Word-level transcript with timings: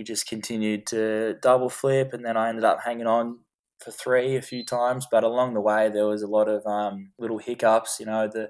we 0.00 0.04
just 0.04 0.26
continued 0.26 0.86
to 0.86 1.34
double 1.42 1.68
flip, 1.68 2.14
and 2.14 2.24
then 2.24 2.34
I 2.34 2.48
ended 2.48 2.64
up 2.64 2.80
hanging 2.82 3.06
on 3.06 3.40
for 3.80 3.90
three 3.90 4.34
a 4.34 4.40
few 4.40 4.64
times. 4.64 5.06
But 5.10 5.24
along 5.24 5.52
the 5.52 5.60
way, 5.60 5.90
there 5.90 6.06
was 6.06 6.22
a 6.22 6.26
lot 6.26 6.48
of 6.48 6.64
um, 6.64 7.12
little 7.18 7.36
hiccups. 7.36 7.98
You 8.00 8.06
know, 8.06 8.26
the 8.26 8.48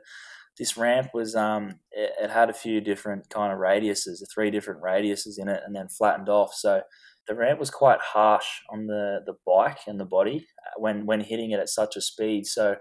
this 0.57 0.77
ramp 0.77 1.09
was 1.13 1.35
um, 1.35 1.81
it, 1.91 2.13
it, 2.23 2.31
had 2.31 2.51
a 2.51 2.55
few 2.55 2.81
different 2.81 3.29
kind 3.31 3.53
of 3.53 3.59
radiuses, 3.59 4.23
three 4.33 4.53
different 4.53 4.81
radiuses 4.81 5.41
in 5.41 5.49
it, 5.49 5.61
and 5.67 5.75
then 5.75 5.89
flattened 5.89 6.29
off. 6.29 6.55
So 6.55 6.83
the 7.27 7.35
ramp 7.35 7.59
was 7.59 7.71
quite 7.71 7.99
harsh 7.99 8.47
on 8.71 8.87
the 8.87 9.19
the 9.27 9.35
bike 9.45 9.81
and 9.89 9.99
the 9.99 10.05
body 10.05 10.47
uh, 10.65 10.81
when 10.81 11.05
when 11.05 11.21
hitting 11.21 11.51
it 11.51 11.59
at 11.59 11.69
such 11.69 11.97
a 11.97 12.01
speed. 12.01 12.47
So 12.47 12.77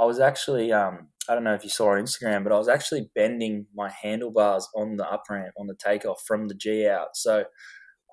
I 0.00 0.06
was 0.06 0.18
actually 0.18 0.72
um, 0.72 1.08
I 1.28 1.34
don't 1.34 1.44
know 1.44 1.52
if 1.52 1.62
you 1.62 1.68
saw 1.68 1.90
on 1.90 2.02
Instagram, 2.02 2.42
but 2.42 2.54
I 2.54 2.58
was 2.58 2.68
actually 2.68 3.10
bending 3.14 3.66
my 3.74 3.90
handlebars 3.90 4.66
on 4.74 4.96
the 4.96 5.06
up 5.06 5.24
ramp 5.28 5.52
on 5.58 5.66
the 5.66 5.76
takeoff 5.76 6.22
from 6.26 6.48
the 6.48 6.54
G 6.54 6.88
out. 6.88 7.16
So 7.16 7.44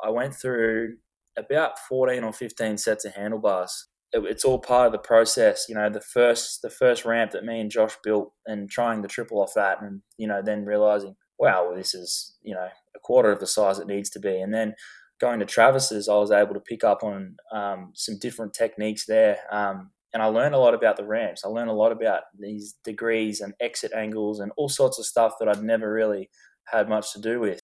I 0.03 0.09
went 0.09 0.35
through 0.35 0.97
about 1.37 1.79
14 1.87 2.23
or 2.23 2.33
15 2.33 2.77
sets 2.77 3.05
of 3.05 3.13
handlebars. 3.13 3.87
It, 4.13 4.23
it's 4.25 4.43
all 4.43 4.59
part 4.59 4.87
of 4.87 4.91
the 4.91 4.99
process, 4.99 5.65
you 5.69 5.75
know. 5.75 5.89
The 5.89 6.01
first 6.01 6.61
the 6.61 6.69
first 6.69 7.05
ramp 7.05 7.31
that 7.31 7.45
me 7.45 7.61
and 7.61 7.71
Josh 7.71 7.95
built, 8.03 8.33
and 8.45 8.69
trying 8.69 9.01
the 9.01 9.07
triple 9.07 9.41
off 9.41 9.53
that, 9.55 9.81
and 9.81 10.01
you 10.17 10.27
know, 10.27 10.41
then 10.43 10.65
realizing, 10.65 11.15
wow, 11.39 11.71
this 11.75 11.93
is 11.93 12.35
you 12.41 12.53
know 12.53 12.67
a 12.95 12.99
quarter 12.99 13.31
of 13.31 13.39
the 13.39 13.47
size 13.47 13.79
it 13.79 13.87
needs 13.87 14.09
to 14.11 14.19
be, 14.19 14.41
and 14.41 14.53
then 14.53 14.75
going 15.21 15.39
to 15.39 15.45
Travis's, 15.45 16.09
I 16.09 16.15
was 16.15 16.31
able 16.31 16.55
to 16.55 16.59
pick 16.59 16.83
up 16.83 17.03
on 17.03 17.37
um, 17.53 17.91
some 17.93 18.17
different 18.19 18.53
techniques 18.53 19.05
there. 19.05 19.37
Um, 19.51 19.91
and 20.13 20.21
I 20.21 20.25
learned 20.25 20.55
a 20.55 20.57
lot 20.57 20.73
about 20.73 20.97
the 20.97 21.05
ramps. 21.05 21.45
I 21.45 21.47
learned 21.47 21.69
a 21.69 21.73
lot 21.73 21.93
about 21.93 22.23
these 22.37 22.75
degrees 22.83 23.39
and 23.39 23.53
exit 23.61 23.93
angles 23.95 24.41
and 24.41 24.51
all 24.57 24.67
sorts 24.67 24.99
of 24.99 25.05
stuff 25.05 25.35
that 25.39 25.47
I'd 25.47 25.63
never 25.63 25.93
really 25.93 26.29
had 26.65 26.89
much 26.89 27.13
to 27.13 27.21
do 27.21 27.39
with. 27.39 27.60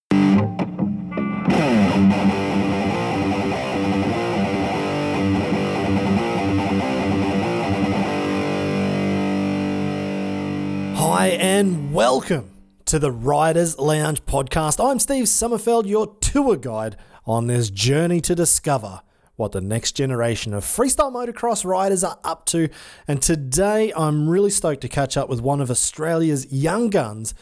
Hi, 11.28 11.34
and 11.34 11.94
welcome 11.94 12.52
to 12.86 13.00
the 13.00 13.12
Riders 13.12 13.78
Lounge 13.78 14.24
podcast. 14.24 14.82
I'm 14.82 14.98
Steve 14.98 15.26
Sommerfeld, 15.26 15.86
your 15.86 16.16
tour 16.22 16.56
guide 16.56 16.96
on 17.26 17.48
this 17.48 17.70
journey 17.70 18.22
to 18.22 18.34
discover 18.34 19.02
what 19.36 19.52
the 19.52 19.60
next 19.60 19.92
generation 19.92 20.54
of 20.54 20.64
freestyle 20.64 21.12
motocross 21.12 21.66
riders 21.66 22.02
are 22.02 22.18
up 22.24 22.46
to. 22.46 22.70
And 23.10 23.22
today 23.22 23.92
I'm 23.94 24.30
really 24.30 24.50
stoked 24.50 24.80
to 24.84 24.88
catch 24.88 25.18
up 25.18 25.28
with 25.28 25.42
one 25.42 25.60
of 25.60 25.70
Australia's 25.70 26.50
young 26.50 26.90
guns, 26.90 27.34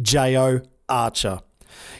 Jo 0.00 0.62
Archer. 0.88 1.40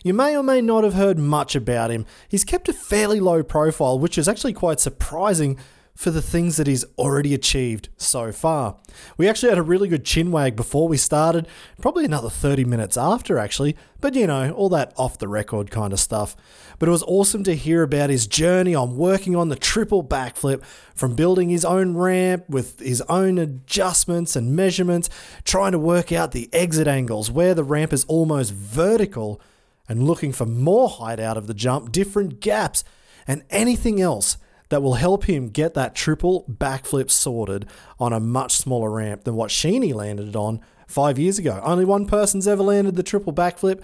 You 0.02 0.14
may 0.14 0.34
or 0.34 0.42
may 0.42 0.62
not 0.62 0.82
have 0.82 0.94
heard 0.94 1.18
much 1.18 1.54
about 1.54 1.90
him. 1.90 2.06
He's 2.26 2.44
kept 2.44 2.70
a 2.70 2.72
fairly 2.72 3.20
low 3.20 3.42
profile, 3.42 3.98
which 3.98 4.16
is 4.16 4.28
actually 4.30 4.54
quite 4.54 4.80
surprising 4.80 5.58
for 5.96 6.10
the 6.10 6.22
things 6.22 6.56
that 6.56 6.66
he's 6.66 6.84
already 6.98 7.34
achieved 7.34 7.88
so 7.96 8.32
far. 8.32 8.76
We 9.16 9.28
actually 9.28 9.50
had 9.50 9.58
a 9.58 9.62
really 9.62 9.86
good 9.86 10.04
chin 10.04 10.32
wag 10.32 10.56
before 10.56 10.88
we 10.88 10.96
started, 10.96 11.46
probably 11.80 12.04
another 12.04 12.28
30 12.28 12.64
minutes 12.64 12.96
after, 12.96 13.38
actually, 13.38 13.76
but 14.00 14.14
you 14.16 14.26
know, 14.26 14.50
all 14.50 14.68
that 14.70 14.92
off 14.96 15.18
the 15.18 15.28
record 15.28 15.70
kind 15.70 15.92
of 15.92 16.00
stuff. 16.00 16.34
But 16.80 16.88
it 16.88 16.92
was 16.92 17.04
awesome 17.04 17.44
to 17.44 17.54
hear 17.54 17.84
about 17.84 18.10
his 18.10 18.26
journey 18.26 18.74
on 18.74 18.96
working 18.96 19.36
on 19.36 19.50
the 19.50 19.56
triple 19.56 20.02
backflip, 20.02 20.64
from 20.96 21.14
building 21.14 21.48
his 21.48 21.64
own 21.64 21.96
ramp 21.96 22.48
with 22.48 22.80
his 22.80 23.00
own 23.02 23.38
adjustments 23.38 24.34
and 24.34 24.56
measurements, 24.56 25.08
trying 25.44 25.72
to 25.72 25.78
work 25.78 26.10
out 26.10 26.32
the 26.32 26.52
exit 26.52 26.88
angles 26.88 27.30
where 27.30 27.54
the 27.54 27.64
ramp 27.64 27.92
is 27.92 28.04
almost 28.06 28.52
vertical, 28.52 29.40
and 29.88 30.02
looking 30.02 30.32
for 30.32 30.46
more 30.46 30.88
height 30.88 31.20
out 31.20 31.36
of 31.36 31.46
the 31.46 31.54
jump, 31.54 31.92
different 31.92 32.40
gaps, 32.40 32.82
and 33.28 33.44
anything 33.50 34.00
else 34.00 34.38
that 34.68 34.82
will 34.82 34.94
help 34.94 35.24
him 35.24 35.48
get 35.48 35.74
that 35.74 35.94
triple 35.94 36.44
backflip 36.50 37.10
sorted 37.10 37.66
on 37.98 38.12
a 38.12 38.20
much 38.20 38.56
smaller 38.56 38.90
ramp 38.90 39.24
than 39.24 39.34
what 39.34 39.50
Sheeny 39.50 39.94
landed 39.94 40.34
on 40.34 40.60
five 40.86 41.18
years 41.18 41.38
ago. 41.38 41.60
Only 41.64 41.84
one 41.84 42.06
person's 42.06 42.48
ever 42.48 42.62
landed 42.62 42.96
the 42.96 43.02
triple 43.02 43.32
backflip, 43.32 43.82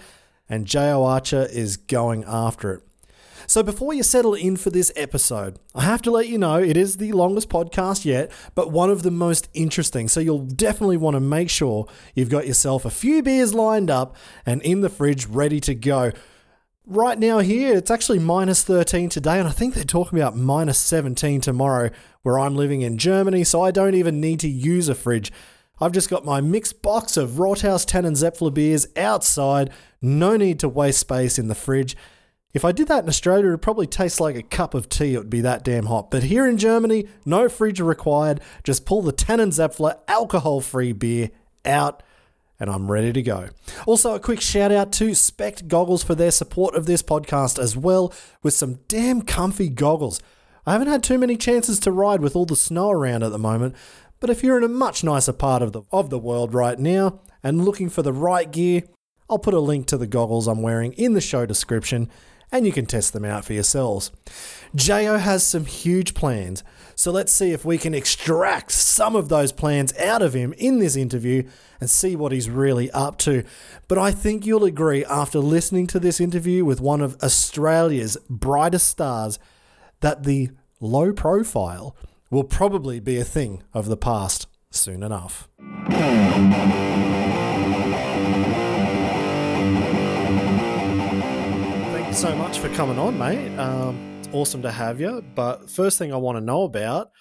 and 0.49 0.65
Jo 0.65 1.03
Archer 1.03 1.47
is 1.51 1.77
going 1.77 2.23
after 2.25 2.73
it. 2.73 2.83
So 3.47 3.63
before 3.63 3.93
you 3.93 4.03
settle 4.03 4.33
in 4.33 4.55
for 4.55 4.69
this 4.69 4.93
episode, 4.95 5.59
I 5.75 5.81
have 5.81 6.01
to 6.03 6.11
let 6.11 6.29
you 6.29 6.37
know 6.37 6.55
it 6.55 6.77
is 6.77 6.97
the 6.97 7.11
longest 7.11 7.49
podcast 7.49 8.05
yet, 8.05 8.31
but 8.55 8.71
one 8.71 8.89
of 8.89 9.03
the 9.03 9.11
most 9.11 9.49
interesting. 9.53 10.07
So 10.07 10.19
you'll 10.19 10.45
definitely 10.45 10.97
want 10.97 11.15
to 11.15 11.19
make 11.19 11.49
sure 11.49 11.87
you've 12.15 12.29
got 12.29 12.47
yourself 12.47 12.85
a 12.85 12.89
few 12.89 13.21
beers 13.21 13.53
lined 13.53 13.89
up 13.89 14.15
and 14.45 14.61
in 14.61 14.81
the 14.81 14.89
fridge 14.89 15.25
ready 15.25 15.59
to 15.61 15.75
go 15.75 16.11
right 16.85 17.17
now 17.17 17.39
here, 17.39 17.75
it's 17.75 17.91
actually 17.91 18.19
minus 18.19 18.63
13 18.63 19.09
today, 19.09 19.39
and 19.39 19.47
I 19.47 19.51
think 19.51 19.73
they're 19.73 19.83
talking 19.83 20.19
about 20.19 20.35
minus 20.35 20.77
17 20.79 21.41
tomorrow 21.41 21.89
where 22.21 22.39
I'm 22.39 22.55
living 22.55 22.81
in 22.81 22.97
Germany, 22.97 23.43
so 23.43 23.61
I 23.61 23.71
don't 23.71 23.95
even 23.95 24.19
need 24.19 24.39
to 24.41 24.49
use 24.49 24.89
a 24.89 24.95
fridge. 24.95 25.31
I've 25.79 25.91
just 25.91 26.09
got 26.09 26.25
my 26.25 26.41
mixed 26.41 26.81
box 26.81 27.17
of 27.17 27.31
Rothaus 27.31 27.85
Tannenzäpfle 27.85 28.53
beers 28.53 28.87
outside, 28.95 29.71
no 30.01 30.37
need 30.37 30.59
to 30.59 30.69
waste 30.69 30.99
space 30.99 31.39
in 31.39 31.47
the 31.47 31.55
fridge. 31.55 31.95
If 32.53 32.65
I 32.65 32.71
did 32.71 32.87
that 32.89 33.03
in 33.03 33.09
Australia, 33.09 33.47
it 33.47 33.51
would 33.51 33.61
probably 33.61 33.87
taste 33.87 34.19
like 34.19 34.35
a 34.35 34.43
cup 34.43 34.73
of 34.73 34.89
tea. 34.89 35.13
It 35.13 35.19
would 35.19 35.29
be 35.29 35.41
that 35.41 35.63
damn 35.63 35.85
hot. 35.85 36.11
But 36.11 36.23
here 36.23 36.45
in 36.45 36.57
Germany, 36.57 37.07
no 37.25 37.47
fridge 37.47 37.79
required. 37.79 38.41
Just 38.63 38.85
pull 38.85 39.01
the 39.01 39.13
Tannenzäpfle 39.13 39.99
alcohol-free 40.09 40.91
beer 40.91 41.29
out 41.63 42.03
and 42.61 42.69
I'm 42.69 42.91
ready 42.91 43.11
to 43.11 43.23
go. 43.23 43.49
Also, 43.87 44.13
a 44.13 44.19
quick 44.19 44.39
shout 44.39 44.71
out 44.71 44.91
to 44.93 45.15
Spect 45.15 45.67
Goggles 45.67 46.03
for 46.03 46.13
their 46.13 46.29
support 46.29 46.75
of 46.75 46.85
this 46.85 47.01
podcast 47.01 47.57
as 47.57 47.75
well, 47.75 48.13
with 48.43 48.53
some 48.53 48.75
damn 48.87 49.23
comfy 49.23 49.67
goggles. 49.67 50.21
I 50.67 50.73
haven't 50.73 50.89
had 50.89 51.01
too 51.01 51.17
many 51.17 51.37
chances 51.37 51.79
to 51.79 51.91
ride 51.91 52.21
with 52.21 52.35
all 52.35 52.45
the 52.45 52.55
snow 52.55 52.91
around 52.91 53.23
at 53.23 53.31
the 53.31 53.39
moment, 53.39 53.75
but 54.19 54.29
if 54.29 54.43
you're 54.43 54.59
in 54.59 54.63
a 54.63 54.67
much 54.69 55.03
nicer 55.03 55.33
part 55.33 55.63
of 55.63 55.71
the 55.71 55.81
of 55.91 56.11
the 56.11 56.19
world 56.19 56.53
right 56.53 56.77
now 56.77 57.19
and 57.41 57.65
looking 57.65 57.89
for 57.89 58.03
the 58.03 58.13
right 58.13 58.51
gear, 58.51 58.83
I'll 59.27 59.39
put 59.39 59.55
a 59.55 59.59
link 59.59 59.87
to 59.87 59.97
the 59.97 60.05
goggles 60.05 60.47
I'm 60.47 60.61
wearing 60.61 60.93
in 60.93 61.13
the 61.13 61.21
show 61.21 61.47
description 61.47 62.11
and 62.51 62.67
you 62.67 62.71
can 62.71 62.85
test 62.85 63.13
them 63.13 63.25
out 63.25 63.43
for 63.43 63.53
yourselves. 63.53 64.11
Jo 64.75 65.17
has 65.17 65.43
some 65.43 65.65
huge 65.65 66.13
plans, 66.13 66.63
so 66.95 67.11
let's 67.11 67.31
see 67.31 67.51
if 67.51 67.65
we 67.65 67.77
can 67.77 67.93
extract 67.93 68.71
some 68.71 69.15
of 69.15 69.29
those 69.29 69.51
plans 69.51 69.97
out 69.97 70.21
of 70.21 70.33
him 70.33 70.53
in 70.53 70.79
this 70.79 70.95
interview 70.95 71.47
and 71.79 71.89
see 71.89 72.15
what 72.15 72.31
he's 72.31 72.49
really 72.49 72.89
up 72.91 73.17
to. 73.19 73.43
But 73.87 73.97
I 73.97 74.11
think 74.11 74.45
you'll 74.45 74.65
agree 74.65 75.05
after 75.05 75.39
listening 75.39 75.87
to 75.87 75.99
this 75.99 76.19
interview 76.19 76.65
with 76.65 76.81
one 76.81 77.01
of 77.01 77.15
Australia's 77.23 78.17
brightest 78.29 78.87
stars 78.87 79.39
that 80.01 80.23
the 80.23 80.49
low 80.79 81.13
profile 81.13 81.95
will 82.29 82.43
probably 82.43 82.99
be 82.99 83.17
a 83.17 83.25
thing 83.25 83.63
of 83.73 83.87
the 83.87 83.97
past 83.97 84.47
soon 84.69 85.03
enough. 85.03 85.47
you 92.11 92.17
so 92.17 92.35
much 92.35 92.59
for 92.59 92.67
coming 92.69 92.99
on, 92.99 93.17
mate. 93.17 93.57
Um, 93.57 94.10
awesome 94.33 94.61
to 94.61 94.71
have 94.71 94.99
you. 94.99 95.23
But 95.35 95.69
first 95.69 95.97
thing 95.97 96.13
I 96.13 96.17
want 96.17 96.37
to 96.37 96.41
know 96.41 96.63
about 96.63 97.11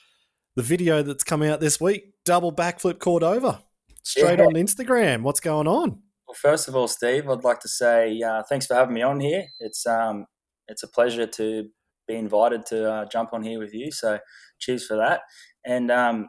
the 0.56 0.62
video 0.62 1.02
that's 1.02 1.24
come 1.24 1.42
out 1.42 1.60
this 1.60 1.80
week 1.80 2.14
double 2.24 2.52
backflip 2.52 2.98
Cordova 2.98 3.62
straight 4.02 4.38
yeah. 4.38 4.44
on 4.44 4.54
Instagram. 4.54 5.22
What's 5.22 5.40
going 5.40 5.66
on? 5.66 6.02
Well, 6.26 6.34
first 6.34 6.68
of 6.68 6.76
all, 6.76 6.88
Steve, 6.88 7.28
I'd 7.28 7.44
like 7.44 7.60
to 7.60 7.68
say 7.68 8.20
uh, 8.22 8.42
thanks 8.48 8.66
for 8.66 8.74
having 8.74 8.94
me 8.94 9.02
on 9.02 9.20
here. 9.20 9.44
It's 9.58 9.86
um, 9.86 10.26
it's 10.68 10.82
a 10.82 10.88
pleasure 10.88 11.26
to 11.26 11.68
be 12.06 12.14
invited 12.14 12.66
to 12.66 12.90
uh, 12.90 13.04
jump 13.06 13.30
on 13.32 13.42
here 13.42 13.58
with 13.58 13.74
you. 13.74 13.90
So, 13.90 14.18
cheers 14.60 14.86
for 14.86 14.96
that. 14.96 15.22
And 15.64 15.90
um, 15.90 16.28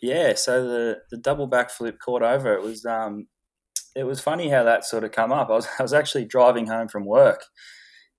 yeah, 0.00 0.34
so 0.34 0.66
the 0.66 0.98
the 1.10 1.16
double 1.16 1.48
backflip 1.48 1.98
Cordova. 2.04 2.54
It 2.54 2.62
was 2.62 2.84
um, 2.84 3.26
it 3.96 4.04
was 4.04 4.20
funny 4.20 4.48
how 4.48 4.62
that 4.64 4.84
sort 4.84 5.04
of 5.04 5.12
come 5.12 5.32
up. 5.32 5.50
I 5.50 5.54
was 5.54 5.68
I 5.78 5.82
was 5.82 5.92
actually 5.92 6.26
driving 6.26 6.66
home 6.66 6.88
from 6.88 7.04
work 7.04 7.42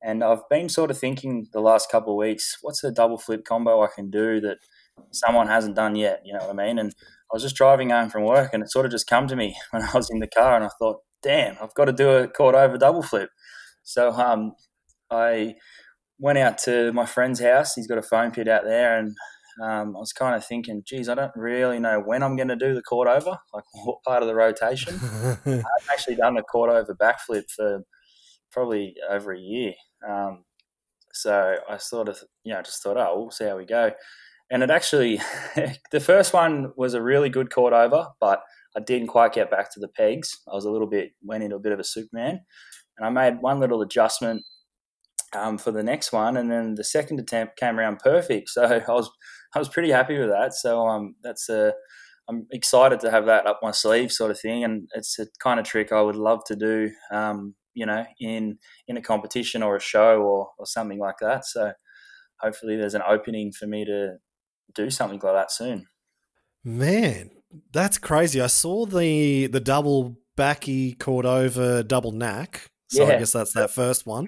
and 0.03 0.23
I've 0.23 0.47
been 0.49 0.69
sort 0.69 0.91
of 0.91 0.97
thinking 0.97 1.47
the 1.53 1.61
last 1.61 1.91
couple 1.91 2.13
of 2.13 2.17
weeks, 2.17 2.57
what's 2.61 2.83
a 2.83 2.91
double 2.91 3.17
flip 3.17 3.45
combo 3.45 3.81
I 3.81 3.87
can 3.93 4.09
do 4.09 4.39
that 4.41 4.57
someone 5.11 5.47
hasn't 5.47 5.75
done 5.75 5.95
yet? 5.95 6.21
You 6.25 6.33
know 6.33 6.39
what 6.39 6.59
I 6.59 6.65
mean? 6.65 6.79
And 6.79 6.91
I 6.91 7.33
was 7.33 7.43
just 7.43 7.55
driving 7.55 7.91
home 7.91 8.09
from 8.09 8.23
work, 8.23 8.53
and 8.53 8.63
it 8.63 8.71
sort 8.71 8.85
of 8.85 8.91
just 8.91 9.07
come 9.07 9.27
to 9.27 9.35
me 9.35 9.55
when 9.71 9.83
I 9.83 9.91
was 9.93 10.09
in 10.09 10.19
the 10.19 10.27
car, 10.27 10.55
and 10.55 10.65
I 10.65 10.69
thought, 10.79 10.97
damn, 11.21 11.57
I've 11.61 11.73
got 11.75 11.85
to 11.85 11.93
do 11.93 12.09
a 12.09 12.27
Cordova 12.27 12.77
double 12.77 13.03
flip. 13.03 13.29
So 13.83 14.11
um, 14.11 14.53
I 15.09 15.55
went 16.19 16.37
out 16.37 16.57
to 16.59 16.91
my 16.93 17.05
friend's 17.05 17.39
house. 17.39 17.73
He's 17.75 17.87
got 17.87 17.97
a 17.97 18.03
foam 18.03 18.31
pit 18.31 18.47
out 18.47 18.63
there, 18.63 18.97
and 18.97 19.15
um, 19.61 19.95
I 19.95 19.99
was 19.99 20.13
kind 20.13 20.35
of 20.35 20.45
thinking, 20.45 20.83
geez, 20.85 21.09
I 21.09 21.15
don't 21.15 21.31
really 21.35 21.79
know 21.79 21.99
when 21.99 22.23
I'm 22.23 22.35
going 22.35 22.47
to 22.47 22.55
do 22.55 22.73
the 22.73 22.81
Cordova, 22.81 23.39
like 23.53 23.63
what 23.85 24.03
part 24.03 24.23
of 24.23 24.27
the 24.27 24.35
rotation. 24.35 24.99
I've 25.45 25.89
actually 25.91 26.15
done 26.15 26.37
a 26.37 26.43
Cordova 26.43 26.93
backflip 26.95 27.49
for 27.55 27.83
probably 28.51 28.95
over 29.09 29.31
a 29.31 29.39
year. 29.39 29.73
Um, 30.07 30.43
so 31.13 31.55
I 31.69 31.77
sort 31.77 32.09
of, 32.09 32.19
you 32.43 32.53
know, 32.53 32.61
just 32.61 32.81
thought, 32.81 32.97
oh, 32.97 33.19
we'll 33.19 33.31
see 33.31 33.45
how 33.45 33.57
we 33.57 33.65
go. 33.65 33.91
And 34.49 34.63
it 34.63 34.69
actually, 34.69 35.19
the 35.91 35.99
first 35.99 36.33
one 36.33 36.71
was 36.75 36.93
a 36.93 37.01
really 37.01 37.29
good 37.29 37.53
Cordova, 37.53 38.09
but 38.19 38.41
I 38.75 38.79
didn't 38.79 39.07
quite 39.07 39.33
get 39.33 39.51
back 39.51 39.71
to 39.73 39.79
the 39.79 39.87
pegs. 39.87 40.39
I 40.51 40.55
was 40.55 40.65
a 40.65 40.71
little 40.71 40.87
bit, 40.87 41.11
went 41.23 41.43
into 41.43 41.55
a 41.55 41.59
bit 41.59 41.71
of 41.71 41.79
a 41.79 41.83
Superman. 41.83 42.41
And 42.97 43.05
I 43.05 43.09
made 43.09 43.41
one 43.41 43.59
little 43.59 43.81
adjustment 43.81 44.43
um, 45.33 45.57
for 45.57 45.71
the 45.71 45.83
next 45.83 46.11
one, 46.11 46.37
and 46.37 46.51
then 46.51 46.75
the 46.75 46.83
second 46.83 47.19
attempt 47.19 47.57
came 47.57 47.79
around 47.79 47.99
perfect. 47.99 48.49
So 48.49 48.63
I 48.87 48.91
was 48.91 49.09
I 49.55 49.59
was 49.59 49.69
pretty 49.69 49.91
happy 49.91 50.17
with 50.17 50.29
that. 50.29 50.53
So 50.53 50.87
um, 50.87 51.15
that's 51.23 51.49
a 51.49 51.73
I'm 52.29 52.47
excited 52.51 52.99
to 53.01 53.11
have 53.11 53.25
that 53.25 53.47
up 53.47 53.59
my 53.61 53.71
sleeve, 53.71 54.11
sort 54.11 54.31
of 54.31 54.39
thing, 54.39 54.63
and 54.63 54.87
it's 54.93 55.19
a 55.19 55.27
kind 55.39 55.59
of 55.59 55.65
trick 55.65 55.91
I 55.91 56.01
would 56.01 56.15
love 56.15 56.43
to 56.45 56.55
do. 56.55 56.91
Um, 57.11 57.55
you 57.73 57.85
know, 57.85 58.05
in 58.19 58.57
in 58.87 58.97
a 58.97 59.01
competition 59.01 59.63
or 59.63 59.75
a 59.75 59.81
show 59.81 60.21
or 60.21 60.49
or 60.57 60.65
something 60.65 60.99
like 60.99 61.17
that. 61.21 61.45
So 61.45 61.73
hopefully, 62.39 62.77
there's 62.77 62.95
an 62.95 63.03
opening 63.07 63.51
for 63.51 63.67
me 63.67 63.85
to 63.85 64.17
do 64.73 64.89
something 64.89 65.19
like 65.19 65.33
that 65.33 65.51
soon. 65.51 65.87
Man, 66.63 67.31
that's 67.71 67.97
crazy. 67.97 68.41
I 68.41 68.47
saw 68.47 68.85
the 68.85 69.47
the 69.47 69.59
double 69.59 70.17
backy 70.35 70.93
Cordova 70.93 71.83
double 71.83 72.11
knack. 72.11 72.69
So 72.89 73.05
yeah. 73.07 73.15
I 73.15 73.19
guess 73.19 73.31
that's 73.31 73.53
that 73.53 73.71
first 73.71 74.05
one. 74.05 74.27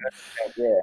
Yeah. 0.56 0.80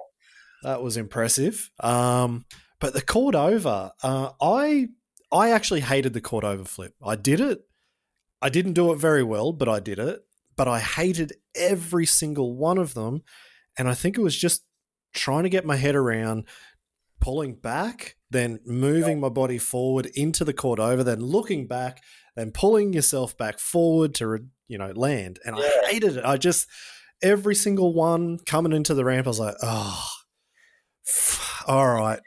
That 0.64 0.84
was 0.84 0.98
impressive. 0.98 1.72
Um, 1.80 2.46
but 2.80 2.94
the 2.94 3.02
Cordova, 3.02 3.94
uh, 4.04 4.32
I 4.40 4.90
I 5.32 5.52
actually 5.52 5.82
hated 5.82 6.14
the 6.14 6.22
Cordova 6.22 6.66
flip. 6.66 6.94
I 7.04 7.16
did 7.16 7.40
it. 7.40 7.62
I 8.42 8.50
didn't 8.50 8.74
do 8.74 8.92
it 8.92 8.98
very 8.98 9.24
well, 9.24 9.54
but 9.54 9.70
I 9.70 9.80
did 9.80 10.00
it. 10.00 10.22
But 10.56 10.68
I 10.68 10.80
hated 10.80 11.34
every 11.56 12.06
single 12.06 12.56
one 12.56 12.78
of 12.78 12.94
them. 12.94 13.24
And 13.78 13.88
I 13.88 13.94
think 13.94 14.18
it 14.18 14.22
was 14.22 14.38
just 14.38 14.64
trying 15.14 15.44
to 15.44 15.50
get 15.50 15.66
my 15.66 15.76
head 15.76 15.96
around 15.96 16.46
pulling 17.20 17.54
back, 17.54 18.18
then 18.30 18.60
moving 18.66 19.20
my 19.20 19.30
body 19.30 19.58
forward 19.58 20.08
into 20.16 20.44
the 20.44 20.54
Cordova, 20.54 21.04
then 21.04 21.22
looking 21.22 21.68
back, 21.68 22.02
then 22.36 22.52
pulling 22.52 22.94
yourself 22.94 23.38
back 23.38 23.60
forward 23.60 24.14
to, 24.16 24.46
you 24.68 24.78
know, 24.78 24.92
land. 24.96 25.40
And 25.46 25.58
yeah. 25.58 25.64
I 25.64 25.92
hated 25.92 26.18
it. 26.18 26.26
I 26.26 26.38
just, 26.38 26.68
every 27.22 27.56
single 27.56 27.94
one 27.94 28.40
coming 28.46 28.74
into 28.74 28.94
the 28.94 29.06
ramp, 29.06 29.28
I 29.28 29.30
was 29.30 29.40
like, 29.40 29.56
oh, 29.62 30.08
all 31.68 31.94
right. 31.94 32.20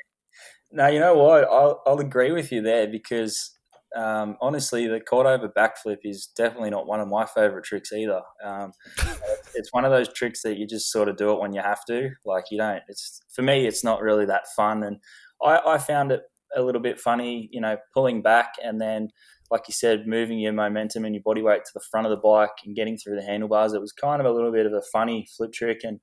Now, 0.72 0.88
you 0.88 1.00
know 1.00 1.14
what? 1.14 1.44
I'll, 1.44 1.82
I'll 1.86 2.00
agree 2.00 2.32
with 2.32 2.50
you 2.50 2.62
there 2.62 2.86
because 2.86 3.53
um, 3.94 4.36
honestly, 4.40 4.88
the 4.88 5.00
Cordova 5.00 5.48
backflip 5.48 5.98
is 6.02 6.26
definitely 6.26 6.70
not 6.70 6.86
one 6.86 7.00
of 7.00 7.08
my 7.08 7.26
favorite 7.26 7.64
tricks 7.64 7.92
either. 7.92 8.20
Um, 8.44 8.72
it's 9.54 9.72
one 9.72 9.84
of 9.84 9.92
those 9.92 10.12
tricks 10.12 10.42
that 10.42 10.58
you 10.58 10.66
just 10.66 10.90
sort 10.90 11.08
of 11.08 11.16
do 11.16 11.30
it 11.30 11.40
when 11.40 11.52
you 11.52 11.62
have 11.62 11.84
to. 11.86 12.10
Like 12.24 12.44
you 12.50 12.58
don't. 12.58 12.82
It's 12.88 13.22
for 13.32 13.42
me, 13.42 13.66
it's 13.66 13.84
not 13.84 14.02
really 14.02 14.26
that 14.26 14.48
fun, 14.56 14.82
and 14.82 14.96
I, 15.42 15.60
I 15.64 15.78
found 15.78 16.12
it 16.12 16.22
a 16.56 16.62
little 16.62 16.80
bit 16.80 17.00
funny. 17.00 17.48
You 17.52 17.60
know, 17.60 17.76
pulling 17.92 18.20
back 18.20 18.54
and 18.62 18.80
then, 18.80 19.10
like 19.50 19.62
you 19.68 19.74
said, 19.74 20.08
moving 20.08 20.40
your 20.40 20.52
momentum 20.52 21.04
and 21.04 21.14
your 21.14 21.22
body 21.22 21.42
weight 21.42 21.64
to 21.64 21.70
the 21.74 21.84
front 21.90 22.06
of 22.06 22.10
the 22.10 22.16
bike 22.16 22.64
and 22.64 22.74
getting 22.74 22.96
through 22.96 23.16
the 23.16 23.26
handlebars. 23.26 23.74
It 23.74 23.80
was 23.80 23.92
kind 23.92 24.20
of 24.20 24.26
a 24.26 24.32
little 24.32 24.52
bit 24.52 24.66
of 24.66 24.72
a 24.72 24.82
funny 24.92 25.26
flip 25.36 25.52
trick, 25.52 25.80
and 25.84 26.00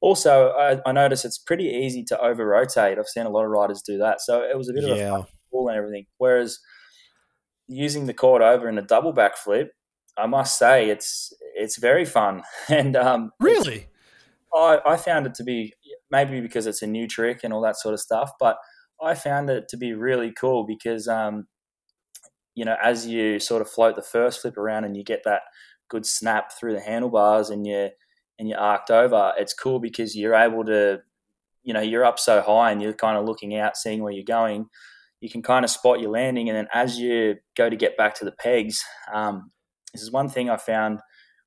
also 0.00 0.50
I, 0.50 0.78
I 0.86 0.92
noticed 0.92 1.24
it's 1.24 1.38
pretty 1.38 1.64
easy 1.64 2.04
to 2.04 2.20
over 2.20 2.46
rotate. 2.46 2.98
I've 2.98 3.08
seen 3.08 3.26
a 3.26 3.30
lot 3.30 3.44
of 3.44 3.50
riders 3.50 3.82
do 3.82 3.98
that, 3.98 4.20
so 4.20 4.42
it 4.42 4.56
was 4.56 4.68
a 4.68 4.72
bit 4.72 4.84
yeah. 4.84 5.16
of 5.16 5.24
a 5.24 5.26
pull 5.50 5.66
and 5.68 5.76
everything. 5.76 6.06
Whereas 6.18 6.60
using 7.68 8.06
the 8.06 8.14
Cordova 8.14 8.66
in 8.66 8.78
a 8.78 8.82
double 8.82 9.12
backflip, 9.12 9.68
I 10.16 10.26
must 10.26 10.58
say 10.58 10.90
it's 10.90 11.32
it's 11.54 11.78
very 11.78 12.04
fun. 12.04 12.42
And 12.68 12.96
um, 12.96 13.30
really, 13.40 13.88
I, 14.54 14.80
I 14.86 14.96
found 14.96 15.26
it 15.26 15.34
to 15.34 15.44
be 15.44 15.74
maybe 16.10 16.40
because 16.40 16.66
it's 16.66 16.82
a 16.82 16.86
new 16.86 17.08
trick 17.08 17.40
and 17.42 17.52
all 17.52 17.62
that 17.62 17.76
sort 17.76 17.94
of 17.94 18.00
stuff, 18.00 18.32
but 18.38 18.56
I 19.02 19.14
found 19.14 19.50
it 19.50 19.68
to 19.68 19.76
be 19.76 19.92
really 19.92 20.32
cool 20.32 20.64
because 20.64 21.08
um, 21.08 21.46
you 22.54 22.64
know 22.64 22.76
as 22.82 23.06
you 23.06 23.40
sort 23.40 23.62
of 23.62 23.70
float 23.70 23.96
the 23.96 24.02
first 24.02 24.40
flip 24.40 24.56
around 24.56 24.84
and 24.84 24.96
you 24.96 25.04
get 25.04 25.22
that 25.24 25.42
good 25.88 26.06
snap 26.06 26.52
through 26.52 26.72
the 26.74 26.80
handlebars 26.80 27.50
and 27.50 27.66
you 27.66 27.90
and 28.38 28.48
you're 28.48 28.58
arced 28.58 28.90
over, 28.90 29.32
it's 29.38 29.54
cool 29.54 29.78
because 29.78 30.16
you're 30.16 30.34
able 30.34 30.64
to 30.64 31.00
you 31.62 31.72
know 31.72 31.80
you're 31.80 32.04
up 32.04 32.18
so 32.18 32.40
high 32.40 32.70
and 32.70 32.82
you're 32.82 32.92
kind 32.92 33.16
of 33.18 33.24
looking 33.24 33.56
out, 33.56 33.76
seeing 33.76 34.02
where 34.02 34.12
you're 34.12 34.24
going 34.24 34.68
you 35.24 35.30
can 35.30 35.40
kind 35.40 35.64
of 35.64 35.70
spot 35.70 36.00
your 36.00 36.10
landing. 36.10 36.50
And 36.50 36.58
then 36.58 36.68
as 36.74 36.98
you 36.98 37.36
go 37.56 37.70
to 37.70 37.76
get 37.76 37.96
back 37.96 38.14
to 38.16 38.26
the 38.26 38.32
pegs, 38.32 38.84
um, 39.12 39.50
this 39.94 40.02
is 40.02 40.12
one 40.12 40.28
thing 40.28 40.50
I 40.50 40.58
found 40.58 41.00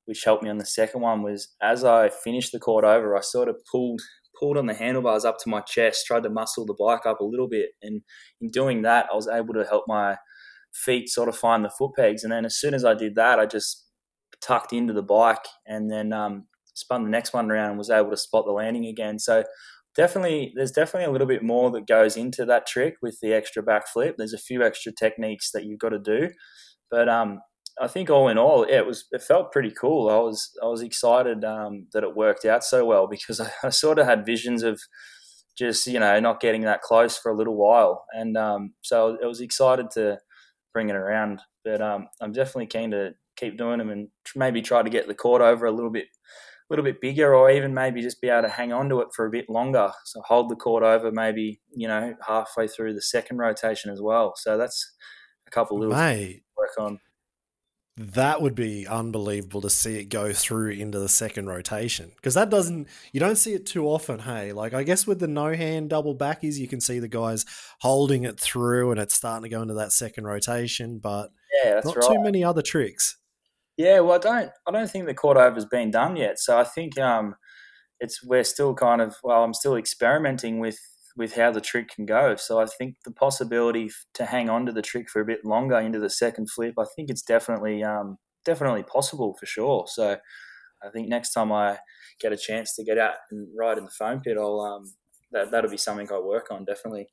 which 0.06 0.24
helped 0.24 0.42
me 0.42 0.50
on 0.50 0.58
the 0.58 0.66
second 0.66 1.02
one 1.02 1.22
was 1.22 1.54
as 1.62 1.84
I 1.84 2.08
finished 2.08 2.50
the 2.50 2.58
Cordova, 2.58 3.14
I 3.16 3.20
sort 3.20 3.48
of 3.48 3.56
pulled 3.70 4.00
pulled 4.36 4.56
on 4.56 4.66
the 4.66 4.74
handlebars 4.74 5.24
up 5.24 5.36
to 5.38 5.48
my 5.48 5.60
chest, 5.60 6.06
tried 6.06 6.22
to 6.22 6.30
muscle 6.30 6.64
the 6.64 6.74
bike 6.78 7.06
up 7.06 7.20
a 7.20 7.24
little 7.24 7.48
bit, 7.48 7.70
and 7.82 8.00
in 8.40 8.50
doing 8.50 8.82
that, 8.82 9.06
I 9.12 9.14
was 9.14 9.28
able 9.28 9.54
to 9.54 9.64
help 9.64 9.84
my 9.86 10.16
feet 10.72 11.08
sort 11.08 11.28
of 11.28 11.36
find 11.36 11.64
the 11.64 11.70
foot 11.70 11.92
pegs. 11.94 12.24
And 12.24 12.32
then 12.32 12.44
as 12.44 12.56
soon 12.56 12.72
as 12.74 12.84
I 12.84 12.94
did 12.94 13.14
that, 13.16 13.38
I 13.38 13.46
just 13.46 13.84
tucked 14.40 14.72
into 14.72 14.92
the 14.92 15.02
bike 15.02 15.46
and 15.66 15.90
then 15.90 16.12
um, 16.12 16.46
spun 16.72 17.04
the 17.04 17.10
next 17.10 17.34
one 17.34 17.50
around 17.50 17.70
and 17.70 17.78
was 17.78 17.90
able 17.90 18.10
to 18.10 18.16
spot 18.16 18.46
the 18.46 18.52
landing 18.52 18.86
again. 18.86 19.18
So 19.18 19.44
definitely 19.98 20.52
there's 20.54 20.70
definitely 20.70 21.06
a 21.06 21.10
little 21.10 21.26
bit 21.26 21.42
more 21.42 21.70
that 21.72 21.86
goes 21.86 22.16
into 22.16 22.46
that 22.46 22.66
trick 22.66 22.94
with 23.02 23.18
the 23.20 23.34
extra 23.34 23.62
backflip. 23.62 24.14
There's 24.16 24.32
a 24.32 24.38
few 24.38 24.62
extra 24.64 24.92
techniques 24.92 25.50
that 25.52 25.64
you've 25.64 25.80
got 25.80 25.88
to 25.88 25.98
do, 25.98 26.30
but 26.88 27.08
um, 27.08 27.40
I 27.80 27.88
think 27.88 28.08
all 28.08 28.28
in 28.28 28.38
all, 28.38 28.64
yeah, 28.66 28.78
it 28.78 28.86
was 28.86 29.06
it 29.10 29.22
felt 29.22 29.50
pretty 29.52 29.72
cool. 29.72 30.08
I 30.08 30.18
was 30.18 30.50
I 30.62 30.66
was 30.66 30.82
excited 30.82 31.44
um, 31.44 31.88
that 31.92 32.04
it 32.04 32.16
worked 32.16 32.44
out 32.44 32.62
so 32.62 32.84
well 32.84 33.08
because 33.08 33.40
I, 33.40 33.50
I, 33.64 33.70
sort 33.70 33.98
of 33.98 34.06
had 34.06 34.24
visions 34.24 34.62
of 34.62 34.80
just 35.58 35.86
you 35.88 35.98
know 35.98 36.20
not 36.20 36.40
getting 36.40 36.62
that 36.62 36.80
close 36.82 37.18
for 37.18 37.32
a 37.32 37.36
little 37.36 37.56
while, 37.56 38.04
and 38.12 38.36
um, 38.36 38.74
so 38.82 39.18
I 39.22 39.26
was 39.26 39.40
excited 39.40 39.90
to 39.94 40.18
bring 40.72 40.90
it 40.90 40.96
around. 40.96 41.40
But 41.64 41.82
um, 41.82 42.06
I'm 42.22 42.32
definitely 42.32 42.66
keen 42.66 42.92
to 42.92 43.14
keep 43.36 43.58
doing 43.58 43.78
them 43.78 43.90
and 43.90 44.08
maybe 44.36 44.62
try 44.62 44.82
to 44.82 44.90
get 44.90 45.08
the 45.08 45.14
Cordova 45.14 45.68
a 45.68 45.72
little 45.72 45.90
bit 45.90 46.06
little 46.70 46.84
bit 46.84 47.00
bigger, 47.00 47.34
or 47.34 47.50
even 47.50 47.74
maybe 47.74 48.02
just 48.02 48.20
be 48.20 48.28
able 48.28 48.42
to 48.42 48.48
hang 48.48 48.72
on 48.72 48.88
to 48.88 49.00
it 49.00 49.08
for 49.14 49.26
a 49.26 49.30
bit 49.30 49.48
longer. 49.48 49.90
So 50.04 50.20
hold 50.22 50.48
the 50.50 50.56
Cordova 50.56 51.10
maybe 51.12 51.60
you 51.74 51.88
know 51.88 52.14
halfway 52.26 52.68
through 52.68 52.94
the 52.94 53.02
second 53.02 53.38
rotation 53.38 53.90
as 53.90 54.00
well. 54.00 54.34
So 54.36 54.56
that's 54.56 54.94
a 55.46 55.50
couple 55.50 55.78
little 55.78 55.94
Mate, 55.94 56.42
work 56.56 56.70
on. 56.78 57.00
That 57.96 58.40
would 58.40 58.54
be 58.54 58.86
unbelievable 58.86 59.60
to 59.62 59.70
see 59.70 59.98
it 59.98 60.04
go 60.04 60.32
through 60.32 60.70
into 60.70 61.00
the 61.00 61.08
second 61.08 61.48
rotation 61.48 62.12
because 62.14 62.34
that 62.34 62.48
doesn't 62.48 62.86
you 63.12 63.18
don't 63.18 63.36
see 63.36 63.54
it 63.54 63.66
too 63.66 63.86
often. 63.86 64.20
Hey, 64.20 64.52
like 64.52 64.72
I 64.72 64.84
guess 64.84 65.04
with 65.04 65.18
the 65.18 65.26
no 65.26 65.54
hand 65.54 65.90
double 65.90 66.14
backies, 66.14 66.58
you 66.58 66.68
can 66.68 66.80
see 66.80 67.00
the 67.00 67.08
guys 67.08 67.44
holding 67.80 68.22
it 68.22 68.38
through 68.38 68.92
and 68.92 69.00
it's 69.00 69.14
starting 69.14 69.42
to 69.42 69.48
go 69.48 69.62
into 69.62 69.74
that 69.74 69.92
second 69.92 70.26
rotation, 70.26 70.98
but 70.98 71.32
yeah, 71.64 71.80
not 71.84 71.96
right. 71.96 72.06
too 72.06 72.22
many 72.22 72.44
other 72.44 72.62
tricks. 72.62 73.17
Yeah, 73.78 74.00
well, 74.00 74.16
I 74.16 74.18
don't, 74.18 74.50
I 74.66 74.72
don't 74.72 74.90
think 74.90 75.06
the 75.06 75.14
Cordova's 75.14 75.64
been 75.64 75.92
done 75.92 76.16
yet. 76.16 76.38
So 76.40 76.58
I 76.58 76.64
think 76.64 76.98
um, 76.98 77.36
it's 78.00 78.24
we're 78.24 78.44
still 78.44 78.74
kind 78.74 79.00
of, 79.00 79.16
well, 79.22 79.44
I'm 79.44 79.54
still 79.54 79.76
experimenting 79.76 80.60
with 80.60 80.78
with 81.16 81.34
how 81.34 81.50
the 81.50 81.60
trick 81.60 81.88
can 81.88 82.06
go. 82.06 82.36
So 82.36 82.60
I 82.60 82.66
think 82.66 82.96
the 83.04 83.12
possibility 83.12 83.90
to 84.14 84.26
hang 84.26 84.48
on 84.48 84.66
to 84.66 84.72
the 84.72 84.82
trick 84.82 85.10
for 85.10 85.20
a 85.20 85.24
bit 85.26 85.44
longer 85.44 85.76
into 85.76 85.98
the 85.98 86.10
second 86.10 86.48
flip, 86.50 86.74
I 86.78 86.84
think 86.94 87.10
it's 87.10 87.22
definitely 87.22 87.82
um, 87.82 88.18
definitely 88.44 88.84
possible 88.84 89.36
for 89.38 89.46
sure. 89.46 89.86
So 89.88 90.18
I 90.82 90.90
think 90.90 91.08
next 91.08 91.32
time 91.32 91.52
I 91.52 91.78
get 92.20 92.32
a 92.32 92.36
chance 92.36 92.74
to 92.76 92.84
get 92.84 92.98
out 92.98 93.14
and 93.30 93.48
ride 93.58 93.78
in 93.78 93.84
the 93.84 93.90
foam 93.90 94.20
pit, 94.20 94.36
I'll 94.38 94.60
um, 94.60 94.84
that 95.32 95.50
that'll 95.52 95.70
be 95.70 95.76
something 95.76 96.10
I 96.12 96.18
work 96.18 96.48
on 96.50 96.64
definitely. 96.64 97.08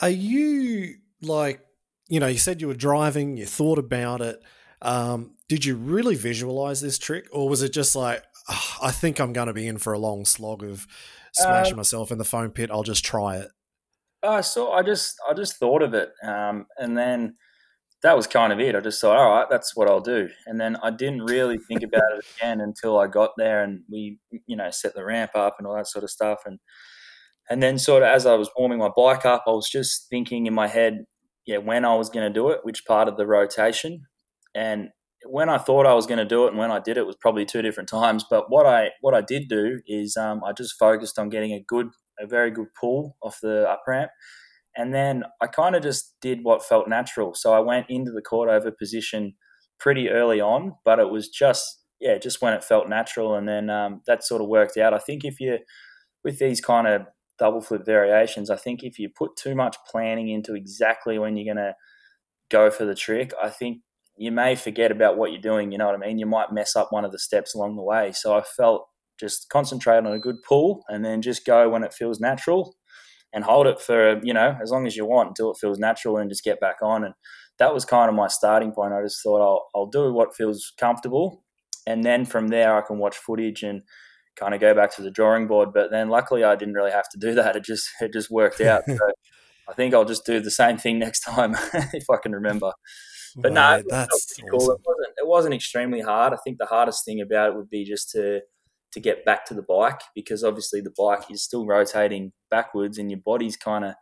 Are 0.00 0.10
you 0.10 0.96
like 1.22 1.60
you 2.08 2.20
know 2.20 2.28
you 2.28 2.38
said 2.38 2.60
you 2.60 2.68
were 2.68 2.74
driving, 2.74 3.36
you 3.36 3.46
thought 3.46 3.78
about 3.78 4.20
it. 4.20 4.42
Um, 4.82 5.34
did 5.48 5.64
you 5.64 5.76
really 5.76 6.14
visualize 6.14 6.80
this 6.80 6.98
trick, 6.98 7.26
or 7.32 7.48
was 7.48 7.62
it 7.62 7.72
just 7.72 7.96
like, 7.96 8.22
oh, 8.48 8.76
I 8.82 8.90
think 8.90 9.20
I'm 9.20 9.32
going 9.32 9.48
to 9.48 9.54
be 9.54 9.66
in 9.66 9.78
for 9.78 9.92
a 9.92 9.98
long 9.98 10.24
slog 10.24 10.62
of 10.62 10.86
smashing 11.32 11.74
uh, 11.74 11.78
myself 11.78 12.10
in 12.10 12.18
the 12.18 12.24
foam 12.24 12.50
pit? 12.50 12.70
I'll 12.70 12.82
just 12.82 13.04
try 13.04 13.36
it. 13.36 13.48
I 14.22 14.40
saw. 14.40 14.72
I 14.72 14.82
just, 14.82 15.16
I 15.28 15.34
just 15.34 15.56
thought 15.56 15.82
of 15.82 15.94
it, 15.94 16.10
um, 16.22 16.66
and 16.78 16.96
then 16.96 17.36
that 18.02 18.16
was 18.16 18.26
kind 18.26 18.52
of 18.52 18.60
it. 18.60 18.76
I 18.76 18.80
just 18.80 19.00
thought, 19.00 19.16
all 19.16 19.30
right, 19.30 19.48
that's 19.50 19.74
what 19.74 19.88
I'll 19.88 20.00
do. 20.00 20.28
And 20.46 20.60
then 20.60 20.76
I 20.82 20.90
didn't 20.90 21.22
really 21.22 21.58
think 21.58 21.82
about 21.82 22.12
it 22.16 22.24
again 22.36 22.60
until 22.60 22.98
I 22.98 23.06
got 23.06 23.30
there 23.36 23.62
and 23.62 23.82
we, 23.90 24.18
you 24.46 24.56
know, 24.56 24.70
set 24.70 24.94
the 24.94 25.04
ramp 25.04 25.32
up 25.34 25.56
and 25.58 25.66
all 25.66 25.74
that 25.76 25.88
sort 25.88 26.04
of 26.04 26.10
stuff. 26.10 26.40
And 26.46 26.60
and 27.48 27.62
then 27.62 27.78
sort 27.78 28.02
of 28.02 28.08
as 28.08 28.26
I 28.26 28.34
was 28.34 28.50
warming 28.56 28.78
my 28.78 28.90
bike 28.96 29.24
up, 29.24 29.44
I 29.46 29.50
was 29.50 29.68
just 29.68 30.08
thinking 30.08 30.46
in 30.46 30.54
my 30.54 30.66
head, 30.66 31.04
yeah, 31.46 31.58
when 31.58 31.84
I 31.84 31.94
was 31.94 32.10
going 32.10 32.26
to 32.26 32.32
do 32.32 32.50
it, 32.50 32.60
which 32.62 32.84
part 32.86 33.08
of 33.08 33.16
the 33.16 33.26
rotation. 33.26 34.06
And 34.56 34.88
when 35.24 35.48
I 35.48 35.58
thought 35.58 35.86
I 35.86 35.94
was 35.94 36.06
going 36.06 36.18
to 36.18 36.24
do 36.24 36.46
it 36.46 36.50
and 36.50 36.58
when 36.58 36.70
I 36.70 36.78
did 36.78 36.96
it 36.96 37.06
was 37.06 37.16
probably 37.16 37.44
two 37.44 37.62
different 37.62 37.88
times. 37.88 38.24
But 38.28 38.50
what 38.50 38.66
I 38.66 38.90
what 39.00 39.14
I 39.14 39.20
did 39.20 39.48
do 39.48 39.80
is 39.86 40.16
um, 40.16 40.42
I 40.44 40.52
just 40.52 40.78
focused 40.78 41.18
on 41.18 41.28
getting 41.28 41.52
a 41.52 41.60
good, 41.60 41.88
a 42.18 42.26
very 42.26 42.50
good 42.50 42.68
pull 42.78 43.16
off 43.22 43.38
the 43.42 43.68
up 43.68 43.82
ramp, 43.86 44.10
and 44.76 44.94
then 44.94 45.24
I 45.42 45.46
kind 45.46 45.76
of 45.76 45.82
just 45.82 46.14
did 46.20 46.40
what 46.42 46.64
felt 46.64 46.88
natural. 46.88 47.34
So 47.34 47.52
I 47.52 47.60
went 47.60 47.86
into 47.88 48.10
the 48.12 48.22
Cordova 48.22 48.72
position 48.72 49.34
pretty 49.78 50.08
early 50.10 50.40
on, 50.40 50.74
but 50.84 50.98
it 50.98 51.10
was 51.10 51.28
just 51.28 51.82
yeah, 52.00 52.18
just 52.18 52.42
when 52.42 52.52
it 52.52 52.64
felt 52.64 52.88
natural, 52.88 53.34
and 53.34 53.48
then 53.48 53.70
um, 53.70 54.02
that 54.06 54.24
sort 54.24 54.42
of 54.42 54.48
worked 54.48 54.76
out. 54.76 54.94
I 54.94 54.98
think 54.98 55.24
if 55.24 55.40
you 55.40 55.58
with 56.24 56.38
these 56.38 56.60
kind 56.60 56.86
of 56.86 57.02
double 57.38 57.60
flip 57.60 57.84
variations, 57.84 58.50
I 58.50 58.56
think 58.56 58.82
if 58.82 58.98
you 58.98 59.08
put 59.08 59.36
too 59.36 59.54
much 59.54 59.76
planning 59.90 60.28
into 60.28 60.54
exactly 60.54 61.18
when 61.18 61.36
you're 61.36 61.54
going 61.54 61.64
to 61.64 61.74
go 62.50 62.70
for 62.70 62.84
the 62.84 62.94
trick, 62.94 63.32
I 63.42 63.50
think 63.50 63.80
you 64.16 64.32
may 64.32 64.54
forget 64.54 64.90
about 64.90 65.16
what 65.16 65.32
you're 65.32 65.40
doing. 65.40 65.72
You 65.72 65.78
know 65.78 65.86
what 65.86 65.94
I 65.94 65.98
mean? 65.98 66.18
You 66.18 66.26
might 66.26 66.52
mess 66.52 66.74
up 66.74 66.88
one 66.90 67.04
of 67.04 67.12
the 67.12 67.18
steps 67.18 67.54
along 67.54 67.76
the 67.76 67.82
way. 67.82 68.12
So 68.12 68.36
I 68.36 68.42
felt 68.42 68.88
just 69.18 69.48
concentrate 69.48 69.98
on 69.98 70.06
a 70.06 70.18
good 70.18 70.36
pull 70.46 70.84
and 70.88 71.04
then 71.04 71.22
just 71.22 71.44
go 71.44 71.68
when 71.68 71.82
it 71.82 71.92
feels 71.92 72.20
natural 72.20 72.76
and 73.32 73.44
hold 73.44 73.66
it 73.66 73.80
for 73.80 74.20
you 74.22 74.32
know 74.32 74.56
as 74.62 74.70
long 74.70 74.86
as 74.86 74.96
you 74.96 75.04
want 75.04 75.28
until 75.28 75.50
it 75.50 75.58
feels 75.60 75.78
natural 75.78 76.16
and 76.16 76.30
just 76.30 76.44
get 76.44 76.60
back 76.60 76.76
on 76.82 77.04
and 77.04 77.14
that 77.58 77.72
was 77.72 77.84
kind 77.84 78.08
of 78.08 78.14
my 78.14 78.28
starting 78.28 78.72
point 78.72 78.92
i 78.92 79.02
just 79.02 79.22
thought 79.22 79.40
i'll, 79.40 79.66
I'll 79.74 79.86
do 79.86 80.12
what 80.12 80.34
feels 80.34 80.72
comfortable 80.78 81.42
and 81.86 82.04
then 82.04 82.24
from 82.24 82.48
there 82.48 82.76
i 82.76 82.82
can 82.82 82.98
watch 82.98 83.16
footage 83.16 83.62
and 83.62 83.82
kind 84.36 84.54
of 84.54 84.60
go 84.60 84.74
back 84.74 84.94
to 84.96 85.02
the 85.02 85.10
drawing 85.10 85.46
board 85.46 85.70
but 85.72 85.90
then 85.90 86.08
luckily 86.08 86.44
i 86.44 86.54
didn't 86.56 86.74
really 86.74 86.90
have 86.90 87.08
to 87.10 87.18
do 87.18 87.34
that 87.34 87.56
it 87.56 87.64
just 87.64 87.88
it 88.00 88.12
just 88.12 88.30
worked 88.30 88.60
out 88.60 88.82
so 88.86 88.98
i 89.68 89.72
think 89.72 89.94
i'll 89.94 90.04
just 90.04 90.26
do 90.26 90.40
the 90.40 90.50
same 90.50 90.76
thing 90.76 90.98
next 90.98 91.20
time 91.20 91.54
if 91.94 92.08
i 92.10 92.16
can 92.16 92.32
remember 92.32 92.72
but 93.36 93.52
no, 93.52 93.82
that's 93.88 94.34
cool. 94.50 94.56
awesome. 94.56 94.74
it, 94.74 94.80
wasn't, 94.86 95.14
it 95.18 95.26
wasn't 95.26 95.54
extremely 95.54 96.00
hard 96.00 96.32
i 96.32 96.36
think 96.44 96.58
the 96.58 96.66
hardest 96.66 97.04
thing 97.04 97.20
about 97.20 97.50
it 97.50 97.56
would 97.56 97.70
be 97.70 97.84
just 97.84 98.10
to 98.10 98.40
to 98.92 99.00
get 99.00 99.24
back 99.26 99.44
to 99.44 99.52
the 99.52 99.62
bike 99.62 100.00
because 100.14 100.42
obviously 100.42 100.80
the 100.80 100.94
bike 100.96 101.30
is 101.30 101.42
still 101.42 101.66
rotating 101.66 102.32
backwards 102.50 102.96
and 102.96 103.10
your 103.10 103.20
body's 103.20 103.56
kind 103.56 103.84
of 103.84 103.94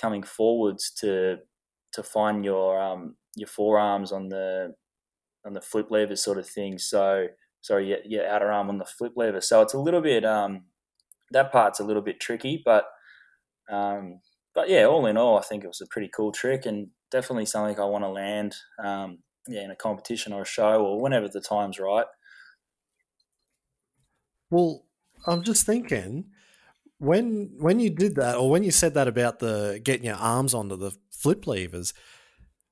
coming 0.00 0.22
forwards 0.22 0.90
to 0.90 1.36
to 1.92 2.02
find 2.02 2.44
your 2.44 2.80
um, 2.80 3.16
your 3.36 3.46
forearms 3.46 4.12
on 4.12 4.28
the 4.28 4.74
on 5.44 5.52
the 5.52 5.60
flip 5.60 5.90
lever 5.90 6.16
sort 6.16 6.38
of 6.38 6.48
thing. 6.48 6.78
So 6.78 7.28
sorry, 7.60 7.88
your, 7.88 7.98
your 8.04 8.26
outer 8.26 8.50
arm 8.50 8.68
on 8.68 8.78
the 8.78 8.84
flip 8.84 9.12
lever. 9.16 9.40
So 9.40 9.62
it's 9.62 9.74
a 9.74 9.78
little 9.78 10.00
bit 10.00 10.24
um, 10.24 10.64
that 11.30 11.52
part's 11.52 11.80
a 11.80 11.84
little 11.84 12.02
bit 12.02 12.20
tricky, 12.20 12.62
but 12.64 12.86
um, 13.70 14.20
but 14.54 14.68
yeah, 14.68 14.84
all 14.84 15.06
in 15.06 15.16
all, 15.16 15.38
I 15.38 15.42
think 15.42 15.64
it 15.64 15.68
was 15.68 15.80
a 15.80 15.86
pretty 15.86 16.10
cool 16.14 16.32
trick 16.32 16.66
and 16.66 16.88
definitely 17.10 17.46
something 17.46 17.78
I 17.78 17.84
want 17.84 18.04
to 18.04 18.08
land. 18.08 18.54
Um, 18.82 19.18
yeah, 19.48 19.62
in 19.62 19.70
a 19.70 19.76
competition 19.76 20.32
or 20.32 20.42
a 20.42 20.46
show 20.46 20.84
or 20.84 21.00
whenever 21.00 21.28
the 21.28 21.40
time's 21.40 21.78
right. 21.78 22.06
Well, 24.50 24.84
I'm 25.26 25.42
just 25.42 25.66
thinking 25.66 26.30
when 26.98 27.52
when 27.58 27.80
you 27.80 27.90
did 27.90 28.16
that, 28.16 28.36
or 28.36 28.50
when 28.50 28.62
you 28.62 28.70
said 28.70 28.94
that 28.94 29.08
about 29.08 29.38
the 29.38 29.80
getting 29.82 30.06
your 30.06 30.16
arms 30.16 30.54
onto 30.54 30.76
the 30.76 30.92
flip 31.10 31.46
levers. 31.46 31.94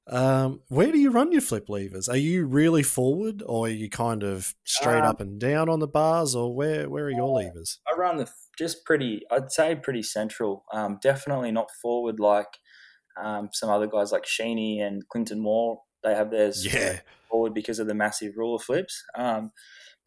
Um, 0.07 0.61
where 0.69 0.93
do 0.93 0.99
you 0.99 1.11
run 1.11 1.33
your 1.33 1.41
flip 1.41 1.71
levers? 1.71 2.11
Are 2.11 2.17
you 2.17 2.45
really 2.45 2.83
forward, 2.83 3.43
or 3.45 3.67
are 3.67 3.71
you 3.71 3.89
kind 3.89 4.23
of 4.23 4.55
straight 4.65 4.99
um, 4.99 5.07
up 5.07 5.21
and 5.21 5.41
down 5.41 5.71
on 5.71 5.81
the 5.81 5.89
bars, 5.89 6.35
or 6.35 6.55
where 6.55 6.91
where 6.91 7.07
are 7.07 7.11
your 7.11 7.41
levers? 7.41 7.81
I 7.91 7.97
run 7.97 8.19
the 8.19 8.31
just 8.59 8.85
pretty. 8.85 9.23
I'd 9.31 9.51
say 9.51 9.75
pretty 9.77 10.03
central. 10.03 10.65
Um, 10.73 10.99
definitely 11.03 11.53
not 11.53 11.71
forward 11.71 12.21
like 12.21 12.59
um, 13.23 13.51
some 13.53 13.71
other 13.71 13.87
guys 13.87 14.13
like 14.13 14.25
Sheeny 14.25 14.81
and 14.81 15.07
Clinton 15.09 15.41
Moore. 15.41 15.81
They 16.03 16.15
have 16.15 16.31
theirs 16.31 16.67
yeah. 16.73 17.01
forward 17.31 17.55
because 17.55 17.79
of 17.79 17.87
the 17.87 17.95
massive 17.95 18.35
ruler 18.37 18.59
flips. 18.59 19.03
Um, 19.17 19.53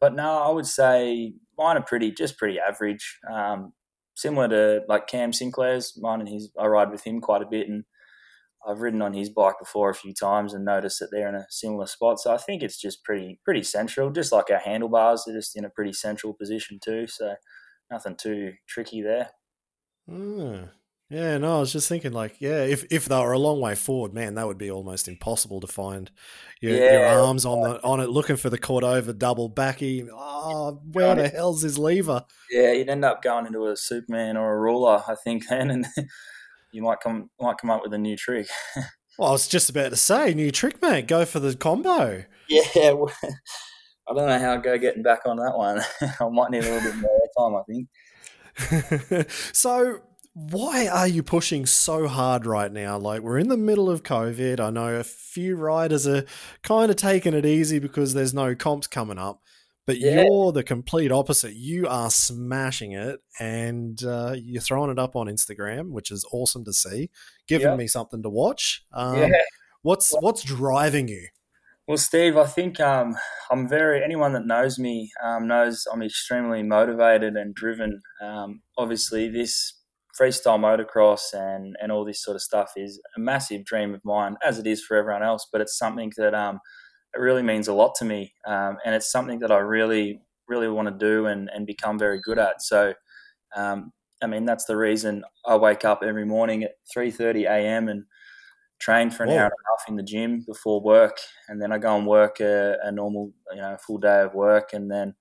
but 0.00 0.14
no, 0.14 0.42
I 0.42 0.50
would 0.50 0.66
say 0.66 1.34
mine 1.56 1.76
are 1.76 1.82
pretty, 1.82 2.12
just 2.12 2.38
pretty 2.38 2.58
average. 2.60 3.18
Um, 3.30 3.72
similar 4.14 4.48
to 4.48 4.84
like 4.88 5.06
Cam 5.06 5.32
Sinclair's. 5.32 5.94
Mine 6.00 6.20
and 6.20 6.28
his, 6.28 6.50
I 6.58 6.66
ride 6.66 6.90
with 6.90 7.04
him 7.04 7.20
quite 7.20 7.42
a 7.42 7.48
bit, 7.50 7.68
and 7.68 7.84
I've 8.66 8.80
ridden 8.80 9.02
on 9.02 9.12
his 9.12 9.30
bike 9.30 9.56
before 9.58 9.90
a 9.90 9.94
few 9.94 10.12
times 10.12 10.54
and 10.54 10.64
noticed 10.64 11.00
that 11.00 11.08
they're 11.10 11.28
in 11.28 11.34
a 11.34 11.46
similar 11.48 11.86
spot. 11.86 12.20
So 12.20 12.32
I 12.32 12.36
think 12.36 12.62
it's 12.62 12.80
just 12.80 13.04
pretty, 13.04 13.40
pretty 13.44 13.62
central. 13.62 14.10
Just 14.10 14.32
like 14.32 14.50
our 14.50 14.58
handlebars, 14.58 15.24
they're 15.26 15.36
just 15.36 15.56
in 15.56 15.64
a 15.64 15.70
pretty 15.70 15.92
central 15.92 16.34
position 16.34 16.78
too. 16.82 17.06
So 17.06 17.34
nothing 17.90 18.16
too 18.16 18.52
tricky 18.68 19.02
there. 19.02 19.30
Mm. 20.08 20.70
Yeah, 21.10 21.38
no, 21.38 21.56
I 21.56 21.60
was 21.60 21.72
just 21.72 21.88
thinking, 21.88 22.12
like, 22.12 22.36
yeah, 22.38 22.64
if 22.64 22.84
if 22.90 23.06
they 23.06 23.16
were 23.16 23.32
a 23.32 23.38
long 23.38 23.60
way 23.60 23.74
forward, 23.74 24.12
man, 24.12 24.34
that 24.34 24.46
would 24.46 24.58
be 24.58 24.70
almost 24.70 25.08
impossible 25.08 25.58
to 25.60 25.66
find 25.66 26.10
your, 26.60 26.76
yeah. 26.76 26.92
your 26.92 27.20
arms 27.20 27.46
on 27.46 27.62
the 27.62 27.82
on 27.82 28.00
it, 28.00 28.10
looking 28.10 28.36
for 28.36 28.50
the 28.50 28.58
Cordova 28.58 29.14
double 29.14 29.48
backy. 29.48 30.06
Oh, 30.12 30.82
where 30.92 31.14
the 31.14 31.28
hell's 31.28 31.62
his 31.62 31.78
lever? 31.78 32.26
Yeah, 32.50 32.72
you'd 32.72 32.90
end 32.90 33.06
up 33.06 33.22
going 33.22 33.46
into 33.46 33.68
a 33.68 33.76
Superman 33.76 34.36
or 34.36 34.52
a 34.52 34.60
ruler, 34.60 35.02
I 35.08 35.14
think, 35.24 35.44
then, 35.50 35.70
and 35.70 35.86
you 36.72 36.82
might 36.82 37.00
come 37.00 37.30
might 37.40 37.56
come 37.56 37.70
up 37.70 37.82
with 37.82 37.94
a 37.94 37.98
new 37.98 38.16
trick. 38.16 38.48
well, 39.18 39.30
I 39.30 39.32
was 39.32 39.48
just 39.48 39.70
about 39.70 39.88
to 39.90 39.96
say, 39.96 40.34
new 40.34 40.50
trick, 40.50 40.82
mate. 40.82 41.06
Go 41.06 41.24
for 41.24 41.40
the 41.40 41.56
combo. 41.56 42.24
Yeah, 42.50 42.60
I 42.74 44.14
don't 44.14 44.26
know 44.26 44.38
how 44.38 44.52
I 44.52 44.56
go 44.58 44.76
getting 44.76 45.02
back 45.02 45.20
on 45.24 45.38
that 45.38 45.56
one. 45.56 45.80
I 46.20 46.28
might 46.28 46.50
need 46.50 46.64
a 46.64 46.70
little 46.70 46.92
bit 46.92 46.96
more 46.96 47.28
time, 47.38 47.56
I 47.56 47.62
think. 47.66 49.30
so 49.54 50.02
why 50.38 50.86
are 50.86 51.08
you 51.08 51.24
pushing 51.24 51.66
so 51.66 52.06
hard 52.06 52.46
right 52.46 52.72
now? 52.72 52.96
Like, 52.96 53.22
we're 53.22 53.38
in 53.38 53.48
the 53.48 53.56
middle 53.56 53.90
of 53.90 54.04
COVID. 54.04 54.60
I 54.60 54.70
know 54.70 54.94
a 54.94 55.02
few 55.02 55.56
riders 55.56 56.06
are 56.06 56.24
kind 56.62 56.92
of 56.92 56.96
taking 56.96 57.34
it 57.34 57.44
easy 57.44 57.80
because 57.80 58.14
there's 58.14 58.32
no 58.32 58.54
comps 58.54 58.86
coming 58.86 59.18
up, 59.18 59.42
but 59.84 59.98
yeah. 59.98 60.22
you're 60.22 60.52
the 60.52 60.62
complete 60.62 61.10
opposite. 61.10 61.54
You 61.54 61.88
are 61.88 62.08
smashing 62.08 62.92
it 62.92 63.18
and 63.40 64.00
uh, 64.04 64.36
you're 64.36 64.62
throwing 64.62 64.92
it 64.92 64.98
up 64.98 65.16
on 65.16 65.26
Instagram, 65.26 65.90
which 65.90 66.12
is 66.12 66.24
awesome 66.32 66.64
to 66.66 66.72
see, 66.72 67.10
giving 67.48 67.76
me 67.76 67.88
something 67.88 68.22
to 68.22 68.30
watch. 68.30 68.84
Um, 68.92 69.18
yeah. 69.18 69.28
What's, 69.82 70.14
what's 70.20 70.44
driving 70.44 71.08
you? 71.08 71.26
Well, 71.88 71.96
Steve, 71.96 72.36
I 72.36 72.44
think 72.44 72.78
um, 72.80 73.16
I'm 73.50 73.66
very. 73.66 74.04
Anyone 74.04 74.34
that 74.34 74.46
knows 74.46 74.78
me 74.78 75.10
um, 75.24 75.48
knows 75.48 75.86
I'm 75.90 76.02
extremely 76.02 76.62
motivated 76.62 77.34
and 77.34 77.54
driven. 77.54 78.02
Um, 78.20 78.60
obviously, 78.76 79.30
this 79.30 79.72
freestyle 80.18 80.58
motocross 80.58 81.32
and 81.32 81.76
and 81.80 81.92
all 81.92 82.04
this 82.04 82.22
sort 82.22 82.34
of 82.34 82.42
stuff 82.42 82.72
is 82.76 83.00
a 83.16 83.20
massive 83.20 83.64
dream 83.64 83.94
of 83.94 84.04
mine, 84.04 84.36
as 84.44 84.58
it 84.58 84.66
is 84.66 84.82
for 84.82 84.96
everyone 84.96 85.22
else. 85.22 85.46
But 85.50 85.60
it's 85.60 85.78
something 85.78 86.12
that 86.16 86.34
um, 86.34 86.60
it 87.14 87.20
really 87.20 87.42
means 87.42 87.68
a 87.68 87.74
lot 87.74 87.94
to 87.96 88.04
me, 88.04 88.32
um, 88.46 88.78
and 88.84 88.94
it's 88.94 89.10
something 89.10 89.38
that 89.40 89.52
I 89.52 89.58
really 89.58 90.20
really 90.48 90.68
want 90.68 90.88
to 90.88 90.94
do 90.94 91.26
and 91.26 91.50
and 91.54 91.66
become 91.66 91.98
very 91.98 92.20
good 92.20 92.38
at. 92.38 92.62
So. 92.62 92.94
Um, 93.56 93.92
I 94.20 94.26
mean, 94.26 94.44
that's 94.44 94.64
the 94.64 94.76
reason 94.76 95.24
I 95.46 95.56
wake 95.56 95.84
up 95.84 96.02
every 96.02 96.24
morning 96.24 96.64
at 96.64 96.72
3:30 96.94 97.44
a.m. 97.44 97.88
and 97.88 98.04
train 98.78 99.10
for 99.10 99.24
an 99.24 99.30
Whoa. 99.30 99.36
hour 99.36 99.44
and 99.44 99.52
a 99.52 99.70
half 99.70 99.88
in 99.88 99.96
the 99.96 100.02
gym 100.02 100.44
before 100.46 100.80
work, 100.80 101.18
and 101.48 101.60
then 101.60 101.72
I 101.72 101.78
go 101.78 101.96
and 101.96 102.06
work 102.06 102.40
a, 102.40 102.76
a 102.82 102.92
normal, 102.92 103.32
you 103.54 103.60
know, 103.60 103.76
full 103.84 103.98
day 103.98 104.22
of 104.22 104.34
work, 104.34 104.72
and 104.72 104.90
then 104.90 105.14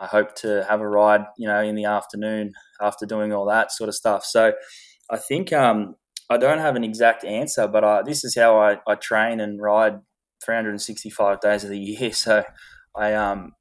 I 0.00 0.06
hope 0.06 0.34
to 0.36 0.64
have 0.68 0.80
a 0.80 0.88
ride, 0.88 1.24
you 1.38 1.46
know, 1.46 1.60
in 1.62 1.74
the 1.74 1.84
afternoon 1.84 2.52
after 2.80 3.06
doing 3.06 3.32
all 3.32 3.46
that 3.46 3.72
sort 3.72 3.88
of 3.88 3.94
stuff. 3.94 4.24
So 4.24 4.52
I 5.10 5.16
think 5.16 5.52
um, 5.52 5.96
I 6.30 6.38
don't 6.38 6.58
have 6.58 6.76
an 6.76 6.84
exact 6.84 7.24
answer, 7.24 7.68
but 7.68 7.84
I, 7.84 8.02
this 8.02 8.24
is 8.24 8.34
how 8.34 8.58
I, 8.58 8.78
I 8.86 8.94
train 8.94 9.40
and 9.40 9.60
ride 9.60 10.00
365 10.44 11.40
days 11.40 11.64
of 11.64 11.70
the 11.70 11.78
year. 11.78 12.10
So 12.12 12.44
I 12.96 13.14
um 13.14 13.52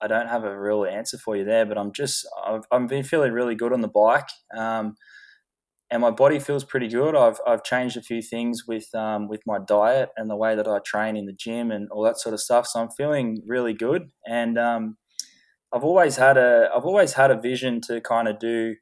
I 0.00 0.06
don't 0.06 0.28
have 0.28 0.44
a 0.44 0.58
real 0.58 0.84
answer 0.86 1.18
for 1.18 1.36
you 1.36 1.44
there, 1.44 1.66
but 1.66 1.78
I'm 1.78 1.92
just 1.92 2.26
I've, 2.44 2.62
I've 2.70 2.88
been 2.88 3.04
feeling 3.04 3.32
really 3.32 3.54
good 3.54 3.72
on 3.72 3.82
the 3.82 3.88
bike. 3.88 4.28
Um, 4.56 4.96
and 5.90 6.00
my 6.00 6.10
body 6.10 6.38
feels 6.38 6.64
pretty 6.64 6.88
good. 6.88 7.16
I've, 7.16 7.40
I've 7.46 7.64
changed 7.64 7.96
a 7.96 8.02
few 8.02 8.22
things 8.22 8.64
with 8.66 8.94
um, 8.94 9.28
with 9.28 9.42
my 9.46 9.58
diet 9.58 10.10
and 10.16 10.30
the 10.30 10.36
way 10.36 10.54
that 10.54 10.68
I 10.68 10.78
train 10.84 11.16
in 11.16 11.26
the 11.26 11.32
gym 11.32 11.70
and 11.70 11.88
all 11.90 12.02
that 12.04 12.18
sort 12.18 12.32
of 12.32 12.40
stuff. 12.40 12.66
So 12.66 12.80
I'm 12.80 12.90
feeling 12.90 13.42
really 13.46 13.74
good, 13.74 14.10
and 14.26 14.58
um, 14.58 14.96
I've 15.72 15.84
always 15.84 16.16
had 16.16 16.36
a 16.36 16.70
I've 16.74 16.84
always 16.84 17.12
had 17.14 17.30
a 17.30 17.40
vision 17.40 17.80
to 17.82 18.00
kind 18.00 18.28
of 18.28 18.38
do 18.38 18.76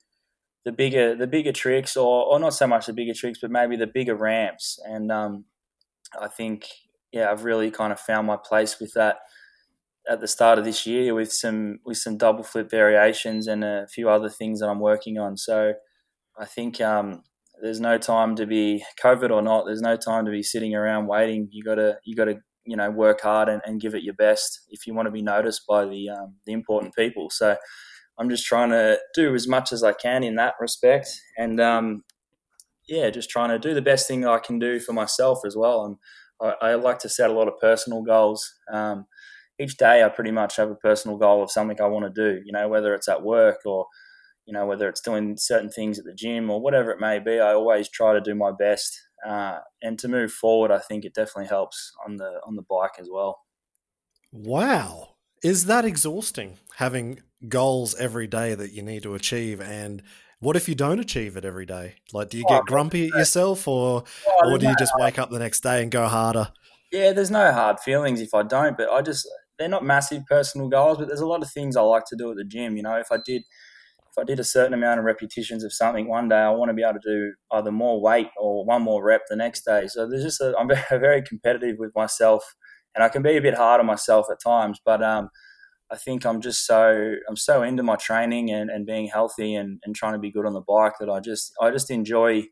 the 0.65 0.73
bigger 0.73 1.15
the 1.17 1.27
bigger 1.27 1.53
tricks, 1.53 1.97
or 1.97 2.27
or 2.27 2.39
not 2.41 2.55
so 2.55 2.67
much 2.67 2.87
the 2.87 2.93
bigger 2.93 3.15
tricks, 3.15 3.39
but 3.41 3.51
maybe 3.51 3.77
the 3.77 3.87
bigger 3.87 4.17
ramps. 4.17 4.79
And 4.85 5.13
um, 5.13 5.45
I 6.21 6.29
think 6.29 6.69
yeah, 7.13 7.31
I've 7.31 7.45
really 7.45 7.71
kind 7.71 7.93
of 7.93 8.01
found 8.01 8.27
my 8.27 8.39
place 8.43 8.81
with 8.81 8.95
that 8.95 9.19
at 10.09 10.21
the 10.21 10.29
start 10.29 10.59
of 10.59 10.65
this 10.65 10.87
year 10.87 11.15
with 11.15 11.33
some 11.33 11.79
with 11.85 11.99
some 11.99 12.17
double 12.17 12.43
flip 12.45 12.71
variations 12.71 13.47
and 13.47 13.63
a 13.65 13.87
few 13.93 14.09
other 14.09 14.29
things 14.29 14.61
that 14.61 14.69
I'm 14.69 14.81
working 14.81 15.19
on. 15.19 15.37
So 15.37 15.75
I 16.39 16.47
think 16.47 16.81
um, 16.81 17.23
there's 17.63 17.81
no 17.81 17.99
time 17.99 18.37
to 18.37 18.47
be 18.47 18.85
COVID 19.03 19.31
or 19.31 19.43
not. 19.43 19.67
There's 19.67 19.83
no 19.83 19.97
time 19.97 20.25
to 20.27 20.31
be 20.31 20.43
sitting 20.43 20.75
around 20.75 21.07
waiting. 21.09 21.49
You 21.51 21.65
gotta 21.65 21.99
you 22.05 22.17
gotta 22.17 22.41
you 22.69 22.77
know 22.77 22.91
work 22.91 23.23
hard 23.23 23.49
and, 23.49 23.63
and 23.65 23.81
give 23.81 23.95
it 23.95 24.03
your 24.03 24.15
best 24.15 24.61
if 24.69 24.87
you 24.87 24.95
want 24.95 25.07
to 25.07 25.13
be 25.13 25.23
noticed 25.23 25.63
by 25.67 25.85
the 25.87 26.11
um, 26.11 26.35
the 26.47 26.53
important 26.53 26.95
people. 26.95 27.31
So 27.31 27.57
I'm 28.19 28.29
just 28.29 28.47
trying 28.47 28.71
to 28.71 28.99
do 29.15 29.35
as 29.35 29.49
much 29.49 29.73
as 29.73 29.83
I 29.83 29.93
can 29.93 30.23
in 30.23 30.37
that 30.37 30.55
respect, 30.61 31.09
and 31.39 31.61
um, 31.61 32.05
yeah, 32.89 33.11
just 33.11 33.31
trying 33.31 33.51
to 33.51 33.59
do 33.59 33.75
the 33.75 33.83
best 33.83 34.09
thing 34.09 34.27
I 34.27 34.39
can 34.39 34.59
do 34.59 34.81
for 34.81 34.93
myself 34.93 35.41
as 35.47 35.57
well. 35.57 35.85
And 35.85 35.97
I, 36.63 36.71
I 36.71 36.75
like 36.75 36.99
to 37.01 37.09
set 37.09 37.31
a 37.31 37.33
lot 37.33 37.49
of 37.49 37.59
personal 37.61 38.03
goals. 38.03 38.55
Um, 38.73 39.07
each 39.59 39.77
day, 39.77 40.03
I 40.05 40.09
pretty 40.09 40.31
much 40.31 40.57
have 40.57 40.71
a 40.71 40.77
personal 40.77 41.17
goal 41.17 41.43
of 41.43 41.51
something 41.51 41.81
I 41.81 41.87
want 41.87 42.13
to 42.15 42.23
do. 42.35 42.43
You 42.45 42.53
know, 42.53 42.69
whether 42.69 42.95
it's 42.95 43.09
at 43.09 43.23
work 43.23 43.59
or 43.67 43.87
you 44.47 44.53
know 44.53 44.67
whether 44.67 44.89
it's 44.89 45.01
doing 45.01 45.37
certain 45.39 45.71
things 45.71 45.99
at 45.99 46.05
the 46.05 46.15
gym 46.15 46.51
or 46.51 46.61
whatever 46.61 46.91
it 46.91 47.01
may 47.01 47.19
be. 47.19 47.41
I 47.41 47.55
always 47.55 47.89
try 47.89 48.13
to 48.15 48.21
do 48.21 48.35
my 48.35 48.53
best 48.59 49.08
uh, 49.27 49.59
and 49.83 49.99
to 49.99 50.09
move 50.09 50.33
forward, 50.33 50.71
I 50.71 50.79
think 50.79 51.05
it 51.05 51.15
definitely 51.15 51.49
helps 51.49 51.93
on 52.07 52.17
the 52.17 52.41
on 52.47 52.57
the 52.57 52.63
bike 52.63 52.99
as 52.99 53.09
well. 53.11 53.41
Wow, 54.33 55.15
is 55.43 55.67
that 55.67 55.85
exhausting 55.85 56.59
having 56.77 57.21
goals 57.49 57.95
every 57.97 58.27
day 58.27 58.55
that 58.55 58.73
you 58.73 58.83
need 58.83 59.03
to 59.05 59.15
achieve? 59.15 59.61
And 59.61 60.03
what 60.41 60.57
if 60.57 60.69
you 60.69 60.75
don't 60.75 61.01
achieve 61.01 61.37
it 61.37 61.45
every 61.45 61.67
day? 61.67 61.95
Like, 62.13 62.31
do 62.31 62.39
you 62.39 62.45
get 62.49 62.61
oh, 62.61 62.65
grumpy 62.67 63.09
at 63.09 63.15
yourself, 63.15 63.67
or 63.67 64.05
oh, 64.27 64.53
or 64.53 64.59
do 64.59 64.69
you 64.69 64.77
just 64.79 64.93
wake 64.97 65.19
up 65.19 65.31
the 65.31 65.39
next 65.39 65.61
day 65.61 65.83
and 65.83 65.91
go 65.91 66.07
harder? 66.07 66.53
Yeah, 66.93 67.13
there's 67.13 67.31
no 67.31 67.53
hard 67.53 67.81
feelings 67.81 68.21
if 68.21 68.33
I 68.35 68.43
don't, 68.43 68.77
but 68.77 68.91
I 68.91 69.03
just 69.03 69.29
they're 69.59 69.69
not 69.69 69.85
massive 69.85 70.25
personal 70.27 70.69
goals, 70.69 70.99
but 70.99 71.09
there's 71.09 71.21
a 71.21 71.27
lot 71.27 71.43
of 71.43 71.51
things 71.51 71.77
I 71.77 71.83
like 71.83 72.05
to 72.07 72.17
do 72.17 72.31
at 72.31 72.37
the 72.37 72.45
gym. 72.45 72.77
You 72.77 72.83
know, 72.83 72.97
if 72.97 73.11
I 73.11 73.19
did 73.25 73.43
if 74.11 74.21
I 74.21 74.25
did 74.25 74.41
a 74.41 74.45
certain 74.45 74.75
amount 74.75 74.99
of 74.99 75.05
repetitions 75.05 75.65
of 75.65 75.73
something 75.73 76.09
one 76.09 76.29
day, 76.29 76.37
I 76.37 76.51
want 76.51 76.71
to 76.71 76.75
be 76.75 76.83
able 76.83 77.01
to 77.01 77.11
do 77.11 77.33
either 77.53 77.73
more 77.73 78.01
weight 78.01 78.29
or 78.39 78.65
one 78.65 78.83
more 78.83 79.05
rep 79.05 79.23
the 79.29 79.37
next 79.37 79.65
day. 79.65 79.87
So 79.89 80.09
there's 80.09 80.25
just 80.25 80.41
a, 80.41 80.55
I'm 80.59 80.69
very 80.91 81.23
competitive 81.23 81.77
with 81.79 81.93
myself, 81.95 82.45
and 82.95 83.05
I 83.05 83.09
can 83.09 83.23
be 83.23 83.37
a 83.37 83.43
bit 83.43 83.55
hard 83.55 83.81
on 83.81 83.87
myself 83.87 84.27
at 84.31 84.39
times. 84.43 84.81
But 84.85 85.03
um, 85.03 85.29
I 85.91 85.97
think 85.97 86.27
I'm 86.27 86.41
just 86.41 86.67
so 86.67 87.15
I'm 87.29 87.37
so 87.37 87.63
into 87.63 87.83
my 87.83 87.97
training 87.97 88.51
and, 88.51 88.71
and 88.71 88.87
being 88.87 89.09
healthy 89.09 89.55
and, 89.55 89.81
and 89.85 89.95
trying 89.95 90.13
to 90.13 90.19
be 90.19 90.31
good 90.33 90.47
on 90.47 90.53
the 90.53 90.63
bike 90.69 90.95
that 91.01 91.09
I 91.11 91.21
just 91.21 91.53
I 91.61 91.71
just 91.71 91.91
enjoy 91.91 92.45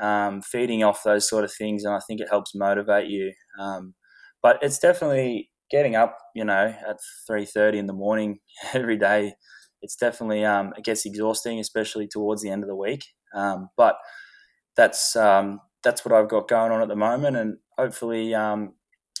um, 0.00 0.42
feeding 0.42 0.84
off 0.84 1.02
those 1.04 1.28
sort 1.28 1.44
of 1.44 1.52
things, 1.52 1.84
and 1.84 1.94
I 1.94 2.00
think 2.00 2.20
it 2.20 2.28
helps 2.30 2.54
motivate 2.54 3.08
you. 3.08 3.32
Um, 3.58 3.94
but 4.42 4.58
it's 4.62 4.78
definitely 4.78 5.50
getting 5.70 5.96
up, 5.96 6.18
you 6.34 6.44
know, 6.44 6.74
at 6.88 6.98
three 7.26 7.46
thirty 7.46 7.78
in 7.78 7.86
the 7.86 7.92
morning 7.92 8.40
every 8.74 8.98
day. 8.98 9.34
It's 9.82 9.96
definitely 9.96 10.44
um, 10.44 10.72
it 10.76 10.84
gets 10.84 11.06
exhausting, 11.06 11.60
especially 11.60 12.06
towards 12.08 12.42
the 12.42 12.50
end 12.50 12.62
of 12.62 12.68
the 12.68 12.76
week. 12.76 13.04
Um, 13.34 13.70
but 13.76 13.98
that's 14.76 15.16
um, 15.16 15.60
that's 15.82 16.04
what 16.04 16.14
I've 16.14 16.28
got 16.28 16.48
going 16.48 16.72
on 16.72 16.82
at 16.82 16.88
the 16.88 16.96
moment, 16.96 17.36
and 17.36 17.58
hopefully, 17.78 18.34
um, 18.34 18.74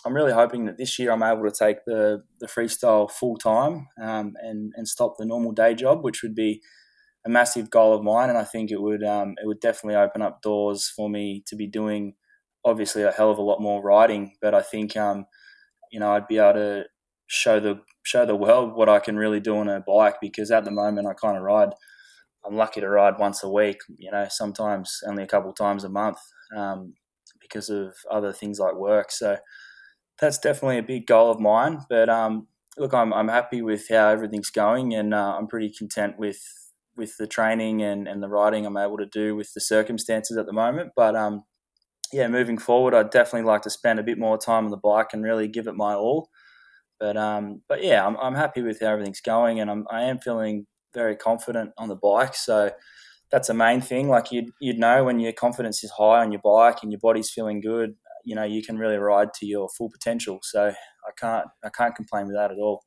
I'm 0.04 0.14
really 0.14 0.32
hoping 0.32 0.66
that 0.66 0.78
this 0.78 0.98
year 0.98 1.10
I'm 1.12 1.22
able 1.22 1.44
to 1.44 1.50
take 1.56 1.84
the 1.84 2.22
the 2.40 2.46
freestyle 2.46 3.10
full 3.10 3.36
time 3.36 3.88
um, 4.00 4.34
and 4.42 4.72
and 4.76 4.88
stop 4.88 5.16
the 5.18 5.24
normal 5.24 5.52
day 5.52 5.74
job, 5.74 6.04
which 6.04 6.22
would 6.22 6.34
be 6.34 6.62
a 7.24 7.28
massive 7.28 7.70
goal 7.70 7.94
of 7.94 8.02
mine, 8.04 8.28
and 8.28 8.38
I 8.38 8.44
think 8.44 8.70
it 8.70 8.80
would 8.80 9.02
um, 9.04 9.34
it 9.42 9.46
would 9.46 9.60
definitely 9.60 9.96
open 9.96 10.22
up 10.22 10.42
doors 10.42 10.88
for 10.94 11.08
me 11.10 11.42
to 11.46 11.56
be 11.56 11.66
doing 11.66 12.14
obviously 12.64 13.02
a 13.02 13.12
hell 13.12 13.30
of 13.30 13.38
a 13.38 13.42
lot 13.42 13.60
more 13.60 13.82
riding. 13.82 14.34
But 14.40 14.54
I 14.54 14.62
think 14.62 14.96
um, 14.96 15.26
you 15.92 16.00
know 16.00 16.12
I'd 16.12 16.28
be 16.28 16.38
able 16.38 16.54
to 16.54 16.84
show 17.26 17.60
the 17.60 17.80
show 18.06 18.24
the 18.24 18.36
world 18.36 18.74
what 18.74 18.88
I 18.88 19.00
can 19.00 19.16
really 19.16 19.40
do 19.40 19.56
on 19.58 19.68
a 19.68 19.80
bike 19.80 20.16
because 20.20 20.50
at 20.50 20.64
the 20.64 20.70
moment 20.70 21.08
I 21.08 21.14
kind 21.14 21.36
of 21.36 21.42
ride. 21.42 21.70
I'm 22.46 22.56
lucky 22.56 22.80
to 22.80 22.88
ride 22.88 23.18
once 23.18 23.42
a 23.42 23.50
week. 23.50 23.78
You 23.98 24.12
know, 24.12 24.26
sometimes 24.30 25.00
only 25.06 25.24
a 25.24 25.26
couple 25.26 25.52
times 25.52 25.82
a 25.82 25.88
month 25.88 26.18
um, 26.56 26.94
because 27.40 27.68
of 27.68 27.94
other 28.08 28.32
things 28.32 28.60
like 28.60 28.76
work. 28.76 29.10
So 29.10 29.38
that's 30.20 30.38
definitely 30.38 30.78
a 30.78 30.84
big 30.84 31.06
goal 31.06 31.30
of 31.30 31.40
mine. 31.40 31.80
But 31.90 32.08
um, 32.08 32.46
look, 32.78 32.94
I'm, 32.94 33.12
I'm 33.12 33.28
happy 33.28 33.62
with 33.62 33.88
how 33.90 34.08
everything's 34.08 34.50
going, 34.50 34.94
and 34.94 35.12
uh, 35.12 35.36
I'm 35.36 35.48
pretty 35.48 35.72
content 35.76 36.18
with 36.18 36.40
with 36.96 37.16
the 37.18 37.26
training 37.26 37.82
and, 37.82 38.08
and 38.08 38.22
the 38.22 38.28
riding 38.28 38.64
I'm 38.64 38.78
able 38.78 38.96
to 38.96 39.06
do 39.06 39.36
with 39.36 39.52
the 39.52 39.60
circumstances 39.60 40.38
at 40.38 40.46
the 40.46 40.52
moment. 40.52 40.92
But 40.96 41.14
um, 41.14 41.44
yeah, 42.12 42.28
moving 42.28 42.56
forward, 42.56 42.94
I'd 42.94 43.10
definitely 43.10 43.46
like 43.46 43.62
to 43.62 43.70
spend 43.70 43.98
a 43.98 44.04
bit 44.04 44.18
more 44.18 44.38
time 44.38 44.64
on 44.64 44.70
the 44.70 44.78
bike 44.78 45.08
and 45.12 45.22
really 45.22 45.48
give 45.48 45.66
it 45.66 45.74
my 45.74 45.94
all. 45.94 46.30
But 46.98 47.16
um, 47.16 47.62
but 47.68 47.82
yeah, 47.82 48.06
I'm, 48.06 48.16
I'm 48.16 48.34
happy 48.34 48.62
with 48.62 48.80
how 48.80 48.88
everything's 48.88 49.20
going, 49.20 49.60
and 49.60 49.70
I'm 49.70 49.86
I 49.90 50.02
am 50.02 50.18
feeling 50.18 50.66
very 50.94 51.16
confident 51.16 51.72
on 51.78 51.88
the 51.88 51.96
bike. 51.96 52.34
So 52.34 52.70
that's 53.30 53.48
the 53.48 53.54
main 53.54 53.80
thing. 53.80 54.08
Like 54.08 54.32
you'd 54.32 54.50
you'd 54.60 54.78
know 54.78 55.04
when 55.04 55.20
your 55.20 55.32
confidence 55.32 55.84
is 55.84 55.90
high 55.90 56.22
on 56.22 56.32
your 56.32 56.40
bike 56.42 56.78
and 56.82 56.92
your 56.92 57.00
body's 57.00 57.30
feeling 57.30 57.60
good, 57.60 57.96
you 58.24 58.34
know 58.34 58.44
you 58.44 58.62
can 58.62 58.78
really 58.78 58.96
ride 58.96 59.32
to 59.34 59.46
your 59.46 59.68
full 59.68 59.90
potential. 59.90 60.40
So 60.42 60.68
I 60.68 61.10
can't 61.18 61.46
I 61.64 61.70
can't 61.70 61.94
complain 61.94 62.26
with 62.26 62.36
that 62.36 62.50
at 62.50 62.58
all. 62.58 62.82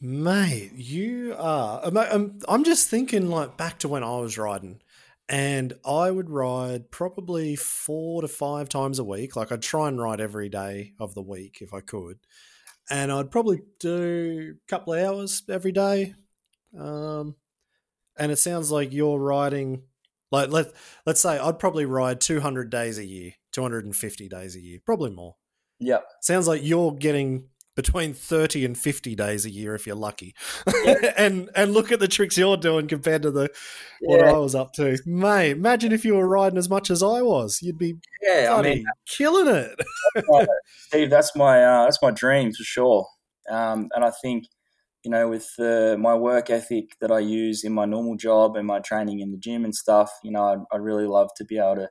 Mate, 0.00 0.72
you 0.74 1.34
are. 1.38 1.80
I'm, 1.84 2.38
I'm 2.48 2.64
just 2.64 2.90
thinking 2.90 3.30
like 3.30 3.56
back 3.56 3.78
to 3.78 3.88
when 3.88 4.02
I 4.04 4.18
was 4.18 4.36
riding, 4.36 4.82
and 5.28 5.72
I 5.84 6.10
would 6.10 6.28
ride 6.28 6.90
probably 6.90 7.56
four 7.56 8.20
to 8.20 8.28
five 8.28 8.68
times 8.68 8.98
a 8.98 9.04
week. 9.04 9.34
Like 9.36 9.50
I'd 9.50 9.62
try 9.62 9.88
and 9.88 9.98
ride 9.98 10.20
every 10.20 10.48
day 10.48 10.92
of 11.00 11.14
the 11.14 11.22
week 11.22 11.58
if 11.62 11.72
I 11.72 11.80
could, 11.80 12.18
and 12.90 13.10
I'd 13.12 13.30
probably 13.30 13.62
do 13.80 14.56
a 14.56 14.70
couple 14.70 14.94
of 14.94 15.00
hours 15.04 15.42
every 15.48 15.72
day. 15.72 16.14
Um, 16.78 17.36
and 18.18 18.30
it 18.30 18.36
sounds 18.36 18.70
like 18.70 18.92
you're 18.92 19.18
riding 19.18 19.82
like 20.30 20.50
let 20.50 20.72
let's 21.06 21.20
say 21.20 21.38
I'd 21.38 21.58
probably 21.58 21.84
ride 21.86 22.20
200 22.20 22.68
days 22.68 22.98
a 22.98 23.04
year, 23.04 23.32
250 23.52 24.28
days 24.28 24.56
a 24.56 24.60
year, 24.60 24.80
probably 24.84 25.10
more. 25.10 25.36
Yeah. 25.78 26.00
Sounds 26.20 26.48
like 26.48 26.62
you're 26.64 26.92
getting 26.92 27.48
between 27.76 28.14
30 28.14 28.64
and 28.64 28.78
50 28.78 29.14
days 29.14 29.44
a 29.44 29.50
year 29.50 29.74
if 29.74 29.86
you're 29.86 29.96
lucky. 29.96 30.34
Yeah. 30.84 31.12
and 31.18 31.50
and 31.56 31.72
look 31.72 31.90
at 31.90 32.00
the 32.00 32.08
tricks 32.08 32.38
you're 32.38 32.56
doing 32.56 32.86
compared 32.86 33.22
to 33.22 33.30
the 33.30 33.50
what 34.00 34.20
yeah. 34.20 34.32
I 34.32 34.38
was 34.38 34.54
up 34.54 34.72
to. 34.74 34.98
Mate, 35.06 35.52
imagine 35.52 35.92
if 35.92 36.04
you 36.04 36.14
were 36.14 36.28
riding 36.28 36.58
as 36.58 36.68
much 36.68 36.90
as 36.90 37.02
I 37.02 37.22
was. 37.22 37.60
You'd 37.62 37.78
be 37.78 37.96
yeah, 38.22 38.54
I 38.56 38.62
mean, 38.62 38.84
killing 39.06 39.48
it. 39.48 39.80
Steve, 40.88 41.10
that's 41.10 41.34
my 41.34 41.62
uh, 41.62 41.84
that's 41.84 42.02
my 42.02 42.10
dream 42.10 42.52
for 42.52 42.64
sure. 42.64 43.06
Um, 43.48 43.88
and 43.94 44.04
I 44.04 44.10
think 44.22 44.44
you 45.04 45.10
know 45.10 45.28
with 45.28 45.50
uh, 45.58 45.96
my 45.98 46.14
work 46.14 46.50
ethic 46.50 46.96
that 47.00 47.10
I 47.10 47.18
use 47.18 47.64
in 47.64 47.72
my 47.72 47.84
normal 47.84 48.16
job 48.16 48.56
and 48.56 48.66
my 48.66 48.80
training 48.80 49.20
in 49.20 49.32
the 49.32 49.38
gym 49.38 49.64
and 49.64 49.74
stuff, 49.74 50.10
you 50.22 50.30
know, 50.30 50.44
I'd, 50.44 50.60
I'd 50.72 50.82
really 50.82 51.06
love 51.06 51.30
to 51.36 51.44
be 51.44 51.58
able 51.58 51.76
to 51.76 51.88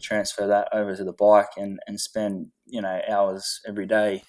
transfer 0.00 0.46
that 0.46 0.68
over 0.72 0.94
to 0.94 1.04
the 1.04 1.12
bike 1.12 1.50
and, 1.56 1.78
and 1.86 2.00
spend 2.00 2.48
you 2.66 2.82
know 2.82 3.00
hours 3.08 3.60
every 3.66 3.86
day 3.86 4.22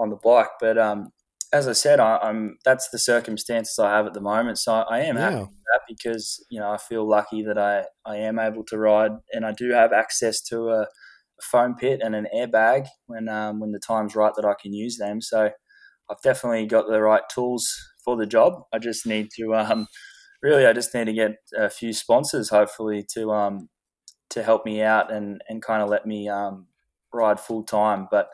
on 0.00 0.10
the 0.10 0.16
bike. 0.16 0.50
But 0.58 0.78
um, 0.78 1.12
as 1.52 1.66
I 1.66 1.72
said, 1.72 2.00
I, 2.00 2.18
am 2.22 2.58
that's 2.64 2.88
the 2.90 2.98
circumstances 2.98 3.78
I 3.78 3.90
have 3.96 4.06
at 4.06 4.14
the 4.14 4.20
moment. 4.20 4.58
So 4.58 4.72
I 4.72 5.00
am 5.00 5.16
yeah. 5.16 5.22
happy 5.22 5.40
with 5.40 5.64
that 5.72 5.80
because 5.88 6.44
you 6.50 6.60
know 6.60 6.70
I 6.70 6.78
feel 6.78 7.08
lucky 7.08 7.42
that 7.42 7.58
I, 7.58 7.84
I 8.06 8.16
am 8.16 8.38
able 8.38 8.64
to 8.64 8.78
ride 8.78 9.12
and 9.32 9.44
I 9.44 9.52
do 9.52 9.70
have 9.70 9.92
access 9.92 10.40
to 10.42 10.68
a, 10.68 10.82
a 10.82 11.42
foam 11.42 11.74
pit 11.74 12.00
and 12.02 12.14
an 12.14 12.26
airbag 12.34 12.86
when 13.06 13.28
um, 13.28 13.60
when 13.60 13.72
the 13.72 13.80
time's 13.80 14.14
right 14.14 14.32
that 14.36 14.44
I 14.44 14.54
can 14.60 14.72
use 14.72 14.96
them. 14.96 15.20
So 15.20 15.50
I've 16.10 16.22
definitely 16.22 16.66
got 16.66 16.88
the 16.88 17.00
right 17.00 17.22
tools 17.32 17.72
for 18.04 18.16
the 18.16 18.26
job. 18.26 18.62
I 18.72 18.78
just 18.78 19.06
need 19.06 19.28
to 19.36 19.54
um, 19.54 19.86
really 20.42 20.66
I 20.66 20.72
just 20.72 20.94
need 20.94 21.06
to 21.06 21.12
get 21.12 21.36
a 21.56 21.68
few 21.68 21.92
sponsors 21.92 22.48
hopefully 22.48 23.04
to 23.14 23.32
um, 23.32 23.68
to 24.30 24.42
help 24.44 24.64
me 24.64 24.82
out 24.82 25.12
and 25.12 25.42
and 25.48 25.62
kind 25.62 25.82
of 25.82 25.88
let 25.88 26.06
me 26.06 26.28
um, 26.28 26.68
ride 27.12 27.40
full 27.40 27.64
time. 27.64 28.06
But 28.08 28.28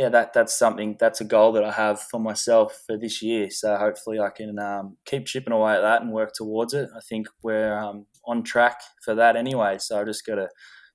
yeah, 0.00 0.08
that 0.08 0.32
that's 0.32 0.58
something 0.58 0.96
that's 0.98 1.20
a 1.20 1.24
goal 1.24 1.52
that 1.52 1.62
I 1.62 1.72
have 1.72 2.00
for 2.00 2.18
myself 2.18 2.84
for 2.86 2.96
this 2.96 3.20
year. 3.20 3.50
So 3.50 3.76
hopefully 3.76 4.18
I 4.18 4.30
can 4.30 4.58
um, 4.58 4.96
keep 5.04 5.26
chipping 5.26 5.52
away 5.52 5.74
at 5.74 5.82
that 5.82 6.00
and 6.00 6.10
work 6.10 6.32
towards 6.32 6.72
it. 6.72 6.88
I 6.96 7.00
think 7.06 7.26
we're 7.42 7.76
um, 7.76 8.06
on 8.24 8.42
track 8.42 8.80
for 9.04 9.14
that 9.14 9.36
anyway. 9.36 9.76
So 9.78 10.00
I 10.00 10.04
just 10.04 10.24
got 10.24 10.36
to 10.36 10.48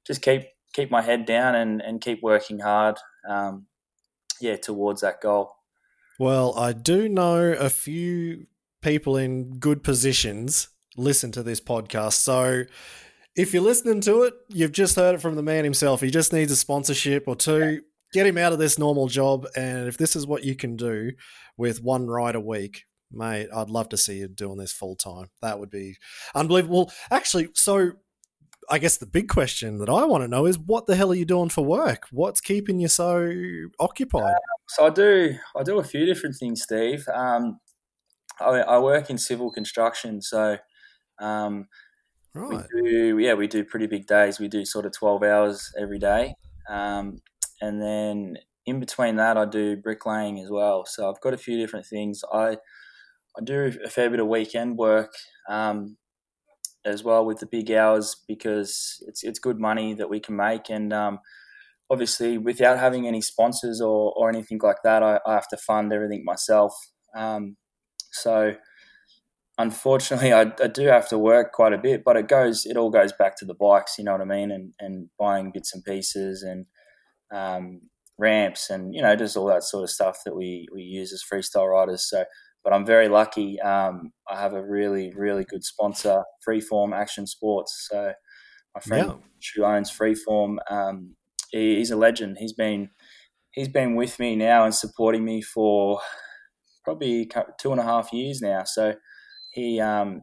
just 0.08 0.24
keep 0.24 0.46
keep 0.74 0.90
my 0.90 1.04
head 1.04 1.28
down 1.28 1.54
and, 1.54 1.84
and 1.84 2.02
keep 2.02 2.24
working 2.24 2.58
hard. 2.58 2.98
Um, 3.30 3.68
yeah, 4.42 4.56
towards 4.56 5.02
that 5.02 5.22
goal. 5.22 5.52
Well, 6.18 6.58
I 6.58 6.74
do 6.74 7.08
know 7.08 7.52
a 7.52 7.70
few 7.70 8.48
people 8.82 9.18
in 9.18 9.60
good 9.60 9.84
positions 9.84 10.70
listen 10.98 11.32
to 11.34 11.44
this 11.44 11.62
podcast. 11.62 12.14
So 12.14 12.64
if 13.36 13.54
you're 13.54 13.62
listening 13.62 14.02
to 14.02 14.24
it, 14.24 14.34
you've 14.50 14.72
just 14.72 14.96
heard 14.96 15.14
it 15.14 15.22
from 15.22 15.36
the 15.36 15.44
man 15.44 15.64
himself. 15.64 16.02
He 16.02 16.10
just 16.10 16.34
needs 16.34 16.52
a 16.52 16.56
sponsorship 16.56 17.26
or 17.28 17.36
two 17.36 17.82
get 18.16 18.26
him 18.26 18.38
out 18.38 18.54
of 18.54 18.60
this 18.60 18.80
normal 18.80 19.08
job. 19.08 19.46
And 19.58 19.90
if 19.90 19.98
this 19.98 20.16
is 20.16 20.26
what 20.26 20.46
you 20.46 20.56
can 20.56 20.78
do 20.78 21.12
with 21.58 21.84
one 21.84 22.08
ride 22.08 22.36
a 22.36 22.40
week, 22.40 22.86
mate, 23.12 23.50
I'd 23.54 23.70
love 23.70 23.90
to 23.90 23.98
see 23.98 24.20
you 24.20 24.30
doing 24.30 24.58
this 24.58 24.72
full 24.72 24.96
time. 24.96 25.28
That 25.42 25.60
would 25.60 25.70
be 25.70 25.98
unbelievable. 26.34 26.94
Actually, 27.12 27.50
so 27.54 27.92
I 28.70 28.80
guess 28.80 28.96
the 28.96 29.06
big 29.06 29.28
question 29.28 29.80
that 29.80 29.90
I 29.90 30.06
want 30.06 30.24
to 30.24 30.30
know 30.30 30.46
is 30.46 30.58
what 30.58 30.86
the 30.86 30.96
hell 30.96 31.12
are 31.12 31.16
you 31.16 31.26
doing 31.26 31.50
for 31.50 31.66
work? 31.66 32.08
What's 32.10 32.40
keeping 32.40 32.80
you 32.80 32.88
so 32.88 33.30
occupied? 33.82 34.24
Uh, 34.24 34.40
so 34.70 34.88
I 34.88 34.90
do 34.92 35.36
I 35.58 35.64
do 35.64 35.80
a 35.80 35.84
few 35.84 36.06
different 36.06 36.38
things, 36.40 36.64
Steve. 36.64 37.06
Um, 37.14 37.60
I, 38.40 38.62
I, 38.62 38.80
work 38.80 39.10
in 39.10 39.18
civil 39.18 39.52
construction, 39.52 40.22
so 40.22 40.58
um, 41.20 41.68
right. 42.34 42.66
we 42.82 42.82
do 42.82 43.20
yeah 43.20 43.34
we 43.34 43.48
do 43.48 43.66
pretty 43.66 43.88
big 43.88 44.08
days. 44.08 44.40
We 44.40 44.48
do 44.48 44.64
sort 44.64 44.86
of 44.86 44.94
twelve 44.94 45.22
hours 45.22 45.74
every 45.78 46.00
day. 46.00 46.36
Um, 46.70 47.20
and 47.62 47.82
then 47.82 48.38
in 48.66 48.80
between 48.80 49.16
that, 49.18 49.38
I 49.38 49.46
do 49.46 49.78
bricklaying 49.78 50.40
as 50.40 50.50
well. 50.50 50.86
So 50.86 51.10
I've 51.10 51.22
got 51.22 51.34
a 51.34 51.38
few 51.38 51.58
different 51.58 51.86
things. 51.86 52.22
I 52.32 52.58
I 53.38 53.44
do 53.44 53.72
a 53.84 53.90
fair 53.90 54.10
bit 54.10 54.22
of 54.22 54.28
weekend 54.28 54.78
work 54.78 55.14
um, 55.50 55.98
as 56.86 57.04
well 57.04 57.26
with 57.26 57.40
the 57.40 57.46
big 57.46 57.72
hours 57.72 58.16
because 58.28 59.04
it's 59.08 59.24
it's 59.24 59.40
good 59.40 59.60
money 59.60 59.94
that 59.94 60.10
we 60.10 60.20
can 60.20 60.36
make, 60.36 60.70
and 60.70 60.94
um, 60.94 61.20
obviously 61.90 62.38
without 62.38 62.80
having 62.80 63.08
any 63.08 63.22
sponsors 63.22 63.82
or, 63.82 64.14
or 64.16 64.30
anything 64.30 64.60
like 64.64 64.82
that, 64.84 65.04
I, 65.04 65.20
I 65.26 65.34
have 65.34 65.48
to 65.50 65.58
fund 65.58 65.94
everything 65.94 66.24
myself. 66.26 66.74
Um, 67.16 67.58
so 68.12 68.56
unfortunately, 69.58 70.34
I, 70.34 70.52
I, 70.62 70.68
do 70.68 70.88
have 70.88 71.08
to 71.10 71.18
work 71.18 71.54
quite 71.54 71.74
a 71.74 71.78
bit, 71.78 72.04
but 72.04 72.18
it 72.18 72.28
goes 72.28 72.66
it 72.66 72.78
all 72.78 72.90
goes 72.90 73.14
back 73.14 73.38
to 73.38 73.46
the 73.46 73.54
bikes. 73.54 73.98
You 73.98 74.06
know 74.06 74.14
what 74.14 74.22
I 74.22 74.26
mean, 74.26 74.52
and 74.52 74.74
and 74.80 75.10
buying 75.20 75.52
bits 75.54 75.74
and 75.74 75.84
pieces 75.84 76.44
and 76.44 76.66
um, 77.34 77.82
ramps 78.18 78.70
and 78.70 78.94
you 78.96 79.02
know 79.02 79.16
just 79.16 79.36
all 79.36 79.46
that 79.48 79.64
sort 79.64 79.84
of 79.84 79.90
stuff 79.90 80.20
that 80.26 80.36
we 80.36 80.68
we 80.74 80.82
use 80.82 81.14
as 81.14 81.24
freestyle 81.24 81.72
riders. 81.72 82.08
So, 82.10 82.24
but 82.64 82.74
I'm 82.74 82.86
very 82.86 83.10
lucky. 83.10 83.60
Um, 83.62 84.12
I 84.30 84.40
have 84.40 84.54
a 84.54 84.64
really 84.66 85.14
really 85.16 85.44
good 85.46 85.64
sponsor, 85.64 86.24
Freeform 86.48 86.96
Action 86.96 87.28
Sports. 87.28 87.88
So 87.90 88.14
my 88.74 88.82
friend 88.82 89.08
yeah. 89.08 89.18
who 89.56 89.64
owns 89.64 89.92
Freeform, 89.92 90.58
um, 90.70 91.16
he, 91.52 91.78
he's 91.78 91.92
a 91.92 91.96
legend. 91.96 92.38
He's 92.40 92.54
been 92.54 92.90
he's 93.52 93.70
been 93.70 93.96
with 93.96 94.20
me 94.20 94.36
now 94.36 94.66
and 94.66 94.76
supporting 94.76 95.24
me 95.24 95.42
for 95.42 96.00
probably 96.84 97.30
two 97.60 97.72
and 97.72 97.82
a 97.82 97.84
half 97.84 98.14
years 98.14 98.42
now. 98.42 98.64
So 98.66 98.94
he 99.52 99.80
um, 99.80 100.22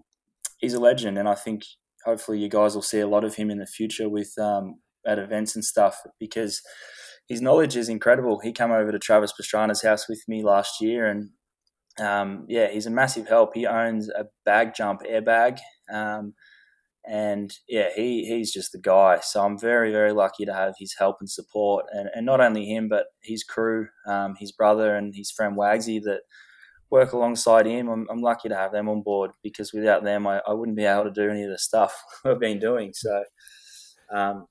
he's 0.58 0.74
a 0.74 0.80
legend, 0.80 1.18
and 1.18 1.28
I 1.28 1.34
think 1.34 1.62
hopefully 2.04 2.38
you 2.38 2.48
guys 2.48 2.74
will 2.74 2.82
see 2.82 3.00
a 3.00 3.08
lot 3.08 3.24
of 3.24 3.34
him 3.34 3.50
in 3.50 3.58
the 3.58 3.66
future 3.66 4.08
with 4.08 4.32
um, 4.38 4.76
at 5.06 5.18
events 5.18 5.54
and 5.54 5.64
stuff 5.64 6.00
because 6.18 6.60
his 7.28 7.40
knowledge 7.40 7.76
is 7.76 7.88
incredible. 7.88 8.40
He 8.40 8.52
came 8.52 8.72
over 8.72 8.92
to 8.92 8.98
Travis 8.98 9.32
Pastrana's 9.32 9.82
house 9.82 10.08
with 10.08 10.22
me 10.28 10.42
last 10.42 10.80
year, 10.80 11.06
and 11.06 11.30
um, 12.00 12.46
yeah, 12.48 12.68
he's 12.68 12.86
a 12.86 12.90
massive 12.90 13.28
help. 13.28 13.54
He 13.54 13.66
owns 13.66 14.08
a 14.08 14.26
bag 14.44 14.74
jump 14.74 15.02
airbag. 15.02 15.58
Um, 15.92 16.34
and 17.04 17.52
yeah, 17.68 17.88
he, 17.94 18.26
he's 18.26 18.52
just 18.52 18.72
the 18.72 18.78
guy. 18.78 19.18
So 19.20 19.42
I'm 19.42 19.58
very, 19.58 19.90
very 19.90 20.12
lucky 20.12 20.44
to 20.44 20.54
have 20.54 20.74
his 20.78 20.94
help 20.96 21.16
and 21.20 21.28
support, 21.28 21.86
and, 21.92 22.08
and 22.14 22.24
not 22.24 22.40
only 22.40 22.64
him, 22.66 22.88
but 22.88 23.06
his 23.22 23.42
crew, 23.42 23.88
um, 24.06 24.36
his 24.38 24.52
brother 24.52 24.94
and 24.96 25.14
his 25.14 25.30
friend 25.30 25.56
Wagsy 25.56 26.00
that 26.04 26.20
work 26.90 27.12
alongside 27.12 27.66
him. 27.66 27.88
I'm, 27.88 28.06
I'm 28.10 28.20
lucky 28.20 28.48
to 28.48 28.56
have 28.56 28.70
them 28.70 28.88
on 28.88 29.02
board 29.02 29.32
because 29.42 29.72
without 29.72 30.04
them, 30.04 30.26
I, 30.26 30.40
I 30.46 30.52
wouldn't 30.52 30.76
be 30.76 30.84
able 30.84 31.04
to 31.04 31.10
do 31.10 31.30
any 31.30 31.42
of 31.42 31.50
the 31.50 31.58
stuff 31.58 32.00
I've 32.24 32.38
been 32.38 32.60
doing. 32.60 32.92
So, 32.94 33.24
um, 34.12 34.46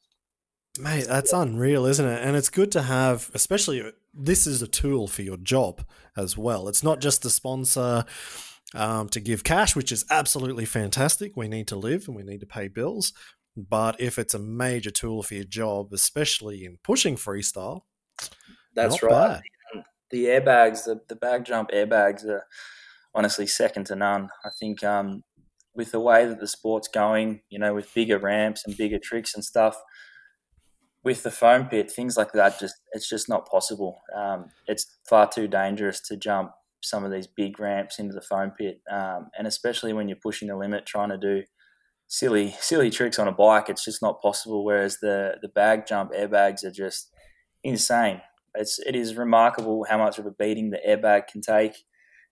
mate, 0.79 1.05
that's 1.07 1.33
unreal, 1.33 1.85
isn't 1.85 2.05
it? 2.05 2.21
And 2.23 2.35
it's 2.35 2.49
good 2.49 2.71
to 2.73 2.83
have, 2.83 3.29
especially 3.33 3.91
this 4.13 4.47
is 4.47 4.61
a 4.61 4.67
tool 4.67 5.07
for 5.07 5.21
your 5.21 5.37
job 5.37 5.85
as 6.17 6.37
well. 6.37 6.67
It's 6.67 6.83
not 6.83 6.99
just 6.99 7.23
the 7.23 7.29
sponsor 7.29 8.05
um, 8.73 9.09
to 9.09 9.19
give 9.19 9.43
cash, 9.43 9.75
which 9.75 9.91
is 9.91 10.05
absolutely 10.09 10.65
fantastic. 10.65 11.35
We 11.35 11.47
need 11.47 11.67
to 11.69 11.75
live 11.75 12.07
and 12.07 12.15
we 12.15 12.23
need 12.23 12.39
to 12.41 12.45
pay 12.45 12.67
bills. 12.67 13.13
But 13.55 13.99
if 13.99 14.17
it's 14.17 14.33
a 14.33 14.39
major 14.39 14.91
tool 14.91 15.23
for 15.23 15.35
your 15.35 15.43
job, 15.43 15.91
especially 15.91 16.63
in 16.63 16.77
pushing 16.83 17.15
freestyle, 17.15 17.81
that's 18.73 19.03
right. 19.03 19.41
The 20.09 20.25
airbags, 20.25 20.85
the, 20.85 21.01
the 21.07 21.15
bag 21.15 21.45
jump 21.45 21.71
airbags 21.71 22.25
are 22.25 22.45
honestly 23.13 23.47
second 23.47 23.85
to 23.87 23.95
none. 23.95 24.29
I 24.45 24.49
think 24.57 24.83
um, 24.83 25.23
with 25.75 25.91
the 25.91 25.99
way 25.99 26.25
that 26.25 26.39
the 26.39 26.47
sport's 26.47 26.87
going, 26.87 27.41
you 27.49 27.59
know, 27.59 27.73
with 27.73 27.93
bigger 27.93 28.17
ramps 28.17 28.63
and 28.65 28.75
bigger 28.77 28.99
tricks 28.99 29.35
and 29.35 29.43
stuff, 29.43 29.75
with 31.03 31.23
the 31.23 31.31
foam 31.31 31.67
pit, 31.67 31.91
things 31.91 32.17
like 32.17 32.31
that, 32.33 32.59
just 32.59 32.75
it's 32.93 33.09
just 33.09 33.27
not 33.27 33.49
possible. 33.49 34.01
Um, 34.15 34.45
it's 34.67 34.99
far 35.09 35.29
too 35.29 35.47
dangerous 35.47 35.99
to 36.07 36.17
jump 36.17 36.51
some 36.83 37.03
of 37.03 37.11
these 37.11 37.27
big 37.27 37.59
ramps 37.59 37.99
into 37.99 38.13
the 38.13 38.21
foam 38.21 38.51
pit, 38.57 38.81
um, 38.91 39.29
and 39.37 39.47
especially 39.47 39.93
when 39.93 40.07
you're 40.07 40.17
pushing 40.21 40.47
the 40.47 40.57
limit, 40.57 40.85
trying 40.85 41.09
to 41.09 41.17
do 41.17 41.43
silly 42.07 42.55
silly 42.59 42.89
tricks 42.89 43.17
on 43.19 43.27
a 43.27 43.31
bike, 43.31 43.69
it's 43.69 43.85
just 43.85 44.01
not 44.01 44.21
possible. 44.21 44.63
Whereas 44.63 44.97
the 45.01 45.35
the 45.41 45.49
bag 45.49 45.85
jump 45.87 46.11
airbags 46.11 46.63
are 46.63 46.71
just 46.71 47.09
insane. 47.63 48.21
It's 48.55 48.79
it 48.79 48.95
is 48.95 49.15
remarkable 49.15 49.85
how 49.89 49.97
much 49.97 50.19
of 50.19 50.25
a 50.25 50.31
beating 50.31 50.69
the 50.69 50.79
airbag 50.87 51.27
can 51.27 51.41
take 51.41 51.75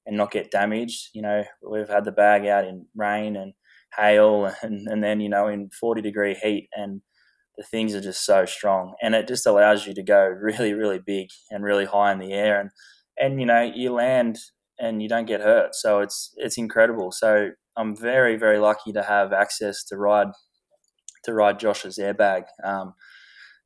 and 0.05 0.17
not 0.17 0.31
get 0.31 0.51
damaged. 0.51 1.09
You 1.13 1.21
know, 1.21 1.43
we've 1.69 1.89
had 1.89 2.05
the 2.05 2.11
bag 2.11 2.45
out 2.45 2.65
in 2.65 2.85
rain 2.95 3.35
and 3.35 3.53
hail, 3.97 4.53
and, 4.61 4.87
and 4.87 5.03
then 5.03 5.21
you 5.21 5.29
know 5.29 5.47
in 5.47 5.69
40 5.79 6.01
degree 6.01 6.35
heat, 6.35 6.69
and 6.73 7.01
the 7.59 7.65
things 7.65 7.95
are 7.95 8.01
just 8.01 8.25
so 8.25 8.45
strong, 8.47 8.95
and 9.03 9.15
it 9.15 9.29
just 9.29 9.47
allows 9.47 9.87
you 9.87 9.95
to 9.95 10.03
go 10.03 10.25
really 10.27 10.73
really 10.73 10.99
big 10.99 11.29
and 11.51 11.63
really 11.65 11.85
high 11.85 12.13
in 12.13 12.19
the 12.19 12.33
air 12.33 12.61
and 12.61 12.71
and 13.19 13.41
you 13.41 13.47
know 13.47 13.61
you 13.63 13.93
land 13.93 14.39
and 14.79 15.03
you 15.03 15.09
don't 15.09 15.27
get 15.27 15.41
hurt. 15.41 15.75
So 15.75 16.01
it's 16.01 16.33
it's 16.37 16.57
incredible. 16.59 17.11
So 17.13 17.51
I'm 17.77 17.95
very 17.97 18.37
very 18.37 18.59
lucky 18.59 18.93
to 18.93 19.03
have 19.03 19.33
access 19.33 19.83
to 19.85 19.97
ride 19.97 20.29
to 21.25 21.33
ride 21.33 21.59
Josh's 21.59 21.97
airbag. 21.97 22.45
Um, 22.63 22.93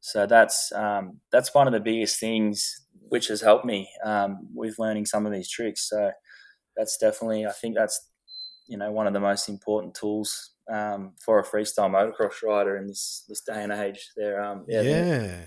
so 0.01 0.25
that's 0.25 0.71
um, 0.73 1.19
that's 1.31 1.53
one 1.53 1.67
of 1.67 1.73
the 1.73 1.79
biggest 1.79 2.19
things 2.19 2.81
which 3.09 3.27
has 3.27 3.41
helped 3.41 3.65
me 3.65 3.89
um, 4.05 4.47
with 4.53 4.79
learning 4.79 5.05
some 5.05 5.25
of 5.25 5.31
these 5.33 5.49
tricks. 5.49 5.89
So 5.89 6.11
that's 6.77 6.97
definitely 6.97 7.45
I 7.47 7.51
think 7.53 7.75
that's 7.75 8.09
you 8.67 8.77
know 8.77 8.91
one 8.91 9.07
of 9.07 9.13
the 9.13 9.21
most 9.21 9.49
important 9.49 9.95
tools 9.95 10.52
um, 10.71 11.13
for 11.23 11.39
a 11.39 11.43
freestyle 11.43 11.89
motocross 11.89 12.41
rider 12.43 12.77
in 12.77 12.87
this 12.87 13.25
this 13.27 13.41
day 13.41 13.63
and 13.63 13.71
age. 13.71 14.11
There, 14.15 14.43
um, 14.43 14.65
yeah. 14.67 14.81
yeah. 14.81 15.37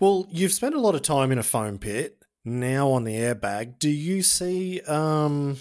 Well, 0.00 0.26
you've 0.30 0.52
spent 0.52 0.74
a 0.74 0.80
lot 0.80 0.94
of 0.94 1.02
time 1.02 1.30
in 1.30 1.38
a 1.38 1.42
foam 1.42 1.78
pit 1.78 2.18
now 2.48 2.90
on 2.90 3.04
the 3.04 3.14
airbag, 3.14 3.78
do 3.78 3.90
you 3.90 4.22
see 4.22 4.80
um 4.82 5.56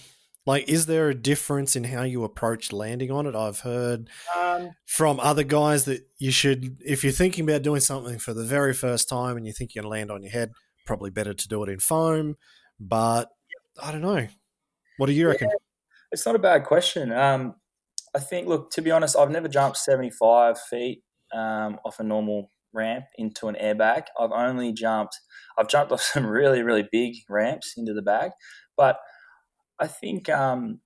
like 0.46 0.70
is 0.70 0.86
there 0.86 1.10
a 1.10 1.16
difference 1.16 1.76
in 1.76 1.84
how 1.84 2.04
you 2.04 2.24
approach 2.24 2.72
landing 2.72 3.12
on 3.12 3.26
it? 3.26 3.36
I've 3.36 3.60
heard 3.60 4.10
um, 4.38 4.72
from 4.86 5.20
other 5.20 5.44
guys 5.44 5.86
that 5.86 6.08
you 6.18 6.32
should 6.32 6.78
if 6.86 7.04
you're 7.04 7.14
thinking 7.14 7.44
about 7.44 7.64
doing 7.64 7.82
something 7.82 8.18
for 8.18 8.34
the 8.34 8.46
very 8.46 8.74
first 8.74 9.10
time 9.10 9.38
and 9.38 9.46
you 9.46 9.52
think 9.52 9.76
you're 9.76 9.84
going 9.84 9.92
to 9.92 10.00
land 10.00 10.12
on 10.12 10.24
your 10.24 10.32
head, 10.32 10.52
probably 10.86 11.10
better 11.10 11.34
to 11.34 11.48
do 11.48 11.64
it 11.64 11.70
in 11.70 11.80
foam, 11.80 12.38
but 12.80 13.30
I 13.82 13.92
don't 13.92 14.02
know. 14.02 14.28
What 14.98 15.08
do 15.08 15.12
you 15.12 15.28
reckon? 15.28 15.50
Yeah, 15.50 15.58
it's 16.12 16.26
not 16.26 16.36
a 16.36 16.40
bad 16.40 16.64
question. 16.64 17.12
Um, 17.12 17.56
I 18.16 18.20
think, 18.20 18.48
look, 18.48 18.72
to 18.72 18.82
be 18.82 18.92
honest, 18.92 19.18
I've 19.18 19.32
never 19.32 19.48
jumped 19.48 19.78
75 19.78 20.60
feet 20.60 21.04
um, 21.34 21.80
off 21.86 22.00
a 22.00 22.04
normal 22.04 22.52
ramp 22.74 23.06
into 23.18 23.48
an 23.48 23.56
airbag. 23.62 24.06
I've 24.20 24.32
only 24.32 24.72
jumped, 24.74 25.20
I've 25.58 25.68
jumped 25.68 25.92
off 25.92 26.02
some 26.14 26.26
really, 26.26 26.62
really 26.62 26.88
big 26.92 27.16
ramps 27.30 27.74
into 27.78 27.94
the 27.94 28.02
bag, 28.02 28.32
but 28.76 29.00
I 29.80 29.88
think 29.88 30.30
um, 30.30 30.80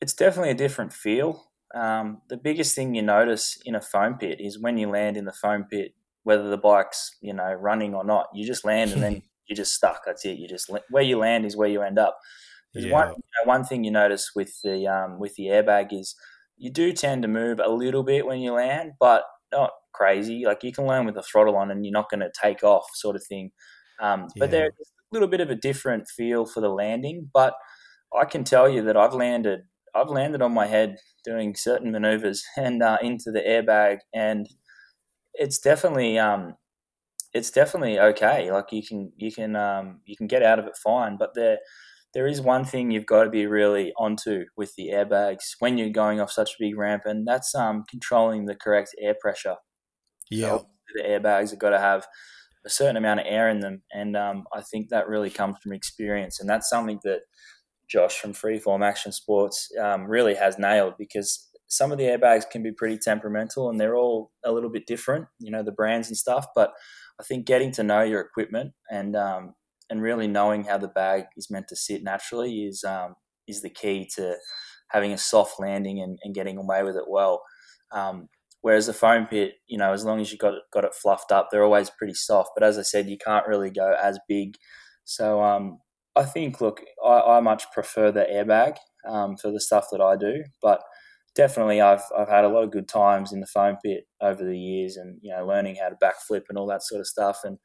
it's 0.00 0.14
definitely 0.14 0.50
a 0.50 0.54
different 0.54 0.92
feel. 0.92 1.44
Um, 1.74 2.22
the 2.28 2.36
biggest 2.36 2.74
thing 2.74 2.94
you 2.94 3.02
notice 3.02 3.58
in 3.64 3.74
a 3.74 3.80
foam 3.80 4.18
pit 4.18 4.40
is 4.40 4.58
when 4.58 4.78
you 4.78 4.88
land 4.88 5.16
in 5.16 5.24
the 5.24 5.32
foam 5.32 5.64
pit, 5.64 5.92
whether 6.22 6.48
the 6.48 6.58
bike's 6.58 7.16
you 7.20 7.32
know 7.32 7.52
running 7.52 7.94
or 7.94 8.04
not, 8.04 8.26
you 8.34 8.46
just 8.46 8.64
land 8.64 8.92
and 8.92 9.02
then 9.02 9.22
you're 9.46 9.56
just 9.56 9.74
stuck. 9.74 10.02
That's 10.04 10.24
it. 10.24 10.38
You 10.38 10.48
just 10.48 10.70
where 10.90 11.02
you 11.02 11.18
land 11.18 11.44
is 11.44 11.56
where 11.56 11.68
you 11.68 11.82
end 11.82 11.98
up. 11.98 12.18
There's 12.72 12.86
yeah. 12.86 12.92
one 12.92 13.08
you 13.08 13.14
know, 13.14 13.48
one 13.48 13.64
thing 13.64 13.84
you 13.84 13.90
notice 13.90 14.32
with 14.34 14.52
the 14.62 14.86
um, 14.86 15.18
with 15.18 15.34
the 15.36 15.46
airbag 15.46 15.92
is 15.92 16.14
you 16.56 16.70
do 16.70 16.92
tend 16.92 17.22
to 17.22 17.28
move 17.28 17.60
a 17.62 17.70
little 17.70 18.02
bit 18.02 18.26
when 18.26 18.40
you 18.40 18.52
land, 18.52 18.92
but 18.98 19.24
not 19.52 19.70
crazy. 19.92 20.44
Like 20.44 20.62
you 20.62 20.72
can 20.72 20.86
land 20.86 21.06
with 21.06 21.14
the 21.14 21.22
throttle 21.22 21.56
on 21.56 21.70
and 21.70 21.84
you're 21.84 21.92
not 21.92 22.10
going 22.10 22.20
to 22.20 22.30
take 22.42 22.62
off, 22.62 22.84
sort 22.94 23.16
of 23.16 23.24
thing. 23.24 23.50
Um, 24.00 24.28
yeah. 24.34 24.40
But 24.40 24.50
there's 24.50 24.72
a 24.72 25.14
little 25.14 25.28
bit 25.28 25.40
of 25.40 25.50
a 25.50 25.54
different 25.54 26.08
feel 26.08 26.46
for 26.46 26.60
the 26.60 26.68
landing. 26.68 27.30
But 27.32 27.54
I 28.16 28.24
can 28.24 28.44
tell 28.44 28.68
you 28.68 28.82
that 28.82 28.96
I've 28.96 29.14
landed, 29.14 29.60
I've 29.94 30.08
landed 30.08 30.42
on 30.42 30.52
my 30.52 30.66
head 30.66 30.96
doing 31.24 31.54
certain 31.54 31.90
maneuvers 31.92 32.44
and 32.56 32.82
uh, 32.82 32.98
into 33.02 33.30
the 33.30 33.40
airbag, 33.40 33.98
and 34.14 34.48
it's 35.34 35.58
definitely, 35.58 36.18
um, 36.18 36.54
it's 37.32 37.50
definitely 37.50 37.98
okay. 37.98 38.50
Like 38.50 38.72
you 38.72 38.82
can, 38.86 39.12
you 39.16 39.30
can, 39.30 39.56
um, 39.56 40.00
you 40.06 40.16
can 40.16 40.26
get 40.26 40.42
out 40.42 40.58
of 40.58 40.66
it 40.66 40.76
fine. 40.82 41.18
But 41.18 41.34
there, 41.34 41.58
there 42.16 42.26
is 42.26 42.40
one 42.40 42.64
thing 42.64 42.90
you've 42.90 43.04
got 43.04 43.24
to 43.24 43.30
be 43.30 43.46
really 43.46 43.92
onto 43.98 44.46
with 44.56 44.74
the 44.74 44.88
airbags 44.88 45.56
when 45.58 45.76
you're 45.76 45.90
going 45.90 46.18
off 46.18 46.32
such 46.32 46.52
a 46.52 46.56
big 46.58 46.74
ramp, 46.74 47.02
and 47.04 47.28
that's 47.28 47.54
um, 47.54 47.84
controlling 47.90 48.46
the 48.46 48.54
correct 48.54 48.94
air 48.98 49.14
pressure. 49.20 49.56
Yeah, 50.30 50.60
the 50.94 51.02
airbags 51.02 51.50
have 51.50 51.58
got 51.58 51.70
to 51.70 51.78
have 51.78 52.06
a 52.64 52.70
certain 52.70 52.96
amount 52.96 53.20
of 53.20 53.26
air 53.28 53.50
in 53.50 53.60
them, 53.60 53.82
and 53.92 54.16
um, 54.16 54.44
I 54.50 54.62
think 54.62 54.88
that 54.88 55.08
really 55.08 55.28
comes 55.28 55.58
from 55.62 55.74
experience, 55.74 56.40
and 56.40 56.48
that's 56.48 56.70
something 56.70 57.00
that 57.04 57.20
Josh 57.86 58.18
from 58.18 58.32
Freeform 58.32 58.82
Action 58.82 59.12
Sports 59.12 59.68
um, 59.78 60.06
really 60.06 60.36
has 60.36 60.58
nailed 60.58 60.94
because 60.98 61.50
some 61.66 61.92
of 61.92 61.98
the 61.98 62.04
airbags 62.04 62.48
can 62.48 62.62
be 62.62 62.72
pretty 62.72 62.96
temperamental, 62.96 63.68
and 63.68 63.78
they're 63.78 63.96
all 63.96 64.32
a 64.42 64.52
little 64.52 64.70
bit 64.70 64.86
different, 64.86 65.26
you 65.38 65.50
know, 65.50 65.62
the 65.62 65.70
brands 65.70 66.08
and 66.08 66.16
stuff. 66.16 66.46
But 66.54 66.72
I 67.20 67.24
think 67.24 67.44
getting 67.44 67.72
to 67.72 67.82
know 67.82 68.00
your 68.00 68.22
equipment 68.22 68.72
and 68.90 69.14
um, 69.16 69.52
and 69.90 70.02
really 70.02 70.26
knowing 70.26 70.64
how 70.64 70.78
the 70.78 70.88
bag 70.88 71.24
is 71.36 71.50
meant 71.50 71.68
to 71.68 71.76
sit 71.76 72.02
naturally 72.02 72.64
is 72.64 72.84
um, 72.84 73.14
is 73.46 73.62
the 73.62 73.70
key 73.70 74.08
to 74.16 74.36
having 74.90 75.12
a 75.12 75.18
soft 75.18 75.58
landing 75.58 76.00
and, 76.00 76.18
and 76.22 76.34
getting 76.34 76.58
away 76.58 76.82
with 76.82 76.96
it 76.96 77.08
well. 77.08 77.42
Um, 77.92 78.28
whereas 78.62 78.86
the 78.86 78.92
foam 78.92 79.26
pit, 79.26 79.54
you 79.66 79.78
know, 79.78 79.92
as 79.92 80.04
long 80.04 80.20
as 80.20 80.32
you 80.32 80.38
got 80.38 80.54
it, 80.54 80.62
got 80.72 80.84
it 80.84 80.94
fluffed 80.94 81.32
up, 81.32 81.48
they're 81.50 81.64
always 81.64 81.90
pretty 81.90 82.14
soft. 82.14 82.50
But 82.54 82.64
as 82.64 82.78
I 82.78 82.82
said, 82.82 83.08
you 83.08 83.18
can't 83.18 83.46
really 83.46 83.70
go 83.70 83.94
as 84.00 84.18
big. 84.28 84.56
So 85.04 85.42
um, 85.42 85.78
I 86.14 86.24
think, 86.24 86.60
look, 86.60 86.80
I, 87.04 87.20
I, 87.20 87.40
much 87.40 87.70
prefer 87.72 88.10
the 88.10 88.24
airbag 88.24 88.76
um, 89.08 89.36
for 89.36 89.50
the 89.50 89.60
stuff 89.60 89.86
that 89.92 90.00
I 90.00 90.16
do, 90.16 90.44
but 90.62 90.82
definitely 91.36 91.80
I've 91.80 92.02
I've 92.16 92.28
had 92.28 92.44
a 92.44 92.48
lot 92.48 92.64
of 92.64 92.72
good 92.72 92.88
times 92.88 93.32
in 93.32 93.40
the 93.40 93.46
foam 93.46 93.76
pit 93.84 94.04
over 94.20 94.44
the 94.44 94.58
years, 94.58 94.96
and 94.96 95.18
you 95.22 95.32
know, 95.32 95.46
learning 95.46 95.76
how 95.76 95.90
to 95.90 95.96
backflip 96.02 96.44
and 96.48 96.58
all 96.58 96.66
that 96.66 96.82
sort 96.82 97.00
of 97.00 97.06
stuff, 97.06 97.40
and 97.44 97.58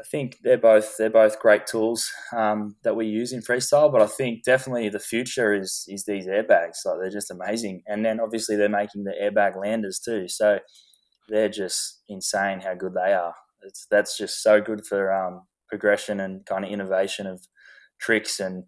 I 0.00 0.04
think 0.04 0.38
they're 0.44 0.58
both 0.58 0.96
they're 0.96 1.10
both 1.10 1.40
great 1.40 1.66
tools 1.66 2.08
um, 2.36 2.76
that 2.84 2.94
we 2.94 3.06
use 3.06 3.32
in 3.32 3.40
freestyle. 3.40 3.90
But 3.90 4.02
I 4.02 4.06
think 4.06 4.44
definitely 4.44 4.88
the 4.88 5.00
future 5.00 5.52
is 5.52 5.84
is 5.88 6.04
these 6.04 6.26
airbags. 6.26 6.84
Like 6.84 6.98
they're 7.00 7.10
just 7.10 7.30
amazing, 7.30 7.82
and 7.86 8.04
then 8.04 8.20
obviously 8.20 8.56
they're 8.56 8.68
making 8.68 9.04
the 9.04 9.14
airbag 9.20 9.60
landers 9.60 9.98
too. 9.98 10.28
So 10.28 10.60
they're 11.28 11.48
just 11.48 12.02
insane 12.08 12.60
how 12.60 12.74
good 12.74 12.94
they 12.94 13.12
are. 13.12 13.34
It's 13.62 13.86
that's 13.90 14.16
just 14.16 14.42
so 14.42 14.60
good 14.60 14.86
for 14.86 15.12
um, 15.12 15.42
progression 15.68 16.20
and 16.20 16.46
kind 16.46 16.64
of 16.64 16.70
innovation 16.70 17.26
of 17.26 17.46
tricks 18.00 18.38
and 18.38 18.64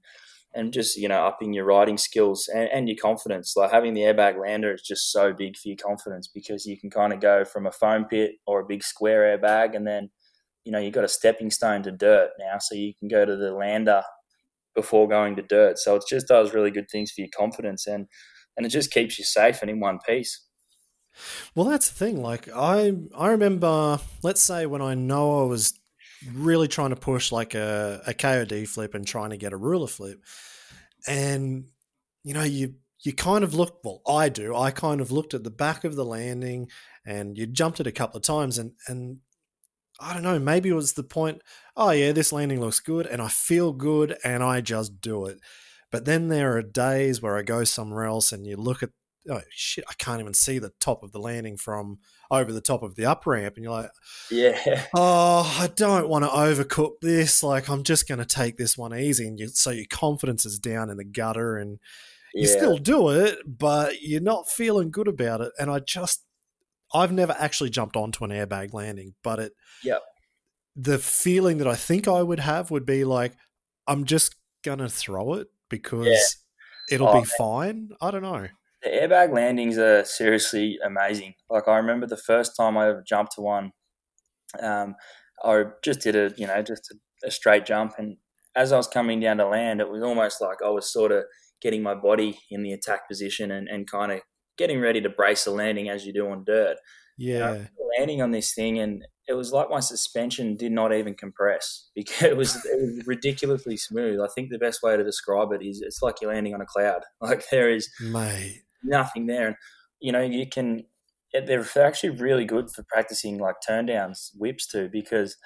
and 0.52 0.72
just 0.72 0.96
you 0.96 1.08
know 1.08 1.24
upping 1.24 1.52
your 1.52 1.64
riding 1.64 1.96
skills 1.96 2.48
and, 2.52 2.68
and, 2.72 2.88
your 2.88 2.98
confidence. 3.00 3.54
Like 3.56 3.70
having 3.70 3.94
the 3.94 4.00
airbag 4.00 4.40
lander 4.40 4.74
is 4.74 4.82
just 4.82 5.12
so 5.12 5.32
big 5.32 5.56
for 5.56 5.68
your 5.68 5.76
confidence 5.76 6.26
because 6.26 6.66
you 6.66 6.76
can 6.76 6.90
kind 6.90 7.12
of 7.12 7.20
go 7.20 7.44
from 7.44 7.66
a 7.66 7.72
foam 7.72 8.06
pit 8.06 8.32
or 8.46 8.60
a 8.60 8.66
big 8.66 8.82
square 8.82 9.38
airbag 9.38 9.76
and 9.76 9.86
then 9.86 10.10
you 10.70 10.72
know 10.72 10.78
you've 10.78 10.94
got 10.94 11.02
a 11.02 11.08
stepping 11.08 11.50
stone 11.50 11.82
to 11.82 11.90
dirt 11.90 12.30
now, 12.38 12.58
so 12.58 12.76
you 12.76 12.94
can 12.94 13.08
go 13.08 13.24
to 13.24 13.36
the 13.36 13.52
lander 13.52 14.04
before 14.76 15.08
going 15.08 15.34
to 15.34 15.42
dirt. 15.42 15.80
So 15.80 15.96
it 15.96 16.04
just 16.08 16.28
does 16.28 16.54
really 16.54 16.70
good 16.70 16.88
things 16.88 17.10
for 17.10 17.22
your 17.22 17.30
confidence 17.36 17.88
and 17.88 18.06
and 18.56 18.64
it 18.64 18.68
just 18.68 18.92
keeps 18.92 19.18
you 19.18 19.24
safe 19.24 19.62
and 19.62 19.70
in 19.70 19.80
one 19.80 19.98
piece. 20.06 20.46
Well, 21.56 21.66
that's 21.66 21.88
the 21.88 21.96
thing. 21.96 22.22
Like 22.22 22.48
I, 22.54 22.92
I 23.16 23.30
remember, 23.30 23.98
let's 24.22 24.40
say 24.42 24.66
when 24.66 24.80
I 24.80 24.94
know 24.94 25.42
I 25.42 25.44
was 25.46 25.74
really 26.32 26.68
trying 26.68 26.90
to 26.90 26.96
push 26.96 27.32
like 27.32 27.56
a, 27.56 28.00
a 28.06 28.14
KOD 28.14 28.68
flip 28.68 28.94
and 28.94 29.04
trying 29.04 29.30
to 29.30 29.36
get 29.36 29.52
a 29.52 29.56
ruler 29.56 29.88
flip, 29.88 30.22
and 31.08 31.64
you 32.22 32.32
know, 32.32 32.44
you 32.44 32.74
you 33.00 33.12
kind 33.12 33.42
of 33.42 33.54
look. 33.54 33.80
Well, 33.82 34.02
I 34.06 34.28
do. 34.28 34.54
I 34.54 34.70
kind 34.70 35.00
of 35.00 35.10
looked 35.10 35.34
at 35.34 35.42
the 35.42 35.50
back 35.50 35.82
of 35.82 35.96
the 35.96 36.04
landing, 36.04 36.68
and 37.04 37.36
you 37.36 37.48
jumped 37.48 37.80
it 37.80 37.88
a 37.88 37.92
couple 37.92 38.18
of 38.18 38.22
times, 38.22 38.56
and 38.56 38.70
and 38.86 39.18
I 40.00 40.14
don't 40.14 40.22
know. 40.22 40.38
Maybe 40.38 40.68
it 40.70 40.74
was 40.74 40.94
the 40.94 41.02
point. 41.02 41.42
Oh 41.76 41.90
yeah, 41.90 42.12
this 42.12 42.32
landing 42.32 42.60
looks 42.60 42.80
good, 42.80 43.06
and 43.06 43.20
I 43.20 43.28
feel 43.28 43.72
good, 43.72 44.16
and 44.24 44.42
I 44.42 44.60
just 44.60 45.00
do 45.00 45.26
it. 45.26 45.38
But 45.90 46.04
then 46.04 46.28
there 46.28 46.56
are 46.56 46.62
days 46.62 47.20
where 47.20 47.36
I 47.36 47.42
go 47.42 47.64
somewhere 47.64 48.04
else, 48.04 48.32
and 48.32 48.46
you 48.46 48.56
look 48.56 48.82
at 48.82 48.90
oh 49.28 49.42
shit, 49.50 49.84
I 49.88 49.92
can't 49.94 50.20
even 50.20 50.34
see 50.34 50.58
the 50.58 50.72
top 50.80 51.02
of 51.02 51.12
the 51.12 51.18
landing 51.18 51.56
from 51.56 51.98
over 52.30 52.52
the 52.52 52.60
top 52.60 52.82
of 52.82 52.94
the 52.94 53.04
up 53.06 53.26
ramp, 53.26 53.56
and 53.56 53.64
you're 53.64 53.72
like, 53.72 53.90
yeah, 54.30 54.86
oh, 54.94 55.58
I 55.60 55.68
don't 55.68 56.08
want 56.08 56.24
to 56.24 56.30
overcook 56.30 57.00
this. 57.02 57.42
Like 57.42 57.68
I'm 57.68 57.82
just 57.82 58.08
going 58.08 58.18
to 58.18 58.24
take 58.24 58.56
this 58.56 58.78
one 58.78 58.94
easy, 58.94 59.26
and 59.26 59.38
you, 59.38 59.48
so 59.48 59.70
your 59.70 59.86
confidence 59.90 60.46
is 60.46 60.58
down 60.58 60.90
in 60.90 60.96
the 60.96 61.04
gutter, 61.04 61.56
and 61.56 61.78
you 62.34 62.48
yeah. 62.48 62.56
still 62.56 62.78
do 62.78 63.10
it, 63.10 63.38
but 63.46 64.00
you're 64.02 64.20
not 64.20 64.48
feeling 64.48 64.90
good 64.90 65.08
about 65.08 65.40
it. 65.40 65.52
And 65.58 65.70
I 65.70 65.80
just, 65.80 66.24
I've 66.92 67.12
never 67.12 67.34
actually 67.38 67.70
jumped 67.70 67.96
onto 67.96 68.24
an 68.24 68.30
airbag 68.30 68.72
landing, 68.74 69.14
but 69.22 69.38
it, 69.38 69.52
yeah, 69.82 69.98
the 70.76 70.98
feeling 70.98 71.58
that 71.58 71.68
I 71.68 71.74
think 71.74 72.08
I 72.08 72.22
would 72.22 72.40
have 72.40 72.70
would 72.70 72.86
be 72.86 73.04
like, 73.04 73.32
I'm 73.86 74.04
just 74.04 74.34
gonna 74.64 74.88
throw 74.88 75.34
it 75.34 75.48
because. 75.68 76.06
Yeah. 76.06 76.16
It'll 76.92 77.06
oh, 77.06 77.20
be 77.20 77.26
fine. 77.38 77.90
I 78.00 78.10
don't 78.10 78.22
know 78.22 78.48
the 78.82 78.88
airbag 78.88 79.32
landings 79.32 79.78
are 79.78 80.04
seriously 80.04 80.78
amazing. 80.84 81.34
Like 81.48 81.68
I 81.68 81.76
remember 81.76 82.06
the 82.06 82.16
first 82.16 82.56
time 82.56 82.76
I 82.76 82.88
ever 82.88 83.04
jumped 83.06 83.32
to 83.32 83.42
one, 83.42 83.72
um, 84.60 84.94
I 85.44 85.64
just 85.82 86.00
did 86.00 86.16
a 86.16 86.32
you 86.36 86.46
know 86.46 86.62
just 86.62 86.92
a, 86.92 87.26
a, 87.26 87.30
straight 87.30 87.66
jump, 87.66 87.94
and 87.98 88.16
as 88.56 88.72
I 88.72 88.76
was 88.76 88.88
coming 88.88 89.20
down 89.20 89.38
to 89.38 89.46
land, 89.46 89.80
it 89.80 89.90
was 89.90 90.02
almost 90.02 90.40
like 90.40 90.58
I 90.64 90.70
was 90.70 90.92
sort 90.92 91.12
of 91.12 91.24
getting 91.60 91.82
my 91.82 91.94
body 91.94 92.38
in 92.50 92.62
the 92.62 92.72
attack 92.72 93.06
position 93.06 93.50
and, 93.50 93.68
and 93.68 93.90
kind 93.90 94.12
of 94.12 94.20
getting 94.60 94.80
ready 94.80 95.00
to 95.00 95.08
brace 95.08 95.44
the 95.44 95.50
landing 95.50 95.88
as 95.88 96.06
you 96.06 96.12
do 96.12 96.30
on 96.30 96.44
dirt. 96.44 96.76
Uh, 96.76 96.80
yeah, 97.18 97.52
you 97.52 97.58
know, 97.58 97.66
landing 97.98 98.22
on 98.22 98.30
this 98.30 98.54
thing, 98.54 98.78
and 98.78 99.04
it 99.26 99.34
was 99.34 99.52
like 99.52 99.70
my 99.70 99.80
suspension 99.80 100.56
did 100.56 100.72
not 100.72 100.92
even 100.92 101.14
compress 101.14 101.90
because 101.94 102.22
it 102.22 102.36
was, 102.36 102.56
it 102.64 102.80
was 102.80 103.06
ridiculously 103.06 103.76
smooth. 103.76 104.20
I 104.20 104.28
think 104.34 104.50
the 104.50 104.58
best 104.58 104.82
way 104.82 104.96
to 104.96 105.04
describe 105.04 105.52
it 105.52 105.62
is 105.62 105.82
it's 105.82 106.02
like 106.02 106.20
you're 106.20 106.32
landing 106.32 106.54
on 106.54 106.60
a 106.60 106.66
cloud. 106.66 107.02
Like 107.20 107.48
there 107.50 107.70
is, 107.70 107.88
mate 108.00 108.62
nothing 108.82 109.26
there. 109.26 109.48
And 109.48 109.56
you 110.00 110.12
know, 110.12 110.22
you 110.22 110.46
can 110.46 110.84
they're 111.32 111.64
actually 111.76 112.10
really 112.10 112.44
good 112.44 112.70
for 112.70 112.84
practicing 112.88 113.38
like 113.38 113.56
turn 113.64 113.86
downs, 113.86 114.32
whips 114.36 114.66
too, 114.66 114.88
because 114.90 115.36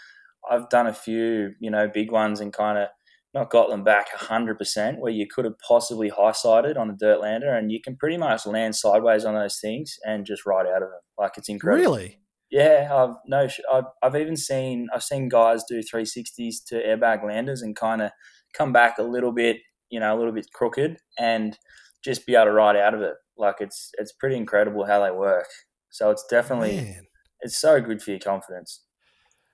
I've 0.50 0.68
done 0.70 0.86
a 0.86 0.94
few, 0.94 1.52
you 1.60 1.70
know, 1.70 1.88
big 1.88 2.10
ones 2.10 2.40
and 2.40 2.52
kind 2.52 2.78
of 2.78 2.88
not 3.34 3.50
got 3.50 3.68
them 3.68 3.82
back 3.82 4.06
100% 4.16 4.98
where 4.98 5.12
you 5.12 5.26
could 5.26 5.44
have 5.44 5.58
possibly 5.66 6.08
high 6.08 6.32
sided 6.32 6.76
on 6.76 6.88
a 6.88 6.96
dirt 6.96 7.20
lander 7.20 7.52
and 7.52 7.72
you 7.72 7.80
can 7.82 7.96
pretty 7.96 8.16
much 8.16 8.46
land 8.46 8.76
sideways 8.76 9.24
on 9.24 9.34
those 9.34 9.58
things 9.60 9.96
and 10.04 10.24
just 10.24 10.46
ride 10.46 10.66
out 10.66 10.82
of 10.82 10.88
them. 10.90 11.00
Like 11.18 11.32
it's 11.36 11.48
incredible. 11.48 11.94
Really? 11.94 12.20
Yeah, 12.50 12.88
I've 12.92 13.16
no, 13.26 13.48
I've, 13.72 13.84
I've 14.02 14.16
even 14.16 14.36
seen 14.36 14.86
I've 14.94 15.02
seen 15.02 15.28
guys 15.28 15.64
do 15.68 15.80
360s 15.80 16.64
to 16.68 16.76
airbag 16.76 17.26
landers 17.26 17.62
and 17.62 17.74
kind 17.74 18.00
of 18.00 18.12
come 18.56 18.72
back 18.72 18.98
a 18.98 19.02
little 19.02 19.32
bit, 19.32 19.56
you 19.90 19.98
know, 19.98 20.16
a 20.16 20.18
little 20.18 20.32
bit 20.32 20.46
crooked 20.54 20.98
and 21.18 21.58
just 22.04 22.26
be 22.26 22.36
able 22.36 22.44
to 22.44 22.52
ride 22.52 22.76
out 22.76 22.94
of 22.94 23.02
it. 23.02 23.14
Like 23.36 23.56
it's 23.58 23.90
it's 23.98 24.12
pretty 24.12 24.36
incredible 24.36 24.86
how 24.86 25.02
they 25.02 25.10
work. 25.10 25.48
So 25.90 26.10
it's 26.10 26.24
definitely 26.30 26.76
Man. 26.76 27.06
it's 27.40 27.58
so 27.58 27.80
good 27.80 28.00
for 28.00 28.10
your 28.10 28.20
confidence. 28.20 28.83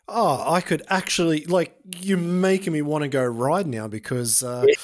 Oh, 0.09 0.53
I 0.53 0.61
could 0.61 0.83
actually 0.89 1.45
like 1.45 1.77
you're 2.01 2.19
making 2.19 2.73
me 2.73 2.83
want 2.83 3.03
to 3.03 3.09
go 3.09 3.25
ride 3.25 3.67
now 3.67 3.87
because 3.87 4.43
uh 4.43 4.65
yeah. 4.67 4.75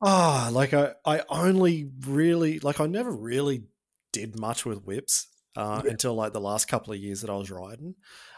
oh, 0.00 0.48
like 0.52 0.74
I 0.74 0.94
I 1.04 1.22
only 1.28 1.90
really 2.06 2.60
like 2.60 2.80
I 2.80 2.86
never 2.86 3.10
really 3.10 3.64
did 4.12 4.38
much 4.38 4.64
with 4.64 4.84
whips 4.84 5.28
uh, 5.56 5.82
yeah. 5.84 5.90
until 5.90 6.14
like 6.14 6.32
the 6.32 6.40
last 6.40 6.68
couple 6.68 6.92
of 6.92 6.98
years 6.98 7.22
that 7.22 7.30
I 7.30 7.36
was 7.36 7.50
riding. 7.50 7.94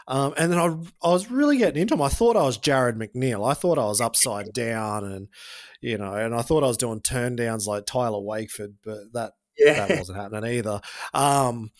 Um, 0.07 0.33
and 0.37 0.51
then 0.51 0.59
I, 0.59 1.07
I 1.07 1.11
was 1.11 1.29
really 1.29 1.57
getting 1.57 1.81
into 1.81 1.93
them. 1.93 2.01
I 2.01 2.09
thought 2.09 2.35
I 2.35 2.43
was 2.43 2.57
Jarryd 2.57 2.95
McNeil. 2.97 3.49
I 3.49 3.53
thought 3.53 3.77
I 3.77 3.85
was 3.85 4.01
upside 4.01 4.53
down 4.53 5.03
and, 5.03 5.27
you 5.81 5.97
know, 5.97 6.13
and 6.13 6.33
I 6.33 6.41
thought 6.41 6.63
I 6.63 6.67
was 6.67 6.77
doing 6.77 7.01
turn 7.01 7.35
downs 7.35 7.67
like 7.67 7.85
Tyler 7.85 8.19
Wakeford, 8.19 8.75
but 8.83 9.13
that, 9.13 9.33
yeah. 9.57 9.85
that 9.85 9.97
wasn't 9.99 10.17
happening 10.17 10.51
either. 10.51 10.81
Um, 11.13 11.71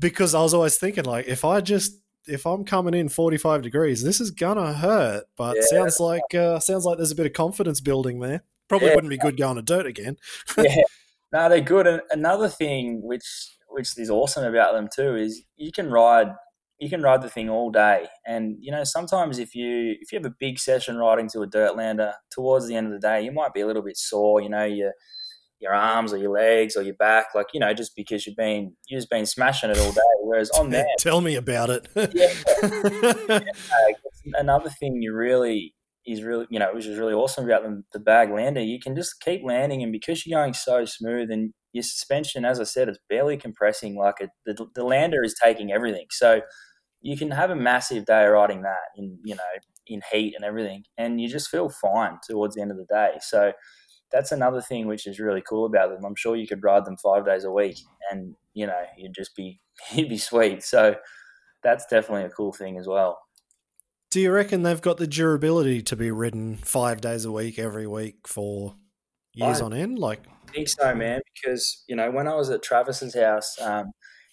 because 0.00 0.34
I 0.34 0.40
was 0.42 0.54
always 0.54 0.78
thinking 0.78 1.04
like, 1.04 1.26
if 1.26 1.44
I 1.44 1.60
just, 1.60 2.00
if 2.26 2.46
I'm 2.46 2.64
coming 2.64 2.94
in 2.94 3.08
45 3.08 3.62
degrees, 3.62 4.02
this 4.02 4.20
is 4.20 4.30
gonna 4.30 4.72
hurt. 4.72 5.24
But 5.36 5.56
yeah. 5.56 5.62
sounds 5.70 6.00
like, 6.00 6.34
uh, 6.34 6.58
sounds 6.60 6.84
like 6.84 6.98
there's 6.98 7.12
a 7.12 7.16
bit 7.16 7.26
of 7.26 7.32
confidence 7.32 7.80
building 7.80 8.20
there. 8.20 8.42
Probably 8.68 8.88
yeah. 8.88 8.94
wouldn't 8.94 9.10
be 9.10 9.18
good 9.18 9.36
going 9.36 9.56
to 9.56 9.62
dirt 9.62 9.86
again. 9.86 10.16
yeah. 10.58 10.82
No, 11.32 11.48
they're 11.48 11.60
good. 11.60 11.88
And 11.88 12.00
another 12.12 12.48
thing 12.48 13.02
which 13.02 13.56
which 13.68 13.98
is 13.98 14.10
awesome 14.10 14.44
about 14.44 14.72
them 14.72 14.88
too 14.94 15.16
is 15.16 15.42
you 15.56 15.72
can 15.72 15.90
ride 15.90 16.28
you 16.78 16.88
can 16.88 17.02
ride 17.02 17.20
the 17.20 17.28
thing 17.28 17.50
all 17.50 17.70
day 17.70 18.06
and 18.26 18.56
you 18.60 18.70
know 18.70 18.84
sometimes 18.84 19.38
if 19.38 19.54
you 19.54 19.96
if 20.00 20.12
you 20.12 20.18
have 20.18 20.24
a 20.24 20.34
big 20.38 20.58
session 20.58 20.96
riding 20.96 21.28
to 21.28 21.40
a 21.40 21.46
dirt 21.46 21.76
lander 21.76 22.14
towards 22.30 22.68
the 22.68 22.76
end 22.76 22.86
of 22.86 22.92
the 22.92 23.06
day 23.06 23.22
you 23.22 23.32
might 23.32 23.52
be 23.52 23.60
a 23.60 23.66
little 23.66 23.82
bit 23.82 23.96
sore 23.96 24.40
you 24.40 24.48
know 24.48 24.64
your 24.64 24.92
your 25.60 25.72
arms 25.72 26.12
or 26.12 26.18
your 26.18 26.30
legs 26.30 26.76
or 26.76 26.82
your 26.82 26.94
back 26.94 27.26
like 27.34 27.46
you 27.54 27.60
know 27.60 27.72
just 27.72 27.96
because 27.96 28.26
you've 28.26 28.36
been 28.36 28.74
you've 28.88 28.98
just 28.98 29.10
been 29.10 29.24
smashing 29.24 29.70
it 29.70 29.78
all 29.78 29.92
day 29.92 30.00
whereas 30.22 30.50
on 30.50 30.70
there 30.70 30.86
tell 30.98 31.20
me 31.20 31.34
about 31.34 31.70
it 31.70 31.88
yeah, 32.12 32.32
yeah 33.28 33.40
another 34.34 34.70
thing 34.70 35.00
you 35.00 35.14
really 35.14 35.74
is 36.06 36.22
really, 36.22 36.46
you 36.50 36.58
know, 36.58 36.70
which 36.72 36.86
is 36.86 36.98
really 36.98 37.12
awesome 37.12 37.44
about 37.44 37.64
the, 37.64 37.82
the 37.92 37.98
bag 37.98 38.30
lander. 38.30 38.62
You 38.62 38.78
can 38.78 38.94
just 38.94 39.20
keep 39.20 39.42
landing, 39.44 39.82
and 39.82 39.92
because 39.92 40.24
you're 40.24 40.38
going 40.38 40.54
so 40.54 40.84
smooth, 40.84 41.30
and 41.30 41.52
your 41.72 41.82
suspension, 41.82 42.44
as 42.44 42.60
I 42.60 42.64
said, 42.64 42.88
is 42.88 42.98
barely 43.08 43.36
compressing. 43.36 43.96
Like 43.96 44.16
the 44.44 44.66
the 44.74 44.84
lander 44.84 45.22
is 45.22 45.34
taking 45.42 45.72
everything, 45.72 46.06
so 46.10 46.40
you 47.00 47.16
can 47.16 47.30
have 47.32 47.50
a 47.50 47.56
massive 47.56 48.04
day 48.06 48.24
riding 48.26 48.62
that 48.62 48.76
in 48.96 49.18
you 49.24 49.34
know 49.34 49.42
in 49.86 50.00
heat 50.12 50.34
and 50.36 50.44
everything, 50.44 50.84
and 50.96 51.20
you 51.20 51.28
just 51.28 51.50
feel 51.50 51.68
fine 51.68 52.18
towards 52.28 52.54
the 52.54 52.62
end 52.62 52.70
of 52.70 52.76
the 52.76 52.86
day. 52.88 53.18
So 53.20 53.52
that's 54.12 54.32
another 54.32 54.60
thing 54.60 54.86
which 54.86 55.06
is 55.06 55.18
really 55.18 55.42
cool 55.42 55.66
about 55.66 55.90
them. 55.90 56.04
I'm 56.04 56.14
sure 56.14 56.36
you 56.36 56.46
could 56.46 56.62
ride 56.62 56.84
them 56.84 56.96
five 56.96 57.24
days 57.24 57.44
a 57.44 57.50
week, 57.50 57.78
and 58.10 58.34
you 58.54 58.66
know 58.66 58.82
you'd 58.96 59.14
just 59.14 59.34
be 59.34 59.60
you'd 59.92 60.08
be 60.08 60.18
sweet. 60.18 60.62
So 60.62 60.96
that's 61.62 61.86
definitely 61.86 62.24
a 62.24 62.30
cool 62.30 62.52
thing 62.52 62.78
as 62.78 62.86
well. 62.86 63.18
Do 64.10 64.20
you 64.20 64.30
reckon 64.30 64.62
they've 64.62 64.80
got 64.80 64.98
the 64.98 65.06
durability 65.06 65.82
to 65.82 65.96
be 65.96 66.10
ridden 66.10 66.56
five 66.56 67.00
days 67.00 67.24
a 67.24 67.32
week, 67.32 67.58
every 67.58 67.86
week 67.86 68.26
for 68.26 68.76
years 69.34 69.60
I 69.60 69.64
on 69.64 69.74
end? 69.74 69.98
Like, 69.98 70.20
I 70.48 70.52
think 70.52 70.68
so, 70.68 70.94
man. 70.94 71.20
Because 71.34 71.82
you 71.88 71.96
know, 71.96 72.10
when 72.10 72.28
I 72.28 72.34
was 72.34 72.50
at 72.50 72.62
Travis's 72.62 73.14
house, 73.14 73.60
um, 73.60 73.92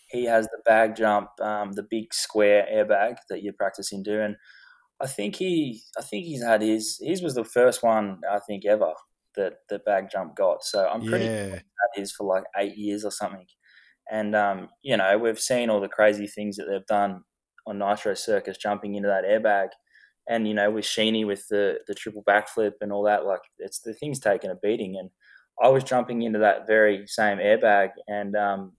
he 0.10 0.26
has 0.26 0.46
the 0.46 0.62
bag 0.66 0.96
jump, 0.96 1.30
um, 1.42 1.72
the 1.74 1.84
big 1.90 2.14
square 2.14 2.68
airbag 2.72 3.16
that 3.30 3.42
you're 3.42 3.54
practicing 3.54 4.04
doing. 4.04 4.36
I 5.02 5.08
think 5.08 5.36
he, 5.36 5.82
I 5.98 6.04
think 6.04 6.26
he's 6.26 6.44
had 6.44 6.62
his. 6.62 7.00
His 7.04 7.24
was 7.24 7.34
the 7.34 7.44
first 7.44 7.82
one 7.84 8.22
I 8.32 8.40
think 8.40 8.64
ever 8.66 8.94
that 9.36 9.54
the 9.70 9.80
bag 9.80 10.10
jump 10.12 10.36
got. 10.36 10.64
So 10.64 10.88
I'm 10.88 11.06
pretty 11.06 11.26
yeah. 11.26 11.48
sure 11.48 11.54
had 11.56 12.00
his 12.00 12.12
for 12.12 12.26
like 12.26 12.44
eight 12.58 12.78
years 12.78 13.06
or 13.06 13.12
something. 13.12 13.46
And 14.12 14.36
um, 14.36 14.70
you 14.82 14.98
know, 14.98 15.18
we've 15.18 15.40
seen 15.40 15.70
all 15.70 15.82
the 15.82 15.88
crazy 15.88 16.28
things 16.28 16.58
that 16.58 16.66
they've 16.70 16.86
done 16.86 17.24
on 17.66 17.80
Nitro 17.80 18.14
Circus 18.14 18.58
jumping 18.58 18.96
into 18.96 19.08
that 19.08 19.24
airbag. 19.24 19.70
And, 20.28 20.48
you 20.48 20.54
know, 20.54 20.72
with 20.72 20.86
Sheeny 20.86 21.26
with 21.28 21.48
the, 21.50 21.80
the 21.88 21.94
triple 21.94 22.24
backflip 22.24 22.74
and 22.82 22.92
all 22.92 23.04
that, 23.04 23.26
like 23.26 23.42
it's 23.60 23.80
the 23.80 23.94
thing's 23.94 24.20
taken 24.20 24.52
a 24.52 24.56
beating. 24.56 24.98
And 24.98 25.10
I 25.62 25.70
was 25.70 25.84
jumping 25.84 26.22
into 26.22 26.40
that 26.40 26.66
very 26.68 27.06
same 27.08 27.38
airbag 27.38 27.90
and 28.08 28.36
um, 28.36 28.74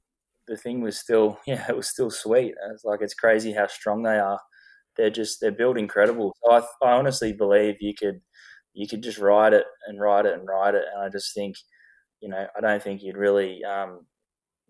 the 0.46 0.56
thing 0.56 0.80
was 0.80 0.98
still, 0.98 1.38
yeah, 1.46 1.64
it 1.68 1.76
was 1.76 1.88
still 1.88 2.10
sweet. 2.10 2.54
It's 2.72 2.84
like, 2.84 3.00
it's 3.02 3.14
crazy 3.14 3.52
how 3.52 3.66
strong 3.66 4.02
they 4.02 4.18
are. 4.18 4.40
They're 4.96 5.10
just, 5.10 5.40
they're 5.40 5.52
built 5.52 5.76
incredible. 5.76 6.34
So 6.42 6.52
I, 6.52 6.58
I 6.86 6.92
honestly 6.92 7.32
believe 7.32 7.76
you 7.80 7.94
could, 7.98 8.20
you 8.74 8.88
could 8.88 9.02
just 9.02 9.18
ride 9.18 9.54
it 9.54 9.64
and 9.86 10.00
ride 10.00 10.26
it 10.26 10.34
and 10.34 10.46
ride 10.46 10.74
it. 10.74 10.84
And 10.92 11.02
I 11.02 11.08
just 11.08 11.32
think, 11.32 11.56
you 12.20 12.28
know, 12.28 12.46
I 12.56 12.60
don't 12.60 12.82
think 12.82 13.02
you'd 13.02 13.16
really 13.16 13.64
um, 13.64 14.06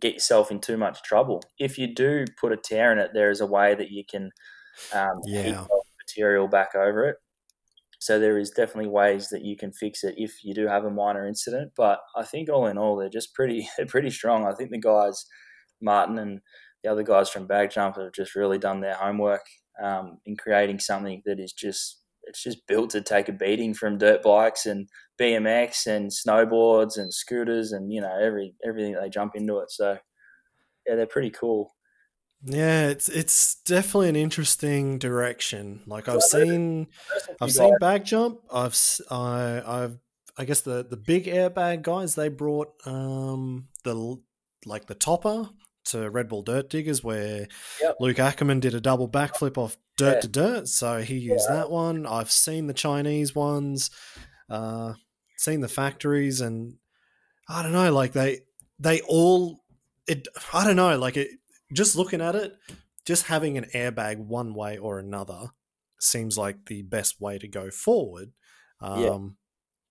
get 0.00 0.14
yourself 0.14 0.50
in 0.50 0.60
too 0.60 0.76
much 0.76 1.02
trouble. 1.02 1.42
If 1.58 1.78
you 1.78 1.92
do 1.92 2.26
put 2.38 2.52
a 2.52 2.56
tear 2.56 2.92
in 2.92 2.98
it, 2.98 3.10
there 3.14 3.30
is 3.30 3.40
a 3.40 3.46
way 3.46 3.74
that 3.74 3.90
you 3.90 4.04
can 4.08 4.30
um, 4.92 5.20
yeah. 5.24 5.66
material 6.06 6.46
back 6.46 6.74
over 6.74 7.08
it. 7.08 7.16
So 7.98 8.18
there 8.18 8.36
is 8.36 8.50
definitely 8.50 8.90
ways 8.90 9.30
that 9.30 9.46
you 9.46 9.56
can 9.56 9.72
fix 9.72 10.04
it 10.04 10.16
if 10.18 10.44
you 10.44 10.52
do 10.52 10.66
have 10.66 10.84
a 10.84 10.90
minor 10.90 11.26
incident. 11.26 11.72
But 11.74 12.00
I 12.14 12.22
think 12.22 12.50
all 12.50 12.66
in 12.66 12.76
all, 12.76 12.96
they're 12.96 13.08
just 13.08 13.32
pretty 13.32 13.66
they're 13.78 13.86
pretty 13.86 14.10
strong. 14.10 14.46
I 14.46 14.54
think 14.54 14.70
the 14.70 14.78
guys, 14.78 15.24
Martin 15.80 16.18
and 16.18 16.40
the 16.82 16.90
other 16.90 17.02
guys 17.02 17.30
from 17.30 17.46
Bag 17.46 17.70
Jump, 17.70 17.96
have 17.96 18.12
just 18.12 18.34
really 18.34 18.58
done 18.58 18.80
their 18.80 18.94
homework 18.94 19.46
um, 19.82 20.18
in 20.26 20.36
creating 20.36 20.80
something 20.80 21.22
that 21.24 21.40
is 21.40 21.54
just 21.54 22.03
it's 22.26 22.42
just 22.42 22.66
built 22.66 22.90
to 22.90 23.00
take 23.00 23.28
a 23.28 23.32
beating 23.32 23.74
from 23.74 23.98
dirt 23.98 24.22
bikes 24.22 24.66
and 24.66 24.88
BMX 25.20 25.86
and 25.86 26.10
snowboards 26.10 26.98
and 26.98 27.12
scooters 27.12 27.72
and 27.72 27.92
you 27.92 28.00
know 28.00 28.16
every 28.20 28.54
everything 28.66 28.94
they 28.94 29.08
jump 29.08 29.34
into 29.34 29.58
it. 29.58 29.70
So 29.70 29.98
yeah, 30.86 30.96
they're 30.96 31.06
pretty 31.06 31.30
cool. 31.30 31.74
Yeah, 32.46 32.88
it's 32.88 33.08
it's 33.08 33.56
definitely 33.62 34.10
an 34.10 34.16
interesting 34.16 34.98
direction. 34.98 35.80
Like 35.86 36.08
I've 36.08 36.22
seen, 36.22 36.88
I've 37.40 37.52
seen 37.52 37.76
bag 37.80 38.04
jump. 38.04 38.40
I've 38.52 38.78
I 39.10 39.62
I've 39.64 39.98
I 40.36 40.44
guess 40.44 40.60
the 40.60 40.84
the 40.84 40.96
big 40.96 41.24
airbag 41.24 41.82
guys 41.82 42.14
they 42.14 42.28
brought 42.28 42.72
um 42.84 43.68
the 43.84 44.20
like 44.66 44.86
the 44.86 44.94
topper 44.94 45.48
to 45.86 46.10
Red 46.10 46.28
Bull 46.28 46.42
Dirt 46.42 46.70
Diggers 46.70 47.02
where 47.02 47.46
yep. 47.80 47.96
Luc 48.00 48.16
Ackermann 48.16 48.60
did 48.60 48.74
a 48.74 48.80
double 48.80 49.08
backflip 49.08 49.58
off 49.58 49.76
dirt 49.96 50.14
yeah. 50.14 50.20
to 50.20 50.28
dirt. 50.28 50.68
So 50.68 51.02
he 51.02 51.16
used 51.16 51.46
yeah. 51.48 51.56
that 51.56 51.70
one. 51.70 52.06
I've 52.06 52.30
seen 52.30 52.66
the 52.66 52.74
Chinese 52.74 53.34
ones, 53.34 53.90
uh, 54.48 54.94
seen 55.36 55.60
the 55.60 55.68
factories, 55.68 56.40
and 56.40 56.74
I 57.48 57.62
don't 57.62 57.72
know, 57.72 57.92
like 57.92 58.12
they 58.12 58.40
they 58.78 59.00
all 59.02 59.60
it. 60.06 60.28
I 60.52 60.64
don't 60.64 60.76
know, 60.76 60.98
like 60.98 61.16
it 61.16 61.30
just 61.72 61.96
looking 61.96 62.20
at 62.20 62.34
it, 62.34 62.56
just 63.04 63.26
having 63.26 63.58
an 63.58 63.66
airbag 63.74 64.18
one 64.18 64.54
way 64.54 64.78
or 64.78 64.98
another 64.98 65.50
seems 66.00 66.36
like 66.36 66.66
the 66.66 66.82
best 66.82 67.20
way 67.20 67.38
to 67.38 67.48
go 67.48 67.70
forward. 67.70 68.32
Um, 68.80 69.00
yeah. 69.00 69.18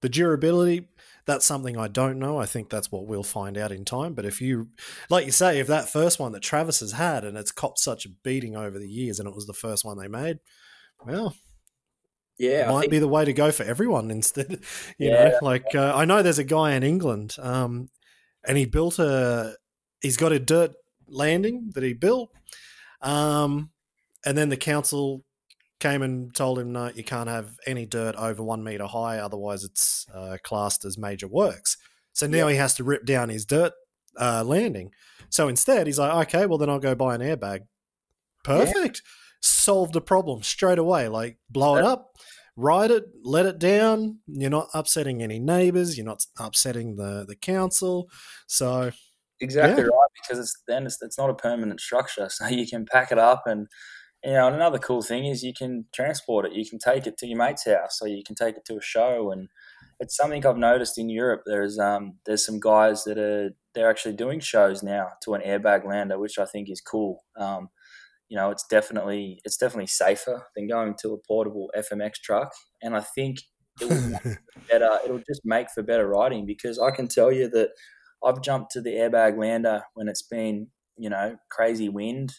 The 0.02 0.10
durability, 0.10 0.90
that's 1.26 1.46
something 1.46 1.78
I 1.78 1.88
don't 1.88 2.20
know. 2.20 2.38
I 2.38 2.46
think 2.46 2.70
that's 2.70 2.92
what 2.92 3.06
we'll 3.06 3.24
find 3.24 3.58
out 3.58 3.72
in 3.72 3.86
time. 3.86 4.14
But 4.14 4.26
if 4.26 4.42
you, 4.42 4.70
like 5.10 5.26
you 5.26 5.32
say, 5.32 5.60
if 5.60 5.68
that 5.68 5.90
first 5.90 6.20
one 6.20 6.34
that 6.34 6.42
Travis 6.42 6.82
has 6.82 6.94
had 6.94 7.24
and 7.24 7.38
it's 7.38 7.52
copped 7.52 7.80
such 7.80 8.06
a 8.06 8.10
beating 8.24 8.56
over 8.56 8.78
the 8.78 8.90
years 8.90 9.20
and 9.20 9.28
it 9.28 9.36
was 9.36 9.48
the 9.48 9.54
first 9.54 9.86
one 9.86 9.98
they 9.98 10.08
made, 10.08 10.40
well, 11.06 11.36
yeah, 12.38 12.70
might 12.70 12.82
think- 12.82 12.92
be 12.92 13.00
the 13.00 13.08
way 13.08 13.24
to 13.26 13.34
go 13.34 13.52
for 13.52 13.64
everyone 13.64 14.12
instead. 14.12 14.60
You 14.98 15.12
yeah. 15.12 15.30
know, 15.30 15.38
like 15.42 15.76
uh, 15.76 15.94
I 15.96 16.06
know 16.06 16.22
there's 16.22 16.40
a 16.40 16.44
guy 16.44 16.74
in 16.74 16.84
England, 16.84 17.36
um, 17.40 17.90
and 18.46 18.58
he 18.58 18.66
built 18.66 19.00
a, 19.00 19.56
he's 20.02 20.18
got 20.18 20.34
a 20.34 20.40
dirt 20.40 20.74
landing 21.08 21.72
that 21.76 21.84
he 21.84 21.94
built. 21.94 22.32
Um, 23.02 23.70
and 24.26 24.38
then 24.38 24.50
the 24.50 24.58
council 24.58 25.24
came 25.84 26.02
and 26.02 26.34
told 26.34 26.58
him, 26.58 26.72
no, 26.72 26.92
you 26.96 27.04
can't 27.04 27.30
have 27.30 27.58
any 27.68 27.86
dirt 27.86 28.16
over 28.16 28.42
one 28.42 28.64
meter 28.64 28.86
high, 28.86 29.20
otherwise 29.20 29.66
it's 29.66 30.08
uh, 30.14 30.38
classed 30.42 30.86
as 30.86 30.98
major 30.98 31.28
works. 31.28 31.78
So 32.14 32.26
now 32.26 32.48
yeah. 32.48 32.54
he 32.54 32.58
has 32.58 32.74
to 32.76 32.84
rip 32.84 33.06
down 33.06 33.28
his 33.28 33.46
dirt 33.46 33.74
uh, 34.20 34.44
landing. 34.46 34.92
So 35.30 35.50
instead, 35.50 35.86
he's 35.88 36.00
like, 36.00 36.28
okay, 36.28 36.46
well 36.46 36.58
then 36.58 36.70
I'll 36.70 36.80
go 36.80 36.96
buy 36.96 37.16
an 37.16 37.22
airbag. 37.22 37.62
Perfect. 38.44 39.02
Yeah. 39.04 39.10
Solved 39.42 39.94
the 39.94 40.02
problem 40.02 40.42
straight 40.42 40.80
away. 40.80 41.10
Like 41.10 41.38
blow 41.50 41.76
it 41.76 41.84
up, 41.84 42.14
ride 42.56 42.92
it, 42.92 43.04
let 43.24 43.46
it 43.46 43.60
down. 43.60 44.20
You're 44.28 44.50
not 44.50 44.70
upsetting 44.74 45.22
any 45.22 45.38
neighbors. 45.38 45.98
You're 45.98 46.06
not 46.06 46.26
upsetting 46.40 46.96
the 46.96 47.26
the 47.28 47.36
council. 47.36 48.10
So 48.48 48.92
Exactly 49.42 49.84
yeah. 49.84 49.90
right, 49.90 50.10
because 50.22 50.40
it's 50.40 50.56
then 50.68 50.86
it's, 50.86 51.02
it's 51.02 51.18
not 51.18 51.30
a 51.30 51.34
permanent 51.34 51.82
structure, 51.82 52.30
so 52.32 52.48
you 52.48 52.66
can 52.66 52.86
pack 52.86 53.12
it 53.12 53.20
up 53.20 53.44
and 53.46 53.68
you 54.24 54.34
know. 54.34 54.48
And 54.48 54.56
another 54.56 54.80
cool 54.80 55.02
thing 55.02 55.26
is 55.26 55.44
you 55.44 55.54
can 55.54 55.86
transport 55.94 56.46
it. 56.46 56.54
You 56.54 56.68
can 56.68 56.80
take 56.80 57.08
it 57.08 57.18
to 57.18 57.28
your 57.28 57.38
mate's 57.38 57.66
house, 57.66 58.00
or 58.02 58.08
you 58.08 58.24
can 58.26 58.36
take 58.36 58.58
it 58.58 58.66
to 58.66 58.78
a 58.78 58.82
show. 58.82 59.32
And 59.32 59.50
it's 60.00 60.16
something 60.16 60.46
I've 60.46 60.58
noticed 60.58 60.98
in 60.98 61.10
Europe. 61.10 61.44
There's 61.46 61.80
um 61.80 62.20
there's 62.26 62.46
some 62.46 62.60
guys 62.60 63.04
that 63.06 63.18
are 63.18 63.52
they're 63.74 63.90
actually 63.90 64.16
doing 64.16 64.40
shows 64.40 64.84
now 64.84 65.10
to 65.24 65.34
an 65.34 65.42
airbag 65.42 65.86
lander, 65.86 66.20
which 66.20 66.38
I 66.38 66.46
think 66.46 66.70
is 66.70 66.82
cool. 66.82 67.24
Um, 67.38 67.70
you 68.30 68.38
know, 68.38 68.50
it's 68.52 68.66
definitely 68.68 69.40
it's 69.46 69.58
definitely 69.58 69.88
safer 69.88 70.48
than 70.56 70.68
going 70.68 70.96
to 71.02 71.14
a 71.14 71.18
portable 71.28 71.72
FMX 71.78 72.14
truck, 72.24 72.52
and 72.82 72.96
I 72.96 73.02
think 73.02 73.38
it 73.82 73.90
will 73.90 74.36
better. 74.70 74.90
It'll 75.06 75.20
just 75.20 75.42
make 75.44 75.68
for 75.70 75.84
better 75.84 76.08
riding 76.08 76.46
because 76.46 76.80
I 76.80 76.92
can 76.92 77.08
tell 77.08 77.32
you 77.32 77.50
that 77.50 77.70
I've 78.24 78.42
jumped 78.42 78.72
to 78.72 78.82
the 78.82 78.92
airbag 78.92 79.38
lander 79.38 79.84
when 79.94 80.08
it's 80.08 80.22
been, 80.22 80.68
you 80.98 81.10
know, 81.10 81.38
crazy 81.50 81.90
wind. 81.90 82.34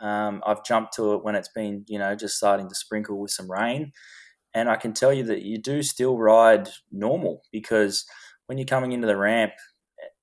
Um, 0.00 0.42
I've 0.46 0.64
jumped 0.64 0.94
to 0.94 1.14
it 1.14 1.24
when 1.24 1.34
it's 1.34 1.48
been, 1.48 1.84
you 1.88 1.98
know, 1.98 2.14
just 2.14 2.36
starting 2.36 2.68
to 2.68 2.74
sprinkle 2.74 3.18
with 3.18 3.30
some 3.30 3.50
rain. 3.50 3.92
And 4.54 4.68
I 4.68 4.76
can 4.76 4.92
tell 4.92 5.12
you 5.12 5.24
that 5.24 5.42
you 5.42 5.58
do 5.58 5.82
still 5.82 6.16
ride 6.16 6.68
normal 6.90 7.42
because 7.52 8.04
when 8.46 8.58
you're 8.58 8.66
coming 8.66 8.92
into 8.92 9.06
the 9.06 9.16
ramp 9.16 9.52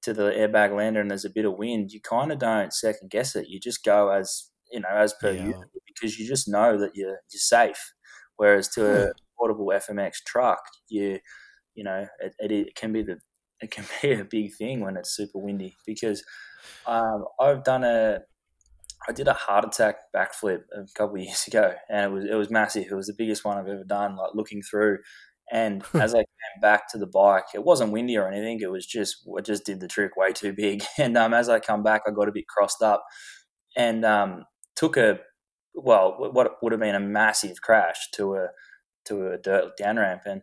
to 0.03 0.13
the 0.13 0.31
airbag 0.31 0.75
lander 0.75 1.01
and 1.01 1.09
there's 1.09 1.25
a 1.25 1.29
bit 1.29 1.45
of 1.45 1.57
wind, 1.57 1.91
you 1.91 2.01
kind 2.01 2.31
of 2.31 2.39
don't 2.39 2.73
second 2.73 3.09
guess 3.12 3.36
it. 3.36 3.47
You 3.47 3.59
just 3.59 3.83
go 3.83 4.09
as, 4.09 4.49
you 4.71 4.79
know, 4.79 4.89
as 4.89 5.13
per 5.13 5.31
yeah. 5.31 5.45
usual 5.45 5.63
because 5.86 6.17
you 6.17 6.27
just 6.27 6.47
know 6.47 6.77
that 6.77 6.91
you're, 6.95 7.19
you're 7.31 7.39
safe. 7.39 7.93
Whereas 8.38 8.69
to 8.69 9.09
a 9.09 9.12
portable 9.38 9.67
FMX 9.67 10.15
truck, 10.25 10.62
you, 10.89 11.19
you 11.75 11.83
know, 11.83 12.07
it, 12.19 12.33
it, 12.39 12.51
it 12.51 12.75
can 12.75 12.91
be 12.91 13.03
the 13.03 13.19
it 13.63 13.71
can 13.71 13.86
be 14.01 14.13
a 14.13 14.25
big 14.25 14.53
thing 14.53 14.81
when 14.81 14.97
it's 14.97 15.15
super 15.15 15.39
windy 15.39 15.75
because 15.86 16.23
um, 16.86 17.25
I've 17.39 17.63
done 17.63 17.83
a 17.83 18.19
I 19.07 19.11
did 19.11 19.27
a 19.27 19.33
heart 19.33 19.65
attack 19.65 19.95
backflip 20.15 20.61
a 20.73 20.85
couple 20.95 21.15
of 21.15 21.21
years 21.21 21.45
ago 21.47 21.73
and 21.89 22.05
it 22.05 22.13
was 22.13 22.25
it 22.25 22.35
was 22.35 22.49
massive. 22.49 22.87
It 22.89 22.95
was 22.95 23.07
the 23.07 23.15
biggest 23.17 23.45
one 23.45 23.57
I've 23.57 23.67
ever 23.67 23.83
done. 23.83 24.15
Like 24.15 24.31
looking 24.33 24.61
through, 24.61 24.99
and 25.51 25.83
as 25.93 26.13
I 26.13 26.19
came 26.19 26.61
back 26.61 26.89
to 26.91 26.97
the 26.97 27.07
bike, 27.07 27.45
it 27.53 27.63
wasn't 27.63 27.91
windy 27.91 28.17
or 28.17 28.27
anything. 28.27 28.59
It 28.61 28.71
was 28.71 28.85
just 28.85 29.27
I 29.37 29.41
just 29.41 29.65
did 29.65 29.79
the 29.79 29.87
trick 29.87 30.15
way 30.17 30.31
too 30.31 30.53
big. 30.53 30.83
And 30.97 31.17
um, 31.17 31.33
as 31.33 31.49
I 31.49 31.59
come 31.59 31.83
back, 31.83 32.03
I 32.07 32.11
got 32.11 32.29
a 32.29 32.33
bit 32.33 32.47
crossed 32.47 32.81
up 32.81 33.03
and 33.75 34.05
um, 34.05 34.45
took 34.75 34.97
a 34.97 35.19
well 35.75 36.15
what 36.31 36.61
would 36.61 36.71
have 36.71 36.81
been 36.81 36.95
a 36.95 36.99
massive 36.99 37.61
crash 37.61 38.09
to 38.13 38.35
a 38.35 38.47
to 39.05 39.31
a 39.31 39.37
dirt 39.37 39.75
down 39.77 39.97
ramp 39.97 40.21
and 40.25 40.41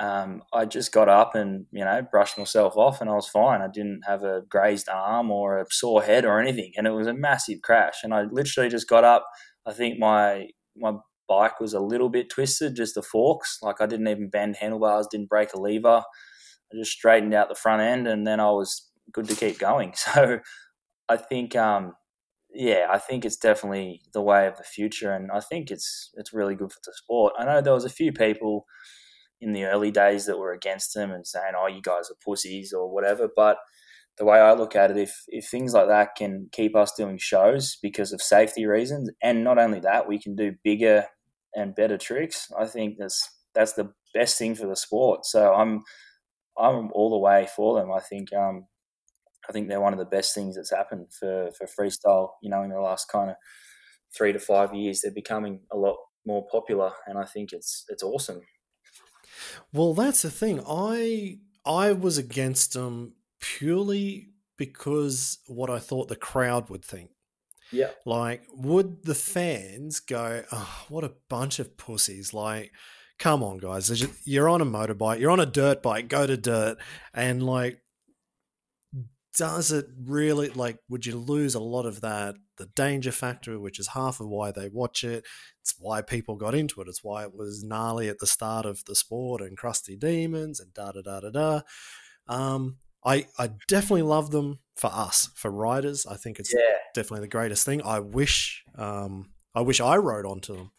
um, 0.00 0.42
I 0.52 0.64
just 0.64 0.92
got 0.92 1.08
up 1.08 1.34
and 1.34 1.66
you 1.72 1.84
know 1.84 2.02
brushed 2.10 2.38
myself 2.38 2.76
off, 2.76 3.00
and 3.00 3.10
I 3.10 3.14
was 3.14 3.28
fine. 3.28 3.60
I 3.62 3.68
didn't 3.68 4.02
have 4.06 4.22
a 4.24 4.42
grazed 4.48 4.88
arm 4.88 5.30
or 5.30 5.58
a 5.58 5.66
sore 5.70 6.02
head 6.02 6.24
or 6.24 6.40
anything, 6.40 6.72
and 6.76 6.86
it 6.86 6.92
was 6.92 7.06
a 7.08 7.14
massive 7.14 7.62
crash. 7.62 8.00
And 8.04 8.14
I 8.14 8.22
literally 8.22 8.68
just 8.70 8.88
got 8.88 9.04
up. 9.04 9.26
I 9.66 9.72
think 9.72 9.98
my 9.98 10.48
my 10.76 10.94
bike 11.28 11.60
was 11.60 11.74
a 11.74 11.80
little 11.80 12.08
bit 12.08 12.30
twisted, 12.30 12.76
just 12.76 12.94
the 12.94 13.02
forks. 13.02 13.58
Like 13.62 13.80
I 13.80 13.86
didn't 13.86 14.08
even 14.08 14.30
bend 14.30 14.56
handlebars, 14.56 15.08
didn't 15.10 15.28
break 15.28 15.52
a 15.54 15.60
lever. 15.60 16.02
I 16.72 16.76
just 16.76 16.92
straightened 16.92 17.34
out 17.34 17.48
the 17.48 17.54
front 17.54 17.82
end, 17.82 18.06
and 18.08 18.26
then 18.26 18.40
I 18.40 18.50
was 18.50 18.88
good 19.12 19.28
to 19.28 19.34
keep 19.36 19.58
going. 19.58 19.94
So 20.14 20.40
I 21.08 21.16
think, 21.16 21.56
um, 21.56 21.94
yeah, 22.52 22.86
I 22.90 22.98
think 22.98 23.24
it's 23.24 23.36
definitely 23.36 24.02
the 24.14 24.22
way 24.22 24.46
of 24.46 24.56
the 24.56 24.64
future, 24.64 25.12
and 25.12 25.30
I 25.32 25.40
think 25.40 25.70
it's 25.70 26.10
it's 26.16 26.32
really 26.34 26.54
good 26.54 26.72
for 26.72 26.80
the 26.84 26.92
sport. 26.94 27.34
I 27.38 27.44
know 27.46 27.60
there 27.60 27.74
was 27.74 27.84
a 27.86 27.90
few 27.90 28.12
people 28.12 28.66
in 29.40 29.52
the 29.52 29.64
early 29.64 29.90
days 29.90 30.26
that 30.26 30.38
were 30.38 30.52
against 30.52 30.96
him 30.96 31.10
and 31.12 31.26
saying, 31.26 31.54
"Oh, 31.56 31.66
you 31.68 31.82
guys 31.82 32.10
are 32.10 32.16
pussies" 32.24 32.72
or 32.72 32.90
whatever. 32.90 33.28
But 33.34 33.58
the 34.18 34.24
way 34.24 34.38
I 34.40 34.52
look 34.54 34.76
at 34.76 34.90
it, 34.90 34.96
if 34.98 35.24
if 35.28 35.46
things 35.48 35.74
like 35.74 35.88
that 35.88 36.16
can 36.16 36.48
keep 36.52 36.76
us 36.76 36.92
doing 36.94 37.18
shows 37.18 37.76
because 37.82 38.12
of 38.12 38.22
safety 38.22 38.66
reasons, 38.66 39.10
and 39.22 39.44
not 39.44 39.58
only 39.58 39.80
that, 39.80 40.08
we 40.08 40.20
can 40.20 40.36
do 40.36 40.54
bigger 40.64 41.06
and 41.54 41.74
better 41.74 41.98
tricks. 41.98 42.50
I 42.58 42.66
think 42.66 42.98
that's 42.98 43.28
that's 43.54 43.74
the 43.74 43.92
best 44.14 44.38
thing 44.38 44.54
for 44.54 44.66
the 44.66 44.76
sport. 44.76 45.24
So 45.26 45.54
I'm 45.54 45.84
I'm 46.58 46.90
all 46.92 47.10
the 47.10 47.18
way 47.18 47.48
for 47.54 47.78
them. 47.80 47.92
I 47.92 48.00
think 48.00 48.32
um 48.32 48.66
I 49.48 49.52
think 49.52 49.68
they're 49.68 49.80
one 49.80 49.92
of 49.94 49.98
the 49.98 50.04
best 50.04 50.34
things 50.34 50.56
that's 50.56 50.70
happened 50.74 51.08
for 51.18 51.50
for 51.52 51.66
freestyle. 51.66 52.30
You 52.42 52.50
know, 52.50 52.62
in 52.62 52.70
the 52.70 52.80
last 52.80 53.08
kind 53.10 53.30
of 53.30 53.36
three 54.16 54.32
to 54.32 54.38
five 54.40 54.74
years, 54.74 55.02
they're 55.02 55.12
becoming 55.12 55.62
a 55.72 55.76
lot 55.76 55.96
more 56.26 56.46
popular, 56.50 56.92
and 57.06 57.18
I 57.18 57.24
think 57.24 57.52
it's 57.52 57.84
it's 57.88 58.02
awesome. 58.02 58.42
Well, 59.72 59.94
that's 59.94 60.22
the 60.22 60.30
thing. 60.30 60.62
I 60.66 61.38
I 61.64 61.92
was 61.92 62.18
against 62.18 62.72
them 62.72 63.14
purely 63.40 64.30
because 64.56 65.38
what 65.46 65.70
I 65.70 65.78
thought 65.78 66.08
the 66.08 66.16
crowd 66.16 66.70
would 66.70 66.84
think. 66.84 67.10
Yeah. 67.70 67.90
Like, 68.06 68.42
would 68.54 69.04
the 69.04 69.14
fans 69.14 70.00
go, 70.00 70.42
oh, 70.50 70.84
what 70.88 71.04
a 71.04 71.12
bunch 71.28 71.58
of 71.58 71.76
pussies? 71.76 72.32
Like, 72.32 72.72
come 73.18 73.42
on, 73.42 73.58
guys. 73.58 74.06
You're 74.24 74.48
on 74.48 74.62
a 74.62 74.66
motorbike, 74.66 75.20
you're 75.20 75.30
on 75.30 75.40
a 75.40 75.46
dirt 75.46 75.82
bike, 75.82 76.08
go 76.08 76.26
to 76.26 76.36
dirt. 76.36 76.78
And, 77.12 77.42
like, 77.42 77.80
does 79.36 79.70
it 79.70 79.86
really, 80.02 80.48
like, 80.48 80.78
would 80.88 81.04
you 81.04 81.16
lose 81.16 81.54
a 81.54 81.60
lot 81.60 81.84
of 81.84 82.00
that 82.00 82.36
the 82.58 82.66
danger 82.66 83.12
factor, 83.12 83.58
which 83.58 83.78
is 83.78 83.88
half 83.88 84.20
of 84.20 84.28
why 84.28 84.50
they 84.50 84.68
watch 84.68 85.04
it. 85.04 85.24
It's 85.60 85.74
why 85.78 86.02
people 86.02 86.36
got 86.36 86.54
into 86.54 86.80
it. 86.80 86.88
It's 86.88 87.04
why 87.04 87.22
it 87.22 87.34
was 87.34 87.64
gnarly 87.64 88.08
at 88.08 88.18
the 88.18 88.26
start 88.26 88.66
of 88.66 88.84
the 88.84 88.94
sport 88.94 89.40
and 89.40 89.56
Crusty 89.56 89.96
Demons 89.96 90.60
and 90.60 90.72
da 90.74 90.92
da 90.92 91.02
da 91.02 91.20
da 91.20 91.30
da. 91.30 91.60
Um, 92.28 92.76
I 93.04 93.26
I 93.38 93.50
definitely 93.68 94.02
love 94.02 94.30
them 94.30 94.58
for 94.76 94.90
us 94.92 95.30
for 95.34 95.50
riders. 95.50 96.06
I 96.06 96.16
think 96.16 96.38
it's 96.38 96.52
yeah. 96.54 96.76
definitely 96.94 97.20
the 97.20 97.28
greatest 97.28 97.64
thing. 97.64 97.82
I 97.82 98.00
wish 98.00 98.64
um, 98.76 99.30
I 99.54 99.62
wish 99.62 99.80
I 99.80 99.96
rode 99.96 100.26
onto 100.26 100.56
them. 100.56 100.70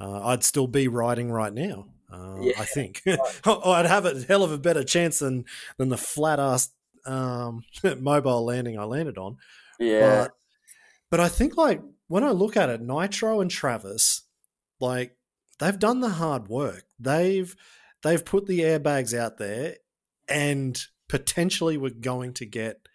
Uh, 0.00 0.26
I'd 0.26 0.44
still 0.44 0.66
be 0.66 0.88
riding 0.88 1.30
right 1.30 1.52
now. 1.52 1.86
Uh, 2.12 2.40
yeah. 2.40 2.52
I 2.58 2.64
think 2.64 3.02
I'd 3.46 3.86
have 3.86 4.04
a 4.04 4.20
hell 4.22 4.44
of 4.44 4.52
a 4.52 4.58
better 4.58 4.84
chance 4.84 5.18
than 5.18 5.44
than 5.78 5.88
the 5.88 5.96
flat 5.96 6.38
ass 6.38 6.70
um, 7.06 7.62
mobile 7.98 8.44
landing 8.44 8.78
I 8.78 8.84
landed 8.84 9.18
on. 9.18 9.38
Yeah. 9.78 10.24
But 10.24 10.32
but 11.12 11.20
I 11.20 11.28
think 11.28 11.58
like 11.58 11.82
when 12.08 12.24
I 12.24 12.30
look 12.30 12.56
at 12.56 12.70
it, 12.70 12.80
Nitro 12.80 13.42
and 13.42 13.50
Travis, 13.50 14.22
like 14.80 15.14
they've 15.58 15.78
done 15.78 16.00
the 16.00 16.08
hard 16.08 16.48
work. 16.48 16.84
They've 16.98 17.54
they've 18.02 18.24
put 18.24 18.46
the 18.46 18.60
airbags 18.60 19.16
out 19.16 19.36
there, 19.36 19.76
and 20.26 20.80
potentially 21.10 21.76
we're 21.76 21.90
going 21.90 22.32
to 22.34 22.46
get 22.46 22.88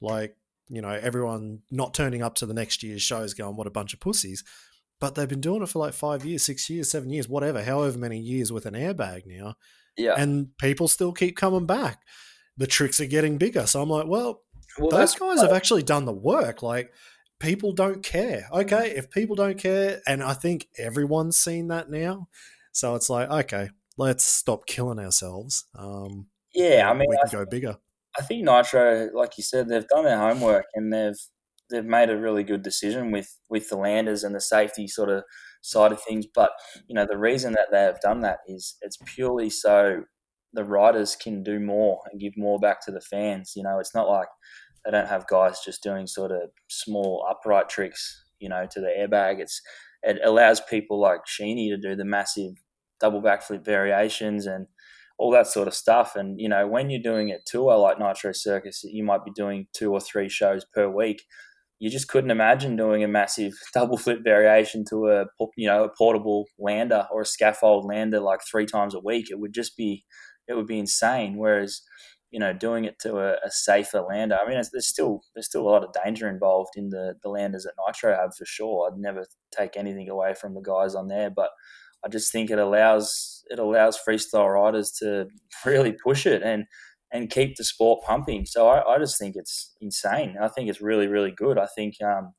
like 0.00 0.36
you 0.68 0.82
know 0.82 0.90
everyone 0.90 1.62
not 1.72 1.94
turning 1.94 2.22
up 2.22 2.36
to 2.36 2.46
the 2.46 2.54
next 2.54 2.84
year's 2.84 3.02
shows, 3.02 3.34
going 3.34 3.56
what 3.56 3.66
a 3.66 3.72
bunch 3.72 3.92
of 3.92 3.98
pussies. 3.98 4.44
But 5.00 5.16
they've 5.16 5.28
been 5.28 5.40
doing 5.40 5.60
it 5.60 5.68
for 5.68 5.80
like 5.80 5.94
five 5.94 6.24
years, 6.24 6.44
six 6.44 6.70
years, 6.70 6.88
seven 6.88 7.10
years, 7.10 7.28
whatever, 7.28 7.64
however 7.64 7.98
many 7.98 8.20
years 8.20 8.52
with 8.52 8.66
an 8.66 8.74
airbag 8.74 9.22
now. 9.26 9.56
Yeah. 9.96 10.14
And 10.16 10.56
people 10.58 10.86
still 10.86 11.12
keep 11.12 11.36
coming 11.36 11.66
back. 11.66 12.02
The 12.56 12.68
tricks 12.68 13.00
are 13.00 13.06
getting 13.06 13.36
bigger. 13.36 13.66
So 13.66 13.82
I'm 13.82 13.90
like, 13.90 14.06
well, 14.06 14.42
well 14.78 14.90
those 14.90 15.16
guys 15.16 15.40
have 15.40 15.52
actually 15.52 15.82
done 15.82 16.04
the 16.04 16.12
work. 16.12 16.62
Like, 16.62 16.92
people 17.38 17.72
don't 17.72 18.02
care. 18.02 18.48
Okay, 18.52 18.94
if 18.96 19.10
people 19.10 19.36
don't 19.36 19.58
care, 19.58 20.00
and 20.06 20.22
I 20.22 20.34
think 20.34 20.68
everyone's 20.78 21.36
seen 21.36 21.68
that 21.68 21.90
now, 21.90 22.28
so 22.72 22.94
it's 22.94 23.10
like, 23.10 23.30
okay, 23.30 23.70
let's 23.96 24.24
stop 24.24 24.66
killing 24.66 24.98
ourselves. 24.98 25.66
Um, 25.76 26.26
yeah, 26.54 26.88
I 26.88 26.94
mean, 26.94 27.08
we 27.08 27.16
can 27.16 27.28
I 27.28 27.32
go 27.32 27.46
bigger. 27.46 27.76
I 28.18 28.22
think 28.22 28.44
Nitro, 28.44 29.10
like 29.12 29.36
you 29.36 29.44
said, 29.44 29.68
they've 29.68 29.88
done 29.88 30.04
their 30.04 30.18
homework 30.18 30.66
and 30.74 30.92
they've 30.92 31.18
they've 31.70 31.84
made 31.84 32.10
a 32.10 32.16
really 32.16 32.44
good 32.44 32.62
decision 32.62 33.10
with 33.10 33.38
with 33.48 33.68
the 33.68 33.76
landers 33.76 34.22
and 34.22 34.34
the 34.34 34.40
safety 34.40 34.86
sort 34.86 35.08
of 35.08 35.24
side 35.62 35.92
of 35.92 36.02
things. 36.02 36.26
But 36.32 36.52
you 36.86 36.94
know, 36.94 37.06
the 37.08 37.18
reason 37.18 37.52
that 37.54 37.68
they 37.72 37.82
have 37.82 38.00
done 38.00 38.20
that 38.20 38.38
is 38.46 38.76
it's 38.82 38.98
purely 39.04 39.50
so 39.50 40.04
the 40.52 40.64
riders 40.64 41.16
can 41.16 41.42
do 41.42 41.58
more 41.58 42.00
and 42.10 42.20
give 42.20 42.36
more 42.36 42.58
back 42.60 42.84
to 42.86 42.92
the 42.92 43.00
fans. 43.00 43.54
You 43.56 43.64
know, 43.64 43.80
it's 43.80 43.94
not 43.94 44.08
like 44.08 44.28
they 44.84 44.90
don't 44.90 45.08
have 45.08 45.26
guys 45.26 45.60
just 45.64 45.82
doing 45.82 46.06
sort 46.06 46.30
of 46.30 46.50
small 46.68 47.26
upright 47.28 47.68
tricks, 47.68 48.24
you 48.38 48.48
know, 48.48 48.66
to 48.70 48.80
the 48.80 48.88
airbag. 48.98 49.40
It's 49.40 49.60
it 50.02 50.18
allows 50.22 50.60
people 50.60 51.00
like 51.00 51.20
Sheeny 51.26 51.70
to 51.70 51.78
do 51.78 51.96
the 51.96 52.04
massive 52.04 52.52
double 53.00 53.22
backflip 53.22 53.64
variations 53.64 54.46
and 54.46 54.66
all 55.18 55.30
that 55.30 55.46
sort 55.46 55.68
of 55.68 55.74
stuff. 55.74 56.16
And 56.16 56.40
you 56.40 56.48
know, 56.48 56.66
when 56.66 56.90
you're 56.90 57.02
doing 57.02 57.30
a 57.30 57.38
tour 57.46 57.76
like 57.78 57.98
Nitro 57.98 58.32
Circus, 58.32 58.84
you 58.84 59.04
might 59.04 59.24
be 59.24 59.30
doing 59.34 59.66
two 59.72 59.92
or 59.92 60.00
three 60.00 60.28
shows 60.28 60.64
per 60.64 60.88
week. 60.88 61.24
You 61.78 61.90
just 61.90 62.08
couldn't 62.08 62.30
imagine 62.30 62.76
doing 62.76 63.02
a 63.02 63.08
massive 63.08 63.54
double 63.74 63.96
flip 63.96 64.20
variation 64.22 64.84
to 64.90 65.08
a 65.08 65.24
you 65.56 65.66
know 65.66 65.84
a 65.84 65.88
portable 65.96 66.46
lander 66.58 67.06
or 67.10 67.22
a 67.22 67.26
scaffold 67.26 67.86
lander 67.86 68.20
like 68.20 68.40
three 68.48 68.66
times 68.66 68.94
a 68.94 69.00
week. 69.00 69.30
It 69.30 69.38
would 69.38 69.54
just 69.54 69.76
be 69.76 70.04
it 70.46 70.54
would 70.54 70.66
be 70.66 70.78
insane. 70.78 71.36
Whereas 71.38 71.80
you 72.34 72.40
know, 72.40 72.52
doing 72.52 72.84
it 72.84 72.98
to 72.98 73.18
a, 73.18 73.34
a 73.46 73.50
safer 73.50 74.00
lander. 74.00 74.36
I 74.36 74.44
mean, 74.44 74.60
there's 74.72 74.88
still 74.88 75.22
there's 75.34 75.46
still 75.46 75.62
a 75.62 75.70
lot 75.70 75.84
of 75.84 75.94
danger 76.04 76.28
involved 76.28 76.72
in 76.74 76.88
the 76.90 77.14
the 77.22 77.28
landers 77.28 77.64
at 77.64 77.74
Nitro 77.86 78.12
have 78.12 78.34
for 78.34 78.44
sure. 78.44 78.90
I'd 78.90 78.98
never 78.98 79.24
take 79.56 79.76
anything 79.76 80.08
away 80.08 80.34
from 80.34 80.54
the 80.54 80.60
guys 80.60 80.96
on 80.96 81.06
there, 81.06 81.30
but 81.30 81.50
I 82.04 82.08
just 82.08 82.32
think 82.32 82.50
it 82.50 82.58
allows 82.58 83.44
it 83.50 83.60
allows 83.60 84.00
freestyle 84.04 84.52
riders 84.52 84.90
to 84.98 85.28
really 85.64 85.92
push 85.92 86.26
it 86.26 86.42
and 86.42 86.64
and 87.12 87.30
keep 87.30 87.54
the 87.54 87.62
sport 87.62 88.04
pumping. 88.04 88.46
So 88.46 88.66
I, 88.66 88.94
I 88.94 88.98
just 88.98 89.16
think 89.16 89.36
it's 89.36 89.72
insane. 89.80 90.34
I 90.42 90.48
think 90.48 90.68
it's 90.68 90.80
really 90.80 91.06
really 91.06 91.30
good. 91.30 91.56
I 91.56 91.66
think 91.66 91.94
um, 92.02 92.34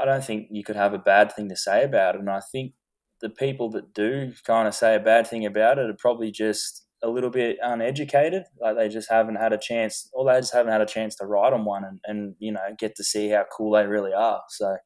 I 0.00 0.06
don't 0.06 0.24
think 0.24 0.48
you 0.50 0.64
could 0.64 0.74
have 0.74 0.92
a 0.92 0.98
bad 0.98 1.32
thing 1.32 1.48
to 1.50 1.56
say 1.56 1.84
about 1.84 2.16
it, 2.16 2.20
and 2.20 2.30
I 2.30 2.40
think 2.50 2.72
the 3.20 3.30
people 3.30 3.70
that 3.70 3.94
do 3.94 4.32
kind 4.44 4.66
of 4.66 4.74
say 4.74 4.96
a 4.96 5.00
bad 5.00 5.28
thing 5.28 5.46
about 5.46 5.78
it 5.78 5.88
are 5.88 5.96
probably 5.96 6.32
just 6.32 6.87
a 7.02 7.08
little 7.08 7.30
bit 7.30 7.58
uneducated. 7.62 8.44
Like 8.60 8.76
they 8.76 8.88
just 8.88 9.10
haven't 9.10 9.36
had 9.36 9.52
a 9.52 9.58
chance, 9.58 10.08
or 10.12 10.24
they 10.24 10.38
just 10.40 10.52
haven't 10.52 10.72
had 10.72 10.80
a 10.80 10.86
chance 10.86 11.14
to 11.16 11.26
ride 11.26 11.52
on 11.52 11.64
one 11.64 11.84
and, 11.84 12.00
and 12.04 12.34
you 12.38 12.52
know 12.52 12.60
get 12.78 12.96
to 12.96 13.04
see 13.04 13.28
how 13.28 13.44
cool 13.56 13.72
they 13.72 13.86
really 13.86 14.12
are. 14.12 14.42
So 14.48 14.76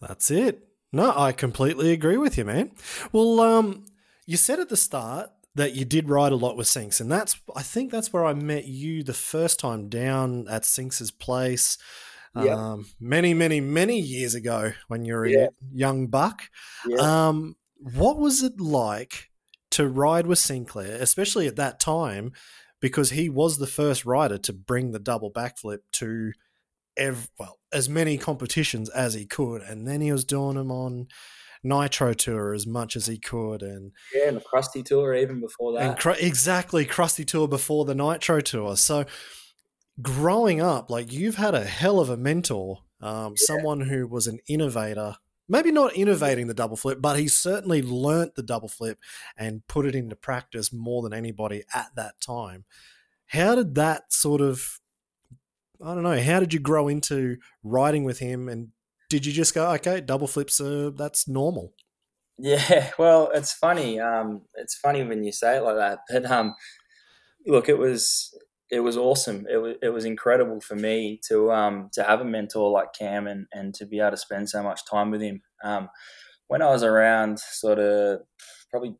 that's 0.00 0.30
it. 0.30 0.68
No, 0.92 1.12
I 1.16 1.32
completely 1.32 1.92
agree 1.92 2.18
with 2.18 2.36
you, 2.36 2.44
man. 2.44 2.72
Well, 3.12 3.40
um, 3.40 3.86
you 4.26 4.36
said 4.36 4.60
at 4.60 4.68
the 4.68 4.76
start 4.76 5.30
that 5.54 5.74
you 5.74 5.84
did 5.84 6.08
ride 6.08 6.32
a 6.32 6.36
lot 6.36 6.56
with 6.56 6.66
Sinks, 6.68 7.00
and 7.00 7.10
that's 7.10 7.40
I 7.56 7.62
think 7.62 7.90
that's 7.90 8.12
where 8.12 8.24
I 8.24 8.34
met 8.34 8.66
you 8.66 9.02
the 9.02 9.14
first 9.14 9.58
time 9.58 9.88
down 9.88 10.46
at 10.48 10.64
Sinks's 10.64 11.10
place. 11.10 11.78
Yep. 12.34 12.56
Um, 12.56 12.86
many, 12.98 13.34
many, 13.34 13.60
many 13.60 13.98
years 13.98 14.34
ago 14.34 14.72
when 14.88 15.04
you 15.04 15.14
were 15.14 15.26
a 15.26 15.48
young 15.70 16.06
buck. 16.06 16.44
Yep. 16.86 16.98
Um, 16.98 17.56
what 17.76 18.18
was 18.18 18.42
it 18.42 18.58
like 18.58 19.30
to 19.72 19.88
ride 19.88 20.26
with 20.26 20.38
Sinclair, 20.38 20.96
especially 21.00 21.46
at 21.46 21.56
that 21.56 21.80
time, 21.80 22.32
because 22.80 23.10
he 23.10 23.28
was 23.28 23.58
the 23.58 23.66
first 23.66 24.04
rider 24.04 24.38
to 24.38 24.52
bring 24.52 24.92
the 24.92 24.98
double 24.98 25.32
backflip 25.32 25.78
to 25.92 26.32
ev- 26.96 27.30
well 27.38 27.58
as 27.72 27.88
many 27.88 28.18
competitions 28.18 28.88
as 28.90 29.14
he 29.14 29.26
could, 29.26 29.62
and 29.62 29.86
then 29.86 30.00
he 30.00 30.12
was 30.12 30.24
doing 30.24 30.56
them 30.56 30.70
on 30.70 31.08
Nitro 31.64 32.12
Tour 32.12 32.54
as 32.54 32.66
much 32.66 32.96
as 32.96 33.06
he 33.06 33.18
could, 33.18 33.62
and 33.62 33.92
yeah, 34.14 34.28
and 34.28 34.36
the 34.36 34.40
Crusty 34.40 34.82
Tour 34.82 35.14
even 35.14 35.40
before 35.40 35.78
that. 35.78 35.98
Cr- 35.98 36.10
exactly, 36.10 36.84
Crusty 36.84 37.24
Tour 37.24 37.48
before 37.48 37.84
the 37.84 37.94
Nitro 37.94 38.40
Tour. 38.40 38.76
So 38.76 39.06
growing 40.00 40.60
up, 40.60 40.90
like 40.90 41.12
you've 41.12 41.36
had 41.36 41.54
a 41.54 41.64
hell 41.64 42.00
of 42.00 42.10
a 42.10 42.16
mentor, 42.16 42.78
um, 43.00 43.34
yeah. 43.38 43.46
someone 43.46 43.80
who 43.82 44.06
was 44.06 44.26
an 44.26 44.40
innovator 44.48 45.16
maybe 45.48 45.70
not 45.70 45.94
innovating 45.94 46.46
the 46.46 46.54
double 46.54 46.76
flip, 46.76 46.98
but 47.00 47.18
he 47.18 47.28
certainly 47.28 47.82
learnt 47.82 48.34
the 48.34 48.42
double 48.42 48.68
flip 48.68 48.98
and 49.36 49.66
put 49.66 49.86
it 49.86 49.94
into 49.94 50.16
practice 50.16 50.72
more 50.72 51.02
than 51.02 51.12
anybody 51.12 51.64
at 51.74 51.90
that 51.96 52.20
time. 52.20 52.64
How 53.26 53.54
did 53.54 53.74
that 53.74 54.12
sort 54.12 54.40
of, 54.40 54.80
I 55.84 55.94
don't 55.94 56.02
know, 56.02 56.20
how 56.20 56.40
did 56.40 56.52
you 56.54 56.60
grow 56.60 56.88
into 56.88 57.38
riding 57.62 58.04
with 58.04 58.18
him? 58.18 58.48
And 58.48 58.68
did 59.08 59.26
you 59.26 59.32
just 59.32 59.54
go, 59.54 59.70
okay, 59.72 60.00
double 60.00 60.26
flips, 60.26 60.60
uh, 60.60 60.90
that's 60.94 61.28
normal? 61.28 61.74
Yeah, 62.38 62.90
well, 62.98 63.30
it's 63.34 63.52
funny. 63.52 64.00
Um, 64.00 64.42
it's 64.54 64.74
funny 64.74 65.04
when 65.04 65.24
you 65.24 65.32
say 65.32 65.56
it 65.56 65.62
like 65.62 65.76
that. 65.76 66.00
But 66.08 66.30
um, 66.30 66.54
look, 67.46 67.68
it 67.68 67.78
was 67.78 68.31
it 68.72 68.80
was 68.80 68.96
awesome. 68.96 69.46
It 69.52 69.58
was 69.58 69.76
it 69.82 69.90
was 69.90 70.06
incredible 70.06 70.60
for 70.62 70.74
me 70.74 71.20
to 71.28 71.52
um 71.52 71.90
to 71.92 72.02
have 72.02 72.22
a 72.22 72.24
mentor 72.24 72.70
like 72.70 72.94
Cam 72.94 73.26
and 73.26 73.46
and 73.52 73.74
to 73.74 73.84
be 73.84 74.00
able 74.00 74.12
to 74.12 74.16
spend 74.16 74.48
so 74.48 74.62
much 74.62 74.86
time 74.90 75.10
with 75.10 75.20
him. 75.20 75.42
Um, 75.62 75.90
when 76.48 76.62
I 76.62 76.70
was 76.70 76.82
around 76.82 77.38
sort 77.38 77.78
of 77.78 78.22
probably 78.70 78.96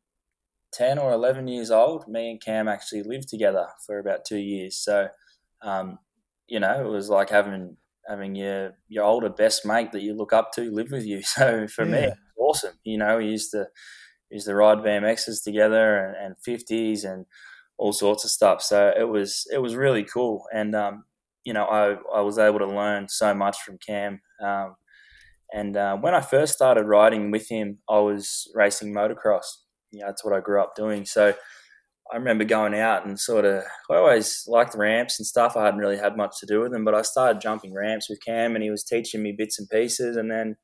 ten 0.75 0.99
or 0.99 1.11
eleven 1.11 1.49
years 1.49 1.71
old, 1.71 2.07
me 2.07 2.31
and 2.31 2.41
Cam 2.41 2.69
actually 2.69 3.03
lived 3.03 3.29
together 3.29 3.67
for 3.87 3.99
about 3.99 4.27
two 4.27 4.39
years. 4.39 4.77
So, 4.77 5.09
um, 5.63 5.99
you 6.47 6.61
know, 6.61 6.87
it 6.87 6.91
was 6.91 7.09
like 7.09 7.31
having 7.31 7.79
having 8.07 8.35
your 8.35 8.75
your 8.89 9.05
older 9.05 9.31
best 9.31 9.65
mate 9.65 9.93
that 9.93 10.03
you 10.03 10.13
look 10.13 10.35
up 10.35 10.53
to 10.53 10.71
live 10.71 10.91
with 10.91 11.07
you. 11.07 11.23
So 11.25 11.67
for 11.67 11.87
yeah. 11.87 11.91
me, 11.91 11.99
it 11.99 12.15
was 12.37 12.57
awesome. 12.57 12.79
You 12.85 12.99
know, 12.99 13.17
we 13.17 13.29
used 13.29 13.53
to 13.53 13.69
we 14.31 14.35
used 14.35 14.49
to 14.49 14.55
ride 14.55 14.79
BMXs 14.79 15.43
together 15.43 16.15
and 16.21 16.35
fifties 16.45 17.05
and 17.05 17.25
all 17.79 17.93
sorts 17.93 18.25
of 18.25 18.31
stuff. 18.31 18.63
So 18.63 18.93
it 18.97 19.09
was 19.09 19.47
it 19.53 19.59
was 19.59 19.75
really 19.75 20.05
cool, 20.05 20.45
and 20.53 20.75
um, 20.75 21.05
you 21.45 21.53
know 21.53 21.65
I 21.65 21.97
I 22.17 22.21
was 22.21 22.39
able 22.39 22.59
to 22.61 22.67
learn 22.67 23.09
so 23.09 23.35
much 23.35 23.59
from 23.65 23.79
Cam. 23.79 24.21
Um, 24.43 24.77
and 25.55 25.77
uh, 25.77 25.97
when 25.97 26.15
I 26.15 26.21
first 26.21 26.55
started 26.55 26.85
riding 26.85 27.31
with 27.31 27.49
him, 27.49 27.79
I 27.89 27.99
was 27.99 28.51
racing 28.55 28.95
motocross. 28.95 29.45
You 29.91 30.01
know, 30.01 30.07
that's 30.07 30.25
what 30.25 30.35
I 30.35 30.41
grew 30.41 30.63
up 30.63 30.75
doing. 30.75 31.05
So 31.05 31.35
I 32.11 32.17
remember 32.17 32.45
going 32.45 32.75
out 32.75 33.07
and 33.07 33.19
sort 33.19 33.45
of 33.45 33.63
I 33.91 33.97
always 33.97 34.45
liked 34.47 34.75
ramps 34.75 35.19
and 35.19 35.27
stuff. 35.27 35.57
I 35.57 35.65
hadn't 35.65 35.81
really 35.81 35.99
had 35.99 36.17
much 36.17 36.39
to 36.41 36.47
do 36.47 36.61
with 36.61 36.73
them, 36.73 36.85
but 36.85 36.95
I 36.95 37.03
started 37.03 37.41
jumping 37.41 37.75
ramps 37.75 38.09
with 38.09 38.25
Cam, 38.25 38.55
and 38.55 38.63
he 38.63 38.71
was 38.71 38.85
teaching 38.85 39.23
me 39.23 39.35
bits 39.37 39.59
and 39.59 39.69
pieces. 39.69 40.17
And 40.17 40.31
then 40.31 40.57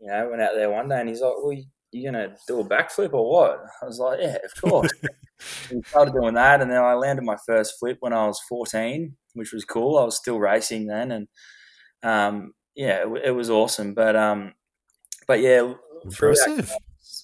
you 0.00 0.10
know 0.10 0.28
went 0.30 0.42
out 0.42 0.54
there 0.54 0.70
one 0.70 0.88
day, 0.88 1.00
and 1.00 1.08
he's 1.08 1.20
like, 1.20 1.34
"Well, 1.42 1.56
you 1.92 2.10
gonna 2.10 2.36
do 2.46 2.60
a 2.60 2.68
backflip 2.68 3.12
or 3.12 3.30
what?" 3.30 3.60
I 3.82 3.86
was 3.86 3.98
like, 3.98 4.20
"Yeah, 4.20 4.38
of 4.44 4.70
course." 4.70 4.90
we 5.70 5.82
started 5.82 6.14
doing 6.14 6.34
that, 6.34 6.60
and 6.60 6.70
then 6.70 6.82
I 6.82 6.94
landed 6.94 7.24
my 7.24 7.36
first 7.46 7.74
flip 7.78 7.98
when 8.00 8.12
I 8.12 8.26
was 8.26 8.40
14, 8.48 9.16
which 9.34 9.52
was 9.52 9.64
cool. 9.64 9.98
I 9.98 10.04
was 10.04 10.16
still 10.16 10.38
racing 10.38 10.86
then, 10.86 11.10
and 11.10 11.28
um, 12.02 12.52
yeah, 12.74 13.04
it, 13.06 13.22
it, 13.26 13.30
was 13.30 13.50
awesome. 13.50 13.94
But 13.94 14.16
um, 14.16 14.54
but 15.26 15.40
yeah, 15.40 15.72
impressive 16.04 16.72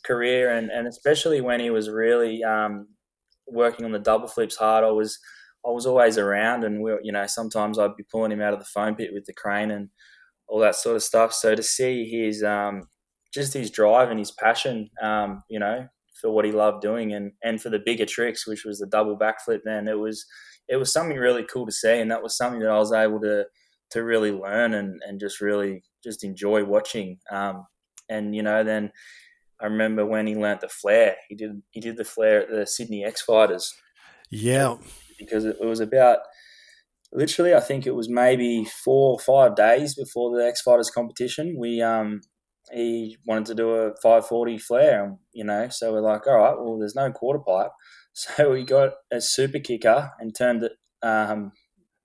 career, 0.04 0.50
and, 0.50 0.70
and 0.70 0.86
especially 0.86 1.40
when 1.40 1.60
he 1.60 1.70
was 1.70 1.90
really 1.90 2.42
um, 2.44 2.88
working 3.46 3.84
on 3.84 3.92
the 3.92 3.98
double 3.98 4.28
flips 4.28 4.56
hard, 4.56 4.84
I 4.84 4.90
was 4.90 5.18
I 5.66 5.70
was 5.70 5.86
always 5.86 6.18
around, 6.18 6.64
and 6.64 6.82
we, 6.82 6.92
you 7.02 7.12
know, 7.12 7.26
sometimes 7.26 7.78
I'd 7.78 7.96
be 7.96 8.04
pulling 8.04 8.32
him 8.32 8.40
out 8.40 8.52
of 8.52 8.60
the 8.60 8.66
foam 8.66 8.94
pit 8.96 9.10
with 9.12 9.24
the 9.26 9.32
crane 9.32 9.70
and 9.70 9.90
all 10.48 10.60
that 10.60 10.76
sort 10.76 10.96
of 10.96 11.02
stuff. 11.02 11.32
So 11.32 11.54
to 11.54 11.62
see 11.62 12.08
his 12.08 12.42
um, 12.42 12.88
just 13.36 13.54
his 13.54 13.70
drive 13.70 14.10
and 14.10 14.18
his 14.18 14.32
passion, 14.32 14.90
um, 15.00 15.44
you 15.48 15.60
know, 15.60 15.86
for 16.20 16.30
what 16.30 16.46
he 16.46 16.50
loved 16.50 16.82
doing 16.82 17.12
and 17.12 17.32
and 17.44 17.60
for 17.60 17.68
the 17.68 17.78
bigger 17.78 18.06
tricks, 18.06 18.46
which 18.46 18.64
was 18.64 18.78
the 18.80 18.86
double 18.86 19.16
backflip. 19.16 19.60
Man, 19.64 19.86
it 19.86 19.98
was 19.98 20.26
it 20.68 20.76
was 20.76 20.92
something 20.92 21.18
really 21.18 21.44
cool 21.44 21.66
to 21.66 21.72
see, 21.72 22.00
and 22.00 22.10
that 22.10 22.22
was 22.22 22.36
something 22.36 22.60
that 22.60 22.70
I 22.70 22.78
was 22.78 22.92
able 22.92 23.20
to 23.20 23.44
to 23.90 24.02
really 24.02 24.32
learn 24.32 24.74
and 24.74 25.00
and 25.06 25.20
just 25.20 25.40
really 25.40 25.84
just 26.02 26.24
enjoy 26.24 26.64
watching. 26.64 27.18
Um, 27.30 27.66
and 28.08 28.34
you 28.34 28.42
know, 28.42 28.64
then 28.64 28.90
I 29.60 29.66
remember 29.66 30.04
when 30.06 30.26
he 30.26 30.34
learnt 30.34 30.62
the 30.62 30.68
flare. 30.68 31.16
He 31.28 31.34
did 31.34 31.62
he 31.70 31.80
did 31.80 31.98
the 31.98 32.04
flare 32.04 32.42
at 32.42 32.50
the 32.50 32.66
Sydney 32.66 33.04
X 33.04 33.22
Fighters. 33.22 33.74
Yeah, 34.30 34.76
because 35.18 35.44
it, 35.44 35.58
it 35.60 35.66
was 35.66 35.80
about 35.80 36.20
literally 37.12 37.54
I 37.54 37.60
think 37.60 37.86
it 37.86 37.94
was 37.94 38.08
maybe 38.08 38.64
four 38.64 39.12
or 39.12 39.18
five 39.18 39.54
days 39.54 39.94
before 39.94 40.36
the 40.36 40.46
X 40.46 40.62
Fighters 40.62 40.90
competition. 40.90 41.56
We 41.58 41.82
um 41.82 42.22
he 42.72 43.16
wanted 43.26 43.46
to 43.46 43.54
do 43.54 43.70
a 43.70 43.90
540 44.02 44.58
flare, 44.58 45.16
you 45.32 45.44
know. 45.44 45.68
So 45.68 45.92
we're 45.92 46.00
like, 46.00 46.26
all 46.26 46.36
right, 46.36 46.56
well, 46.58 46.78
there's 46.78 46.94
no 46.94 47.10
quarter 47.12 47.38
pipe, 47.38 47.70
so 48.12 48.52
we 48.52 48.64
got 48.64 48.92
a 49.12 49.20
super 49.20 49.58
kicker 49.58 50.10
and 50.18 50.34
turned 50.34 50.64
it 50.64 50.72
um, 51.02 51.52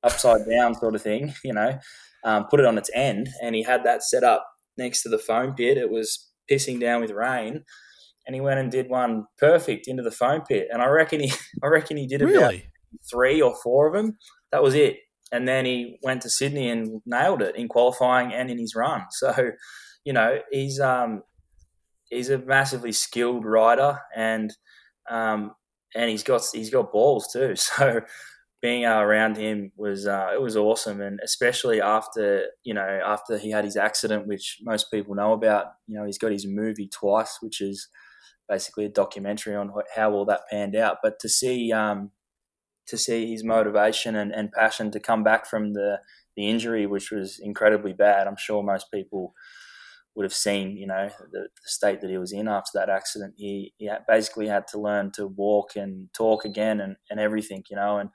upside 0.04 0.48
down, 0.50 0.76
sort 0.76 0.96
of 0.96 1.02
thing, 1.02 1.34
you 1.44 1.54
know. 1.54 1.80
Um, 2.24 2.46
put 2.46 2.60
it 2.60 2.68
on 2.68 2.78
its 2.78 2.92
end, 2.94 3.30
and 3.42 3.56
he 3.56 3.64
had 3.64 3.84
that 3.84 4.04
set 4.04 4.24
up 4.24 4.46
next 4.78 5.02
to 5.04 5.10
the 5.10 5.18
foam 5.18 5.56
pit. 5.56 5.78
It 5.78 5.90
was 5.90 6.30
pissing 6.50 6.80
down 6.80 7.02
with 7.02 7.12
rain, 7.12 7.64
and 8.26 8.36
he 8.36 8.42
went 8.42 8.60
and 8.60 8.72
did 8.72 8.90
one 8.90 9.26
perfect 9.38 9.88
into 9.88 10.04
the 10.04 10.12
foam 10.12 10.42
pit. 10.42 10.68
And 10.72 10.82
I 10.82 10.88
reckon 10.88 11.22
he, 11.22 11.32
I 11.64 11.68
reckon 11.68 11.98
he 11.98 12.08
did 12.08 12.22
about 12.22 12.56
three 13.10 13.42
or 13.42 13.56
four 13.64 13.88
of 13.88 13.94
them. 13.94 14.18
That 14.52 14.64
was 14.64 14.76
it. 14.76 14.98
And 15.32 15.48
then 15.48 15.66
he 15.66 15.98
went 16.04 16.22
to 16.24 16.30
Sydney 16.30 16.70
and 16.70 17.02
nailed 17.06 17.42
it 17.42 17.56
in 17.56 17.70
qualifying 17.70 18.34
and 18.34 18.50
in 18.50 18.60
his 18.60 18.76
run. 18.76 19.04
So, 19.12 19.52
you 20.06 20.14
know, 20.14 20.40
he's 20.52 20.80
um, 20.80 21.24
he's 22.10 22.30
a 22.30 22.38
massively 22.38 22.92
skilled 22.92 23.46
rider, 23.46 24.00
and 24.16 24.54
um, 25.10 25.54
and 25.96 26.10
he's 26.10 26.24
got 26.24 26.44
he's 26.54 26.70
got 26.70 26.92
balls 26.92 27.30
too. 27.32 27.56
So 27.56 28.02
being 28.62 28.86
uh, 28.86 29.00
around 29.00 29.38
him 29.38 29.72
was 29.76 30.06
uh, 30.06 30.32
it 30.34 30.42
was 30.42 30.56
awesome, 30.56 31.02
and 31.02 31.20
especially 31.24 31.82
after 31.82 32.46
you 32.64 32.74
know 32.74 33.02
after 33.04 33.38
he 33.38 33.50
had 33.50 33.66
his 33.66 33.76
accident, 33.78 34.28
which 34.28 34.60
most 34.62 34.92
people 34.92 35.16
know 35.16 35.34
about. 35.34 35.66
You 35.88 35.98
know, 35.98 36.06
he's 36.06 36.20
got 36.20 36.32
his 36.32 36.46
movie 36.46 36.88
twice, 36.88 37.38
which 37.42 37.62
is 37.62 37.88
basically 38.48 38.86
a 38.86 38.90
documentary 38.90 39.56
on 39.56 39.72
how 39.96 40.12
all 40.12 40.26
that 40.26 40.42
panned 40.50 40.76
out. 40.76 40.98
But 41.02 41.20
to 41.22 41.30
see 41.30 41.72
um, 41.72 42.12
to 42.88 42.98
see 42.98 43.32
his 43.32 43.44
motivation 43.44 44.16
and, 44.16 44.32
and 44.32 44.52
passion 44.52 44.92
to 44.92 45.00
come 45.00 45.24
back 45.24 45.48
from 45.48 45.74
the 45.74 46.00
the 46.38 46.48
injury, 46.48 46.86
which 46.86 47.12
was 47.12 47.40
incredibly 47.42 47.94
bad, 47.94 48.28
I'm 48.28 48.38
sure 48.38 48.64
most 48.64 48.92
people 48.94 49.34
would 50.16 50.24
have 50.24 50.34
seen, 50.34 50.78
you 50.78 50.88
know, 50.88 51.10
the, 51.32 51.40
the, 51.40 51.50
state 51.66 52.02
that 52.02 52.10
he 52.10 52.18
was 52.18 52.34
in 52.34 52.48
after 52.48 52.72
that 52.74 52.90
accident. 52.90 53.34
He, 53.38 53.74
he 53.78 53.90
basically 54.08 54.48
had 54.48 54.68
to 54.68 54.80
learn 54.80 55.12
to 55.16 55.28
walk 55.28 55.76
and 55.76 56.10
talk 56.14 56.44
again 56.44 56.82
and, 56.82 56.96
and 57.10 57.20
everything, 57.20 57.64
you 57.70 57.78
know, 57.78 57.98
and 57.98 58.10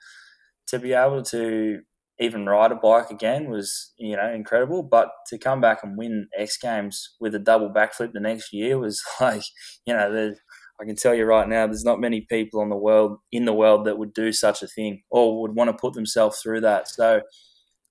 to 0.67 0.79
be 0.79 0.93
able 0.93 1.23
to 1.23 1.79
even 2.19 2.45
ride 2.45 2.71
a 2.71 2.75
bike 2.75 3.09
again 3.09 3.49
was, 3.49 3.93
you 3.97 4.15
know, 4.15 4.31
incredible. 4.31 4.83
But 4.83 5.09
to 5.27 5.37
come 5.37 5.61
back 5.61 5.79
and 5.83 5.97
win 5.97 6.27
X 6.37 6.57
Games 6.57 7.15
with 7.19 7.33
a 7.35 7.39
double 7.39 7.69
backflip 7.69 8.13
the 8.13 8.19
next 8.19 8.53
year 8.53 8.77
was 8.77 9.01
like, 9.21 9.43
you 9.85 9.93
know, 9.93 10.33
I 10.79 10.85
can 10.85 10.95
tell 10.95 11.15
you 11.15 11.25
right 11.25 11.47
now, 11.47 11.65
there's 11.65 11.83
not 11.83 11.99
many 11.99 12.21
people 12.21 12.61
in 12.61 12.69
the 12.69 12.75
world 12.75 13.17
in 13.31 13.45
the 13.45 13.53
world 13.53 13.85
that 13.85 13.97
would 13.97 14.13
do 14.13 14.31
such 14.31 14.61
a 14.61 14.67
thing 14.67 15.01
or 15.09 15.41
would 15.41 15.55
want 15.55 15.69
to 15.69 15.73
put 15.73 15.93
themselves 15.93 16.39
through 16.39 16.61
that. 16.61 16.87
So 16.87 17.21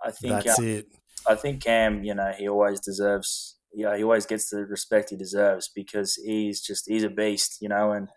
I 0.04 0.12
think 0.12 0.44
That's 0.44 0.58
uh, 0.58 0.62
it. 0.62 0.86
I 1.28 1.34
think 1.34 1.62
Cam, 1.64 2.04
you 2.04 2.14
know, 2.14 2.32
he 2.38 2.48
always 2.48 2.78
deserves 2.78 3.55
yeah, 3.76 3.96
he 3.96 4.02
always 4.04 4.26
gets 4.26 4.50
the 4.50 4.64
respect 4.66 5.10
he 5.10 5.16
deserves 5.16 5.70
because 5.74 6.14
he's 6.16 6.62
just 6.62 6.88
he's 6.88 7.04
a 7.04 7.10
beast, 7.10 7.58
you 7.60 7.68
know, 7.68 7.92
and 7.92 8.08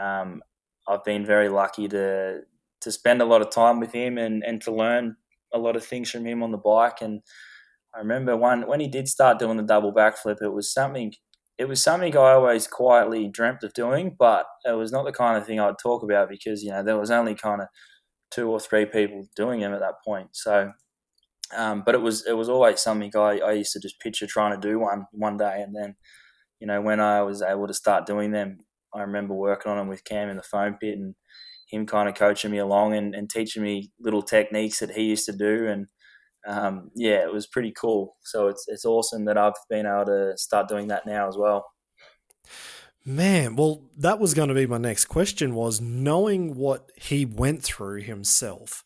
um, 0.00 0.42
I've 0.88 1.04
been 1.04 1.24
very 1.24 1.48
lucky 1.48 1.88
to 1.88 2.40
to 2.82 2.92
spend 2.92 3.22
a 3.22 3.24
lot 3.26 3.42
of 3.42 3.50
time 3.50 3.80
with 3.80 3.92
him 3.92 4.18
and, 4.18 4.44
and 4.44 4.60
to 4.62 4.72
learn 4.72 5.16
a 5.54 5.58
lot 5.58 5.76
of 5.76 5.84
things 5.84 6.10
from 6.10 6.26
him 6.26 6.42
on 6.42 6.52
the 6.52 6.58
bike. 6.58 7.02
And 7.02 7.22
I 7.94 7.98
remember 7.98 8.36
one 8.36 8.66
when 8.66 8.80
he 8.80 8.88
did 8.88 9.08
start 9.08 9.38
doing 9.38 9.56
the 9.56 9.62
double 9.62 9.92
backflip, 9.92 10.42
it 10.42 10.52
was 10.52 10.72
something 10.72 11.14
it 11.58 11.66
was 11.68 11.82
something 11.82 12.16
I 12.16 12.32
always 12.32 12.68
quietly 12.68 13.28
dreamt 13.28 13.64
of 13.64 13.74
doing, 13.74 14.14
but 14.18 14.46
it 14.64 14.72
was 14.76 14.92
not 14.92 15.04
the 15.04 15.12
kind 15.12 15.36
of 15.38 15.46
thing 15.46 15.60
I'd 15.60 15.78
talk 15.82 16.02
about 16.04 16.28
because 16.28 16.62
you 16.62 16.70
know 16.70 16.82
there 16.82 16.98
was 16.98 17.10
only 17.10 17.34
kind 17.34 17.62
of 17.62 17.68
two 18.30 18.50
or 18.50 18.60
three 18.60 18.86
people 18.86 19.28
doing 19.36 19.60
them 19.60 19.74
at 19.74 19.80
that 19.80 19.96
point. 20.04 20.30
So 20.32 20.72
um, 21.56 21.82
but 21.84 21.94
it 21.94 21.98
was 21.98 22.26
it 22.26 22.36
was 22.36 22.48
always 22.48 22.80
something 22.80 23.10
I, 23.16 23.40
I 23.40 23.52
used 23.52 23.72
to 23.72 23.80
just 23.80 24.00
picture 24.00 24.26
trying 24.26 24.60
to 24.60 24.68
do 24.68 24.78
one 24.78 25.06
one 25.12 25.36
day, 25.36 25.62
and 25.62 25.74
then 25.74 25.96
you 26.60 26.66
know 26.66 26.80
when 26.80 27.00
I 27.00 27.22
was 27.22 27.42
able 27.42 27.66
to 27.68 27.74
start 27.74 28.06
doing 28.06 28.32
them, 28.32 28.58
I 28.94 29.02
remember 29.02 29.34
working 29.34 29.70
on 29.72 29.78
them 29.78 29.88
with 29.88 30.04
Cam 30.04 30.28
in 30.30 30.36
the 30.36 30.42
foam 30.42 30.76
pit 30.80 30.98
and 30.98 31.14
him 31.68 31.86
kind 31.86 32.08
of 32.08 32.14
coaching 32.14 32.50
me 32.50 32.58
along 32.58 32.94
and, 32.94 33.14
and 33.14 33.28
teaching 33.30 33.62
me 33.62 33.92
little 34.00 34.22
techniques 34.22 34.80
that 34.80 34.92
he 34.92 35.04
used 35.04 35.26
to 35.26 35.32
do, 35.36 35.66
and 35.66 35.88
um, 36.46 36.90
yeah, 36.94 37.22
it 37.24 37.32
was 37.32 37.46
pretty 37.46 37.72
cool. 37.72 38.16
So 38.22 38.48
it's 38.48 38.66
it's 38.68 38.84
awesome 38.84 39.24
that 39.26 39.38
I've 39.38 39.54
been 39.70 39.86
able 39.86 40.06
to 40.06 40.38
start 40.38 40.68
doing 40.68 40.88
that 40.88 41.06
now 41.06 41.28
as 41.28 41.36
well. 41.36 41.66
Man, 43.04 43.56
well, 43.56 43.82
that 43.96 44.18
was 44.18 44.34
going 44.34 44.48
to 44.48 44.54
be 44.54 44.66
my 44.66 44.78
next 44.78 45.06
question 45.06 45.54
was 45.54 45.80
knowing 45.80 46.56
what 46.56 46.90
he 46.96 47.24
went 47.24 47.62
through 47.62 48.02
himself, 48.02 48.84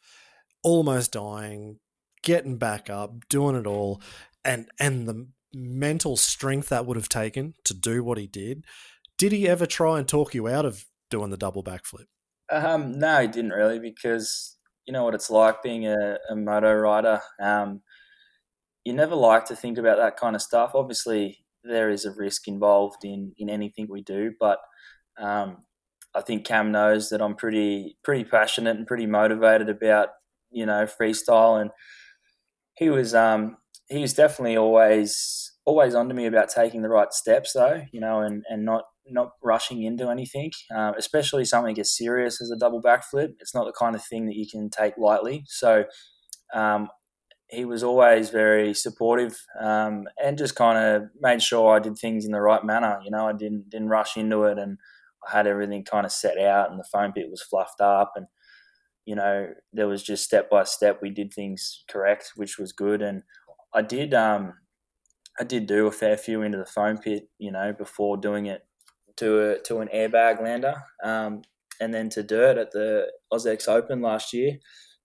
almost 0.62 1.12
dying, 1.12 1.80
getting 2.22 2.56
back 2.56 2.88
up, 2.88 3.28
doing 3.28 3.56
it 3.56 3.66
all, 3.66 4.00
and 4.44 4.70
and 4.78 5.08
the 5.08 5.26
mental 5.54 6.16
strength 6.16 6.68
that 6.70 6.86
would 6.86 6.96
have 6.96 7.08
taken 7.08 7.54
to 7.64 7.74
do 7.74 8.02
what 8.02 8.18
he 8.18 8.26
did. 8.26 8.64
Did 9.18 9.32
he 9.32 9.48
ever 9.48 9.66
try 9.66 9.98
and 9.98 10.08
talk 10.08 10.34
you 10.34 10.48
out 10.48 10.64
of 10.64 10.86
doing 11.10 11.30
the 11.30 11.36
double 11.36 11.62
backflip? 11.62 12.06
Um, 12.50 12.98
no, 12.98 13.20
he 13.20 13.28
didn't 13.28 13.52
really 13.52 13.78
because 13.78 14.56
you 14.86 14.92
know 14.92 15.04
what 15.04 15.14
it's 15.14 15.30
like 15.30 15.62
being 15.62 15.86
a, 15.86 16.18
a 16.28 16.36
moto 16.36 16.72
rider. 16.74 17.20
Um, 17.40 17.82
you 18.84 18.92
never 18.92 19.14
like 19.14 19.44
to 19.46 19.56
think 19.56 19.78
about 19.78 19.98
that 19.98 20.16
kind 20.16 20.34
of 20.34 20.42
stuff. 20.42 20.72
Obviously, 20.74 21.44
there 21.62 21.90
is 21.90 22.04
a 22.04 22.12
risk 22.12 22.48
involved 22.48 23.04
in 23.04 23.32
in 23.38 23.48
anything 23.48 23.86
we 23.88 24.02
do, 24.02 24.32
but 24.40 24.58
um, 25.18 25.58
I 26.14 26.20
think 26.20 26.44
Cam 26.44 26.72
knows 26.72 27.10
that 27.10 27.22
I'm 27.22 27.36
pretty 27.36 27.96
pretty 28.02 28.24
passionate 28.24 28.76
and 28.76 28.86
pretty 28.86 29.06
motivated 29.06 29.68
about 29.68 30.08
you 30.50 30.66
know 30.66 30.84
freestyle 30.84 31.60
and 31.60 31.70
he 32.74 32.90
was 32.90 33.14
um, 33.14 33.56
he 33.88 34.00
was 34.00 34.14
definitely 34.14 34.56
always 34.56 35.52
always 35.64 35.94
onto 35.94 36.14
me 36.14 36.26
about 36.26 36.48
taking 36.48 36.82
the 36.82 36.88
right 36.88 37.12
steps 37.12 37.52
though, 37.52 37.82
you 37.92 38.00
know, 38.00 38.20
and, 38.20 38.44
and 38.48 38.64
not 38.64 38.84
not 39.06 39.32
rushing 39.42 39.82
into 39.82 40.08
anything, 40.10 40.50
um, 40.74 40.94
especially 40.96 41.44
something 41.44 41.78
as 41.78 41.96
serious 41.96 42.40
as 42.40 42.50
a 42.50 42.58
double 42.58 42.80
backflip. 42.80 43.34
It's 43.40 43.54
not 43.54 43.66
the 43.66 43.72
kind 43.72 43.94
of 43.96 44.04
thing 44.04 44.26
that 44.26 44.36
you 44.36 44.46
can 44.48 44.70
take 44.70 44.96
lightly. 44.96 45.44
So 45.46 45.84
um, 46.54 46.88
he 47.48 47.64
was 47.64 47.82
always 47.82 48.30
very 48.30 48.74
supportive 48.74 49.38
um, 49.60 50.06
and 50.22 50.38
just 50.38 50.56
kind 50.56 50.78
of 50.78 51.10
made 51.20 51.42
sure 51.42 51.74
I 51.74 51.80
did 51.80 51.98
things 51.98 52.24
in 52.24 52.32
the 52.32 52.40
right 52.40 52.64
manner. 52.64 53.00
You 53.04 53.10
know, 53.10 53.28
I 53.28 53.32
didn't 53.32 53.70
didn't 53.70 53.88
rush 53.88 54.16
into 54.16 54.44
it, 54.44 54.58
and 54.58 54.78
I 55.28 55.36
had 55.36 55.46
everything 55.46 55.84
kind 55.84 56.06
of 56.06 56.12
set 56.12 56.38
out, 56.38 56.70
and 56.70 56.80
the 56.80 56.84
foam 56.84 57.12
pit 57.12 57.30
was 57.30 57.42
fluffed 57.42 57.80
up, 57.80 58.12
and 58.16 58.26
you 59.04 59.16
know, 59.16 59.48
there 59.72 59.88
was 59.88 60.02
just 60.02 60.24
step 60.24 60.50
by 60.50 60.64
step 60.64 61.00
we 61.02 61.10
did 61.10 61.32
things 61.32 61.84
correct, 61.88 62.32
which 62.36 62.58
was 62.58 62.72
good. 62.72 63.02
And 63.02 63.22
I 63.74 63.82
did, 63.82 64.14
um, 64.14 64.54
I 65.40 65.44
did 65.44 65.66
do 65.66 65.86
a 65.86 65.92
fair 65.92 66.16
few 66.16 66.42
into 66.42 66.58
the 66.58 66.66
foam 66.66 66.98
pit, 66.98 67.28
you 67.38 67.50
know, 67.50 67.72
before 67.72 68.16
doing 68.16 68.46
it 68.46 68.62
to 69.16 69.50
a 69.50 69.58
to 69.60 69.80
an 69.80 69.88
airbag 69.94 70.42
lander, 70.42 70.74
um, 71.02 71.42
and 71.80 71.92
then 71.92 72.08
to 72.10 72.22
dirt 72.22 72.58
at 72.58 72.70
the 72.70 73.10
AUS-X 73.32 73.68
Open 73.68 74.00
last 74.00 74.32
year. 74.32 74.58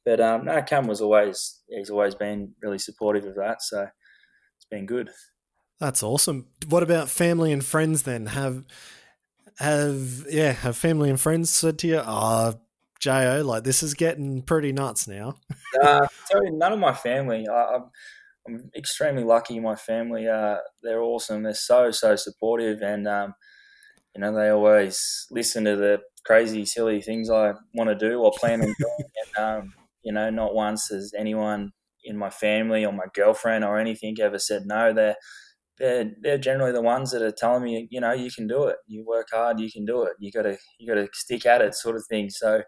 But 0.06 0.22
um, 0.22 0.46
no, 0.46 0.62
Cam 0.62 0.88
was 0.88 1.02
always 1.02 1.62
he's 1.70 1.90
always 1.90 2.16
been 2.16 2.54
really 2.62 2.80
supportive 2.80 3.26
of 3.26 3.36
that, 3.36 3.62
so 3.62 3.82
it's 3.82 4.66
been 4.70 4.86
good. 4.86 5.10
That's 5.80 6.02
awesome. 6.04 6.48
What 6.68 6.84
about 6.84 7.10
family 7.10 7.52
and 7.52 7.64
friends 7.64 8.04
then? 8.04 8.28
Have 8.28 8.66
have 9.60 10.26
yeah, 10.30 10.54
have 10.54 10.78
family 10.78 11.10
and 11.10 11.20
friends 11.20 11.50
said 11.50 11.80
to 11.80 11.88
you, 11.88 12.02
"Ah, 12.04 12.54
oh, 12.54 12.62
Jo, 13.00 13.44
like 13.46 13.64
this 13.64 13.84
is 13.84 13.94
getting 13.94 14.42
pretty 14.42 14.72
nuts 14.72 15.08
now. 15.08 15.36
uh, 15.84 16.08
you, 16.32 16.52
none 16.52 16.74
of 16.74 16.80
my 16.80 16.94
family. 16.94 17.48
I, 17.48 17.76
am 17.76 17.92
I'm 18.48 18.72
extremely 18.76 19.24
lucky. 19.24 19.60
My 19.60 19.76
family, 19.76 20.28
uh, 20.28 20.58
they're 20.82 21.02
awesome. 21.02 21.44
They're 21.44 21.54
so 21.54 21.92
so 21.92 22.16
supportive, 22.16 22.82
and 22.82 23.08
um, 23.08 23.34
you 24.16 24.22
know 24.22 24.34
they 24.34 24.50
always 24.50 25.28
listen 25.32 25.66
to 25.66 25.76
the 25.76 26.02
crazy, 26.28 26.66
silly 26.66 27.02
things 27.02 27.30
I 27.30 27.54
want 27.74 27.90
to 27.90 27.96
do 27.96 28.20
or 28.20 28.32
plan 28.38 28.62
on 28.62 28.68
doing. 28.68 29.10
and, 29.38 29.46
um, 29.46 29.74
you 30.04 30.12
know, 30.12 30.30
not 30.30 30.54
once 30.54 30.90
has 30.90 31.14
anyone 31.18 31.72
in 32.04 32.18
my 32.18 32.30
family 32.30 32.86
or 32.86 32.92
my 32.92 33.06
girlfriend 33.14 33.64
or 33.64 33.80
anything 33.80 34.16
ever 34.22 34.38
said 34.38 34.66
no. 34.66 34.94
They're 34.94 35.16
they're 35.80 36.12
they're 36.22 36.38
generally 36.38 36.72
the 36.72 36.82
ones 36.82 37.12
that 37.12 37.22
are 37.22 37.32
telling 37.32 37.64
me, 37.64 37.88
you 37.92 38.02
know, 38.02 38.14
you 38.14 38.32
can 38.32 38.48
do 38.48 38.66
it. 38.66 38.78
You 38.88 39.06
work 39.06 39.28
hard, 39.32 39.60
you 39.60 39.72
can 39.72 39.86
do 39.86 40.04
it. 40.04 40.14
You 40.20 40.32
got 40.32 40.44
to 40.44 40.58
you 40.80 40.88
got 40.88 40.96
to 41.02 41.08
stick 41.14 41.46
at 41.46 41.62
it, 41.62 41.76
sort 41.76 41.96
of 41.96 42.06
thing. 42.10 42.30
So 42.30 42.62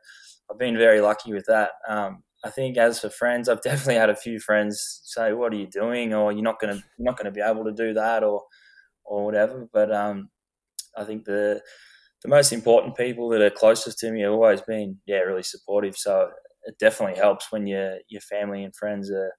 I've 0.51 0.59
been 0.59 0.77
very 0.77 1.01
lucky 1.01 1.33
with 1.33 1.45
that. 1.47 1.71
Um, 1.87 2.23
I 2.43 2.49
think 2.49 2.77
as 2.77 2.99
for 2.99 3.09
friends, 3.09 3.49
I've 3.49 3.61
definitely 3.63 3.95
had 3.95 4.09
a 4.09 4.15
few 4.15 4.39
friends 4.39 5.01
say, 5.05 5.33
"What 5.33 5.53
are 5.53 5.57
you 5.57 5.67
doing?" 5.67 6.13
or 6.13 6.31
"You're 6.31 6.43
not 6.43 6.59
gonna 6.59 6.75
you're 6.75 7.05
not 7.05 7.17
gonna 7.17 7.31
be 7.31 7.41
able 7.41 7.65
to 7.65 7.73
do 7.73 7.93
that," 7.93 8.23
or 8.23 8.43
or 9.05 9.25
whatever. 9.25 9.67
But 9.73 9.93
um, 9.93 10.29
I 10.97 11.03
think 11.03 11.25
the 11.25 11.61
the 12.23 12.29
most 12.29 12.51
important 12.51 12.97
people 12.97 13.29
that 13.29 13.41
are 13.41 13.49
closest 13.49 13.99
to 13.99 14.11
me 14.11 14.21
have 14.21 14.33
always 14.33 14.61
been, 14.61 14.97
yeah, 15.05 15.19
really 15.19 15.43
supportive. 15.43 15.95
So 15.97 16.29
it 16.65 16.77
definitely 16.79 17.17
helps 17.17 17.51
when 17.51 17.67
your 17.67 17.97
your 18.09 18.21
family 18.21 18.63
and 18.63 18.75
friends 18.75 19.11
are 19.11 19.31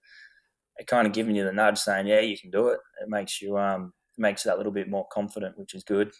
kind 0.86 1.06
of 1.06 1.12
giving 1.12 1.34
you 1.34 1.44
the 1.44 1.52
nudge, 1.52 1.78
saying, 1.78 2.06
"Yeah, 2.06 2.20
you 2.20 2.38
can 2.38 2.50
do 2.50 2.68
it." 2.68 2.78
It 3.02 3.08
makes 3.08 3.40
you 3.40 3.58
um 3.58 3.92
makes 4.18 4.44
you 4.44 4.50
that 4.50 4.58
little 4.58 4.72
bit 4.72 4.88
more 4.88 5.06
confident, 5.12 5.58
which 5.58 5.74
is 5.74 5.84
good. 5.84 6.12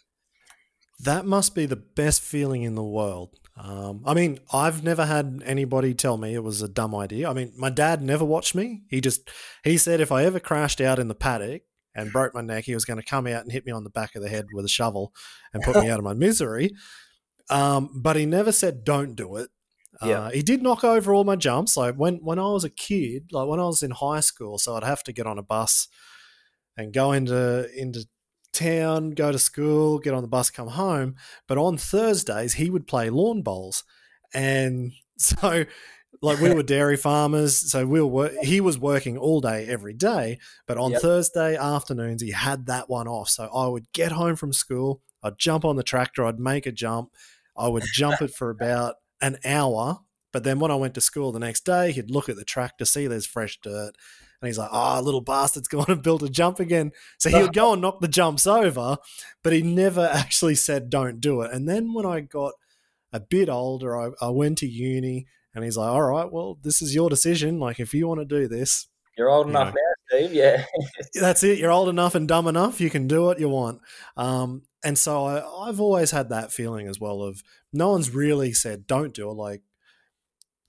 That 0.99 1.25
must 1.25 1.55
be 1.55 1.65
the 1.65 1.75
best 1.75 2.21
feeling 2.21 2.63
in 2.63 2.75
the 2.75 2.83
world. 2.83 3.39
Um, 3.57 4.03
I 4.05 4.13
mean, 4.13 4.39
I've 4.53 4.83
never 4.83 5.05
had 5.05 5.41
anybody 5.45 5.93
tell 5.93 6.17
me 6.17 6.33
it 6.33 6.43
was 6.43 6.61
a 6.61 6.67
dumb 6.67 6.95
idea. 6.95 7.29
I 7.29 7.33
mean, 7.33 7.53
my 7.57 7.69
dad 7.69 8.01
never 8.01 8.23
watched 8.23 8.55
me. 8.55 8.83
He 8.89 9.01
just 9.01 9.29
he 9.63 9.77
said 9.77 9.99
if 9.99 10.11
I 10.11 10.25
ever 10.25 10.39
crashed 10.39 10.79
out 10.79 10.99
in 10.99 11.07
the 11.07 11.15
paddock, 11.15 11.63
and 11.95 12.11
broke 12.11 12.33
my 12.33 12.41
neck. 12.41 12.65
He 12.65 12.73
was 12.73 12.85
going 12.85 12.99
to 12.99 13.05
come 13.05 13.27
out 13.27 13.43
and 13.43 13.51
hit 13.51 13.65
me 13.65 13.71
on 13.71 13.83
the 13.83 13.89
back 13.89 14.15
of 14.15 14.21
the 14.21 14.29
head 14.29 14.47
with 14.53 14.65
a 14.65 14.69
shovel 14.69 15.13
and 15.53 15.63
put 15.63 15.75
me 15.77 15.89
out 15.91 15.99
of 15.99 16.05
my 16.05 16.13
misery. 16.13 16.71
Um, 17.49 17.89
but 18.01 18.15
he 18.15 18.25
never 18.25 18.51
said 18.51 18.83
don't 18.83 19.15
do 19.15 19.35
it. 19.37 19.49
Yeah. 20.03 20.19
Uh, 20.19 20.29
he 20.31 20.41
did 20.41 20.61
knock 20.61 20.83
over 20.83 21.13
all 21.13 21.23
my 21.23 21.35
jumps. 21.35 21.77
Like 21.77 21.95
when 21.95 22.15
when 22.17 22.39
I 22.39 22.47
was 22.47 22.63
a 22.63 22.69
kid, 22.69 23.29
like 23.31 23.47
when 23.47 23.59
I 23.59 23.65
was 23.65 23.83
in 23.83 23.91
high 23.91 24.19
school, 24.21 24.57
so 24.57 24.75
I'd 24.75 24.83
have 24.83 25.03
to 25.03 25.13
get 25.13 25.27
on 25.27 25.37
a 25.37 25.43
bus 25.43 25.87
and 26.77 26.93
go 26.93 27.11
into 27.11 27.69
into 27.75 28.05
town, 28.53 29.11
go 29.11 29.31
to 29.31 29.39
school, 29.39 29.99
get 29.99 30.13
on 30.13 30.21
the 30.21 30.27
bus, 30.27 30.49
come 30.49 30.69
home. 30.69 31.15
But 31.47 31.57
on 31.57 31.77
Thursdays, 31.77 32.53
he 32.55 32.69
would 32.69 32.87
play 32.87 33.09
lawn 33.09 33.41
bowls, 33.41 33.83
and 34.33 34.91
so 35.17 35.65
like 36.21 36.39
we 36.39 36.53
were 36.53 36.63
dairy 36.75 36.97
farmers, 36.97 37.71
so 37.71 37.85
we 37.85 38.01
were 38.01 38.31
he 38.41 38.59
was 38.61 38.77
working 38.79 39.17
all 39.17 39.41
day 39.41 39.67
every 39.67 39.93
day. 39.93 40.39
But 40.67 40.77
on 40.77 40.91
Yep. 40.91 41.01
Thursday 41.01 41.55
afternoons, 41.55 42.21
he 42.21 42.31
had 42.31 42.65
that 42.65 42.89
one 42.89 43.07
off. 43.07 43.29
So 43.29 43.45
I 43.53 43.67
would 43.67 43.91
get 43.93 44.11
home 44.11 44.35
from 44.35 44.53
school, 44.53 45.01
I'd 45.23 45.37
jump 45.37 45.63
on 45.65 45.75
the 45.75 45.83
tractor, 45.83 46.25
I'd 46.25 46.39
make 46.39 46.65
a 46.65 46.71
jump, 46.71 47.11
I 47.57 47.67
would 47.67 47.83
jump 47.93 48.21
it 48.21 48.31
for 48.31 48.49
about 48.59 48.95
an 49.21 49.37
hour. 49.45 49.99
But 50.33 50.43
then 50.45 50.59
when 50.59 50.71
I 50.71 50.75
went 50.75 50.93
to 50.95 51.01
school 51.01 51.31
the 51.33 51.39
next 51.39 51.65
day, 51.65 51.91
he'd 51.91 52.09
look 52.09 52.29
at 52.29 52.37
the 52.37 52.45
track 52.45 52.77
to 52.77 52.85
see 52.85 53.05
there's 53.05 53.25
fresh 53.25 53.59
dirt, 53.61 53.91
and 54.41 54.47
he's 54.47 54.57
like, 54.57 54.69
"Oh, 54.71 55.01
little 55.01 55.19
bastard's 55.21 55.67
gone 55.69 55.85
and 55.89 56.01
built 56.01 56.23
a 56.23 56.29
jump 56.29 56.59
again." 56.59 56.91
So 57.17 57.29
he 57.29 57.41
would 57.41 57.53
go 57.53 57.73
and 57.73 57.81
knock 57.81 57.99
the 57.99 58.07
jumps 58.07 58.47
over, 58.47 58.97
but 59.43 59.51
he 59.53 59.61
never 59.61 60.09
actually 60.13 60.55
said, 60.55 60.89
"Don't 60.89 61.19
do 61.19 61.41
it." 61.41 61.51
And 61.51 61.67
then 61.67 61.93
when 61.93 62.05
I 62.05 62.21
got 62.21 62.53
a 63.11 63.19
bit 63.19 63.49
older, 63.49 63.99
I, 63.99 64.11
I 64.21 64.29
went 64.29 64.57
to 64.59 64.67
uni, 64.67 65.27
and 65.53 65.65
he's 65.65 65.75
like, 65.75 65.89
"All 65.89 66.01
right, 66.03 66.31
well, 66.31 66.57
this 66.63 66.81
is 66.81 66.95
your 66.95 67.09
decision. 67.09 67.59
Like, 67.59 67.81
if 67.81 67.93
you 67.93 68.07
want 68.07 68.21
to 68.21 68.25
do 68.25 68.47
this, 68.47 68.87
You're 69.17 69.29
old 69.29 69.47
You 69.47 69.51
enough 69.51 69.73
know. 69.73 69.81
now, 70.13 70.17
Steve. 70.17 70.33
Yeah. 70.33 70.63
that's 71.19 71.43
it. 71.43 71.59
You're 71.59 71.71
old 71.71 71.89
enough 71.89 72.15
and 72.15 72.25
dumb 72.25 72.47
enough. 72.47 72.79
You 72.79 72.89
can 72.89 73.05
do 73.09 73.23
what 73.23 73.37
you 73.41 73.49
want." 73.49 73.81
Um, 74.15 74.61
and 74.83 74.97
so 74.97 75.25
I, 75.25 75.67
I've 75.67 75.79
always 75.79 76.11
had 76.11 76.29
that 76.29 76.51
feeling 76.51 76.87
as 76.87 76.99
well 76.99 77.21
of 77.21 77.41
no 77.71 77.89
one's 77.89 78.13
really 78.13 78.53
said, 78.53 78.87
"Don't 78.87 79.13
do 79.13 79.29
it." 79.29 79.33
Like, 79.33 79.61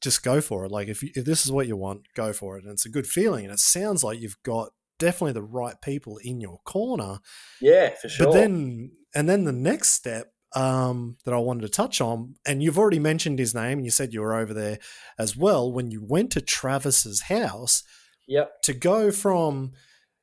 just 0.01 0.23
go 0.23 0.41
for 0.41 0.65
it. 0.65 0.73
Like, 0.73 0.89
if 0.89 1.03
you, 1.03 1.11
if 1.15 1.25
this 1.25 1.47
is 1.47 1.53
what 1.53 1.67
you 1.67 1.77
want, 1.77 2.03
go 2.15 2.33
for 2.33 2.59
it. 2.59 2.65
And 2.65 2.73
it's 2.73 2.87
a 2.87 2.91
good 2.91 3.07
feeling, 3.07 3.45
and 3.45 3.55
it 3.55 3.61
sounds 3.61 4.05
like 4.05 4.21
you've 4.21 4.43
got 4.43 4.71
definitely 4.99 5.33
the 5.33 5.43
right 5.43 5.81
people 5.81 6.19
in 6.19 6.41
your 6.41 6.59
corner. 6.65 7.19
Yeah, 7.61 7.91
for 8.01 8.09
sure. 8.09 8.27
But 8.27 8.33
then, 8.33 8.93
and 9.15 9.29
then 9.29 9.45
the 9.45 9.53
next 9.53 9.91
step 9.91 10.33
um, 10.55 11.17
that 11.25 11.35
I 11.35 11.39
wanted 11.39 11.63
to 11.63 11.69
touch 11.69 12.01
on, 12.01 12.35
and 12.47 12.63
you've 12.63 12.79
already 12.79 12.99
mentioned 12.99 13.39
his 13.39 13.55
name, 13.55 13.79
and 13.79 13.85
you 13.85 13.91
said 13.91 14.13
you 14.13 14.21
were 14.21 14.35
over 14.35 14.53
there 14.53 14.79
as 15.19 15.37
well 15.37 15.73
when 15.73 15.91
you 15.91 16.05
went 16.05 16.31
to 16.33 16.41
Travis's 16.41 17.23
house 17.23 17.83
yep. 18.29 18.61
to 18.63 18.73
go 18.73 19.11
from, 19.11 19.73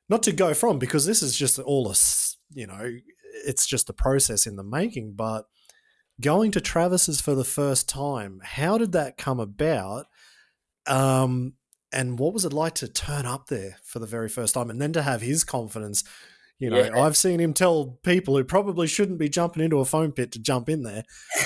not 0.08 0.22
to 0.24 0.32
go 0.32 0.54
from, 0.54 0.78
because 0.78 1.06
this 1.06 1.22
is 1.22 1.36
just 1.36 1.58
all 1.58 1.90
a, 1.90 1.94
you 2.52 2.66
know, 2.66 2.90
it's 3.46 3.66
just 3.66 3.88
a 3.90 3.94
process 3.94 4.46
in 4.46 4.56
the 4.56 4.64
making, 4.64 5.12
but 5.14 5.46
going 6.20 6.50
to 6.52 6.60
Travis's 6.60 7.20
for 7.20 7.34
the 7.34 7.44
first 7.44 7.88
time, 7.88 8.40
how 8.42 8.78
did 8.78 8.92
that 8.92 9.16
come 9.16 9.40
about? 9.40 10.06
Um, 10.86 11.54
and 11.92 12.18
what 12.18 12.32
was 12.32 12.44
it 12.44 12.52
like 12.52 12.74
to 12.76 12.88
turn 12.88 13.26
up 13.26 13.48
there 13.48 13.76
for 13.82 13.98
the 13.98 14.06
very 14.06 14.28
first 14.28 14.54
time 14.54 14.70
and 14.70 14.80
then 14.80 14.92
to 14.92 15.02
have 15.02 15.22
his 15.22 15.44
confidence? 15.44 16.04
You 16.58 16.70
know, 16.70 16.78
Yeah. 16.84 17.02
I've 17.02 17.16
seen 17.16 17.40
him 17.40 17.54
tell 17.54 17.98
people 18.02 18.36
who 18.36 18.44
probably 18.44 18.86
shouldn't 18.86 19.18
be 19.18 19.30
jumping 19.30 19.62
into 19.64 19.80
a 19.80 19.84
foam 19.84 20.12
pit 20.12 20.30
to 20.32 20.38
jump 20.38 20.68
in 20.68 20.82
there, 20.82 21.04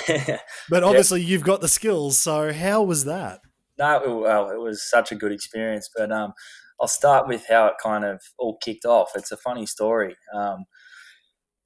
but 0.68 0.82
obviously 0.82 1.22
you've 1.22 1.44
got 1.44 1.60
the 1.60 1.68
skills. 1.68 2.18
So 2.18 2.52
how 2.52 2.82
was 2.82 3.04
that? 3.04 3.40
No, 3.78 4.20
well, 4.22 4.50
it 4.50 4.60
was 4.60 4.88
such 4.88 5.12
a 5.12 5.14
good 5.14 5.32
experience. 5.32 5.88
But 5.96 6.10
um, 6.10 6.32
I'll 6.80 6.88
start 6.88 7.28
with 7.28 7.46
how 7.48 7.66
it 7.66 7.74
kind 7.82 8.04
of 8.04 8.20
all 8.38 8.58
kicked 8.58 8.84
off. 8.84 9.10
It's 9.14 9.32
a 9.32 9.36
funny 9.36 9.66
story. 9.66 10.16
Um, 10.34 10.64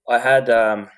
I 0.08 0.18
had 0.18 0.50
um, 0.50 0.90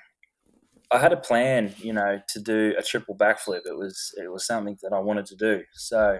I 0.91 0.99
had 0.99 1.13
a 1.13 1.17
plan, 1.17 1.73
you 1.77 1.93
know, 1.93 2.21
to 2.29 2.39
do 2.39 2.75
a 2.77 2.83
triple 2.83 3.15
backflip. 3.15 3.61
It 3.65 3.77
was 3.77 4.13
it 4.17 4.31
was 4.31 4.45
something 4.45 4.77
that 4.81 4.93
I 4.93 4.99
wanted 4.99 5.25
to 5.27 5.35
do. 5.35 5.63
So 5.73 6.19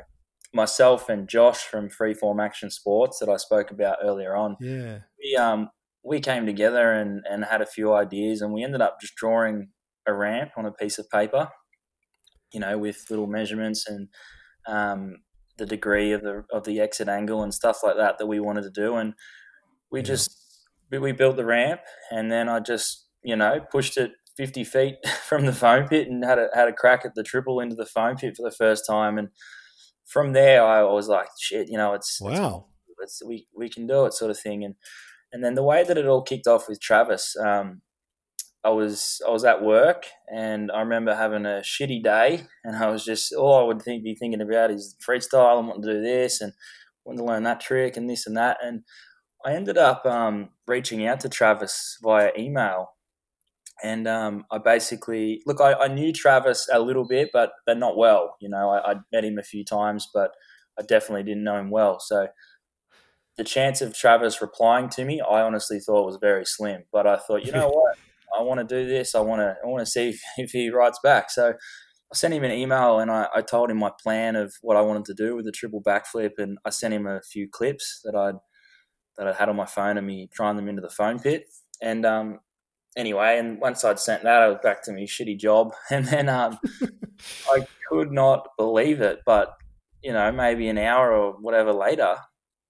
myself 0.53 1.09
and 1.09 1.27
Josh 1.29 1.63
from 1.65 1.89
Freeform 1.89 2.43
Action 2.43 2.71
Sports 2.71 3.19
that 3.19 3.29
I 3.29 3.37
spoke 3.37 3.71
about 3.71 3.99
earlier 4.03 4.35
on, 4.35 4.57
Yeah. 4.59 5.01
we 5.23 5.35
um 5.35 5.69
we 6.03 6.21
came 6.21 6.45
together 6.45 6.93
and 6.93 7.23
and 7.29 7.45
had 7.45 7.61
a 7.61 7.65
few 7.65 7.93
ideas, 7.93 8.41
and 8.41 8.53
we 8.53 8.63
ended 8.63 8.81
up 8.81 9.01
just 9.01 9.15
drawing 9.15 9.71
a 10.07 10.13
ramp 10.13 10.51
on 10.57 10.65
a 10.65 10.71
piece 10.73 10.99
of 10.99 11.09
paper, 11.09 11.49
you 12.53 12.59
know, 12.59 12.77
with 12.77 13.05
little 13.09 13.27
measurements 13.27 13.87
and 13.87 14.09
um, 14.67 15.17
the 15.57 15.65
degree 15.65 16.11
of 16.13 16.23
the 16.23 16.45
of 16.51 16.65
the 16.65 16.79
exit 16.81 17.07
angle 17.09 17.43
and 17.43 17.53
stuff 17.53 17.79
like 17.83 17.97
that 17.97 18.17
that 18.19 18.27
we 18.27 18.39
wanted 18.39 18.63
to 18.63 18.71
do, 18.71 18.95
and 18.95 19.13
we 19.91 20.01
Yeah. 20.01 20.03
just 20.03 20.40
we, 20.99 21.11
built 21.11 21.35
the 21.35 21.45
ramp, 21.45 21.81
and 22.11 22.31
then 22.31 22.49
I 22.49 22.59
just 22.59 23.07
you 23.23 23.35
know 23.35 23.59
pushed 23.71 23.97
it. 23.97 24.11
50 24.37 24.63
feet 24.63 24.95
from 25.27 25.45
the 25.45 25.51
foam 25.51 25.89
pit 25.89 26.07
and 26.07 26.23
had 26.23 26.39
a, 26.39 26.47
had 26.55 26.69
a 26.69 26.73
crack 26.73 27.01
at 27.03 27.15
the 27.15 27.21
triple 27.21 27.59
into 27.59 27.75
the 27.75 27.85
foam 27.85 28.15
pit 28.15 28.33
for 28.35 28.49
the 28.49 28.55
first 28.55 28.87
time 28.89 29.17
and 29.17 29.27
from 30.05 30.31
there 30.31 30.63
I 30.65 30.83
was 30.83 31.09
like 31.09 31.27
shit 31.37 31.69
you 31.69 31.77
know 31.77 31.93
it's, 31.93 32.17
it's 32.21 32.39
Wow. 32.39 32.67
it's, 33.03 33.21
we 33.23 33.47
we 33.53 33.67
can 33.69 33.85
do 33.85 34.05
it 34.05 34.13
sort 34.13 34.31
of 34.31 34.39
thing 34.39 34.63
and 34.63 34.75
and 35.33 35.43
then 35.43 35.55
the 35.55 35.63
way 35.63 35.83
that 35.83 35.97
it 35.97 36.07
all 36.07 36.21
kicked 36.23 36.47
off 36.47 36.69
with 36.69 36.79
Travis 36.79 37.35
um, 37.35 37.81
I 38.63 38.69
was 38.69 39.21
I 39.27 39.31
was 39.31 39.43
at 39.43 39.63
work 39.63 40.05
and 40.33 40.71
I 40.71 40.81
remember 40.81 41.15
having 41.15 41.45
a 41.45 41.61
shitty 41.63 42.03
day 42.03 42.43
and 42.63 42.75
I 42.75 42.89
was 42.89 43.03
just 43.03 43.33
all 43.33 43.59
I 43.59 43.63
would 43.63 43.81
think, 43.81 44.03
be 44.03 44.15
thinking 44.15 44.41
about 44.41 44.71
is 44.71 44.95
freestyle 45.05 45.57
and 45.57 45.67
wanting 45.67 45.83
to 45.83 45.93
do 45.93 46.01
this 46.01 46.41
and 46.41 46.53
wanting 47.03 47.25
to 47.25 47.31
learn 47.31 47.43
that 47.43 47.59
trick 47.59 47.97
and 47.97 48.09
this 48.09 48.27
and 48.27 48.37
that 48.37 48.57
and 48.63 48.83
I 49.45 49.53
ended 49.53 49.77
up 49.77 50.05
um, 50.05 50.49
reaching 50.67 51.05
out 51.05 51.19
to 51.21 51.29
Travis 51.29 51.97
via 52.03 52.31
email 52.37 52.91
and 53.83 54.07
um, 54.07 54.45
I 54.51 54.59
basically 54.59 55.41
look 55.45 55.59
I, 55.59 55.73
I 55.73 55.87
knew 55.87 56.13
Travis 56.13 56.67
a 56.71 56.79
little 56.79 57.07
bit 57.07 57.29
but 57.33 57.51
but 57.65 57.77
not 57.77 57.97
well 57.97 58.35
you 58.39 58.49
know 58.49 58.69
I, 58.69 58.91
I'd 58.91 59.01
met 59.11 59.25
him 59.25 59.39
a 59.39 59.43
few 59.43 59.65
times 59.65 60.07
but 60.13 60.31
I 60.79 60.83
definitely 60.83 61.23
didn't 61.23 61.43
know 61.43 61.57
him 61.57 61.71
well 61.71 61.99
so 61.99 62.27
the 63.37 63.43
chance 63.43 63.81
of 63.81 63.95
Travis 63.95 64.41
replying 64.41 64.89
to 64.89 65.05
me, 65.05 65.21
I 65.21 65.41
honestly 65.41 65.79
thought 65.79 66.05
was 66.05 66.17
very 66.21 66.45
slim. 66.45 66.83
But 66.91 67.07
I 67.07 67.17
thought, 67.17 67.45
you 67.45 67.51
know 67.51 67.69
what, 67.73 67.97
I 68.37 68.43
want 68.43 68.59
to 68.59 68.75
do 68.75 68.87
this. 68.87 69.15
I 69.15 69.19
want 69.19 69.39
to, 69.39 69.55
I 69.63 69.67
want 69.67 69.85
to 69.85 69.91
see 69.91 70.09
if, 70.09 70.21
if 70.37 70.51
he 70.51 70.69
writes 70.69 70.99
back. 71.03 71.31
So 71.31 71.49
I 71.49 72.15
sent 72.15 72.33
him 72.33 72.43
an 72.43 72.51
email 72.51 72.99
and 72.99 73.09
I, 73.09 73.27
I 73.33 73.41
told 73.41 73.71
him 73.71 73.77
my 73.77 73.91
plan 74.01 74.35
of 74.35 74.53
what 74.61 74.77
I 74.77 74.81
wanted 74.81 75.05
to 75.05 75.13
do 75.13 75.35
with 75.35 75.45
the 75.45 75.51
triple 75.51 75.81
backflip, 75.81 76.31
and 76.37 76.57
I 76.65 76.69
sent 76.69 76.93
him 76.93 77.07
a 77.07 77.21
few 77.21 77.47
clips 77.49 78.01
that 78.03 78.15
I'd 78.15 78.35
that 79.17 79.27
I 79.27 79.33
had 79.33 79.49
on 79.49 79.55
my 79.55 79.65
phone 79.65 79.97
and 79.97 80.07
me 80.07 80.29
trying 80.33 80.55
them 80.55 80.69
into 80.69 80.81
the 80.81 80.89
foam 80.89 81.19
pit. 81.19 81.45
And 81.81 82.05
um, 82.05 82.39
anyway, 82.95 83.37
and 83.37 83.59
once 83.59 83.83
I'd 83.83 83.99
sent 83.99 84.23
that, 84.23 84.41
I 84.41 84.47
was 84.47 84.59
back 84.63 84.83
to 84.83 84.91
my 84.91 85.01
shitty 85.01 85.39
job, 85.39 85.73
and 85.89 86.05
then 86.05 86.29
um, 86.29 86.57
I 87.49 87.65
could 87.89 88.11
not 88.11 88.47
believe 88.57 89.01
it. 89.01 89.19
But 89.25 89.53
you 90.01 90.13
know, 90.13 90.31
maybe 90.31 90.67
an 90.67 90.77
hour 90.77 91.13
or 91.13 91.33
whatever 91.33 91.73
later, 91.73 92.15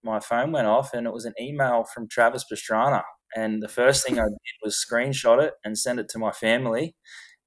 my 0.03 0.19
phone 0.19 0.51
went 0.51 0.67
off 0.67 0.93
and 0.93 1.07
it 1.07 1.13
was 1.13 1.25
an 1.25 1.33
email 1.39 1.83
from 1.83 2.07
Travis 2.07 2.45
Pastrana. 2.51 3.03
And 3.35 3.61
the 3.61 3.69
first 3.69 4.05
thing 4.05 4.19
I 4.19 4.23
did 4.23 4.63
was 4.63 4.75
screenshot 4.75 5.41
it 5.41 5.53
and 5.63 5.77
send 5.77 5.99
it 5.99 6.09
to 6.09 6.19
my 6.19 6.31
family. 6.31 6.95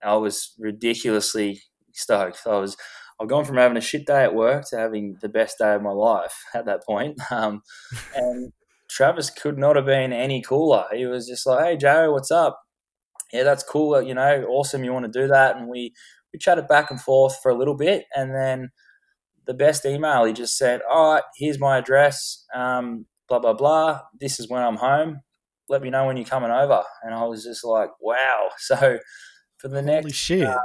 I 0.03 0.17
was 0.17 0.55
ridiculously 0.59 1.61
stoked. 1.93 2.47
I 2.47 2.57
was 2.57 2.77
I've 3.21 3.29
gone 3.29 3.45
from 3.45 3.59
having 3.59 3.77
a 3.77 3.83
shit 3.83 4.07
day 4.07 4.25
at 4.25 4.35
work 4.35 4.65
to 4.71 4.79
having 4.79 5.17
the 5.21 5.29
best 5.29 5.59
day 5.59 5.75
of 5.75 5.83
my 5.83 5.93
life 5.93 6.35
at 6.55 6.67
that 6.67 6.85
point. 6.85 7.21
Um, 7.31 7.63
and 8.15 8.53
Travis 8.95 9.29
could 9.29 9.59
not 9.59 9.75
have 9.75 9.87
been 9.87 10.13
any 10.13 10.41
cooler. 10.41 10.85
He 10.93 11.05
was 11.07 11.27
just 11.27 11.47
like, 11.47 11.65
"Hey 11.65 11.77
Joe, 11.77 12.13
what's 12.13 12.31
up? 12.31 12.61
Yeah, 13.33 13.43
that's 13.43 13.65
cool. 13.65 14.01
You 14.01 14.15
know, 14.15 14.45
awesome. 14.49 14.85
You 14.85 14.93
want 14.93 15.13
to 15.13 15.21
do 15.21 15.27
that?" 15.29 15.57
And 15.57 15.69
we 15.69 15.93
we 16.33 16.39
chatted 16.39 16.69
back 16.69 16.91
and 16.93 17.01
forth 17.01 17.37
for 17.43 17.51
a 17.51 17.57
little 17.57 17.77
bit, 17.77 18.05
and 18.15 18.33
then 18.33 18.71
the 19.47 19.55
best 19.55 19.85
email 19.85 20.25
he 20.25 20.33
just 20.33 20.57
said, 20.57 20.81
"All 20.89 21.15
right, 21.15 21.25
here's 21.37 21.59
my 21.59 21.79
address. 21.79 22.45
Um, 22.55 23.07
blah 23.29 23.41
blah 23.41 23.55
blah. 23.55 24.01
This 24.21 24.39
is 24.39 24.49
when 24.49 24.63
I'm 24.63 24.77
home. 24.77 25.23
Let 25.69 25.83
me 25.83 25.91
know 25.91 26.07
when 26.07 26.17
you're 26.17 26.27
coming 26.27 26.53
over." 26.53 26.85
And 27.03 27.15
I 27.15 27.25
was 27.25 27.43
just 27.43 27.65
like, 27.65 27.91
"Wow!" 28.01 28.51
So 28.59 28.99
for 29.59 29.69
the 29.69 29.83
Holy 29.83 29.87
next 29.87 30.15
shit. 30.15 30.47
uh, 30.47 30.59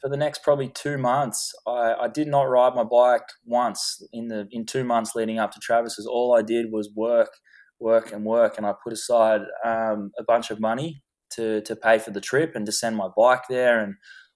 for 0.00 0.08
the 0.08 0.16
next 0.16 0.42
probably 0.42 0.68
two 0.68 0.96
months, 0.98 1.52
I, 1.66 1.94
I 2.02 2.08
did 2.08 2.28
not 2.28 2.48
ride 2.48 2.74
my 2.74 2.84
bike 2.84 3.26
once 3.44 4.02
in 4.12 4.28
the 4.28 4.46
in 4.50 4.64
two 4.64 4.84
months 4.84 5.12
leading 5.14 5.38
up 5.38 5.52
to 5.52 5.60
Travis's. 5.60 6.06
All 6.06 6.34
I 6.36 6.42
did 6.42 6.66
was 6.72 6.90
work, 6.94 7.30
work, 7.78 8.12
and 8.12 8.24
work, 8.24 8.56
and 8.56 8.66
I 8.66 8.72
put 8.82 8.92
aside 8.92 9.42
um, 9.64 10.10
a 10.18 10.24
bunch 10.26 10.50
of 10.50 10.60
money 10.60 11.02
to 11.34 11.60
to 11.62 11.76
pay 11.76 11.98
for 11.98 12.10
the 12.10 12.20
trip 12.20 12.52
and 12.54 12.64
to 12.66 12.72
send 12.72 12.96
my 12.96 13.08
bike 13.16 13.42
there 13.48 13.80
and 13.80 13.94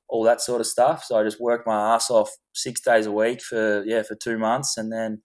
all 0.08 0.22
that 0.24 0.40
sort 0.40 0.60
of 0.60 0.66
stuff. 0.66 1.04
So 1.04 1.18
I 1.18 1.24
just 1.24 1.40
worked 1.40 1.66
my 1.66 1.94
ass 1.94 2.10
off 2.10 2.30
six 2.54 2.80
days 2.80 3.06
a 3.06 3.12
week 3.12 3.40
for 3.42 3.82
yeah 3.86 4.02
for 4.02 4.14
two 4.14 4.38
months, 4.38 4.76
and 4.76 4.92
then 4.92 5.22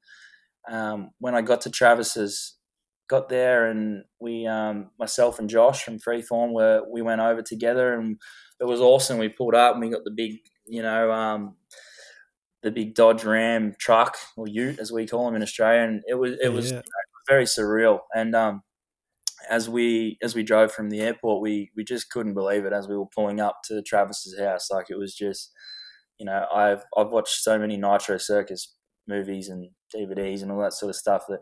um, 0.71 1.09
when 1.19 1.35
I 1.35 1.41
got 1.41 1.61
to 1.61 1.69
Travis's, 1.69 2.57
got 3.09 3.27
there 3.27 3.67
and 3.67 4.03
we 4.21 4.45
um, 4.47 4.91
myself 4.99 5.39
and 5.39 5.49
Josh 5.49 5.83
from 5.83 5.99
Freeform 5.99 6.53
were 6.53 6.83
we 6.89 7.01
went 7.01 7.21
over 7.21 7.41
together 7.41 7.93
and 7.93 8.17
it 8.59 8.65
was 8.65 8.81
awesome. 8.81 9.17
We 9.17 9.29
pulled 9.29 9.55
up 9.55 9.73
and 9.75 9.81
we 9.83 9.89
got 9.89 10.03
the 10.03 10.11
big 10.11 10.39
you 10.67 10.81
know 10.81 11.11
um, 11.11 11.57
the 12.61 12.71
big 12.71 12.93
Dodge 12.95 13.23
Ram 13.23 13.75
truck 13.79 14.17
or 14.35 14.47
Ute 14.47 14.79
as 14.79 14.91
we 14.91 15.07
call 15.07 15.25
them 15.25 15.35
in 15.35 15.41
Australia, 15.41 15.81
and 15.87 16.03
it 16.07 16.15
was 16.15 16.37
it 16.41 16.49
was 16.49 16.73
Yeah. 16.73 16.81
very 17.27 17.45
surreal. 17.45 18.01
And 18.13 18.35
um, 18.35 18.63
as 19.49 19.69
we 19.69 20.17
as 20.21 20.35
we 20.35 20.43
drove 20.43 20.71
from 20.71 20.89
the 20.89 21.01
airport, 21.01 21.41
we 21.41 21.71
we 21.75 21.83
just 21.83 22.09
couldn't 22.11 22.33
believe 22.35 22.65
it 22.65 22.73
as 22.73 22.87
we 22.87 22.97
were 22.97 23.07
pulling 23.07 23.39
up 23.39 23.61
to 23.65 23.81
Travis's 23.81 24.39
house. 24.39 24.69
Like 24.71 24.89
it 24.89 24.97
was 24.97 25.15
just, 25.15 25.51
you 26.19 26.25
know, 26.25 26.47
I've 26.53 26.83
I've 26.97 27.09
watched 27.11 27.35
so 27.43 27.59
many 27.59 27.77
Nitro 27.77 28.17
Circus 28.17 28.75
movies 29.07 29.49
and 29.49 29.71
DVDs 29.95 30.41
and 30.43 30.51
all 30.51 30.61
that 30.61 30.73
sort 30.73 30.89
of 30.89 30.95
stuff 30.95 31.25
that 31.29 31.39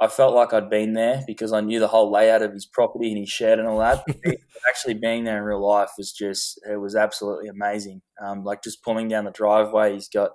I 0.00 0.08
felt 0.08 0.34
like 0.34 0.52
I'd 0.52 0.68
been 0.68 0.92
there 0.92 1.22
because 1.26 1.52
I 1.52 1.62
knew 1.62 1.80
the 1.80 1.88
whole 1.88 2.12
layout 2.12 2.42
of 2.42 2.52
his 2.52 2.66
property 2.66 3.08
and 3.08 3.18
his 3.18 3.30
shed 3.30 3.58
and 3.58 3.66
all 3.66 3.78
that. 3.78 4.04
actually 4.68 4.94
being 4.94 5.24
there 5.24 5.38
in 5.38 5.44
real 5.44 5.66
life 5.66 5.90
was 5.96 6.12
just 6.12 6.60
it 6.70 6.76
was 6.76 6.94
absolutely 6.94 7.48
amazing. 7.48 8.02
Um, 8.22 8.44
like 8.44 8.62
just 8.62 8.82
pulling 8.82 9.08
down 9.08 9.24
the 9.24 9.30
driveway, 9.30 9.94
he's 9.94 10.08
got 10.08 10.32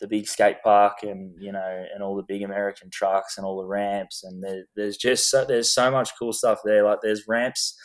the 0.00 0.08
big 0.08 0.26
skate 0.26 0.62
park 0.62 1.02
and 1.02 1.34
you 1.40 1.52
know 1.52 1.84
and 1.94 2.02
all 2.02 2.16
the 2.16 2.22
big 2.22 2.42
American 2.42 2.90
trucks 2.90 3.36
and 3.36 3.46
all 3.46 3.56
the 3.56 3.66
ramps 3.66 4.24
and 4.24 4.42
there, 4.42 4.64
there's 4.76 4.98
just 4.98 5.30
so, 5.30 5.42
there's 5.44 5.72
so 5.72 5.90
much 5.90 6.10
cool 6.18 6.32
stuff 6.32 6.60
there. 6.64 6.82
Like 6.84 7.00
there's 7.02 7.28
ramps. 7.28 7.76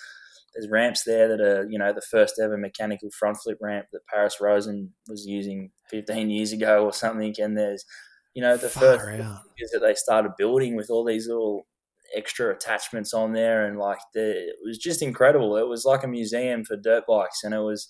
There's 0.54 0.70
ramps 0.70 1.04
there 1.06 1.30
that 1.30 1.40
are, 1.40 1.66
you 1.70 1.80
know, 1.80 1.94
the 1.94 2.02
first 2.02 2.36
ever 2.44 2.58
mechanical 2.58 3.10
front 3.18 3.38
flip 3.38 3.58
ramp 3.62 3.86
that 3.94 4.06
Paris 4.14 4.42
Rosen 4.42 4.92
was 5.08 5.26
using 5.26 5.72
15 5.90 6.30
years 6.30 6.52
ago 6.52 6.84
or 6.84 6.92
something. 6.92 7.34
And 7.40 7.58
there's 7.58 7.86
you 8.34 8.42
know, 8.42 8.58
the 8.58 8.70
Far 8.70 8.98
first 8.98 9.42
is 9.58 9.72
that 9.72 9.80
they 9.80 9.94
started 9.96 10.32
building 10.38 10.76
with 10.76 10.90
all 10.90 11.04
these 11.04 11.28
little 11.28 11.68
extra 12.16 12.54
attachments 12.54 13.14
on 13.14 13.34
there, 13.34 13.66
and 13.66 13.78
like 13.78 14.00
the, 14.14 14.32
it 14.32 14.56
was 14.64 14.78
just 14.78 15.02
incredible. 15.02 15.58
It 15.58 15.68
was 15.68 15.86
like 15.86 16.04
a 16.04 16.08
museum 16.08 16.64
for 16.64 16.78
dirt 16.78 17.04
bikes, 17.08 17.44
and 17.44 17.54
it 17.54 17.60
was 17.60 17.90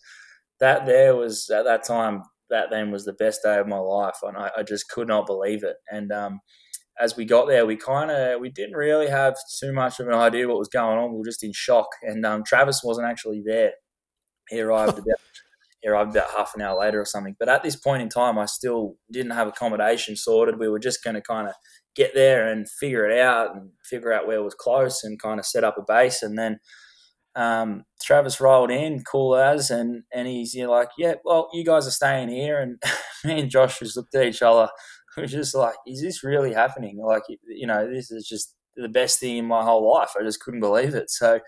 that 0.60 0.86
there 0.86 1.16
was 1.16 1.50
at 1.50 1.66
that 1.66 1.84
time 1.86 2.24
that 2.50 2.70
then 2.70 2.92
was 2.92 3.06
the 3.06 3.14
best 3.14 3.42
day 3.44 3.58
of 3.58 3.68
my 3.68 3.78
life, 3.78 4.18
and 4.24 4.38
I, 4.38 4.52
I 4.58 4.64
just 4.64 4.90
could 4.90 5.08
not 5.08 5.26
believe 5.26 5.64
it. 5.64 5.78
And 5.92 6.12
um, 6.12 6.40
as 7.00 7.16
we 7.16 7.26
got 7.26 7.48
there, 7.48 7.66
we 7.66 7.76
kind 7.76 8.12
of 8.12 8.40
we 8.40 8.50
didn't 8.50 8.76
really 8.76 9.10
have 9.10 9.36
too 9.60 9.74
much 9.74 10.00
of 10.00 10.08
an 10.08 10.14
idea 10.14 10.48
what 10.48 10.58
was 10.60 10.70
going 10.70 10.98
on. 10.98 11.12
We 11.12 11.20
were 11.20 11.26
just 11.26 11.44
in 11.44 11.54
shock, 11.54 11.88
and 12.02 12.26
um, 12.26 12.44
Travis 12.44 12.82
wasn't 12.84 13.08
actually 13.08 13.44
there. 13.46 13.74
He 14.50 14.62
arrived 14.62 14.94
about 15.00 15.20
arrived 15.90 16.16
about 16.16 16.32
half 16.32 16.54
an 16.56 16.62
hour 16.62 16.80
later 16.80 17.02
or 17.02 17.06
something. 17.06 17.36
But 17.40 17.50
at 17.50 17.64
this 17.64 17.76
point 17.76 18.02
in 18.02 18.10
time, 18.10 18.38
I 18.38 18.46
still 18.46 18.96
didn't 19.12 19.32
have 19.32 19.48
accommodation 19.48 20.16
sorted. 20.16 20.60
We 20.60 20.70
were 20.70 20.80
just 20.80 21.04
going 21.04 21.16
to 21.16 21.22
kind 21.22 21.48
of 21.48 21.54
get 21.96 22.14
there 22.14 22.48
and 22.48 22.70
figure 22.70 23.10
it 23.10 23.20
out 23.20 23.56
and 23.56 23.72
figure 23.84 24.14
out 24.14 24.28
where 24.28 24.44
was 24.44 24.56
close 24.56 25.04
and 25.04 25.22
kind 25.22 25.40
of 25.40 25.46
set 25.46 25.64
up 25.64 25.78
a 25.78 25.82
base. 25.88 26.22
And 26.22 26.38
then 26.38 26.60
um, 27.36 27.84
Travis 28.02 28.42
rolled 28.42 28.72
in, 28.72 29.04
cool 29.04 29.36
as, 29.36 29.72
and 29.72 30.04
and 30.14 30.28
he's 30.28 30.54
you 30.54 30.66
know, 30.66 30.72
like, 30.72 30.90
yeah, 30.98 31.16
well, 31.24 31.50
you 31.54 31.64
guys 31.64 31.88
are 31.88 31.92
staying 31.92 32.30
here, 32.30 32.60
and 32.60 32.82
me 33.24 33.42
and 33.42 33.50
Josh 33.50 33.80
just 33.80 33.96
looked 33.96 34.16
at 34.16 34.26
each 34.26 34.42
other. 34.42 34.70
We 35.18 35.24
were 35.24 35.28
just 35.28 35.56
like, 35.56 35.76
is 35.86 36.02
this 36.02 36.24
really 36.24 36.54
happening? 36.54 36.98
Like, 36.98 37.24
you 37.48 37.68
know, 37.68 37.86
this 37.92 38.12
is 38.12 38.28
just 38.28 38.56
the 38.78 38.88
best 38.88 39.20
thing 39.20 39.38
in 39.38 39.46
my 39.46 39.64
whole 39.64 39.94
life. 39.94 40.12
I 40.18 40.24
just 40.24 40.40
couldn't 40.40 40.62
believe 40.62 40.96
it. 40.96 41.10
So 41.10 41.42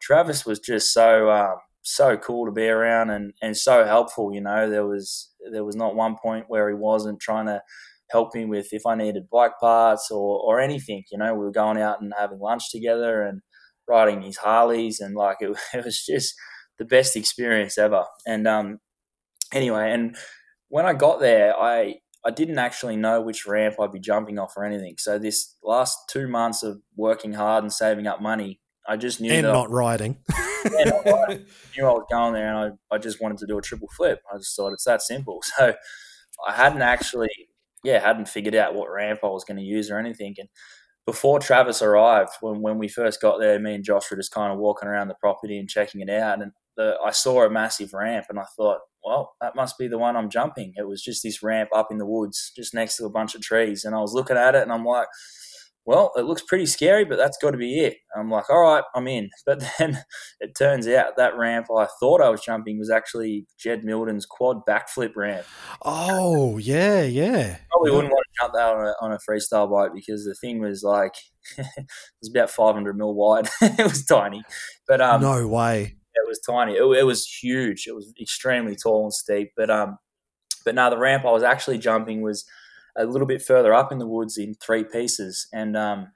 Travis 0.00 0.44
was 0.44 0.58
just 0.58 0.92
so 0.92 1.30
um, 1.30 1.56
so 1.86 2.16
cool 2.16 2.46
to 2.46 2.52
be 2.52 2.66
around 2.66 3.10
and, 3.10 3.32
and 3.40 3.56
so 3.56 3.84
helpful. 3.84 4.34
You 4.34 4.40
know, 4.40 4.68
there 4.68 4.86
was 4.86 5.30
there 5.52 5.64
was 5.64 5.76
not 5.76 5.94
one 5.94 6.16
point 6.20 6.46
where 6.48 6.68
he 6.68 6.74
wasn't 6.74 7.20
trying 7.20 7.46
to 7.46 7.62
help 8.10 8.34
me 8.34 8.44
with 8.44 8.72
if 8.72 8.84
I 8.86 8.96
needed 8.96 9.30
bike 9.30 9.52
parts 9.60 10.10
or, 10.10 10.40
or 10.40 10.60
anything. 10.60 11.04
You 11.12 11.18
know, 11.18 11.32
we 11.34 11.44
were 11.44 11.52
going 11.52 11.78
out 11.78 12.00
and 12.00 12.12
having 12.18 12.40
lunch 12.40 12.70
together 12.72 13.22
and 13.22 13.40
riding 13.88 14.22
his 14.22 14.36
Harleys 14.36 14.98
and 14.98 15.14
like 15.14 15.36
it, 15.40 15.56
it 15.74 15.84
was 15.84 16.04
just 16.04 16.34
the 16.78 16.84
best 16.84 17.14
experience 17.14 17.78
ever. 17.78 18.04
And 18.26 18.48
um, 18.48 18.78
anyway, 19.52 19.92
and 19.92 20.16
when 20.68 20.86
I 20.86 20.92
got 20.92 21.20
there, 21.20 21.56
I 21.56 21.96
I 22.24 22.32
didn't 22.32 22.58
actually 22.58 22.96
know 22.96 23.20
which 23.20 23.46
ramp 23.46 23.76
I'd 23.80 23.92
be 23.92 24.00
jumping 24.00 24.40
off 24.40 24.54
or 24.56 24.64
anything. 24.64 24.96
So 24.98 25.20
this 25.20 25.54
last 25.62 25.96
two 26.10 26.26
months 26.26 26.64
of 26.64 26.80
working 26.96 27.34
hard 27.34 27.62
and 27.62 27.72
saving 27.72 28.08
up 28.08 28.20
money, 28.20 28.60
I 28.88 28.96
just 28.96 29.20
knew 29.20 29.32
and 29.32 29.46
not 29.46 29.70
riding. 29.70 30.16
yeah, 30.64 30.84
not 30.84 31.04
riding. 31.04 31.44
I 31.44 31.76
knew 31.76 31.86
I 31.86 31.92
was 31.92 32.06
going 32.10 32.34
there, 32.34 32.48
and 32.48 32.74
I, 32.90 32.94
I 32.94 32.98
just 32.98 33.20
wanted 33.20 33.38
to 33.38 33.46
do 33.46 33.58
a 33.58 33.62
triple 33.62 33.88
flip. 33.96 34.20
I 34.32 34.38
just 34.38 34.54
thought 34.56 34.72
it's 34.72 34.84
that 34.84 35.02
simple. 35.02 35.42
So 35.56 35.74
I 36.46 36.52
hadn't 36.52 36.82
actually, 36.82 37.30
yeah, 37.82 37.98
hadn't 37.98 38.28
figured 38.28 38.54
out 38.54 38.74
what 38.74 38.90
ramp 38.90 39.20
I 39.22 39.28
was 39.28 39.44
going 39.44 39.56
to 39.56 39.62
use 39.62 39.90
or 39.90 39.98
anything. 39.98 40.34
And 40.38 40.48
before 41.06 41.38
Travis 41.38 41.80
arrived, 41.80 42.32
when 42.40 42.60
when 42.60 42.78
we 42.78 42.88
first 42.88 43.22
got 43.22 43.38
there, 43.38 43.58
me 43.58 43.74
and 43.74 43.84
Josh 43.84 44.10
were 44.10 44.18
just 44.18 44.32
kind 44.32 44.52
of 44.52 44.58
walking 44.58 44.88
around 44.88 45.08
the 45.08 45.14
property 45.14 45.58
and 45.58 45.68
checking 45.68 46.02
it 46.02 46.10
out, 46.10 46.42
and 46.42 46.52
the, 46.76 46.96
I 47.04 47.10
saw 47.12 47.44
a 47.44 47.50
massive 47.50 47.94
ramp, 47.94 48.26
and 48.28 48.38
I 48.38 48.44
thought, 48.56 48.80
well, 49.02 49.34
that 49.40 49.56
must 49.56 49.78
be 49.78 49.88
the 49.88 49.98
one 49.98 50.16
I'm 50.16 50.28
jumping. 50.28 50.74
It 50.76 50.86
was 50.86 51.02
just 51.02 51.22
this 51.22 51.42
ramp 51.42 51.70
up 51.74 51.88
in 51.90 51.98
the 51.98 52.06
woods, 52.06 52.52
just 52.54 52.74
next 52.74 52.96
to 52.96 53.06
a 53.06 53.10
bunch 53.10 53.34
of 53.34 53.40
trees, 53.40 53.84
and 53.84 53.94
I 53.94 54.00
was 54.00 54.12
looking 54.12 54.36
at 54.36 54.54
it, 54.54 54.62
and 54.62 54.72
I'm 54.72 54.84
like 54.84 55.08
well, 55.86 56.10
it 56.16 56.22
looks 56.22 56.42
pretty 56.42 56.66
scary, 56.66 57.04
but 57.04 57.16
that's 57.16 57.38
got 57.40 57.52
to 57.52 57.56
be 57.56 57.78
it. 57.78 57.98
I'm 58.16 58.28
like, 58.28 58.50
all 58.50 58.60
right, 58.60 58.82
I'm 58.94 59.06
in. 59.06 59.30
But 59.46 59.62
then 59.78 60.02
it 60.40 60.56
turns 60.58 60.88
out 60.88 61.16
that 61.16 61.38
ramp 61.38 61.68
I 61.70 61.86
thought 62.00 62.20
I 62.20 62.28
was 62.28 62.40
jumping 62.40 62.80
was 62.80 62.90
actually 62.90 63.46
Jed 63.56 63.84
Mildon's 63.84 64.26
quad 64.26 64.66
backflip 64.68 65.14
ramp. 65.14 65.46
Oh, 65.82 66.58
yeah, 66.58 67.02
yeah. 67.02 67.58
Probably 67.70 67.92
wouldn't 67.92 68.12
want 68.12 68.24
to 68.26 68.42
jump 68.42 68.54
that 68.54 68.74
on 68.74 68.86
a, 68.88 68.94
on 69.00 69.12
a 69.12 69.18
freestyle 69.18 69.70
bike 69.70 69.92
because 69.94 70.24
the 70.24 70.34
thing 70.34 70.58
was 70.58 70.82
like, 70.82 71.14
it 71.56 71.86
was 72.20 72.30
about 72.30 72.50
500 72.50 72.98
mil 72.98 73.14
wide. 73.14 73.48
it 73.62 73.84
was 73.84 74.04
tiny. 74.04 74.42
But 74.88 75.00
um, 75.00 75.20
No 75.20 75.46
way. 75.46 75.94
It 76.14 76.26
was 76.26 76.40
tiny. 76.40 76.72
It, 76.72 76.82
it 76.82 77.04
was 77.04 77.24
huge. 77.24 77.86
It 77.86 77.94
was 77.94 78.12
extremely 78.20 78.74
tall 78.74 79.04
and 79.04 79.14
steep. 79.14 79.52
But 79.56 79.70
um, 79.70 79.98
but 80.64 80.74
now 80.74 80.90
the 80.90 80.98
ramp 80.98 81.24
I 81.24 81.30
was 81.30 81.44
actually 81.44 81.78
jumping 81.78 82.22
was– 82.22 82.44
a 82.96 83.04
little 83.04 83.26
bit 83.26 83.42
further 83.42 83.74
up 83.74 83.92
in 83.92 83.98
the 83.98 84.06
woods 84.06 84.38
in 84.38 84.54
three 84.54 84.84
pieces, 84.84 85.48
and 85.52 85.76
um, 85.76 86.12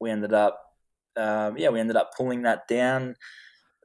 we 0.00 0.10
ended 0.10 0.32
up, 0.32 0.58
um, 1.16 1.56
yeah, 1.56 1.68
we 1.68 1.80
ended 1.80 1.96
up 1.96 2.10
pulling 2.16 2.42
that 2.42 2.68
down 2.68 3.16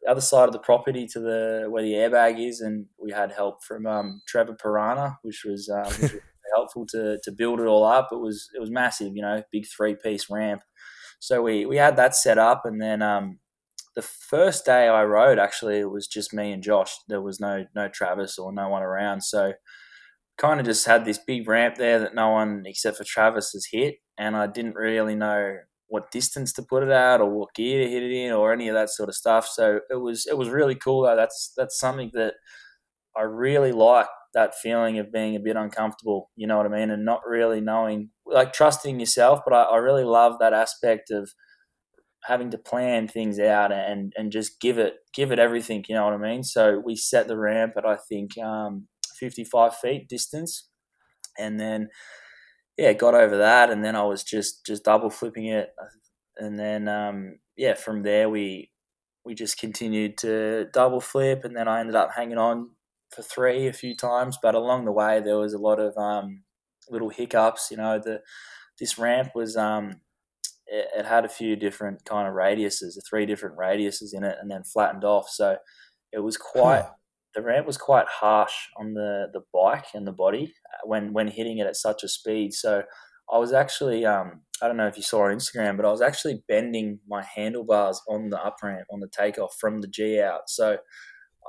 the 0.01 0.09
other 0.09 0.21
side 0.21 0.47
of 0.47 0.53
the 0.53 0.59
property 0.59 1.07
to 1.07 1.19
the 1.19 1.67
where 1.69 1.83
the 1.83 1.93
airbag 1.93 2.45
is, 2.45 2.61
and 2.61 2.85
we 3.01 3.11
had 3.11 3.31
help 3.31 3.63
from 3.63 3.85
um, 3.85 4.21
Trevor 4.27 4.55
Pirana, 4.55 5.17
which 5.21 5.43
was, 5.45 5.69
um, 5.69 5.91
which 6.01 6.13
was 6.13 6.21
helpful 6.55 6.85
to 6.87 7.19
to 7.23 7.31
build 7.31 7.59
it 7.59 7.65
all 7.67 7.83
up. 7.83 8.09
It 8.11 8.19
was 8.19 8.49
it 8.55 8.59
was 8.59 8.71
massive, 8.71 9.15
you 9.15 9.21
know, 9.21 9.43
big 9.51 9.65
three 9.67 9.95
piece 9.95 10.29
ramp. 10.29 10.61
So 11.19 11.41
we 11.41 11.65
we 11.65 11.77
had 11.77 11.97
that 11.97 12.15
set 12.15 12.37
up, 12.37 12.63
and 12.65 12.81
then 12.81 13.01
um, 13.01 13.39
the 13.95 14.01
first 14.01 14.65
day 14.65 14.87
I 14.87 15.03
rode, 15.03 15.39
actually, 15.39 15.79
it 15.79 15.89
was 15.89 16.07
just 16.07 16.33
me 16.33 16.51
and 16.51 16.63
Josh. 16.63 16.95
There 17.07 17.21
was 17.21 17.39
no 17.39 17.65
no 17.75 17.87
Travis 17.87 18.37
or 18.37 18.53
no 18.53 18.69
one 18.69 18.83
around, 18.83 19.21
so 19.21 19.53
kind 20.37 20.59
of 20.59 20.65
just 20.65 20.85
had 20.85 21.05
this 21.05 21.17
big 21.17 21.47
ramp 21.47 21.75
there 21.75 21.99
that 21.99 22.15
no 22.15 22.29
one 22.31 22.63
except 22.65 22.97
for 22.97 23.03
Travis 23.03 23.51
has 23.53 23.67
hit, 23.71 23.95
and 24.17 24.35
I 24.35 24.47
didn't 24.47 24.75
really 24.75 25.15
know 25.15 25.57
what 25.87 26.11
distance 26.11 26.51
to 26.53 26.63
put 26.63 26.83
it 26.83 26.89
at 26.89 27.21
or 27.21 27.29
what 27.29 27.53
gear 27.55 27.83
to 27.83 27.89
hit 27.89 28.03
it 28.03 28.11
in 28.11 28.33
or 28.33 28.51
any 28.51 28.67
of 28.67 28.75
that 28.75 28.89
sort 28.89 29.09
of 29.09 29.15
stuff. 29.15 29.47
So 29.47 29.79
it 29.89 29.95
was 29.95 30.27
it 30.27 30.37
was 30.37 30.49
really 30.49 30.75
cool 30.75 31.03
though. 31.03 31.15
That's 31.15 31.53
that's 31.57 31.79
something 31.79 32.11
that 32.13 32.35
I 33.15 33.23
really 33.23 33.71
like 33.71 34.07
that 34.33 34.55
feeling 34.55 34.99
of 34.99 35.11
being 35.11 35.35
a 35.35 35.39
bit 35.39 35.55
uncomfortable. 35.55 36.29
You 36.35 36.47
know 36.47 36.57
what 36.57 36.65
I 36.65 36.69
mean, 36.69 36.91
and 36.91 37.05
not 37.05 37.21
really 37.27 37.61
knowing 37.61 38.11
like 38.25 38.53
trusting 38.53 38.99
yourself. 38.99 39.41
But 39.45 39.53
I, 39.53 39.63
I 39.63 39.77
really 39.77 40.03
love 40.03 40.39
that 40.39 40.53
aspect 40.53 41.11
of 41.11 41.31
having 42.23 42.49
to 42.51 42.57
plan 42.57 43.07
things 43.07 43.39
out 43.39 43.71
and 43.71 44.13
and 44.17 44.31
just 44.31 44.59
give 44.59 44.77
it 44.77 44.95
give 45.13 45.31
it 45.31 45.39
everything. 45.39 45.83
You 45.87 45.95
know 45.95 46.05
what 46.05 46.13
I 46.13 46.17
mean. 46.17 46.43
So 46.43 46.81
we 46.83 46.95
set 46.95 47.27
the 47.27 47.37
ramp 47.37 47.73
at 47.77 47.85
I 47.85 47.97
think 48.09 48.37
um, 48.39 48.87
55 49.19 49.75
feet 49.75 50.07
distance. 50.07 50.67
And 51.37 51.59
then, 51.59 51.89
yeah, 52.77 52.93
got 52.93 53.13
over 53.13 53.37
that. 53.37 53.69
And 53.69 53.83
then 53.83 53.95
I 53.95 54.03
was 54.03 54.23
just, 54.23 54.65
just 54.65 54.83
double 54.83 55.09
flipping 55.09 55.45
it. 55.45 55.69
And 56.37 56.59
then, 56.59 56.87
um, 56.87 57.39
yeah, 57.55 57.73
from 57.73 58.03
there, 58.03 58.29
we, 58.29 58.71
we 59.25 59.35
just 59.35 59.59
continued 59.59 60.17
to 60.19 60.65
double 60.73 61.01
flip. 61.01 61.43
And 61.43 61.55
then 61.55 61.67
I 61.67 61.79
ended 61.79 61.95
up 61.95 62.11
hanging 62.15 62.37
on 62.37 62.71
for 63.15 63.21
three 63.21 63.67
a 63.67 63.73
few 63.73 63.95
times. 63.95 64.37
But 64.41 64.55
along 64.55 64.85
the 64.85 64.91
way, 64.91 65.19
there 65.19 65.37
was 65.37 65.53
a 65.53 65.59
lot 65.59 65.79
of, 65.79 65.97
um, 65.97 66.43
little 66.89 67.09
hiccups. 67.09 67.69
You 67.71 67.77
know, 67.77 67.99
the, 67.99 68.21
this 68.79 68.97
ramp 68.97 69.31
was, 69.35 69.57
um, 69.57 70.01
it, 70.67 71.05
had 71.05 71.25
a 71.25 71.29
few 71.29 71.55
different 71.55 72.03
kind 72.05 72.27
of 72.27 72.33
radiuses, 72.33 72.97
three 73.07 73.25
different 73.25 73.57
radiuses 73.57 74.13
in 74.13 74.23
it, 74.23 74.37
and 74.41 74.51
then 74.51 74.63
flattened 74.63 75.03
off. 75.03 75.29
So 75.29 75.57
it 76.11 76.19
was 76.19 76.37
quite 76.37 76.85
the 77.35 77.41
ramp 77.41 77.67
was 77.67 77.77
quite 77.77 78.07
harsh 78.07 78.53
on 78.77 78.93
the, 78.93 79.27
the 79.33 79.41
bike 79.53 79.85
and 79.93 80.07
the 80.07 80.11
body 80.11 80.53
uh, 80.73 80.87
when 80.87 81.13
when 81.13 81.27
hitting 81.27 81.59
it 81.59 81.67
at 81.67 81.75
such 81.75 82.03
a 82.03 82.07
speed. 82.07 82.53
So 82.53 82.83
I 83.31 83.37
was 83.37 83.53
actually 83.53 84.05
um, 84.05 84.41
I 84.61 84.67
don't 84.67 84.77
know 84.77 84.87
if 84.87 84.97
you 84.97 85.03
saw 85.03 85.25
on 85.25 85.35
Instagram, 85.35 85.77
but 85.77 85.85
I 85.85 85.91
was 85.91 86.01
actually 86.01 86.43
bending 86.47 86.99
my 87.07 87.23
handlebars 87.23 88.01
on 88.07 88.29
the 88.29 88.43
up 88.43 88.57
ramp 88.63 88.87
on 88.91 88.99
the 88.99 89.09
takeoff 89.09 89.55
from 89.59 89.81
the 89.81 89.87
G 89.87 90.19
out. 90.19 90.49
So 90.49 90.77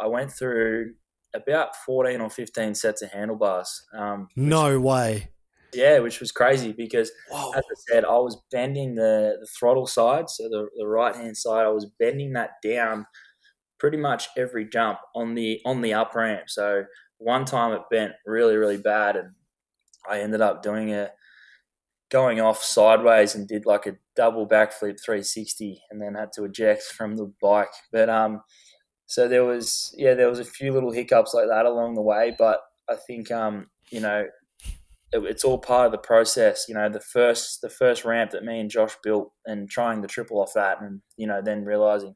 I 0.01 0.07
went 0.07 0.33
through 0.33 0.95
about 1.35 1.77
fourteen 1.77 2.21
or 2.21 2.31
fifteen 2.31 2.75
sets 2.75 3.03
of 3.03 3.13
handlebars. 3.13 3.87
Um, 3.97 4.29
no 4.37 4.79
way. 4.81 5.31
Yeah, 5.75 5.99
which 5.99 6.21
was 6.21 6.33
crazy 6.33 6.73
because, 6.73 7.13
Whoa. 7.31 7.53
as 7.53 7.63
I 7.63 7.75
said, 7.93 8.05
I 8.07 8.17
was 8.17 8.41
bending 8.51 8.95
the, 8.95 9.37
the 9.39 9.47
throttle 9.59 9.87
side, 9.87 10.31
so 10.31 10.45
the, 10.45 10.67
the 10.79 10.89
right 10.89 11.15
hand 11.15 11.37
side, 11.37 11.67
I 11.67 11.69
was 11.69 11.85
bending 11.99 12.33
that 12.33 12.53
down 12.65 13.05
pretty 13.79 13.97
much 13.97 14.29
every 14.37 14.69
jump 14.69 14.99
on 15.15 15.35
the 15.35 15.61
on 15.65 15.81
the 15.81 15.95
up 15.95 16.15
ramp. 16.15 16.49
So 16.49 16.85
one 17.19 17.45
time 17.45 17.73
it 17.73 17.83
bent 17.91 18.13
really 18.27 18.57
really 18.57 18.79
bad, 18.79 19.17
and 19.17 19.31
I 20.09 20.21
ended 20.21 20.41
up 20.41 20.63
doing 20.63 20.93
a 20.93 21.11
going 22.11 22.41
off 22.41 22.63
sideways 22.63 23.35
and 23.35 23.47
did 23.47 23.67
like 23.67 23.87
a 23.87 23.97
double 24.17 24.49
backflip 24.49 24.99
360 25.05 25.83
and 25.91 26.01
then 26.01 26.15
had 26.15 26.33
to 26.33 26.45
eject 26.45 26.83
from 26.83 27.17
the 27.17 27.31
bike. 27.43 27.69
But 27.93 28.09
um, 28.09 28.41
so 29.07 29.29
there 29.29 29.45
was 29.45 29.95
yeah 29.97 30.15
there 30.15 30.29
was 30.29 30.39
a 30.39 30.45
few 30.45 30.73
little 30.73 30.93
hiccups 30.93 31.35
like 31.35 31.49
that 31.49 31.67
along 31.67 31.95
the 31.95 32.03
way, 32.03 32.35
but 32.39 32.61
I 32.89 32.97
think 32.97 33.31
um, 33.31 33.67
you 33.91 34.01
know 34.01 34.27
it, 35.13 35.23
it's 35.25 35.45
all 35.45 35.59
part 35.59 35.87
of 35.87 35.93
the 35.93 35.99
process. 35.99 36.67
You 36.69 36.75
know 36.75 36.89
the 36.89 37.01
first 37.01 37.61
the 37.61 37.71
first 37.71 38.05
ramp 38.05 38.33
that 38.33 38.45
me 38.45 38.61
and 38.61 38.71
Josh 38.71 38.95
built 39.03 39.33
and 39.47 39.69
trying 39.69 40.01
the 40.03 40.09
triple 40.09 40.41
off 40.41 40.53
that, 40.55 40.81
and 40.81 41.01
you 41.17 41.27
know 41.27 41.41
then 41.43 41.65
realizing, 41.65 42.15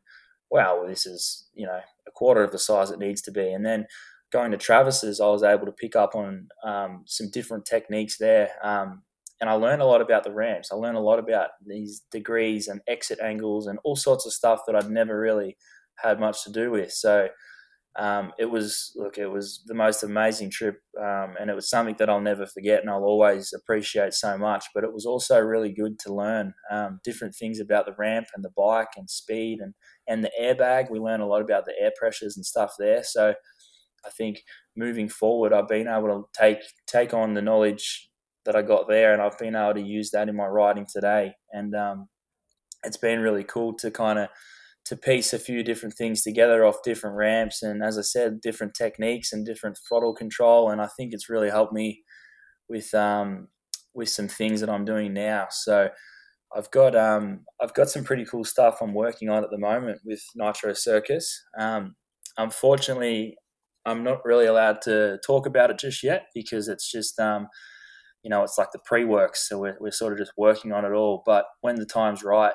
wow, 0.53 0.79
well, 0.79 0.89
this 0.89 1.07
is 1.07 1.49
you 1.55 1.67
know 1.67 1.81
a 2.07 2.11
quarter 2.13 2.45
of 2.45 2.53
the 2.53 2.59
size 2.59 2.91
it 2.91 2.99
needs 2.99 3.23
to 3.23 3.33
be, 3.33 3.53
and 3.53 3.67
then 3.67 3.87
going 4.33 4.51
to 4.51 4.57
Travis's, 4.57 5.21
I 5.21 5.27
was 5.29 5.43
able 5.43 5.67
to 5.67 5.73
pick 5.73 5.95
up 5.95 6.15
on 6.15 6.49
um, 6.65 7.05
some 7.07 7.31
different 7.31 7.67
techniques 7.67 8.17
there. 8.19 8.51
Um, 8.63 9.03
and 9.41 9.51
I 9.51 9.55
learned 9.55 9.83
a 9.83 9.87
lot 9.87 10.01
about 10.01 10.25
the 10.25 10.33
ramps. 10.33 10.71
I 10.73 10.77
learned 10.77 10.97
a 10.97 11.01
lot 11.01 11.19
about 11.19 11.51
these 11.67 12.03
degrees 12.11 12.69
and 12.69 12.81
exit 12.89 13.19
angles 13.21 13.67
and 13.67 13.79
all 13.85 13.97
sorts 13.97 14.25
of 14.25 14.33
stuff 14.33 14.61
that 14.67 14.77
I'd 14.77 14.89
never 14.89 15.19
really 15.19 15.57
had 15.99 16.21
much 16.21 16.45
to 16.45 16.53
do 16.53 16.71
with. 16.71 16.93
So 16.93 17.29
um, 17.99 18.33
it 18.39 18.47
was 18.47 18.93
look, 18.97 19.19
it 19.19 19.27
was 19.27 19.63
the 19.67 19.75
most 19.75 20.03
amazing 20.03 20.51
trip, 20.51 20.77
um, 20.99 21.35
and 21.39 21.51
it 21.51 21.55
was 21.55 21.69
something 21.69 21.97
that 21.99 22.09
I'll 22.09 22.23
never 22.23 22.47
forget, 22.47 22.81
and 22.81 22.89
I'll 22.89 23.05
always 23.05 23.53
appreciate 23.53 24.15
so 24.15 24.39
much. 24.39 24.65
But 24.75 24.85
it 24.85 24.93
was 24.95 25.05
also 25.05 25.39
really 25.39 25.73
good 25.73 25.99
to 26.01 26.15
learn 26.15 26.55
um, 26.71 27.01
different 27.05 27.35
things 27.35 27.61
about 27.61 27.85
the 27.85 27.95
ramp 27.99 28.29
and 28.35 28.43
the 28.43 28.53
bike 28.57 28.95
and 28.97 29.11
speed 29.11 29.59
and 29.61 29.75
and 30.09 30.25
the 30.25 30.31
airbag. 30.41 30.91
We 30.91 30.99
learn 30.99 31.21
a 31.21 31.27
lot 31.27 31.43
about 31.43 31.65
the 31.65 31.75
air 31.81 31.93
pressures 31.97 32.37
and 32.37 32.45
stuff 32.45 32.73
there. 32.79 33.03
So 33.05 33.35
I 34.05 34.11
think 34.11 34.43
moving 34.77 35.09
forward, 35.09 35.53
I've 35.53 35.69
been 35.69 35.89
able 35.89 36.09
to 36.09 36.25
take 36.39 36.59
take 36.87 37.15
on 37.15 37.35
the 37.35 37.43
knowledge 37.43 38.11
that 38.45 38.57
I 38.57 38.63
got 38.63 38.89
there, 38.89 39.13
and 39.13 39.23
I've 39.23 39.39
been 39.39 39.55
able 39.55 39.75
to 39.75 39.81
use 39.81 40.11
that 40.11 40.29
in 40.29 40.37
my 40.37 40.47
riding 40.47 40.87
today. 40.93 41.35
And 41.53 41.75
um, 41.75 42.09
it's 42.85 42.97
been 42.97 43.21
really 43.21 43.45
cool 43.45 43.75
to 43.75 43.91
kind 43.91 44.19
of 44.19 44.29
to 44.87 44.97
piece 44.97 45.33
a 45.33 45.39
few 45.39 45.63
different 45.63 45.95
things 45.95 46.23
together 46.23 46.65
off 46.65 46.83
different 46.83 47.17
ramps, 47.17 47.63
and 47.63 47.83
as 47.83 47.99
I 47.99 48.03
said, 48.03 48.41
different 48.41 48.75
techniques 48.75 49.33
and 49.33 49.47
different 49.47 49.79
throttle 49.89 50.15
control. 50.15 50.71
And 50.71 50.81
I 50.81 50.89
think 50.97 51.13
it's 51.13 51.31
really 51.31 51.51
helped 51.51 51.73
me 51.73 52.03
with 52.69 52.93
um, 52.95 53.49
with 53.95 54.09
some 54.09 54.29
things 54.29 54.61
that 54.61 54.71
I'm 54.71 54.85
doing 54.85 55.13
now. 55.13 55.47
So. 55.51 55.91
I've 56.57 56.71
got 56.71 56.95
um, 56.95 57.41
I've 57.61 57.75
got 57.75 57.91
some 57.91 58.05
pretty 58.05 58.25
cool 58.25 58.45
stuff 58.45 58.79
I'm 58.81 58.95
working 58.95 59.29
on 59.29 59.45
at 59.45 59.51
the 59.51 59.59
moment 59.59 60.01
with 60.05 60.23
Nitro 60.35 60.73
Circus. 60.73 61.43
Um, 61.59 61.95
unfortunately, 62.39 63.37
I'm 63.85 64.05
not 64.05 64.25
really 64.25 64.47
allowed 64.47 64.83
to 64.83 65.19
talk 65.27 65.47
about 65.47 65.71
it 65.71 65.79
just 65.79 66.03
yet 66.03 66.27
because 66.35 66.69
it's 66.69 66.91
just 66.91 67.19
um, 67.19 67.49
you 68.23 68.31
know, 68.31 68.43
it's 68.43 68.59
like 68.59 68.73
the 68.73 68.79
pre 68.85 69.05
work. 69.05 69.37
So 69.37 69.59
we're, 69.59 69.77
we're 69.81 69.91
sort 69.91 70.13
of 70.13 70.19
just 70.19 70.33
working 70.37 70.73
on 70.73 70.85
it 70.85 70.93
all. 70.93 71.23
But 71.27 71.47
when 71.61 71.77
the 71.77 71.87
time's 71.87 72.23
right, 72.23 72.55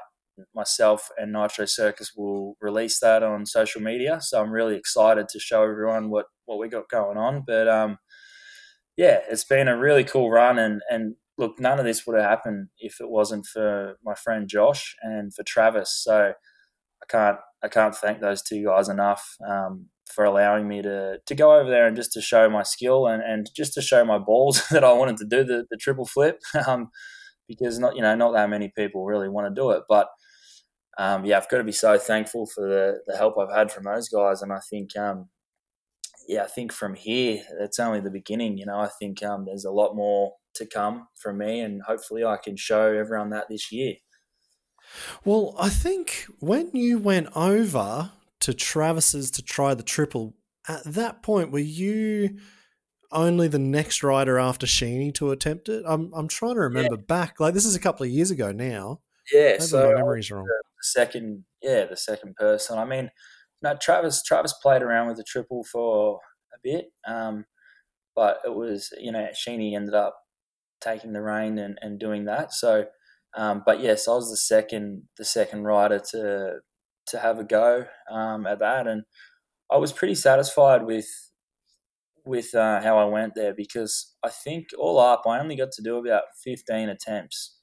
myself 0.55 1.09
and 1.17 1.33
Nitro 1.33 1.65
Circus 1.65 2.13
will 2.15 2.55
release 2.61 2.99
that 2.99 3.23
on 3.23 3.45
social 3.45 3.81
media. 3.81 4.19
So 4.21 4.41
I'm 4.41 4.51
really 4.51 4.75
excited 4.75 5.27
to 5.29 5.39
show 5.39 5.63
everyone 5.63 6.09
what, 6.09 6.25
what 6.45 6.59
we 6.59 6.69
got 6.69 6.89
going 6.89 7.17
on. 7.17 7.43
But 7.45 7.67
um, 7.67 7.97
yeah, 8.95 9.19
it's 9.29 9.43
been 9.43 9.67
a 9.67 9.77
really 9.77 10.03
cool 10.03 10.29
run. 10.29 10.57
And, 10.59 10.81
and 10.89 11.15
look, 11.38 11.59
none 11.59 11.79
of 11.79 11.85
this 11.85 12.05
would 12.05 12.19
have 12.19 12.29
happened 12.29 12.69
if 12.79 12.99
it 12.99 13.09
wasn't 13.09 13.45
for 13.45 13.97
my 14.03 14.15
friend 14.15 14.47
Josh 14.47 14.95
and 15.01 15.33
for 15.33 15.43
Travis. 15.43 15.91
So 15.91 16.33
I 17.01 17.05
can't 17.07 17.38
I 17.63 17.67
can't 17.67 17.95
thank 17.95 18.21
those 18.21 18.41
two 18.41 18.63
guys 18.63 18.89
enough. 18.89 19.35
Um, 19.47 19.89
for 20.07 20.25
allowing 20.25 20.67
me 20.67 20.81
to 20.81 21.19
to 21.25 21.35
go 21.35 21.59
over 21.59 21.69
there 21.69 21.88
and 21.88 21.95
just 21.95 22.11
to 22.13 22.21
show 22.21 22.49
my 22.49 22.63
skill 22.63 23.07
and, 23.07 23.21
and 23.21 23.49
just 23.55 23.73
to 23.73 23.81
show 23.81 24.03
my 24.05 24.17
balls 24.17 24.67
that 24.71 24.83
I 24.83 24.93
wanted 24.93 25.17
to 25.17 25.25
do 25.25 25.43
the, 25.43 25.65
the 25.69 25.77
triple 25.77 26.05
flip 26.05 26.41
um, 26.67 26.89
because 27.47 27.79
not 27.79 27.95
you 27.95 28.01
know 28.01 28.15
not 28.15 28.33
that 28.33 28.49
many 28.49 28.71
people 28.75 29.05
really 29.05 29.29
want 29.29 29.47
to 29.47 29.61
do 29.61 29.71
it 29.71 29.83
but 29.88 30.09
um, 30.97 31.25
yeah 31.25 31.38
I've 31.38 31.49
got 31.49 31.57
to 31.57 31.63
be 31.63 31.71
so 31.71 31.97
thankful 31.97 32.47
for 32.47 32.67
the, 32.67 32.99
the 33.05 33.17
help 33.17 33.35
I've 33.38 33.55
had 33.55 33.71
from 33.71 33.83
those 33.83 34.09
guys 34.09 34.41
and 34.41 34.51
I 34.51 34.59
think 34.69 34.95
um, 34.97 35.29
yeah 36.27 36.43
I 36.43 36.47
think 36.47 36.71
from 36.71 36.95
here 36.95 37.41
it's 37.59 37.79
only 37.79 37.99
the 37.99 38.09
beginning 38.09 38.57
you 38.57 38.65
know 38.65 38.79
I 38.79 38.89
think 38.99 39.23
um, 39.23 39.45
there's 39.45 39.65
a 39.65 39.71
lot 39.71 39.95
more 39.95 40.33
to 40.57 40.65
come 40.65 41.07
from 41.15 41.37
me 41.39 41.61
and 41.61 41.81
hopefully 41.81 42.23
I 42.23 42.37
can 42.37 42.55
show 42.55 42.93
everyone 42.93 43.29
that 43.31 43.49
this 43.49 43.71
year. 43.71 43.95
Well, 45.25 45.55
I 45.59 45.69
think 45.69 46.25
when 46.39 46.71
you 46.73 46.97
went 46.97 47.27
over 47.35 48.11
to 48.47 48.53
Travis's 48.53 49.31
to 49.31 49.41
try 49.41 49.73
the 49.73 49.83
triple. 49.83 50.35
At 50.67 50.83
that 50.85 51.23
point, 51.23 51.51
were 51.51 51.59
you 51.59 52.37
only 53.11 53.47
the 53.47 53.59
next 53.59 54.03
rider 54.03 54.37
after 54.37 54.65
Sheeny 54.65 55.13
to 55.15 55.31
attempt 55.31 55.69
it? 55.69 55.83
I'm 55.85 56.11
I'm 56.13 56.27
trying 56.27 56.55
to 56.55 56.61
remember 56.61 56.95
yeah. 56.95 57.05
back. 57.07 57.39
Like 57.39 57.53
this 57.53 57.65
is 57.65 57.75
a 57.75 57.79
couple 57.79 58.05
of 58.05 58.09
years 58.09 58.31
ago 58.31 58.51
now. 58.51 59.01
Yeah, 59.31 59.51
Maybe 59.51 59.63
so 59.63 59.89
my 59.89 59.95
memory's 59.95 60.31
wrong. 60.31 60.45
The 60.45 60.83
second, 60.83 61.43
yeah, 61.61 61.85
the 61.85 61.97
second 61.97 62.35
person. 62.35 62.77
I 62.77 62.85
mean, 62.85 63.09
no, 63.61 63.75
Travis 63.81 64.23
Travis 64.23 64.53
played 64.61 64.81
around 64.81 65.07
with 65.07 65.17
the 65.17 65.25
triple 65.25 65.63
for 65.65 66.19
a 66.53 66.57
bit, 66.63 66.85
um, 67.05 67.45
but 68.15 68.39
it 68.45 68.53
was 68.53 68.93
you 68.99 69.11
know 69.11 69.27
Sheeny 69.33 69.75
ended 69.75 69.93
up 69.93 70.17
taking 70.82 71.13
the 71.13 71.21
reign 71.21 71.57
and, 71.57 71.78
and 71.82 71.99
doing 71.99 72.25
that. 72.25 72.53
So, 72.53 72.86
um, 73.36 73.63
but 73.65 73.82
yes, 73.82 74.07
I 74.07 74.11
was 74.11 74.30
the 74.30 74.38
second 74.38 75.03
the 75.17 75.25
second 75.25 75.63
rider 75.63 76.01
to 76.11 76.59
to 77.07 77.19
have 77.19 77.39
a 77.39 77.43
go 77.43 77.86
um, 78.11 78.45
at 78.45 78.59
that, 78.59 78.88
and 78.88 79.03
I 79.71 79.78
was 79.78 79.91
pretty 79.93 80.15
satisfied 80.15 80.86
with 80.86 81.07
with 82.25 82.53
uh, 82.53 82.82
how 82.82 82.97
I 82.97 83.05
went 83.05 83.34
there 83.36 83.53
because 83.53 84.15
I 84.23 84.30
think 84.30 84.67
all 84.78 84.99
up 84.99 85.23
I 85.25 85.39
only 85.39 85.55
got 85.55 85.71
to 85.73 85.84
do 85.84 85.97
about 85.97 86.23
fifteen 86.43 86.89
attempts, 86.89 87.57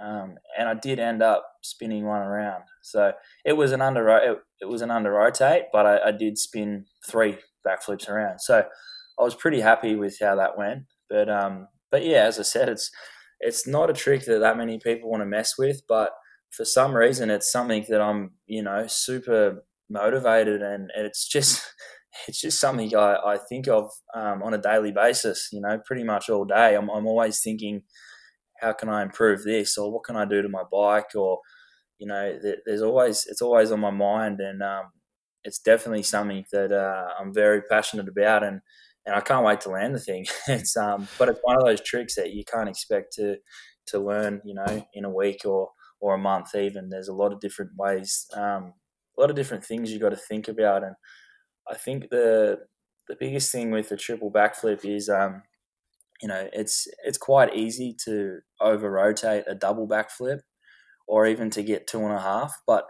um, 0.00 0.36
and 0.58 0.68
I 0.68 0.74
did 0.74 0.98
end 0.98 1.22
up 1.22 1.44
spinning 1.62 2.04
one 2.04 2.22
around. 2.22 2.64
So 2.82 3.12
it 3.44 3.54
was 3.54 3.72
an 3.72 3.80
under 3.80 4.08
it, 4.08 4.38
it 4.60 4.66
was 4.66 4.82
an 4.82 4.90
under 4.90 5.12
rotate, 5.12 5.64
but 5.72 5.86
I, 5.86 6.08
I 6.08 6.12
did 6.12 6.38
spin 6.38 6.86
three 7.08 7.38
backflips 7.66 8.08
around. 8.08 8.40
So 8.40 8.64
I 9.18 9.22
was 9.22 9.34
pretty 9.34 9.60
happy 9.60 9.96
with 9.96 10.18
how 10.20 10.36
that 10.36 10.58
went. 10.58 10.84
But 11.08 11.28
um, 11.28 11.68
but 11.94 12.04
yeah, 12.04 12.24
as 12.24 12.40
I 12.40 12.42
said, 12.42 12.68
it's 12.68 12.90
it's 13.38 13.68
not 13.68 13.88
a 13.88 13.92
trick 13.92 14.24
that 14.24 14.40
that 14.40 14.56
many 14.56 14.80
people 14.80 15.08
want 15.08 15.20
to 15.20 15.26
mess 15.26 15.56
with, 15.56 15.82
but 15.88 16.10
for 16.50 16.64
some 16.64 16.92
reason 16.92 17.30
it's 17.30 17.52
something 17.52 17.84
that 17.88 18.00
I'm 18.00 18.32
you 18.48 18.64
know 18.64 18.86
super 18.88 19.62
motivated 19.88 20.60
and, 20.60 20.90
and 20.96 21.06
it's 21.06 21.28
just 21.28 21.62
it's 22.26 22.40
just 22.40 22.58
something 22.58 22.96
I, 22.96 23.14
I 23.24 23.38
think 23.48 23.68
of 23.68 23.92
um, 24.12 24.42
on 24.42 24.54
a 24.54 24.58
daily 24.58 24.90
basis 24.90 25.50
you 25.52 25.60
know 25.60 25.80
pretty 25.86 26.02
much 26.02 26.28
all 26.28 26.44
day. 26.44 26.74
I'm, 26.74 26.90
I'm 26.90 27.06
always 27.06 27.40
thinking 27.40 27.82
how 28.60 28.72
can 28.72 28.88
I 28.88 29.02
improve 29.02 29.44
this? 29.44 29.78
Or 29.78 29.92
what 29.92 30.02
can 30.02 30.16
I 30.16 30.24
do 30.24 30.42
to 30.42 30.48
my 30.48 30.64
bike? 30.72 31.14
Or 31.14 31.38
you 32.00 32.08
know 32.08 32.40
there's 32.66 32.82
always 32.82 33.24
it's 33.30 33.42
always 33.42 33.70
on 33.70 33.78
my 33.78 33.92
mind 33.92 34.40
and 34.40 34.64
um, 34.64 34.86
it's 35.44 35.60
definitely 35.60 36.02
something 36.02 36.44
that 36.50 36.72
uh, 36.72 37.06
I'm 37.20 37.32
very 37.32 37.62
passionate 37.70 38.08
about 38.08 38.42
and 38.42 38.62
and 39.06 39.14
I 39.14 39.20
can't 39.20 39.44
wait 39.44 39.60
to 39.62 39.70
land 39.70 39.94
the 39.94 40.00
thing 40.00 40.26
it's 40.48 40.76
um 40.76 41.08
but 41.18 41.28
it's 41.28 41.40
one 41.42 41.56
of 41.56 41.64
those 41.64 41.80
tricks 41.80 42.14
that 42.16 42.32
you 42.32 42.44
can't 42.44 42.68
expect 42.68 43.12
to 43.14 43.36
to 43.86 43.98
learn 43.98 44.40
you 44.44 44.54
know 44.54 44.86
in 44.94 45.04
a 45.04 45.10
week 45.10 45.42
or 45.44 45.70
or 46.04 46.14
a 46.14 46.18
month 46.18 46.54
even. 46.54 46.90
There's 46.90 47.08
a 47.08 47.14
lot 47.14 47.32
of 47.32 47.40
different 47.40 47.70
ways, 47.78 48.26
um, 48.34 48.74
a 49.16 49.20
lot 49.20 49.30
of 49.30 49.36
different 49.36 49.64
things 49.64 49.90
you 49.90 49.98
got 49.98 50.10
to 50.10 50.16
think 50.16 50.48
about, 50.48 50.84
and 50.84 50.94
I 51.68 51.76
think 51.76 52.10
the 52.10 52.58
the 53.08 53.16
biggest 53.18 53.50
thing 53.50 53.70
with 53.70 53.88
the 53.88 53.96
triple 53.96 54.30
backflip 54.30 54.84
is, 54.84 55.08
um, 55.08 55.42
you 56.20 56.28
know, 56.28 56.46
it's 56.52 56.86
it's 57.04 57.16
quite 57.16 57.56
easy 57.56 57.96
to 58.04 58.40
over 58.60 58.90
rotate 58.90 59.44
a 59.46 59.54
double 59.54 59.88
backflip, 59.88 60.40
or 61.08 61.26
even 61.26 61.48
to 61.50 61.62
get 61.62 61.86
two 61.86 62.00
and 62.00 62.12
a 62.12 62.20
half. 62.20 62.54
But 62.66 62.84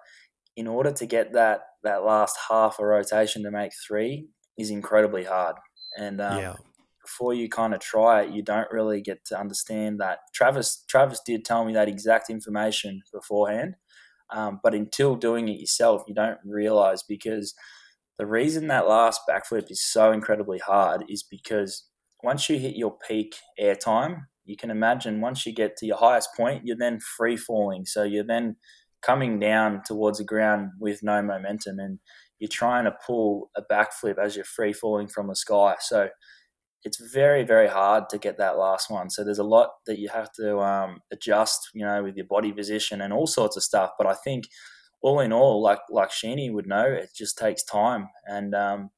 in 0.56 0.66
order 0.66 0.90
to 0.90 1.06
get 1.06 1.34
that 1.34 1.60
that 1.84 2.04
last 2.04 2.36
half 2.50 2.80
a 2.80 2.84
rotation 2.84 3.44
to 3.44 3.52
make 3.52 3.72
three 3.86 4.28
is 4.58 4.70
incredibly 4.70 5.22
hard, 5.22 5.54
and 5.96 6.20
um, 6.20 6.38
yeah 6.38 6.56
before 7.04 7.34
you 7.34 7.48
kind 7.48 7.74
of 7.74 7.80
try 7.80 8.22
it, 8.22 8.30
you 8.30 8.42
don't 8.42 8.70
really 8.70 9.00
get 9.02 9.24
to 9.26 9.38
understand 9.38 10.00
that. 10.00 10.20
Travis 10.34 10.84
Travis 10.88 11.20
did 11.24 11.44
tell 11.44 11.64
me 11.64 11.74
that 11.74 11.88
exact 11.88 12.30
information 12.30 13.02
beforehand, 13.12 13.74
um, 14.30 14.58
but 14.62 14.74
until 14.74 15.14
doing 15.14 15.48
it 15.48 15.60
yourself, 15.60 16.02
you 16.08 16.14
don't 16.14 16.38
realize 16.44 17.02
because 17.02 17.54
the 18.18 18.26
reason 18.26 18.68
that 18.68 18.88
last 18.88 19.20
backflip 19.28 19.70
is 19.70 19.84
so 19.84 20.12
incredibly 20.12 20.58
hard 20.58 21.04
is 21.08 21.22
because 21.22 21.84
once 22.22 22.48
you 22.48 22.58
hit 22.58 22.76
your 22.76 22.96
peak 23.06 23.34
airtime, 23.60 24.22
you 24.44 24.56
can 24.56 24.70
imagine 24.70 25.20
once 25.20 25.44
you 25.44 25.52
get 25.52 25.76
to 25.76 25.86
your 25.86 25.98
highest 25.98 26.30
point, 26.36 26.62
you're 26.64 26.76
then 26.76 26.98
free 27.00 27.36
falling. 27.36 27.84
So 27.84 28.02
you're 28.02 28.24
then 28.24 28.56
coming 29.02 29.38
down 29.38 29.82
towards 29.84 30.18
the 30.18 30.24
ground 30.24 30.70
with 30.80 31.02
no 31.02 31.20
momentum 31.22 31.78
and 31.78 31.98
you're 32.38 32.48
trying 32.48 32.84
to 32.84 32.96
pull 33.06 33.50
a 33.56 33.62
backflip 33.62 34.18
as 34.18 34.36
you're 34.36 34.44
free 34.44 34.72
falling 34.72 35.08
from 35.08 35.28
the 35.28 35.36
sky. 35.36 35.76
So 35.80 36.08
it's 36.84 37.00
very 37.12 37.44
very 37.44 37.68
hard 37.68 38.08
to 38.10 38.18
get 38.18 38.38
that 38.38 38.58
last 38.58 38.90
one. 38.90 39.08
So 39.10 39.24
there's 39.24 39.38
a 39.38 39.44
lot 39.44 39.70
that 39.86 39.98
you 39.98 40.08
have 40.10 40.30
to 40.32 40.58
um, 40.60 40.98
adjust, 41.12 41.70
you 41.72 41.84
know, 41.84 42.02
with 42.02 42.16
your 42.16 42.26
body 42.26 42.52
position 42.52 43.00
and 43.00 43.12
all 43.12 43.26
sorts 43.26 43.56
of 43.56 43.62
stuff. 43.62 43.92
But 43.96 44.06
I 44.06 44.14
think 44.14 44.44
all 45.00 45.20
in 45.20 45.32
all, 45.32 45.62
like 45.62 45.80
like 45.90 46.10
Sheeny 46.10 46.52
would 46.52 46.66
know, 46.66 46.84
it 46.84 47.10
just 47.16 47.38
takes 47.38 47.62
time 47.64 48.08
and 48.26 48.54
um, 48.54 48.90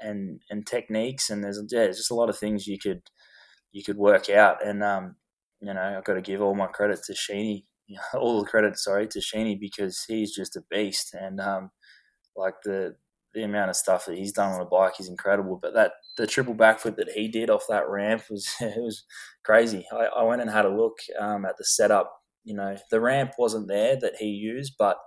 and 0.00 0.40
and 0.50 0.66
techniques, 0.66 1.30
and 1.30 1.42
there's 1.42 1.62
yeah, 1.70 1.84
there's 1.84 1.98
just 1.98 2.10
a 2.10 2.14
lot 2.14 2.28
of 2.28 2.38
things 2.38 2.66
you 2.66 2.78
could 2.78 3.02
you 3.72 3.82
could 3.82 3.96
work 3.96 4.30
out. 4.30 4.64
And 4.64 4.82
um, 4.82 5.16
you 5.60 5.72
know, 5.72 5.80
I've 5.80 6.04
got 6.04 6.14
to 6.14 6.22
give 6.22 6.42
all 6.42 6.54
my 6.54 6.66
credit 6.66 7.00
to 7.04 7.12
Sheeny 7.12 7.64
all 8.14 8.40
the 8.40 8.48
credit, 8.48 8.78
sorry, 8.78 9.06
to 9.08 9.20
Sheeny 9.20 9.58
because 9.58 10.04
he's 10.06 10.34
just 10.34 10.56
a 10.56 10.62
beast, 10.70 11.14
and 11.14 11.40
um, 11.40 11.70
like 12.36 12.54
the 12.64 12.96
the 13.34 13.42
amount 13.42 13.68
of 13.68 13.76
stuff 13.76 14.06
that 14.06 14.16
he's 14.16 14.32
done 14.32 14.52
on 14.52 14.60
a 14.62 14.64
bike 14.64 14.98
is 14.98 15.08
incredible. 15.08 15.58
But 15.60 15.74
that 15.74 15.92
the 16.16 16.26
triple 16.26 16.54
backflip 16.54 16.96
that 16.96 17.10
he 17.10 17.28
did 17.28 17.50
off 17.50 17.66
that 17.68 17.88
ramp 17.88 18.24
was 18.30 18.48
it 18.60 18.80
was 18.80 19.04
crazy. 19.44 19.86
I, 19.92 20.06
I 20.06 20.22
went 20.22 20.42
and 20.42 20.50
had 20.50 20.64
a 20.64 20.74
look 20.74 20.98
um, 21.18 21.44
at 21.44 21.56
the 21.58 21.64
setup. 21.64 22.12
You 22.44 22.54
know, 22.54 22.76
the 22.90 23.00
ramp 23.00 23.32
wasn't 23.38 23.68
there 23.68 23.96
that 23.96 24.16
he 24.18 24.26
used, 24.26 24.74
but 24.78 24.98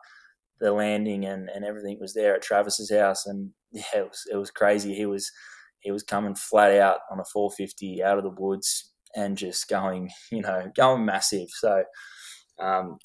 the 0.60 0.74
landing 0.74 1.26
and, 1.26 1.50
and 1.50 1.64
everything 1.64 1.98
was 2.02 2.14
there 2.14 2.36
at 2.36 2.42
Travis's 2.42 2.92
house, 2.92 3.26
and 3.26 3.52
yeah, 3.72 3.84
it 3.96 4.08
was 4.08 4.24
it 4.32 4.36
was 4.36 4.52
crazy. 4.52 4.94
He 4.94 5.06
was 5.06 5.32
he 5.80 5.92
was 5.92 6.04
coming 6.04 6.36
flat 6.36 6.78
out 6.78 7.00
on 7.12 7.20
a 7.20 7.26
450 7.26 8.04
out 8.04 8.18
of 8.18 8.24
the 8.24 8.30
woods 8.42 8.92
and 9.16 9.38
just 9.38 9.68
going, 9.68 10.10
you 10.32 10.42
know, 10.42 10.72
going 10.76 11.06
massive. 11.06 11.50
So, 11.50 11.84
um, 12.60 12.98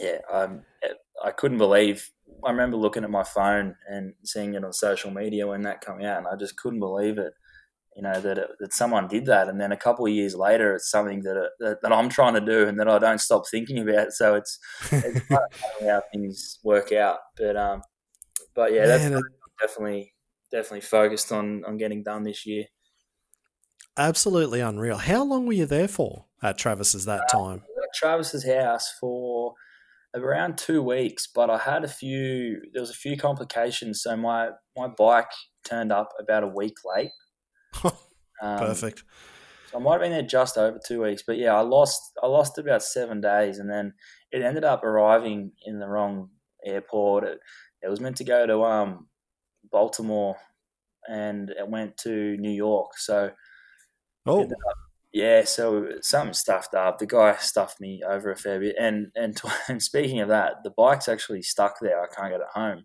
yeah, 0.00 0.18
I'm, 0.32 0.64
I 1.24 1.30
couldn't 1.30 1.58
believe. 1.58 2.10
I 2.44 2.50
remember 2.50 2.76
looking 2.76 3.04
at 3.04 3.10
my 3.10 3.24
phone 3.24 3.76
and 3.88 4.14
seeing 4.24 4.54
it 4.54 4.64
on 4.64 4.72
social 4.72 5.10
media 5.10 5.46
when 5.46 5.62
that 5.62 5.84
came 5.84 6.02
out, 6.02 6.18
and 6.18 6.26
I 6.26 6.36
just 6.36 6.56
couldn't 6.56 6.80
believe 6.80 7.18
it. 7.18 7.32
You 7.96 8.02
know 8.02 8.20
that 8.20 8.36
it, 8.36 8.50
that 8.60 8.74
someone 8.74 9.08
did 9.08 9.26
that, 9.26 9.48
and 9.48 9.58
then 9.60 9.72
a 9.72 9.76
couple 9.76 10.04
of 10.04 10.12
years 10.12 10.34
later, 10.34 10.74
it's 10.74 10.90
something 10.90 11.22
that, 11.22 11.36
it, 11.36 11.50
that, 11.60 11.82
that 11.82 11.92
I'm 11.92 12.10
trying 12.10 12.34
to 12.34 12.40
do, 12.40 12.68
and 12.68 12.78
that 12.78 12.88
I 12.88 12.98
don't 12.98 13.20
stop 13.20 13.44
thinking 13.50 13.78
about. 13.78 14.12
So 14.12 14.34
it's, 14.34 14.58
it's 14.92 15.20
how 15.80 16.02
things 16.12 16.58
work 16.62 16.92
out. 16.92 17.18
But 17.38 17.56
um, 17.56 17.82
but 18.54 18.72
yeah, 18.72 18.86
that's 18.86 19.04
Man, 19.04 19.22
definitely 19.60 20.12
definitely 20.52 20.82
focused 20.82 21.32
on 21.32 21.64
on 21.64 21.78
getting 21.78 22.02
done 22.02 22.24
this 22.24 22.44
year. 22.44 22.64
Absolutely 23.96 24.60
unreal. 24.60 24.98
How 24.98 25.24
long 25.24 25.46
were 25.46 25.54
you 25.54 25.64
there 25.64 25.88
for 25.88 26.26
at 26.42 26.58
Travis's 26.58 27.06
that 27.06 27.22
uh, 27.32 27.38
time? 27.38 27.62
at 27.86 27.94
Travis's 27.94 28.46
house 28.46 28.92
for 29.00 29.54
around 30.22 30.58
two 30.58 30.82
weeks, 30.82 31.28
but 31.32 31.50
I 31.50 31.58
had 31.58 31.84
a 31.84 31.88
few. 31.88 32.60
There 32.72 32.82
was 32.82 32.90
a 32.90 32.94
few 32.94 33.16
complications, 33.16 34.02
so 34.02 34.16
my 34.16 34.50
my 34.76 34.88
bike 34.88 35.30
turned 35.64 35.92
up 35.92 36.10
about 36.20 36.44
a 36.44 36.48
week 36.48 36.74
late. 36.84 37.10
um, 37.84 38.58
Perfect. 38.58 39.04
So 39.70 39.78
I 39.78 39.80
might 39.80 39.92
have 39.92 40.00
been 40.02 40.12
there 40.12 40.22
just 40.22 40.56
over 40.56 40.78
two 40.86 41.02
weeks, 41.02 41.22
but 41.26 41.38
yeah, 41.38 41.54
I 41.54 41.60
lost 41.60 42.00
I 42.22 42.26
lost 42.26 42.58
about 42.58 42.82
seven 42.82 43.20
days, 43.20 43.58
and 43.58 43.70
then 43.70 43.94
it 44.32 44.42
ended 44.42 44.64
up 44.64 44.84
arriving 44.84 45.52
in 45.64 45.78
the 45.78 45.88
wrong 45.88 46.30
airport. 46.64 47.24
It, 47.24 47.38
it 47.82 47.88
was 47.88 48.00
meant 48.00 48.16
to 48.16 48.24
go 48.24 48.46
to 48.46 48.62
um 48.64 49.08
Baltimore, 49.70 50.36
and 51.08 51.50
it 51.50 51.68
went 51.68 51.96
to 51.98 52.36
New 52.38 52.50
York. 52.50 52.98
So 52.98 53.30
oh. 54.26 54.42
Up, 54.42 54.48
yeah, 55.16 55.44
so 55.44 55.88
something 56.02 56.34
stuffed 56.34 56.74
up. 56.74 56.98
The 56.98 57.06
guy 57.06 57.36
stuffed 57.36 57.80
me 57.80 58.02
over 58.06 58.30
a 58.30 58.36
fair 58.36 58.60
bit, 58.60 58.76
and 58.78 59.10
and, 59.14 59.40
and 59.68 59.82
speaking 59.82 60.20
of 60.20 60.28
that, 60.28 60.62
the 60.62 60.70
bike's 60.70 61.08
actually 61.08 61.40
stuck 61.40 61.76
there. 61.80 62.02
I 62.02 62.06
can't 62.14 62.30
get 62.30 62.42
it 62.42 62.46
home. 62.52 62.84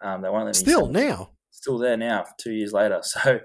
Um, 0.00 0.22
they 0.22 0.30
won't 0.30 0.46
let 0.46 0.56
me. 0.56 0.58
Still 0.58 0.86
now. 0.86 1.32
Still 1.50 1.76
there 1.76 1.98
now. 1.98 2.24
Two 2.38 2.52
years 2.52 2.72
later. 2.72 3.02
So 3.12 3.40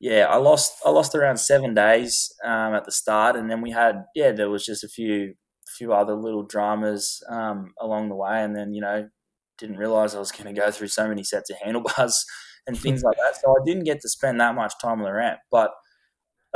yeah, 0.00 0.26
I 0.30 0.36
lost 0.36 0.74
I 0.86 0.90
lost 0.90 1.16
around 1.16 1.38
seven 1.38 1.74
days 1.74 2.32
um, 2.44 2.74
at 2.74 2.84
the 2.84 2.92
start, 2.92 3.34
and 3.34 3.50
then 3.50 3.60
we 3.60 3.72
had 3.72 4.04
yeah, 4.14 4.30
there 4.30 4.48
was 4.48 4.64
just 4.64 4.84
a 4.84 4.88
few 4.88 5.34
few 5.76 5.92
other 5.92 6.14
little 6.14 6.44
dramas 6.44 7.20
um, 7.28 7.72
along 7.80 8.08
the 8.08 8.14
way, 8.14 8.44
and 8.44 8.54
then 8.54 8.72
you 8.72 8.80
know 8.80 9.08
didn't 9.58 9.78
realize 9.78 10.14
I 10.14 10.20
was 10.20 10.30
going 10.30 10.54
to 10.54 10.60
go 10.60 10.70
through 10.70 10.86
so 10.86 11.08
many 11.08 11.24
sets 11.24 11.50
of 11.50 11.56
handlebars 11.60 12.24
and 12.68 12.78
things 12.78 13.02
like 13.02 13.16
that. 13.16 13.40
So 13.42 13.50
I 13.50 13.64
didn't 13.66 13.82
get 13.82 14.00
to 14.02 14.08
spend 14.08 14.40
that 14.40 14.54
much 14.54 14.74
time 14.80 15.00
on 15.00 15.04
the 15.04 15.12
ramp, 15.12 15.40
but 15.50 15.72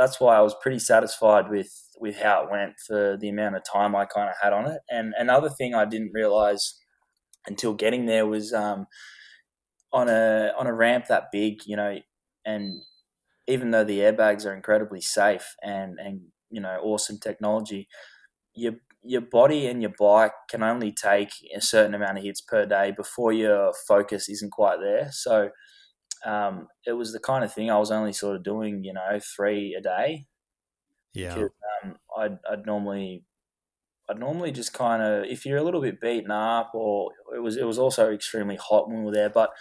that's 0.03 0.19
why 0.19 0.35
I 0.37 0.41
was 0.41 0.55
pretty 0.61 0.79
satisfied 0.79 1.49
with 1.49 1.71
with 1.99 2.17
how 2.17 2.43
it 2.43 2.51
went 2.51 2.73
for 2.87 3.17
the 3.19 3.29
amount 3.29 3.55
of 3.55 3.63
time 3.71 3.95
I 3.95 4.05
kind 4.05 4.29
of 4.29 4.35
had 4.41 4.53
on 4.53 4.67
it. 4.69 4.81
And 4.89 5.13
another 5.17 5.49
thing 5.49 5.73
I 5.75 5.85
didn't 5.85 6.11
realize 6.13 6.79
until 7.47 7.73
getting 7.73 8.05
there 8.07 8.25
was 8.27 8.53
um, 8.53 8.87
on 9.91 10.09
a 10.09 10.51
on 10.57 10.67
a 10.67 10.73
ramp 10.73 11.05
that 11.07 11.31
big, 11.31 11.65
you 11.65 11.75
know, 11.75 11.97
and 12.45 12.81
even 13.47 13.71
though 13.71 13.83
the 13.83 13.99
airbags 13.99 14.45
are 14.45 14.55
incredibly 14.55 15.01
safe 15.01 15.55
and 15.63 15.99
and 15.99 16.21
you 16.51 16.61
know 16.61 16.79
awesome 16.83 17.19
technology, 17.19 17.87
your 18.55 18.75
your 19.03 19.21
body 19.21 19.67
and 19.67 19.81
your 19.81 19.93
bike 19.99 20.33
can 20.49 20.63
only 20.63 20.91
take 20.93 21.31
a 21.55 21.61
certain 21.61 21.95
amount 21.95 22.17
of 22.17 22.23
hits 22.23 22.41
per 22.41 22.65
day 22.65 22.91
before 22.95 23.33
your 23.33 23.73
focus 23.87 24.29
isn't 24.29 24.51
quite 24.51 24.79
there. 24.81 25.09
So 25.11 25.49
um, 26.25 26.67
it 26.85 26.93
was 26.93 27.13
the 27.13 27.19
kind 27.19 27.43
of 27.43 27.53
thing 27.53 27.69
I 27.69 27.77
was 27.77 27.91
only 27.91 28.13
sort 28.13 28.35
of 28.35 28.43
doing, 28.43 28.83
you 28.83 28.93
know, 28.93 29.19
three 29.35 29.75
a 29.77 29.81
day. 29.81 30.27
Yeah. 31.13 31.35
Um, 31.83 31.95
I'd, 32.17 32.37
I'd 32.49 32.65
normally, 32.65 33.23
I'd 34.09 34.19
normally 34.19 34.51
just 34.51 34.73
kind 34.73 35.01
of, 35.01 35.25
if 35.25 35.45
you're 35.45 35.57
a 35.57 35.63
little 35.63 35.81
bit 35.81 36.01
beaten 36.01 36.31
up, 36.31 36.71
or 36.73 37.11
it 37.35 37.39
was, 37.39 37.57
it 37.57 37.65
was 37.65 37.77
also 37.77 38.11
extremely 38.11 38.57
hot 38.57 38.87
when 38.87 38.99
we 38.99 39.05
were 39.05 39.13
there, 39.13 39.29
but 39.29 39.51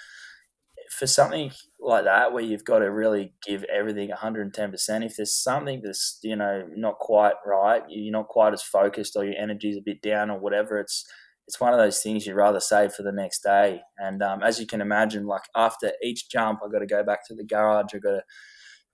for 0.92 1.06
something 1.06 1.50
like 1.80 2.04
that 2.04 2.32
where 2.32 2.42
you've 2.42 2.64
got 2.64 2.80
to 2.80 2.90
really 2.90 3.32
give 3.46 3.64
everything 3.64 4.10
110% 4.10 5.04
if 5.04 5.16
there's 5.16 5.34
something 5.34 5.80
that's 5.82 6.18
you 6.22 6.36
know 6.36 6.66
not 6.76 6.98
quite 6.98 7.34
right 7.46 7.82
you're 7.88 8.12
not 8.12 8.28
quite 8.28 8.52
as 8.52 8.62
focused 8.62 9.16
or 9.16 9.24
your 9.24 9.36
energy's 9.36 9.76
a 9.76 9.82
bit 9.82 10.02
down 10.02 10.30
or 10.30 10.38
whatever 10.38 10.78
it's 10.78 11.06
it's 11.52 11.60
one 11.60 11.74
of 11.74 11.78
those 11.78 12.00
things 12.00 12.26
you'd 12.26 12.34
rather 12.34 12.60
save 12.60 12.94
for 12.94 13.02
the 13.02 13.12
next 13.12 13.42
day 13.42 13.82
and 13.98 14.22
um, 14.22 14.42
as 14.42 14.58
you 14.58 14.66
can 14.66 14.80
imagine 14.80 15.26
like 15.26 15.42
after 15.54 15.92
each 16.02 16.30
jump 16.30 16.60
i've 16.64 16.72
got 16.72 16.78
to 16.78 16.86
go 16.86 17.04
back 17.04 17.26
to 17.26 17.34
the 17.34 17.44
garage 17.44 17.94
i've 17.94 18.02
got 18.02 18.12
to 18.12 18.22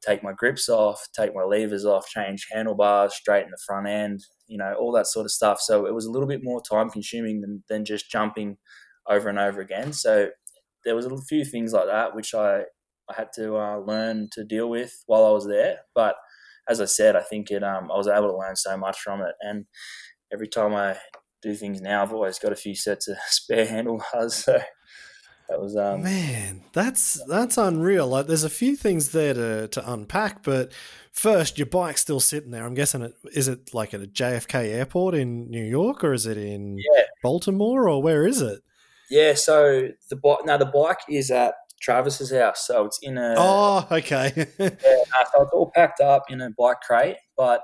take 0.05 0.25
my 0.25 0.33
grips 0.33 0.69
off 0.69 1.07
take 1.17 1.33
my 1.37 1.45
levers 1.45 1.85
off 1.85 2.09
change 2.09 2.49
handlebars 2.51 3.15
straighten 3.15 3.53
the 3.53 3.59
front 3.65 3.87
end 3.87 4.21
you 4.49 4.59
know 4.59 4.75
all 4.75 4.91
that 4.91 5.07
sort 5.07 5.25
of 5.25 5.31
stuff 5.31 5.61
so 5.61 5.87
it 5.87 5.95
was 5.95 6.07
a 6.07 6.11
little 6.11 6.27
bit 6.27 6.43
more 6.43 6.61
time 6.61 6.91
consuming 6.91 7.41
than, 7.41 7.63
than 7.69 7.85
just 7.85 8.11
jumping 8.11 8.57
over 9.09 9.29
and 9.29 9.39
over 9.39 9.61
again 9.61 9.93
so 9.93 10.29
there 10.85 10.97
was 10.97 11.07
a 11.07 11.17
few 11.29 11.45
things 11.45 11.73
like 11.73 11.87
that 11.87 12.13
which 12.13 12.35
I 12.35 12.65
I 13.09 13.15
had 13.15 13.29
to 13.37 13.57
uh, 13.57 13.79
learn 13.79 14.29
to 14.33 14.45
deal 14.45 14.69
with 14.69 15.03
while 15.07 15.25
I 15.25 15.31
was 15.31 15.47
there. 15.47 15.79
But 15.95 16.17
as 16.69 16.81
I 16.81 16.85
said, 16.85 17.17
I 17.17 17.23
think 17.23 17.51
it 17.51 17.65
um, 17.65 17.91
I 17.91 17.97
was 17.97 18.09
able 18.09 18.29
to 18.29 18.37
learn 18.37 18.57
so 18.57 18.77
much 18.77 18.99
from 19.01 19.23
it. 19.23 19.35
And 19.41 19.65
every 20.33 20.49
time 20.49 20.75
I 20.75 20.99
do 21.43 21.55
things 21.55 21.81
now, 21.81 22.03
I've 22.03 22.13
always 22.13 22.39
got 22.39 22.53
a 22.53 22.57
few 22.57 22.75
sets 22.75 23.09
of 23.09 23.17
spare 23.29 23.67
handlebars. 23.67 24.35
So 24.35 24.61
that 25.49 25.61
was 25.61 25.77
um, 25.77 26.03
man, 26.03 26.65
that's 26.73 27.23
that's 27.27 27.57
unreal. 27.57 28.07
Like, 28.09 28.27
there's 28.27 28.45
a 28.45 28.51
few 28.51 28.77
things 28.77 29.13
there 29.13 29.35
to 29.35 29.69
to 29.69 29.93
unpack, 29.93 30.43
but 30.43 30.73
first, 31.13 31.59
your 31.59 31.67
bike's 31.67 32.03
still 32.03 32.21
sitting 32.21 32.51
there. 32.51 32.65
I'm 32.65 32.75
guessing 32.75 33.03
it 33.03 33.15
is 33.35 33.49
it 33.49 33.73
like 33.73 33.95
at 33.95 34.03
a 34.03 34.07
JFK 34.07 34.75
airport 34.75 35.15
in 35.15 35.51
New 35.51 35.65
York, 35.65 36.05
or 36.05 36.13
is 36.13 36.27
it 36.27 36.37
in 36.37 36.79
yeah. 36.79 37.05
Baltimore, 37.23 37.89
or 37.89 38.03
where 38.03 38.27
is 38.27 38.43
it? 38.43 38.63
Yeah, 39.11 39.35
so 39.35 39.89
the 40.11 40.17
bike 40.17 40.45
now 40.45 40.59
the 40.59 40.67
bike 40.67 41.01
is 41.09 41.31
at 41.31 41.55
Travis's 41.81 42.33
house, 42.33 42.67
so 42.67 42.85
it's 42.85 42.99
in 43.03 43.17
a. 43.17 43.35
Oh, 43.37 43.87
okay. 43.91 44.33
yeah, 44.59 44.69
so 44.69 45.43
it's 45.43 45.53
all 45.53 45.71
packed 45.75 46.01
up 46.01 46.25
in 46.29 46.41
a 46.41 46.51
bike 46.51 46.81
crate, 46.83 47.17
but 47.37 47.63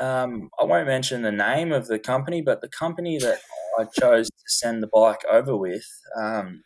um, 0.00 0.50
I 0.60 0.64
won't 0.64 0.86
mention 0.86 1.22
the 1.22 1.32
name 1.32 1.72
of 1.72 1.86
the 1.86 1.98
company, 1.98 2.42
but 2.42 2.60
the 2.60 2.68
company 2.68 3.18
that 3.18 3.38
I 3.78 3.84
chose 4.00 4.28
to 4.28 4.44
send 4.46 4.82
the 4.82 4.88
bike 4.92 5.20
over 5.30 5.56
with, 5.56 5.86
um, 6.16 6.62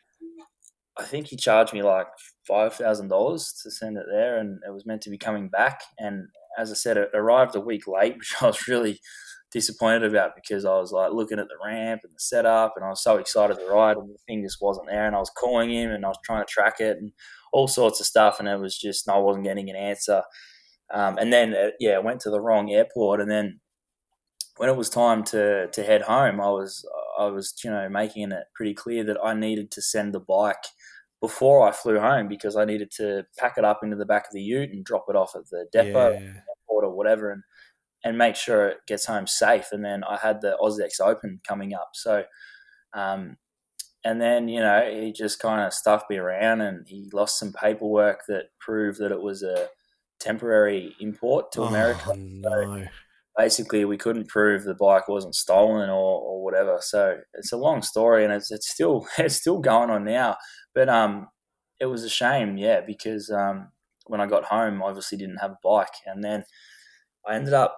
I 0.99 1.05
think 1.05 1.29
he 1.29 1.37
charged 1.37 1.73
me 1.73 1.83
like 1.83 2.07
five 2.47 2.75
thousand 2.75 3.09
dollars 3.09 3.53
to 3.63 3.71
send 3.71 3.97
it 3.97 4.07
there, 4.11 4.39
and 4.39 4.61
it 4.67 4.73
was 4.73 4.87
meant 4.87 5.03
to 5.03 5.11
be 5.11 5.19
coming 5.19 5.49
back. 5.49 5.83
And 5.99 6.29
as 6.59 6.71
I 6.71 6.75
said, 6.75 6.97
it 6.97 7.11
arrived 7.15 7.57
a 7.57 7.61
week 7.61 7.87
late, 7.87 8.17
which 8.19 8.35
I 8.41 8.47
was 8.47 8.69
really 8.69 9.01
disappointed 9.53 10.05
about 10.05 10.37
because 10.37 10.65
I 10.65 10.75
was 10.79 10.93
like 10.93 11.13
looking 11.13 11.39
at 11.41 11.49
the 11.49 11.59
ramp 11.65 12.03
and 12.05 12.13
the 12.13 12.21
setup, 12.21 12.75
and 12.77 12.85
I 12.85 12.91
was 12.91 13.03
so 13.03 13.17
excited 13.17 13.59
to 13.59 13.67
ride, 13.67 13.97
and 13.97 14.11
the 14.11 14.19
thing 14.27 14.43
just 14.43 14.61
wasn't 14.61 14.89
there. 14.89 15.07
And 15.07 15.17
I 15.17 15.21
was 15.21 15.31
calling 15.31 15.71
him, 15.71 15.91
and 15.91 16.05
I 16.05 16.09
was 16.09 16.19
trying 16.25 16.45
to 16.45 16.53
track 16.53 16.81
it, 16.81 16.99
and 16.99 17.13
all 17.53 17.69
sorts 17.69 18.01
of 18.01 18.07
stuff, 18.07 18.39
and 18.39 18.49
it 18.49 18.59
was 18.61 18.79
just 18.79 19.09
I 19.09 19.19
wasn't 19.19 19.45
getting 19.45 19.71
an 19.71 19.77
answer. 19.77 20.23
Um, 20.93 21.19
and 21.19 21.33
then 21.33 21.55
uh, 21.55 21.71
yeah, 21.79 21.93
I 21.93 21.99
went 21.99 22.21
to 22.23 22.31
the 22.31 22.41
wrong 22.41 22.71
airport, 22.71 23.21
and 23.21 23.31
then 23.31 23.61
when 24.57 24.69
it 24.69 24.77
was 24.77 24.91
time 24.91 25.25
to 25.25 25.69
to 25.69 25.83
head 25.83 26.03
home, 26.03 26.41
I 26.41 26.51
was 26.51 26.85
I 27.19 27.27
was 27.27 27.55
you 27.65 27.71
know 27.71 27.89
making 27.89 28.33
it 28.33 28.45
pretty 28.55 28.75
clear 28.75 29.05
that 29.05 29.19
I 29.23 29.35
needed 29.35 29.71
to 29.73 29.83
send 29.83 30.13
the 30.15 30.21
bike 30.21 30.67
before 31.21 31.67
I 31.67 31.73
flew 31.73 32.01
home 32.01 32.29
because 32.29 32.57
I 32.57 32.65
needed 32.65 32.91
to 32.97 33.25
pack 33.39 33.55
it 33.59 33.65
up 33.65 33.81
into 33.83 33.97
the 33.97 34.07
back 34.07 34.27
of 34.27 34.33
the 34.33 34.43
Ute 34.43 34.71
and 34.71 34.85
drop 34.85 35.05
it 35.09 35.17
off 35.17 35.37
at 35.37 35.49
the 35.51 35.67
depot 35.73 36.13
yeah. 36.13 36.33
or 36.67 36.91
whatever. 36.91 37.31
And 37.31 37.43
and 38.03 38.17
make 38.17 38.37
sure 38.37 38.69
it 38.69 38.79
gets 38.87 39.07
home 39.07 39.27
safe. 39.27 39.69
And 39.73 39.85
then 39.85 40.03
I 40.05 40.17
had 40.17 40.41
the 40.41 40.57
AUS-X 40.57 41.01
Open 41.01 41.41
coming 41.47 41.75
up, 41.75 41.91
so 41.95 42.25
um, 42.95 43.37
and 44.05 44.21
then 44.21 44.49
you 44.49 44.61
know 44.61 44.91
he 44.91 45.13
just 45.13 45.39
kind 45.41 45.61
of 45.61 45.73
stuffed 45.73 46.11
me 46.11 46.17
around, 46.17 46.61
and 46.61 46.87
he 46.89 47.11
lost 47.13 47.39
some 47.39 47.53
paperwork 47.53 48.23
that 48.29 48.47
proved 48.59 48.99
that 49.01 49.13
it 49.13 49.21
was 49.21 49.43
a 49.43 49.69
temporary 50.21 50.95
import 51.01 51.53
to 51.53 51.63
America. 51.63 52.11
Oh, 52.11 52.15
no. 52.17 52.51
So 52.51 52.89
basically, 53.37 53.85
we 53.85 53.97
couldn't 53.97 54.29
prove 54.29 54.65
the 54.65 54.75
bike 54.75 55.09
wasn't 55.09 55.35
stolen 55.35 55.89
or, 55.89 56.21
or 56.21 56.45
whatever. 56.45 56.79
So 56.81 57.19
it's 57.35 57.53
a 57.53 57.57
long 57.57 57.83
story, 57.83 58.25
and 58.25 58.33
it's 58.33 58.51
it's 58.51 58.69
still 58.69 59.07
it's 59.19 59.37
still 59.37 59.59
going 59.59 59.91
on 59.91 60.05
now. 60.05 60.37
But 60.75 60.89
um, 60.89 61.29
it 61.81 61.87
was 61.87 62.05
a 62.05 62.11
shame, 62.11 62.57
yeah, 62.57 62.81
because 62.81 63.31
um, 63.31 63.71
when 64.07 64.21
I 64.21 64.27
got 64.27 64.45
home, 64.45 64.83
I 64.83 64.87
obviously 64.87 65.19
didn't 65.19 65.39
have 65.39 65.53
a 65.53 65.59
bike, 65.63 65.95
and 66.07 66.23
then 66.23 66.45
I 67.27 67.35
ended 67.35 67.55
up 67.55 67.77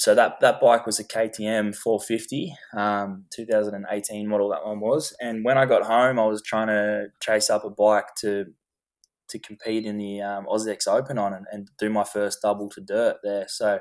so 0.00 0.14
that 0.14 0.40
that 0.40 0.62
bike 0.62 0.86
was 0.86 0.98
a 0.98 1.04
KTM 1.04 1.76
450, 1.76 2.54
um, 2.74 3.26
2018 3.34 4.26
model. 4.26 4.48
That 4.48 4.64
one 4.64 4.80
was. 4.80 5.14
And 5.20 5.44
when 5.44 5.58
I 5.58 5.66
got 5.66 5.82
home, 5.82 6.18
I 6.18 6.24
was 6.24 6.42
trying 6.42 6.68
to 6.68 7.08
chase 7.22 7.50
up 7.50 7.64
a 7.64 7.70
bike 7.70 8.14
to 8.20 8.46
to 9.30 9.38
compete 9.38 9.86
in 9.86 9.96
the 9.96 10.20
um, 10.22 10.46
Open 10.48 11.18
on 11.18 11.34
and, 11.34 11.46
and, 11.52 11.70
do 11.78 11.90
my 11.90 12.04
first 12.04 12.42
double 12.42 12.68
to 12.70 12.80
dirt 12.80 13.16
there. 13.22 13.46
So 13.48 13.80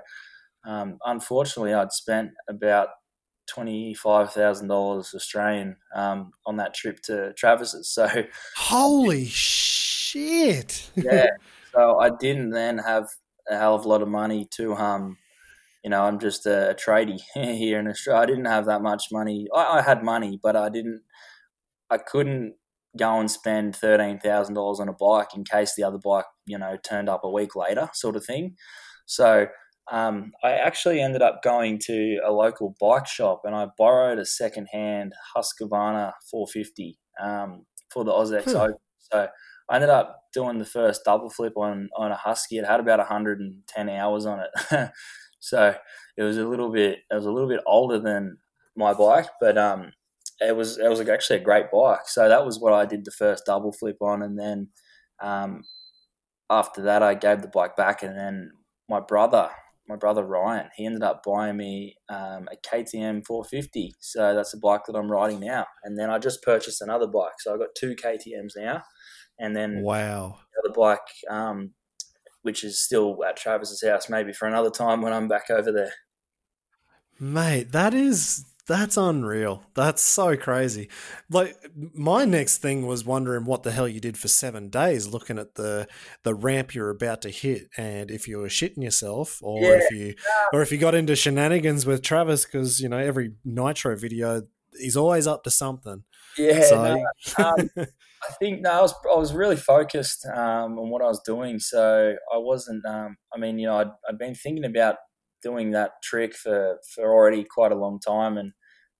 um, 0.65 0.97
unfortunately, 1.05 1.73
I'd 1.73 1.91
spent 1.91 2.31
about 2.47 2.89
twenty 3.47 3.93
five 3.93 4.31
thousand 4.31 4.67
dollars 4.67 5.13
Australian 5.13 5.77
um, 5.95 6.31
on 6.45 6.57
that 6.57 6.73
trip 6.73 7.01
to 7.03 7.33
Travis's. 7.33 7.89
So 7.89 8.07
holy 8.55 9.25
shit! 9.25 10.89
yeah. 10.95 11.27
So 11.71 11.99
I 11.99 12.09
didn't 12.09 12.49
then 12.49 12.79
have 12.79 13.07
a 13.47 13.55
hell 13.55 13.75
of 13.75 13.85
a 13.85 13.87
lot 13.87 14.01
of 14.01 14.07
money 14.07 14.47
to 14.55 14.73
um 14.73 15.19
you 15.83 15.89
know, 15.89 16.03
I'm 16.03 16.19
just 16.19 16.45
a, 16.45 16.71
a 16.71 16.75
tradie 16.75 17.19
here 17.33 17.79
in 17.79 17.87
Australia. 17.87 18.21
I 18.21 18.25
didn't 18.25 18.45
have 18.45 18.65
that 18.65 18.81
much 18.81 19.05
money. 19.11 19.47
I, 19.55 19.79
I 19.79 19.81
had 19.81 20.03
money, 20.03 20.39
but 20.41 20.55
I 20.55 20.69
didn't. 20.69 21.01
I 21.89 21.97
couldn't 21.97 22.55
go 22.99 23.19
and 23.19 23.31
spend 23.31 23.75
thirteen 23.75 24.19
thousand 24.19 24.55
dollars 24.55 24.79
on 24.79 24.89
a 24.89 24.93
bike 24.93 25.29
in 25.35 25.43
case 25.43 25.73
the 25.75 25.83
other 25.83 25.97
bike, 25.97 26.25
you 26.45 26.57
know, 26.57 26.77
turned 26.83 27.09
up 27.09 27.21
a 27.23 27.31
week 27.31 27.55
later, 27.55 27.89
sort 27.93 28.15
of 28.15 28.25
thing. 28.25 28.55
So 29.05 29.47
um, 29.91 30.31
I 30.43 30.51
actually 30.51 31.01
ended 31.01 31.21
up 31.21 31.41
going 31.43 31.79
to 31.85 32.19
a 32.25 32.31
local 32.31 32.75
bike 32.79 33.07
shop 33.07 33.41
and 33.45 33.55
I 33.55 33.67
borrowed 33.77 34.19
a 34.19 34.25
second-hand 34.25 35.13
Husqvarna 35.35 36.11
450 36.29 36.99
um, 37.19 37.65
for 37.91 38.03
the 38.03 38.11
AUS-X 38.11 38.53
Open. 38.53 38.75
So 38.99 39.27
I 39.69 39.75
ended 39.75 39.89
up 39.89 40.21
doing 40.31 40.59
the 40.59 40.65
first 40.65 41.01
double 41.05 41.31
flip 41.31 41.53
on 41.57 41.89
on 41.95 42.11
a 42.11 42.15
Husky. 42.15 42.57
It 42.59 42.65
had 42.65 42.79
about 42.79 42.99
110 42.99 43.89
hours 43.89 44.25
on 44.25 44.41
it. 44.41 44.89
So 45.39 45.73
it 46.17 46.23
was 46.23 46.37
a 46.37 46.47
little 46.47 46.71
bit 46.71 46.99
it 47.09 47.15
was 47.15 47.25
a 47.25 47.31
little 47.31 47.49
bit 47.49 47.61
older 47.65 47.99
than 47.99 48.37
my 48.75 48.93
bike, 48.93 49.29
but 49.39 49.57
um, 49.57 49.91
it 50.41 50.55
was 50.55 50.77
it 50.77 50.87
was 50.89 51.01
actually 51.07 51.39
a 51.39 51.43
great 51.43 51.71
bike. 51.71 52.07
So 52.07 52.27
that 52.27 52.45
was 52.45 52.59
what 52.59 52.73
I 52.73 52.85
did 52.85 53.05
the 53.05 53.11
first 53.11 53.45
double 53.45 53.71
flip 53.71 53.97
on, 54.01 54.21
and 54.21 54.37
then 54.37 54.69
um, 55.21 55.63
after 56.49 56.81
that 56.83 57.03
I 57.03 57.13
gave 57.13 57.41
the 57.41 57.47
bike 57.47 57.75
back, 57.75 58.03
and 58.03 58.17
then 58.17 58.51
my 58.87 58.99
brother. 58.99 59.49
My 59.87 59.95
brother 59.95 60.23
Ryan, 60.23 60.69
he 60.75 60.85
ended 60.85 61.01
up 61.01 61.23
buying 61.25 61.57
me 61.57 61.95
um, 62.09 62.47
a 62.51 62.55
KTM 62.63 63.25
450. 63.25 63.95
So 63.99 64.35
that's 64.35 64.51
the 64.51 64.59
bike 64.59 64.81
that 64.85 64.95
I'm 64.95 65.11
riding 65.11 65.39
now. 65.39 65.65
And 65.83 65.97
then 65.97 66.11
I 66.11 66.19
just 66.19 66.43
purchased 66.43 66.83
another 66.83 67.07
bike. 67.07 67.33
So 67.39 67.55
I 67.55 67.57
got 67.57 67.69
two 67.75 67.95
KTMs 67.95 68.51
now. 68.55 68.83
And 69.39 69.55
then 69.55 69.81
wow, 69.81 70.37
the 70.53 70.69
other 70.69 70.75
bike 70.75 70.99
um, 71.27 71.73
which 72.41 72.63
is 72.63 72.79
still 72.79 73.17
at 73.27 73.37
Travis's 73.37 73.83
house, 73.83 74.09
maybe 74.09 74.33
for 74.33 74.47
another 74.47 74.69
time 74.69 75.01
when 75.01 75.13
I'm 75.13 75.27
back 75.27 75.49
over 75.49 75.71
there. 75.71 75.93
Mate, 77.19 77.71
that 77.73 77.93
is 77.93 78.45
that's 78.69 78.97
unreal. 78.97 79.63
That's 79.73 80.01
so 80.01 80.37
crazy. 80.37 80.89
Like 81.27 81.57
my 81.95 82.23
next 82.23 82.59
thing 82.59 82.85
was 82.85 83.03
wondering 83.03 83.45
what 83.45 83.63
the 83.63 83.71
hell 83.71 83.87
you 83.87 83.99
did 83.99 84.15
for 84.15 84.27
seven 84.27 84.69
days, 84.69 85.07
looking 85.07 85.39
at 85.39 85.55
the 85.55 85.87
the 86.23 86.35
ramp 86.35 86.75
you're 86.75 86.91
about 86.91 87.23
to 87.23 87.31
hit, 87.31 87.67
and 87.77 88.11
if 88.11 88.27
you 88.27 88.37
were 88.37 88.47
shitting 88.47 88.83
yourself, 88.83 89.39
or 89.41 89.59
yeah. 89.61 89.79
if 89.81 89.91
you 89.91 90.13
or 90.53 90.61
if 90.61 90.71
you 90.71 90.77
got 90.77 90.93
into 90.93 91.15
shenanigans 91.15 91.87
with 91.87 92.03
Travis, 92.03 92.45
because 92.45 92.79
you 92.79 92.87
know 92.87 92.99
every 92.99 93.33
Nitro 93.43 93.95
video 93.95 94.43
he's 94.77 94.95
always 94.95 95.25
up 95.25 95.43
to 95.45 95.49
something. 95.49 96.03
Yeah, 96.37 96.61
so, 96.61 96.83
no, 96.83 97.43
um, 97.43 97.69
I 97.77 98.33
think 98.39 98.61
no, 98.61 98.71
I 98.71 98.81
was 98.81 98.93
I 99.11 99.17
was 99.17 99.33
really 99.33 99.55
focused 99.55 100.27
um, 100.27 100.77
on 100.77 100.91
what 100.91 101.01
I 101.01 101.07
was 101.07 101.21
doing, 101.25 101.57
so 101.57 102.15
I 102.31 102.37
wasn't. 102.37 102.85
Um, 102.85 103.17
I 103.33 103.39
mean, 103.39 103.57
you 103.57 103.65
know, 103.65 103.79
I'd, 103.79 103.91
I'd 104.07 104.19
been 104.19 104.35
thinking 104.35 104.65
about 104.65 104.97
doing 105.41 105.71
that 105.71 105.93
trick 106.03 106.35
for 106.35 106.77
for 106.93 107.11
already 107.11 107.43
quite 107.43 107.71
a 107.71 107.75
long 107.75 107.99
time, 107.99 108.37
and 108.37 108.51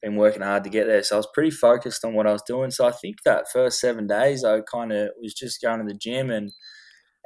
been 0.02 0.16
working 0.16 0.42
hard 0.42 0.64
to 0.64 0.70
get 0.70 0.88
there. 0.88 1.04
So 1.04 1.16
I 1.16 1.20
was 1.20 1.28
pretty 1.34 1.52
focused 1.52 2.06
on 2.06 2.14
what 2.14 2.28
I 2.28 2.32
was 2.32 2.44
doing. 2.44 2.72
So 2.72 2.86
I 2.86 2.92
think 2.92 3.18
that 3.26 3.52
first 3.52 3.80
seven 3.80 4.08
days, 4.08 4.44
I 4.44 4.62
kind 4.62 4.92
of 4.92 5.10
was 5.22 5.34
just 5.34 5.62
going 5.62 5.80
to 5.80 5.86
the 5.86 5.98
gym 5.98 6.30
and 6.30 6.52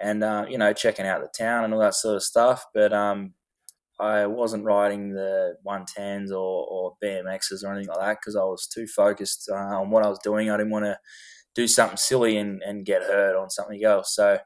and 0.02 0.24
uh, 0.24 0.46
you 0.50 0.58
know 0.58 0.74
checking 0.74 1.06
out 1.06 1.22
the 1.22 1.30
town 1.38 1.64
and 1.64 1.74
all 1.74 1.80
that 1.80 1.96
sort 1.96 2.16
of 2.16 2.24
stuff. 2.24 2.66
But 2.74 2.94
um, 2.94 3.34
I 4.00 4.26
wasn't 4.26 4.66
riding 4.66 5.14
the 5.14 5.56
110s 5.66 6.32
or, 6.32 6.36
or 6.68 6.94
BMXs 7.04 7.64
or 7.64 7.72
anything 7.72 7.90
like 7.90 8.00
that 8.00 8.18
because 8.20 8.36
I 8.36 8.44
was 8.44 8.68
too 8.68 8.88
focused 8.88 9.50
uh, 9.52 9.56
on 9.56 9.92
what 9.92 10.04
I 10.04 10.10
was 10.10 10.20
doing. 10.24 10.50
I 10.50 10.58
didn't 10.58 10.72
want 10.72 10.86
to 10.86 10.98
do 11.56 11.68
something 11.68 11.98
silly 11.98 12.38
and, 12.38 12.62
and 12.64 12.86
get 12.86 13.04
hurt 13.04 13.36
on 13.36 13.50
something 13.50 13.84
else. 13.84 14.16
So 14.16 14.40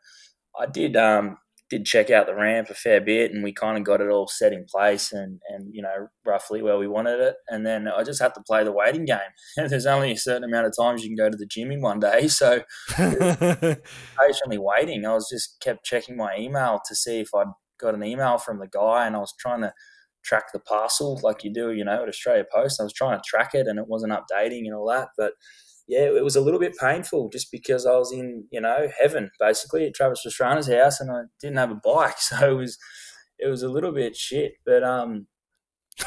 I 0.59 0.65
did 0.65 0.97
um, 0.97 1.38
did 1.70 1.86
check 1.86 2.09
out 2.09 2.28
the 2.28 2.36
ramp 2.36 2.70
a 2.70 2.74
fair 2.74 3.01
bit, 3.01 3.32
and 3.32 3.43
we 3.43 3.51
kind 3.51 3.78
of 3.78 3.84
got 3.84 4.01
it 4.01 4.09
all 4.09 4.28
set 4.28 4.53
in 4.53 4.65
place 4.65 5.11
and 5.11 5.39
and 5.49 5.74
you 5.74 5.82
know 5.82 6.07
roughly 6.26 6.61
where 6.61 6.78
we 6.78 6.88
wanted 6.88 7.20
it. 7.20 7.36
And 7.49 7.65
then 7.65 7.88
I 7.88 8.03
just 8.03 8.22
had 8.22 8.34
to 8.36 8.41
play 8.41 8.63
the 8.63 8.72
waiting 8.72 9.05
game. 9.05 9.20
There's 9.57 9.86
only 9.86 10.11
a 10.11 10.18
certain 10.18 10.43
amount 10.43 10.68
of 10.68 10.74
times 10.78 11.03
you 11.03 11.09
can 11.09 11.18
go 11.18 11.30
to 11.30 11.38
the 11.38 11.45
gym 11.45 11.72
in 11.72 11.82
one 11.82 11.99
day, 11.99 12.28
so 12.28 12.61
patiently 12.97 14.57
waiting. 14.57 15.05
I 15.05 15.13
was 15.13 15.30
just 15.30 15.59
kept 15.59 15.86
checking 15.86 16.15
my 16.15 16.36
email 16.38 16.80
to 16.86 16.95
see 16.95 17.20
if 17.20 17.30
I'd 17.36 17.47
got 17.80 17.95
an 17.95 18.03
email 18.03 18.38
from 18.38 18.59
the 18.59 18.68
guy, 18.68 19.05
and 19.05 19.15
I 19.15 19.20
was 19.20 19.34
trying 19.39 19.61
to 19.61 19.74
track 20.24 20.51
the 20.51 20.59
parcel 20.59 21.20
like 21.24 21.43
you 21.43 21.53
do, 21.53 21.72
you 21.72 21.86
know, 21.86 22.03
at 22.03 22.09
Australia 22.09 22.45
Post. 22.53 22.80
I 22.80 22.84
was 22.84 22.93
trying 22.93 23.18
to 23.18 23.24
track 23.26 23.51
it, 23.53 23.68
and 23.68 23.80
it 23.80 23.88
wasn't 23.88 24.13
updating 24.13 24.65
and 24.65 24.74
all 24.74 24.88
that, 24.88 25.09
but 25.18 25.34
yeah, 25.88 26.02
it 26.02 26.24
was 26.24 26.36
a 26.36 26.42
little 26.42 26.60
bit 26.60 26.76
painful 26.78 27.30
just 27.30 27.50
because 27.52 27.86
I 27.86 27.96
was 27.96 28.12
in, 28.12 28.46
you 28.52 28.60
know, 28.60 28.90
heaven 29.00 29.32
basically 29.40 29.86
at 29.86 29.94
Travis 29.94 30.24
Pastrana's 30.26 30.68
house 30.68 31.00
and 31.00 31.10
I 31.10 31.22
didn't 31.40 31.58
have 31.58 31.72
a 31.72 31.76
bike. 31.76 32.16
So 32.20 32.52
it 32.52 32.56
was, 32.56 32.78
it 33.40 33.48
was 33.48 33.64
a 33.64 33.70
little 33.70 33.94
bit 33.94 34.16
shit, 34.16 34.54
but, 34.66 34.84
um, 34.84 35.28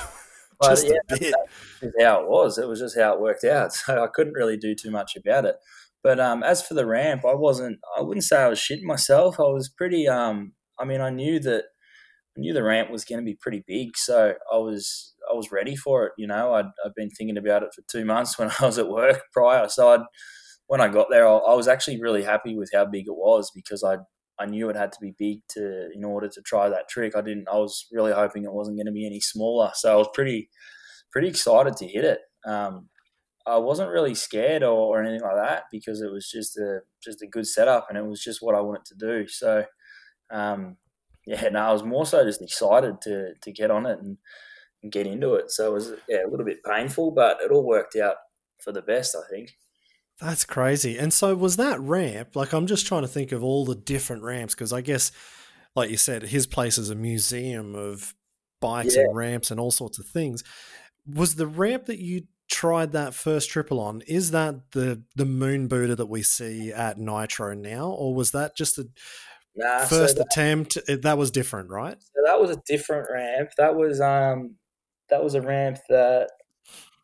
but 0.61 0.71
just 0.71 0.87
yeah, 0.87 0.99
a 1.11 1.19
bit. 1.19 1.35
That's 1.81 1.95
how 2.03 2.23
it 2.23 2.29
was. 2.29 2.59
It 2.59 2.69
was 2.69 2.81
just 2.81 2.99
how 2.99 3.15
it 3.15 3.21
worked 3.21 3.45
out. 3.45 3.73
So 3.75 4.05
I 4.05 4.09
couldn't 4.13 4.35
really 4.35 4.59
do 4.59 4.75
too 4.75 4.91
much 4.91 5.17
about 5.17 5.47
it. 5.47 5.57
But, 6.03 6.21
um, 6.21 6.43
as 6.43 6.67
for 6.67 6.75
the 6.75 6.87
ramp, 6.87 7.25
I 7.27 7.35
wasn't, 7.35 7.79
I 7.99 8.03
wouldn't 8.03 8.25
say 8.25 8.43
I 8.43 8.49
was 8.49 8.59
shitting 8.59 8.83
myself. 8.83 9.41
I 9.41 9.45
was 9.45 9.69
pretty, 9.71 10.07
um, 10.09 10.53
I 10.79 10.85
mean, 10.85 11.01
I 11.01 11.11
knew 11.11 11.41
that, 11.41 11.65
I 12.37 12.41
knew 12.41 12.53
the 12.53 12.63
ramp 12.63 12.91
was 12.91 13.05
going 13.05 13.21
to 13.21 13.25
be 13.25 13.37
pretty 13.41 13.65
big. 13.67 13.97
So 13.97 14.35
I 14.53 14.57
was, 14.57 15.15
I 15.31 15.35
was 15.35 15.51
ready 15.51 15.77
for 15.77 16.07
it. 16.07 16.13
You 16.17 16.27
know, 16.27 16.55
I'd 16.55 16.67
I'd 16.85 16.95
been 16.95 17.11
thinking 17.11 17.39
about 17.39 17.63
it 17.63 17.71
for 17.75 17.83
two 17.91 18.05
months 18.05 18.39
when 18.39 18.51
I 18.61 18.67
was 18.67 18.79
at 18.79 18.89
work 18.89 19.23
prior. 19.33 19.69
So 19.69 19.93
I'd, 19.93 20.07
when 20.67 20.81
I 20.81 20.89
got 20.89 21.09
there, 21.11 21.27
I, 21.27 21.37
I 21.37 21.55
was 21.55 21.69
actually 21.69 22.01
really 22.01 22.23
happy 22.23 22.57
with 22.57 22.71
how 22.73 22.85
big 22.85 23.07
it 23.07 23.17
was 23.17 23.51
because 23.55 23.83
I 23.83 23.99
I 24.41 24.47
knew 24.47 24.71
it 24.71 24.77
had 24.77 24.93
to 24.93 24.99
be 25.01 25.15
big 25.19 25.41
to 25.51 25.91
in 25.95 26.03
order 26.03 26.29
to 26.29 26.41
try 26.43 26.69
that 26.69 26.89
trick. 26.89 27.15
I 27.15 27.21
didn't. 27.21 27.49
I 27.49 27.57
was 27.57 27.87
really 27.93 28.13
hoping 28.13 28.45
it 28.45 28.53
wasn't 28.53 28.79
going 28.79 28.87
to 28.87 28.93
be 28.93 29.07
any 29.07 29.21
smaller. 29.21 29.71
So 29.75 29.93
I 29.93 29.97
was 29.97 30.09
pretty 30.15 30.49
pretty 31.13 31.29
excited 31.29 31.77
to 31.77 31.87
hit 31.87 32.05
it. 32.05 32.21
Um, 32.47 32.89
I 33.47 33.59
wasn't 33.59 33.91
really 33.91 34.15
scared 34.15 34.63
or, 34.63 34.97
or, 34.97 35.03
anything 35.03 35.23
like 35.23 35.37
that 35.37 35.65
because 35.73 36.01
it 36.01 36.11
was 36.11 36.31
just 36.31 36.57
a 36.57 36.81
just 37.03 37.23
a 37.23 37.27
good 37.27 37.47
setup 37.47 37.87
and 37.89 37.99
it 37.99 38.05
was 38.05 38.23
just 38.23 38.41
what 38.41 38.55
I 38.55 38.61
wanted 38.61 38.85
to 38.87 38.95
do. 38.95 39.29
So 39.29 39.65
um, 40.31 40.77
yeah, 41.27 41.49
no, 41.51 41.61
I 41.61 41.73
was 41.73 41.83
more 41.83 42.07
so 42.07 42.25
just 42.25 42.43
excited 42.43 43.01
to 43.03 43.35
to 43.41 43.53
get 43.53 43.71
on 43.71 43.87
it 43.87 43.99
and 44.01 44.19
and 44.83 44.93
get 44.93 45.07
into 45.07 45.35
it. 45.35 45.51
So 45.51 45.69
it 45.69 45.73
was 45.73 45.93
yeah, 46.09 46.25
a 46.25 46.31
little 46.31 46.47
bit 46.47 46.65
painful, 46.65 47.11
but 47.11 47.39
it 47.43 47.51
all 47.51 47.67
worked 47.67 47.97
out 47.97 48.17
for 48.63 48.73
the 48.73 48.83
best, 48.83 49.17
I 49.17 49.29
think. 49.31 49.57
That's 50.21 50.45
crazy. 50.45 50.99
And 50.99 51.13
so 51.13 51.35
was 51.35 51.57
that 51.57 51.81
ramp? 51.81 52.37
Like 52.37 52.53
I'm 52.53 52.67
just 52.67 52.87
trying 52.87 53.03
to 53.03 53.09
think 53.09 53.33
of 53.33 53.43
all 53.43 53.65
the 53.65 53.75
different 53.75 54.23
ramps 54.23 54.55
because 54.55 54.73
I 54.73 54.83
guess, 54.83 55.13
like 55.75 55.91
you 55.91 55.97
said, 55.97 56.25
his 56.25 56.47
place 56.47 56.77
is 56.77 56.91
a 56.91 56.95
museum 56.95 57.75
of 57.75 58.15
bikes 58.61 58.97
yeah. 58.97 59.03
and 59.03 59.17
ramps 59.17 59.51
and 59.51 59.59
all 59.59 59.71
sorts 59.71 59.99
of 59.99 60.07
things. 60.07 60.45
Was 61.07 61.37
the 61.37 61.47
ramp 61.47 61.87
that 61.87 61.99
you 61.99 62.25
tried 62.51 62.93
that 62.93 63.15
first 63.15 63.49
triple 63.49 63.81
on? 63.81 64.03
Is 64.03 64.33
that 64.33 64.73
the 64.73 65.03
the 65.17 65.25
moon 65.25 65.69
booter 65.69 65.95
that 65.95 66.07
we 66.07 66.23
see 66.23 66.71
at 66.71 66.99
Nitro 66.99 67.55
now, 67.55 67.89
or 67.89 68.15
was 68.15 68.33
that 68.33 68.57
just 68.57 68.79
a 68.79 68.89
Nah, 69.61 69.85
first 69.85 70.17
so 70.17 70.23
that, 70.23 70.27
attempt 70.27 70.79
that 71.03 71.19
was 71.19 71.31
different, 71.31 71.71
right? 71.71 71.97
So 72.01 72.23
that 72.25 72.41
was 72.41 72.51
a 72.51 72.63
different 72.67 73.09
ramp. 73.13 73.51
That 73.59 73.77
was 73.77 74.01
um 74.01 74.57
that 75.11 75.23
was 75.23 75.35
a 75.35 75.43
ramp 75.43 75.79
that 75.89 76.31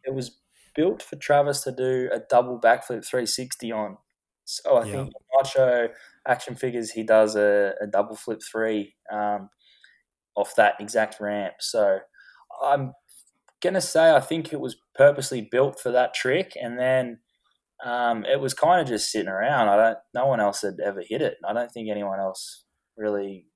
it 0.04 0.14
was 0.14 0.38
built 0.74 1.02
for 1.02 1.16
Travis 1.16 1.62
to 1.62 1.72
do 1.72 2.08
a 2.12 2.20
double 2.30 2.58
backflip 2.58 3.04
360 3.04 3.72
on. 3.72 3.98
So 4.44 4.76
I 4.76 4.86
yeah. 4.86 4.92
think 4.92 5.12
Macho 5.34 5.88
action 6.26 6.54
figures 6.54 6.92
he 6.92 7.02
does 7.02 7.36
a, 7.36 7.74
a 7.80 7.86
double 7.86 8.16
flip 8.16 8.40
three 8.42 8.94
um, 9.12 9.50
off 10.34 10.54
that 10.56 10.74
exact 10.80 11.20
ramp. 11.20 11.54
So 11.60 11.98
I'm 12.64 12.94
gonna 13.60 13.80
say 13.82 14.14
I 14.14 14.20
think 14.20 14.52
it 14.52 14.60
was 14.60 14.76
purposely 14.94 15.46
built 15.50 15.78
for 15.78 15.90
that 15.90 16.14
trick, 16.14 16.52
and 16.60 16.78
then 16.78 17.18
um, 17.84 18.24
it 18.24 18.40
was 18.40 18.54
kind 18.54 18.80
of 18.80 18.86
just 18.86 19.10
sitting 19.10 19.28
around. 19.28 19.68
I 19.68 19.76
don't. 19.76 19.98
No 20.14 20.26
one 20.26 20.40
else 20.40 20.62
had 20.62 20.76
ever 20.84 21.02
hit 21.06 21.22
it. 21.22 21.36
I 21.46 21.52
don't 21.52 21.70
think 21.70 21.88
anyone 21.90 22.20
else 22.20 22.64
really 22.96 23.46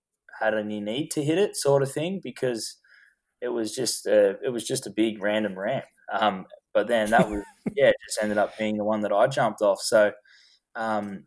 had 0.40 0.54
any 0.54 0.80
need 0.80 1.10
to 1.12 1.24
hit 1.24 1.38
it, 1.38 1.56
sort 1.56 1.82
of 1.82 1.90
thing, 1.90 2.20
because 2.22 2.78
it 3.40 3.48
was 3.48 3.74
just 3.74 4.06
a, 4.06 4.36
it 4.44 4.52
was 4.52 4.66
just 4.66 4.86
a 4.86 4.92
big 4.94 5.22
random 5.22 5.58
ramp. 5.58 5.84
Um, 6.12 6.46
but 6.74 6.88
then 6.88 7.10
that 7.10 7.28
was 7.28 7.42
yeah, 7.74 7.88
it 7.88 7.96
just 8.06 8.22
ended 8.22 8.38
up 8.38 8.56
being 8.58 8.76
the 8.76 8.84
one 8.84 9.00
that 9.02 9.12
I 9.12 9.26
jumped 9.26 9.62
off. 9.62 9.80
So 9.80 10.12
um, 10.74 11.24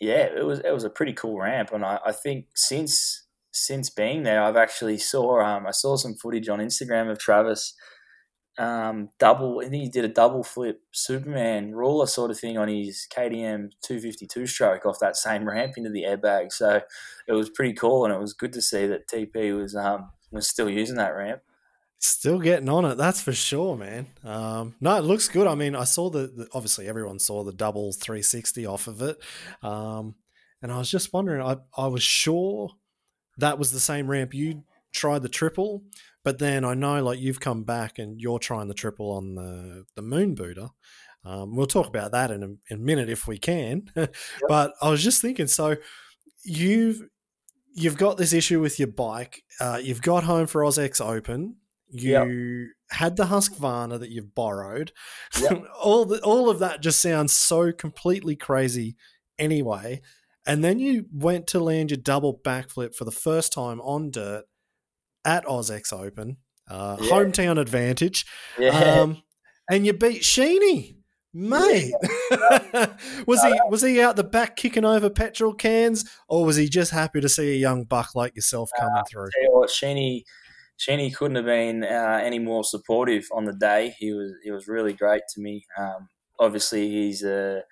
yeah, 0.00 0.28
it 0.34 0.44
was 0.44 0.60
it 0.60 0.72
was 0.72 0.84
a 0.84 0.90
pretty 0.90 1.12
cool 1.12 1.38
ramp, 1.38 1.70
and 1.72 1.84
I, 1.84 1.98
I 2.06 2.12
think 2.12 2.46
since 2.54 3.26
since 3.52 3.90
being 3.90 4.22
there, 4.22 4.42
I've 4.42 4.56
actually 4.56 4.98
saw 4.98 5.42
um, 5.42 5.66
I 5.66 5.72
saw 5.72 5.96
some 5.96 6.14
footage 6.14 6.48
on 6.48 6.60
Instagram 6.60 7.10
of 7.10 7.18
Travis 7.18 7.74
um, 8.58 9.08
double. 9.18 9.60
I 9.60 9.68
think 9.68 9.84
he 9.84 9.88
did 9.88 10.04
a 10.04 10.08
double 10.08 10.42
flip 10.42 10.82
Superman 10.92 11.74
ruler 11.74 12.06
sort 12.06 12.30
of 12.30 12.38
thing 12.38 12.58
on 12.58 12.68
his 12.68 13.06
KTM 13.10 13.70
252 13.82 14.46
stroke 14.46 14.84
off 14.84 14.98
that 15.00 15.16
same 15.16 15.48
ramp 15.48 15.74
into 15.76 15.90
the 15.90 16.02
airbag. 16.02 16.52
So 16.52 16.80
it 17.26 17.32
was 17.32 17.48
pretty 17.48 17.74
cool, 17.74 18.04
and 18.04 18.12
it 18.12 18.20
was 18.20 18.32
good 18.32 18.52
to 18.54 18.62
see 18.62 18.86
that 18.86 19.08
TP 19.08 19.56
was 19.56 19.76
um, 19.76 20.10
was 20.32 20.48
still 20.48 20.68
using 20.68 20.96
that 20.96 21.14
ramp. 21.14 21.40
Still 22.00 22.38
getting 22.38 22.68
on 22.68 22.84
it, 22.84 22.94
that's 22.96 23.20
for 23.20 23.32
sure, 23.32 23.76
man. 23.76 24.06
Um, 24.22 24.76
no, 24.80 24.96
it 24.96 25.04
looks 25.04 25.28
good. 25.28 25.48
I 25.48 25.56
mean, 25.56 25.74
I 25.74 25.82
saw 25.82 26.10
the, 26.10 26.28
the, 26.28 26.48
obviously 26.52 26.86
everyone 26.86 27.18
saw 27.18 27.42
the 27.42 27.52
double 27.52 27.92
360 27.92 28.66
off 28.66 28.86
of 28.86 29.02
it, 29.02 29.20
um, 29.62 30.14
and 30.62 30.70
I 30.70 30.78
was 30.78 30.90
just 30.90 31.12
wondering. 31.12 31.42
I 31.42 31.56
I 31.76 31.86
was 31.86 32.02
sure 32.02 32.70
that 33.38 33.58
was 33.58 33.72
the 33.72 33.80
same 33.80 34.08
ramp 34.08 34.34
you 34.34 34.64
tried 34.92 35.22
the 35.22 35.28
triple, 35.28 35.84
but 36.24 36.38
then 36.38 36.64
I 36.64 36.74
know 36.74 37.02
like 37.02 37.18
you've 37.18 37.40
come 37.40 37.64
back 37.64 37.98
and 37.98 38.20
you're 38.20 38.38
trying 38.38 38.68
the 38.68 38.74
triple 38.74 39.12
on 39.12 39.34
the 39.34 39.84
the 39.94 40.02
Moon 40.02 40.34
Booter. 40.34 40.68
Um, 41.24 41.56
we'll 41.56 41.66
talk 41.66 41.86
about 41.86 42.12
that 42.12 42.30
in 42.30 42.42
a, 42.42 42.46
in 42.46 42.58
a 42.72 42.76
minute 42.76 43.10
if 43.10 43.26
we 43.26 43.38
can. 43.38 43.90
yep. 43.96 44.14
But 44.48 44.74
I 44.80 44.88
was 44.90 45.02
just 45.02 45.20
thinking, 45.20 45.46
so 45.46 45.76
you've 46.44 47.02
you've 47.74 47.96
got 47.96 48.16
this 48.16 48.32
issue 48.32 48.60
with 48.60 48.78
your 48.78 48.88
bike. 48.88 49.42
Uh, 49.60 49.78
you've 49.82 50.02
got 50.02 50.24
home 50.24 50.46
for 50.46 50.64
AUS-X 50.64 51.00
Open. 51.00 51.56
You 51.90 52.10
yep. 52.10 52.68
had 52.90 53.16
the 53.16 53.24
Husqvarna 53.24 53.98
that 54.00 54.10
you've 54.10 54.34
borrowed. 54.34 54.92
Yep. 55.40 55.64
all 55.80 56.04
the, 56.04 56.20
all 56.20 56.50
of 56.50 56.58
that 56.58 56.82
just 56.82 57.00
sounds 57.00 57.32
so 57.32 57.72
completely 57.72 58.36
crazy. 58.36 58.96
Anyway, 59.38 60.02
and 60.46 60.64
then 60.64 60.78
you 60.78 61.06
went 61.12 61.46
to 61.48 61.60
land 61.60 61.90
your 61.90 61.98
double 61.98 62.38
backflip 62.38 62.94
for 62.94 63.04
the 63.04 63.10
first 63.10 63.52
time 63.52 63.80
on 63.80 64.10
dirt 64.10 64.44
at 65.24 65.46
AUS-X 65.46 65.92
Open, 65.92 66.36
uh, 66.68 66.96
yeah. 67.00 67.10
hometown 67.10 67.58
advantage. 67.58 68.26
Yeah. 68.58 68.70
Um, 68.70 69.22
and 69.70 69.84
you 69.86 69.92
beat 69.92 70.22
Sheeny, 70.22 70.96
mate. 71.34 71.92
Yeah. 72.30 72.96
was 73.26 73.42
he 73.42 73.60
was 73.68 73.82
he 73.82 74.00
out 74.00 74.16
the 74.16 74.24
back 74.24 74.56
kicking 74.56 74.84
over 74.84 75.10
petrol 75.10 75.54
cans, 75.54 76.08
or 76.28 76.44
was 76.44 76.56
he 76.56 76.68
just 76.68 76.90
happy 76.90 77.20
to 77.20 77.28
see 77.28 77.52
a 77.52 77.56
young 77.56 77.84
buck 77.84 78.14
like 78.14 78.34
yourself 78.34 78.70
coming 78.78 78.98
uh, 78.98 79.04
through? 79.10 79.28
Tell 79.30 79.42
you 79.42 79.52
what, 79.52 79.70
Sheeny, 79.70 80.22
Sheeny 80.78 81.14
couldn't 81.14 81.36
have 81.36 81.46
been 81.46 81.84
uh, 81.84 82.20
any 82.22 82.38
more 82.38 82.64
supportive 82.64 83.26
on 83.32 83.44
the 83.44 83.52
day. 83.52 83.94
He 83.98 84.12
was 84.12 84.32
he 84.42 84.50
was 84.50 84.68
really 84.68 84.92
great 84.92 85.22
to 85.34 85.40
me. 85.40 85.64
Um, 85.76 86.08
obviously, 86.38 86.88
he's 86.88 87.22
a 87.22 87.62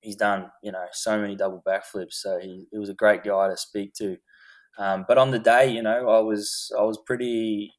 he's 0.00 0.16
done 0.16 0.50
you 0.62 0.72
know 0.72 0.86
so 0.92 1.20
many 1.20 1.36
double 1.36 1.62
backflips, 1.66 2.14
so 2.14 2.38
he, 2.40 2.66
he 2.72 2.78
was 2.78 2.88
a 2.88 2.94
great 2.94 3.22
guy 3.22 3.48
to 3.48 3.56
speak 3.56 3.94
to. 3.94 4.16
Um, 4.78 5.04
but 5.08 5.18
on 5.18 5.30
the 5.30 5.38
day, 5.38 5.70
you 5.70 5.82
know, 5.82 6.08
I 6.08 6.20
was 6.20 6.72
I 6.78 6.82
was 6.82 6.98
pretty 7.06 7.74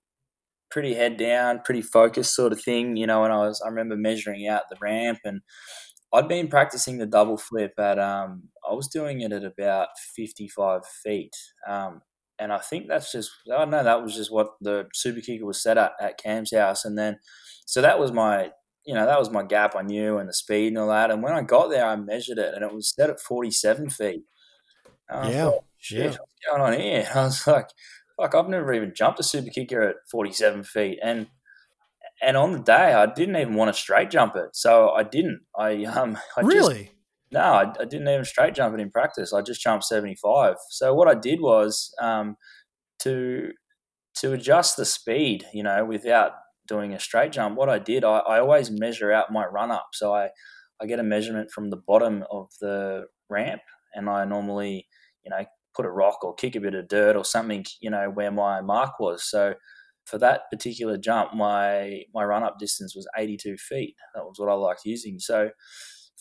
pretty 0.71 0.93
head 0.93 1.17
down, 1.17 1.61
pretty 1.65 1.81
focused 1.81 2.35
sort 2.35 2.53
of 2.53 2.61
thing, 2.61 2.95
you 2.97 3.07
know. 3.07 3.23
And 3.23 3.33
I 3.33 3.37
was 3.39 3.61
I 3.65 3.69
remember 3.69 3.97
measuring 3.97 4.47
out 4.47 4.63
the 4.69 4.77
ramp, 4.81 5.19
and 5.25 5.41
I'd 6.13 6.27
been 6.27 6.47
practicing 6.47 6.97
the 6.97 7.05
double 7.05 7.37
flip 7.37 7.73
at 7.79 7.99
um 7.99 8.43
I 8.69 8.73
was 8.73 8.87
doing 8.87 9.21
it 9.21 9.31
at 9.31 9.43
about 9.43 9.89
fifty 10.15 10.47
five 10.47 10.81
feet. 11.03 11.35
Um, 11.67 12.01
and 12.39 12.53
I 12.53 12.59
think 12.59 12.87
that's 12.87 13.11
just 13.11 13.31
I 13.53 13.57
don't 13.59 13.69
know 13.69 13.83
that 13.83 14.01
was 14.03 14.15
just 14.15 14.31
what 14.31 14.49
the 14.61 14.87
super 14.93 15.21
kicker 15.21 15.45
was 15.45 15.61
set 15.61 15.77
at 15.77 15.93
at 16.01 16.17
Cam's 16.17 16.53
house, 16.53 16.85
and 16.85 16.97
then 16.97 17.17
so 17.65 17.81
that 17.81 17.99
was 17.99 18.11
my 18.11 18.51
you 18.85 18.95
know, 18.95 19.05
that 19.05 19.19
was 19.19 19.29
my 19.29 19.43
gap 19.43 19.75
I 19.75 19.83
knew 19.83 20.17
and 20.17 20.27
the 20.27 20.33
speed 20.33 20.69
and 20.69 20.77
all 20.79 20.87
that. 20.87 21.11
And 21.11 21.21
when 21.21 21.33
I 21.33 21.43
got 21.43 21.67
there, 21.69 21.85
I 21.85 21.95
measured 21.95 22.39
it 22.39 22.55
and 22.55 22.63
it 22.63 22.73
was 22.73 22.89
set 22.95 23.09
at 23.11 23.19
47 23.19 23.89
feet. 23.89 24.23
Yeah. 25.11 25.51
Shit, 25.77 25.99
yeah. 25.99 26.05
what's 26.09 26.45
going 26.49 26.61
on 26.61 26.79
here? 26.79 27.07
I 27.15 27.23
was 27.23 27.47
like, 27.47 27.69
fuck, 28.19 28.35
I've 28.35 28.49
never 28.49 28.73
even 28.73 28.93
jumped 28.95 29.19
a 29.19 29.23
super 29.23 29.49
kicker 29.49 29.81
at 29.81 29.95
47 30.11 30.63
feet. 30.63 30.99
And, 31.01 31.27
and 32.21 32.35
on 32.35 32.51
the 32.51 32.59
day, 32.59 32.93
I 32.93 33.05
didn't 33.05 33.37
even 33.37 33.55
want 33.55 33.73
to 33.73 33.79
straight 33.79 34.09
jump 34.09 34.35
it. 34.35 34.49
So 34.53 34.89
I 34.89 35.03
didn't. 35.03 35.41
I, 35.57 35.83
um, 35.85 36.17
I 36.37 36.41
really? 36.41 36.83
Just, 36.83 36.95
no, 37.31 37.41
I, 37.41 37.73
I, 37.79 37.85
didn't 37.85 38.07
even 38.09 38.25
straight 38.25 38.55
jump 38.55 38.73
it 38.73 38.81
in 38.81 38.89
practice. 38.89 39.33
I 39.33 39.41
just 39.41 39.61
jumped 39.61 39.85
75. 39.85 40.55
So 40.69 40.93
what 40.93 41.07
I 41.07 41.13
did 41.13 41.39
was, 41.41 41.93
um, 42.01 42.35
to, 43.03 43.51
to 44.15 44.33
adjust 44.33 44.75
the 44.75 44.85
speed, 44.85 45.45
you 45.53 45.63
know, 45.63 45.85
without 45.85 46.31
doing 46.67 46.93
a 46.93 46.99
straight 46.99 47.31
jump, 47.31 47.55
what 47.55 47.69
I 47.69 47.79
did, 47.79 48.03
I, 48.03 48.17
I 48.17 48.39
always 48.39 48.71
measure 48.71 49.11
out 49.11 49.31
my 49.31 49.45
run 49.45 49.71
up. 49.71 49.89
So 49.93 50.13
I, 50.13 50.29
I 50.81 50.87
get 50.87 50.99
a 50.99 51.03
measurement 51.03 51.51
from 51.51 51.69
the 51.69 51.77
bottom 51.77 52.25
of 52.31 52.49
the 52.59 53.05
ramp, 53.29 53.61
and 53.93 54.09
I 54.09 54.25
normally, 54.25 54.87
you 55.29 55.37
know, 55.37 55.45
put 55.75 55.85
a 55.85 55.91
rock 55.91 56.23
or 56.23 56.33
kick 56.33 56.55
a 56.55 56.59
bit 56.59 56.73
of 56.73 56.87
dirt 56.87 57.15
or 57.15 57.23
something, 57.23 57.65
you 57.79 57.89
know, 57.89 58.09
where 58.09 58.31
my 58.31 58.61
mark 58.61 58.99
was. 58.99 59.23
So 59.23 59.53
for 60.05 60.17
that 60.17 60.49
particular 60.51 60.97
jump, 60.97 61.33
my 61.33 62.01
my 62.13 62.23
run 62.23 62.43
up 62.43 62.57
distance 62.59 62.95
was 62.95 63.07
82 63.17 63.57
feet. 63.57 63.95
That 64.15 64.23
was 64.23 64.35
what 64.37 64.49
I 64.49 64.53
liked 64.53 64.81
using. 64.85 65.19
So 65.19 65.51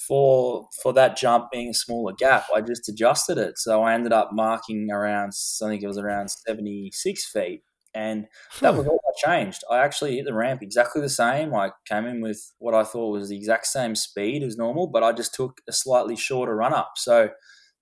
for 0.06 0.68
for 0.82 0.92
that 0.92 1.16
jump 1.16 1.50
being 1.50 1.70
a 1.70 1.74
smaller 1.74 2.12
gap, 2.12 2.44
I 2.54 2.60
just 2.60 2.88
adjusted 2.88 3.38
it. 3.38 3.58
So 3.58 3.82
I 3.82 3.94
ended 3.94 4.12
up 4.12 4.30
marking 4.32 4.90
around, 4.90 5.32
I 5.62 5.68
think 5.68 5.82
it 5.82 5.88
was 5.88 5.98
around 5.98 6.30
76 6.30 7.30
feet. 7.30 7.62
And 7.94 8.26
that 8.60 8.76
was 8.76 8.84
hmm. 8.84 8.90
all 8.90 9.00
I 9.08 9.26
changed. 9.26 9.62
I 9.70 9.78
actually 9.78 10.16
hit 10.16 10.26
the 10.26 10.34
ramp 10.34 10.62
exactly 10.62 11.00
the 11.00 11.08
same. 11.08 11.54
I 11.54 11.70
came 11.86 12.06
in 12.06 12.20
with 12.20 12.52
what 12.58 12.74
I 12.74 12.84
thought 12.84 13.12
was 13.12 13.30
the 13.30 13.36
exact 13.36 13.66
same 13.66 13.96
speed 13.96 14.42
as 14.42 14.56
normal, 14.56 14.86
but 14.86 15.02
I 15.02 15.12
just 15.12 15.34
took 15.34 15.62
a 15.66 15.72
slightly 15.72 16.14
shorter 16.14 16.54
run 16.54 16.74
up. 16.74 16.92
So 16.96 17.30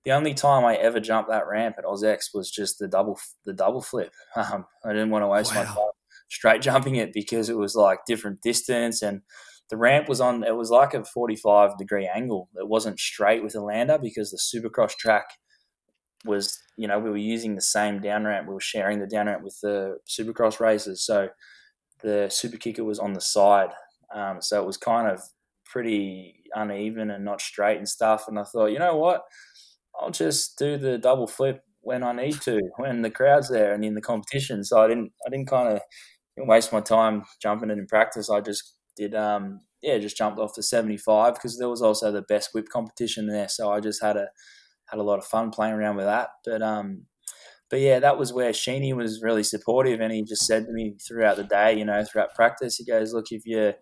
the 0.07 0.13
only 0.13 0.35
time 0.35 0.65
I 0.65 0.77
ever 0.77 1.01
jumped 1.01 1.31
that 1.31 1.49
ramp 1.49 1.75
at 1.79 1.85
AUS-X 1.85 2.31
was 2.33 2.49
just 2.49 2.79
the 2.79 2.87
double 2.87 3.19
the 3.45 3.53
double 3.53 3.83
flip. 3.83 4.13
Um, 4.37 4.65
I 4.85 4.93
didn't 4.93 5.11
want 5.11 5.25
to 5.25 5.29
waste 5.29 5.55
wow. 5.55 5.63
my 5.63 5.67
time 5.67 5.91
straight 6.29 6.63
jumping 6.63 6.97
it 6.97 7.13
because 7.13 7.49
it 7.49 7.57
was 7.57 7.75
like 7.75 8.01
different 8.07 8.41
distance 8.43 9.01
and 9.03 9.23
the 9.71 9.77
ramp 9.77 10.09
was 10.09 10.21
on 10.21 10.45
it 10.45 10.55
was 10.57 10.71
like 10.71 10.95
a 10.95 11.05
45 11.05 11.77
degree 11.77 12.09
angle. 12.13 12.49
It 12.55 12.69
wasn't 12.69 13.01
straight 13.01 13.43
with 13.43 13.57
a 13.57 13.61
lander 13.61 13.99
because 13.99 14.31
the 14.31 14.39
supercross 14.39 14.97
track 14.97 15.25
was 16.25 16.57
you 16.77 16.87
know 16.87 17.01
we 17.01 17.11
were 17.11 17.17
using 17.17 17.57
the 17.57 17.61
same 17.61 18.01
down 18.01 18.25
ramp. 18.25 18.47
We 18.47 18.55
were 18.55 18.61
sharing 18.61 19.01
the 19.01 19.07
down 19.07 19.27
ramp 19.27 19.43
with 19.43 19.59
the 19.61 19.99
Supercross 20.09 20.61
racers, 20.61 21.05
so 21.05 21.31
the 22.03 22.29
super 22.31 22.59
kicker 22.59 22.85
was 22.85 23.01
on 23.01 23.13
the 23.13 23.21
side, 23.21 23.71
um, 24.15 24.41
so 24.41 24.63
it 24.63 24.67
was 24.67 24.77
kind 24.77 25.09
of 25.09 25.21
pretty 25.65 26.45
uneven 26.55 27.11
and 27.11 27.25
not 27.25 27.41
straight 27.41 27.79
and 27.79 27.89
stuff. 27.89 28.29
And 28.29 28.39
I 28.39 28.45
thought, 28.45 28.67
you 28.67 28.79
know 28.79 28.97
what, 28.97 29.23
I'll 30.01 30.11
just 30.11 30.59
do 30.59 30.77
the 30.77 30.99
double 30.99 31.27
flip 31.27 31.63
when 31.81 32.03
I 32.03 32.13
need 32.13 32.41
to, 32.43 32.61
when 32.77 33.03
the 33.03 33.11
crowd's 33.11 33.49
there 33.49 33.73
and 33.73 33.85
in 33.85 33.95
the 33.95 34.01
competition. 34.01 34.65
So 34.65 34.83
I 34.83 34.89
didn't, 34.89 35.13
I 35.27 35.31
didn't 35.31 35.49
kind 35.49 35.69
of 35.69 35.81
waste 36.37 36.73
my 36.73 36.81
time 36.81 37.25
jumping 37.41 37.71
it 37.71 37.79
in 37.79 37.87
practice. 37.87 38.29
I 38.29 38.41
just 38.41 38.75
did, 38.97 39.15
um, 39.15 39.61
yeah, 39.83 39.99
just 39.99 40.17
jumped 40.17 40.39
off 40.39 40.55
the 40.55 40.63
75 40.63 41.35
because 41.35 41.59
there 41.59 41.69
was 41.69 41.83
also 41.83 42.11
the 42.11 42.23
best 42.23 42.51
whip 42.53 42.69
competition 42.69 43.27
there. 43.29 43.49
So 43.49 43.71
I 43.71 43.81
just 43.81 44.03
had 44.03 44.17
a 44.17 44.29
had 44.87 45.01
a 45.01 45.03
lot 45.03 45.19
of 45.19 45.25
fun 45.25 45.51
playing 45.51 45.75
around 45.75 45.97
with 45.97 46.07
that. 46.07 46.29
But 46.45 46.63
um, 46.63 47.07
but 47.71 47.81
yeah, 47.81 47.99
that 47.99 48.19
was 48.19 48.33
where 48.33 48.53
Sheeny 48.53 48.95
was 48.95 49.23
really 49.23 49.43
supportive, 49.43 50.01
and 50.01 50.13
he 50.13 50.23
just 50.23 50.47
said 50.47 50.67
to 50.67 50.73
me 50.73 50.97
throughout 51.07 51.37
the 51.37 51.45
day, 51.45 51.77
you 51.77 51.85
know, 51.85 52.05
throughout 52.05 52.35
practice, 52.35 52.77
he 52.77 52.85
goes, 52.85 53.13
"Look, 53.13 53.27
if 53.33 53.45
you 53.45 53.73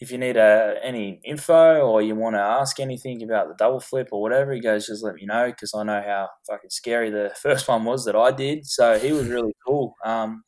if 0.00 0.12
you 0.12 0.18
need 0.18 0.36
uh, 0.36 0.74
any 0.82 1.20
info 1.24 1.80
or 1.80 2.00
you 2.00 2.14
want 2.14 2.36
to 2.36 2.40
ask 2.40 2.78
anything 2.78 3.22
about 3.22 3.48
the 3.48 3.54
double 3.58 3.80
flip 3.80 4.08
or 4.12 4.22
whatever, 4.22 4.52
he 4.52 4.60
goes, 4.60 4.86
just 4.86 5.02
let 5.02 5.16
me 5.16 5.26
know 5.26 5.46
because 5.46 5.72
I 5.74 5.82
know 5.82 6.00
how 6.06 6.28
fucking 6.48 6.70
scary 6.70 7.10
the 7.10 7.32
first 7.42 7.66
one 7.66 7.84
was 7.84 8.04
that 8.04 8.14
I 8.14 8.30
did. 8.30 8.64
So 8.64 8.98
he 8.98 9.12
was 9.12 9.28
really 9.28 9.54
cool 9.66 9.94
um, 10.04 10.44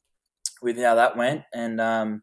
with 0.63 0.79
how 0.79 0.95
that 0.95 1.17
went, 1.17 1.43
and 1.53 1.81
um, 1.81 2.23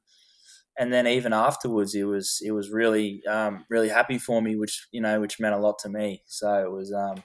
and 0.79 0.93
then 0.93 1.07
even 1.07 1.33
afterwards, 1.33 1.95
it 1.95 2.03
was 2.03 2.37
he 2.41 2.51
was 2.51 2.69
really 2.69 3.21
um, 3.29 3.65
really 3.69 3.89
happy 3.89 4.19
for 4.19 4.41
me, 4.41 4.55
which 4.55 4.87
you 4.91 5.01
know 5.01 5.19
which 5.19 5.39
meant 5.39 5.55
a 5.55 5.59
lot 5.59 5.79
to 5.79 5.89
me. 5.89 6.21
So 6.27 6.63
it 6.63 6.71
was 6.71 6.93
um, 6.93 7.23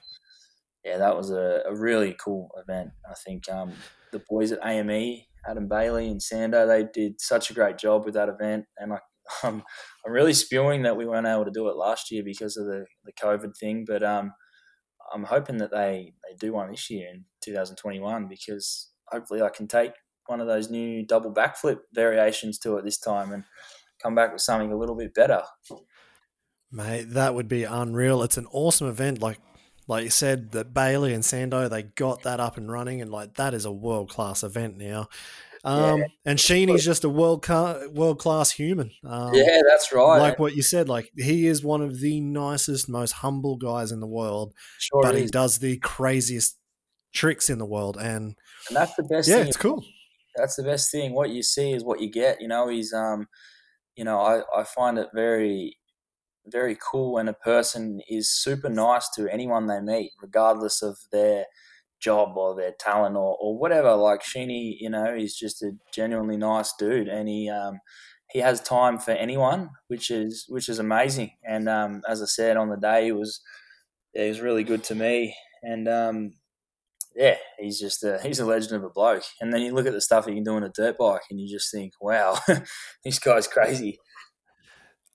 yeah, 0.84 0.98
that 0.98 1.16
was 1.16 1.30
a, 1.30 1.62
a, 1.66 1.74
really 1.74 2.16
cool 2.18 2.50
event. 2.56 2.90
I 3.08 3.14
think 3.14 3.48
um, 3.48 3.72
the 4.10 4.22
boys 4.28 4.50
at 4.50 4.66
AME, 4.66 5.20
Adam 5.48 5.68
Bailey 5.68 6.08
and 6.08 6.20
Sando, 6.20 6.66
they 6.66 6.88
did 6.92 7.20
such 7.20 7.50
a 7.50 7.54
great 7.54 7.78
job 7.78 8.04
with 8.04 8.14
that 8.14 8.28
event, 8.28 8.64
and 8.78 8.94
I, 8.94 8.98
I'm 9.42 9.62
I'm 10.04 10.12
really 10.12 10.32
spewing 10.32 10.82
that 10.82 10.96
we 10.96 11.06
weren't 11.06 11.26
able 11.26 11.44
to 11.44 11.50
do 11.50 11.68
it 11.68 11.76
last 11.76 12.10
year 12.10 12.22
because 12.22 12.56
of 12.56 12.66
the 12.66 12.86
the 13.04 13.12
COVID 13.12 13.56
thing, 13.56 13.84
but 13.86 14.02
um, 14.02 14.32
I'm 15.12 15.24
hoping 15.24 15.58
that 15.58 15.70
they 15.70 16.14
they 16.28 16.36
do 16.38 16.52
one 16.52 16.70
this 16.70 16.90
year 16.90 17.08
in 17.12 17.24
2021 17.42 18.28
because 18.28 18.90
hopefully 19.08 19.42
I 19.42 19.50
can 19.50 19.68
take 19.68 19.92
one 20.26 20.40
of 20.40 20.46
those 20.46 20.70
new 20.70 21.04
double 21.04 21.32
backflip 21.32 21.78
variations 21.94 22.58
to 22.60 22.76
it 22.76 22.84
this 22.84 22.98
time 22.98 23.32
and 23.32 23.44
come 24.02 24.14
back 24.14 24.32
with 24.32 24.40
something 24.40 24.72
a 24.72 24.76
little 24.76 24.96
bit 24.96 25.14
better. 25.14 25.42
Mate, 26.70 27.10
that 27.10 27.34
would 27.34 27.48
be 27.48 27.64
unreal. 27.64 28.22
It's 28.22 28.38
an 28.38 28.46
awesome 28.50 28.88
event. 28.88 29.20
Like 29.20 29.38
like 29.88 30.04
you 30.04 30.10
said, 30.10 30.52
that 30.52 30.72
Bailey 30.72 31.12
and 31.12 31.24
Sando, 31.24 31.68
they 31.68 31.82
got 31.82 32.22
that 32.22 32.40
up 32.40 32.56
and 32.56 32.70
running, 32.70 33.02
and 33.02 33.10
like 33.10 33.34
that 33.34 33.52
is 33.52 33.64
a 33.64 33.72
world 33.72 34.08
class 34.08 34.42
event 34.42 34.78
now. 34.78 35.08
Um, 35.64 36.00
yeah. 36.00 36.06
And 36.24 36.38
Sheeny's 36.38 36.84
just 36.84 37.04
a 37.04 37.08
world 37.08 37.42
car, 37.42 37.88
world 37.90 38.18
class 38.18 38.50
human. 38.50 38.90
Um, 39.04 39.32
yeah, 39.32 39.60
that's 39.68 39.92
right. 39.92 40.18
Like 40.18 40.38
what 40.38 40.56
you 40.56 40.62
said, 40.62 40.88
like 40.88 41.10
he 41.16 41.46
is 41.46 41.62
one 41.62 41.82
of 41.82 42.00
the 42.00 42.20
nicest, 42.20 42.88
most 42.88 43.12
humble 43.12 43.56
guys 43.56 43.92
in 43.92 44.00
the 44.00 44.06
world, 44.06 44.54
sure 44.78 45.02
but 45.02 45.14
is. 45.14 45.22
he 45.22 45.26
does 45.28 45.58
the 45.58 45.78
craziest 45.78 46.58
tricks 47.14 47.48
in 47.48 47.58
the 47.58 47.66
world, 47.66 47.96
and 47.96 48.34
and 48.68 48.76
that's 48.76 48.94
the 48.96 49.04
best. 49.04 49.28
Yeah, 49.28 49.38
thing. 49.38 49.48
it's 49.48 49.56
cool. 49.56 49.84
That's 50.36 50.56
the 50.56 50.64
best 50.64 50.90
thing. 50.90 51.14
What 51.14 51.30
you 51.30 51.42
see 51.42 51.72
is 51.72 51.84
what 51.84 52.00
you 52.00 52.10
get. 52.10 52.40
You 52.40 52.48
know, 52.48 52.68
he's 52.68 52.92
um, 52.92 53.28
you 53.94 54.04
know, 54.04 54.20
I 54.20 54.42
I 54.58 54.64
find 54.64 54.98
it 54.98 55.10
very 55.14 55.78
very 56.46 56.76
cool 56.90 57.12
when 57.12 57.28
a 57.28 57.32
person 57.32 58.00
is 58.08 58.28
super 58.28 58.68
nice 58.68 59.08
to 59.10 59.28
anyone 59.28 59.68
they 59.68 59.80
meet, 59.80 60.10
regardless 60.20 60.82
of 60.82 60.98
their 61.12 61.46
job 62.02 62.36
or 62.36 62.54
their 62.54 62.74
talent 62.78 63.16
or, 63.16 63.36
or 63.40 63.56
whatever. 63.58 63.94
Like 63.94 64.22
Sheeny, 64.22 64.76
you 64.78 64.90
know, 64.90 65.14
he's 65.16 65.36
just 65.36 65.62
a 65.62 65.72
genuinely 65.94 66.36
nice 66.36 66.72
dude, 66.78 67.08
and 67.08 67.28
he 67.28 67.48
um, 67.48 67.78
he 68.30 68.40
has 68.40 68.60
time 68.60 68.98
for 68.98 69.12
anyone, 69.12 69.70
which 69.88 70.10
is 70.10 70.46
which 70.48 70.68
is 70.68 70.78
amazing. 70.78 71.32
And 71.44 71.68
um, 71.68 72.02
as 72.08 72.22
I 72.22 72.26
said 72.26 72.56
on 72.56 72.68
the 72.68 72.76
day, 72.76 73.06
he 73.06 73.12
was 73.12 73.40
yeah, 74.14 74.24
he 74.24 74.28
was 74.28 74.40
really 74.40 74.64
good 74.64 74.84
to 74.84 74.94
me, 74.94 75.34
and 75.62 75.88
um, 75.88 76.34
yeah, 77.14 77.36
he's 77.58 77.78
just 77.78 78.02
a, 78.04 78.18
he's 78.22 78.40
a 78.40 78.46
legend 78.46 78.72
of 78.72 78.84
a 78.84 78.90
bloke. 78.90 79.24
And 79.40 79.52
then 79.52 79.60
you 79.62 79.72
look 79.74 79.86
at 79.86 79.92
the 79.92 80.00
stuff 80.00 80.26
he 80.26 80.34
can 80.34 80.44
do 80.44 80.56
on 80.56 80.64
a 80.64 80.68
dirt 80.68 80.98
bike, 80.98 81.22
and 81.30 81.40
you 81.40 81.48
just 81.48 81.70
think, 81.70 81.92
wow, 82.00 82.38
this 83.04 83.18
guy's 83.18 83.46
crazy. 83.46 83.98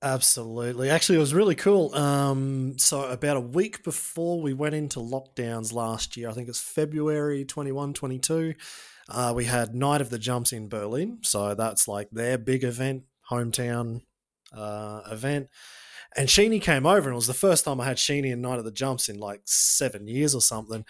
Absolutely. 0.04 0.90
Actually, 0.92 1.18
it 1.18 1.22
was 1.22 1.34
really 1.34 1.56
cool. 1.56 1.94
Um, 1.96 2.78
so, 2.78 3.10
about 3.10 3.38
a 3.38 3.42
week 3.42 3.84
before 3.84 4.40
we 4.40 4.54
went 4.54 4.76
into 4.76 5.00
lockdowns 5.00 5.74
last 5.74 6.16
year, 6.16 6.30
I 6.30 6.34
think 6.34 6.50
it's 6.50 6.60
February 6.60 7.46
21, 7.46 7.94
22, 7.94 8.54
uh, 9.10 9.34
we 9.36 9.46
had 9.46 9.74
Night 9.74 10.02
of 10.02 10.12
the 10.12 10.20
Jumps 10.20 10.54
in 10.54 10.70
Berlin. 10.70 11.20
So, 11.24 11.56
that's 11.56 11.88
like 11.88 12.10
their 12.12 12.38
big 12.38 12.64
event, 12.64 13.04
hometown 13.32 14.02
uh, 14.54 15.02
event. 15.10 15.48
And 16.16 16.28
Sheeny 16.28 16.62
came 16.62 16.86
over, 16.86 17.10
and 17.10 17.14
it 17.14 17.16
was 17.16 17.28
the 17.28 17.34
first 17.34 17.66
time 17.66 17.82
I 17.82 17.86
had 17.86 17.98
Sheeny 17.98 18.32
and 18.32 18.42
Night 18.42 18.60
of 18.60 18.66
the 18.66 18.72
Jumps 18.72 19.10
in 19.10 19.20
like 19.20 19.42
seven 19.46 20.08
years 20.08 20.36
or 20.36 20.42
something. 20.42 20.86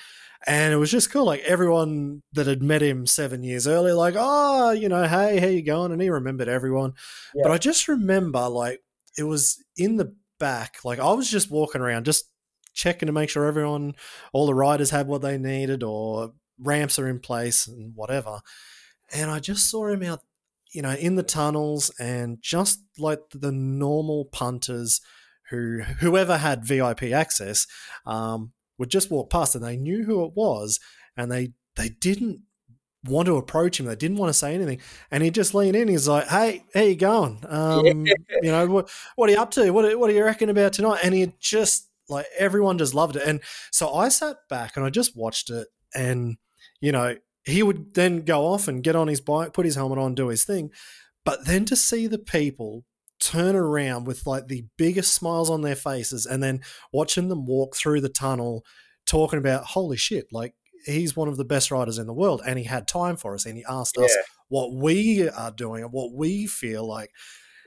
And 0.45 0.73
it 0.73 0.77
was 0.77 0.91
just 0.91 1.11
cool. 1.11 1.25
Like 1.25 1.41
everyone 1.41 2.23
that 2.33 2.45
had 2.45 2.61
met 2.61 2.81
him 2.83 3.07
seven 3.07 3.41
years 3.43 3.67
earlier, 3.67 3.93
like, 3.95 4.15
oh, 4.17 4.71
you 4.71 4.89
know, 4.89 5.07
hey, 5.07 5.39
how 5.39 5.47
you 5.47 5.63
going? 5.63 5.91
And 5.91 6.01
he 6.01 6.09
remembered 6.09 6.47
everyone. 6.49 6.93
Yeah. 7.33 7.43
But 7.43 7.51
I 7.53 7.57
just 7.57 7.87
remember, 7.87 8.47
like, 8.47 8.81
it 9.17 9.23
was 9.23 9.63
in 9.75 9.97
the 9.97 10.15
back. 10.39 10.77
Like 10.83 10.99
I 10.99 11.11
was 11.13 11.29
just 11.29 11.51
walking 11.51 11.81
around, 11.81 12.05
just 12.05 12.25
checking 12.73 13.07
to 13.07 13.11
make 13.11 13.29
sure 13.29 13.45
everyone, 13.45 13.95
all 14.33 14.45
the 14.45 14.53
riders 14.53 14.91
had 14.91 15.07
what 15.07 15.21
they 15.21 15.37
needed 15.37 15.83
or 15.83 16.33
ramps 16.59 16.99
are 16.99 17.07
in 17.07 17.19
place 17.19 17.67
and 17.67 17.93
whatever. 17.95 18.39
And 19.13 19.31
I 19.31 19.39
just 19.39 19.69
saw 19.69 19.87
him 19.87 20.03
out, 20.03 20.21
you 20.71 20.81
know, 20.81 20.91
in 20.91 21.15
the 21.15 21.23
tunnels 21.23 21.91
and 21.99 22.37
just 22.41 22.79
like 22.97 23.21
the 23.33 23.51
normal 23.51 24.25
punters 24.25 25.01
who, 25.49 25.81
whoever 25.99 26.37
had 26.37 26.65
VIP 26.65 27.03
access, 27.03 27.65
um, 28.05 28.51
would 28.77 28.89
just 28.89 29.09
walk 29.09 29.31
past 29.31 29.55
and 29.55 29.63
they 29.63 29.77
knew 29.77 30.03
who 30.03 30.23
it 30.23 30.33
was 30.35 30.79
and 31.15 31.31
they, 31.31 31.53
they 31.75 31.89
didn't 31.89 32.41
want 33.05 33.27
to 33.27 33.37
approach 33.37 33.79
him. 33.79 33.85
They 33.85 33.95
didn't 33.95 34.17
want 34.17 34.29
to 34.29 34.37
say 34.37 34.53
anything, 34.53 34.79
and 35.11 35.23
he 35.23 35.29
just 35.29 35.53
leaned 35.53 35.75
in. 35.75 35.87
He's 35.87 36.07
like, 36.07 36.27
"Hey, 36.27 36.63
how 36.73 36.81
you 36.81 36.95
going? 36.95 37.43
Um, 37.47 38.05
yeah. 38.05 38.13
You 38.41 38.51
know, 38.51 38.67
what, 38.67 38.89
what 39.15 39.29
are 39.29 39.33
you 39.33 39.39
up 39.39 39.51
to? 39.51 39.71
What 39.71 39.97
what 39.97 40.09
are 40.09 40.13
you 40.13 40.23
reckon 40.23 40.49
about 40.49 40.73
tonight?" 40.73 40.99
And 41.03 41.13
he 41.13 41.33
just 41.39 41.89
like 42.09 42.25
everyone 42.37 42.77
just 42.77 42.93
loved 42.93 43.15
it. 43.15 43.23
And 43.25 43.41
so 43.71 43.93
I 43.93 44.09
sat 44.09 44.37
back 44.49 44.77
and 44.77 44.85
I 44.85 44.89
just 44.89 45.15
watched 45.15 45.49
it, 45.49 45.67
and 45.93 46.37
you 46.81 46.91
know, 46.91 47.15
he 47.45 47.63
would 47.63 47.93
then 47.93 48.21
go 48.21 48.45
off 48.45 48.67
and 48.67 48.83
get 48.83 48.95
on 48.95 49.07
his 49.07 49.21
bike, 49.21 49.53
put 49.53 49.65
his 49.65 49.75
helmet 49.75 49.99
on, 49.99 50.15
do 50.15 50.27
his 50.27 50.43
thing, 50.43 50.71
but 51.23 51.45
then 51.45 51.65
to 51.65 51.75
see 51.75 52.07
the 52.07 52.19
people 52.19 52.83
turn 53.19 53.55
around 53.55 54.05
with 54.05 54.27
like 54.27 54.47
the 54.47 54.65
biggest 54.77 55.13
smiles 55.13 55.49
on 55.49 55.61
their 55.61 55.75
faces 55.75 56.25
and 56.25 56.43
then 56.43 56.61
watching 56.93 57.29
them 57.29 57.45
walk 57.45 57.75
through 57.75 57.99
the 57.99 58.09
tunnel 58.09 58.63
talking 59.07 59.39
about 59.39 59.65
holy 59.65 59.97
shit 59.97 60.27
like 60.31 60.53
he's 60.87 61.15
one 61.15 61.27
of 61.27 61.37
the 61.37 61.45
best 61.45 61.71
riders 61.71 61.97
in 61.97 62.07
the 62.07 62.13
world, 62.13 62.41
and 62.45 62.57
he 62.57 62.65
had 62.65 62.87
time 62.87 63.17
for 63.17 63.33
us, 63.33 63.45
and 63.45 63.57
he 63.57 63.65
asked 63.69 63.95
yeah. 63.97 64.05
us 64.05 64.17
what 64.49 64.73
we 64.73 65.29
are 65.29 65.51
doing 65.51 65.83
and 65.83 65.91
what 65.91 66.13
we 66.13 66.47
feel 66.47 66.87
like. 66.87 67.11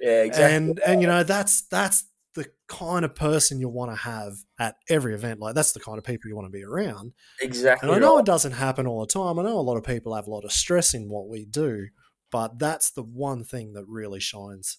Yeah, 0.01 0.23
exactly. 0.23 0.57
And 0.57 0.81
and 0.81 1.01
you 1.01 1.07
know 1.07 1.23
that's 1.23 1.63
that's 1.69 2.05
the 2.35 2.47
kind 2.69 3.05
of 3.05 3.15
person 3.15 3.61
you 3.61 3.69
want 3.69 3.91
to 3.91 3.97
have 3.97 4.35
at 4.59 4.77
every 4.89 5.15
event. 5.15 5.41
Like 5.41 5.55
that's 5.55 5.73
the 5.73 5.81
kind 5.81 5.99
of 5.99 6.05
people 6.05 6.29
you 6.29 6.37
want 6.37 6.47
to 6.47 6.57
be 6.57 6.65
around. 6.65 7.13
Exactly. 7.41 7.89
And 7.89 7.97
I 7.97 7.99
know 7.99 8.15
right. 8.15 8.21
it 8.21 8.27
doesn't 8.27 8.53
happen 8.53 8.87
all 8.87 9.01
the 9.01 9.07
time. 9.07 9.39
I 9.39 9.43
know 9.43 9.59
a 9.59 9.61
lot 9.61 9.77
of 9.77 9.85
people 9.85 10.15
have 10.15 10.27
a 10.27 10.31
lot 10.31 10.45
of 10.45 10.53
stress 10.53 10.95
in 10.95 11.09
what 11.09 11.29
we 11.29 11.45
do, 11.45 11.89
but 12.31 12.59
that's 12.59 12.93
the 12.93 13.03
one 13.03 13.45
thing 13.45 13.73
that 13.73 13.85
really 13.89 14.21
shines. 14.21 14.79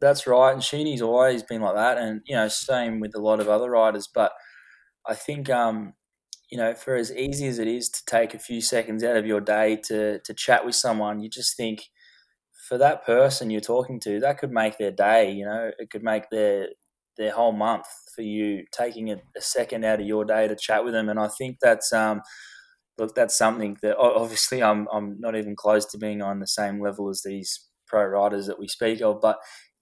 That's 0.00 0.26
right. 0.26 0.52
And 0.52 0.62
Sheeny's 0.62 1.02
always 1.02 1.42
been 1.42 1.62
like 1.62 1.74
that, 1.74 1.98
and 1.98 2.20
you 2.24 2.36
know, 2.36 2.48
same 2.48 3.00
with 3.00 3.14
a 3.16 3.20
lot 3.20 3.40
of 3.40 3.48
other 3.48 3.70
riders. 3.70 4.08
But 4.12 4.32
I 5.06 5.14
think 5.14 5.50
um, 5.50 5.94
you 6.50 6.58
know, 6.58 6.74
for 6.74 6.94
as 6.96 7.12
easy 7.12 7.46
as 7.46 7.58
it 7.58 7.68
is 7.68 7.88
to 7.90 8.04
take 8.06 8.34
a 8.34 8.38
few 8.38 8.60
seconds 8.60 9.04
out 9.04 9.16
of 9.16 9.26
your 9.26 9.40
day 9.40 9.76
to 9.86 10.20
to 10.20 10.34
chat 10.34 10.64
with 10.64 10.74
someone, 10.74 11.20
you 11.20 11.28
just 11.28 11.56
think 11.56 11.84
for 12.68 12.78
that 12.78 13.04
person 13.04 13.50
you're 13.50 13.60
talking 13.60 14.00
to, 14.00 14.20
that 14.20 14.38
could 14.38 14.52
make 14.52 14.78
their 14.78 14.90
day. 14.90 15.30
You 15.30 15.46
know, 15.46 15.70
it 15.78 15.90
could 15.90 16.02
make 16.02 16.30
their 16.30 16.68
their 17.16 17.32
whole 17.32 17.52
month 17.52 17.86
for 18.14 18.22
you 18.22 18.64
taking 18.72 19.10
a, 19.10 19.16
a 19.36 19.40
second 19.40 19.84
out 19.84 20.00
of 20.00 20.06
your 20.06 20.24
day 20.24 20.48
to 20.48 20.56
chat 20.56 20.84
with 20.84 20.94
them. 20.94 21.08
And 21.08 21.18
I 21.18 21.28
think 21.28 21.58
that's 21.60 21.92
um, 21.92 22.22
look, 22.98 23.14
that's 23.14 23.36
something 23.36 23.76
that 23.82 23.96
obviously 23.98 24.62
I'm 24.62 24.86
I'm 24.92 25.18
not 25.20 25.36
even 25.36 25.56
close 25.56 25.86
to 25.86 25.98
being 25.98 26.22
on 26.22 26.40
the 26.40 26.46
same 26.46 26.80
level 26.80 27.08
as 27.08 27.22
these 27.24 27.68
pro 27.86 28.04
riders 28.04 28.46
that 28.46 28.58
we 28.58 28.68
speak 28.68 29.00
of, 29.02 29.20
but 29.20 29.38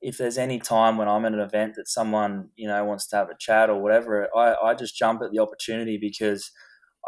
if 0.07 0.19
there's 0.19 0.39
any 0.39 0.61
time 0.61 0.97
when 0.97 1.09
I'm 1.09 1.24
at 1.24 1.33
an 1.33 1.41
event 1.41 1.74
that 1.74 1.89
someone 1.89 2.51
you 2.55 2.69
know 2.69 2.85
wants 2.85 3.09
to 3.09 3.16
have 3.16 3.28
a 3.28 3.37
chat 3.41 3.69
or 3.69 3.83
whatever, 3.83 4.28
I, 4.37 4.55
I 4.55 4.74
just 4.74 4.97
jump 4.97 5.20
at 5.20 5.33
the 5.33 5.41
opportunity 5.41 5.99
because 5.99 6.53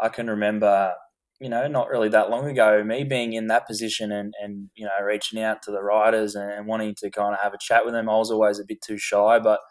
I 0.01 0.09
can 0.09 0.29
remember 0.29 0.93
you 1.39 1.47
know 1.47 1.65
not 1.69 1.87
really 1.87 2.09
that 2.09 2.29
long 2.29 2.49
ago 2.49 2.83
me 2.83 3.05
being 3.05 3.31
in 3.31 3.47
that 3.47 3.65
position 3.65 4.11
and 4.11 4.33
and 4.43 4.69
you 4.75 4.85
know 4.85 5.01
reaching 5.01 5.41
out 5.41 5.61
to 5.63 5.71
the 5.71 5.81
riders 5.81 6.35
and, 6.35 6.51
and 6.51 6.67
wanting 6.67 6.93
to 6.95 7.09
kind 7.09 7.33
of 7.33 7.39
have 7.39 7.53
a 7.53 7.57
chat 7.61 7.85
with 7.85 7.93
them. 7.93 8.09
I 8.09 8.17
was 8.17 8.31
always 8.31 8.59
a 8.59 8.65
bit 8.67 8.81
too 8.81 8.97
shy, 8.97 9.39
but 9.39 9.61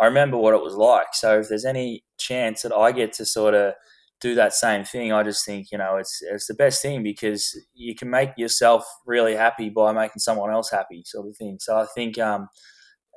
I 0.00 0.06
remember 0.06 0.38
what 0.38 0.54
it 0.54 0.62
was 0.62 0.74
like. 0.74 1.08
So 1.12 1.40
if 1.40 1.50
there's 1.50 1.66
any 1.66 2.04
chance 2.18 2.62
that 2.62 2.72
I 2.72 2.92
get 2.92 3.12
to 3.14 3.26
sort 3.26 3.52
of 3.52 3.74
do 4.22 4.34
that 4.36 4.54
same 4.54 4.84
thing, 4.84 5.12
I 5.12 5.24
just 5.24 5.44
think 5.44 5.72
you 5.72 5.78
know 5.78 5.96
it's 5.96 6.22
it's 6.22 6.46
the 6.46 6.54
best 6.54 6.80
thing 6.80 7.02
because 7.02 7.58
you 7.74 7.94
can 7.94 8.08
make 8.08 8.30
yourself 8.38 8.86
really 9.04 9.34
happy 9.34 9.68
by 9.68 9.92
making 9.92 10.20
someone 10.20 10.52
else 10.52 10.70
happy, 10.70 11.02
sort 11.04 11.26
of 11.26 11.36
thing. 11.36 11.58
So 11.60 11.76
I 11.76 11.86
think 11.94 12.18
um, 12.18 12.48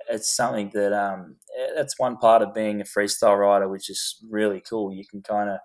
it's 0.10 0.36
something 0.36 0.72
that 0.74 0.92
um, 0.92 1.38
eh, 1.58 1.68
that's 1.76 2.00
one 2.00 2.18
part 2.18 2.42
of 2.42 2.54
being 2.54 2.82
a 2.82 2.84
freestyle 2.84 3.38
rider, 3.38 3.70
which 3.70 3.90
is 3.90 4.18
really 4.30 4.62
cool. 4.68 4.92
You 4.92 5.06
can 5.10 5.22
kind 5.22 5.50
of 5.50 5.60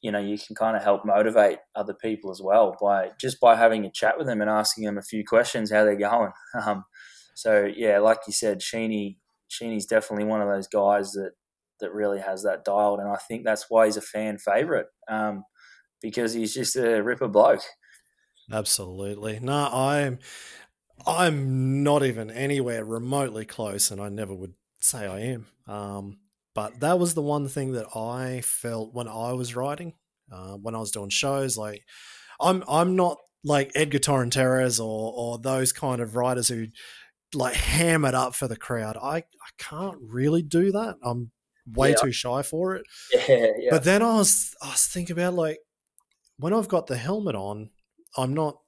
you 0.00 0.10
know 0.10 0.18
you 0.18 0.38
can 0.38 0.56
kind 0.56 0.76
of 0.76 0.82
help 0.82 1.04
motivate 1.04 1.58
other 1.76 1.94
people 1.94 2.30
as 2.30 2.40
well 2.42 2.76
by 2.80 3.10
just 3.20 3.40
by 3.40 3.56
having 3.56 3.84
a 3.84 3.90
chat 3.90 4.16
with 4.16 4.26
them 4.26 4.40
and 4.40 4.50
asking 4.50 4.84
them 4.84 4.98
a 4.98 5.02
few 5.02 5.24
questions 5.24 5.70
how 5.70 5.84
they're 5.84 5.96
going. 5.96 6.32
Um, 6.66 6.84
so 7.36 7.68
yeah, 7.76 7.98
like 7.98 8.20
you 8.26 8.32
said, 8.32 8.60
Sheeny 8.60 9.16
Sheeny's 9.50 9.86
definitely 9.86 10.24
one 10.24 10.40
of 10.40 10.48
those 10.48 10.68
guys 10.68 11.12
that 11.12 11.32
that 11.84 11.94
really 11.94 12.18
has 12.20 12.42
that 12.42 12.64
dialed, 12.64 12.98
and 13.00 13.08
I 13.08 13.16
think 13.16 13.44
that's 13.44 13.66
why 13.68 13.86
he's 13.86 13.96
a 13.96 14.02
fan 14.02 14.38
favorite 14.38 14.86
um, 15.08 15.44
because 16.02 16.32
he's 16.32 16.54
just 16.54 16.76
a 16.76 17.02
ripper 17.02 17.28
bloke. 17.28 17.62
Absolutely. 18.50 19.40
No, 19.40 19.68
I'm 19.72 20.18
I'm 21.06 21.82
not 21.82 22.02
even 22.02 22.30
anywhere 22.30 22.84
remotely 22.84 23.44
close, 23.44 23.90
and 23.90 24.00
I 24.00 24.08
never 24.08 24.34
would 24.34 24.54
say 24.80 25.06
I 25.06 25.20
am. 25.20 25.46
Um, 25.66 26.18
but 26.54 26.80
that 26.80 26.98
was 26.98 27.14
the 27.14 27.22
one 27.22 27.48
thing 27.48 27.72
that 27.72 27.96
I 27.96 28.40
felt 28.42 28.94
when 28.94 29.08
I 29.08 29.32
was 29.32 29.56
writing, 29.56 29.94
uh, 30.30 30.54
when 30.54 30.74
I 30.74 30.78
was 30.78 30.90
doing 30.90 31.10
shows. 31.10 31.56
Like, 31.56 31.84
I'm 32.40 32.62
I'm 32.68 32.96
not 32.96 33.18
like 33.44 33.72
Edgar 33.74 33.98
Torronteras 33.98 34.78
or 34.80 35.12
or 35.14 35.38
those 35.38 35.72
kind 35.72 36.00
of 36.00 36.16
writers 36.16 36.48
who 36.48 36.66
like 37.34 37.54
ham 37.54 38.04
it 38.04 38.14
up 38.14 38.34
for 38.34 38.48
the 38.48 38.56
crowd. 38.56 38.96
I 38.96 39.18
I 39.18 39.50
can't 39.58 39.98
really 40.00 40.42
do 40.42 40.72
that. 40.72 40.96
I'm 41.02 41.32
way 41.72 41.90
yeah. 41.90 41.96
too 41.96 42.12
shy 42.12 42.42
for 42.42 42.76
it. 42.76 42.86
Yeah, 43.28 43.46
yeah. 43.58 43.70
But 43.70 43.84
then 43.84 44.02
I 44.02 44.16
was 44.16 44.54
I 44.62 44.70
was 44.70 44.86
thinking 44.86 45.14
about 45.14 45.34
like 45.34 45.58
when 46.38 46.52
I've 46.52 46.68
got 46.68 46.86
the 46.86 46.96
helmet 46.96 47.34
on, 47.34 47.70
I'm 48.16 48.34
not 48.34 48.58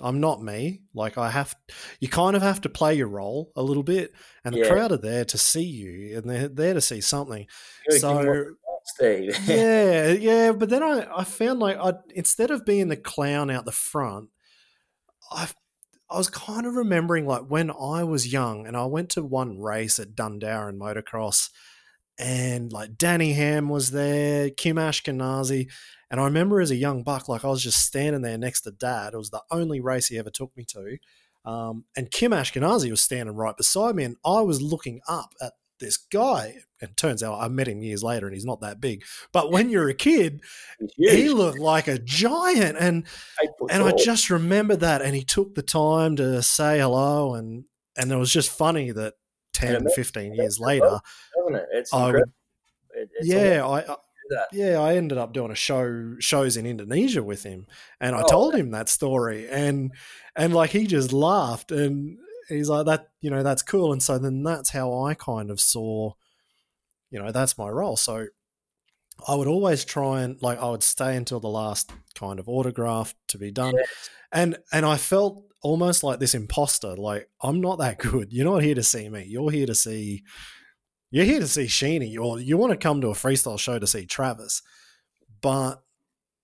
I'm 0.00 0.20
not 0.20 0.42
me. 0.42 0.82
Like 0.94 1.18
I 1.18 1.30
have 1.30 1.54
you 2.00 2.08
kind 2.08 2.36
of 2.36 2.42
have 2.42 2.60
to 2.62 2.68
play 2.68 2.94
your 2.94 3.08
role 3.08 3.52
a 3.56 3.62
little 3.62 3.82
bit 3.82 4.12
and 4.44 4.54
the 4.54 4.68
crowd 4.68 4.92
are 4.92 4.96
there 4.96 5.24
to 5.26 5.38
see 5.38 5.64
you 5.64 6.18
and 6.18 6.30
they're 6.30 6.48
there 6.48 6.74
to 6.74 6.80
see 6.80 7.00
something. 7.00 7.46
Good, 7.88 8.00
so 8.00 8.54
yeah, 9.00 10.12
yeah, 10.12 10.52
but 10.52 10.70
then 10.70 10.82
I, 10.82 11.06
I 11.14 11.24
found 11.24 11.58
like 11.58 11.76
I 11.78 11.94
instead 12.14 12.50
of 12.50 12.64
being 12.64 12.88
the 12.88 12.96
clown 12.96 13.50
out 13.50 13.64
the 13.64 13.72
front, 13.72 14.30
I 15.30 15.48
I 16.10 16.16
was 16.16 16.30
kind 16.30 16.66
of 16.66 16.74
remembering 16.74 17.26
like 17.26 17.42
when 17.48 17.70
I 17.70 18.04
was 18.04 18.32
young 18.32 18.66
and 18.66 18.76
I 18.76 18.86
went 18.86 19.10
to 19.10 19.22
one 19.22 19.60
race 19.60 19.98
at 19.98 20.14
Dundarren 20.14 20.78
motocross 20.78 21.50
and 22.18 22.72
like 22.72 22.96
Danny 22.96 23.32
Ham 23.32 23.68
was 23.68 23.90
there, 23.90 24.50
Kim 24.50 24.76
Ashkenazi. 24.76 25.70
And 26.10 26.20
I 26.20 26.24
remember 26.24 26.60
as 26.60 26.70
a 26.70 26.76
young 26.76 27.02
buck, 27.02 27.28
like 27.28 27.44
I 27.44 27.48
was 27.48 27.62
just 27.62 27.84
standing 27.84 28.22
there 28.22 28.38
next 28.38 28.62
to 28.62 28.70
dad. 28.70 29.14
It 29.14 29.18
was 29.18 29.30
the 29.30 29.42
only 29.50 29.80
race 29.80 30.08
he 30.08 30.18
ever 30.18 30.30
took 30.30 30.56
me 30.56 30.64
to. 30.68 30.96
Um, 31.44 31.84
and 31.96 32.10
Kim 32.10 32.32
Ashkenazi 32.32 32.90
was 32.90 33.00
standing 33.00 33.34
right 33.34 33.56
beside 33.56 33.94
me, 33.94 34.04
and 34.04 34.16
I 34.24 34.40
was 34.40 34.60
looking 34.60 35.00
up 35.08 35.32
at 35.40 35.52
this 35.80 35.96
guy. 35.96 36.56
And 36.80 36.96
turns 36.96 37.22
out 37.22 37.40
I 37.40 37.48
met 37.48 37.66
him 37.66 37.82
years 37.82 38.04
later 38.04 38.26
and 38.26 38.34
he's 38.34 38.44
not 38.44 38.60
that 38.60 38.80
big. 38.80 39.04
But 39.32 39.50
when 39.50 39.68
you're 39.68 39.88
a 39.88 39.94
kid, 39.94 40.42
he 40.96 41.28
looked 41.28 41.58
like 41.58 41.88
a 41.88 41.98
giant. 41.98 42.76
And 42.78 43.06
and 43.70 43.82
I 43.82 43.92
just 43.92 44.30
remember 44.30 44.76
that. 44.76 45.02
And 45.02 45.14
he 45.14 45.24
took 45.24 45.54
the 45.54 45.62
time 45.62 46.16
to 46.16 46.42
say 46.42 46.78
hello. 46.78 47.34
And, 47.34 47.64
and 47.96 48.12
it 48.12 48.16
was 48.16 48.32
just 48.32 48.50
funny 48.50 48.92
that 48.92 49.14
10, 49.54 49.88
15 49.90 50.34
years 50.34 50.60
later, 50.60 51.00
I 51.92 52.12
would, 52.12 52.24
yeah, 53.22 53.66
I, 53.66 53.96
yeah, 54.52 54.80
I 54.80 54.96
ended 54.96 55.18
up 55.18 55.32
doing 55.32 55.50
a 55.50 55.56
show 55.56 56.16
shows 56.18 56.56
in 56.56 56.66
Indonesia 56.66 57.22
with 57.22 57.42
him, 57.42 57.66
and 58.00 58.14
I 58.14 58.22
oh, 58.22 58.28
told 58.28 58.54
him 58.54 58.70
that 58.70 58.88
story, 58.88 59.48
and 59.48 59.92
and 60.36 60.54
like 60.54 60.70
he 60.70 60.86
just 60.86 61.12
laughed, 61.12 61.72
and 61.72 62.18
he's 62.48 62.68
like 62.68 62.86
that, 62.86 63.08
you 63.20 63.30
know, 63.30 63.42
that's 63.42 63.62
cool, 63.62 63.92
and 63.92 64.02
so 64.02 64.18
then 64.18 64.42
that's 64.42 64.70
how 64.70 65.04
I 65.04 65.14
kind 65.14 65.50
of 65.50 65.60
saw, 65.60 66.12
you 67.10 67.18
know, 67.18 67.32
that's 67.32 67.58
my 67.58 67.68
role. 67.68 67.96
So 67.96 68.26
I 69.26 69.34
would 69.34 69.48
always 69.48 69.84
try 69.84 70.22
and 70.22 70.40
like 70.42 70.58
I 70.58 70.70
would 70.70 70.82
stay 70.82 71.16
until 71.16 71.40
the 71.40 71.48
last 71.48 71.90
kind 72.14 72.38
of 72.38 72.48
autograph 72.48 73.14
to 73.28 73.38
be 73.38 73.50
done, 73.50 73.74
yes. 73.76 74.10
and 74.32 74.58
and 74.72 74.84
I 74.84 74.96
felt 74.96 75.44
almost 75.60 76.04
like 76.04 76.20
this 76.20 76.34
imposter, 76.34 76.94
like 76.96 77.28
I'm 77.42 77.60
not 77.60 77.78
that 77.78 77.98
good. 77.98 78.32
You're 78.32 78.50
not 78.50 78.62
here 78.62 78.74
to 78.74 78.82
see 78.82 79.08
me. 79.08 79.24
You're 79.26 79.50
here 79.50 79.66
to 79.66 79.74
see 79.74 80.22
you're 81.10 81.24
here 81.24 81.40
to 81.40 81.48
see 81.48 81.64
Sheeny, 81.64 82.18
or 82.18 82.38
you 82.38 82.56
want 82.56 82.72
to 82.72 82.76
come 82.76 83.00
to 83.00 83.08
a 83.08 83.14
freestyle 83.14 83.58
show 83.58 83.78
to 83.78 83.86
see 83.86 84.06
Travis, 84.06 84.62
but 85.40 85.82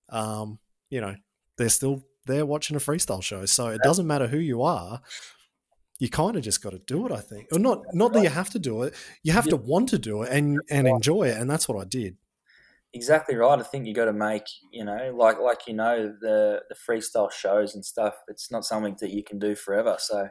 um, 0.09 0.59
you 0.91 1.01
know 1.01 1.15
they're 1.59 1.69
still 1.69 2.05
there 2.27 2.47
watching 2.47 2.77
a 2.77 2.81
freestyle 2.81 3.23
show, 3.23 3.45
so 3.47 3.69
it 3.69 3.83
doesn't 3.83 4.07
matter 4.07 4.27
who 4.27 4.39
you 4.39 4.63
are. 4.63 5.01
You 6.01 6.09
kind 6.09 6.37
of 6.37 6.43
just 6.43 6.63
got 6.63 6.71
to 6.71 6.81
do 6.81 7.07
it, 7.07 7.13
I 7.13 7.21
think, 7.21 7.49
or 7.53 7.59
not. 7.59 7.83
Not 7.93 8.13
that 8.15 8.23
you 8.23 8.29
have 8.31 8.51
to 8.51 8.59
do 8.59 8.83
it; 8.83 8.95
you 9.23 9.33
have 9.33 9.49
to 9.49 9.57
want 9.57 9.91
to 9.91 9.99
do 9.99 10.23
it 10.23 10.33
and 10.33 10.61
and 10.71 10.89
enjoy 10.89 11.25
it, 11.25 11.37
and 11.37 11.51
that's 11.51 11.69
what 11.69 11.81
I 11.81 11.85
did. 11.85 12.17
Exactly 12.95 13.35
right. 13.35 13.59
I 13.59 13.63
think 13.65 13.87
you 13.87 13.95
got 13.95 14.05
to 14.05 14.13
make 14.13 14.47
you 14.73 14.85
know, 14.85 15.15
like 15.17 15.39
like 15.41 15.67
you 15.67 15.75
know, 15.75 16.15
the 16.21 16.63
the 16.69 16.75
freestyle 16.75 17.31
shows 17.31 17.75
and 17.75 17.85
stuff. 17.85 18.15
It's 18.29 18.51
not 18.51 18.65
something 18.65 18.97
that 19.01 19.11
you 19.11 19.23
can 19.23 19.39
do 19.39 19.55
forever. 19.55 19.97
So 19.99 20.29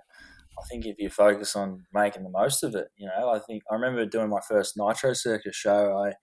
I 0.59 0.63
think 0.69 0.85
if 0.85 0.95
you 0.99 1.09
focus 1.09 1.55
on 1.55 1.85
making 1.93 2.23
the 2.23 2.29
most 2.29 2.63
of 2.63 2.75
it, 2.75 2.87
you 2.97 3.07
know, 3.07 3.29
I 3.29 3.39
think 3.39 3.63
I 3.71 3.75
remember 3.75 4.05
doing 4.05 4.29
my 4.29 4.41
first 4.47 4.75
Nitro 4.77 5.13
Circus 5.13 5.55
show. 5.55 5.97
I 5.97 6.13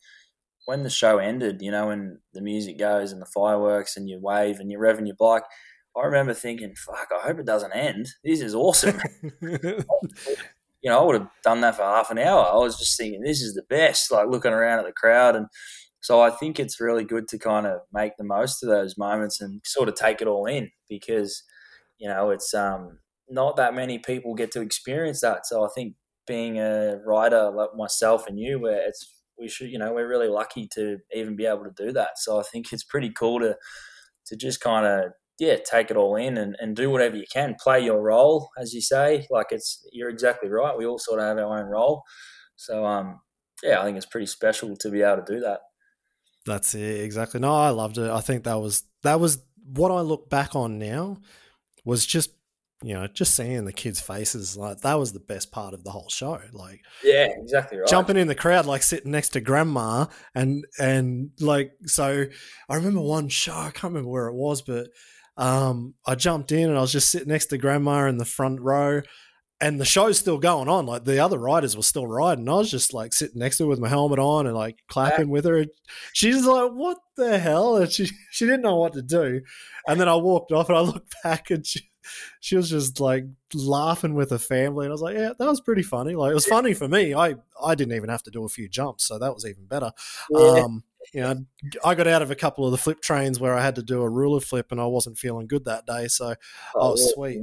when 0.67 0.83
the 0.83 0.91
show 0.91 1.19
ended, 1.19 1.63
you 1.63 1.71
know, 1.71 1.89
when 1.89 2.21
the 2.35 2.41
music 2.43 2.79
goes 2.79 3.13
and 3.13 3.21
the 3.21 3.27
fireworks 3.27 3.97
and 3.97 4.09
you 4.09 4.21
wave 4.21 4.61
and 4.61 4.71
you 4.71 4.79
rev 4.79 4.99
and 4.99 5.07
your 5.07 5.17
bike, 5.19 5.45
I 5.97 6.05
remember 6.05 6.35
thinking, 6.35 6.75
"Fuck, 6.77 7.09
I 7.13 7.27
hope 7.27 7.39
it 7.41 7.47
doesn't 7.47 7.73
end. 7.73 8.07
This 8.25 8.41
is 8.41 8.55
awesome." 8.55 9.01
you 9.43 9.85
know, 10.85 11.01
I 11.01 11.05
would 11.05 11.21
have 11.21 11.31
done 11.43 11.61
that 11.63 11.77
for 11.77 11.83
half 11.83 12.11
an 12.11 12.19
hour. 12.19 12.47
I 12.47 12.57
was 12.57 12.79
just 12.79 12.97
thinking, 12.97 13.23
"This 13.23 13.43
is 13.43 13.55
the 13.55 13.65
best." 13.69 14.11
Like 14.13 14.29
looking 14.29 14.53
around 14.53 14.79
at 14.81 14.87
the 14.87 14.93
crowd, 14.93 15.37
and 15.37 15.47
so 16.01 16.21
I 16.21 16.31
think 16.31 16.61
it's 16.61 16.81
really 16.81 17.05
good 17.05 17.29
to 17.29 17.39
kind 17.39 17.67
of 17.67 17.81
make 17.93 18.17
the 18.17 18.25
most 18.25 18.63
of 18.63 18.69
those 18.69 18.97
moments 18.97 19.41
and 19.41 19.61
sort 19.65 19.89
of 19.89 19.95
take 19.97 20.23
it 20.23 20.29
all 20.29 20.47
in 20.47 20.71
because 20.89 21.43
you 21.99 22.09
know 22.09 22.31
it's 22.31 22.55
um 22.55 23.00
not 23.31 23.57
that 23.57 23.75
many 23.75 23.99
people 23.99 24.35
get 24.35 24.51
to 24.53 24.61
experience 24.61 25.21
that. 25.21 25.47
So 25.47 25.65
I 25.65 25.69
think 25.75 25.95
being 26.27 26.59
a 26.59 26.99
writer 27.05 27.51
like 27.51 27.71
myself 27.77 28.27
and 28.27 28.39
you, 28.39 28.61
where 28.61 28.87
it's 28.87 29.21
we 29.39 29.49
should, 29.49 29.71
you 29.71 29.79
know, 29.79 29.93
we're 29.93 30.09
really 30.09 30.29
lucky 30.29 30.69
to 30.75 30.99
even 31.15 31.35
be 31.35 31.47
able 31.47 31.65
to 31.65 31.73
do 31.85 31.93
that. 31.93 32.19
So 32.19 32.39
I 32.39 32.43
think 32.43 32.73
it's 32.73 32.85
pretty 32.85 33.11
cool 33.11 33.41
to 33.41 33.57
to 34.27 34.37
just 34.37 34.61
kind 34.61 34.87
of 34.87 35.13
yeah 35.39 35.57
take 35.65 35.91
it 35.91 35.97
all 35.97 36.15
in 36.17 36.37
and, 36.37 36.55
and 36.61 36.77
do 36.77 36.91
whatever 36.91 37.17
you 37.17 37.25
can, 37.33 37.57
play 37.61 37.81
your 37.81 38.03
role 38.03 38.51
as 38.59 38.75
you 38.75 38.81
say. 38.81 39.27
Like 39.31 39.47
it's 39.51 39.85
you're 39.93 40.11
exactly 40.11 40.49
right. 40.49 40.77
We 40.77 40.87
all 40.87 40.99
sort 40.99 41.21
of 41.21 41.27
have 41.27 41.39
our 41.39 41.59
own 41.59 41.67
role. 41.67 42.03
So 42.57 42.85
um 42.85 43.21
yeah, 43.63 43.81
I 43.81 43.85
think 43.85 43.97
it's 43.97 44.07
pretty 44.07 44.27
special 44.27 44.77
to 44.77 44.91
be 44.91 45.03
able 45.03 45.23
to 45.23 45.35
do 45.35 45.41
that. 45.41 45.61
That's 46.47 46.75
it 46.75 47.01
exactly. 47.01 47.41
No, 47.41 47.55
I 47.55 47.71
loved 47.71 47.99
it. 47.99 48.11
I 48.11 48.21
think 48.21 48.45
that 48.45 48.61
was 48.61 48.85
that 49.03 49.21
was 49.21 49.43
what 49.65 49.91
I 49.91 50.01
look 50.01 50.29
back 50.29 50.55
on 50.55 50.79
now 50.79 51.19
was 51.85 52.05
just 52.05 52.31
you 52.83 52.95
know, 52.95 53.07
just 53.07 53.37
seeing 53.37 53.65
the 53.67 53.73
kids' 53.73 54.01
faces, 54.01 54.57
like 54.57 54.81
that 54.81 54.99
was 54.99 55.13
the 55.13 55.21
best 55.21 55.53
part 55.53 55.75
of 55.75 55.85
the 55.85 55.91
whole 55.91 56.09
show. 56.09 56.41
Like, 56.53 56.81
yeah, 57.05 57.29
exactly 57.31 57.79
right. 57.79 57.89
Jumping 57.89 58.17
in 58.17 58.27
the 58.27 58.35
crowd, 58.35 58.65
like 58.65 58.83
sitting 58.83 59.13
next 59.13 59.31
to 59.31 59.41
grandma, 59.41 60.07
and 60.35 60.65
and 60.79 61.31
like 61.41 61.73
so. 61.85 62.27
I 62.69 62.75
remember 62.75 63.03
one 63.03 63.29
show. 63.29 63.53
I 63.53 63.71
can't 63.71 63.93
remember 63.93 64.09
where 64.09 64.29
it 64.29 64.35
was, 64.35 64.63
but 64.63 64.89
um, 65.37 65.95
I 66.07 66.15
jumped 66.15 66.53
in 66.53 66.71
and 66.71 66.79
I 66.79 66.81
was 66.81 66.93
just 66.93 67.11
sitting 67.11 67.29
next 67.29 67.47
to 67.47 67.59
grandma 67.59 68.07
in 68.07 68.17
the 68.17 68.25
front 68.25 68.61
row, 68.63 69.03
and 69.61 69.79
the 69.79 69.85
show's 69.85 70.19
still 70.19 70.39
going 70.39 70.69
on. 70.69 70.87
Like 70.87 71.05
the 71.05 71.19
other 71.19 71.39
riders 71.39 71.77
were 71.77 71.83
still 71.83 72.07
riding. 72.07 72.49
I 72.49 72.55
was 72.55 72.71
just 72.71 72.95
like 72.95 73.13
sitting 73.13 73.41
next 73.41 73.59
to 73.59 73.65
her 73.65 73.69
with 73.69 73.79
my 73.79 73.91
helmet 73.91 74.19
on 74.19 74.47
and 74.47 74.57
like 74.57 74.79
clapping 74.89 75.27
yeah. 75.27 75.33
with 75.33 75.45
her. 75.45 75.67
She's 76.15 76.47
like, 76.47 76.71
"What 76.73 76.97
the 77.17 77.39
hell?" 77.39 77.77
And 77.77 77.93
she 77.93 78.07
she 78.31 78.47
didn't 78.47 78.63
know 78.63 78.77
what 78.77 78.95
to 78.95 79.03
do. 79.03 79.43
And 79.87 80.01
then 80.01 80.09
I 80.09 80.15
walked 80.15 80.51
off 80.51 80.71
and 80.71 80.79
I 80.79 80.81
looked 80.81 81.15
back 81.23 81.51
and 81.51 81.67
she 81.67 81.90
she 82.41 82.57
was 82.57 82.71
just 82.71 83.01
like 83.01 83.25
laughing 83.55 84.15
with 84.15 84.31
her 84.31 84.39
family, 84.39 84.87
and 84.87 84.93
I 84.93 84.95
was 84.95 85.03
like, 85.03 85.17
yeah, 85.17 85.33
that 85.39 85.47
was 85.47 85.61
pretty 85.61 85.83
funny. 85.83 86.15
Like 86.15 86.31
it 86.31 86.35
was 86.35 86.47
funny 86.47 86.75
for 86.75 86.89
me. 86.89 87.15
I 87.15 87.37
I 87.63 87.75
didn't 87.75 87.97
even 87.97 88.09
have 88.11 88.23
to 88.25 88.31
do 88.31 88.45
a 88.45 88.49
few 88.49 88.69
jumps, 88.69 89.05
so 89.05 89.19
that 89.19 89.35
was 89.35 89.47
even 89.47 89.67
better. 89.67 89.93
Yeah. 90.31 90.63
Um, 90.65 90.85
you 91.13 91.21
know, 91.23 91.45
I 91.85 91.95
got 91.95 92.07
out 92.07 92.23
of 92.23 92.31
a 92.31 92.37
couple 92.37 92.65
of 92.67 92.73
the 92.73 92.79
flip 92.79 93.01
trains 93.01 93.41
where 93.41 93.55
I 93.55 93.63
had 93.63 93.75
to 93.77 93.83
do 93.83 94.03
a 94.03 94.09
ruler 94.09 94.41
flip, 94.41 94.71
and 94.71 94.81
I 94.81 94.87
wasn't 94.87 95.19
feeling 95.19 95.47
good 95.47 95.65
that 95.65 95.87
day, 95.87 96.09
so 96.09 96.35
oh, 96.75 96.95
oh 96.95 96.97
yeah. 96.97 97.07
sweet. 97.15 97.43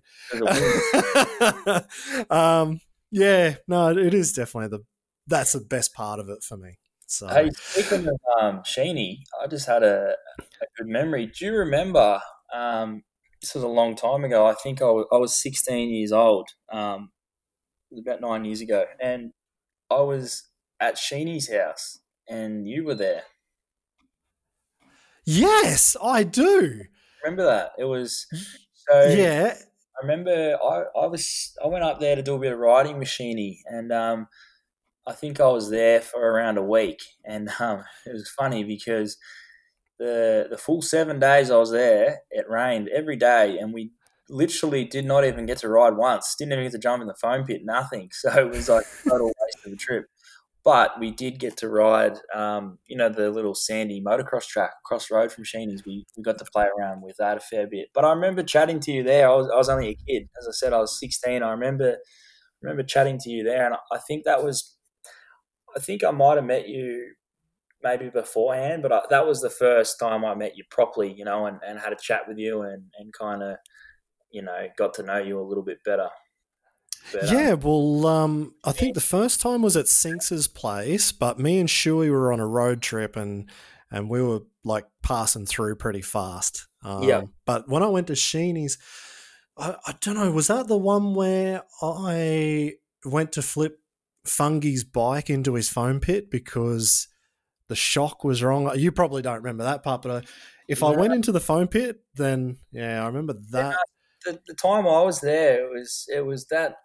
um, 2.30 2.80
yeah, 3.12 3.56
no, 3.68 3.90
it 3.90 4.14
is 4.14 4.34
definitely 4.34 4.78
the 4.78 4.86
that's 5.28 5.54
the 5.54 5.60
best 5.60 5.94
part 5.94 6.20
of 6.20 6.30
it 6.30 6.44
for 6.44 6.58
me. 6.58 6.78
So, 7.08 7.28
hey, 7.28 7.50
speaking 7.54 8.08
of 8.08 8.20
um, 8.40 8.60
Sheeny, 8.60 9.20
I 9.42 9.48
just 9.48 9.66
had 9.66 9.82
a, 9.82 10.16
a 10.40 10.66
good 10.78 10.88
memory. 10.88 11.28
Do 11.28 11.46
you 11.46 11.54
remember 11.54 12.20
um, 12.54 13.04
this 13.42 13.54
was 13.56 13.64
a 13.64 13.68
long 13.68 13.96
time 13.96 14.24
ago. 14.24 14.46
I 14.46 14.54
think 14.54 14.82
I 14.82 14.86
was, 14.86 15.06
I 15.12 15.18
was 15.18 15.36
16 15.36 15.90
years 15.90 16.12
old. 16.12 16.50
Um, 16.72 17.12
it 17.92 17.96
was 17.96 18.02
about 18.02 18.22
nine 18.22 18.46
years 18.46 18.62
ago, 18.62 18.86
and 19.00 19.32
I 19.90 20.02
was 20.02 20.44
at 20.80 20.96
Sheeny's 20.96 21.52
house, 21.52 22.00
and 22.28 22.68
you 22.68 22.84
were 22.84 22.96
there. 22.96 23.24
Yes, 25.26 25.96
I 26.02 26.24
do. 26.24 26.84
Remember 27.24 27.46
that? 27.46 27.72
It 27.78 27.86
was 27.86 28.28
so. 28.74 29.08
Yeah. 29.08 29.56
I 30.00 30.06
remember 30.06 30.58
I, 30.62 30.84
I 30.96 31.08
was 31.08 31.54
I 31.64 31.68
went 31.68 31.84
up 31.84 32.00
there 32.00 32.16
to 32.16 32.22
do 32.22 32.36
a 32.36 32.40
bit 32.40 32.54
of 32.54 32.60
riding 32.60 33.00
with 33.00 33.08
Sheeny, 33.08 33.58
and 33.66 33.92
um, 33.92 34.28
I 35.08 35.14
think 35.14 35.40
I 35.40 35.48
was 35.48 35.70
there 35.70 36.02
for 36.02 36.20
around 36.20 36.58
a 36.58 36.64
week, 36.64 37.02
and 37.26 37.50
um, 37.60 37.84
it 38.06 38.14
was 38.14 38.30
funny 38.30 38.64
because 38.64 39.18
the 40.00 40.48
the 40.50 40.58
full 40.58 40.82
seven 40.82 41.20
days 41.20 41.52
I 41.52 41.58
was 41.58 41.72
there, 41.72 42.20
it 42.32 42.50
rained 42.50 42.90
every 42.90 43.16
day, 43.16 43.58
and 43.60 43.74
we 43.74 43.92
literally 44.30 44.86
did 44.86 45.06
not 45.06 45.24
even 45.26 45.46
get 45.46 45.60
to 45.60 45.70
ride 45.70 45.96
once. 45.96 46.36
Didn't 46.38 46.54
even 46.54 46.66
get 46.66 46.74
to 46.74 46.80
jump 46.80 47.02
in 47.02 47.08
the 47.08 47.16
foam 47.16 47.46
pit. 47.46 47.62
Nothing. 47.64 48.10
So 48.18 48.30
it 48.32 48.50
was 48.50 48.70
like 48.70 48.86
total 49.08 49.28
waste 49.28 49.66
of 49.66 49.74
a 49.74 49.76
trip. 49.76 50.06
But 50.64 51.00
we 51.00 51.12
did 51.12 51.40
get 51.40 51.56
to 51.58 51.70
ride, 51.70 52.18
um, 52.36 52.78
you 52.88 52.98
know, 52.98 53.08
the 53.08 53.30
little 53.30 53.56
sandy 53.56 54.02
motocross 54.02 54.46
track 54.48 54.72
across 54.84 55.08
the 55.08 55.16
road 55.16 55.32
from 55.32 55.46
Sheeny's. 55.46 55.86
We, 55.86 56.06
we 56.18 56.24
got 56.24 56.38
to 56.40 56.46
play 56.46 56.66
around 56.78 57.04
with 57.04 57.16
that 57.20 57.38
a 57.38 57.40
fair 57.40 57.68
bit. 57.68 57.88
But 57.94 58.04
I 58.04 58.10
remember 58.10 58.44
chatting 58.44 58.82
to 58.82 58.92
you 58.92 59.02
there. 59.02 59.30
I 59.30 59.34
was, 59.34 59.50
I 59.50 59.56
was 59.56 59.70
only 59.70 59.90
a 59.90 59.96
kid. 59.96 60.28
As 60.38 60.46
I 60.46 60.52
said, 60.52 60.74
I 60.74 60.80
was 60.80 61.00
16. 61.00 61.42
I 61.42 61.52
remember 61.52 61.96
remember 62.62 62.84
chatting 62.84 63.18
to 63.20 63.30
you 63.30 63.44
there. 63.44 63.66
And 63.66 63.76
I 63.94 63.98
think 63.98 64.26
that 64.26 64.44
was, 64.44 64.76
I 65.76 65.80
think 65.80 66.04
I 66.04 66.12
might 66.12 66.36
have 66.36 66.46
met 66.46 66.68
you 66.68 67.14
maybe 67.88 68.10
beforehand, 68.10 68.82
but 68.82 68.92
I, 68.92 69.02
that 69.10 69.26
was 69.26 69.42
the 69.42 69.50
first 69.50 70.00
time 70.00 70.26
I 70.26 70.36
met 70.36 70.58
you 70.58 70.64
properly, 70.70 71.14
you 71.14 71.26
know, 71.26 71.46
and, 71.46 71.60
and 71.66 71.80
had 71.80 71.94
a 71.94 71.98
chat 72.02 72.22
with 72.28 72.38
you 72.38 72.62
and, 72.62 72.84
and 73.00 73.14
kind 73.14 73.42
of, 73.44 73.58
you 74.32 74.42
know, 74.42 74.68
got 74.78 74.94
to 74.96 75.04
know 75.04 75.18
you 75.18 75.40
a 75.40 75.48
little 75.48 75.64
bit 75.64 75.84
better. 75.86 76.10
But, 77.14 77.32
yeah, 77.32 77.52
um, 77.52 77.60
well, 77.62 78.08
um, 78.08 78.56
I 78.66 78.74
think 78.74 78.94
the 78.94 79.02
first 79.02 79.40
time 79.40 79.62
was 79.62 79.78
at 79.78 79.88
Sinks's 79.88 80.48
place, 80.48 81.12
but 81.12 81.40
me 81.40 81.60
and 81.60 81.70
Shuey 81.70 82.12
were 82.12 82.34
on 82.34 82.40
a 82.40 82.48
road 82.48 82.82
trip 82.82 83.16
and 83.16 83.50
and 83.90 84.10
we 84.10 84.22
were 84.22 84.42
like 84.66 84.86
passing 85.02 85.46
through 85.46 85.78
pretty 85.78 86.02
fast. 86.02 86.68
Um, 86.84 87.04
yeah. 87.04 87.22
But 87.46 87.70
when 87.70 87.84
I 87.84 87.88
went 87.88 88.08
to 88.08 88.14
Sheeny's, 88.14 88.78
I, 89.58 89.76
I 89.86 89.96
don't 90.02 90.16
know, 90.16 90.30
was 90.32 90.48
that 90.48 90.68
the 90.68 90.78
one 90.78 91.14
where 91.14 91.64
I 91.82 92.74
went 93.06 93.32
to 93.34 93.42
flip 93.42 93.80
Fungy's 94.26 94.84
bike 94.84 95.30
into 95.30 95.54
his 95.54 95.70
foam 95.70 96.02
pit 96.02 96.30
because 96.30 97.08
the 97.70 97.76
shock 97.76 98.24
was 98.24 98.44
wrong. 98.44 98.72
You 98.76 98.92
probably 98.92 99.22
don't 99.22 99.38
remember 99.38 99.64
that 99.64 99.84
part, 99.84 100.02
but 100.02 100.12
uh, 100.12 100.22
if 100.68 100.84
I 100.84 100.92
went 100.92 101.14
into 101.14 101.32
the 101.32 101.40
foam 101.40 101.68
pit, 101.68 102.02
then 102.16 102.58
yeah, 102.72 103.04
I 103.04 103.08
remember 103.08 103.34
that. 103.52 103.76
Yeah, 104.26 104.34
the, 104.34 104.40
the, 104.48 104.54
time 104.54 104.88
I 104.88 105.02
was 105.02 105.22
there, 105.22 105.66
it 105.66 105.70
was 105.72 106.06
it 106.14 106.26
was 106.26 106.46
that 106.48 106.76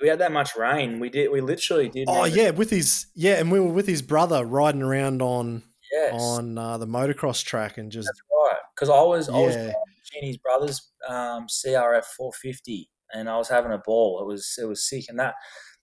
we 0.00 0.08
had 0.08 0.18
that 0.18 0.32
much 0.32 0.56
rain. 0.56 1.00
We 1.00 1.08
did 1.08 1.30
we 1.30 1.40
literally 1.40 1.88
did. 1.88 2.06
Oh 2.08 2.24
yeah, 2.24 2.50
with 2.50 2.70
his 2.70 3.06
yeah, 3.14 3.34
and 3.34 3.50
we 3.50 3.60
were 3.60 3.72
with 3.72 3.86
his 3.86 4.02
brother 4.02 4.44
riding 4.44 4.82
around 4.82 5.22
on 5.22 5.62
yes. 5.92 6.12
on 6.14 6.58
uh, 6.58 6.78
the 6.78 6.86
motocross 6.86 7.44
track 7.44 7.78
and 7.78 7.90
just 7.90 8.08
That's 8.08 8.22
right 8.30 8.60
because 8.74 8.90
I 8.90 9.02
was 9.02 9.28
yeah. 9.28 9.34
I 9.34 9.40
was 9.40 9.56
Sheeny's 9.56 10.36
brother's 10.38 10.90
um, 11.08 11.46
CRF 11.46 12.04
450 12.16 12.90
and 13.12 13.28
I 13.28 13.36
was 13.36 13.48
having 13.48 13.72
a 13.72 13.78
ball. 13.78 14.20
It 14.20 14.26
was 14.26 14.58
it 14.60 14.66
was 14.66 14.88
sick 14.88 15.06
and 15.08 15.18
that 15.18 15.34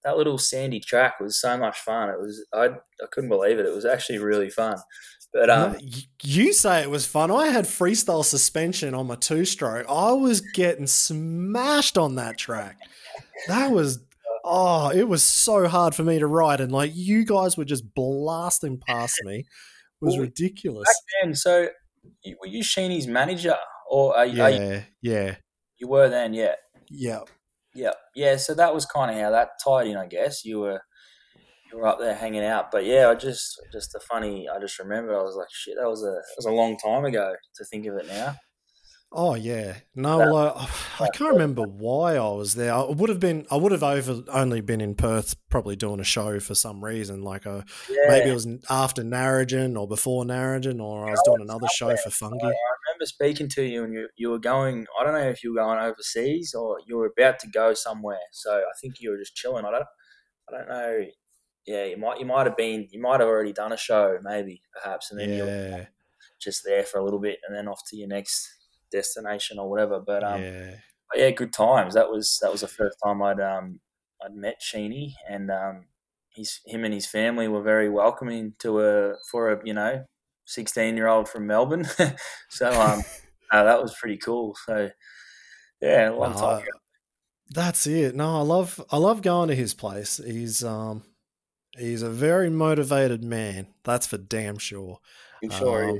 that 0.03 0.17
little 0.17 0.37
sandy 0.37 0.79
track 0.79 1.19
was 1.19 1.39
so 1.39 1.57
much 1.57 1.79
fun. 1.79 2.09
It 2.09 2.19
was 2.19 2.45
I 2.53 2.65
I 2.65 3.05
couldn't 3.11 3.29
believe 3.29 3.59
it. 3.59 3.65
It 3.65 3.75
was 3.75 3.85
actually 3.85 4.19
really 4.19 4.49
fun. 4.49 4.77
But 5.33 5.49
um, 5.49 5.77
you 6.23 6.51
say 6.51 6.81
it 6.81 6.89
was 6.89 7.05
fun. 7.05 7.31
I 7.31 7.47
had 7.47 7.63
freestyle 7.63 8.25
suspension 8.25 8.93
on 8.93 9.07
my 9.07 9.15
two 9.15 9.45
stroke. 9.45 9.85
I 9.87 10.11
was 10.11 10.41
getting 10.41 10.87
smashed 10.87 11.97
on 11.97 12.15
that 12.15 12.37
track. 12.37 12.77
That 13.47 13.71
was 13.71 13.99
oh, 14.43 14.91
it 14.91 15.07
was 15.07 15.23
so 15.23 15.67
hard 15.67 15.95
for 15.95 16.03
me 16.03 16.19
to 16.19 16.27
ride, 16.27 16.59
and 16.59 16.71
like 16.71 16.91
you 16.93 17.25
guys 17.25 17.57
were 17.57 17.65
just 17.65 17.93
blasting 17.93 18.77
past 18.85 19.21
me. 19.23 19.39
It 19.39 19.45
was 20.05 20.15
well, 20.15 20.23
ridiculous. 20.23 20.87
Back 20.87 21.23
then, 21.23 21.35
so 21.35 21.69
were 22.39 22.47
you 22.47 22.63
Sheeny's 22.63 23.07
manager, 23.07 23.55
or 23.89 24.17
are, 24.17 24.25
yeah, 24.25 24.43
are 24.43 24.49
you, 24.49 24.83
yeah, 25.01 25.35
you 25.77 25.87
were 25.87 26.09
then, 26.09 26.33
yeah, 26.33 26.55
yeah, 26.89 27.19
yeah, 27.73 27.91
yeah. 28.15 28.37
So 28.37 28.53
that 28.55 28.73
was 28.73 28.85
kind 28.85 29.11
of 29.11 29.21
how 29.21 29.31
that 29.31 29.51
tied 29.63 29.87
in, 29.87 29.97
I 29.97 30.07
guess. 30.07 30.43
You 30.45 30.59
were 30.59 30.81
you 31.71 31.79
were 31.79 31.87
up 31.87 31.99
there 31.99 32.15
hanging 32.15 32.43
out, 32.43 32.71
but 32.71 32.85
yeah, 32.85 33.09
I 33.09 33.15
just 33.15 33.59
just 33.71 33.91
the 33.93 33.99
funny. 33.99 34.47
I 34.49 34.59
just 34.59 34.79
remember 34.79 35.17
I 35.17 35.23
was 35.23 35.35
like, 35.35 35.49
shit, 35.51 35.75
that 35.79 35.89
was 35.89 36.03
a 36.03 36.11
that 36.11 36.35
was 36.37 36.45
a 36.45 36.51
long 36.51 36.77
time 36.77 37.05
ago 37.05 37.35
to 37.55 37.65
think 37.65 37.85
of 37.87 37.95
it 37.95 38.07
now. 38.07 38.35
Oh 39.13 39.35
yeah, 39.35 39.75
no, 39.93 40.19
well, 40.19 40.55
I, 40.57 41.03
I, 41.03 41.09
can't 41.09 41.33
remember 41.33 41.63
why 41.63 42.15
I 42.15 42.29
was 42.29 42.55
there. 42.55 42.73
I 42.73 42.83
would 42.85 43.09
have 43.09 43.19
been, 43.19 43.45
I 43.51 43.57
would 43.57 43.73
have 43.73 43.83
over 43.83 44.23
only 44.31 44.61
been 44.61 44.79
in 44.79 44.95
Perth, 44.95 45.35
probably 45.49 45.75
doing 45.75 45.99
a 45.99 46.03
show 46.05 46.39
for 46.39 46.55
some 46.55 46.81
reason. 46.81 47.21
Like 47.21 47.45
a, 47.45 47.51
uh, 47.51 47.61
yeah. 47.89 48.05
maybe 48.07 48.29
it 48.29 48.33
was 48.33 48.47
after 48.69 49.03
Narrogin 49.03 49.77
or 49.77 49.85
before 49.85 50.23
Narrogin, 50.23 50.81
or 50.81 51.09
I 51.09 51.11
was 51.11 51.21
doing 51.25 51.41
another 51.41 51.67
show 51.75 51.93
for 51.97 52.09
Fungi. 52.09 52.47
I 52.47 52.53
remember 53.01 53.05
speaking 53.07 53.49
to 53.49 53.63
you, 53.63 53.83
and 53.83 53.93
you 53.93 54.07
you 54.15 54.29
were 54.29 54.39
going. 54.39 54.85
I 54.99 55.03
don't 55.03 55.13
know 55.13 55.29
if 55.29 55.43
you 55.43 55.53
were 55.53 55.61
going 55.61 55.79
overseas 55.79 56.53
or 56.53 56.79
you 56.87 56.97
were 56.97 57.11
about 57.17 57.39
to 57.39 57.47
go 57.47 57.73
somewhere. 57.73 58.19
So 58.31 58.51
I 58.51 58.71
think 58.81 58.95
you 58.99 59.11
were 59.11 59.17
just 59.17 59.35
chilling. 59.35 59.65
I 59.65 59.71
don't, 59.71 59.85
I 60.49 60.57
don't 60.57 60.69
know. 60.69 61.05
Yeah, 61.65 61.85
you 61.85 61.97
might 61.97 62.19
you 62.19 62.25
might 62.25 62.47
have 62.47 62.57
been, 62.57 62.87
you 62.91 63.01
might 63.01 63.19
have 63.19 63.29
already 63.29 63.53
done 63.53 63.71
a 63.71 63.77
show, 63.77 64.17
maybe 64.23 64.61
perhaps, 64.73 65.11
and 65.11 65.19
then 65.19 65.29
yeah. 65.29 65.35
you're 65.35 65.87
just 66.41 66.63
there 66.65 66.83
for 66.83 66.99
a 66.99 67.03
little 67.03 67.19
bit, 67.19 67.39
and 67.47 67.55
then 67.55 67.67
off 67.67 67.81
to 67.89 67.97
your 67.97 68.07
next 68.07 68.47
destination 68.91 69.59
or 69.59 69.69
whatever. 69.69 69.99
But 69.99 70.23
um, 70.23 70.41
yeah. 70.41 70.75
But 71.09 71.19
yeah, 71.19 71.29
good 71.31 71.53
times. 71.53 71.93
That 71.93 72.09
was 72.09 72.39
that 72.41 72.51
was 72.51 72.61
the 72.61 72.67
first 72.67 72.97
time 73.03 73.21
I'd 73.21 73.39
um 73.39 73.79
I'd 74.23 74.35
met 74.35 74.61
Sheeny, 74.61 75.13
and 75.29 75.51
um, 75.51 75.85
his 76.29 76.59
him 76.65 76.83
and 76.83 76.93
his 76.93 77.05
family 77.05 77.47
were 77.47 77.61
very 77.61 77.89
welcoming 77.89 78.53
to 78.59 78.81
a 78.81 79.13
for 79.29 79.51
a 79.51 79.59
you 79.63 79.73
know 79.73 80.05
sixteen 80.51 80.97
year 80.97 81.07
old 81.07 81.27
from 81.27 81.47
Melbourne. 81.47 81.87
so 82.49 82.69
um, 82.71 83.01
uh, 83.51 83.63
that 83.63 83.81
was 83.81 83.95
pretty 83.99 84.17
cool. 84.17 84.55
So 84.65 84.89
yeah, 85.81 86.09
long 86.09 86.33
time 86.33 86.59
ago. 86.59 86.71
That's 87.49 87.85
it. 87.87 88.15
No, 88.15 88.37
I 88.37 88.41
love 88.41 88.83
I 88.91 88.97
love 88.97 89.21
going 89.21 89.49
to 89.49 89.55
his 89.55 89.73
place. 89.73 90.21
He's 90.23 90.63
um 90.63 91.03
he's 91.77 92.01
a 92.01 92.09
very 92.09 92.49
motivated 92.49 93.23
man. 93.23 93.67
That's 93.83 94.07
for 94.07 94.17
damn 94.17 94.57
sure. 94.57 94.99
I'm 95.43 95.49
sure. 95.49 95.89
Um, 95.89 95.99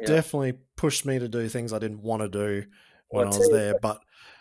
yeah. 0.00 0.06
definitely 0.06 0.54
pushed 0.76 1.06
me 1.06 1.18
to 1.18 1.28
do 1.28 1.48
things 1.48 1.72
I 1.72 1.78
didn't 1.78 2.02
want 2.02 2.22
to 2.22 2.28
do 2.28 2.66
when 3.08 3.26
well, 3.26 3.34
I 3.34 3.38
was 3.38 3.50
there. 3.50 3.74
But 3.80 4.00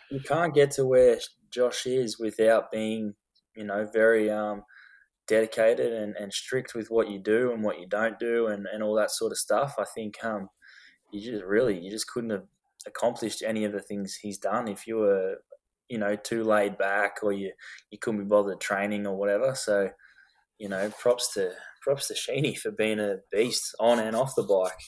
you 0.09 0.19
can't 0.19 0.53
get 0.53 0.71
to 0.71 0.85
where 0.85 1.17
Josh 1.51 1.85
is 1.85 2.19
without 2.19 2.71
being, 2.71 3.13
you 3.55 3.63
know, 3.63 3.87
very 3.91 4.29
um, 4.29 4.63
dedicated 5.31 5.93
and, 5.93 6.13
and 6.17 6.33
strict 6.33 6.75
with 6.75 6.91
what 6.91 7.09
you 7.09 7.17
do 7.17 7.53
and 7.53 7.63
what 7.63 7.79
you 7.79 7.87
don't 7.87 8.19
do 8.19 8.47
and, 8.47 8.67
and 8.71 8.83
all 8.83 8.93
that 8.95 9.11
sort 9.11 9.31
of 9.31 9.37
stuff. 9.37 9.75
I 9.79 9.85
think 9.95 10.23
um, 10.25 10.49
you 11.11 11.21
just 11.21 11.45
really 11.45 11.79
you 11.79 11.89
just 11.89 12.07
couldn't 12.07 12.31
have 12.31 12.43
accomplished 12.85 13.41
any 13.41 13.63
of 13.63 13.71
the 13.71 13.79
things 13.79 14.15
he's 14.15 14.37
done 14.37 14.67
if 14.67 14.85
you 14.85 14.97
were, 14.97 15.37
you 15.87 15.97
know, 15.97 16.17
too 16.17 16.43
laid 16.43 16.77
back 16.77 17.19
or 17.23 17.31
you 17.31 17.53
you 17.91 17.97
couldn't 17.97 18.19
be 18.19 18.27
bothered 18.27 18.59
training 18.59 19.07
or 19.07 19.15
whatever. 19.15 19.55
So, 19.55 19.89
you 20.59 20.67
know, 20.67 20.91
props 20.99 21.33
to 21.35 21.51
props 21.81 22.09
to 22.09 22.13
Sheeny 22.13 22.57
for 22.61 22.71
being 22.71 22.99
a 22.99 23.19
beast 23.31 23.73
on 23.79 23.99
and 23.99 24.17
off 24.17 24.35
the 24.35 24.43
bike. 24.43 24.83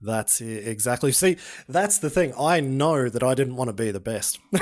That's 0.00 0.40
it, 0.40 0.68
exactly. 0.68 1.10
See, 1.10 1.38
that's 1.68 1.98
the 1.98 2.08
thing. 2.08 2.32
I 2.38 2.60
know 2.60 3.08
that 3.08 3.22
I 3.22 3.34
didn't 3.34 3.56
want 3.56 3.68
to 3.68 3.72
be 3.72 3.90
the 3.90 3.98
best. 3.98 4.38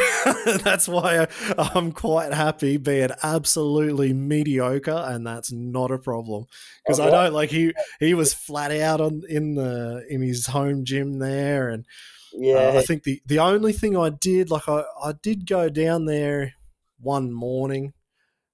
that's 0.64 0.88
why 0.88 1.26
I, 1.58 1.70
am 1.74 1.92
quite 1.92 2.32
happy 2.32 2.78
being 2.78 3.10
absolutely 3.22 4.14
mediocre, 4.14 5.04
and 5.06 5.26
that's 5.26 5.52
not 5.52 5.90
a 5.90 5.98
problem 5.98 6.46
because 6.84 7.00
I 7.00 7.10
don't 7.10 7.34
like 7.34 7.50
he 7.50 7.74
he 8.00 8.14
was 8.14 8.32
flat 8.32 8.72
out 8.72 9.02
on 9.02 9.22
in 9.28 9.56
the 9.56 10.06
in 10.08 10.22
his 10.22 10.46
home 10.46 10.86
gym 10.86 11.18
there, 11.18 11.68
and 11.68 11.84
yeah, 12.32 12.70
uh, 12.70 12.78
I 12.78 12.82
think 12.82 13.02
the 13.02 13.20
the 13.26 13.40
only 13.40 13.74
thing 13.74 13.94
I 13.94 14.08
did 14.08 14.50
like 14.50 14.68
I 14.70 14.84
I 15.02 15.12
did 15.22 15.46
go 15.46 15.68
down 15.68 16.06
there 16.06 16.54
one 16.98 17.30
morning, 17.30 17.92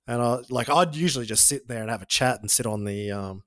and 0.09 0.21
I 0.21 0.41
like 0.51 0.69
I'd 0.69 0.97
usually 0.97 1.27
just 1.27 1.47
sit 1.47 1.69
there 1.69 1.81
and 1.81 1.91
have 1.91 2.03
a 2.03 2.07
chat 2.07 2.41
and 2.41 2.51
sit 2.51 2.67
on 2.67 2.83
the 2.85 3.13
um 3.13 3.45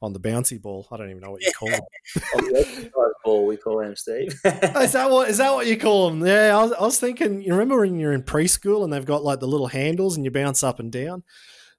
on 0.00 0.12
the 0.12 0.20
bouncy 0.20 0.60
ball. 0.60 0.86
I 0.90 0.96
don't 0.96 1.10
even 1.10 1.22
know 1.22 1.32
what 1.32 1.42
you 1.42 1.52
call 1.52 1.68
them. 1.70 2.90
ball, 3.24 3.46
we 3.46 3.56
call 3.56 3.80
him 3.80 3.96
Steve. 3.96 4.38
Oh, 4.44 4.82
is 4.82 4.92
that 4.92 5.10
what 5.10 5.28
is 5.28 5.38
that 5.38 5.52
what 5.52 5.66
you 5.66 5.76
call 5.76 6.10
them? 6.10 6.26
Yeah, 6.26 6.56
I 6.56 6.62
was, 6.62 6.72
I 6.72 6.82
was, 6.82 7.00
thinking. 7.00 7.42
You 7.42 7.52
remember 7.52 7.78
when 7.80 7.98
you're 7.98 8.12
in 8.12 8.22
preschool 8.22 8.84
and 8.84 8.92
they've 8.92 9.04
got 9.04 9.24
like 9.24 9.40
the 9.40 9.48
little 9.48 9.66
handles 9.66 10.16
and 10.16 10.24
you 10.24 10.30
bounce 10.30 10.62
up 10.62 10.78
and 10.78 10.92
down? 10.92 11.24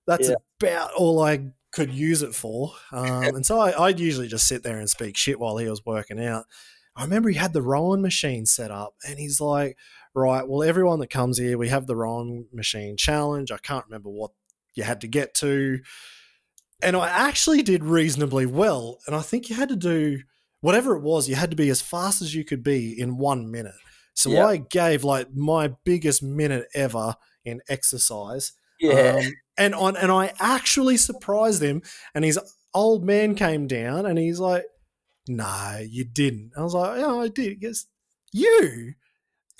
That's 0.05 0.29
yeah. 0.29 0.35
about 0.61 0.91
all 0.93 1.21
I 1.21 1.51
could 1.71 1.93
use 1.93 2.21
it 2.21 2.33
for. 2.33 2.73
Um, 2.91 3.23
and 3.23 3.45
so 3.45 3.59
I, 3.59 3.85
I'd 3.85 3.99
usually 3.99 4.27
just 4.27 4.47
sit 4.47 4.63
there 4.63 4.79
and 4.79 4.89
speak 4.89 5.15
shit 5.15 5.39
while 5.39 5.57
he 5.57 5.69
was 5.69 5.85
working 5.85 6.23
out. 6.23 6.45
I 6.95 7.03
remember 7.03 7.29
he 7.29 7.37
had 7.37 7.53
the 7.53 7.61
rowing 7.61 8.01
machine 8.01 8.45
set 8.45 8.71
up, 8.71 8.95
and 9.07 9.19
he's 9.19 9.39
like, 9.39 9.77
"Right, 10.13 10.47
well, 10.47 10.63
everyone 10.63 10.99
that 10.99 11.09
comes 11.09 11.37
here, 11.37 11.57
we 11.57 11.69
have 11.69 11.87
the 11.87 11.95
rowing 11.95 12.47
machine 12.51 12.97
challenge. 12.97 13.51
I 13.51 13.57
can't 13.57 13.85
remember 13.85 14.09
what 14.09 14.31
you 14.75 14.83
had 14.83 15.01
to 15.01 15.07
get 15.07 15.33
to." 15.35 15.79
And 16.81 16.95
I 16.95 17.09
actually 17.09 17.61
did 17.61 17.83
reasonably 17.83 18.45
well. 18.45 18.99
And 19.05 19.15
I 19.15 19.21
think 19.21 19.49
you 19.49 19.55
had 19.55 19.69
to 19.69 19.75
do 19.75 20.19
whatever 20.61 20.95
it 20.95 21.01
was, 21.01 21.29
you 21.29 21.35
had 21.35 21.51
to 21.51 21.57
be 21.57 21.69
as 21.69 21.81
fast 21.81 22.21
as 22.21 22.35
you 22.35 22.43
could 22.43 22.63
be 22.63 22.99
in 22.99 23.17
one 23.17 23.51
minute. 23.51 23.75
So 24.13 24.31
yep. 24.31 24.45
I 24.47 24.57
gave 24.57 25.03
like 25.03 25.33
my 25.33 25.73
biggest 25.85 26.21
minute 26.21 26.67
ever 26.73 27.15
in 27.45 27.61
exercise. 27.69 28.53
Yeah. 28.79 29.21
Um, 29.23 29.31
and 29.57 29.75
on 29.75 29.95
and 29.97 30.11
I 30.11 30.33
actually 30.39 30.97
surprised 30.97 31.61
him. 31.61 31.81
And 32.13 32.25
his 32.25 32.39
old 32.73 33.05
man 33.05 33.35
came 33.35 33.67
down 33.67 34.05
and 34.05 34.17
he's 34.17 34.39
like, 34.39 34.65
"No, 35.27 35.81
you 35.87 36.05
didn't." 36.05 36.51
I 36.57 36.63
was 36.63 36.73
like, 36.73 36.99
"Yeah, 36.99 37.15
I 37.15 37.27
did." 37.27 37.49
He 37.49 37.55
goes, 37.55 37.85
"You." 38.31 38.93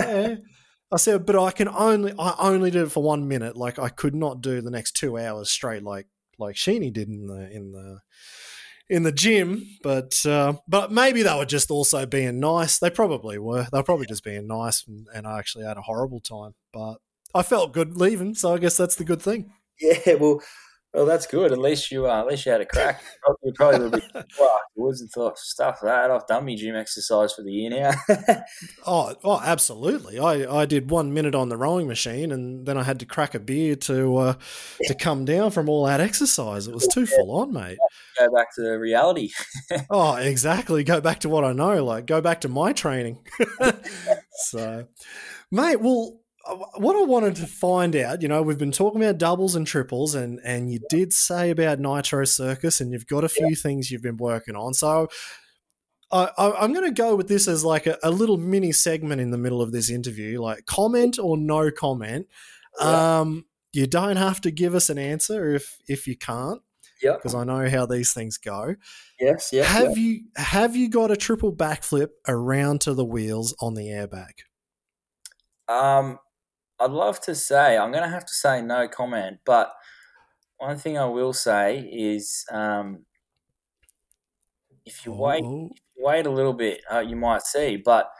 yeah. 0.00 0.36
I 0.92 0.96
said, 0.96 1.26
"But 1.26 1.36
I 1.36 1.50
can 1.50 1.68
only 1.68 2.12
I 2.18 2.34
only 2.38 2.70
did 2.70 2.82
it 2.82 2.92
for 2.92 3.02
one 3.02 3.28
minute. 3.28 3.56
Like 3.56 3.78
I 3.78 3.88
could 3.88 4.14
not 4.14 4.40
do 4.40 4.60
the 4.60 4.70
next 4.70 4.92
two 4.92 5.18
hours 5.18 5.50
straight. 5.50 5.82
Like 5.82 6.06
like 6.38 6.56
Sheeny 6.56 6.92
did 6.92 7.08
in 7.08 7.26
the 7.26 7.50
in 7.50 7.72
the 7.72 8.00
in 8.88 9.02
the 9.02 9.12
gym, 9.12 9.66
but 9.82 10.24
uh, 10.26 10.54
but 10.68 10.92
maybe 10.92 11.22
they 11.22 11.36
were 11.36 11.44
just 11.44 11.70
also 11.70 12.06
being 12.06 12.40
nice. 12.40 12.78
They 12.78 12.90
probably 12.90 13.38
were. 13.38 13.66
They 13.70 13.78
were 13.78 13.84
probably 13.84 14.06
just 14.06 14.24
being 14.24 14.46
nice, 14.46 14.86
and, 14.86 15.06
and 15.14 15.26
I 15.26 15.38
actually 15.38 15.64
had 15.64 15.76
a 15.76 15.82
horrible 15.82 16.20
time. 16.20 16.54
But 16.72 16.96
I 17.34 17.42
felt 17.42 17.72
good 17.72 17.96
leaving, 17.96 18.34
so 18.34 18.54
I 18.54 18.58
guess 18.58 18.76
that's 18.76 18.96
the 18.96 19.04
good 19.04 19.22
thing. 19.22 19.52
Yeah, 19.78 20.14
well, 20.14 20.40
well, 20.96 21.04
that's 21.04 21.26
good. 21.26 21.52
At 21.52 21.58
least 21.58 21.90
you, 21.90 22.06
uh, 22.06 22.20
at 22.20 22.26
least 22.26 22.46
you 22.46 22.52
had 22.52 22.62
a 22.62 22.66
crack. 22.66 23.02
You 23.44 23.52
probably 23.52 23.80
would 23.80 24.00
be 24.00 24.24
woods 24.76 25.02
and 25.02 25.10
thought 25.10 25.38
stuff 25.38 25.80
that. 25.82 26.10
I've 26.10 26.26
done 26.26 26.46
my 26.46 26.54
gym 26.54 26.74
exercise 26.74 27.34
for 27.34 27.42
the 27.42 27.52
year 27.52 27.68
now. 27.68 27.90
oh, 28.86 29.14
oh, 29.22 29.40
absolutely. 29.44 30.18
I, 30.18 30.60
I 30.60 30.64
did 30.64 30.90
one 30.90 31.12
minute 31.12 31.34
on 31.34 31.50
the 31.50 31.58
rowing 31.58 31.86
machine, 31.86 32.32
and 32.32 32.64
then 32.64 32.78
I 32.78 32.82
had 32.82 32.98
to 33.00 33.06
crack 33.06 33.34
a 33.34 33.38
beer 33.38 33.76
to 33.76 34.16
uh, 34.16 34.34
to 34.84 34.94
come 34.98 35.26
down 35.26 35.50
from 35.50 35.68
all 35.68 35.84
that 35.84 36.00
exercise. 36.00 36.66
It 36.66 36.74
was 36.74 36.88
too 36.88 37.04
full 37.04 37.30
on, 37.40 37.52
mate. 37.52 37.76
Go 38.18 38.32
back 38.34 38.54
to 38.54 38.62
reality. 38.70 39.32
oh, 39.90 40.14
exactly. 40.14 40.82
Go 40.82 41.02
back 41.02 41.20
to 41.20 41.28
what 41.28 41.44
I 41.44 41.52
know. 41.52 41.84
Like 41.84 42.06
go 42.06 42.22
back 42.22 42.40
to 42.40 42.48
my 42.48 42.72
training. 42.72 43.18
so, 44.46 44.86
mate. 45.50 45.76
Well, 45.76 46.20
what 46.76 46.96
I 46.96 47.02
wanted 47.02 47.36
to 47.36 47.46
find 47.46 47.96
out, 47.96 48.22
you 48.22 48.28
know, 48.28 48.42
we've 48.42 48.58
been 48.58 48.72
talking 48.72 49.02
about 49.02 49.18
doubles 49.18 49.54
and 49.54 49.66
triples, 49.66 50.14
and 50.14 50.40
and 50.44 50.72
you 50.72 50.80
did 50.88 51.12
say 51.12 51.50
about 51.50 51.80
Nitro 51.80 52.24
Circus, 52.24 52.80
and 52.80 52.92
you've 52.92 53.06
got 53.06 53.24
a 53.24 53.28
few 53.28 53.48
yeah. 53.48 53.56
things 53.56 53.90
you've 53.90 54.02
been 54.02 54.16
working 54.16 54.56
on. 54.56 54.74
So 54.74 55.08
I, 56.10 56.64
am 56.64 56.72
going 56.72 56.86
to 56.86 56.92
go 56.92 57.16
with 57.16 57.28
this 57.28 57.48
as 57.48 57.64
like 57.64 57.86
a, 57.86 57.98
a, 58.02 58.10
little 58.10 58.36
mini 58.36 58.72
segment 58.72 59.20
in 59.20 59.30
the 59.30 59.38
middle 59.38 59.60
of 59.60 59.72
this 59.72 59.90
interview, 59.90 60.40
like 60.40 60.64
comment 60.66 61.18
or 61.18 61.36
no 61.36 61.70
comment. 61.70 62.26
Yeah. 62.80 63.20
Um, 63.20 63.46
you 63.72 63.86
don't 63.86 64.16
have 64.16 64.40
to 64.42 64.50
give 64.50 64.74
us 64.74 64.88
an 64.88 64.98
answer 64.98 65.54
if 65.54 65.78
if 65.88 66.06
you 66.06 66.16
can't. 66.16 66.62
Yeah. 67.02 67.14
Because 67.14 67.34
I 67.34 67.44
know 67.44 67.68
how 67.68 67.84
these 67.84 68.12
things 68.12 68.38
go. 68.38 68.76
Yes. 69.20 69.50
Yes. 69.52 69.66
Have 69.66 69.98
you 69.98 70.22
have 70.36 70.76
you 70.76 70.88
got 70.88 71.10
a 71.10 71.16
triple 71.16 71.52
backflip 71.52 72.08
around 72.26 72.82
to 72.82 72.94
the 72.94 73.04
wheels 73.04 73.54
on 73.60 73.74
the 73.74 73.88
airbag? 73.88 74.32
Um, 75.68 76.18
I'd 76.78 76.90
love 76.90 77.20
to 77.22 77.34
say, 77.34 77.78
I'm 77.78 77.90
going 77.90 78.04
to 78.04 78.10
have 78.10 78.26
to 78.26 78.32
say 78.32 78.60
no 78.60 78.88
comment, 78.88 79.38
but 79.44 79.72
one 80.58 80.78
thing 80.78 80.98
I 80.98 81.06
will 81.06 81.32
say 81.32 81.80
is 81.80 82.44
um, 82.50 83.04
if 84.84 85.04
you 85.04 85.12
wait, 85.12 85.42
oh. 85.44 85.70
if 85.72 85.80
you 85.96 86.04
wait 86.04 86.26
a 86.26 86.30
little 86.30 86.52
bit, 86.52 86.80
uh, 86.92 87.00
you 87.00 87.16
might 87.16 87.42
see. 87.42 87.76
But 87.76 88.10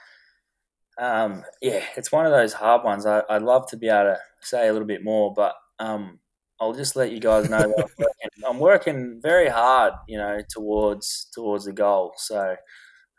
um, 0.98 1.44
yeah, 1.62 1.82
it's 1.96 2.12
one 2.12 2.26
of 2.26 2.32
those 2.32 2.52
hard 2.52 2.84
ones. 2.84 3.06
I, 3.06 3.22
would 3.30 3.42
love 3.42 3.66
to 3.68 3.76
be 3.76 3.88
able 3.88 4.14
to 4.14 4.18
say 4.40 4.68
a 4.68 4.72
little 4.72 4.88
bit 4.88 5.04
more, 5.04 5.32
but 5.34 5.54
um, 5.78 6.18
I'll 6.60 6.72
just 6.72 6.96
let 6.96 7.12
you 7.12 7.20
guys 7.20 7.48
know 7.50 7.58
that 7.58 7.64
I'm 7.66 7.98
working, 7.98 8.44
I'm 8.48 8.58
working 8.58 9.20
very 9.22 9.48
hard, 9.48 9.92
you 10.08 10.18
know, 10.18 10.40
towards 10.50 11.28
towards 11.34 11.66
the 11.66 11.72
goal. 11.72 12.14
So, 12.16 12.56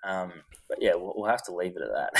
um, 0.08 0.32
but 0.70 0.78
yeah, 0.82 0.96
we'll, 0.96 1.14
we'll, 1.16 1.30
have 1.30 1.44
to 1.44 1.54
leave 1.54 1.76
it 1.76 1.82
at 1.82 2.14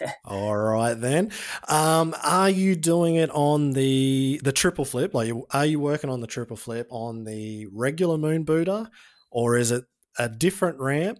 that. 0.00 0.16
All 0.24 0.56
right 0.56 0.94
then. 0.94 1.30
Um, 1.68 2.14
are 2.24 2.48
you 2.48 2.74
doing 2.74 3.16
it 3.16 3.30
on 3.30 3.72
the 3.72 4.40
the 4.42 4.52
triple 4.52 4.84
flip? 4.86 5.12
Like, 5.14 5.32
are 5.50 5.66
you 5.66 5.78
working 5.78 6.08
on 6.08 6.20
the 6.20 6.26
triple 6.26 6.56
flip 6.56 6.86
on 6.90 7.24
the 7.24 7.66
regular 7.70 8.16
moon 8.16 8.44
booter, 8.44 8.88
or 9.30 9.56
is 9.56 9.70
it 9.70 9.84
a 10.18 10.28
different 10.28 10.78
ramp? 10.80 11.18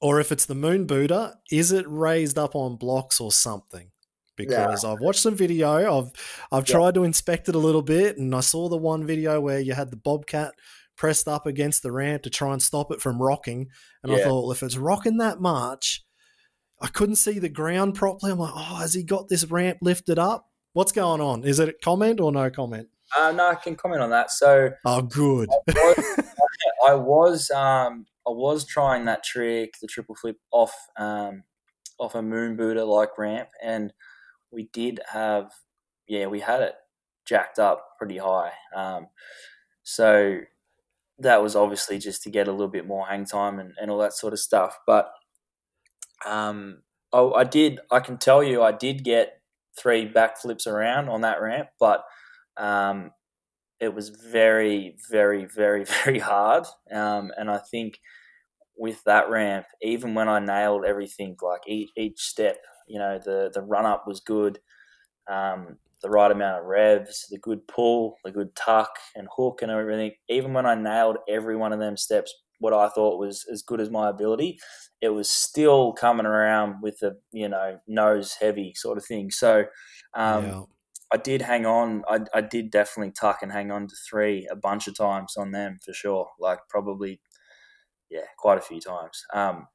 Or 0.00 0.20
if 0.20 0.32
it's 0.32 0.46
the 0.46 0.54
moon 0.54 0.86
booter, 0.86 1.34
is 1.50 1.72
it 1.72 1.84
raised 1.88 2.38
up 2.38 2.54
on 2.54 2.76
blocks 2.76 3.20
or 3.20 3.32
something? 3.32 3.90
because 4.38 4.84
yeah. 4.84 4.92
I've 4.92 5.00
watched 5.00 5.20
some 5.20 5.34
video. 5.34 5.98
I've 5.98 6.12
I've 6.50 6.68
yeah. 6.68 6.74
tried 6.74 6.94
to 6.94 7.04
inspect 7.04 7.50
it 7.50 7.54
a 7.54 7.58
little 7.58 7.82
bit, 7.82 8.16
and 8.16 8.34
I 8.34 8.40
saw 8.40 8.70
the 8.70 8.76
one 8.78 9.04
video 9.04 9.40
where 9.40 9.58
you 9.58 9.74
had 9.74 9.90
the 9.90 9.96
bobcat 9.96 10.54
pressed 10.98 11.28
up 11.28 11.46
against 11.46 11.82
the 11.82 11.92
ramp 11.92 12.24
to 12.24 12.30
try 12.30 12.52
and 12.52 12.60
stop 12.60 12.90
it 12.90 13.00
from 13.00 13.22
rocking. 13.22 13.68
And 14.02 14.12
yeah. 14.12 14.18
I 14.18 14.22
thought, 14.24 14.42
well, 14.42 14.52
if 14.52 14.62
it's 14.62 14.76
rocking 14.76 15.16
that 15.18 15.40
much, 15.40 16.04
I 16.82 16.88
couldn't 16.88 17.16
see 17.16 17.38
the 17.38 17.48
ground 17.48 17.94
properly. 17.94 18.32
I'm 18.32 18.38
like, 18.38 18.52
oh, 18.54 18.76
has 18.76 18.92
he 18.92 19.02
got 19.02 19.28
this 19.28 19.44
ramp 19.46 19.78
lifted 19.80 20.18
up? 20.18 20.46
What's 20.74 20.92
going 20.92 21.20
on? 21.20 21.44
Is 21.44 21.60
it 21.60 21.68
a 21.68 21.74
comment 21.82 22.20
or 22.20 22.30
no 22.30 22.50
comment? 22.50 22.88
Uh, 23.18 23.32
no, 23.32 23.48
I 23.48 23.54
can 23.54 23.74
comment 23.74 24.02
on 24.02 24.10
that. 24.10 24.30
So, 24.30 24.70
oh, 24.84 25.02
good. 25.02 25.48
I 25.68 25.94
was, 25.96 26.24
I 26.88 26.94
was, 26.94 27.50
um, 27.52 28.04
I 28.26 28.30
was 28.30 28.66
trying 28.66 29.06
that 29.06 29.24
trick, 29.24 29.74
the 29.80 29.86
triple 29.86 30.14
flip 30.14 30.36
off, 30.50 30.74
um, 30.98 31.44
off 31.98 32.14
a 32.14 32.22
moon 32.22 32.56
booter 32.56 32.84
like 32.84 33.16
ramp, 33.16 33.48
and 33.62 33.92
we 34.50 34.68
did 34.72 35.00
have, 35.10 35.50
yeah, 36.06 36.26
we 36.26 36.40
had 36.40 36.60
it 36.60 36.74
jacked 37.26 37.58
up 37.58 37.86
pretty 37.98 38.18
high. 38.18 38.52
Um, 38.74 39.06
so 39.84 40.40
that 41.18 41.42
was 41.42 41.56
obviously 41.56 41.98
just 41.98 42.22
to 42.22 42.30
get 42.30 42.48
a 42.48 42.52
little 42.52 42.68
bit 42.68 42.86
more 42.86 43.06
hang 43.06 43.24
time 43.24 43.58
and, 43.58 43.72
and 43.80 43.90
all 43.90 43.98
that 43.98 44.12
sort 44.12 44.32
of 44.32 44.38
stuff. 44.38 44.78
But 44.86 45.10
um, 46.26 46.82
I, 47.12 47.20
I 47.20 47.44
did, 47.44 47.80
I 47.90 48.00
can 48.00 48.18
tell 48.18 48.42
you, 48.42 48.62
I 48.62 48.72
did 48.72 49.04
get 49.04 49.40
three 49.78 50.08
backflips 50.08 50.66
around 50.66 51.08
on 51.08 51.22
that 51.22 51.40
ramp, 51.40 51.68
but 51.80 52.04
um, 52.56 53.10
it 53.80 53.94
was 53.94 54.10
very, 54.10 54.96
very, 55.10 55.44
very, 55.44 55.84
very 56.04 56.18
hard. 56.18 56.66
Um, 56.92 57.32
and 57.36 57.50
I 57.50 57.58
think 57.58 57.98
with 58.76 59.02
that 59.04 59.28
ramp, 59.28 59.66
even 59.82 60.14
when 60.14 60.28
I 60.28 60.38
nailed 60.38 60.84
everything, 60.84 61.36
like 61.42 61.62
each, 61.66 61.90
each 61.96 62.20
step, 62.20 62.58
you 62.86 62.98
know, 62.98 63.18
the 63.22 63.50
the 63.52 63.60
run 63.60 63.84
up 63.84 64.06
was 64.06 64.20
good, 64.20 64.60
um, 65.28 65.76
the 66.02 66.10
right 66.10 66.30
amount 66.30 66.60
of 66.60 66.66
revs, 66.66 67.26
the 67.30 67.38
good 67.38 67.66
pull, 67.66 68.16
the 68.24 68.30
good 68.30 68.54
tuck 68.54 68.90
and 69.16 69.28
hook 69.34 69.60
and 69.62 69.70
everything. 69.70 70.12
Even 70.28 70.52
when 70.52 70.66
I 70.66 70.74
nailed 70.74 71.18
every 71.28 71.56
one 71.56 71.72
of 71.72 71.80
them 71.80 71.96
steps, 71.96 72.34
what 72.60 72.72
I 72.72 72.88
thought 72.88 73.18
was 73.18 73.44
as 73.52 73.62
good 73.62 73.80
as 73.80 73.90
my 73.90 74.08
ability, 74.08 74.58
it 75.00 75.10
was 75.10 75.30
still 75.30 75.92
coming 75.92 76.26
around 76.26 76.76
with 76.82 77.02
a 77.02 77.16
you 77.32 77.48
know 77.48 77.78
nose 77.86 78.34
heavy 78.40 78.74
sort 78.74 78.98
of 78.98 79.04
thing. 79.04 79.30
So. 79.30 79.64
Um, 80.14 80.44
yeah. 80.46 80.62
I 81.10 81.16
did 81.16 81.40
hang 81.40 81.64
on. 81.64 82.04
I, 82.06 82.20
I 82.34 82.40
did 82.42 82.70
definitely 82.70 83.12
tuck 83.18 83.38
and 83.42 83.50
hang 83.50 83.70
on 83.70 83.86
to 83.86 83.94
three 84.08 84.46
a 84.50 84.56
bunch 84.56 84.88
of 84.88 84.96
times 84.96 85.36
on 85.38 85.52
them 85.52 85.78
for 85.82 85.94
sure. 85.94 86.28
Like 86.38 86.58
probably, 86.68 87.20
yeah, 88.10 88.26
quite 88.36 88.58
a 88.58 88.62
few 88.62 88.80
times. 88.80 89.22
Um, 89.32 89.66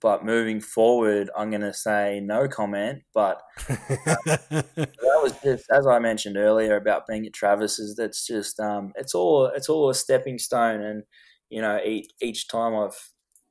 but 0.00 0.24
moving 0.24 0.60
forward, 0.60 1.30
I'm 1.36 1.50
going 1.50 1.60
to 1.62 1.74
say 1.74 2.20
no 2.22 2.48
comment. 2.48 3.02
But 3.12 3.42
uh, 3.68 3.76
that 3.86 5.20
was 5.22 5.34
just, 5.42 5.66
as 5.70 5.86
I 5.86 5.98
mentioned 5.98 6.36
earlier 6.36 6.76
about 6.76 7.06
being 7.06 7.26
at 7.26 7.32
Travis's. 7.32 7.96
That's 7.96 8.26
just 8.26 8.58
um, 8.60 8.92
it's 8.96 9.14
all 9.14 9.46
it's 9.54 9.68
all 9.68 9.90
a 9.90 9.94
stepping 9.94 10.38
stone, 10.38 10.82
and 10.82 11.02
you 11.50 11.60
know 11.60 11.80
each, 11.84 12.10
each 12.20 12.48
time 12.48 12.74
I've 12.74 12.98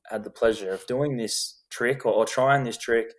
had 0.09 0.23
the 0.23 0.31
pleasure 0.31 0.71
of 0.71 0.85
doing 0.88 1.17
this 1.17 1.61
trick 1.69 2.05
or, 2.05 2.13
or 2.13 2.26
trying 2.26 2.63
this 2.63 2.77
trick 2.77 3.13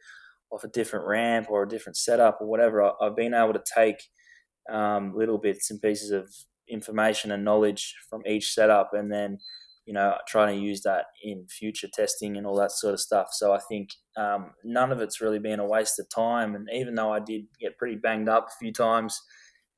off 0.50 0.64
a 0.64 0.68
different 0.68 1.06
ramp 1.06 1.46
or 1.48 1.62
a 1.62 1.68
different 1.68 1.96
setup 1.96 2.40
or 2.40 2.48
whatever, 2.48 2.82
I, 2.82 2.92
have 3.02 3.16
been 3.16 3.34
able 3.34 3.52
to 3.52 3.62
take 3.74 4.02
um, 4.68 5.14
little 5.16 5.38
bits 5.38 5.70
and 5.70 5.80
pieces 5.80 6.10
of 6.10 6.34
information 6.68 7.30
and 7.30 7.44
knowledge 7.44 7.94
from 8.08 8.22
each 8.26 8.52
setup, 8.52 8.90
and 8.92 9.12
then 9.12 9.38
you 9.90 9.94
know, 9.94 10.14
trying 10.28 10.56
to 10.56 10.64
use 10.64 10.82
that 10.82 11.06
in 11.24 11.44
future 11.48 11.88
testing 11.92 12.36
and 12.36 12.46
all 12.46 12.54
that 12.54 12.70
sort 12.70 12.94
of 12.94 13.00
stuff. 13.00 13.30
So 13.32 13.52
I 13.52 13.58
think 13.58 13.90
um, 14.16 14.52
none 14.62 14.92
of 14.92 15.00
it's 15.00 15.20
really 15.20 15.40
been 15.40 15.58
a 15.58 15.66
waste 15.66 15.98
of 15.98 16.08
time. 16.14 16.54
And 16.54 16.68
even 16.72 16.94
though 16.94 17.12
I 17.12 17.18
did 17.18 17.46
get 17.60 17.76
pretty 17.76 17.96
banged 17.96 18.28
up 18.28 18.46
a 18.46 18.58
few 18.60 18.72
times, 18.72 19.20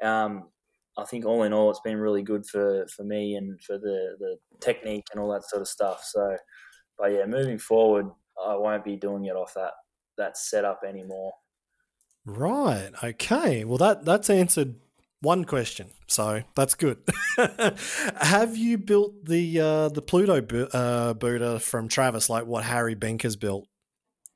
um, 0.02 0.50
I 0.98 1.04
think 1.04 1.24
all 1.24 1.44
in 1.44 1.54
all, 1.54 1.70
it's 1.70 1.80
been 1.80 1.96
really 1.96 2.20
good 2.20 2.44
for, 2.44 2.86
for 2.94 3.04
me 3.04 3.36
and 3.36 3.58
for 3.62 3.78
the, 3.78 4.16
the 4.18 4.36
technique 4.60 5.06
and 5.12 5.18
all 5.18 5.32
that 5.32 5.48
sort 5.48 5.62
of 5.62 5.68
stuff. 5.68 6.04
So, 6.04 6.36
but 6.98 7.12
yeah, 7.12 7.24
moving 7.24 7.56
forward, 7.56 8.04
I 8.38 8.54
won't 8.56 8.84
be 8.84 8.96
doing 8.96 9.24
it 9.24 9.34
off 9.34 9.54
that 9.54 9.72
that 10.18 10.36
setup 10.36 10.80
anymore. 10.86 11.32
Right. 12.26 12.90
Okay. 13.02 13.64
Well, 13.64 13.78
that 13.78 14.04
that's 14.04 14.28
answered 14.28 14.74
one 15.22 15.44
question, 15.44 15.88
so 16.08 16.42
that's 16.54 16.74
good. 16.74 16.98
Have 18.20 18.56
you 18.56 18.76
built 18.76 19.24
the 19.24 19.60
uh, 19.60 19.88
the 19.88 20.02
Pluto 20.02 20.40
bu- 20.40 20.68
uh, 20.72 21.14
Buddha 21.14 21.60
from 21.60 21.88
Travis, 21.88 22.28
like 22.28 22.44
what 22.44 22.64
Harry 22.64 22.94
Bink 22.94 23.22
has 23.22 23.36
built? 23.36 23.66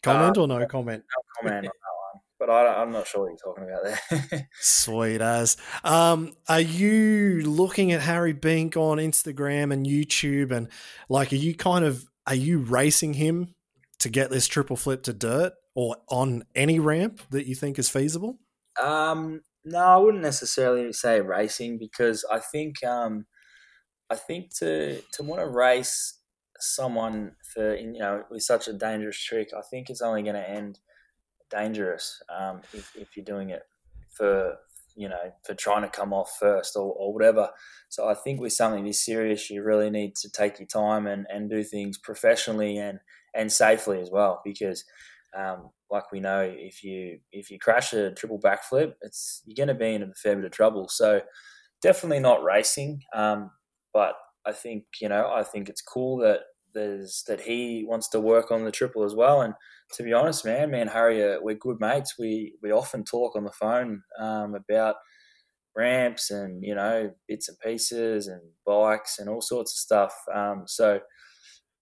Comment 0.02 0.38
uh, 0.38 0.42
or 0.42 0.48
no 0.48 0.66
comment? 0.66 1.02
No 1.04 1.22
comment 1.42 1.56
on 1.56 1.62
that 1.62 1.72
one, 2.12 2.22
but 2.38 2.50
I, 2.50 2.82
am 2.82 2.92
not 2.92 3.06
sure 3.06 3.22
what 3.22 3.30
you're 3.30 3.38
talking 3.38 3.64
about 3.64 4.30
there. 4.30 4.48
Sweet 4.60 5.20
as. 5.20 5.56
Um, 5.82 6.34
are 6.48 6.60
you 6.60 7.42
looking 7.42 7.90
at 7.90 8.00
Harry 8.00 8.32
Bink 8.32 8.76
on 8.76 8.98
Instagram 8.98 9.72
and 9.72 9.84
YouTube, 9.84 10.52
and 10.52 10.68
like, 11.08 11.32
are 11.32 11.36
you 11.36 11.54
kind 11.56 11.84
of 11.84 12.06
are 12.28 12.34
you 12.34 12.58
racing 12.58 13.14
him 13.14 13.54
to 13.98 14.08
get 14.08 14.30
this 14.30 14.46
triple 14.46 14.76
flip 14.76 15.02
to 15.04 15.12
dirt 15.12 15.52
or 15.74 15.96
on 16.08 16.44
any 16.54 16.78
ramp 16.78 17.20
that 17.30 17.46
you 17.46 17.54
think 17.54 17.78
is 17.78 17.88
feasible? 17.88 18.38
Um, 18.82 19.40
no, 19.66 19.78
I 19.78 19.96
wouldn't 19.96 20.22
necessarily 20.22 20.92
say 20.92 21.20
racing 21.20 21.78
because 21.78 22.24
I 22.30 22.38
think 22.38 22.84
um, 22.84 23.26
I 24.08 24.14
think 24.16 24.54
to 24.58 25.02
to 25.14 25.22
want 25.24 25.40
to 25.42 25.48
race 25.48 26.20
someone 26.60 27.32
for 27.52 27.74
you 27.74 27.94
know 27.94 28.24
with 28.30 28.42
such 28.42 28.68
a 28.68 28.72
dangerous 28.72 29.22
trick, 29.22 29.48
I 29.56 29.62
think 29.68 29.90
it's 29.90 30.02
only 30.02 30.22
going 30.22 30.36
to 30.36 30.48
end 30.48 30.78
dangerous 31.50 32.22
um, 32.36 32.62
if, 32.72 32.94
if 32.96 33.16
you're 33.16 33.24
doing 33.24 33.50
it 33.50 33.62
for 34.16 34.56
you 34.94 35.08
know 35.08 35.32
for 35.44 35.54
trying 35.54 35.82
to 35.82 35.88
come 35.88 36.12
off 36.12 36.36
first 36.38 36.76
or, 36.76 36.92
or 36.92 37.12
whatever. 37.12 37.50
So 37.88 38.08
I 38.08 38.14
think 38.14 38.40
with 38.40 38.52
something 38.52 38.84
this 38.84 39.04
serious, 39.04 39.50
you 39.50 39.64
really 39.64 39.90
need 39.90 40.14
to 40.16 40.30
take 40.30 40.60
your 40.60 40.68
time 40.68 41.08
and, 41.08 41.26
and 41.28 41.50
do 41.50 41.64
things 41.64 41.98
professionally 41.98 42.78
and 42.78 43.00
and 43.34 43.52
safely 43.52 44.00
as 44.00 44.10
well 44.12 44.40
because 44.44 44.84
um, 45.36 45.70
like 45.90 46.10
we 46.12 46.20
know, 46.20 46.40
if 46.42 46.82
you 46.82 47.18
if 47.32 47.50
you 47.50 47.58
crash 47.58 47.92
a 47.92 48.12
triple 48.12 48.40
backflip, 48.40 48.94
it's 49.02 49.42
you're 49.46 49.56
going 49.66 49.74
to 49.76 49.80
be 49.80 49.94
in 49.94 50.02
a 50.02 50.12
fair 50.14 50.36
bit 50.36 50.44
of 50.44 50.52
trouble. 50.52 50.88
So 50.88 51.20
definitely 51.82 52.20
not 52.20 52.42
racing, 52.42 53.02
um, 53.14 53.50
but 53.92 54.14
I 54.44 54.52
think 54.52 54.84
you 55.00 55.08
know 55.08 55.30
I 55.32 55.42
think 55.42 55.68
it's 55.68 55.82
cool 55.82 56.18
that 56.18 56.40
there's 56.74 57.24
that 57.28 57.40
he 57.40 57.84
wants 57.86 58.08
to 58.10 58.20
work 58.20 58.50
on 58.50 58.64
the 58.64 58.72
triple 58.72 59.04
as 59.04 59.14
well. 59.14 59.42
And 59.42 59.54
to 59.94 60.02
be 60.02 60.12
honest, 60.12 60.44
man, 60.44 60.70
me 60.70 60.80
and 60.80 60.90
Harry 60.90 61.22
are 61.22 61.42
we're 61.42 61.54
good 61.54 61.80
mates. 61.80 62.14
We 62.18 62.54
we 62.62 62.72
often 62.72 63.04
talk 63.04 63.36
on 63.36 63.44
the 63.44 63.52
phone 63.52 64.02
um, 64.18 64.54
about 64.54 64.96
ramps 65.76 66.30
and 66.30 66.64
you 66.64 66.74
know 66.74 67.12
bits 67.28 67.48
and 67.48 67.58
pieces 67.60 68.28
and 68.28 68.40
bikes 68.66 69.18
and 69.18 69.28
all 69.28 69.40
sorts 69.40 69.72
of 69.72 69.76
stuff. 69.78 70.14
Um, 70.34 70.64
so 70.66 71.00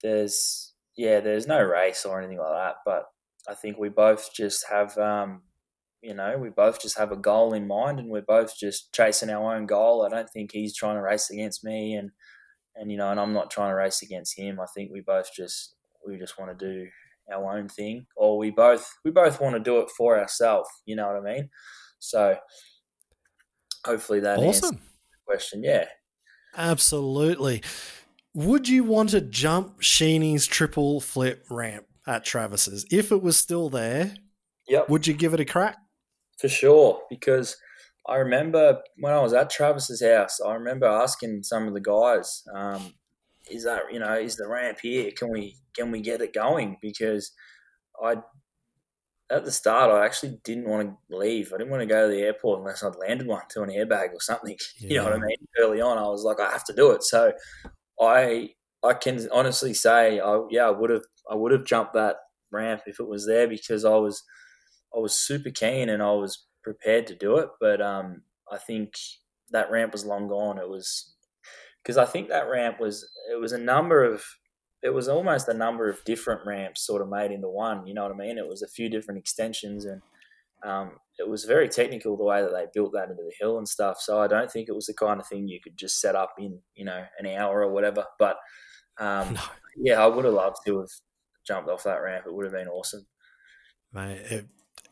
there's 0.01 0.73
yeah, 0.97 1.19
there's 1.19 1.47
no 1.47 1.61
race 1.61 2.05
or 2.05 2.19
anything 2.19 2.39
like 2.39 2.53
that, 2.53 2.75
but 2.85 3.03
I 3.47 3.53
think 3.53 3.77
we 3.77 3.89
both 3.89 4.33
just 4.33 4.65
have, 4.69 4.97
um, 4.97 5.41
you 6.01 6.13
know, 6.13 6.37
we 6.37 6.49
both 6.49 6.81
just 6.81 6.97
have 6.97 7.11
a 7.11 7.17
goal 7.17 7.53
in 7.53 7.67
mind, 7.67 7.99
and 7.99 8.09
we're 8.09 8.21
both 8.21 8.57
just 8.57 8.93
chasing 8.93 9.29
our 9.29 9.55
own 9.55 9.65
goal. 9.65 10.05
I 10.05 10.09
don't 10.09 10.29
think 10.29 10.51
he's 10.51 10.75
trying 10.75 10.95
to 10.95 11.01
race 11.01 11.29
against 11.29 11.63
me, 11.63 11.95
and 11.95 12.11
and 12.75 12.91
you 12.91 12.97
know, 12.97 13.09
and 13.09 13.19
I'm 13.19 13.33
not 13.33 13.51
trying 13.51 13.71
to 13.71 13.75
race 13.75 14.01
against 14.01 14.37
him. 14.37 14.59
I 14.59 14.65
think 14.73 14.91
we 14.91 15.01
both 15.01 15.29
just 15.35 15.75
we 16.05 16.17
just 16.17 16.37
want 16.39 16.57
to 16.57 16.65
do 16.65 16.87
our 17.33 17.57
own 17.57 17.69
thing, 17.69 18.05
or 18.15 18.37
we 18.37 18.51
both 18.51 18.87
we 19.03 19.11
both 19.11 19.41
want 19.41 19.55
to 19.55 19.59
do 19.59 19.79
it 19.79 19.89
for 19.97 20.19
ourselves. 20.19 20.69
You 20.85 20.95
know 20.95 21.07
what 21.07 21.17
I 21.17 21.35
mean? 21.35 21.49
So 21.99 22.37
hopefully 23.85 24.19
that 24.21 24.39
awesome. 24.39 24.79
question. 25.25 25.63
Yeah, 25.63 25.85
absolutely. 26.55 27.63
Would 28.33 28.67
you 28.67 28.83
want 28.83 29.11
to 29.11 29.21
jump 29.21 29.81
Sheeny's 29.81 30.45
triple 30.45 30.99
flip 30.99 31.45
ramp? 31.49 31.85
At 32.07 32.25
Travis's. 32.25 32.85
If 32.91 33.11
it 33.11 33.21
was 33.21 33.37
still 33.37 33.69
there, 33.69 34.15
yep. 34.67 34.89
would 34.89 35.07
you 35.07 35.13
give 35.13 35.33
it 35.33 35.39
a 35.39 35.45
crack? 35.45 35.77
For 36.39 36.49
sure, 36.49 37.01
because 37.09 37.57
I 38.07 38.17
remember 38.17 38.81
when 38.97 39.13
I 39.13 39.21
was 39.21 39.33
at 39.33 39.49
Travis's 39.49 40.03
house, 40.03 40.39
I 40.41 40.53
remember 40.53 40.85
asking 40.85 41.43
some 41.43 41.67
of 41.67 41.73
the 41.73 41.81
guys, 41.81 42.43
um, 42.53 42.93
"Is 43.49 43.63
that 43.63 43.83
you 43.91 43.99
know 43.99 44.13
is 44.13 44.35
the 44.35 44.47
ramp 44.47 44.79
here? 44.81 45.11
Can 45.15 45.31
we 45.31 45.57
can 45.75 45.91
we 45.91 46.01
get 46.01 46.21
it 46.21 46.33
going?" 46.33 46.77
Because 46.81 47.31
I 48.01 48.17
at 49.31 49.43
the 49.43 49.51
start, 49.51 49.91
I 49.91 50.05
actually 50.05 50.37
didn't 50.43 50.69
want 50.69 50.93
to 51.09 51.17
leave. 51.17 51.51
I 51.51 51.57
didn't 51.57 51.71
want 51.71 51.81
to 51.81 51.87
go 51.87 52.07
to 52.07 52.15
the 52.15 52.21
airport 52.21 52.59
unless 52.59 52.83
I'd 52.83 52.95
landed 52.95 53.27
one 53.27 53.41
to 53.49 53.63
an 53.63 53.69
airbag 53.69 54.13
or 54.13 54.21
something. 54.21 54.55
Yeah. 54.77 54.89
You 54.89 54.97
know 54.97 55.03
what 55.05 55.13
I 55.13 55.17
mean? 55.17 55.37
Early 55.59 55.81
on, 55.81 55.97
I 55.97 56.03
was 56.03 56.23
like, 56.23 56.39
I 56.39 56.51
have 56.51 56.63
to 56.65 56.73
do 56.73 56.91
it. 56.91 57.03
So 57.03 57.33
I 57.99 58.49
I 58.85 58.93
can 58.93 59.27
honestly 59.31 59.73
say, 59.73 60.19
I, 60.19 60.41
yeah, 60.49 60.67
I 60.67 60.71
would 60.71 60.89
have 60.89 61.03
I 61.29 61.35
would 61.35 61.51
have 61.51 61.65
jumped 61.65 61.93
that 61.93 62.17
ramp 62.51 62.83
if 62.85 62.99
it 62.99 63.07
was 63.07 63.25
there 63.25 63.47
because 63.47 63.85
I 63.85 63.95
was 63.95 64.23
I 64.95 64.99
was 64.99 65.19
super 65.19 65.49
keen 65.49 65.89
and 65.89 66.01
I 66.01 66.11
was 66.11 66.45
prepared 66.63 67.07
to 67.07 67.15
do 67.15 67.37
it. 67.37 67.49
But 67.59 67.81
um, 67.81 68.23
I 68.51 68.57
think 68.57 68.93
that 69.51 69.71
ramp 69.71 69.91
was 69.91 70.05
long 70.05 70.27
gone. 70.27 70.57
It 70.57 70.69
was 70.69 71.15
because 71.83 71.97
I 71.97 72.05
think 72.05 72.29
that 72.29 72.49
ramp 72.49 72.79
was 72.79 73.07
it 73.31 73.39
was 73.39 73.51
a 73.51 73.57
number 73.57 74.03
of 74.03 74.23
it 74.83 74.93
was 74.93 75.07
almost 75.07 75.47
a 75.47 75.53
number 75.53 75.89
of 75.89 76.03
different 76.05 76.41
ramps 76.45 76.85
sort 76.85 77.01
of 77.01 77.09
made 77.09 77.31
into 77.31 77.49
one. 77.49 77.87
You 77.87 77.93
know 77.93 78.03
what 78.03 78.13
I 78.13 78.17
mean? 78.17 78.37
It 78.37 78.47
was 78.47 78.61
a 78.61 78.67
few 78.67 78.89
different 78.89 79.19
extensions, 79.19 79.85
and 79.85 80.01
um, 80.63 80.91
it 81.17 81.27
was 81.27 81.45
very 81.45 81.69
technical 81.69 82.17
the 82.17 82.23
way 82.23 82.41
that 82.41 82.51
they 82.51 82.65
built 82.73 82.91
that 82.93 83.09
into 83.09 83.23
the 83.23 83.33
hill 83.39 83.57
and 83.57 83.67
stuff. 83.67 83.97
So 83.99 84.21
I 84.21 84.27
don't 84.27 84.51
think 84.51 84.69
it 84.69 84.75
was 84.75 84.85
the 84.85 84.93
kind 84.93 85.19
of 85.19 85.27
thing 85.27 85.47
you 85.47 85.59
could 85.63 85.77
just 85.77 85.99
set 85.99 86.15
up 86.15 86.33
in 86.37 86.59
you 86.75 86.85
know 86.85 87.03
an 87.19 87.27
hour 87.27 87.61
or 87.61 87.71
whatever. 87.71 88.05
But 88.19 88.37
um, 88.97 89.33
no. 89.33 89.41
yeah, 89.77 90.03
I 90.03 90.07
would 90.07 90.25
have 90.25 90.33
loved 90.33 90.57
to 90.65 90.79
have 90.79 90.89
jumped 91.45 91.69
off 91.69 91.83
that 91.83 92.01
ramp. 92.01 92.25
It 92.25 92.33
would 92.33 92.45
have 92.45 92.53
been 92.53 92.67
awesome. 92.67 93.05
Mate, 93.93 94.21
it 94.29 94.47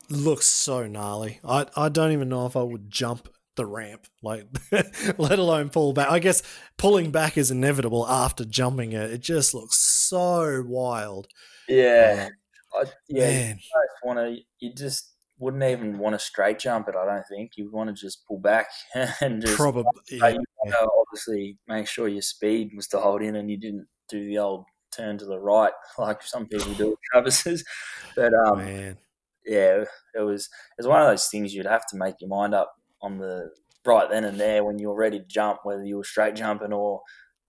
looks 0.10 0.46
so 0.46 0.88
gnarly. 0.88 1.40
I 1.44 1.66
I 1.76 1.90
don't 1.90 2.12
even 2.12 2.30
know 2.30 2.46
if 2.46 2.56
I 2.56 2.64
would 2.64 2.90
jump 2.90 3.30
the 3.56 3.66
ramp, 3.66 4.08
like 4.22 4.48
let 5.18 5.40
alone 5.40 5.70
pull 5.70 5.94
back. 5.94 6.10
I 6.10 6.20
guess 6.20 6.44
pulling 6.78 7.12
back 7.12 7.38
is 7.38 7.52
inevitable 7.52 8.08
after 8.08 8.46
jumping 8.46 8.94
it. 8.94 9.12
It 9.12 9.22
just 9.22 9.54
looks 9.54 9.78
so 9.78 10.64
wild. 10.66 11.28
Yeah, 11.68 12.30
I, 12.74 12.86
yeah. 13.08 13.30
Man. 13.30 13.60
You 13.60 14.08
want 14.08 14.20
to. 14.20 14.38
You 14.60 14.74
just 14.74 15.14
wouldn't 15.40 15.64
even 15.64 15.98
want 15.98 16.14
to 16.14 16.20
straight 16.20 16.60
jump 16.60 16.88
it. 16.88 16.96
I 16.96 17.06
don't 17.06 17.28
think 17.28 17.52
you 17.58 17.66
would 17.66 17.74
want 17.74 17.90
to 17.90 17.94
just 17.94 18.26
pull 18.28 18.40
back 18.40 18.68
and 19.22 19.42
just 19.42 19.56
probably. 19.56 19.84
Yeah. 20.10 20.30
You 20.30 20.72
know, 20.72 20.90
obviously, 21.02 21.58
make 21.68 21.88
sure 21.88 22.08
your 22.08 22.22
speed 22.22 22.72
was 22.76 22.88
to 22.90 23.00
hold 23.00 23.22
in 23.22 23.36
and 23.36 23.52
you 23.52 23.58
didn't 23.58 23.88
do 24.14 24.26
the 24.26 24.38
old 24.38 24.66
turn 24.96 25.18
to 25.18 25.26
the 25.26 25.40
right 25.40 25.74
like 25.98 26.22
some 26.22 26.48
people 26.48 26.74
do 26.74 26.92
at 26.92 26.98
Travis's. 27.12 27.64
But 28.16 28.32
um, 28.46 28.60
Man. 28.60 28.98
yeah, 29.44 29.86
it 30.14 30.22
was 30.22 30.46
it 30.46 30.78
was 30.78 30.88
one 30.88 31.02
of 31.02 31.08
those 31.08 31.28
things 31.28 31.54
you'd 31.54 31.66
have 31.66 31.88
to 31.88 31.98
make 31.98 32.22
your 32.22 32.30
mind 32.30 32.54
up 32.54 32.72
on 33.02 33.18
the 33.18 33.50
right 33.86 34.08
then 34.10 34.24
and 34.24 34.40
there 34.40 34.64
when 34.64 34.78
you 34.78 34.90
were 34.90 34.96
ready 34.96 35.18
to 35.20 35.26
jump, 35.26 35.62
whether 35.64 35.84
you 35.84 35.98
were 35.98 36.04
straight 36.04 36.36
jumping 36.36 36.74
or 36.74 37.02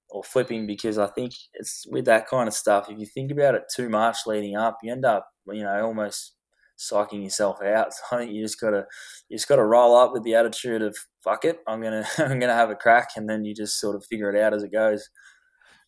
or 0.08 0.24
flipping. 0.24 0.66
Because 0.66 0.96
I 0.96 1.08
think 1.08 1.34
it's 1.52 1.86
with 1.86 2.06
that 2.06 2.28
kind 2.28 2.48
of 2.48 2.54
stuff. 2.54 2.88
If 2.90 2.98
you 2.98 3.04
think 3.04 3.30
about 3.30 3.54
it 3.54 3.64
too 3.74 3.90
much 3.90 4.18
leading 4.26 4.56
up, 4.56 4.78
you 4.82 4.90
end 4.90 5.04
up 5.04 5.28
you 5.52 5.64
know 5.64 5.84
almost 5.84 6.32
psyching 6.78 7.22
yourself 7.22 7.62
out. 7.62 7.88
So 7.92 8.16
I 8.16 8.20
think 8.20 8.32
you 8.32 8.42
just 8.42 8.58
gotta 8.60 8.86
you 9.28 9.36
just 9.36 9.48
gotta 9.48 9.64
roll 9.64 9.94
up 9.94 10.12
with 10.14 10.22
the 10.22 10.34
attitude 10.34 10.80
of 10.80 10.96
fuck 11.22 11.44
it, 11.44 11.58
I'm 11.68 11.82
gonna 11.82 12.06
I'm 12.18 12.38
gonna 12.38 12.54
have 12.54 12.70
a 12.70 12.74
crack, 12.74 13.10
and 13.16 13.28
then 13.28 13.44
you 13.44 13.54
just 13.54 13.78
sort 13.78 13.96
of 13.96 14.06
figure 14.06 14.30
it 14.34 14.40
out 14.40 14.54
as 14.54 14.62
it 14.62 14.72
goes. 14.72 15.10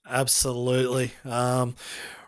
Absolutely. 0.08 1.12
Um, 1.24 1.74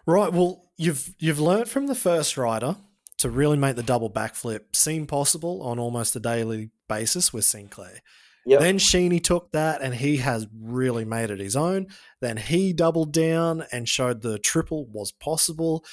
right. 0.07 0.33
Well, 0.33 0.65
you've 0.77 1.15
you've 1.19 1.41
learnt 1.41 1.69
from 1.69 1.87
the 1.87 1.95
first 1.95 2.37
rider 2.37 2.77
to 3.19 3.31
really 3.31 3.57
make 3.57 3.77
the 3.77 3.83
double 3.83 4.11
backflip 4.11 4.75
seem 4.75 5.07
possible 5.07 5.63
on 5.63 5.79
almost 5.79 6.17
a 6.17 6.21
daily 6.21 6.71
basis 6.89 7.33
with 7.33 7.45
Sinclair. 7.45 8.01
Yep. 8.47 8.61
Then 8.61 8.79
Sheeny 8.79 9.23
took 9.23 9.53
that 9.53 9.83
and 9.83 9.95
he 9.95 10.19
has 10.19 10.47
really 10.59 11.05
made 11.05 11.31
it 11.31 11.41
his 11.41 11.57
own. 11.57 11.89
Then 12.21 12.39
he 12.39 12.73
doubled 12.73 13.13
down 13.13 13.65
and 13.71 13.89
showed 13.89 14.23
the 14.23 14.39
triple 14.39 14.87
was 14.87 15.13
possible. 15.13 15.85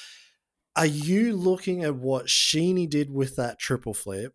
Are 0.74 0.86
you 0.86 1.36
looking 1.36 1.84
at 1.84 1.96
what 1.96 2.26
Sheeny 2.26 2.88
did 2.88 3.10
with 3.10 3.36
that 3.36 3.58
triple 3.58 3.92
flip, 3.92 4.34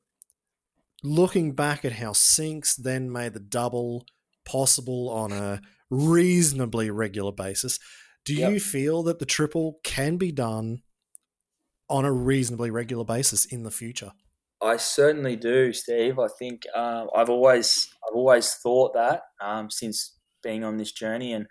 looking 1.04 1.54
back 1.54 1.84
at 1.84 1.94
how 1.94 2.14
Sinks 2.14 2.76
then 2.76 3.12
made 3.12 3.34
the 3.34 3.40
double 3.40 4.06
possible 4.46 5.10
on 5.10 5.32
a 5.32 5.62
reasonably 5.92 6.90
regular 6.90 7.32
basis? 7.32 7.78
Do 8.26 8.34
yep. 8.34 8.54
you 8.54 8.60
feel 8.60 9.04
that 9.04 9.20
the 9.20 9.26
triple 9.26 9.80
can 9.84 10.18
be 10.18 10.32
done 10.32 10.82
on 11.90 12.06
a 12.06 12.12
reasonably 12.12 12.72
regular 12.72 13.04
basis 13.04 13.46
in 13.46 13.64
the 13.64 13.72
future? 13.72 14.14
I 14.62 14.78
certainly 14.78 15.36
do, 15.36 15.74
Steve. 15.74 16.20
I 16.20 16.28
think 16.40 16.64
um, 16.76 17.10
I've 17.16 17.30
always 17.30 17.90
I've 18.08 18.16
always 18.16 18.54
thought 18.54 18.94
that 18.94 19.24
um, 19.42 19.70
since 19.72 20.18
being 20.44 20.64
on 20.64 20.78
this 20.78 20.92
journey, 20.92 21.34
and 21.34 21.48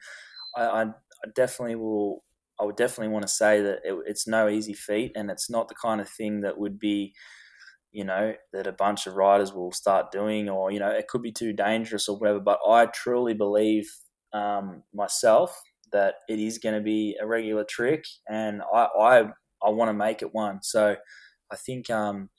I, 0.57 0.62
I, 0.62 0.83
I, 0.85 1.29
definitely 1.35 1.75
will. 1.75 2.23
I 2.61 2.65
would 2.65 2.77
definitely 2.77 3.12
want 3.12 3.23
to 3.23 3.33
say 3.33 3.62
that 3.62 3.81
it, 3.85 3.97
it's 4.07 4.29
no 4.29 4.49
easy 4.49 4.75
feat, 4.75 5.12
and 5.17 5.31
it's 5.31 5.51
not 5.51 5.69
the 5.69 5.75
kind 5.75 6.01
of 6.01 6.09
thing 6.09 6.43
that 6.43 6.59
would 6.59 6.79
be, 6.79 7.15
you 7.91 8.05
know, 8.05 8.35
that 8.53 8.69
a 8.69 8.73
bunch 8.73 9.07
of 9.09 9.15
riders 9.15 9.53
will 9.53 9.73
start 9.73 10.12
doing, 10.12 10.49
or 10.49 10.71
you 10.71 10.79
know, 10.79 10.91
it 10.91 11.09
could 11.09 11.23
be 11.23 11.33
too 11.33 11.53
dangerous 11.53 12.09
or 12.09 12.17
whatever. 12.17 12.39
But 12.39 12.61
I 12.67 12.87
truly 12.87 13.35
believe 13.35 13.91
um, 14.32 14.82
myself 14.94 15.61
that 15.93 16.16
it 16.28 16.39
is 16.39 16.59
going 16.59 16.74
to 16.74 16.81
be 16.81 17.16
a 17.20 17.27
regular 17.27 17.65
trick, 17.65 18.05
and 18.28 18.62
I, 18.73 18.86
I 18.98 19.20
I 19.62 19.70
want 19.70 19.89
to 19.89 19.94
make 19.94 20.23
it 20.23 20.35
one. 20.35 20.61
So 20.62 20.97
I 21.51 21.57
think 21.57 21.90
um, 21.90 22.31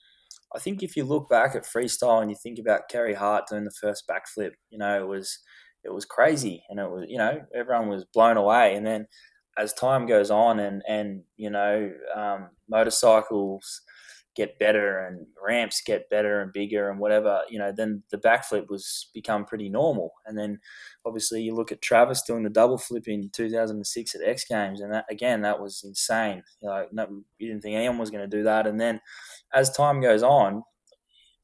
I 0.54 0.58
think 0.58 0.82
if 0.82 0.96
you 0.96 1.04
look 1.04 1.28
back 1.28 1.54
at 1.54 1.64
freestyle 1.64 2.20
and 2.22 2.30
you 2.30 2.36
think 2.42 2.58
about 2.58 2.88
Carey 2.90 3.14
Hart 3.14 3.44
doing 3.48 3.64
the 3.64 3.72
first 3.80 4.04
backflip, 4.08 4.52
you 4.70 4.78
know, 4.78 5.00
it 5.02 5.06
was 5.06 5.38
it 5.84 5.92
was 5.92 6.04
crazy, 6.04 6.62
and 6.68 6.78
it 6.80 6.90
was 6.90 7.04
you 7.08 7.18
know 7.18 7.42
everyone 7.54 7.88
was 7.88 8.04
blown 8.12 8.36
away. 8.36 8.74
And 8.74 8.86
then 8.86 9.06
as 9.58 9.72
time 9.74 10.06
goes 10.06 10.30
on, 10.30 10.60
and 10.60 10.82
and 10.88 11.22
you 11.36 11.50
know 11.50 11.92
um, 12.14 12.50
motorcycles 12.68 13.82
get 14.34 14.58
better 14.58 15.06
and 15.06 15.26
ramps 15.44 15.82
get 15.84 16.08
better 16.08 16.40
and 16.40 16.52
bigger 16.52 16.90
and 16.90 16.98
whatever, 16.98 17.42
you 17.50 17.58
know, 17.58 17.72
then 17.74 18.02
the 18.10 18.18
backflip 18.18 18.68
was 18.68 19.10
become 19.12 19.44
pretty 19.44 19.68
normal. 19.68 20.12
And 20.26 20.38
then 20.38 20.58
obviously 21.04 21.42
you 21.42 21.54
look 21.54 21.70
at 21.70 21.82
Travis 21.82 22.22
doing 22.22 22.42
the 22.42 22.50
double 22.50 22.78
flip 22.78 23.08
in 23.08 23.30
2006 23.30 24.14
at 24.14 24.22
X 24.22 24.44
Games, 24.44 24.80
and 24.80 24.92
that 24.92 25.04
again 25.10 25.42
that 25.42 25.60
was 25.60 25.82
insane. 25.84 26.42
You 26.62 26.68
know, 26.68 26.86
no, 26.92 27.22
you 27.38 27.48
didn't 27.48 27.62
think 27.62 27.76
anyone 27.76 27.98
was 27.98 28.10
going 28.10 28.28
to 28.28 28.36
do 28.36 28.42
that. 28.44 28.66
And 28.66 28.80
then 28.80 29.00
as 29.52 29.70
time 29.70 30.00
goes 30.00 30.22
on, 30.22 30.62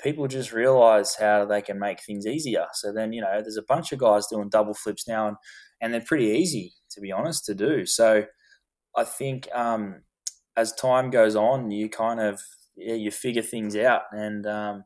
people 0.01 0.27
just 0.29 0.53
realize 0.53 1.15
how 1.15 1.45
they 1.45 1.61
can 1.61 1.79
make 1.79 2.03
things 2.03 2.27
easier. 2.27 2.67
So 2.73 2.93
then 2.93 3.13
you 3.13 3.21
know, 3.21 3.41
there's 3.43 3.59
a 3.59 3.63
bunch 3.63 3.93
of 3.93 3.99
guys 3.99 4.27
doing 4.29 4.49
double 4.49 4.75
flips 4.75 5.07
now, 5.07 5.29
and 5.29 5.37
and 5.81 5.93
they're 5.93 6.01
pretty 6.01 6.27
easy 6.27 6.73
to 6.91 7.01
be 7.01 7.13
honest 7.13 7.45
to 7.45 7.55
do. 7.55 7.85
So 7.85 8.25
I 8.97 9.05
think 9.05 9.49
um, 9.55 10.03
as 10.57 10.73
time 10.73 11.11
goes 11.11 11.37
on, 11.37 11.71
you 11.71 11.89
kind 11.89 12.21
of 12.21 12.41
yeah, 12.79 12.95
you 12.95 13.11
figure 13.11 13.43
things 13.43 13.77
out, 13.77 14.03
and 14.13 14.47
um, 14.47 14.85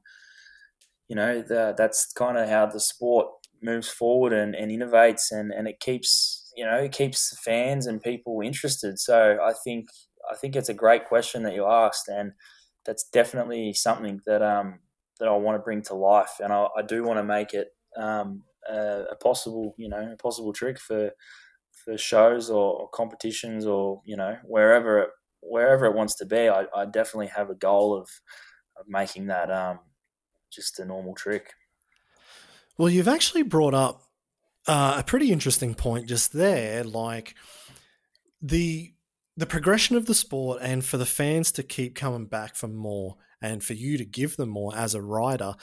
you 1.09 1.17
know 1.17 1.43
the, 1.43 1.75
that's 1.77 2.13
kind 2.13 2.39
of 2.39 2.49
how 2.49 2.67
the 2.67 2.81
sport 2.81 3.29
moves 3.63 3.89
forward 3.89 4.33
and, 4.33 4.55
and 4.55 4.71
innovates, 4.71 5.31
and, 5.31 5.53
and 5.53 5.69
it 5.69 5.81
keeps 5.81 6.53
you 6.57 6.65
know 6.65 6.77
it 6.77 6.93
keeps 6.93 7.37
fans 7.45 7.87
and 7.87 8.03
people 8.03 8.41
interested. 8.41 8.99
So 8.99 9.39
I 9.43 9.53
think 9.65 9.89
I 10.31 10.37
think 10.37 10.57
it's 10.57 10.69
a 10.69 10.75
great 10.75 11.07
question 11.07 11.43
that 11.45 11.55
you 11.55 11.67
asked, 11.67 12.09
and 12.09 12.33
that's 12.85 13.05
definitely 13.05 13.73
something 13.73 14.21
that 14.27 14.43
um 14.43 14.81
that 15.19 15.29
I 15.29 15.37
want 15.37 15.57
to 15.57 15.63
bring 15.63 15.83
to 15.83 15.95
life, 15.95 16.41
and 16.41 16.53
I, 16.53 16.67
I 16.77 16.83
do 16.83 17.05
want 17.05 17.19
to 17.19 17.25
make 17.25 17.55
it 17.55 17.69
um, 17.97 18.43
a, 18.69 19.05
a, 19.13 19.17
possible 19.17 19.75
you 19.79 19.89
know 19.89 20.13
a 20.13 20.17
possible 20.17 20.53
trick 20.53 20.79
for 20.79 21.11
for 21.85 21.99
shows 21.99 22.51
or, 22.51 22.81
or 22.81 22.89
competitions 22.89 23.67
or 23.67 24.01
you 24.05 24.17
know 24.17 24.37
wherever 24.45 24.99
it 25.01 25.11
wherever 25.43 25.85
it 25.87 25.95
wants 25.95 26.15
to 26.17 26.25
be, 26.25 26.49
I, 26.49 26.67
I 26.75 26.87
definitely 26.87 27.27
have 27.29 27.51
a 27.51 27.55
goal 27.55 27.95
of, 27.95 28.09
of 28.79 28.87
making 28.89 29.27
that 29.27 29.51
um, 29.51 29.81
just 30.51 30.79
a 30.79 30.85
normal 30.85 31.15
trick. 31.15 31.53
Well, 32.79 32.89
you've 32.89 33.09
actually 33.09 33.43
brought 33.43 33.75
up 33.75 34.03
uh, 34.67 34.97
a 34.99 35.05
pretty 35.05 35.33
interesting 35.33 35.75
point 35.75 36.09
just 36.09 36.33
there, 36.33 36.85
like 36.85 37.35
the 38.41 38.95
the 39.37 39.47
progression 39.47 39.97
of 39.97 40.07
the 40.07 40.15
sport, 40.15 40.61
and 40.63 40.85
for 40.85 40.99
the 40.99 41.07
fans 41.07 41.53
to 41.53 41.63
keep 41.63 41.95
coming 41.95 42.27
back 42.27 42.55
for 42.55 42.69
more, 42.69 43.17
and 43.41 43.65
for 43.65 43.73
you 43.73 43.99
to 43.99 44.05
give 44.05 44.37
them 44.37 44.51
more 44.51 44.77
as 44.77 44.95
a 44.95 45.03
rider. 45.03 45.55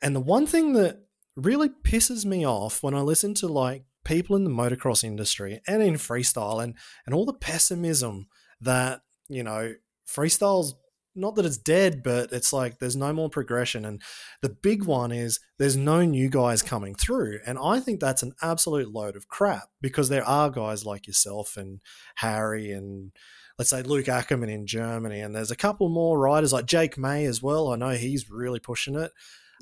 And 0.00 0.14
the 0.14 0.20
one 0.20 0.46
thing 0.46 0.72
that 0.74 1.02
really 1.36 1.68
pisses 1.68 2.24
me 2.24 2.46
off 2.46 2.82
when 2.82 2.94
I 2.94 3.00
listen 3.00 3.34
to 3.34 3.48
like 3.48 3.84
people 4.04 4.36
in 4.36 4.44
the 4.44 4.50
motocross 4.50 5.04
industry 5.04 5.60
and 5.66 5.82
in 5.82 5.94
freestyle 5.94 6.62
and 6.62 6.74
and 7.04 7.14
all 7.14 7.26
the 7.26 7.32
pessimism 7.32 8.28
that 8.60 9.02
you 9.28 9.42
know, 9.42 9.74
freestyle's 10.08 10.74
not 11.16 11.34
that 11.34 11.46
it's 11.46 11.56
dead, 11.56 12.02
but 12.02 12.30
it's 12.32 12.52
like 12.52 12.78
there's 12.78 12.94
no 12.94 13.12
more 13.12 13.30
progression. 13.30 13.84
And 13.84 14.02
the 14.42 14.50
big 14.50 14.84
one 14.84 15.10
is 15.10 15.40
there's 15.58 15.76
no 15.76 16.04
new 16.04 16.28
guys 16.28 16.62
coming 16.62 16.94
through. 16.94 17.40
And 17.46 17.58
I 17.58 17.80
think 17.80 18.00
that's 18.00 18.22
an 18.22 18.34
absolute 18.42 18.92
load 18.92 19.16
of 19.16 19.28
crap 19.28 19.68
because 19.80 20.08
there 20.08 20.24
are 20.24 20.50
guys 20.50 20.84
like 20.84 21.06
yourself 21.06 21.56
and 21.56 21.80
Harry 22.16 22.70
and 22.70 23.12
let's 23.58 23.70
say 23.70 23.82
Luc 23.82 24.06
Ackermann 24.06 24.52
in 24.52 24.66
Germany. 24.66 25.20
And 25.20 25.34
there's 25.34 25.50
a 25.50 25.56
couple 25.56 25.88
more 25.88 26.18
riders 26.18 26.52
like 26.52 26.66
Jake 26.66 26.98
May 26.98 27.24
as 27.24 27.42
well. 27.42 27.72
I 27.72 27.76
know 27.76 27.90
he's 27.90 28.30
really 28.30 28.60
pushing 28.60 28.94
it. 28.96 29.10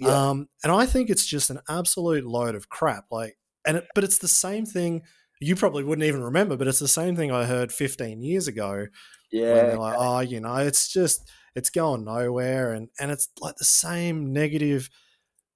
Yeah. 0.01 0.31
Um, 0.31 0.49
and 0.65 0.73
I 0.73 0.86
think 0.86 1.09
it's 1.09 1.27
just 1.27 1.51
an 1.51 1.61
absolute 1.69 2.27
load 2.27 2.57
of 2.57 2.69
crap. 2.69 3.07
Like, 3.12 3.39
and 3.65 3.78
it, 3.78 3.86
but 3.95 4.03
it's 4.03 4.19
the 4.19 4.28
same 4.28 4.66
thing. 4.66 5.03
You 5.41 5.55
probably 5.55 5.85
wouldn't 5.85 6.07
even 6.07 6.23
remember, 6.23 6.57
but 6.57 6.66
it's 6.66 6.81
the 6.81 6.89
same 6.89 7.15
thing 7.15 7.31
I 7.31 7.45
heard 7.45 7.70
15 7.70 8.23
years 8.23 8.49
ago 8.49 8.86
yeah. 9.35 9.55
When 9.55 9.66
they're 9.69 9.78
like, 9.78 9.97
oh, 9.98 10.20
you 10.20 10.40
know, 10.40 10.56
it's 10.56 10.89
just 10.93 11.28
it's 11.55 11.70
going 11.70 12.05
nowhere, 12.05 12.73
and 12.73 12.89
and 12.98 13.11
it's 13.11 13.28
like 13.40 13.56
the 13.56 13.65
same 13.65 14.32
negative 14.32 14.89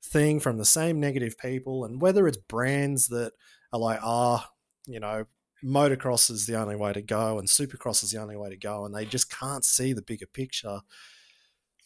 thing 0.05 0.41
from 0.41 0.59
the 0.59 0.65
same 0.65 1.01
negative 1.01 1.37
people, 1.39 1.85
and 1.85 2.01
whether 2.01 2.27
it's 2.27 2.37
brands 2.37 3.09
that 3.09 3.33
are 3.73 3.81
like, 3.81 4.01
ah, 4.03 4.51
you 4.87 5.01
know, 5.01 5.25
motocross 5.65 6.31
is 6.31 6.47
the 6.47 6.57
only 6.59 6.77
way 6.77 6.93
to 6.93 7.03
go, 7.03 7.39
and 7.39 7.49
supercross 7.49 8.03
is 8.03 8.11
the 8.11 8.21
only 8.21 8.37
way 8.37 8.51
to 8.51 8.57
go, 8.57 8.85
and 8.85 8.95
they 8.95 9.05
just 9.05 9.31
can't 9.31 9.65
see 9.65 9.93
the 9.93 10.03
bigger 10.03 10.27
picture. 10.27 10.81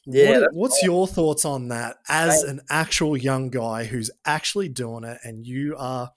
Yeah, 0.05 0.41
What- 0.41 0.55
what's 0.55 0.83
your 0.83 1.07
thoughts 1.07 1.45
on 1.45 1.69
that 1.69 1.99
as 2.09 2.43
an 2.43 2.61
actual 2.69 3.17
young 3.17 3.51
guy 3.51 3.85
who's 3.85 4.11
actually 4.25 4.69
doing 4.69 5.05
it 5.05 5.19
and 5.23 5.47
you 5.47 5.77
are 5.79 6.11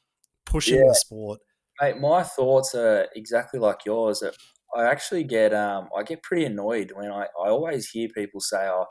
pushing 0.45 0.79
Yeah. 0.79 0.87
the 0.87 0.95
sport? 0.95 1.39
Mate, 1.79 1.97
my 1.99 2.23
thoughts 2.23 2.73
are 2.73 3.07
exactly 3.15 3.59
like 3.59 3.85
yours. 3.85 4.21
That 4.21 4.35
I 4.75 4.85
actually 4.85 5.23
get 5.23 5.53
um 5.53 5.89
I 5.97 6.03
get 6.03 6.23
pretty 6.23 6.45
annoyed 6.45 6.91
when 6.93 7.11
I, 7.11 7.23
I 7.23 7.49
always 7.49 7.89
hear 7.89 8.09
people 8.09 8.41
say, 8.41 8.67
"Oh, 8.67 8.85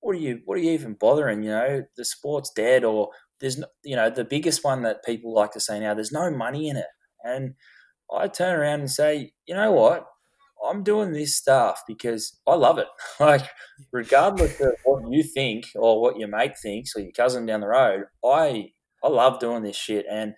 what 0.00 0.16
are 0.16 0.18
you 0.20 0.40
what 0.44 0.56
are 0.58 0.60
you 0.62 0.72
even 0.72 0.94
bothering? 0.94 1.42
You 1.42 1.50
know, 1.50 1.82
the 1.96 2.04
sport's 2.04 2.50
dead." 2.54 2.84
Or 2.84 3.10
there's 3.40 3.58
no, 3.58 3.66
you 3.84 3.96
know 3.96 4.10
the 4.10 4.24
biggest 4.24 4.64
one 4.64 4.82
that 4.82 5.04
people 5.04 5.34
like 5.34 5.52
to 5.52 5.60
say 5.60 5.80
now. 5.80 5.94
There's 5.94 6.12
no 6.12 6.30
money 6.30 6.68
in 6.68 6.76
it, 6.76 6.86
and 7.24 7.54
I 8.12 8.28
turn 8.28 8.58
around 8.58 8.80
and 8.80 8.90
say, 8.90 9.32
you 9.46 9.54
know 9.54 9.72
what? 9.72 10.06
I'm 10.66 10.84
doing 10.84 11.12
this 11.12 11.36
stuff 11.36 11.82
because 11.88 12.38
I 12.46 12.54
love 12.54 12.78
it. 12.78 12.86
Like, 13.20 13.42
regardless 13.92 14.60
of 14.60 14.74
what 14.84 15.02
you 15.10 15.22
think 15.22 15.66
or 15.76 16.00
what 16.00 16.18
your 16.18 16.28
mate 16.28 16.58
thinks 16.62 16.92
or 16.96 17.00
your 17.02 17.12
cousin 17.12 17.46
down 17.46 17.60
the 17.60 17.68
road, 17.68 18.04
I 18.24 18.70
I 19.04 19.08
love 19.08 19.40
doing 19.40 19.62
this 19.62 19.76
shit 19.76 20.06
and 20.10 20.34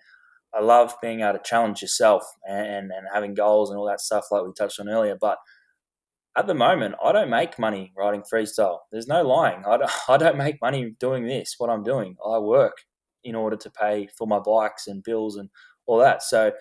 I 0.55 0.61
love 0.61 0.95
being 1.01 1.21
able 1.21 1.33
to 1.33 1.43
challenge 1.43 1.81
yourself 1.81 2.23
and, 2.47 2.91
and 2.91 3.07
having 3.13 3.33
goals 3.33 3.69
and 3.69 3.77
all 3.77 3.87
that 3.87 4.01
stuff 4.01 4.27
like 4.31 4.43
we 4.43 4.51
touched 4.57 4.79
on 4.79 4.89
earlier. 4.89 5.17
But 5.19 5.37
at 6.37 6.47
the 6.47 6.53
moment, 6.53 6.95
I 7.03 7.11
don't 7.11 7.29
make 7.29 7.59
money 7.59 7.93
riding 7.97 8.21
freestyle. 8.21 8.79
There's 8.91 9.07
no 9.07 9.23
lying. 9.23 9.63
I 9.67 9.77
don't, 9.77 9.91
I 10.09 10.17
don't 10.17 10.37
make 10.37 10.61
money 10.61 10.95
doing 10.99 11.25
this, 11.25 11.55
what 11.57 11.69
I'm 11.69 11.83
doing. 11.83 12.15
I 12.25 12.39
work 12.39 12.77
in 13.23 13.35
order 13.35 13.57
to 13.57 13.69
pay 13.71 14.07
for 14.17 14.27
my 14.27 14.39
bikes 14.39 14.87
and 14.87 15.03
bills 15.03 15.35
and 15.35 15.49
all 15.87 15.97
that. 15.99 16.23
So 16.23 16.51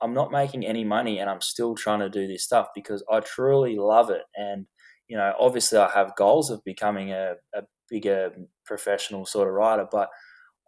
I'm 0.00 0.14
not 0.14 0.30
making 0.30 0.66
any 0.66 0.84
money 0.84 1.18
and 1.18 1.30
I'm 1.30 1.40
still 1.40 1.74
trying 1.74 2.00
to 2.00 2.10
do 2.10 2.26
this 2.26 2.44
stuff 2.44 2.68
because 2.74 3.02
I 3.10 3.20
truly 3.20 3.76
love 3.76 4.10
it. 4.10 4.22
And, 4.36 4.66
you 5.08 5.16
know, 5.16 5.32
obviously 5.38 5.78
I 5.78 5.90
have 5.90 6.16
goals 6.16 6.50
of 6.50 6.62
becoming 6.64 7.12
a, 7.12 7.34
a 7.54 7.62
bigger 7.88 8.32
professional 8.66 9.24
sort 9.24 9.48
of 9.48 9.54
rider, 9.54 9.86
but 9.90 10.08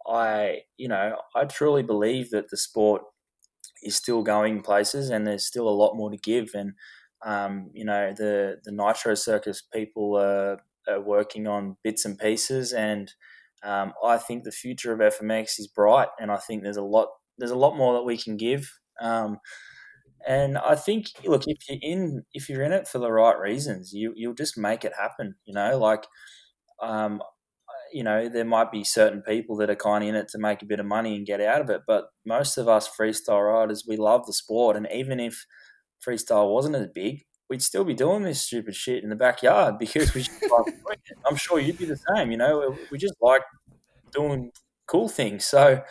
I, 0.07 0.61
you 0.77 0.87
know, 0.87 1.17
I 1.35 1.45
truly 1.45 1.83
believe 1.83 2.29
that 2.31 2.49
the 2.49 2.57
sport 2.57 3.03
is 3.83 3.95
still 3.95 4.23
going 4.23 4.61
places 4.61 5.09
and 5.09 5.25
there's 5.25 5.45
still 5.45 5.67
a 5.67 5.71
lot 5.71 5.95
more 5.95 6.09
to 6.09 6.17
give. 6.17 6.49
And, 6.53 6.73
um, 7.25 7.69
you 7.73 7.85
know, 7.85 8.13
the, 8.15 8.59
the 8.63 8.71
Nitro 8.71 9.15
Circus 9.15 9.61
people 9.61 10.17
are, 10.17 10.59
are 10.87 11.01
working 11.01 11.47
on 11.47 11.77
bits 11.83 12.05
and 12.05 12.17
pieces. 12.17 12.73
And 12.73 13.11
um, 13.63 13.93
I 14.03 14.17
think 14.17 14.43
the 14.43 14.51
future 14.51 14.93
of 14.93 14.99
FMX 14.99 15.59
is 15.59 15.67
bright. 15.67 16.09
And 16.19 16.31
I 16.31 16.37
think 16.37 16.63
there's 16.63 16.77
a 16.77 16.83
lot, 16.83 17.09
there's 17.37 17.51
a 17.51 17.55
lot 17.57 17.77
more 17.77 17.93
that 17.95 18.03
we 18.03 18.17
can 18.17 18.37
give. 18.37 18.71
Um, 19.01 19.39
and 20.27 20.57
I 20.57 20.75
think, 20.75 21.07
look, 21.25 21.43
if 21.47 21.57
you're 21.69 21.79
in, 21.81 22.23
if 22.33 22.49
you're 22.49 22.63
in 22.63 22.73
it 22.73 22.87
for 22.87 22.99
the 22.99 23.11
right 23.11 23.39
reasons, 23.39 23.93
you 23.93 24.13
you'll 24.15 24.33
just 24.33 24.57
make 24.57 24.83
it 24.83 24.93
happen. 24.99 25.35
You 25.45 25.53
know, 25.53 25.77
like, 25.77 26.05
um, 26.81 27.21
you 27.97 28.03
know, 28.03 28.29
there 28.29 28.45
might 28.45 28.71
be 28.71 28.83
certain 28.83 29.23
people 29.23 29.55
that 29.55 29.71
are 29.71 29.75
kind 29.75 30.03
of 30.03 30.09
in 30.09 30.15
it 30.15 30.27
to 30.27 30.37
make 30.37 30.61
a 30.61 30.67
bit 30.67 30.79
of 30.79 30.85
money 30.85 31.15
and 31.15 31.25
get 31.25 31.41
out 31.41 31.61
of 31.61 31.71
it, 31.71 31.81
but 31.87 32.09
most 32.27 32.59
of 32.59 32.67
us 32.67 32.87
freestyle 32.87 33.51
riders, 33.51 33.85
we 33.87 33.97
love 33.97 34.27
the 34.27 34.33
sport, 34.33 34.77
and 34.77 34.87
even 34.93 35.19
if 35.19 35.47
freestyle 36.07 36.53
wasn't 36.53 36.75
as 36.75 36.89
big, 36.93 37.23
we'd 37.49 37.63
still 37.63 37.83
be 37.83 37.95
doing 37.95 38.21
this 38.21 38.39
stupid 38.39 38.75
shit 38.75 39.03
in 39.03 39.09
the 39.09 39.15
backyard 39.15 39.77
because 39.79 40.13
we 40.13 40.21
just 40.21 40.43
like 40.43 40.65
doing 40.65 40.97
it. 41.09 41.17
I'm 41.27 41.37
sure 41.37 41.59
you'd 41.59 41.79
be 41.79 41.85
the 41.85 41.99
same. 42.15 42.29
You 42.29 42.37
know, 42.37 42.77
we 42.91 42.99
just 42.99 43.15
like 43.19 43.41
doing 44.11 44.51
cool 44.85 45.09
things. 45.09 45.47
So, 45.47 45.81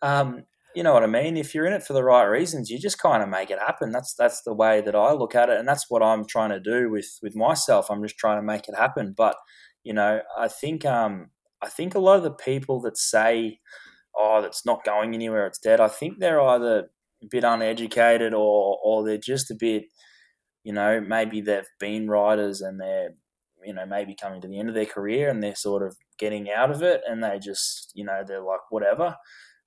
um, 0.00 0.44
you 0.74 0.82
know 0.82 0.94
what 0.94 1.02
I 1.02 1.08
mean? 1.08 1.36
If 1.36 1.54
you're 1.54 1.66
in 1.66 1.74
it 1.74 1.82
for 1.82 1.92
the 1.92 2.02
right 2.02 2.24
reasons, 2.24 2.70
you 2.70 2.78
just 2.78 2.98
kind 2.98 3.22
of 3.22 3.28
make 3.28 3.50
it 3.50 3.58
happen. 3.58 3.92
That's 3.92 4.14
that's 4.14 4.40
the 4.44 4.54
way 4.54 4.80
that 4.80 4.96
I 4.96 5.12
look 5.12 5.34
at 5.34 5.50
it, 5.50 5.58
and 5.58 5.68
that's 5.68 5.90
what 5.90 6.02
I'm 6.02 6.24
trying 6.24 6.50
to 6.50 6.60
do 6.60 6.88
with 6.88 7.18
with 7.22 7.36
myself. 7.36 7.90
I'm 7.90 8.02
just 8.02 8.16
trying 8.16 8.38
to 8.38 8.46
make 8.46 8.66
it 8.66 8.74
happen. 8.78 9.12
But 9.14 9.36
you 9.84 9.92
know, 9.92 10.22
I 10.38 10.48
think 10.48 10.86
um, 10.86 11.30
I 11.62 11.68
think 11.68 11.94
a 11.94 11.98
lot 12.00 12.16
of 12.18 12.22
the 12.24 12.32
people 12.32 12.80
that 12.82 12.96
say, 12.98 13.60
"Oh, 14.16 14.42
that's 14.42 14.66
not 14.66 14.84
going 14.84 15.14
anywhere, 15.14 15.46
it's 15.46 15.58
dead," 15.58 15.80
I 15.80 15.88
think 15.88 16.18
they're 16.18 16.40
either 16.42 16.90
a 17.22 17.26
bit 17.30 17.44
uneducated 17.44 18.34
or 18.34 18.78
or 18.84 19.04
they're 19.04 19.18
just 19.18 19.50
a 19.50 19.54
bit, 19.56 19.84
you 20.64 20.72
know, 20.72 21.00
maybe 21.00 21.40
they've 21.40 21.68
been 21.78 22.08
riders 22.08 22.60
and 22.60 22.80
they're 22.80 23.10
you 23.64 23.74
know 23.74 23.84
maybe 23.86 24.14
coming 24.14 24.40
to 24.40 24.48
the 24.48 24.58
end 24.58 24.68
of 24.70 24.74
their 24.74 24.86
career 24.86 25.28
and 25.28 25.42
they're 25.42 25.54
sort 25.54 25.82
of 25.82 25.96
getting 26.18 26.50
out 26.50 26.70
of 26.70 26.82
it 26.82 27.02
and 27.08 27.22
they 27.22 27.38
just 27.38 27.92
you 27.94 28.04
know 28.04 28.22
they're 28.26 28.40
like 28.40 28.60
whatever 28.70 29.14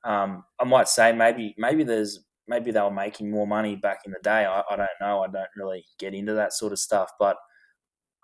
um, 0.03 0.43
I 0.59 0.65
might 0.65 0.87
say 0.89 1.13
maybe 1.13 1.55
maybe 1.57 1.83
there's 1.83 2.19
maybe 2.47 2.71
they 2.71 2.81
were 2.81 2.91
making 2.91 3.31
more 3.31 3.47
money 3.47 3.75
back 3.77 3.99
in 4.05 4.11
the 4.11 4.19
day. 4.23 4.45
I, 4.45 4.61
I 4.69 4.75
don't 4.75 4.89
know. 5.01 5.21
I 5.23 5.27
don't 5.27 5.49
really 5.55 5.85
get 5.99 6.13
into 6.13 6.33
that 6.33 6.53
sort 6.53 6.73
of 6.73 6.79
stuff, 6.79 7.09
but 7.19 7.37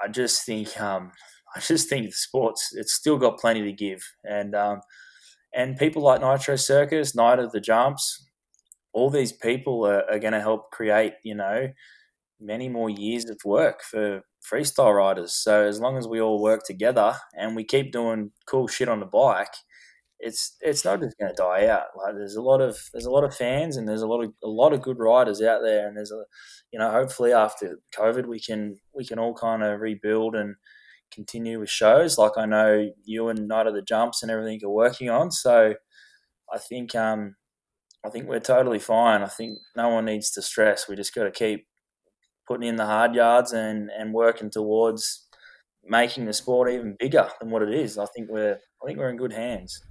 I 0.02 0.08
just 0.08 0.46
think 0.46 0.80
um, 0.80 1.12
I 1.56 1.60
just 1.60 1.90
think 1.90 2.06
the 2.08 2.12
sports 2.12 2.70
it's 2.74 2.94
still 2.94 3.18
got 3.18 3.40
plenty 3.40 3.64
to 3.64 3.72
give, 3.72 4.02
and 4.24 4.56
um, 4.56 4.82
and 5.54 5.78
people 5.78 6.02
like 6.02 6.22
Nitro 6.22 6.56
Circus, 6.56 7.16
Night 7.16 7.40
of 7.40 7.52
the 7.52 7.62
Jumps, 7.62 8.26
all 8.94 9.10
these 9.10 9.32
people 9.34 9.86
are, 9.86 10.10
are 10.10 10.20
going 10.20 10.34
to 10.34 10.42
help 10.42 10.72
create 10.72 11.14
you 11.24 11.36
know 11.36 11.70
many 12.40 12.70
more 12.70 12.90
years 12.90 13.30
of 13.30 13.40
work 13.46 13.82
for 13.84 14.22
freestyle 14.52 14.96
riders. 14.96 15.34
So 15.34 15.66
as 15.68 15.80
long 15.80 15.98
as 15.98 16.08
we 16.08 16.22
all 16.22 16.42
work 16.42 16.62
together 16.66 17.16
and 17.34 17.56
we 17.56 17.66
keep 17.66 17.92
doing 17.92 18.32
cool 18.48 18.68
shit 18.68 18.88
on 18.88 19.02
the 19.02 19.06
bike 19.06 19.54
it's 20.20 20.58
it's 20.62 20.84
not 20.84 21.00
just 21.02 21.18
going 21.18 21.34
to 21.34 21.36
die 21.36 21.68
out. 21.68 21.88
Like 21.98 22.14
there's 22.16 22.36
a 22.36 22.42
lot 22.42 22.62
of 22.62 22.78
there's 22.94 23.06
a 23.06 23.12
lot 23.12 23.24
of 23.24 23.36
fans 23.36 23.78
and 23.78 23.88
there's 23.88 24.02
a 24.02 24.08
lot 24.08 24.24
of 24.24 24.34
a 24.44 24.48
lot 24.50 24.74
of 24.74 24.82
good 24.82 25.00
riders 25.00 25.42
out 25.42 25.62
there, 25.64 25.88
and 25.88 25.96
there's 25.96 26.12
a 26.12 26.24
you 26.72 26.80
know 26.80 26.92
hopefully 26.92 27.32
after 27.34 27.80
COVID 27.96 28.26
we 28.28 28.40
can 28.40 28.78
we 28.94 29.06
can 29.06 29.18
all 29.20 29.34
kind 29.34 29.64
of 29.64 29.80
rebuild 29.80 30.36
and 30.36 30.56
continue 31.12 31.60
with 31.60 31.70
shows 31.70 32.18
like 32.18 32.34
I 32.38 32.46
know 32.46 32.92
you 33.04 33.30
and 33.30 33.48
Night 33.48 33.68
of 33.68 33.74
the 33.74 33.82
Jumps 33.82 34.22
and 34.22 34.32
everything 34.32 34.60
are 34.64 34.70
working 34.70 35.10
on. 35.10 35.32
So 35.32 35.76
I 36.54 36.58
think 36.58 36.96
um 36.96 37.36
I 38.06 38.10
think 38.10 38.28
we're 38.28 38.40
totally 38.40 38.80
fine. 38.80 39.22
I 39.22 39.28
think 39.28 39.60
no 39.76 39.90
one 39.90 40.06
needs 40.06 40.32
to 40.32 40.42
stress. 40.42 40.88
We 40.88 40.96
just 40.96 41.14
got 41.14 41.24
to 41.26 41.32
keep 41.32 41.68
putting 42.48 42.68
in 42.68 42.78
the 42.78 42.86
hard 42.86 43.16
yards 43.16 43.52
and 43.52 43.90
and 43.92 44.14
working 44.14 44.50
towards 44.50 45.28
making 45.84 46.26
the 46.26 46.34
sport 46.34 46.72
even 46.72 46.96
bigger 47.00 47.30
than 47.40 47.52
what 47.52 47.62
it 47.62 47.74
is. 47.74 47.98
I 47.98 48.06
think 48.06 48.30
we're 48.30 48.60
I 48.82 48.86
think 48.86 49.00
we're 49.00 49.10
in 49.10 49.18
good 49.18 49.34
hands. 49.34 49.84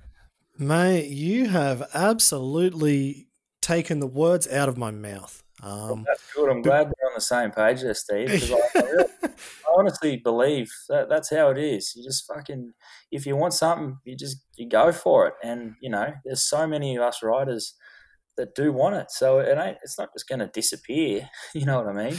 Mate, 0.59 1.09
you 1.09 1.49
have 1.49 1.89
absolutely 1.95 3.28
taken 3.61 4.01
the 4.01 4.07
words 4.07 4.49
out 4.49 4.69
of 4.69 4.77
my 4.77 4.90
mouth. 4.90 5.43
Um, 5.62 6.05
that's 6.07 6.32
good. 6.35 6.51
I'm 6.51 6.62
glad 6.62 6.86
we're 6.86 6.93
on 6.93 6.98
the 7.19 7.24
same 7.24 7.51
page 7.51 7.82
there, 7.82 7.95
Steve. 7.95 8.53
I, 8.53 8.78
I, 8.78 8.82
really, 8.82 9.05
I 9.24 9.28
honestly 9.77 10.16
believe 10.16 10.70
that 10.89 11.09
that's 11.09 11.31
how 11.31 11.51
it 11.51 11.59
is. 11.59 11.95
You 11.95 12.05
just 12.05 12.27
fucking, 12.27 12.73
if 13.11 13.27
you 13.27 13.36
want 13.36 13.55
something, 13.55 13.99
you 14.05 14.16
just 14.16 14.39
you 14.57 14.69
go 14.69 14.93
for 14.93 15.27
it. 15.27 15.35
And 15.43 15.74
you 15.81 15.90
know, 15.90 16.12
there's 16.24 16.43
so 16.43 16.66
many 16.66 16.97
of 16.97 17.03
us 17.03 17.23
riders 17.23 17.74
that 18.36 18.55
do 18.55 18.73
want 18.73 18.95
it, 18.95 19.11
so 19.11 19.40
it 19.40 19.59
ain't. 19.59 19.78
It's 19.82 19.99
not 19.99 20.12
just 20.12 20.28
going 20.28 20.40
to 20.40 20.49
disappear. 20.49 21.28
You 21.55 21.66
know 21.66 21.82
what 21.82 21.97
I 21.97 22.11
mean? 22.11 22.16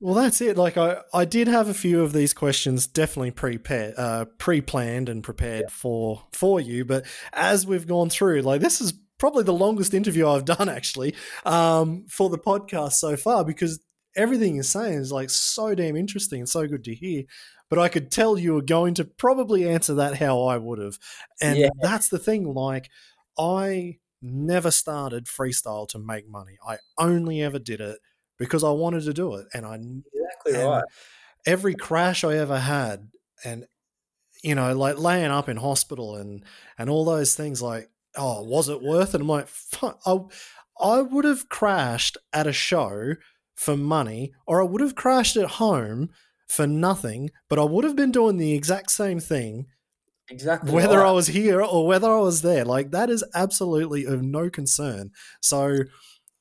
Well, 0.00 0.14
that's 0.14 0.40
it. 0.40 0.56
Like 0.56 0.76
I, 0.76 0.98
I 1.14 1.24
did 1.24 1.46
have 1.46 1.68
a 1.68 1.74
few 1.74 2.02
of 2.02 2.12
these 2.12 2.34
questions 2.34 2.88
definitely 2.88 3.30
prepared, 3.30 3.94
uh, 3.96 4.24
pre-planned 4.36 5.08
and 5.08 5.22
prepared 5.22 5.66
yeah. 5.68 5.72
for 5.72 6.24
for 6.32 6.60
you. 6.60 6.84
But 6.84 7.06
as 7.32 7.66
we've 7.66 7.86
gone 7.86 8.10
through, 8.10 8.42
like 8.42 8.60
this 8.60 8.80
is 8.80 8.94
probably 9.22 9.44
the 9.44 9.52
longest 9.52 9.94
interview 9.94 10.26
I've 10.26 10.44
done 10.44 10.68
actually 10.68 11.14
um, 11.46 12.06
for 12.08 12.28
the 12.28 12.38
podcast 12.38 12.94
so 12.94 13.16
far 13.16 13.44
because 13.44 13.78
everything 14.16 14.54
you're 14.54 14.64
saying 14.64 14.98
is 14.98 15.12
like 15.12 15.30
so 15.30 15.74
damn 15.74 15.96
interesting 15.96 16.40
and 16.40 16.48
so 16.48 16.66
good 16.66 16.84
to 16.84 16.94
hear. 16.94 17.24
But 17.68 17.78
I 17.78 17.88
could 17.88 18.10
tell 18.10 18.38
you 18.38 18.54
were 18.54 18.62
going 18.62 18.94
to 18.94 19.04
probably 19.04 19.68
answer 19.68 19.94
that 19.94 20.18
how 20.18 20.42
I 20.42 20.58
would 20.58 20.78
have, 20.78 20.98
and 21.40 21.58
yeah. 21.58 21.70
that's 21.80 22.08
the 22.08 22.18
thing. 22.18 22.44
Like 22.52 22.90
I 23.38 23.98
never 24.20 24.70
started 24.70 25.24
freestyle 25.24 25.88
to 25.88 25.98
make 25.98 26.28
money. 26.28 26.58
I 26.66 26.78
only 26.98 27.42
ever 27.42 27.58
did 27.58 27.80
it 27.80 27.98
because 28.38 28.62
I 28.62 28.70
wanted 28.70 29.04
to 29.04 29.14
do 29.14 29.34
it, 29.36 29.46
and 29.54 29.64
I 29.64 29.76
exactly 29.76 30.54
and 30.54 30.68
right. 30.68 30.84
Every 31.46 31.74
crash 31.74 32.22
I 32.24 32.36
ever 32.36 32.58
had, 32.58 33.08
and 33.44 33.66
you 34.42 34.54
know, 34.54 34.76
like 34.76 34.98
laying 34.98 35.30
up 35.30 35.48
in 35.48 35.56
hospital 35.56 36.16
and 36.16 36.44
and 36.78 36.90
all 36.90 37.04
those 37.04 37.34
things, 37.34 37.62
like, 37.62 37.88
oh, 38.16 38.42
was 38.42 38.68
it 38.68 38.82
worth 38.82 39.14
it? 39.14 39.20
I'm 39.20 39.28
like, 39.28 39.48
I, 40.06 40.18
I 40.80 41.00
would 41.00 41.24
have 41.24 41.48
crashed 41.48 42.18
at 42.32 42.46
a 42.46 42.52
show 42.52 43.14
for 43.62 43.76
money, 43.76 44.32
or 44.46 44.60
I 44.60 44.64
would 44.64 44.80
have 44.80 44.94
crashed 44.94 45.36
at 45.36 45.50
home 45.52 46.10
for 46.48 46.66
nothing, 46.66 47.30
but 47.48 47.58
I 47.58 47.64
would 47.64 47.84
have 47.84 47.96
been 47.96 48.12
doing 48.12 48.36
the 48.36 48.54
exact 48.54 48.90
same 48.90 49.20
thing. 49.20 49.66
Exactly. 50.30 50.72
Whether 50.72 50.98
right. 50.98 51.08
I 51.08 51.12
was 51.12 51.26
here 51.26 51.62
or 51.62 51.86
whether 51.86 52.10
I 52.10 52.20
was 52.20 52.42
there, 52.42 52.64
like 52.64 52.90
that 52.92 53.10
is 53.10 53.24
absolutely 53.34 54.04
of 54.04 54.22
no 54.22 54.48
concern. 54.50 55.10
So 55.40 55.84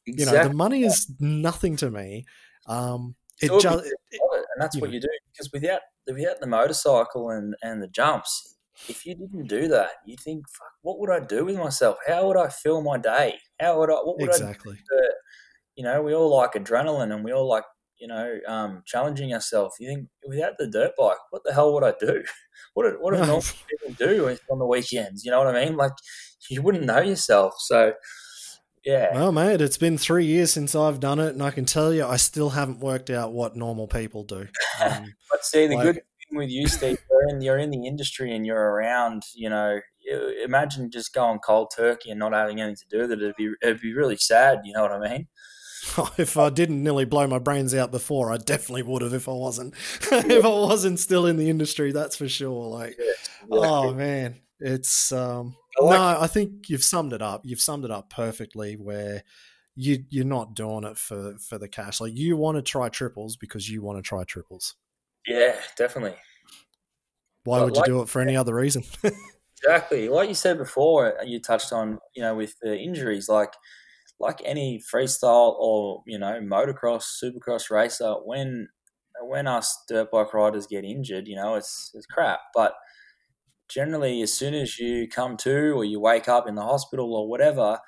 Exactly. 0.08 0.38
You 0.38 0.44
know, 0.44 0.50
the 0.50 0.56
money 0.56 0.84
is 0.84 1.12
nothing 1.20 1.76
to 1.78 1.92
me. 1.92 2.26
Um, 2.68 3.16
it 3.42 3.50
just 3.62 3.86
it, 3.86 3.94
and 4.22 4.62
that's 4.62 4.76
what 4.78 4.90
know. 4.90 4.96
you 4.96 5.02
do 5.02 5.08
because 5.32 5.52
without 5.52 5.82
without 6.08 6.40
the 6.40 6.48
motorcycle 6.48 7.30
and 7.32 7.56
and 7.62 7.82
the 7.82 7.88
jumps, 7.88 8.56
if 8.88 9.06
you 9.06 9.16
didn't 9.16 9.48
do 9.48 9.68
that, 9.68 9.92
you 10.06 10.16
think, 10.18 10.48
fuck, 10.50 10.72
what 10.82 11.00
would 11.00 11.10
I 11.10 11.20
do 11.20 11.46
with 11.46 11.56
myself? 11.56 11.98
How 12.08 12.28
would 12.28 12.38
I 12.38 12.50
fill 12.50 12.82
my 12.82 12.98
day? 12.98 13.40
How 13.60 13.80
would 13.80 13.90
I? 13.90 13.94
What 13.94 14.20
would 14.20 14.30
I? 14.30 14.34
exactly. 14.34 14.78
You 15.76 15.84
know, 15.84 16.02
we 16.02 16.14
all 16.14 16.36
like 16.36 16.54
adrenaline, 16.54 17.14
and 17.14 17.24
we 17.24 17.32
all 17.34 17.48
like 17.48 17.64
you 18.00 18.08
know 18.08 18.40
um, 18.48 18.84
challenging 18.86 19.34
ourselves. 19.34 19.76
You 19.80 19.88
think 19.90 20.08
without 20.28 20.54
the 20.58 20.68
dirt 20.68 20.92
bike, 20.98 21.18
what 21.30 21.44
the 21.44 21.54
hell 21.54 21.74
would 21.74 21.84
I 21.84 21.94
do? 22.00 22.24
What 22.74 22.84
do, 22.90 22.98
what 23.02 23.12
do 23.14 23.18
normal 23.18 23.42
people 23.70 23.94
do 23.98 24.38
on 24.50 24.60
the 24.60 24.66
weekends? 24.66 25.26
You 25.26 25.32
know 25.32 25.44
what 25.44 25.54
I 25.54 25.66
mean? 25.66 25.76
Like 25.76 25.92
you 26.50 26.62
wouldn't 26.62 26.86
know 26.86 27.02
yourself. 27.02 27.56
So 27.58 27.94
yeah, 28.86 29.14
Well, 29.14 29.32
mate, 29.34 29.60
it's 29.62 29.78
been 29.78 29.98
three 29.98 30.26
years 30.26 30.54
since 30.54 30.74
I've 30.74 31.00
done 31.02 31.20
it, 31.20 31.34
and 31.34 31.44
I 31.44 31.52
can 31.52 31.66
tell 31.66 31.94
you, 31.94 32.06
I 32.06 32.16
still 32.16 32.52
haven't 32.52 32.80
worked 32.80 33.10
out 33.10 33.34
what 33.34 33.58
normal 33.58 33.88
people 33.88 34.24
do. 34.24 34.48
Um, 34.82 35.06
But 35.30 35.44
see, 35.44 35.68
the 35.68 35.76
Like- 35.76 35.84
good 35.86 35.96
thing 35.96 36.38
with 36.38 36.50
you, 36.50 36.68
Steve, 36.68 36.98
you're 37.10 37.30
in, 37.30 37.42
you're 37.42 37.58
in 37.58 37.72
the 37.72 37.86
industry 37.86 38.34
and 38.34 38.46
you're 38.46 38.72
around. 38.72 39.24
You 39.36 39.50
know, 39.50 39.80
imagine 40.44 40.90
just 40.92 41.14
going 41.14 41.40
cold 41.40 41.74
turkey 41.76 42.10
and 42.10 42.20
not 42.20 42.34
having 42.34 42.62
anything 42.62 42.78
to 42.90 42.98
do 42.98 43.02
with 43.02 43.12
it. 43.12 43.22
It'd 43.22 43.36
be 43.36 43.52
it'd 43.62 43.82
be 43.82 43.94
really 43.94 44.18
sad. 44.18 44.62
You 44.64 44.74
know 44.74 44.82
what 44.84 44.94
I 44.94 45.00
mean? 45.10 45.28
if 46.18 46.38
I 46.38 46.50
didn't 46.50 46.84
nearly 46.84 47.06
blow 47.06 47.28
my 47.28 47.40
brains 47.40 47.74
out 47.74 47.92
before, 47.92 48.32
I 48.32 48.38
definitely 48.38 48.84
would 48.84 49.02
have 49.02 49.14
if 49.14 49.28
I 49.28 49.34
wasn't. 49.34 49.74
if 50.12 50.46
I 50.46 50.50
wasn't 50.50 51.00
still 51.00 51.26
in 51.26 51.38
the 51.38 51.50
industry, 51.50 51.92
that's 51.92 52.16
for 52.16 52.28
sure. 52.28 52.68
Like, 52.68 52.98
oh 53.50 53.94
man, 53.94 54.42
it's 54.60 55.12
um. 55.12 55.56
I 55.80 55.84
like- 55.84 56.00
no, 56.00 56.22
I 56.22 56.28
think 56.28 56.70
you've 56.70 56.84
summed 56.84 57.14
it 57.14 57.22
up. 57.22 57.42
You've 57.46 57.62
summed 57.62 57.86
it 57.86 57.92
up 57.92 58.10
perfectly. 58.10 58.76
Where 58.76 59.24
you 59.76 60.04
you're 60.10 60.26
not 60.26 60.54
doing 60.54 60.84
it 60.84 60.98
for 60.98 61.38
for 61.40 61.58
the 61.58 61.68
cash. 61.70 62.02
Like 62.02 62.14
you 62.16 62.36
want 62.38 62.58
to 62.58 62.62
try 62.62 62.90
triples 62.90 63.38
because 63.38 63.70
you 63.70 63.82
want 63.82 63.98
to 63.98 64.02
try 64.02 64.24
triples. 64.24 64.76
yeah, 65.28 65.56
definitely. 65.78 66.18
Why 67.44 67.60
But 67.60 67.66
would 67.66 67.78
you 67.78 67.84
do 67.86 68.02
it 68.02 68.10
for 68.10 68.22
any 68.22 68.36
other 68.36 68.54
reason? 68.54 68.84
Exactly. 69.64 70.10
Like 70.10 70.28
you 70.28 70.34
said 70.34 70.58
before, 70.58 71.14
you 71.24 71.40
touched 71.40 71.72
on, 71.72 72.00
you 72.16 72.24
know, 72.24 72.34
with 72.34 72.56
the 72.62 72.76
injuries, 72.76 73.30
like 73.30 73.54
like 74.22 74.42
any 74.46 74.80
freestyle 74.80 75.56
or, 75.60 76.04
you 76.08 76.20
know, 76.20 76.40
motocross, 76.42 77.06
supercross 77.24 77.70
racer, 77.72 78.14
when 78.26 78.70
when 79.24 79.48
us 79.48 79.84
dirt 79.88 80.12
bike 80.12 80.34
riders 80.34 80.68
get 80.68 80.86
injured, 80.86 81.28
you 81.28 81.36
know, 81.36 81.56
it's 81.56 81.92
it's 81.96 82.06
crap. 82.08 82.40
But 82.56 82.76
generally 83.70 84.22
as 84.22 84.34
soon 84.34 84.54
as 84.54 84.80
you 84.80 85.08
come 85.08 85.38
to 85.38 85.72
or 85.74 85.86
you 85.86 86.00
wake 86.00 86.28
up 86.28 86.48
in 86.48 86.56
the 86.56 86.64
hospital 86.64 87.16
or 87.16 87.28
whatever, 87.30 87.80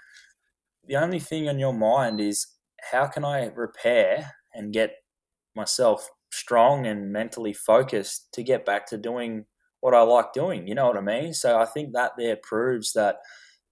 the 0.85 0.95
only 0.95 1.19
thing 1.19 1.47
on 1.49 1.59
your 1.59 1.73
mind 1.73 2.19
is 2.19 2.47
how 2.91 3.07
can 3.07 3.23
I 3.25 3.45
repair 3.47 4.31
and 4.53 4.73
get 4.73 4.95
myself 5.55 6.09
strong 6.31 6.85
and 6.87 7.11
mentally 7.11 7.53
focused 7.53 8.33
to 8.33 8.43
get 8.43 8.65
back 8.65 8.87
to 8.87 8.97
doing 8.97 9.45
what 9.81 9.93
I 9.95 10.01
like 10.01 10.33
doing. 10.33 10.67
You 10.67 10.75
know 10.75 10.87
what 10.87 10.97
I 10.97 11.01
mean? 11.01 11.33
So 11.33 11.59
I 11.59 11.65
think 11.65 11.93
that 11.93 12.13
there 12.17 12.37
proves 12.41 12.93
that 12.93 13.17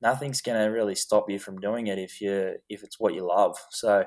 nothing's 0.02 0.42
going 0.42 0.60
to 0.60 0.74
really 0.74 0.96
stop 0.96 1.30
you 1.30 1.40
from 1.40 1.60
doing 1.60 1.88
it 1.88 2.00
if 2.00 2.22
you 2.22 2.58
if 2.70 2.84
it's 2.84 3.00
what 3.00 3.14
you 3.14 3.26
love. 3.28 3.58
So 3.72 4.06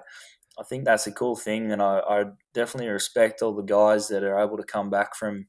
I 0.59 0.63
think 0.65 0.85
that's 0.85 1.07
a 1.07 1.13
cool 1.13 1.37
thing, 1.37 1.73
and 1.73 1.83
I, 1.83 1.99
I 2.01 2.25
definitely 2.53 2.91
respect 2.91 3.43
all 3.43 3.55
the 3.55 3.63
guys 3.63 4.09
that 4.09 4.23
are 4.23 4.39
able 4.39 4.57
to 4.57 4.65
come 4.65 4.91
back 4.91 5.17
from 5.17 5.47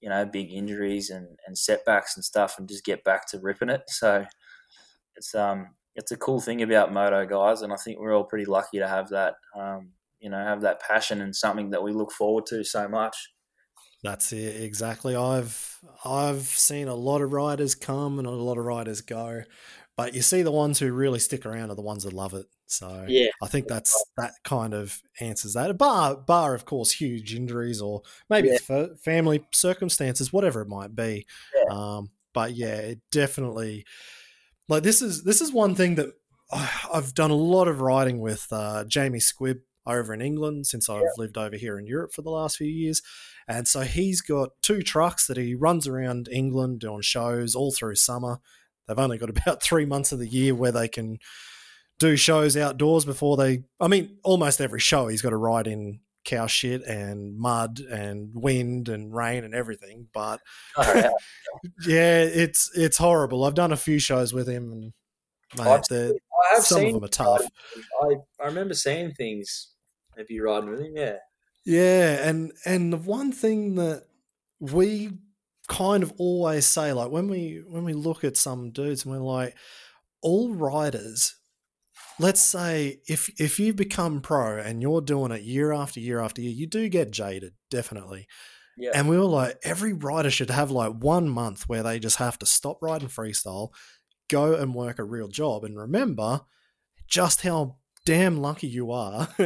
you 0.00 0.08
know 0.08 0.26
big 0.26 0.52
injuries 0.52 1.10
and, 1.10 1.38
and 1.46 1.56
setbacks 1.58 2.16
and 2.16 2.24
stuff, 2.24 2.58
and 2.58 2.68
just 2.68 2.84
get 2.84 3.04
back 3.04 3.26
to 3.28 3.40
ripping 3.40 3.70
it. 3.70 3.82
So 3.88 4.26
it's 5.16 5.34
um 5.34 5.74
it's 5.94 6.12
a 6.12 6.16
cool 6.16 6.40
thing 6.40 6.62
about 6.62 6.92
moto 6.92 7.26
guys, 7.26 7.62
and 7.62 7.72
I 7.72 7.76
think 7.76 7.98
we're 7.98 8.16
all 8.16 8.24
pretty 8.24 8.46
lucky 8.46 8.78
to 8.78 8.88
have 8.88 9.10
that 9.10 9.34
um, 9.56 9.92
you 10.20 10.30
know 10.30 10.38
have 10.38 10.62
that 10.62 10.80
passion 10.80 11.20
and 11.20 11.34
something 11.34 11.70
that 11.70 11.82
we 11.82 11.92
look 11.92 12.12
forward 12.12 12.46
to 12.46 12.64
so 12.64 12.88
much. 12.88 13.16
That's 14.02 14.32
it 14.32 14.62
exactly. 14.62 15.14
I've 15.14 15.78
I've 16.04 16.42
seen 16.42 16.88
a 16.88 16.94
lot 16.94 17.20
of 17.22 17.32
riders 17.32 17.74
come 17.76 18.18
and 18.18 18.26
a 18.26 18.30
lot 18.32 18.58
of 18.58 18.64
riders 18.64 19.00
go, 19.00 19.42
but 19.96 20.14
you 20.14 20.22
see 20.22 20.42
the 20.42 20.52
ones 20.52 20.78
who 20.78 20.92
really 20.92 21.18
stick 21.18 21.44
around 21.44 21.70
are 21.70 21.76
the 21.76 21.82
ones 21.82 22.04
that 22.04 22.12
love 22.12 22.34
it. 22.34 22.46
So 22.66 23.04
Yeah, 23.08 23.28
I 23.42 23.48
think 23.48 23.68
that's 23.68 24.04
that 24.16 24.32
kind 24.44 24.74
of 24.74 25.00
answers 25.20 25.54
that. 25.54 25.76
Bar 25.76 26.16
bar 26.16 26.54
of 26.54 26.64
course 26.64 26.92
huge 26.92 27.34
injuries 27.34 27.80
or 27.80 28.02
maybe 28.30 28.48
it's 28.48 28.64
for 28.64 28.96
family 28.96 29.44
circumstances, 29.52 30.32
whatever 30.32 30.62
it 30.62 30.68
might 30.68 30.94
be. 30.94 31.26
Yeah. 31.54 31.74
Um, 31.74 32.10
but 32.32 32.54
yeah, 32.54 32.76
it 32.76 33.00
definitely 33.10 33.84
like 34.68 34.82
this 34.82 35.02
is 35.02 35.24
this 35.24 35.40
is 35.40 35.52
one 35.52 35.74
thing 35.74 35.96
that 35.96 36.08
I've 36.92 37.14
done 37.14 37.30
a 37.30 37.36
lot 37.36 37.68
of 37.68 37.80
riding 37.80 38.20
with 38.20 38.46
uh, 38.50 38.84
Jamie 38.84 39.18
Squibb 39.18 39.60
over 39.86 40.14
in 40.14 40.22
England 40.22 40.66
since 40.66 40.88
I've 40.88 41.02
lived 41.18 41.36
over 41.36 41.56
here 41.56 41.78
in 41.78 41.86
Europe 41.86 42.12
for 42.12 42.22
the 42.22 42.30
last 42.30 42.56
few 42.56 42.68
years. 42.68 43.02
And 43.48 43.66
so 43.66 43.80
he's 43.80 44.20
got 44.20 44.50
two 44.62 44.82
trucks 44.82 45.26
that 45.26 45.36
he 45.36 45.54
runs 45.54 45.88
around 45.88 46.28
England 46.30 46.80
doing 46.80 47.02
shows 47.02 47.54
all 47.54 47.72
through 47.72 47.96
summer. 47.96 48.38
They've 48.86 48.98
only 48.98 49.18
got 49.18 49.30
about 49.46 49.62
three 49.62 49.84
months 49.86 50.12
of 50.12 50.18
the 50.18 50.28
year 50.28 50.54
where 50.54 50.72
they 50.72 50.88
can 50.88 51.18
do 51.98 52.16
shows 52.16 52.56
outdoors 52.56 53.04
before 53.04 53.36
they. 53.36 53.64
I 53.80 53.88
mean, 53.88 54.18
almost 54.24 54.60
every 54.60 54.80
show 54.80 55.08
he's 55.08 55.22
got 55.22 55.30
to 55.30 55.36
ride 55.36 55.66
in 55.66 56.00
cow 56.24 56.46
shit 56.46 56.82
and 56.82 57.36
mud 57.36 57.80
and 57.80 58.30
wind 58.34 58.88
and 58.88 59.14
rain 59.14 59.44
and 59.44 59.54
everything. 59.54 60.08
But 60.12 60.40
oh, 60.76 60.82
out. 60.82 61.12
yeah, 61.86 62.22
it's 62.22 62.70
it's 62.76 62.98
horrible. 62.98 63.44
I've 63.44 63.54
done 63.54 63.72
a 63.72 63.76
few 63.76 63.98
shows 63.98 64.32
with 64.32 64.48
him, 64.48 64.72
and 64.72 64.92
mate, 65.56 65.66
I've 65.66 65.84
they're- 65.88 66.14
I 66.50 66.54
have 66.56 66.64
some 66.64 66.78
seen 66.78 66.88
of 66.88 66.94
them 66.94 67.04
are 67.04 67.08
tough. 67.08 67.42
I, 68.02 68.14
I 68.42 68.46
remember 68.46 68.74
seeing 68.74 69.12
things 69.12 69.68
if 70.16 70.28
you 70.28 70.42
riding 70.44 70.70
with 70.70 70.80
him. 70.80 70.92
Yeah, 70.96 71.16
Yeah, 71.64 72.28
and 72.28 72.52
and 72.66 72.92
the 72.92 72.96
one 72.96 73.30
thing 73.30 73.76
that 73.76 74.04
we 74.58 75.10
kind 75.72 76.02
of 76.02 76.12
always 76.18 76.66
say, 76.66 76.92
like 76.92 77.10
when 77.10 77.28
we 77.28 77.62
when 77.68 77.84
we 77.84 77.92
look 77.94 78.24
at 78.24 78.36
some 78.36 78.70
dudes 78.72 79.04
and 79.04 79.12
we're 79.14 79.20
like, 79.20 79.56
all 80.22 80.54
riders, 80.54 81.36
let's 82.18 82.40
say 82.40 83.00
if 83.08 83.28
if 83.40 83.58
you 83.60 83.72
become 83.74 84.20
pro 84.20 84.58
and 84.58 84.82
you're 84.82 85.00
doing 85.00 85.32
it 85.32 85.42
year 85.42 85.72
after 85.72 86.00
year 86.00 86.20
after 86.20 86.40
year, 86.42 86.52
you 86.52 86.66
do 86.66 86.88
get 86.88 87.10
jaded, 87.10 87.54
definitely. 87.70 88.26
yeah, 88.76 88.92
And 88.94 89.08
we 89.08 89.18
were 89.18 89.24
like, 89.24 89.58
every 89.64 89.92
rider 89.92 90.30
should 90.30 90.50
have 90.50 90.70
like 90.70 90.92
one 90.94 91.28
month 91.28 91.68
where 91.68 91.82
they 91.82 91.98
just 91.98 92.16
have 92.16 92.38
to 92.40 92.46
stop 92.46 92.78
riding 92.82 93.08
freestyle, 93.08 93.70
go 94.30 94.54
and 94.54 94.74
work 94.74 94.98
a 94.98 95.04
real 95.04 95.28
job, 95.28 95.64
and 95.64 95.76
remember 95.78 96.42
just 97.08 97.42
how 97.42 97.78
damn 98.06 98.38
lucky 98.38 98.66
you 98.68 98.90
are 98.92 99.28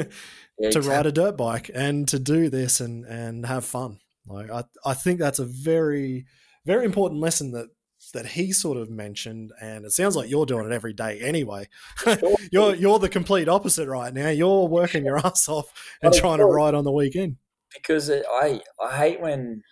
yeah 0.58 0.70
to 0.70 0.80
exactly. 0.80 0.82
ride 0.82 1.06
a 1.06 1.12
dirt 1.12 1.36
bike 1.36 1.70
and 1.74 2.08
to 2.08 2.18
do 2.18 2.48
this 2.50 2.80
and 2.80 3.04
and 3.06 3.46
have 3.46 3.64
fun. 3.64 3.98
Like 4.26 4.50
I, 4.50 4.64
I 4.84 4.94
think 4.94 5.18
that's 5.20 5.38
a 5.38 5.46
very 5.46 6.26
very 6.64 6.84
important 6.84 7.20
lesson 7.20 7.52
that 7.52 7.68
that 8.12 8.26
he 8.26 8.52
sort 8.52 8.76
of 8.76 8.90
mentioned, 8.90 9.52
and 9.60 9.84
it 9.84 9.90
sounds 9.92 10.16
like 10.16 10.28
you're 10.30 10.46
doing 10.46 10.66
it 10.66 10.72
every 10.72 10.92
day 10.92 11.20
anyway. 11.20 11.68
you're 12.52 12.74
you're 12.74 12.98
the 12.98 13.08
complete 13.08 13.48
opposite 13.48 13.88
right 13.88 14.12
now. 14.12 14.28
You're 14.28 14.68
working 14.68 15.04
your 15.04 15.18
ass 15.18 15.48
off 15.48 15.72
and 16.02 16.12
Oh, 16.14 16.18
trying 16.18 16.38
to 16.38 16.46
ride 16.46 16.74
on 16.74 16.84
the 16.84 16.92
weekend. 16.92 17.36
because 17.74 18.08
it, 18.08 18.24
I 18.30 18.60
I 18.82 18.96
hate 18.96 19.20
when 19.20 19.62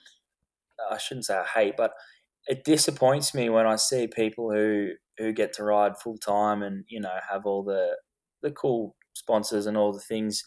I 0.91 0.99
shouldn't 0.99 1.27
say 1.27 1.37
I 1.37 1.45
hate, 1.45 1.77
but 1.77 1.93
it 2.47 2.65
disappoints 2.65 3.35
me 3.35 3.49
when 3.49 3.67
I 3.67 3.77
see 3.77 4.07
people 4.07 4.51
who 4.53 4.91
who 5.19 5.33
get 5.33 5.53
to 5.55 5.65
ride 5.65 5.99
full 5.99 6.19
time 6.19 6.63
and 6.63 6.85
you 6.89 7.01
know 7.01 7.17
have 7.31 7.47
all 7.47 7.63
the 7.65 7.97
the 8.43 8.51
cool 8.53 8.97
sponsors 9.15 9.67
and 9.67 9.77
all 9.77 9.93
the 9.93 10.01
things, 10.01 10.43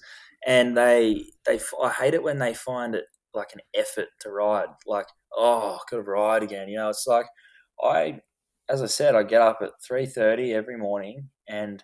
and 0.45 0.77
they 0.77 1.25
they 1.45 1.59
I 1.81 1.89
hate 1.91 2.13
it 2.13 2.23
when 2.23 2.39
they 2.39 2.53
find 2.53 2.95
it 2.95 3.05
like 3.37 3.53
an 3.53 3.61
effort 3.75 4.09
to 4.21 4.31
ride. 4.31 4.67
Like 4.85 5.07
oh, 5.35 5.77
I 5.81 5.95
to 5.95 6.01
ride 6.01 6.43
again. 6.43 6.69
You 6.69 6.77
know, 6.77 6.89
it's 6.89 7.07
like 7.07 7.27
I 7.83 8.21
as 8.69 8.81
I 8.81 8.87
said, 8.87 9.15
I 9.15 9.23
get 9.23 9.41
up 9.41 9.59
at 9.61 9.71
three 9.85 10.05
thirty 10.05 10.53
every 10.53 10.77
morning 10.77 11.29
and. 11.47 11.83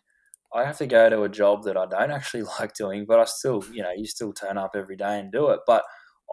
I 0.55 0.65
have 0.65 0.77
to 0.77 0.85
go 0.85 1.09
to 1.09 1.23
a 1.23 1.29
job 1.29 1.63
that 1.63 1.77
I 1.77 1.87
don't 1.87 2.11
actually 2.11 2.43
like 2.59 2.75
doing, 2.75 3.05
but 3.07 3.19
I 3.19 3.25
still, 3.25 3.63
you 3.71 3.81
know, 3.81 3.91
you 3.95 4.05
still 4.05 4.33
turn 4.33 4.57
up 4.57 4.71
every 4.75 4.95
day 4.95 5.19
and 5.19 5.31
do 5.31 5.49
it. 5.49 5.61
But 5.65 5.83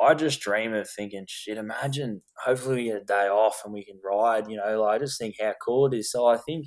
I 0.01 0.15
just 0.15 0.41
dream 0.41 0.75
of 0.75 0.89
thinking, 0.89 1.25
shit, 1.29 1.59
imagine, 1.59 2.23
hopefully 2.45 2.77
we 2.77 2.85
get 2.85 3.03
a 3.03 3.05
day 3.05 3.29
off 3.29 3.63
and 3.65 3.73
we 3.75 3.85
can 3.85 4.01
ride, 4.05 4.51
you 4.51 4.57
know, 4.57 4.83
like, 4.83 4.97
I 4.97 5.05
just 5.05 5.19
think 5.19 5.37
how 5.41 5.55
cool 5.65 5.87
it 5.87 5.95
is. 5.97 6.11
So 6.11 6.27
I 6.27 6.37
think 6.39 6.67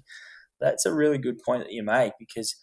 that's 0.59 0.85
a 0.85 0.93
really 0.93 1.17
good 1.17 1.39
point 1.45 1.63
that 1.63 1.73
you 1.73 1.83
make 1.83 2.13
because 2.19 2.55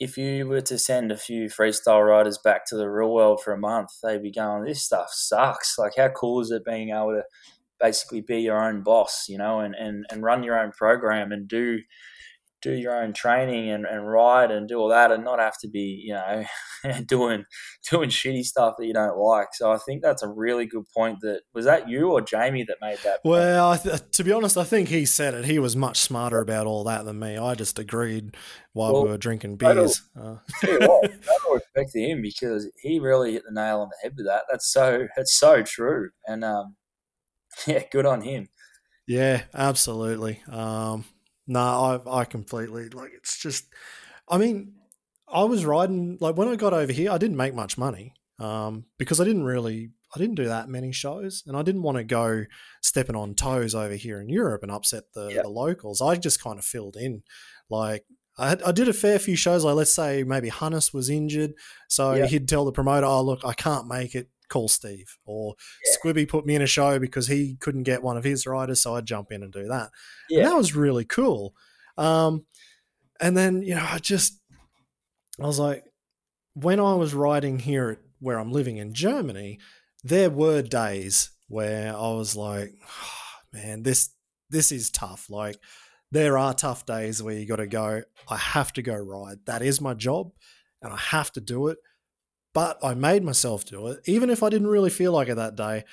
if 0.00 0.16
you 0.16 0.46
were 0.46 0.60
to 0.60 0.78
send 0.78 1.10
a 1.10 1.16
few 1.16 1.46
freestyle 1.46 2.06
riders 2.06 2.38
back 2.38 2.64
to 2.66 2.76
the 2.76 2.88
real 2.88 3.12
world 3.12 3.40
for 3.42 3.52
a 3.52 3.58
month, 3.58 3.90
they'd 4.02 4.22
be 4.22 4.30
going, 4.30 4.64
this 4.64 4.82
stuff 4.82 5.08
sucks. 5.10 5.76
Like, 5.76 5.92
how 5.96 6.08
cool 6.08 6.40
is 6.40 6.50
it 6.50 6.64
being 6.64 6.90
able 6.90 7.12
to 7.12 7.22
basically 7.80 8.20
be 8.20 8.40
your 8.40 8.62
own 8.62 8.82
boss, 8.82 9.26
you 9.28 9.38
know, 9.38 9.60
and, 9.60 9.74
and, 9.74 10.06
and 10.10 10.22
run 10.22 10.42
your 10.42 10.58
own 10.58 10.72
program 10.72 11.32
and 11.32 11.48
do 11.48 11.80
do 12.62 12.72
your 12.72 13.00
own 13.00 13.12
training 13.12 13.70
and, 13.70 13.86
and 13.86 14.10
ride 14.10 14.50
and 14.50 14.68
do 14.68 14.78
all 14.78 14.88
that 14.88 15.10
and 15.10 15.24
not 15.24 15.38
have 15.38 15.56
to 15.58 15.68
be 15.68 16.02
you 16.04 16.14
know 16.14 16.44
doing 17.06 17.44
doing 17.90 18.10
shitty 18.10 18.44
stuff 18.44 18.74
that 18.78 18.86
you 18.86 18.92
don't 18.92 19.16
like. 19.18 19.48
So 19.52 19.72
i 19.72 19.78
think 19.78 20.02
that's 20.02 20.22
a 20.22 20.28
really 20.28 20.66
good 20.66 20.84
point 20.96 21.18
that 21.22 21.42
was 21.54 21.64
that 21.64 21.88
you 21.88 22.10
or 22.10 22.20
jamie 22.20 22.64
that 22.64 22.76
made 22.80 22.98
that 22.98 23.22
point? 23.22 23.32
well 23.32 23.78
th- 23.78 24.10
to 24.12 24.24
be 24.24 24.32
honest 24.32 24.56
i 24.56 24.64
think 24.64 24.88
he 24.88 25.04
said 25.04 25.34
it. 25.34 25.44
He 25.44 25.58
was 25.58 25.76
much 25.76 25.98
smarter 25.98 26.40
about 26.40 26.66
all 26.66 26.84
that 26.84 27.04
than 27.04 27.18
me. 27.18 27.36
I 27.36 27.54
just 27.54 27.78
agreed 27.78 28.36
while 28.72 28.92
well, 28.92 29.04
we 29.04 29.08
were 29.10 29.18
drinking 29.18 29.56
beers. 29.56 30.02
Uh. 30.16 30.36
what, 30.62 31.10
respect 31.52 31.90
to 31.92 32.00
him 32.00 32.22
because 32.22 32.70
he 32.80 33.00
really 33.00 33.32
hit 33.32 33.42
the 33.44 33.52
nail 33.52 33.80
on 33.80 33.88
the 33.88 33.96
head 34.02 34.14
with 34.16 34.26
that. 34.26 34.44
That's 34.50 34.70
so 34.70 35.06
that's 35.16 35.38
so 35.38 35.62
true. 35.62 36.10
And 36.26 36.44
um 36.44 36.76
yeah 37.66 37.82
good 37.90 38.06
on 38.06 38.22
him. 38.22 38.48
Yeah 39.06 39.42
absolutely. 39.54 40.42
Um 40.50 41.04
no, 41.48 41.60
I 42.06 42.20
I 42.20 42.24
completely 42.24 42.90
like 42.90 43.12
it's 43.14 43.38
just. 43.38 43.64
I 44.28 44.36
mean, 44.36 44.74
I 45.26 45.44
was 45.44 45.64
riding 45.64 46.18
like 46.20 46.36
when 46.36 46.48
I 46.48 46.56
got 46.56 46.74
over 46.74 46.92
here, 46.92 47.10
I 47.10 47.18
didn't 47.18 47.38
make 47.38 47.54
much 47.54 47.78
money 47.78 48.12
um, 48.38 48.84
because 48.98 49.20
I 49.20 49.24
didn't 49.24 49.44
really 49.44 49.90
I 50.14 50.18
didn't 50.18 50.36
do 50.36 50.44
that 50.44 50.68
many 50.68 50.92
shows, 50.92 51.42
and 51.46 51.56
I 51.56 51.62
didn't 51.62 51.82
want 51.82 51.96
to 51.96 52.04
go 52.04 52.44
stepping 52.82 53.16
on 53.16 53.34
toes 53.34 53.74
over 53.74 53.94
here 53.94 54.20
in 54.20 54.28
Europe 54.28 54.62
and 54.62 54.70
upset 54.70 55.04
the, 55.14 55.30
the 55.42 55.48
locals. 55.48 56.00
I 56.00 56.16
just 56.16 56.42
kind 56.42 56.58
of 56.58 56.64
filled 56.64 56.96
in, 56.96 57.22
like. 57.68 58.04
I, 58.40 58.56
I 58.64 58.70
did 58.70 58.88
a 58.88 58.92
fair 58.92 59.18
few 59.18 59.34
shows. 59.34 59.64
Like, 59.64 59.74
let's 59.74 59.92
say 59.92 60.22
maybe 60.22 60.48
Hunnis 60.48 60.94
was 60.94 61.10
injured, 61.10 61.54
so 61.88 62.12
he'd 62.26 62.46
tell 62.46 62.64
the 62.64 62.70
promoter, 62.70 63.04
"Oh, 63.04 63.20
look, 63.20 63.40
I 63.44 63.52
can't 63.52 63.88
make 63.88 64.14
it 64.14 64.28
call 64.48 64.68
Steve. 64.68 65.16
Or 65.24 65.54
yeah. 65.84 65.96
Squibby 65.96 66.28
put 66.28 66.46
me 66.46 66.54
in 66.54 66.62
a 66.62 66.66
show 66.66 66.98
because 66.98 67.26
he 67.26 67.56
couldn't 67.60 67.84
get 67.84 68.02
one 68.02 68.16
of 68.16 68.24
his 68.24 68.46
riders, 68.46 68.80
so 68.80 68.94
I'd 68.94 69.06
jump 69.06 69.32
in 69.32 69.42
and 69.42 69.52
do 69.52 69.68
that. 69.68 69.90
Yeah. 70.28 70.40
And 70.40 70.48
that 70.48 70.56
was 70.56 70.74
really 70.74 71.04
cool. 71.04 71.54
Um, 71.96 72.46
and 73.20 73.36
then, 73.36 73.62
you 73.62 73.74
know, 73.74 73.86
I 73.88 73.98
just, 73.98 74.40
I 75.40 75.46
was 75.46 75.58
like, 75.58 75.84
when 76.54 76.80
I 76.80 76.94
was 76.94 77.14
riding 77.14 77.58
here 77.58 77.90
at 77.90 77.98
where 78.20 78.38
I'm 78.38 78.52
living 78.52 78.78
in 78.78 78.94
Germany, 78.94 79.58
there 80.02 80.30
were 80.30 80.62
days 80.62 81.30
where 81.48 81.94
I 81.94 82.12
was 82.12 82.36
like, 82.36 82.74
oh, 82.84 83.12
man, 83.52 83.82
this 83.82 84.10
this 84.50 84.72
is 84.72 84.90
tough. 84.90 85.28
Like 85.28 85.58
there 86.10 86.38
are 86.38 86.54
tough 86.54 86.86
days 86.86 87.22
where 87.22 87.34
you 87.34 87.46
got 87.46 87.56
to 87.56 87.66
go. 87.66 88.02
I 88.28 88.36
have 88.36 88.72
to 88.74 88.82
go 88.82 88.94
ride. 88.94 89.38
That 89.46 89.62
is 89.62 89.80
my 89.80 89.94
job, 89.94 90.32
and 90.82 90.92
I 90.92 90.96
have 90.96 91.32
to 91.32 91.40
do 91.40 91.68
it 91.68 91.78
but 92.58 92.76
I 92.82 92.94
made 92.94 93.22
myself 93.22 93.64
do 93.64 93.86
it, 93.86 94.00
even 94.06 94.30
if 94.30 94.42
I 94.42 94.48
didn't 94.48 94.66
really 94.66 94.90
feel 94.90 95.12
like 95.12 95.28
it 95.28 95.36
that 95.36 95.54
day. 95.54 95.84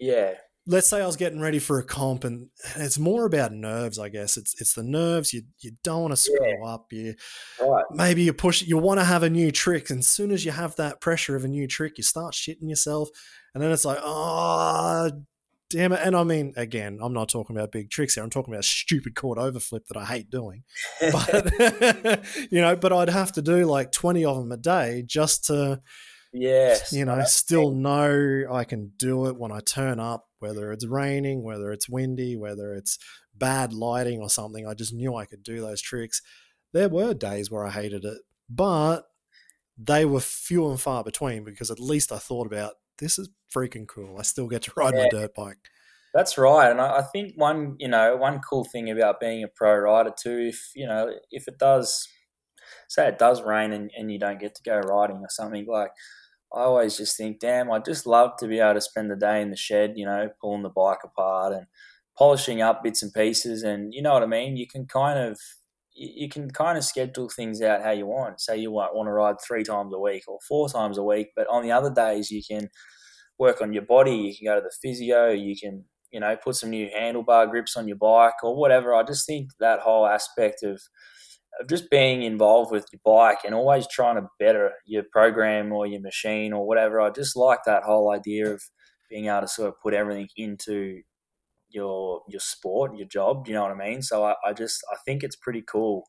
Yeah. 0.00 0.32
Let's 0.66 0.88
say 0.88 1.02
I 1.02 1.06
was 1.06 1.16
getting 1.16 1.38
ready 1.38 1.58
for 1.58 1.78
a 1.78 1.84
comp, 1.84 2.24
and 2.24 2.48
it's 2.76 2.98
more 2.98 3.26
about 3.26 3.52
nerves, 3.52 3.98
I 3.98 4.08
guess. 4.08 4.38
It's 4.38 4.58
it's 4.58 4.72
the 4.72 4.82
nerves. 4.82 5.34
You 5.34 5.42
you 5.60 5.72
don't 5.82 6.00
want 6.00 6.12
to 6.12 6.16
screw 6.16 6.38
yeah. 6.40 6.66
up. 6.66 6.90
You 6.90 7.14
right. 7.60 7.84
maybe 7.90 8.22
you 8.22 8.32
push. 8.32 8.62
You 8.62 8.78
want 8.78 9.00
to 9.00 9.04
have 9.04 9.22
a 9.22 9.28
new 9.28 9.52
trick, 9.52 9.90
and 9.90 9.98
as 9.98 10.08
soon 10.08 10.30
as 10.30 10.46
you 10.46 10.52
have 10.52 10.74
that 10.76 11.02
pressure 11.02 11.36
of 11.36 11.44
a 11.44 11.48
new 11.48 11.66
trick, 11.66 11.98
you 11.98 12.04
start 12.04 12.32
shitting 12.32 12.70
yourself, 12.70 13.10
and 13.52 13.62
then 13.62 13.70
it's 13.70 13.84
like, 13.84 13.98
oh, 14.02 15.10
damn 15.74 15.92
it. 15.92 16.00
And 16.02 16.16
I 16.16 16.24
mean, 16.24 16.54
again, 16.56 16.98
I'm 17.02 17.12
not 17.12 17.28
talking 17.28 17.56
about 17.56 17.72
big 17.72 17.90
tricks 17.90 18.14
here. 18.14 18.24
I'm 18.24 18.30
talking 18.30 18.54
about 18.54 18.64
stupid 18.64 19.14
Cordova 19.14 19.60
flip 19.60 19.86
that 19.88 19.96
I 19.96 20.04
hate 20.04 20.30
doing. 20.30 20.62
But, 21.00 21.52
you 22.50 22.60
know, 22.60 22.76
but 22.76 22.92
I'd 22.92 23.08
have 23.08 23.32
to 23.32 23.42
do 23.42 23.66
like 23.66 23.92
20 23.92 24.24
of 24.24 24.36
them 24.36 24.52
a 24.52 24.56
day 24.56 25.02
just 25.04 25.46
to, 25.46 25.82
yes, 26.34 26.92
you 26.92 27.04
know, 27.04 27.22
still 27.24 27.70
know 27.72 28.44
I 28.50 28.64
can 28.64 28.92
do 28.96 29.26
it 29.26 29.36
when 29.36 29.52
I 29.52 29.60
turn 29.60 29.98
up, 30.00 30.28
whether 30.38 30.72
it's 30.72 30.86
raining, 30.86 31.42
whether 31.42 31.72
it's 31.72 31.88
windy, 31.88 32.36
whether 32.36 32.74
it's 32.74 32.98
bad 33.34 33.72
lighting 33.72 34.20
or 34.20 34.28
something. 34.28 34.66
I 34.66 34.74
just 34.74 34.92
knew 34.92 35.14
I 35.14 35.24
could 35.24 35.42
do 35.42 35.60
those 35.60 35.80
tricks. 35.80 36.20
There 36.72 36.88
were 36.88 37.14
days 37.14 37.50
where 37.50 37.64
I 37.64 37.70
hated 37.70 38.04
it, 38.04 38.18
but 38.48 39.04
they 39.78 40.04
were 40.04 40.20
few 40.20 40.68
and 40.68 40.80
far 40.80 41.02
between 41.02 41.44
because 41.44 41.70
at 41.70 41.80
least 41.80 42.12
I 42.12 42.18
thought 42.18 42.46
about 42.46 42.74
this 42.98 43.18
is 43.18 43.28
freaking 43.52 43.86
cool. 43.88 44.18
I 44.18 44.22
still 44.22 44.48
get 44.48 44.62
to 44.62 44.72
ride 44.76 44.94
yeah. 44.94 45.04
my 45.04 45.08
dirt 45.08 45.34
bike. 45.34 45.58
That's 46.12 46.38
right, 46.38 46.70
and 46.70 46.80
I, 46.80 47.02
think 47.02 47.32
one 47.34 47.74
you 47.80 47.88
know 47.88 48.16
one 48.16 48.40
cool 48.48 48.64
thing 48.64 48.88
about 48.88 49.18
being 49.18 49.42
a 49.42 49.48
pro 49.48 49.74
rider 49.74 50.12
too, 50.16 50.48
if 50.48 50.70
you 50.76 50.86
know 50.86 51.12
if 51.32 51.48
it 51.48 51.58
does, 51.58 52.08
say 52.88 53.08
it 53.08 53.18
does 53.18 53.42
rain 53.42 53.72
and, 53.72 53.90
and 53.96 54.12
you 54.12 54.20
don't 54.20 54.38
get 54.38 54.54
to 54.54 54.62
go 54.62 54.78
riding 54.78 55.16
or 55.16 55.28
something 55.28 55.66
like. 55.66 55.90
I 56.54 56.62
always 56.64 56.96
just 56.96 57.16
think, 57.16 57.40
damn, 57.40 57.70
I'd 57.70 57.84
just 57.84 58.06
love 58.06 58.36
to 58.38 58.46
be 58.46 58.60
able 58.60 58.74
to 58.74 58.80
spend 58.80 59.10
the 59.10 59.16
day 59.16 59.42
in 59.42 59.50
the 59.50 59.56
shed, 59.56 59.94
you 59.96 60.06
know, 60.06 60.30
pulling 60.40 60.62
the 60.62 60.68
bike 60.68 61.00
apart 61.04 61.52
and 61.52 61.66
polishing 62.16 62.62
up 62.62 62.82
bits 62.82 63.02
and 63.02 63.12
pieces. 63.12 63.62
And 63.62 63.92
you 63.92 64.02
know 64.02 64.12
what 64.12 64.22
I 64.22 64.26
mean? 64.26 64.56
You 64.56 64.66
can 64.66 64.86
kind 64.86 65.18
of 65.18 65.38
you 65.96 66.28
can 66.28 66.50
kind 66.50 66.76
of 66.76 66.84
schedule 66.84 67.28
things 67.28 67.62
out 67.62 67.82
how 67.82 67.92
you 67.92 68.06
want. 68.06 68.40
Say 68.40 68.56
you 68.58 68.72
want, 68.72 68.96
want 68.96 69.06
to 69.06 69.12
ride 69.12 69.36
three 69.40 69.62
times 69.62 69.92
a 69.94 69.98
week 69.98 70.24
or 70.26 70.38
four 70.48 70.68
times 70.68 70.98
a 70.98 71.04
week, 71.04 71.28
but 71.36 71.46
on 71.48 71.62
the 71.62 71.70
other 71.70 71.90
days 71.92 72.30
you 72.32 72.42
can 72.48 72.68
work 73.38 73.60
on 73.60 73.72
your 73.72 73.82
body. 73.84 74.16
You 74.16 74.36
can 74.36 74.46
go 74.46 74.56
to 74.56 74.60
the 74.60 74.74
physio. 74.82 75.30
You 75.30 75.56
can 75.56 75.84
you 76.10 76.20
know 76.20 76.36
put 76.36 76.56
some 76.56 76.70
new 76.70 76.88
handlebar 76.96 77.50
grips 77.50 77.76
on 77.76 77.88
your 77.88 77.96
bike 77.96 78.42
or 78.42 78.56
whatever. 78.56 78.94
I 78.94 79.02
just 79.02 79.26
think 79.26 79.50
that 79.60 79.80
whole 79.80 80.06
aspect 80.06 80.62
of 80.62 80.80
of 81.60 81.68
just 81.68 81.90
being 81.90 82.22
involved 82.22 82.70
with 82.72 82.86
your 82.92 83.00
bike 83.04 83.38
and 83.44 83.54
always 83.54 83.86
trying 83.88 84.16
to 84.16 84.28
better 84.38 84.72
your 84.86 85.04
program 85.12 85.72
or 85.72 85.86
your 85.86 86.00
machine 86.00 86.52
or 86.52 86.66
whatever. 86.66 87.00
I 87.00 87.10
just 87.10 87.36
like 87.36 87.60
that 87.66 87.84
whole 87.84 88.10
idea 88.12 88.52
of 88.52 88.62
being 89.08 89.26
able 89.26 89.42
to 89.42 89.48
sort 89.48 89.68
of 89.68 89.80
put 89.80 89.94
everything 89.94 90.28
into 90.36 91.02
your 91.70 92.22
your 92.28 92.40
sport, 92.40 92.96
your 92.96 93.08
job. 93.08 93.46
You 93.48 93.54
know 93.54 93.62
what 93.62 93.72
I 93.72 93.74
mean? 93.74 94.02
So 94.02 94.24
I, 94.24 94.34
I 94.44 94.52
just 94.52 94.82
I 94.92 94.96
think 95.04 95.22
it's 95.22 95.36
pretty 95.36 95.62
cool. 95.62 96.04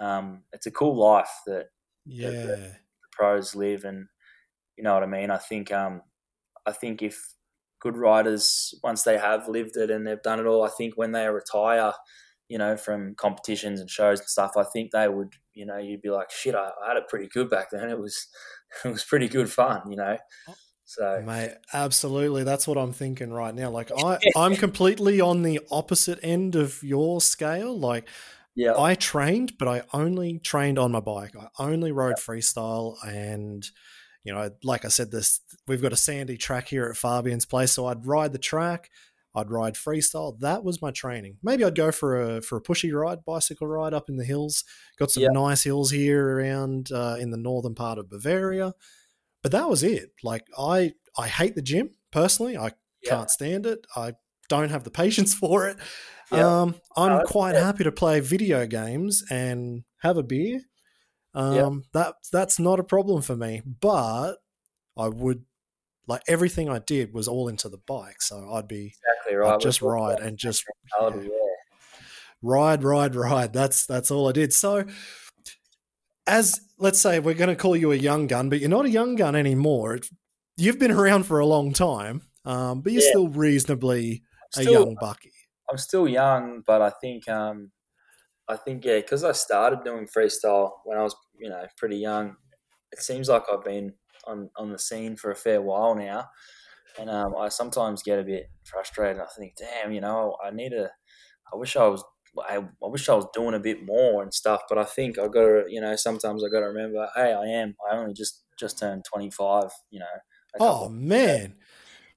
Um, 0.00 0.44
it's 0.52 0.66
a 0.66 0.70
cool 0.70 0.98
life 0.98 1.30
that 1.46 1.66
yeah 2.04 2.30
that 2.30 2.58
the 3.02 3.08
pros 3.12 3.54
live, 3.54 3.84
and 3.84 4.06
you 4.76 4.84
know 4.84 4.94
what 4.94 5.02
I 5.02 5.06
mean. 5.06 5.30
I 5.30 5.38
think 5.38 5.72
um, 5.72 6.02
I 6.66 6.72
think 6.72 7.02
if 7.02 7.34
good 7.80 7.96
riders 7.96 8.74
once 8.82 9.02
they 9.02 9.18
have 9.18 9.48
lived 9.48 9.76
it 9.76 9.90
and 9.90 10.06
they've 10.06 10.22
done 10.22 10.40
it 10.40 10.46
all, 10.46 10.62
I 10.64 10.70
think 10.70 10.94
when 10.96 11.12
they 11.12 11.28
retire, 11.28 11.92
you 12.48 12.58
know, 12.58 12.76
from 12.76 13.14
competitions 13.14 13.80
and 13.80 13.88
shows 13.88 14.20
and 14.20 14.28
stuff, 14.28 14.52
I 14.56 14.64
think 14.64 14.90
they 14.90 15.08
would, 15.08 15.34
you 15.54 15.66
know, 15.66 15.78
you'd 15.78 16.02
be 16.02 16.10
like, 16.10 16.30
shit, 16.30 16.54
I, 16.54 16.70
I 16.84 16.88
had 16.88 16.96
it 16.96 17.08
pretty 17.08 17.28
good 17.28 17.48
back 17.48 17.70
then. 17.70 17.88
It 17.88 17.98
was 17.98 18.28
it 18.84 18.88
was 18.88 19.04
pretty 19.04 19.28
good 19.28 19.50
fun, 19.50 19.82
you 19.90 19.96
know. 19.96 20.16
So, 20.84 21.22
mate, 21.24 21.52
absolutely, 21.72 22.44
that's 22.44 22.68
what 22.68 22.76
I'm 22.76 22.92
thinking 22.92 23.32
right 23.32 23.54
now. 23.54 23.70
Like, 23.70 23.90
I 23.96 24.18
I'm 24.36 24.56
completely 24.56 25.20
on 25.20 25.42
the 25.42 25.60
opposite 25.70 26.18
end 26.22 26.54
of 26.54 26.82
your 26.82 27.20
scale. 27.20 27.78
Like, 27.78 28.08
yeah, 28.54 28.78
I 28.78 28.94
trained, 28.94 29.54
but 29.58 29.68
I 29.68 29.82
only 29.94 30.38
trained 30.38 30.78
on 30.78 30.92
my 30.92 31.00
bike. 31.00 31.34
I 31.36 31.48
only 31.58 31.92
rode 31.92 32.16
yeah. 32.18 32.22
freestyle, 32.22 32.96
and 33.06 33.66
you 34.24 34.34
know, 34.34 34.50
like 34.62 34.84
I 34.84 34.88
said, 34.88 35.10
this 35.10 35.40
we've 35.66 35.82
got 35.82 35.92
a 35.92 35.96
sandy 35.96 36.36
track 36.36 36.68
here 36.68 36.84
at 36.84 36.96
Fabian's 36.96 37.46
place, 37.46 37.72
so 37.72 37.86
I'd 37.86 38.06
ride 38.06 38.32
the 38.32 38.38
track. 38.38 38.90
I'd 39.34 39.50
ride 39.50 39.74
freestyle. 39.74 40.38
That 40.40 40.62
was 40.62 40.82
my 40.82 40.90
training. 40.90 41.38
Maybe 41.42 41.64
I'd 41.64 41.74
go 41.74 41.90
for 41.90 42.20
a 42.20 42.42
for 42.42 42.56
a 42.56 42.62
pushy 42.62 42.92
ride, 42.92 43.24
bicycle 43.24 43.66
ride 43.66 43.94
up 43.94 44.08
in 44.08 44.16
the 44.16 44.24
hills. 44.24 44.64
Got 44.98 45.10
some 45.10 45.32
nice 45.32 45.62
hills 45.62 45.90
here 45.90 46.36
around 46.36 46.90
uh, 46.92 47.16
in 47.18 47.30
the 47.30 47.36
northern 47.36 47.74
part 47.74 47.98
of 47.98 48.10
Bavaria 48.10 48.74
but 49.42 49.52
that 49.52 49.68
was 49.68 49.82
it. 49.82 50.12
Like 50.22 50.46
I 50.56 50.92
I 51.18 51.28
hate 51.28 51.54
the 51.54 51.62
gym 51.62 51.90
personally. 52.10 52.56
I 52.56 52.72
yeah. 53.02 53.10
can't 53.10 53.30
stand 53.30 53.66
it. 53.66 53.86
I 53.94 54.14
don't 54.48 54.70
have 54.70 54.84
the 54.84 54.90
patience 55.02 55.34
for 55.34 55.68
it. 55.68 55.76
Yeah. 56.30 56.62
Um, 56.62 56.76
I'm 56.96 57.18
no, 57.18 57.24
quite 57.26 57.56
happy 57.56 57.84
to 57.84 57.92
play 57.92 58.20
video 58.20 58.66
games 58.66 59.22
and 59.30 59.82
have 59.98 60.16
a 60.16 60.22
beer. 60.22 60.60
Um, 61.34 61.54
yeah. 61.54 61.70
that 61.92 62.14
that's 62.32 62.58
not 62.58 62.80
a 62.80 62.84
problem 62.84 63.22
for 63.22 63.36
me. 63.36 63.62
But 63.80 64.36
I 64.96 65.08
would 65.08 65.44
like 66.06 66.22
everything 66.28 66.68
I 66.68 66.78
did 66.78 67.12
was 67.12 67.28
all 67.28 67.48
into 67.48 67.68
the 67.68 67.78
bike, 67.86 68.22
so 68.22 68.52
I'd 68.52 68.68
be 68.68 68.94
exactly 68.94 69.36
right. 69.36 69.54
I'd 69.54 69.60
just 69.60 69.82
ride 69.82 70.20
and 70.20 70.36
just 70.36 70.64
yeah. 71.00 71.18
ride, 72.42 72.82
ride, 72.82 73.14
ride. 73.14 73.52
That's 73.52 73.86
that's 73.86 74.10
all 74.10 74.28
I 74.28 74.32
did. 74.32 74.52
So 74.52 74.84
as 76.26 76.60
let's 76.78 77.00
say 77.00 77.20
we're 77.20 77.34
going 77.34 77.50
to 77.50 77.56
call 77.56 77.76
you 77.76 77.92
a 77.92 77.96
young 77.96 78.26
gun, 78.26 78.48
but 78.48 78.60
you're 78.60 78.68
not 78.68 78.84
a 78.84 78.90
young 78.90 79.16
gun 79.16 79.36
anymore. 79.36 79.98
You've 80.56 80.78
been 80.78 80.90
around 80.90 81.24
for 81.24 81.38
a 81.38 81.46
long 81.46 81.72
time, 81.72 82.22
um, 82.44 82.80
but 82.82 82.92
you're 82.92 83.02
yeah. 83.02 83.10
still 83.10 83.28
reasonably 83.28 84.22
still, 84.50 84.68
a 84.68 84.72
young 84.72 84.96
bucky. 85.00 85.32
I'm 85.70 85.78
still 85.78 86.08
young, 86.08 86.62
but 86.66 86.82
I 86.82 86.90
think 87.00 87.28
um, 87.28 87.70
I 88.48 88.56
think 88.56 88.84
yeah, 88.84 88.96
because 88.96 89.24
I 89.24 89.32
started 89.32 89.84
doing 89.84 90.06
freestyle 90.06 90.72
when 90.84 90.98
I 90.98 91.02
was 91.02 91.14
you 91.38 91.48
know 91.48 91.64
pretty 91.76 91.96
young. 91.96 92.36
It 92.92 93.00
seems 93.00 93.28
like 93.28 93.44
I've 93.50 93.64
been 93.64 93.94
on 94.26 94.50
on 94.56 94.70
the 94.70 94.78
scene 94.78 95.16
for 95.16 95.30
a 95.30 95.36
fair 95.36 95.60
while 95.60 95.94
now, 95.94 96.28
and 96.98 97.10
um, 97.10 97.34
I 97.38 97.48
sometimes 97.48 98.02
get 98.02 98.18
a 98.18 98.24
bit 98.24 98.50
frustrated. 98.64 99.20
I 99.20 99.26
think, 99.36 99.54
damn, 99.58 99.92
you 99.92 100.00
know, 100.00 100.36
I 100.44 100.50
need 100.50 100.70
to. 100.70 100.90
I 101.52 101.56
wish 101.56 101.76
I 101.76 101.86
was 101.86 102.04
I, 102.38 102.56
I 102.56 102.86
wish 102.86 103.08
I 103.08 103.14
was 103.14 103.26
doing 103.34 103.54
a 103.54 103.60
bit 103.60 103.84
more 103.84 104.22
and 104.22 104.32
stuff, 104.32 104.62
but 104.68 104.78
I 104.78 104.84
think 104.84 105.18
I 105.18 105.24
got 105.26 105.42
to, 105.42 105.64
you 105.68 105.80
know, 105.80 105.94
sometimes 105.96 106.42
I 106.42 106.48
got 106.48 106.60
to 106.60 106.66
remember, 106.66 107.06
hey, 107.14 107.32
I 107.32 107.44
am. 107.44 107.74
I 107.90 107.96
only 107.96 108.14
just 108.14 108.44
just 108.58 108.78
turned 108.78 109.04
twenty 109.04 109.30
five. 109.30 109.70
You 109.90 110.00
know. 110.00 110.06
Oh 110.60 110.88
man, 110.88 111.54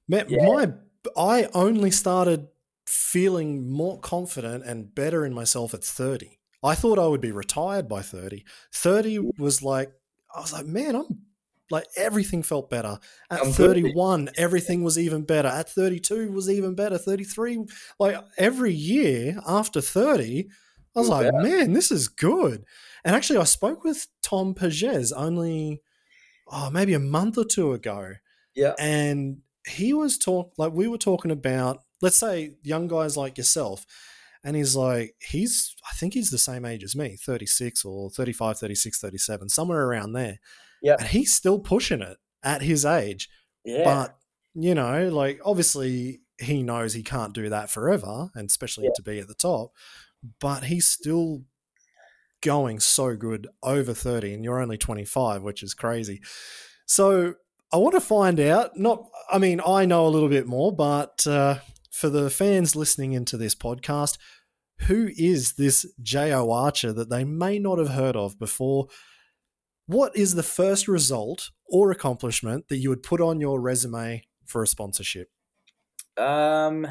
man, 0.08 0.26
yeah. 0.28 0.46
my 0.46 0.72
I 1.16 1.48
only 1.54 1.90
started 1.90 2.48
feeling 2.86 3.70
more 3.70 3.98
confident 4.00 4.64
and 4.64 4.94
better 4.94 5.24
in 5.24 5.34
myself 5.34 5.74
at 5.74 5.84
thirty. 5.84 6.38
I 6.62 6.74
thought 6.74 6.98
I 6.98 7.06
would 7.06 7.20
be 7.20 7.30
retired 7.30 7.88
by 7.88 8.02
30. 8.02 8.44
30 8.72 9.30
was 9.38 9.62
like, 9.62 9.92
I 10.34 10.40
was 10.40 10.52
like, 10.52 10.66
man, 10.66 10.96
I'm 10.96 11.25
like 11.70 11.86
everything 11.96 12.42
felt 12.42 12.70
better. 12.70 12.98
At 13.30 13.40
I'm 13.40 13.52
31, 13.52 14.26
good. 14.26 14.34
everything 14.38 14.84
was 14.84 14.98
even 14.98 15.22
better. 15.22 15.48
At 15.48 15.68
32 15.70 16.30
was 16.30 16.48
even 16.50 16.74
better. 16.74 16.98
33, 16.98 17.66
like 17.98 18.16
every 18.38 18.72
year 18.72 19.38
after 19.46 19.80
30, 19.80 20.48
I 20.94 20.98
was 20.98 21.08
like, 21.08 21.30
better. 21.30 21.42
man, 21.42 21.72
this 21.72 21.90
is 21.90 22.08
good. 22.08 22.64
And 23.04 23.14
actually, 23.14 23.38
I 23.38 23.44
spoke 23.44 23.84
with 23.84 24.06
Tom 24.22 24.54
Pages 24.54 25.12
only, 25.12 25.82
oh, 26.50 26.70
maybe 26.70 26.94
a 26.94 26.98
month 26.98 27.36
or 27.38 27.44
two 27.44 27.72
ago. 27.72 28.12
Yeah. 28.54 28.74
And 28.78 29.38
he 29.66 29.92
was 29.92 30.16
talk 30.16 30.52
like 30.56 30.72
we 30.72 30.88
were 30.88 30.98
talking 30.98 31.30
about, 31.30 31.80
let's 32.00 32.16
say 32.16 32.54
young 32.62 32.88
guys 32.88 33.16
like 33.16 33.36
yourself. 33.36 33.84
And 34.42 34.54
he's 34.54 34.76
like, 34.76 35.16
he's, 35.20 35.74
I 35.90 35.94
think 35.96 36.14
he's 36.14 36.30
the 36.30 36.38
same 36.38 36.64
age 36.64 36.84
as 36.84 36.94
me, 36.94 37.16
36 37.16 37.84
or 37.84 38.10
35, 38.10 38.58
36, 38.58 39.00
37, 39.00 39.48
somewhere 39.48 39.84
around 39.84 40.12
there. 40.12 40.38
Yeah. 40.86 40.96
And 40.98 41.08
he's 41.08 41.34
still 41.34 41.58
pushing 41.58 42.00
it 42.00 42.16
at 42.44 42.62
his 42.62 42.84
age. 42.84 43.28
Yeah. 43.64 43.84
But, 43.84 44.16
you 44.54 44.74
know, 44.74 45.08
like 45.08 45.40
obviously 45.44 46.20
he 46.38 46.62
knows 46.62 46.92
he 46.92 47.02
can't 47.02 47.34
do 47.34 47.48
that 47.48 47.70
forever, 47.70 48.30
and 48.34 48.48
especially 48.48 48.84
yeah. 48.84 48.90
to 48.94 49.02
be 49.02 49.18
at 49.18 49.26
the 49.26 49.34
top, 49.34 49.72
but 50.40 50.64
he's 50.64 50.86
still 50.86 51.42
going 52.42 52.78
so 52.78 53.16
good 53.16 53.48
over 53.62 53.92
30 53.92 54.34
and 54.34 54.44
you're 54.44 54.60
only 54.60 54.76
25 54.76 55.42
which 55.42 55.62
is 55.62 55.72
crazy 55.72 56.20
so 56.84 57.34
i 57.72 57.78
want 57.78 57.94
to 57.94 58.00
find 58.00 58.38
out 58.38 58.78
not 58.78 59.08
i 59.32 59.38
mean 59.38 59.58
i 59.66 59.86
know 59.86 60.06
a 60.06 60.10
little 60.10 60.28
bit 60.28 60.46
more 60.46 60.70
but 60.70 61.26
uh, 61.26 61.56
for 61.90 62.10
the 62.10 62.28
fans 62.28 62.76
listening 62.76 63.14
into 63.14 63.38
this 63.38 63.54
podcast 63.54 64.18
who 64.80 65.08
is 65.16 65.54
this 65.54 65.86
Jayo 66.02 66.52
Archer 66.52 66.92
that 66.92 67.10
they 67.10 67.24
may 67.24 67.58
not 67.58 67.78
have 67.78 67.90
heard 67.90 68.16
of 68.16 68.38
before 68.38 68.88
what 69.86 70.16
is 70.16 70.34
the 70.34 70.42
first 70.42 70.88
result 70.88 71.50
or 71.68 71.90
accomplishment 71.90 72.68
that 72.68 72.78
you 72.78 72.88
would 72.90 73.02
put 73.02 73.20
on 73.20 73.40
your 73.40 73.60
resume 73.60 74.24
for 74.44 74.62
a 74.62 74.66
sponsorship? 74.66 75.30
Um, 76.16 76.86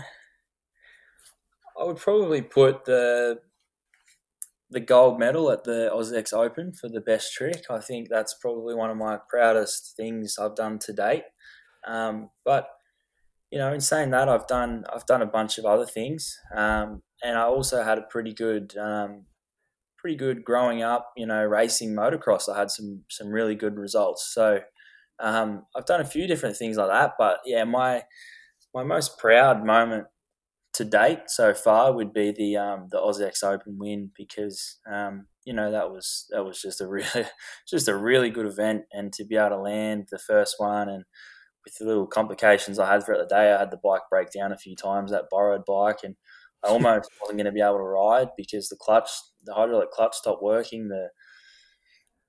I 1.79 1.83
would 1.83 1.97
probably 1.97 2.41
put 2.41 2.85
the 2.85 3.41
the 4.71 4.79
gold 4.79 5.19
medal 5.19 5.51
at 5.51 5.63
the 5.63 5.91
AusX 5.93 6.33
Open 6.33 6.73
for 6.73 6.89
the 6.89 6.99
best 6.99 7.33
trick. 7.33 7.65
I 7.69 7.79
think 7.79 8.09
that's 8.09 8.33
probably 8.33 8.73
one 8.73 8.89
of 8.89 8.97
my 8.97 9.19
proudest 9.29 9.93
things 9.95 10.37
I've 10.39 10.55
done 10.55 10.79
to 10.79 10.93
date. 10.93 11.23
Um, 11.87 12.31
but 12.43 12.67
you 13.51 13.59
know, 13.59 13.71
in 13.73 13.81
saying 13.81 14.09
that, 14.11 14.27
I've 14.27 14.47
done 14.47 14.85
I've 14.93 15.05
done 15.05 15.21
a 15.21 15.27
bunch 15.27 15.57
of 15.57 15.65
other 15.65 15.85
things, 15.85 16.37
um, 16.55 17.03
and 17.23 17.37
I 17.37 17.43
also 17.43 17.83
had 17.83 17.97
a 17.97 18.03
pretty 18.03 18.33
good 18.33 18.75
um, 18.77 19.25
pretty 20.05 20.15
good 20.15 20.45
growing 20.45 20.83
up. 20.83 21.11
You 21.17 21.25
know, 21.25 21.43
racing 21.43 21.95
motocross, 21.95 22.47
I 22.47 22.59
had 22.59 22.69
some 22.69 23.01
some 23.09 23.29
really 23.29 23.55
good 23.55 23.75
results. 23.75 24.31
So 24.31 24.59
um, 25.19 25.63
I've 25.75 25.87
done 25.87 25.99
a 25.99 26.05
few 26.05 26.27
different 26.27 26.55
things 26.57 26.77
like 26.77 26.89
that. 26.89 27.13
But 27.17 27.39
yeah, 27.43 27.63
my 27.63 28.03
my 28.71 28.83
most 28.83 29.17
proud 29.17 29.65
moment 29.65 30.05
to 30.73 30.85
date 30.85 31.21
so 31.25 31.55
far 31.55 31.91
would 31.91 32.13
be 32.13 32.31
the 32.31 32.55
um, 32.55 32.87
the 32.91 32.99
AusX 32.99 33.43
Open 33.43 33.79
win 33.79 34.11
because 34.15 34.77
um, 34.87 35.25
you 35.43 35.53
know 35.53 35.71
that 35.71 35.89
was 35.89 36.27
that 36.29 36.45
was 36.45 36.61
just 36.61 36.81
a 36.81 36.87
really 36.87 37.25
just 37.67 37.87
a 37.87 37.97
really 37.97 38.29
good 38.29 38.45
event, 38.45 38.83
and 38.91 39.11
to 39.13 39.25
be 39.25 39.37
able 39.37 39.49
to 39.49 39.57
land 39.57 40.09
the 40.11 40.19
first 40.19 40.57
one 40.59 40.87
and 40.87 41.03
with 41.65 41.73
the 41.79 41.85
little 41.85 42.05
complications 42.05 42.77
I 42.77 42.93
had 42.93 43.03
throughout 43.03 43.27
the 43.27 43.35
day, 43.35 43.51
I 43.51 43.57
had 43.57 43.71
the 43.71 43.79
bike 43.83 44.03
break 44.11 44.27
down 44.29 44.51
a 44.51 44.57
few 44.57 44.75
times, 44.75 45.09
that 45.09 45.31
borrowed 45.31 45.65
bike, 45.65 46.01
and 46.03 46.15
I 46.65 46.69
almost 46.69 47.09
wasn't 47.21 47.37
going 47.37 47.45
to 47.45 47.51
be 47.51 47.61
able 47.61 47.77
to 47.77 47.83
ride 47.83 48.29
because 48.35 48.69
the 48.69 48.77
clutch, 48.79 49.09
the 49.45 49.53
hydraulic 49.53 49.91
clutch 49.91 50.15
stopped 50.15 50.43
working. 50.43 50.87
The 50.87 51.09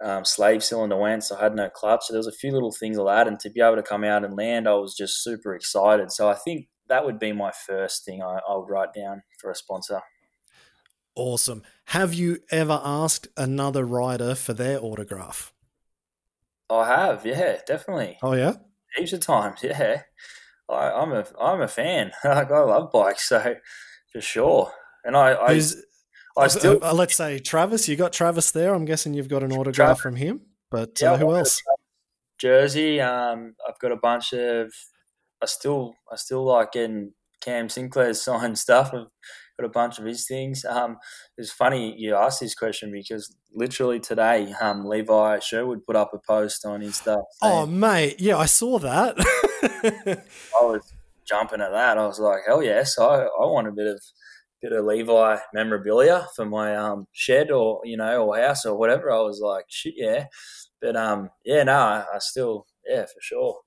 um, 0.01 0.25
slave 0.25 0.63
cylinder 0.63 0.97
went, 0.97 1.25
so 1.25 1.37
I 1.37 1.45
had 1.45 1.55
no 1.55 1.71
clutch. 1.71 2.05
So 2.05 2.13
there 2.13 2.19
was 2.19 2.27
a 2.27 2.33
few 2.33 2.53
little 2.53 2.73
things 2.73 2.99
like 2.99 3.17
that, 3.17 3.29
and 3.29 3.41
to 3.41 3.51
be 3.51 3.61
able 3.61 3.77
to 3.77 3.83
come 3.83 4.05
out 4.05 4.25
and 4.25 4.37
land, 4.37 4.69
I 4.69 4.75
was 4.75 4.95
just 4.95 5.23
super 5.23 5.55
excited. 5.55 6.13
So 6.13 6.29
I 6.29 6.35
think 6.35 6.69
that 6.89 7.05
would 7.05 7.19
be 7.19 7.33
my 7.33 7.51
first 7.51 8.05
thing 8.05 8.23
I, 8.23 8.41
I 8.49 8.57
would 8.57 8.69
write 8.69 8.93
down 8.95 9.23
for 9.41 9.51
a 9.51 9.55
sponsor. 9.55 10.03
Awesome. 11.15 11.63
Have 11.87 12.13
you 12.13 12.41
ever 12.51 12.81
asked 12.85 13.29
another 13.37 13.85
rider 13.85 14.35
for 14.35 14.53
their 14.53 14.79
autograph? 14.83 15.53
I 16.69 16.87
have, 16.87 17.25
yeah, 17.25 17.59
definitely. 17.67 18.19
Oh 18.23 18.35
yeah, 18.35 18.55
heaps 18.97 19.13
of 19.13 19.21
times, 19.21 19.61
yeah. 19.63 20.03
I, 20.69 21.03
am 21.03 21.13
a 21.13 21.25
I'm 21.41 21.61
a 21.61 21.69
fan. 21.69 22.13
like 22.25 22.51
I 22.51 22.61
love 22.61 22.91
bikes, 22.93 23.29
so 23.29 23.57
for 24.13 24.21
sure. 24.21 24.73
And 25.05 25.17
I, 25.17 25.35
I, 25.35 25.61
I 26.37 26.49
still 26.49 26.79
uh, 26.83 26.93
let's 26.93 27.17
say 27.17 27.39
Travis. 27.39 27.89
You 27.89 27.97
got 27.97 28.13
Travis 28.13 28.51
there. 28.51 28.75
I'm 28.75 28.85
guessing 28.85 29.15
you've 29.15 29.29
got 29.29 29.43
an 29.43 29.53
autograph 29.53 29.99
Travis. 29.99 30.03
from 30.03 30.17
him. 30.17 30.41
But 30.71 30.99
yeah, 31.01 31.13
uh, 31.13 31.17
who 31.19 31.35
else? 31.35 31.63
Jersey. 32.39 33.01
Um, 33.01 33.55
I've 33.67 33.79
got 33.79 33.93
a 33.93 33.97
bunch 33.97 34.33
of. 34.33 34.73
I 35.43 35.47
still 35.47 35.95
I 36.11 36.17
still 36.17 36.45
like 36.45 36.73
getting 36.73 37.13
Cam 37.41 37.69
Sinclair's 37.69 38.21
signed 38.23 38.59
stuff. 38.59 38.89
I've 38.93 39.07
got 39.59 39.67
a 39.67 39.69
bunch 39.69 39.99
of 39.99 40.05
his 40.05 40.27
things. 40.27 40.65
Um, 40.65 40.99
it's 41.39 41.53
funny 41.53 41.95
you 41.97 42.15
asked 42.15 42.41
this 42.41 42.55
question 42.55 42.93
because 42.93 43.35
literally 43.55 44.01
today, 44.01 44.53
um, 44.61 44.85
Levi 44.85 45.39
Sherwood 45.39 45.85
put 45.87 45.97
up 45.97 46.13
a 46.13 46.19
post 46.19 46.65
on 46.67 46.81
his 46.81 46.97
stuff. 46.97 47.23
oh, 47.43 47.67
mate, 47.67 48.17
yeah, 48.19 48.37
I 48.37 48.47
saw 48.47 48.79
that. 48.79 49.17
I 49.63 50.65
was 50.65 50.93
jumping 51.27 51.61
at 51.61 51.73
that. 51.73 51.99
I 51.99 52.07
was 52.07 52.21
like, 52.21 52.41
hell 52.47 52.63
yes, 52.63 52.99
I, 52.99 53.05
I 53.05 53.47
want 53.47 53.69
a 53.69 53.73
bit 53.73 53.87
of 53.87 54.03
bit 54.63 54.73
of 54.73 54.85
Levi 54.85 55.39
memorabilia 55.53 56.27
for 56.35 56.45
my 56.45 56.75
um, 56.77 57.07
shed 57.13 57.51
or 57.51 57.81
you 57.85 57.97
know 57.97 58.27
or 58.27 58.39
house 58.39 58.65
or 58.67 58.77
whatever. 58.77 59.11
I 59.11 59.21
was 59.21 59.41
like, 59.41 59.67
shit, 59.69 59.95
yeah. 59.97 60.27
But 60.81 60.97
um, 60.97 61.31
yeah, 61.45 61.63
no, 61.65 61.77
I, 61.77 62.05
I 62.15 62.19
still, 62.19 62.67
yeah, 62.87 63.07
for 63.07 63.21
sure. 63.21 63.61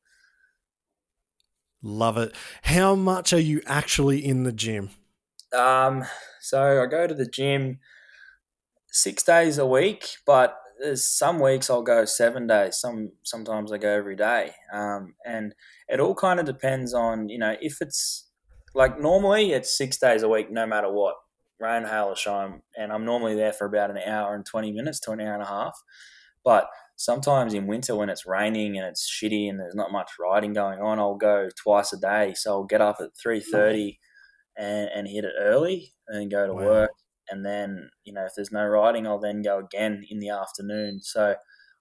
Love 1.82 2.18
it. 2.18 2.36
How 2.64 2.96
much 2.96 3.32
are 3.34 3.40
you 3.40 3.62
actually 3.66 4.24
in 4.24 4.44
the 4.44 4.52
gym? 4.52 4.90
Um, 5.54 6.04
so 6.42 6.84
I 6.84 6.86
go 6.86 7.08
to 7.08 7.14
the 7.14 7.26
gym 7.26 7.80
six 8.92 9.24
days 9.24 9.58
a 9.58 9.66
week, 9.66 10.18
but 10.26 10.58
there's 10.80 11.04
some 11.04 11.40
weeks 11.40 11.70
I'll 11.70 11.82
go 11.82 12.06
seven 12.06 12.48
days. 12.48 12.80
Some 12.80 13.12
sometimes 13.24 13.72
I 13.72 13.78
go 13.78 13.90
every 13.90 14.16
day. 14.16 14.54
Um, 14.74 15.16
and 15.26 15.54
it 15.88 16.00
all 16.00 16.16
kind 16.16 16.40
of 16.40 16.46
depends 16.46 16.94
on 16.94 17.30
you 17.30 17.38
know 17.38 17.56
if 17.62 17.82
it's 17.82 18.29
like 18.76 19.00
normally 19.00 19.52
it's 19.52 19.76
six 19.78 19.98
days 19.98 20.24
a 20.24 20.30
week, 20.30 20.52
no 20.52 20.66
matter 20.66 20.92
what, 20.92 21.16
rain, 21.60 21.84
hail, 21.84 22.06
or 22.06 22.16
shine, 22.16 22.62
and 22.78 22.92
I'm 22.92 23.06
normally 23.06 23.36
there 23.36 23.54
for 23.54 23.66
about 23.66 23.92
an 23.92 23.98
hour 23.98 24.36
and 24.36 24.46
twenty 24.46 24.72
minutes 24.72 25.00
to 25.02 25.12
an 25.12 25.22
hour 25.22 25.34
and 25.34 25.44
a 25.44 25.48
half. 25.48 25.78
But 26.44 26.68
sometimes 26.96 27.54
in 27.54 27.68
winter 27.68 27.96
when 27.96 28.10
it's 28.10 28.26
raining 28.26 28.78
and 28.78 28.86
it's 28.86 29.10
shitty 29.10 29.50
and 29.50 29.60
there's 29.60 29.76
not 29.76 29.92
much 29.92 30.12
riding 30.20 30.54
going 30.54 30.80
on, 30.80 31.00
I'll 31.00 31.16
go 31.16 31.50
twice 31.56 31.94
a 31.94 31.98
day. 31.98 32.34
So 32.36 32.52
I'll 32.52 32.64
get 32.64 32.82
up 32.82 32.98
at 33.00 33.18
three 33.22 33.40
thirty 33.40 34.00
and, 34.58 34.90
and 34.94 35.08
hit 35.08 35.26
it 35.26 35.34
early 35.40 35.94
and 36.08 36.32
go 36.32 36.48
to 36.48 36.54
wow. 36.54 36.66
work. 36.66 36.92
And 37.30 37.46
then 37.46 37.90
you 38.04 38.14
know 38.14 38.26
if 38.26 38.34
there's 38.36 38.52
no 38.52 38.66
riding, 38.66 39.08
I'll 39.08 39.20
then 39.20 39.42
go 39.42 39.60
again 39.60 40.04
in 40.10 40.20
the 40.20 40.30
afternoon. 40.30 41.02
So 41.02 41.36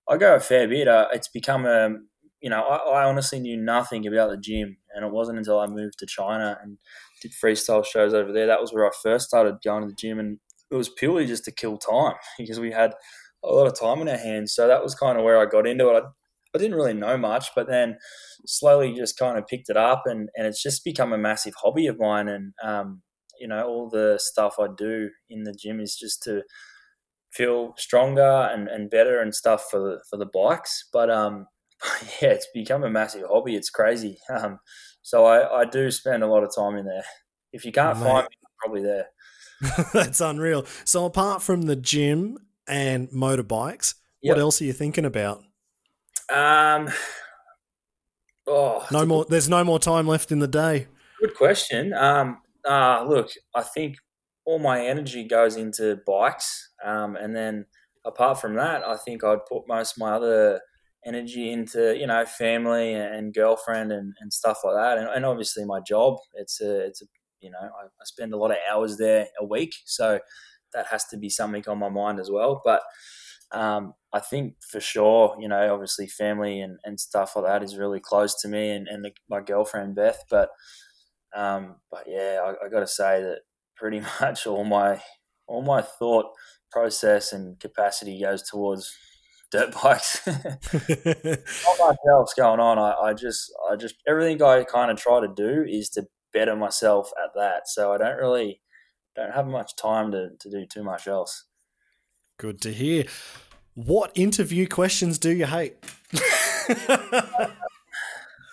I 0.09 0.17
go 0.17 0.35
a 0.35 0.41
fair 0.41 0.67
bit. 0.69 0.89
Uh, 0.89 1.09
it's 1.13 1.29
become 1.29 1.67
a 1.67 1.91
you 2.41 2.51
know, 2.51 2.63
I, 2.63 3.03
I, 3.03 3.05
honestly 3.05 3.41
knew 3.41 3.57
nothing 3.57 4.07
about 4.07 4.31
the 4.31 4.37
gym, 4.37 4.77
and 4.95 5.05
it 5.05 5.13
wasn't 5.13 5.39
until 5.39 5.59
I 5.59 5.67
moved 5.67 5.99
to 5.99 6.07
China 6.07 6.59
and 6.63 6.79
did 7.21 7.33
freestyle 7.33 7.85
shows 7.85 8.15
over 8.15 8.33
there 8.33 8.47
that 8.47 8.61
was 8.61 8.73
where 8.73 8.87
I 8.87 8.91
first 9.03 9.29
started 9.29 9.63
going 9.65 9.83
to 9.83 9.89
the 9.89 9.95
gym, 9.95 10.19
and 10.19 10.39
it 10.71 10.75
was 10.75 10.89
purely 10.89 11.27
just 11.27 11.45
to 11.45 11.53
kill 11.53 11.79
time 11.79 12.15
because 12.39 12.61
we 12.61 12.71
had 12.71 12.95
a 13.45 13.49
lot 13.49 13.67
of 13.67 13.79
time 13.79 14.01
in 14.03 14.09
our 14.09 14.19
hands. 14.19 14.55
So 14.55 14.67
that 14.69 14.83
was 14.83 14.95
kind 14.95 15.19
of 15.19 15.25
where 15.25 15.39
I 15.39 15.47
got 15.47 15.67
into 15.67 15.89
it. 15.91 16.03
I, 16.03 16.07
I 16.55 16.59
didn't 16.59 16.77
really 16.77 16.95
know 16.95 17.17
much, 17.17 17.51
but 17.55 17.69
then 17.69 17.99
slowly 18.47 18.95
just 18.95 19.19
kind 19.19 19.37
of 19.39 19.47
picked 19.47 19.69
it 19.69 19.77
up, 19.77 20.03
and, 20.07 20.29
and 20.37 20.47
it's 20.47 20.63
just 20.63 20.85
become 20.85 21.13
a 21.13 21.19
massive 21.19 21.55
hobby 21.63 21.87
of 21.87 21.99
mine. 21.99 22.29
And 22.29 22.53
um, 22.63 23.03
you 23.41 23.49
know, 23.49 23.67
all 23.67 23.89
the 23.89 24.19
stuff 24.21 24.57
I 24.61 24.67
do 24.77 25.11
in 25.29 25.45
the 25.45 25.53
gym 25.53 25.81
is 25.81 25.97
just 25.97 26.23
to 26.25 26.43
feel 27.33 27.75
stronger 27.77 28.49
and, 28.53 28.69
and 28.69 28.91
better 28.91 29.21
and 29.21 29.35
stuff 29.35 29.67
for 29.71 29.79
the, 29.79 30.03
for 30.09 30.17
the 30.17 30.27
bikes. 30.27 30.89
But 30.93 31.11
um, 31.11 31.47
yeah, 32.23 32.31
it's 32.31 32.49
become 32.53 32.85
a 32.85 32.91
massive 32.91 33.25
hobby. 33.29 33.57
It's 33.57 33.71
crazy. 33.71 34.19
Um, 34.29 34.59
so 35.03 35.25
I, 35.25 35.61
I 35.61 35.65
do 35.65 35.91
spend 35.91 36.23
a 36.23 36.27
lot 36.27 36.43
of 36.43 36.55
time 36.55 36.77
in 36.77 36.87
there. 36.87 37.05
If 37.53 37.65
you 37.65 37.73
can't 37.73 37.97
oh, 37.99 38.01
find 38.01 38.29
me, 38.29 38.37
I'm 38.45 38.59
probably 38.59 38.83
there. 38.83 39.07
That's 39.93 40.21
unreal. 40.21 40.67
So 40.85 41.05
apart 41.05 41.43
from 41.43 41.63
the 41.63 41.77
gym 41.77 42.39
and 42.67 43.09
motorbikes, 43.11 43.95
yep. 44.23 44.37
what 44.37 44.41
else 44.41 44.61
are 44.61 44.65
you 44.65 44.73
thinking 44.73 45.05
about? 45.05 45.43
Um, 46.31 46.91
oh, 48.47 48.87
no 48.93 49.07
more. 49.07 49.25
Good, 49.25 49.31
there's 49.31 49.49
no 49.49 49.65
more 49.65 49.79
time 49.79 50.07
left 50.07 50.31
in 50.31 50.41
the 50.41 50.49
day. 50.49 50.89
Good 51.21 51.35
question. 51.35 51.95
Um, 51.95 52.43
uh, 52.69 53.05
look, 53.09 53.31
I 53.55 53.63
think 53.63 53.97
all 54.45 54.59
my 54.59 54.87
energy 54.87 55.25
goes 55.25 55.57
into 55.57 56.01
bikes, 56.07 56.71
um, 56.85 57.17
and 57.17 57.35
then 57.35 57.67
apart 58.05 58.41
from 58.41 58.55
that, 58.57 58.85
I 58.85 58.97
think 58.97 59.25
I'd 59.25 59.47
put 59.47 59.67
most 59.67 59.93
of 59.93 59.99
my 59.99 60.13
other 60.13 60.61
energy 61.07 61.53
into 61.53 61.97
you 61.97 62.07
know 62.07 62.25
family 62.25 62.93
and 62.93 63.33
girlfriend 63.33 63.93
and, 63.93 64.15
and 64.21 64.33
stuff 64.33 64.59
like 64.65 64.75
that 64.75 64.99
and, 64.99 65.09
and 65.09 65.25
obviously 65.25 65.65
my 65.65 65.81
job 65.81 66.17
it's 66.35 66.61
a 66.61 66.87
it's 66.87 67.03
a 67.03 67.07
you 67.41 67.51
know 67.51 67.59
I, 67.59 67.85
I, 67.85 68.05
spend 68.05 68.35
a 68.35 68.37
lot 68.37 68.51
of 68.51 68.57
hours 68.69 68.97
there 68.97 69.29
a 69.41 69.45
week 69.45 69.73
so 69.85 70.19
that 70.75 70.87
has 70.89 71.05
to 71.07 71.17
be 71.17 71.29
something 71.29 71.65
on 71.69 71.79
my 71.79 71.89
mind 71.89 72.21
as 72.21 72.31
well. 72.31 72.61
But 72.65 72.83
um, 73.53 73.95
I 74.13 74.21
think 74.21 74.55
for 74.71 74.81
sure, 74.81 75.37
you 75.41 75.49
know, 75.49 75.73
obviously 75.73 76.07
family 76.07 76.61
and, 76.61 76.79
and 76.85 77.01
stuff 77.01 77.37
like 77.37 77.47
that 77.47 77.63
is 77.63 77.77
really 77.77 78.01
close 78.01 78.41
to 78.43 78.49
me 78.49 78.71
and, 78.71 78.87
and 78.89 79.05
the, 79.05 79.13
my 79.29 79.41
girlfriend 79.41 79.95
Beth. 79.95 80.23
But 80.31 80.51
um, 81.37 81.77
but 81.91 82.05
yeah, 82.07 82.41
I, 82.43 82.67
I 82.67 82.69
got 82.69 82.81
to 82.81 82.87
say 82.87 83.23
that 83.23 83.41
pretty 83.77 84.01
much 84.21 84.47
all 84.47 84.65
my 84.65 85.01
all 85.47 85.63
my 85.63 85.83
thought 85.83 86.27
process 86.71 87.33
and 87.33 87.59
capacity 87.59 88.21
goes 88.21 88.43
towards 88.43 88.95
dirt 89.51 89.75
bikes. 89.83 90.27
Not 90.27 91.79
much 91.79 91.97
else 92.09 92.35
going 92.35 92.61
on. 92.61 92.79
I, 92.79 92.95
I 93.09 93.15
just 93.15 93.53
I 93.71 93.77
just 93.77 93.97
everything 94.07 94.43
I 94.43 94.65
kind 94.65 94.91
of 94.91 94.99
try 94.99 95.21
to 95.21 95.29
do 95.29 95.65
is 95.67 95.89
to 95.91 96.07
better 96.33 96.57
myself 96.57 97.11
at 97.23 97.31
that. 97.35 97.69
So 97.69 97.93
I 97.93 97.99
don't 97.99 98.17
really 98.17 98.61
don't 99.17 99.33
have 99.33 99.47
much 99.47 99.77
time 99.77 100.13
to, 100.13 100.31
to 100.39 100.51
do 100.51 100.67
too 100.67 100.85
much 100.85 101.07
else. 101.09 101.45
Good 102.39 102.61
to 102.63 102.73
hear. 102.73 103.05
What 103.75 104.13
interview 104.15 104.67
questions 104.67 105.19
do 105.19 105.31
you 105.31 105.47
hate? 105.47 105.77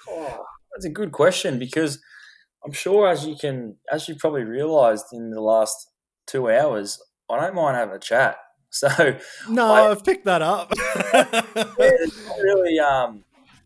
oh, 0.08 0.46
that's 0.72 0.86
a 0.86 0.90
good 0.90 1.12
question 1.12 1.60
because 1.60 2.00
I'm 2.64 2.72
sure 2.72 3.08
as 3.08 3.26
you 3.26 3.36
can 3.36 3.78
as 3.92 4.08
you 4.08 4.16
probably 4.16 4.44
realised 4.44 5.06
in 5.14 5.30
the 5.30 5.42
last 5.42 5.90
two 6.28 6.50
hours, 6.50 7.00
I 7.30 7.40
don't 7.40 7.56
mind 7.56 7.78
having 7.78 7.96
a 7.96 8.00
chat. 8.00 8.38
So 8.86 9.18
no, 9.50 9.72
I, 9.72 9.90
have 9.90 10.04
picked 10.04 10.26
that 10.26 10.42
up. 10.42 10.70
there's 11.78 12.28
not 12.28 12.38
really 12.44 12.78
um, 12.78 13.24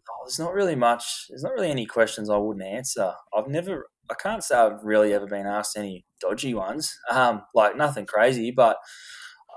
oh, 0.08 0.24
there's 0.24 0.38
not 0.38 0.54
really 0.54 0.76
much. 0.76 1.26
There's 1.30 1.42
not 1.42 1.54
really 1.54 1.72
any 1.72 1.88
questions 1.88 2.30
I 2.30 2.38
wouldn't 2.38 2.66
answer. 2.66 3.14
I've 3.36 3.48
never. 3.48 3.88
I 4.12 4.14
can't 4.14 4.44
say 4.44 4.56
I've 4.56 4.84
really 4.84 5.14
ever 5.14 5.26
been 5.26 5.48
asked 5.48 5.78
any 5.78 6.06
dodgy 6.20 6.54
ones. 6.54 6.96
Um, 7.10 7.42
like 7.56 7.76
nothing 7.76 8.06
crazy, 8.06 8.52
but 8.52 8.78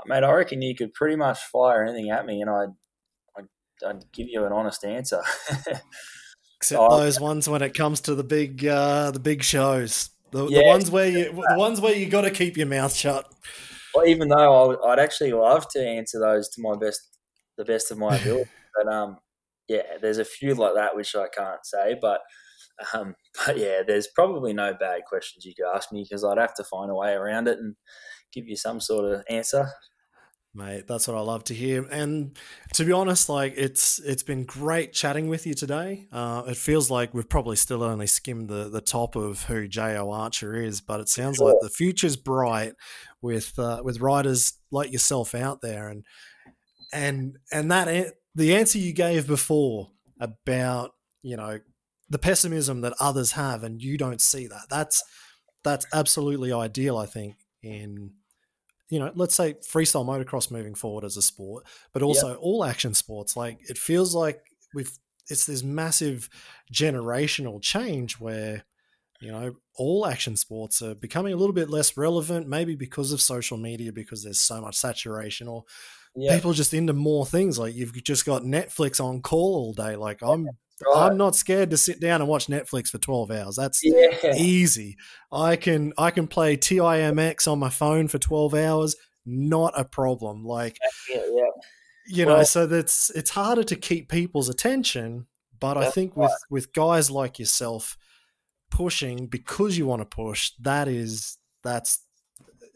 mate, 0.06 0.24
I 0.24 0.32
reckon 0.32 0.62
you 0.62 0.74
could 0.74 0.94
pretty 0.94 1.16
much 1.16 1.38
fire 1.40 1.84
anything 1.84 2.10
at 2.10 2.24
me, 2.24 2.40
and 2.40 2.48
I'd 2.48 2.72
I'd, 3.36 3.86
I'd 3.86 4.12
give 4.12 4.28
you 4.28 4.46
an 4.46 4.52
honest 4.52 4.84
answer. 4.86 5.20
Except 6.56 6.90
those 6.90 7.20
ones 7.20 7.46
when 7.46 7.60
it 7.60 7.74
comes 7.74 8.00
to 8.02 8.14
the 8.14 8.24
big 8.24 8.64
uh, 8.64 9.10
the 9.10 9.20
big 9.20 9.42
shows, 9.42 10.08
the, 10.30 10.46
yeah, 10.46 10.60
the 10.60 10.64
ones 10.66 10.90
where 10.90 11.08
you 11.08 11.24
the 11.24 11.58
ones 11.58 11.78
where 11.78 11.94
you 11.94 12.06
got 12.06 12.22
to 12.22 12.30
keep 12.30 12.56
your 12.56 12.68
mouth 12.68 12.94
shut. 12.94 13.30
Well, 13.94 14.06
even 14.06 14.28
though 14.28 14.72
I, 14.72 14.88
would 14.88 14.98
actually 14.98 15.32
love 15.32 15.68
to 15.70 15.86
answer 15.86 16.18
those 16.18 16.48
to 16.50 16.62
my 16.62 16.76
best 16.76 17.00
the 17.58 17.64
best 17.64 17.90
of 17.90 17.98
my 17.98 18.16
ability, 18.16 18.50
but 18.76 18.92
um, 18.92 19.18
yeah, 19.68 19.98
there's 20.00 20.18
a 20.18 20.24
few 20.24 20.54
like 20.54 20.74
that 20.74 20.96
which 20.96 21.14
I 21.14 21.28
can't 21.28 21.64
say, 21.64 21.96
but. 22.00 22.20
Um, 22.94 23.14
but 23.46 23.58
yeah, 23.58 23.82
there's 23.86 24.08
probably 24.08 24.54
no 24.54 24.72
bad 24.72 25.02
questions 25.06 25.44
you 25.44 25.54
could 25.54 25.70
ask 25.72 25.92
me 25.92 26.04
because 26.08 26.24
I'd 26.24 26.38
have 26.38 26.54
to 26.54 26.64
find 26.64 26.90
a 26.90 26.94
way 26.94 27.12
around 27.12 27.46
it 27.46 27.58
and 27.58 27.76
give 28.32 28.48
you 28.48 28.56
some 28.56 28.80
sort 28.80 29.04
of 29.04 29.22
answer 29.28 29.68
mate. 30.54 30.86
That's 30.86 31.08
what 31.08 31.16
i 31.16 31.20
love 31.20 31.44
to 31.44 31.54
hear. 31.54 31.84
And 31.90 32.36
to 32.74 32.84
be 32.84 32.92
honest 32.92 33.28
like 33.28 33.54
it's 33.56 33.98
it's 34.00 34.22
been 34.22 34.44
great 34.44 34.92
chatting 34.92 35.28
with 35.28 35.46
you 35.46 35.54
today. 35.54 36.06
Uh, 36.12 36.42
it 36.46 36.56
feels 36.56 36.90
like 36.90 37.14
we've 37.14 37.28
probably 37.28 37.56
still 37.56 37.82
only 37.82 38.06
skimmed 38.06 38.48
the, 38.48 38.68
the 38.68 38.80
top 38.80 39.16
of 39.16 39.44
who 39.44 39.68
Jayo 39.68 40.12
Archer 40.12 40.54
is 40.54 40.80
but 40.80 41.00
it 41.00 41.08
sounds 41.08 41.36
sure. 41.36 41.48
like 41.48 41.56
the 41.60 41.70
future's 41.70 42.16
bright 42.16 42.74
with 43.20 43.58
uh, 43.58 43.80
with 43.84 44.00
riders 44.00 44.54
like 44.70 44.92
yourself 44.92 45.34
out 45.34 45.60
there. 45.60 45.88
And 45.88 46.04
and 46.92 47.38
and 47.50 47.70
that 47.70 48.14
the 48.34 48.54
answer 48.54 48.78
you 48.78 48.92
gave 48.92 49.26
before 49.26 49.90
about 50.20 50.92
you 51.22 51.36
know 51.36 51.58
the 52.08 52.18
pessimism 52.18 52.82
that 52.82 52.94
others 53.00 53.32
have 53.32 53.64
and 53.64 53.80
you 53.80 53.96
don't 53.96 54.20
see 54.20 54.46
that 54.46 54.66
that's 54.68 55.02
that's 55.64 55.86
absolutely 55.92 56.52
ideal 56.52 56.98
i 56.98 57.06
think 57.06 57.36
in 57.62 58.12
you 58.92 58.98
know, 58.98 59.10
let's 59.14 59.34
say 59.34 59.54
freestyle 59.54 60.04
motocross 60.04 60.50
moving 60.50 60.74
forward 60.74 61.02
as 61.02 61.16
a 61.16 61.22
sport, 61.22 61.64
but 61.94 62.02
also 62.02 62.28
yep. 62.28 62.38
all 62.42 62.62
action 62.62 62.92
sports. 62.92 63.38
Like 63.38 63.58
it 63.70 63.78
feels 63.78 64.14
like 64.14 64.42
we've 64.74 64.92
it's 65.28 65.46
this 65.46 65.62
massive 65.62 66.28
generational 66.70 67.62
change 67.62 68.20
where 68.20 68.64
you 69.22 69.32
know 69.32 69.54
all 69.76 70.06
action 70.06 70.36
sports 70.36 70.82
are 70.82 70.94
becoming 70.94 71.32
a 71.32 71.36
little 71.36 71.54
bit 71.54 71.70
less 71.70 71.96
relevant 71.96 72.46
maybe 72.46 72.74
because 72.74 73.12
of 73.12 73.22
social 73.22 73.56
media 73.56 73.92
because 73.92 74.24
there's 74.24 74.40
so 74.40 74.60
much 74.60 74.76
saturation 74.76 75.48
or 75.48 75.64
yep. 76.14 76.34
people 76.34 76.52
just 76.52 76.74
into 76.74 76.92
more 76.92 77.24
things 77.24 77.56
like 77.58 77.72
you've 77.72 77.94
just 78.02 78.26
got 78.26 78.42
netflix 78.42 79.02
on 79.02 79.22
call 79.22 79.54
all 79.54 79.72
day 79.72 79.94
like 79.94 80.20
i'm 80.22 80.48
Right. 80.86 81.06
I'm 81.06 81.16
not 81.16 81.36
scared 81.36 81.70
to 81.70 81.76
sit 81.76 82.00
down 82.00 82.20
and 82.20 82.28
watch 82.28 82.46
Netflix 82.46 82.88
for 82.88 82.98
12 82.98 83.30
hours. 83.30 83.56
That's 83.56 83.80
yeah. 83.82 84.34
easy. 84.36 84.96
I 85.30 85.56
can 85.56 85.92
I 85.98 86.10
can 86.10 86.26
play 86.26 86.56
TIMX 86.56 87.50
on 87.50 87.58
my 87.58 87.70
phone 87.70 88.08
for 88.08 88.18
12 88.18 88.54
hours, 88.54 88.96
not 89.24 89.78
a 89.78 89.84
problem. 89.84 90.44
Like 90.44 90.78
yeah, 91.10 91.22
yeah. 91.32 91.44
you 92.06 92.26
well, 92.26 92.38
know, 92.38 92.42
so 92.42 92.66
that's 92.66 93.10
it's 93.10 93.30
harder 93.30 93.64
to 93.64 93.76
keep 93.76 94.08
people's 94.08 94.48
attention, 94.48 95.26
but 95.58 95.76
I 95.76 95.90
think 95.90 96.16
with 96.16 96.30
right. 96.30 96.38
with 96.50 96.72
guys 96.72 97.10
like 97.10 97.38
yourself 97.38 97.96
pushing 98.70 99.26
because 99.26 99.76
you 99.76 99.86
want 99.86 100.00
to 100.00 100.06
push, 100.06 100.52
that 100.60 100.88
is 100.88 101.38
that's 101.62 102.00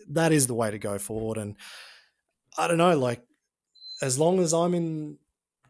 that 0.08 0.32
is 0.32 0.46
the 0.46 0.54
way 0.54 0.70
to 0.70 0.78
go 0.78 0.98
forward 0.98 1.36
and 1.36 1.56
I 2.56 2.68
don't 2.68 2.78
know 2.78 2.96
like 2.96 3.22
as 4.02 4.18
long 4.18 4.38
as 4.40 4.52
I'm 4.52 4.74
in 4.74 5.18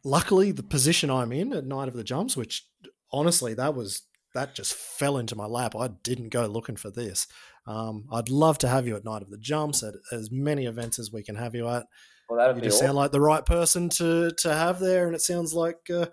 luckily 0.07 0.53
the 0.53 0.63
position 0.63 1.11
I'm 1.11 1.33
in 1.33 1.53
at 1.53 1.67
Night 1.67 1.89
of 1.89 1.95
the 1.95 2.05
Jumps, 2.05 2.37
which 2.37 2.67
honestly 3.13 3.53
that 3.55 3.75
was 3.75 4.03
that 4.35 4.55
just 4.55 4.75
fell 4.75 5.19
into 5.19 5.35
my 5.35 5.47
lap. 5.47 5.75
I 5.75 5.89
didn't 5.89 6.29
go 6.29 6.47
looking 6.47 6.77
for 6.77 6.91
this. 6.91 7.27
Um, 7.67 8.07
I'd 8.13 8.29
love 8.29 8.59
to 8.59 8.69
have 8.69 8.87
you 8.87 8.95
at 8.97 9.05
Night 9.05 9.23
of 9.23 9.31
the 9.31 9.39
Jumps 9.39 9.83
at 9.83 9.95
as 10.13 10.31
many 10.31 10.67
events 10.67 10.99
as 10.99 11.11
we 11.13 11.23
can 11.23 11.35
have 11.35 11.55
you 11.55 11.69
at. 11.69 11.87
Well, 12.29 12.55
you 12.55 12.61
just 12.61 12.77
awesome. 12.77 12.87
sound 12.87 12.97
like 12.97 13.13
the 13.13 13.21
right 13.21 13.45
person 13.45 13.89
to 13.91 14.31
to 14.39 14.55
have 14.55 14.79
there, 14.79 15.07
and 15.07 15.15
it 15.15 15.21
sounds 15.21 15.55
like 15.55 15.91
uh, 15.93 16.07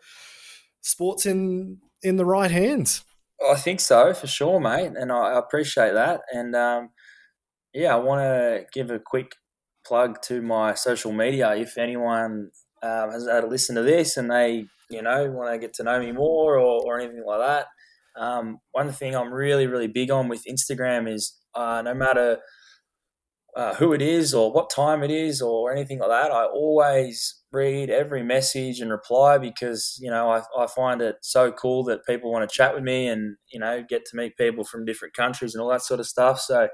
sports 0.82 1.26
in 1.26 1.80
in 2.02 2.18
the 2.18 2.26
right 2.26 2.52
hands. 2.52 3.04
I 3.48 3.56
think 3.56 3.80
so 3.80 4.14
for 4.14 4.28
sure, 4.28 4.60
mate, 4.60 4.94
and 4.96 5.12
I 5.12 5.38
appreciate 5.38 5.94
that. 5.94 6.22
And 6.32 6.56
um, 6.56 6.90
yeah, 7.74 7.94
I 7.94 8.00
want 8.00 8.22
to 8.22 8.66
give 8.72 8.90
a 8.92 9.00
quick 9.00 9.34
plug 9.86 10.22
to 10.24 10.42
my 10.42 10.76
social 10.76 11.12
media. 11.12 11.56
If 11.56 11.78
anyone 11.78 12.52
um, 12.84 13.12
has 13.12 13.28
had 13.28 13.44
a 13.44 13.48
listen 13.48 13.76
to 13.76 13.82
this 13.82 14.18
and 14.18 14.30
they, 14.30 14.66
you 14.90 15.02
know, 15.02 15.32
want 15.32 15.54
to 15.54 15.58
get 15.58 15.74
to 15.76 15.84
know 15.84 16.00
me 16.00 16.12
more 16.12 16.58
or, 16.58 16.84
or 16.86 17.00
anything 17.00 17.24
like 17.26 17.40
that. 17.40 17.68
Um, 18.16 18.60
one 18.74 18.92
thing 18.92 19.16
I'm 19.16 19.34
really, 19.34 19.66
really 19.66 19.88
big 19.88 20.12
on 20.12 20.28
with 20.28 20.44
Instagram 20.46 21.12
is 21.12 21.40
uh, 21.56 21.82
no 21.82 21.94
matter 21.94 22.40
uh, 23.56 23.76
who 23.76 23.94
it 23.94 24.02
is 24.02 24.34
or 24.34 24.52
what 24.52 24.70
time 24.70 25.04
it 25.04 25.12
is 25.12 25.42
or 25.42 25.72
anything 25.72 26.00
like 26.00 26.10
that, 26.10 26.32
I 26.32 26.46
always 26.46 27.42
read 27.52 27.90
every 27.90 28.24
message 28.24 28.80
and 28.80 28.92
reply 28.92 29.38
because, 29.38 29.98
you 30.02 30.10
know, 30.10 30.30
I, 30.30 30.42
I 30.58 30.68
find 30.68 31.02
it 31.02 31.18
so 31.22 31.52
cool 31.52 31.84
that 31.86 32.06
people 32.06 32.32
want 32.32 32.50
to 32.50 32.54
chat 32.54 32.74
with 32.74 32.84
me 32.84 33.08
and, 33.08 33.38
you 33.52 33.60
know, 33.60 33.84
get 33.88 34.06
to 34.06 34.18
meet 34.18 34.38
people 34.38 34.64
from 34.64 34.86
different 34.86 35.14
countries 35.14 35.54
and 35.54 35.62
all 35.62 35.70
that 35.70 35.84
sort 35.84 36.00
of 36.00 36.08
stuff. 36.08 36.40
So 36.40 36.68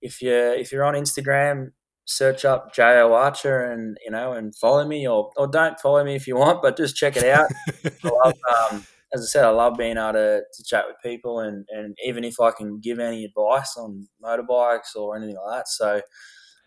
if 0.00 0.22
you're, 0.22 0.54
if 0.54 0.72
you're 0.72 0.84
on 0.84 0.94
Instagram, 0.94 1.72
search 2.10 2.44
up 2.44 2.74
Jayo 2.74 3.12
Archer 3.12 3.60
and 3.70 3.96
you 4.04 4.10
know 4.10 4.32
and 4.32 4.54
follow 4.56 4.84
me 4.84 5.06
or 5.06 5.30
or 5.36 5.46
don't 5.46 5.78
follow 5.78 6.04
me 6.04 6.16
if 6.16 6.26
you 6.26 6.36
want, 6.36 6.60
but 6.60 6.76
just 6.76 6.96
check 6.96 7.16
it 7.16 7.24
out. 7.24 7.46
I 7.84 8.08
love, 8.08 8.34
um, 8.72 8.86
as 9.14 9.22
I 9.22 9.26
said, 9.26 9.44
I 9.44 9.50
love 9.50 9.76
being 9.78 9.96
able 9.96 10.12
to, 10.12 10.42
to 10.52 10.64
chat 10.64 10.84
with 10.86 10.96
people 11.02 11.40
and, 11.40 11.64
and 11.70 11.96
even 12.04 12.24
if 12.24 12.40
I 12.40 12.50
can 12.50 12.80
give 12.80 12.98
any 12.98 13.24
advice 13.24 13.76
on 13.76 14.06
motorbikes 14.22 14.94
or 14.96 15.16
anything 15.16 15.36
like 15.36 15.58
that. 15.58 15.68
So 15.68 16.00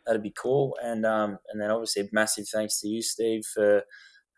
that'd 0.06 0.24
be 0.24 0.34
cool. 0.36 0.78
And 0.82 1.06
um, 1.06 1.38
and 1.50 1.62
then 1.62 1.72
obviously 1.72 2.10
massive 2.12 2.48
thanks 2.48 2.80
to 2.82 2.88
you, 2.88 3.02
Steve, 3.02 3.46
for 3.46 3.84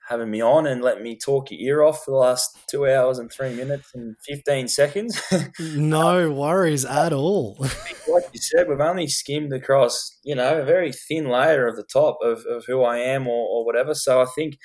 having 0.07 0.29
me 0.29 0.41
on 0.41 0.67
and 0.67 0.81
letting 0.81 1.03
me 1.03 1.17
talk 1.17 1.49
your 1.49 1.59
ear 1.59 1.83
off 1.83 2.05
for 2.05 2.11
the 2.11 2.17
last 2.17 2.57
two 2.69 2.87
hours 2.87 3.17
and 3.17 3.31
three 3.31 3.55
minutes 3.55 3.91
and 3.95 4.15
15 4.27 4.67
seconds. 4.67 5.21
no 5.59 6.31
worries 6.31 6.85
at 6.85 7.11
all. 7.11 7.57
like 7.59 8.25
you 8.31 8.39
said, 8.39 8.67
we've 8.67 8.79
only 8.79 9.07
skimmed 9.07 9.51
across, 9.51 10.17
you 10.23 10.35
know, 10.35 10.59
a 10.59 10.65
very 10.65 10.91
thin 10.91 11.27
layer 11.27 11.67
of 11.67 11.75
the 11.75 11.83
top 11.83 12.17
of, 12.21 12.45
of 12.45 12.65
who 12.65 12.83
I 12.83 12.97
am 12.97 13.27
or, 13.27 13.47
or 13.47 13.65
whatever. 13.65 13.95
So 13.95 14.21
I 14.21 14.25
think, 14.25 14.57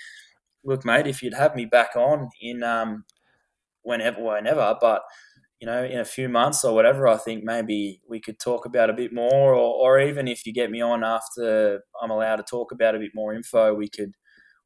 look, 0.63 0.85
mate, 0.85 1.07
if 1.07 1.23
you'd 1.23 1.35
have 1.35 1.57
me 1.57 1.65
back 1.65 1.97
on 1.97 2.29
in 2.41 2.63
um, 2.63 3.05
whenever, 3.83 4.23
whenever, 4.23 4.77
but 4.81 5.03
you 5.59 5.67
know, 5.67 5.85
in 5.85 6.01
a 6.01 6.05
few 6.07 6.29
months 6.29 6.65
or 6.65 6.75
whatever, 6.75 7.07
I 7.07 7.19
think 7.19 7.45
maybe 7.45 8.01
we 8.09 8.19
could 8.19 8.39
talk 8.39 8.65
about 8.65 8.89
a 8.89 8.95
bit 8.95 9.13
more, 9.13 9.55
or, 9.55 9.97
or 9.97 10.01
even 10.01 10.27
if 10.27 10.47
you 10.47 10.55
get 10.55 10.71
me 10.71 10.81
on 10.81 11.05
after 11.05 11.83
I'm 12.01 12.11
allowed 12.11 12.37
to 12.37 12.43
talk 12.43 12.73
about 12.73 12.95
a 12.95 12.99
bit 12.99 13.11
more 13.15 13.35
info, 13.35 13.75
we 13.75 13.89
could 13.89 14.15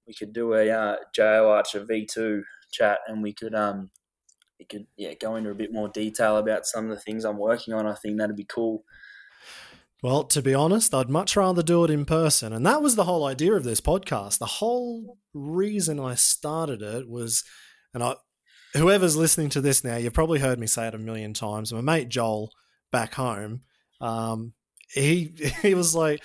we 0.06 0.14
could 0.14 0.32
do 0.32 0.54
a 0.54 0.70
uh, 0.70 0.96
Jayo 1.16 1.48
Archer 1.48 1.84
V 1.84 2.06
two 2.06 2.44
chat, 2.72 3.00
and 3.06 3.22
we 3.22 3.32
could 3.32 3.54
um 3.54 3.90
we 4.58 4.64
could 4.64 4.86
yeah 4.96 5.14
go 5.14 5.36
into 5.36 5.50
a 5.50 5.54
bit 5.54 5.72
more 5.72 5.88
detail 5.88 6.36
about 6.36 6.66
some 6.66 6.84
of 6.84 6.90
the 6.90 7.00
things 7.00 7.24
I'm 7.24 7.38
working 7.38 7.74
on. 7.74 7.86
I 7.86 7.94
think 7.94 8.18
that'd 8.18 8.36
be 8.36 8.44
cool. 8.44 8.84
Well, 10.02 10.24
to 10.24 10.42
be 10.42 10.52
honest, 10.52 10.92
I'd 10.92 11.08
much 11.08 11.34
rather 11.34 11.62
do 11.62 11.82
it 11.84 11.90
in 11.90 12.04
person. 12.04 12.52
And 12.52 12.66
that 12.66 12.82
was 12.82 12.94
the 12.94 13.04
whole 13.04 13.24
idea 13.24 13.54
of 13.54 13.64
this 13.64 13.80
podcast. 13.80 14.36
The 14.36 14.44
whole 14.44 15.16
reason 15.32 15.98
I 15.98 16.14
started 16.14 16.82
it 16.82 17.08
was, 17.08 17.42
and 17.94 18.02
I, 18.02 18.16
whoever's 18.74 19.16
listening 19.16 19.48
to 19.48 19.62
this 19.62 19.82
now, 19.82 19.96
you've 19.96 20.12
probably 20.12 20.40
heard 20.40 20.58
me 20.58 20.66
say 20.66 20.88
it 20.88 20.94
a 20.94 20.98
million 20.98 21.32
times. 21.32 21.72
My 21.72 21.80
mate 21.80 22.10
Joel 22.10 22.50
back 22.92 23.14
home, 23.14 23.62
um, 23.98 24.52
he 24.92 25.32
he 25.62 25.74
was 25.74 25.94
like, 25.94 26.22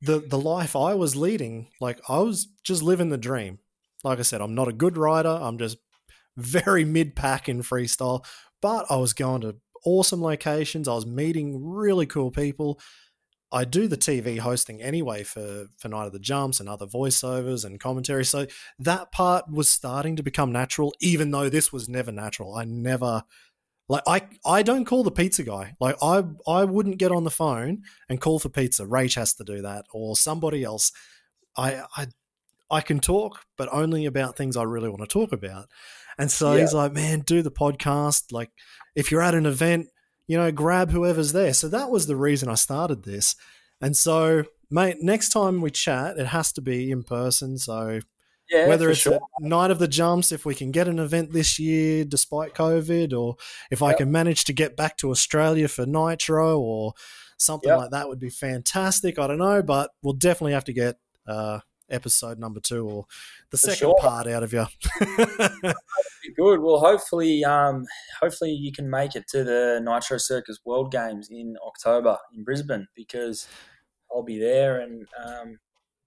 the 0.00 0.20
the 0.20 0.38
life 0.38 0.76
I 0.76 0.94
was 0.94 1.16
leading, 1.16 1.68
like 1.80 2.00
I 2.08 2.18
was 2.18 2.48
just 2.62 2.82
living 2.82 3.08
the 3.08 3.18
dream. 3.18 3.58
Like 4.04 4.18
I 4.18 4.22
said, 4.22 4.40
I'm 4.40 4.54
not 4.54 4.68
a 4.68 4.72
good 4.72 4.96
rider. 4.96 5.38
I'm 5.40 5.58
just 5.58 5.78
very 6.36 6.84
mid 6.84 7.16
pack 7.16 7.48
in 7.48 7.62
freestyle, 7.62 8.24
but 8.60 8.86
I 8.90 8.96
was 8.96 9.12
going 9.12 9.40
to 9.42 9.56
awesome 9.84 10.22
locations. 10.22 10.88
I 10.88 10.94
was 10.94 11.06
meeting 11.06 11.64
really 11.64 12.06
cool 12.06 12.30
people. 12.30 12.80
I 13.52 13.64
do 13.64 13.86
the 13.86 13.96
TV 13.96 14.38
hosting 14.38 14.82
anyway 14.82 15.22
for 15.22 15.68
for 15.78 15.88
Night 15.88 16.06
of 16.06 16.12
the 16.12 16.18
Jumps 16.18 16.60
and 16.60 16.68
other 16.68 16.86
voiceovers 16.86 17.64
and 17.64 17.80
commentary. 17.80 18.24
So 18.24 18.46
that 18.78 19.12
part 19.12 19.50
was 19.50 19.70
starting 19.70 20.16
to 20.16 20.22
become 20.22 20.52
natural, 20.52 20.92
even 21.00 21.30
though 21.30 21.48
this 21.48 21.72
was 21.72 21.88
never 21.88 22.12
natural. 22.12 22.54
I 22.54 22.64
never 22.64 23.22
like 23.88 24.02
I 24.06 24.22
I 24.44 24.62
don't 24.62 24.84
call 24.84 25.04
the 25.04 25.10
pizza 25.10 25.42
guy. 25.42 25.76
Like 25.80 25.96
I 26.02 26.24
I 26.46 26.64
wouldn't 26.64 26.98
get 26.98 27.12
on 27.12 27.24
the 27.24 27.30
phone 27.30 27.82
and 28.08 28.20
call 28.20 28.38
for 28.38 28.48
pizza. 28.48 28.84
Rach 28.84 29.14
has 29.14 29.34
to 29.34 29.44
do 29.44 29.62
that 29.62 29.86
or 29.92 30.16
somebody 30.16 30.64
else. 30.64 30.92
I 31.56 31.82
I 31.96 32.06
I 32.70 32.80
can 32.80 32.98
talk, 32.98 33.44
but 33.56 33.68
only 33.72 34.06
about 34.06 34.36
things 34.36 34.56
I 34.56 34.64
really 34.64 34.88
want 34.88 35.02
to 35.02 35.06
talk 35.06 35.32
about. 35.32 35.68
And 36.18 36.30
so 36.30 36.54
yeah. 36.54 36.62
he's 36.62 36.74
like, 36.74 36.92
"Man, 36.92 37.20
do 37.20 37.42
the 37.42 37.50
podcast. 37.50 38.32
Like 38.32 38.50
if 38.96 39.10
you're 39.10 39.22
at 39.22 39.34
an 39.34 39.46
event, 39.46 39.88
you 40.26 40.36
know, 40.36 40.50
grab 40.50 40.90
whoever's 40.90 41.32
there." 41.32 41.54
So 41.54 41.68
that 41.68 41.90
was 41.90 42.06
the 42.06 42.16
reason 42.16 42.48
I 42.48 42.54
started 42.54 43.04
this. 43.04 43.36
And 43.80 43.96
so, 43.96 44.44
mate, 44.70 44.96
next 45.00 45.28
time 45.28 45.60
we 45.60 45.70
chat, 45.70 46.18
it 46.18 46.28
has 46.28 46.52
to 46.54 46.60
be 46.60 46.90
in 46.90 47.04
person. 47.04 47.58
So 47.58 48.00
yeah, 48.50 48.68
whether 48.68 48.90
it's 48.90 49.00
sure. 49.00 49.20
night 49.40 49.70
of 49.70 49.78
the 49.78 49.88
jumps, 49.88 50.32
if 50.32 50.44
we 50.44 50.54
can 50.54 50.70
get 50.70 50.88
an 50.88 50.98
event 50.98 51.32
this 51.32 51.58
year 51.58 52.04
despite 52.04 52.54
COVID, 52.54 53.12
or 53.12 53.36
if 53.70 53.82
I 53.82 53.94
can 53.94 54.10
manage 54.10 54.44
to 54.44 54.52
get 54.52 54.76
back 54.76 54.96
to 54.98 55.10
Australia 55.10 55.68
for 55.68 55.86
Nitro 55.86 56.58
or 56.58 56.92
something 57.38 57.68
yep. 57.68 57.78
like 57.78 57.90
that 57.90 58.08
would 58.08 58.20
be 58.20 58.30
fantastic. 58.30 59.18
I 59.18 59.26
don't 59.26 59.38
know, 59.38 59.62
but 59.62 59.90
we'll 60.02 60.14
definitely 60.14 60.52
have 60.52 60.64
to 60.64 60.72
get 60.72 60.96
uh, 61.26 61.60
episode 61.90 62.38
number 62.38 62.60
two 62.60 62.88
or 62.88 63.06
the 63.50 63.56
for 63.56 63.70
second 63.70 63.78
sure. 63.78 63.96
part 64.00 64.26
out 64.26 64.42
of 64.42 64.52
you. 64.52 64.66
good. 66.36 66.60
Well, 66.60 66.78
hopefully, 66.78 67.44
um, 67.44 67.84
hopefully 68.20 68.50
you 68.50 68.72
can 68.72 68.88
make 68.88 69.14
it 69.14 69.26
to 69.28 69.44
the 69.44 69.80
Nitro 69.82 70.18
Circus 70.18 70.58
World 70.64 70.92
Games 70.92 71.28
in 71.30 71.56
October 71.66 72.18
in 72.34 72.44
Brisbane 72.44 72.86
because 72.94 73.48
I'll 74.12 74.22
be 74.22 74.38
there, 74.38 74.80
and 74.80 75.06
um, 75.24 75.58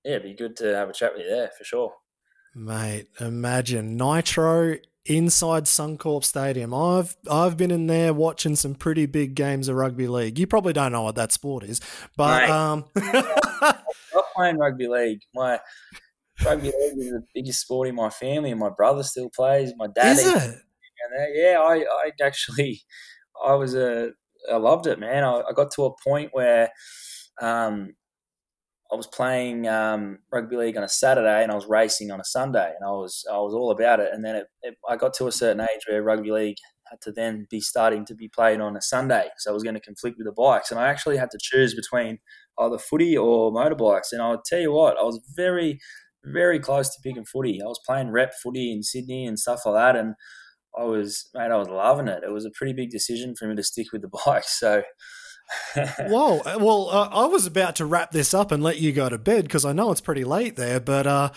yeah, 0.04 0.14
it'd 0.14 0.24
be 0.24 0.34
good 0.34 0.56
to 0.58 0.76
have 0.76 0.90
a 0.90 0.94
chat 0.94 1.14
with 1.14 1.24
you 1.24 1.30
there 1.30 1.52
for 1.58 1.64
sure. 1.64 1.94
Mate, 2.60 3.08
imagine 3.22 3.96
Nitro 3.96 4.76
inside 5.06 5.64
Suncorp 5.64 6.26
Stadium. 6.26 6.74
I've 6.74 7.16
I've 7.32 7.56
been 7.56 7.72
in 7.72 7.88
there 7.88 8.14
watching 8.14 8.58
some 8.58 8.76
pretty 8.76 9.06
big 9.06 9.34
games 9.34 9.70
of 9.70 9.78
rugby 9.78 10.10
league. 10.10 10.38
You 10.38 10.46
probably 10.46 10.74
don't 10.74 10.92
know 10.92 11.04
what 11.04 11.16
that 11.16 11.32
sport 11.32 11.64
is, 11.64 11.80
but 12.18 12.42
Mate, 12.42 12.50
um, 12.50 12.86
I'm 12.98 13.76
playing 14.36 14.58
rugby 14.58 14.88
league. 14.90 15.22
My 15.34 15.62
rugby 16.44 16.68
league 16.68 16.98
is 16.98 17.12
the 17.12 17.24
biggest 17.34 17.62
sport 17.62 17.88
in 17.88 17.96
my 17.96 18.10
family, 18.10 18.52
and 18.52 18.60
my 18.60 18.70
brother 18.70 19.04
still 19.04 19.30
plays. 19.34 19.72
My 19.78 19.88
dad 19.88 20.18
is 20.18 20.28
it? 20.28 20.60
Yeah, 21.34 21.60
I, 21.62 21.78
I 21.78 22.12
actually, 22.22 22.82
I 23.42 23.54
was 23.54 23.74
a, 23.74 24.10
I 24.52 24.58
loved 24.58 24.86
it, 24.86 25.00
man. 25.00 25.24
I, 25.24 25.44
I 25.50 25.54
got 25.56 25.72
to 25.76 25.86
a 25.86 25.96
point 26.04 26.32
where, 26.34 26.70
um, 27.42 27.94
I 28.92 28.96
was 28.96 29.08
playing 29.08 29.68
um, 29.68 30.20
rugby 30.32 30.56
league 30.56 30.78
on 30.78 30.84
a 30.84 30.90
Saturday 30.90 31.44
and 31.44 31.52
I 31.52 31.56
was 31.56 31.68
racing 31.68 32.10
on 32.12 32.20
a 32.20 32.24
Sunday, 32.24 32.74
and 32.76 32.88
I 32.88 32.92
was 32.92 33.24
I 33.32 33.38
was 33.38 33.54
all 33.54 33.72
about 33.72 34.00
it. 34.00 34.10
And 34.14 34.26
then 34.26 34.36
it, 34.36 34.48
it, 34.64 34.76
I 34.90 34.96
got 34.96 35.14
to 35.16 35.28
a 35.28 35.32
certain 35.32 35.62
age 35.62 35.82
where 35.88 36.02
rugby 36.02 36.32
league 36.32 36.58
had 36.90 37.00
to 37.02 37.12
then 37.12 37.46
be 37.52 37.62
starting 37.62 38.04
to 38.06 38.16
be 38.16 38.28
played 38.30 38.60
on 38.60 38.76
a 38.76 38.82
Sunday, 38.82 39.28
so 39.38 39.52
I 39.52 39.54
was 39.54 39.64
going 39.64 39.76
to 39.76 39.82
conflict 39.82 40.18
with 40.18 40.26
the 40.26 40.34
bikes, 40.34 40.72
and 40.72 40.80
I 40.80 40.88
actually 40.88 41.18
had 41.18 41.30
to 41.32 41.38
choose 41.40 41.76
between 41.76 42.18
either 42.60 42.80
footy 42.80 43.16
or 43.16 43.52
motorbikes. 43.52 44.12
And 44.12 44.22
I'll 44.22 44.42
tell 44.44 44.60
you 44.60 44.72
what, 44.72 44.98
I 44.98 45.04
was 45.04 45.22
very 45.36 45.80
very 46.26 46.60
close 46.60 46.90
to 46.90 47.02
picking 47.04 47.26
footy. 47.26 47.62
I 47.62 47.66
was 47.66 47.80
playing 47.86 48.12
rep 48.12 48.34
footy 48.44 48.74
in 48.74 48.84
Sydney 48.84 49.26
and 49.28 49.38
stuff 49.40 49.62
like 49.66 49.76
that, 49.76 49.96
and 50.00 50.16
I 50.78 50.84
was 50.86 51.30
mate, 51.36 51.52
I 51.52 51.58
was 51.58 51.70
loving 51.70 52.08
it. 52.08 52.24
It 52.24 52.32
was 52.32 52.46
a 52.46 52.52
pretty 52.52 52.74
big 52.74 52.90
decision 52.92 53.36
for 53.36 53.48
me 53.48 53.56
to 53.56 53.64
stick 53.64 53.88
with 53.94 54.02
the 54.02 54.10
bikes, 54.26 54.60
so. 54.60 54.84
Whoa. 56.00 56.40
Uh, 56.40 56.58
well, 56.60 56.90
uh, 56.90 57.10
I 57.12 57.26
was 57.26 57.46
about 57.46 57.76
to 57.78 57.86
wrap 57.86 58.12
this 58.12 58.34
up 58.34 58.52
and 58.52 58.64
let 58.64 58.80
you 58.80 58.92
go 58.92 59.10
to 59.10 59.18
bed 59.18 59.46
because 59.46 59.66
I 59.66 59.74
know 59.74 59.92
it's 59.92 60.02
pretty 60.02 60.24
late 60.24 60.56
there. 60.56 60.80
But 60.80 61.08
uh, 61.08 61.30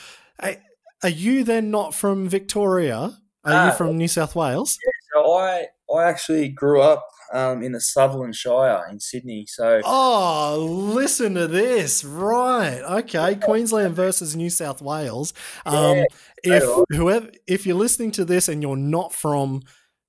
are 1.02 1.08
you 1.08 1.44
then 1.44 1.70
not 1.70 1.94
from 1.94 2.28
Victoria? 2.28 3.18
Are 3.44 3.66
you 3.66 3.72
from 3.72 3.98
New 3.98 4.08
South 4.08 4.36
Wales? 4.36 4.78
Yeah, 4.84 5.20
so 5.20 5.32
I 5.32 5.66
I 5.92 6.08
actually 6.08 6.48
grew 6.48 6.80
up 6.80 7.04
um, 7.32 7.62
in 7.62 7.72
the 7.72 7.80
Sutherland 7.80 8.36
Shire 8.36 8.86
in 8.88 9.00
Sydney. 9.00 9.46
So 9.48 9.80
oh, 9.84 10.64
listen 10.94 11.34
to 11.34 11.48
this, 11.48 12.04
right? 12.04 12.80
Okay, 12.82 13.34
Queensland 13.36 13.96
versus 13.96 14.36
New 14.36 14.50
South 14.50 14.80
Wales. 14.80 15.34
Um, 15.66 15.96
yeah, 15.96 16.04
if 16.44 16.84
whoever, 16.90 17.30
if 17.46 17.66
you're 17.66 17.76
listening 17.76 18.12
to 18.12 18.24
this 18.24 18.48
and 18.48 18.62
you're 18.62 18.76
not 18.76 19.12
from 19.12 19.62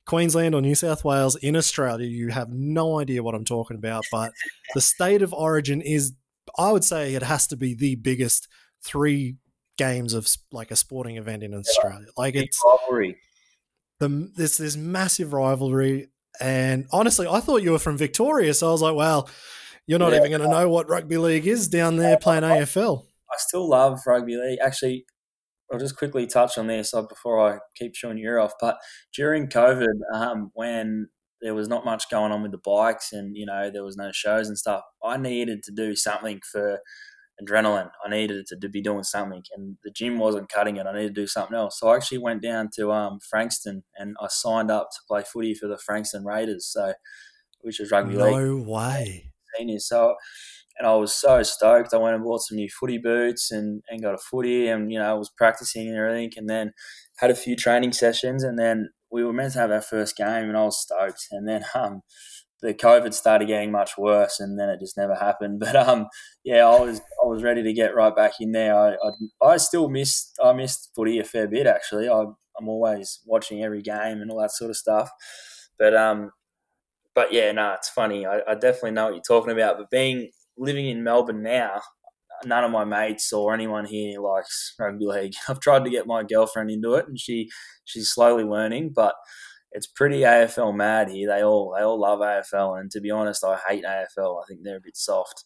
Queensland 0.05 0.53
or 0.53 0.61
New 0.61 0.75
South 0.75 1.03
Wales 1.03 1.35
in 1.37 1.55
Australia, 1.55 2.07
you 2.07 2.29
have 2.29 2.49
no 2.49 2.99
idea 2.99 3.23
what 3.23 3.35
I'm 3.35 3.45
talking 3.45 3.77
about. 3.77 4.03
But 4.11 4.33
the 4.73 4.81
state 4.81 5.21
of 5.21 5.33
origin 5.33 5.81
is, 5.81 6.13
I 6.57 6.71
would 6.71 6.83
say, 6.83 7.13
it 7.15 7.23
has 7.23 7.47
to 7.47 7.55
be 7.55 7.73
the 7.73 7.95
biggest 7.95 8.47
three 8.83 9.37
games 9.77 10.13
of 10.13 10.27
like 10.51 10.71
a 10.71 10.75
sporting 10.75 11.17
event 11.17 11.43
in 11.43 11.53
Australia. 11.53 12.07
Like 12.17 12.35
it's 12.35 12.61
rivalry. 12.65 13.17
The 13.99 14.31
there's 14.35 14.57
this 14.57 14.75
massive 14.75 15.33
rivalry, 15.33 16.09
and 16.39 16.87
honestly, 16.91 17.27
I 17.27 17.39
thought 17.39 17.63
you 17.63 17.71
were 17.71 17.79
from 17.79 17.97
Victoria, 17.97 18.53
so 18.53 18.69
I 18.69 18.71
was 18.71 18.81
like, 18.81 18.95
well, 18.95 19.29
you're 19.87 19.99
not 19.99 20.11
yeah. 20.11 20.19
even 20.19 20.31
going 20.31 20.41
to 20.41 20.49
know 20.49 20.69
what 20.69 20.89
rugby 20.89 21.17
league 21.17 21.47
is 21.47 21.67
down 21.67 21.97
there 21.97 22.17
playing 22.17 22.43
AFL. 22.43 23.03
I 23.31 23.35
still 23.37 23.67
love 23.67 24.01
rugby 24.05 24.35
league. 24.35 24.59
Actually, 24.61 25.05
I'll 25.73 25.79
just 25.79 25.97
quickly 25.97 26.27
touch 26.27 26.57
on 26.57 26.67
this 26.67 26.93
uh, 26.93 27.01
before 27.01 27.39
I 27.39 27.59
keep 27.75 27.95
showing 27.95 28.17
you 28.17 28.37
off. 28.37 28.53
But 28.61 28.77
during 29.13 29.47
COVID, 29.47 29.99
um, 30.13 30.51
when 30.53 31.09
there 31.41 31.55
was 31.55 31.67
not 31.67 31.83
much 31.83 32.09
going 32.09 32.31
on 32.31 32.41
with 32.41 32.51
the 32.51 32.59
bikes 32.63 33.11
and 33.11 33.35
you 33.35 33.45
know 33.45 33.69
there 33.69 33.83
was 33.83 33.97
no 33.97 34.11
shows 34.11 34.47
and 34.47 34.57
stuff, 34.57 34.83
I 35.03 35.17
needed 35.17 35.63
to 35.63 35.71
do 35.71 35.95
something 35.95 36.39
for 36.49 36.79
adrenaline. 37.41 37.89
I 38.05 38.09
needed 38.09 38.45
to, 38.47 38.59
to 38.59 38.69
be 38.69 38.81
doing 38.81 39.03
something, 39.03 39.43
and 39.55 39.77
the 39.83 39.91
gym 39.91 40.19
wasn't 40.19 40.49
cutting 40.49 40.77
it. 40.77 40.85
I 40.85 40.93
needed 40.93 41.15
to 41.15 41.21
do 41.21 41.27
something 41.27 41.57
else. 41.57 41.79
So 41.79 41.89
I 41.89 41.95
actually 41.95 42.19
went 42.19 42.41
down 42.41 42.69
to 42.75 42.91
um, 42.91 43.19
Frankston 43.27 43.83
and 43.97 44.15
I 44.21 44.27
signed 44.29 44.71
up 44.71 44.89
to 44.91 44.99
play 45.07 45.23
footy 45.23 45.53
for 45.53 45.67
the 45.67 45.77
Frankston 45.77 46.23
Raiders. 46.23 46.67
So, 46.67 46.93
which 47.61 47.79
was 47.79 47.91
rugby 47.91 48.15
no 48.15 48.25
league. 48.25 48.35
No 48.35 48.71
way. 48.71 49.31
Seniors. 49.57 49.87
So 49.87 50.15
and 50.77 50.87
I 50.87 50.95
was 50.95 51.13
so 51.13 51.43
stoked. 51.43 51.93
I 51.93 51.97
went 51.97 52.15
and 52.15 52.23
bought 52.23 52.41
some 52.41 52.57
new 52.57 52.69
footy 52.69 52.97
boots 52.97 53.51
and, 53.51 53.83
and 53.89 54.01
got 54.01 54.15
a 54.15 54.17
footy 54.17 54.67
and, 54.67 54.91
you 54.91 54.99
know, 54.99 55.09
I 55.09 55.13
was 55.13 55.29
practicing 55.29 55.87
and 55.87 55.97
everything 55.97 56.31
and 56.37 56.49
then 56.49 56.73
had 57.17 57.29
a 57.29 57.35
few 57.35 57.55
training 57.55 57.93
sessions 57.93 58.43
and 58.43 58.57
then 58.57 58.89
we 59.11 59.23
were 59.23 59.33
meant 59.33 59.53
to 59.53 59.59
have 59.59 59.71
our 59.71 59.81
first 59.81 60.17
game 60.17 60.49
and 60.49 60.57
I 60.57 60.63
was 60.63 60.81
stoked. 60.81 61.27
And 61.31 61.47
then 61.47 61.63
um, 61.75 62.01
the 62.61 62.73
COVID 62.73 63.13
started 63.13 63.47
getting 63.47 63.71
much 63.71 63.97
worse 63.97 64.39
and 64.39 64.59
then 64.59 64.69
it 64.69 64.79
just 64.79 64.97
never 64.97 65.15
happened. 65.15 65.61
But 65.65 65.75
um, 65.75 66.07
yeah, 66.43 66.65
I 66.65 66.79
was 66.79 66.99
I 67.23 67.27
was 67.27 67.43
ready 67.43 67.61
to 67.63 67.73
get 67.73 67.95
right 67.95 68.15
back 68.15 68.33
in 68.39 68.51
there. 68.51 68.75
I, 68.75 68.93
I, 68.93 69.45
I 69.53 69.57
still 69.57 69.89
missed 69.89 70.39
I 70.43 70.53
missed 70.53 70.91
footy 70.95 71.19
a 71.19 71.23
fair 71.23 71.47
bit 71.47 71.67
actually. 71.67 72.09
I, 72.09 72.23
I'm 72.57 72.69
always 72.69 73.19
watching 73.25 73.63
every 73.63 73.81
game 73.81 74.21
and 74.21 74.31
all 74.31 74.41
that 74.41 74.51
sort 74.51 74.69
of 74.69 74.77
stuff. 74.77 75.09
But 75.77 75.95
um, 75.95 76.31
but 77.15 77.31
yeah, 77.31 77.51
no, 77.51 77.73
it's 77.73 77.89
funny. 77.89 78.25
I, 78.25 78.39
I 78.47 78.55
definitely 78.55 78.91
know 78.91 79.05
what 79.05 79.13
you're 79.13 79.23
talking 79.27 79.51
about. 79.51 79.77
But 79.77 79.89
being 79.89 80.31
living 80.57 80.87
in 80.87 81.03
Melbourne 81.03 81.43
now, 81.43 81.81
none 82.45 82.63
of 82.63 82.71
my 82.71 82.83
mates 82.83 83.31
or 83.31 83.53
anyone 83.53 83.85
here 83.85 84.19
likes 84.19 84.73
rugby 84.79 85.05
league. 85.05 85.33
I've 85.49 85.59
tried 85.59 85.83
to 85.85 85.89
get 85.89 86.07
my 86.07 86.23
girlfriend 86.23 86.71
into 86.71 86.93
it, 86.95 87.07
and 87.07 87.19
she 87.19 87.49
she's 87.85 88.09
slowly 88.09 88.43
learning, 88.43 88.91
but 88.95 89.15
it's 89.73 89.87
pretty 89.87 90.21
AFL 90.21 90.75
mad 90.75 91.09
here. 91.09 91.27
They 91.27 91.43
all 91.43 91.73
they 91.75 91.83
all 91.83 91.99
love 91.99 92.19
AFL, 92.19 92.79
and 92.79 92.91
to 92.91 93.01
be 93.01 93.11
honest, 93.11 93.43
I 93.43 93.57
hate 93.67 93.83
AFL. 93.83 94.41
I 94.41 94.45
think 94.47 94.61
they're 94.63 94.77
a 94.77 94.81
bit 94.81 94.95
soft. 94.95 95.45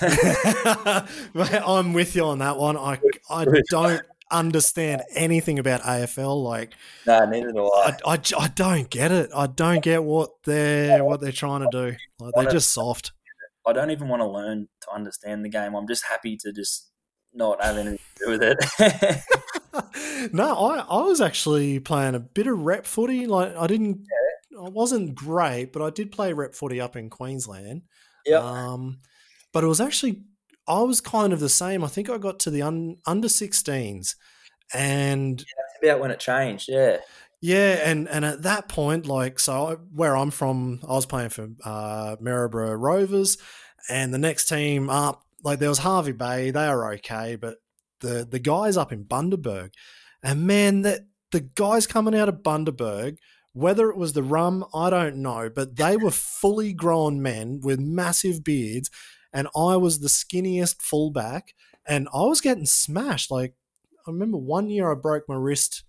I'm 0.00 1.92
with 1.92 2.16
you 2.16 2.24
on 2.24 2.38
that 2.38 2.56
one. 2.56 2.76
I 2.76 2.98
I 3.30 3.44
don't 3.70 4.02
understand 4.30 5.02
anything 5.14 5.58
about 5.58 5.82
AFL. 5.82 6.42
Like, 6.42 6.72
no, 7.06 7.24
neither 7.26 7.52
do 7.52 7.66
I. 7.66 7.96
I, 8.04 8.14
I, 8.14 8.20
I 8.38 8.48
don't 8.48 8.88
get 8.88 9.12
it. 9.12 9.30
I 9.34 9.46
don't 9.46 9.82
get 9.82 10.02
what 10.02 10.30
they're 10.44 11.04
what 11.04 11.20
they're 11.20 11.32
trying 11.32 11.60
to 11.60 11.68
do. 11.70 11.96
Like, 12.18 12.34
they're 12.34 12.50
just 12.50 12.72
soft. 12.72 13.12
I 13.66 13.72
don't 13.72 13.90
even 13.90 14.08
want 14.08 14.20
to 14.20 14.28
learn 14.28 14.68
to 14.82 14.94
understand 14.94 15.44
the 15.44 15.48
game. 15.48 15.74
I'm 15.74 15.88
just 15.88 16.04
happy 16.04 16.36
to 16.38 16.52
just 16.52 16.90
not 17.34 17.62
have 17.62 17.76
anything 17.76 17.98
to 18.18 18.24
do 18.24 18.30
with 18.30 18.42
it. 18.42 20.30
no, 20.32 20.54
I, 20.54 20.78
I 20.78 21.02
was 21.02 21.20
actually 21.20 21.80
playing 21.80 22.14
a 22.14 22.20
bit 22.20 22.46
of 22.46 22.60
rep 22.60 22.86
footy. 22.86 23.26
Like 23.26 23.56
I 23.56 23.66
didn't, 23.66 24.06
yeah. 24.52 24.66
I 24.66 24.68
wasn't 24.68 25.14
great, 25.14 25.72
but 25.72 25.82
I 25.82 25.90
did 25.90 26.12
play 26.12 26.32
rep 26.32 26.54
footy 26.54 26.80
up 26.80 26.96
in 26.96 27.10
Queensland. 27.10 27.82
Yeah. 28.24 28.38
Um, 28.38 28.98
but 29.52 29.64
it 29.64 29.68
was 29.68 29.80
actually 29.80 30.22
I 30.68 30.80
was 30.80 31.00
kind 31.00 31.32
of 31.32 31.40
the 31.40 31.48
same. 31.48 31.84
I 31.84 31.88
think 31.88 32.10
I 32.10 32.18
got 32.18 32.40
to 32.40 32.50
the 32.50 32.62
un, 32.62 32.96
under 33.06 33.28
16s, 33.28 34.16
and 34.74 35.40
yeah, 35.40 35.44
that's 35.44 35.82
about 35.82 36.00
when 36.00 36.10
it 36.10 36.20
changed. 36.20 36.68
Yeah. 36.68 36.98
Yeah, 37.40 37.80
and 37.84 38.08
and 38.08 38.24
at 38.24 38.42
that 38.42 38.68
point, 38.68 39.06
like, 39.06 39.38
so 39.38 39.80
where 39.94 40.16
I'm 40.16 40.30
from, 40.30 40.80
I 40.88 40.92
was 40.92 41.06
playing 41.06 41.28
for 41.30 41.48
uh, 41.64 42.16
Maryborough 42.20 42.74
Rovers, 42.80 43.36
and 43.88 44.12
the 44.12 44.18
next 44.18 44.48
team 44.48 44.88
up 44.88 45.22
like 45.44 45.58
there 45.58 45.68
was 45.68 45.78
Hervey 45.78 46.12
Bay, 46.12 46.50
they 46.50 46.68
were 46.68 46.92
okay, 46.94 47.36
but 47.36 47.58
the 48.00 48.26
the 48.28 48.38
guys 48.38 48.76
up 48.76 48.92
in 48.92 49.04
Bundaberg, 49.04 49.70
and 50.22 50.46
man, 50.46 50.82
that 50.82 51.02
the 51.30 51.40
guys 51.40 51.86
coming 51.86 52.14
out 52.14 52.28
of 52.28 52.42
Bundaberg, 52.42 53.18
whether 53.52 53.90
it 53.90 53.96
was 53.96 54.12
the 54.14 54.22
rum, 54.22 54.64
I 54.74 54.90
don't 54.90 55.16
know, 55.16 55.50
but 55.54 55.76
they 55.76 55.96
were 55.96 56.10
fully 56.10 56.72
grown 56.72 57.22
men 57.22 57.60
with 57.62 57.78
massive 57.78 58.42
beards, 58.44 58.90
and 59.32 59.46
I 59.54 59.76
was 59.76 60.00
the 60.00 60.08
skinniest 60.08 60.80
fullback, 60.82 61.54
and 61.86 62.08
I 62.14 62.22
was 62.22 62.40
getting 62.40 62.66
smashed. 62.66 63.30
Like 63.30 63.54
I 64.06 64.10
remember 64.10 64.38
one 64.38 64.70
year 64.70 64.90
I 64.90 64.94
broke 64.94 65.28
my 65.28 65.36
wrist 65.36 65.84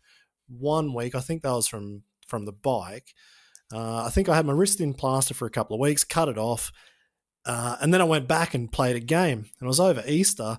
one 0.47 0.93
week. 0.93 1.15
I 1.15 1.19
think 1.19 1.41
that 1.41 1.51
was 1.51 1.67
from 1.67 2.03
from 2.27 2.45
the 2.45 2.51
bike. 2.51 3.13
Uh, 3.73 4.03
I 4.05 4.09
think 4.09 4.29
I 4.29 4.35
had 4.35 4.45
my 4.45 4.53
wrist 4.53 4.79
in 4.79 4.93
plaster 4.93 5.33
for 5.33 5.45
a 5.45 5.51
couple 5.51 5.75
of 5.75 5.81
weeks, 5.81 6.03
cut 6.03 6.29
it 6.29 6.37
off, 6.37 6.71
uh, 7.45 7.77
and 7.81 7.93
then 7.93 8.01
I 8.01 8.05
went 8.05 8.27
back 8.27 8.53
and 8.53 8.71
played 8.71 8.95
a 8.95 9.01
game. 9.01 9.39
And 9.39 9.61
it 9.61 9.67
was 9.67 9.79
over 9.79 10.03
Easter, 10.07 10.57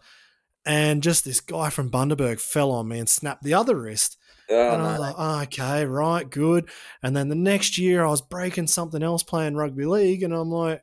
and 0.67 1.03
just 1.03 1.25
this 1.25 1.41
guy 1.41 1.71
from 1.71 1.91
Bundaberg 1.91 2.41
fell 2.41 2.71
on 2.71 2.89
me 2.89 2.99
and 2.99 3.09
snapped 3.09 3.43
the 3.43 3.55
other 3.55 3.77
wrist. 3.77 4.19
Oh, 4.51 4.73
and 4.73 4.83
I 4.83 4.93
was 4.93 5.01
like, 5.01 5.15
oh, 5.19 5.43
okay, 5.43 5.85
right, 5.85 6.29
good. 6.29 6.71
And 7.03 7.15
then 7.15 7.29
the 7.29 7.35
next 7.35 7.77
year, 7.77 8.05
I 8.05 8.11
was 8.11 8.23
breaking 8.23 8.67
something 8.67 9.03
else 9.03 9.23
playing 9.23 9.57
rugby 9.57 9.85
league, 9.85 10.23
and 10.23 10.35
I'm 10.35 10.51
like, 10.51 10.83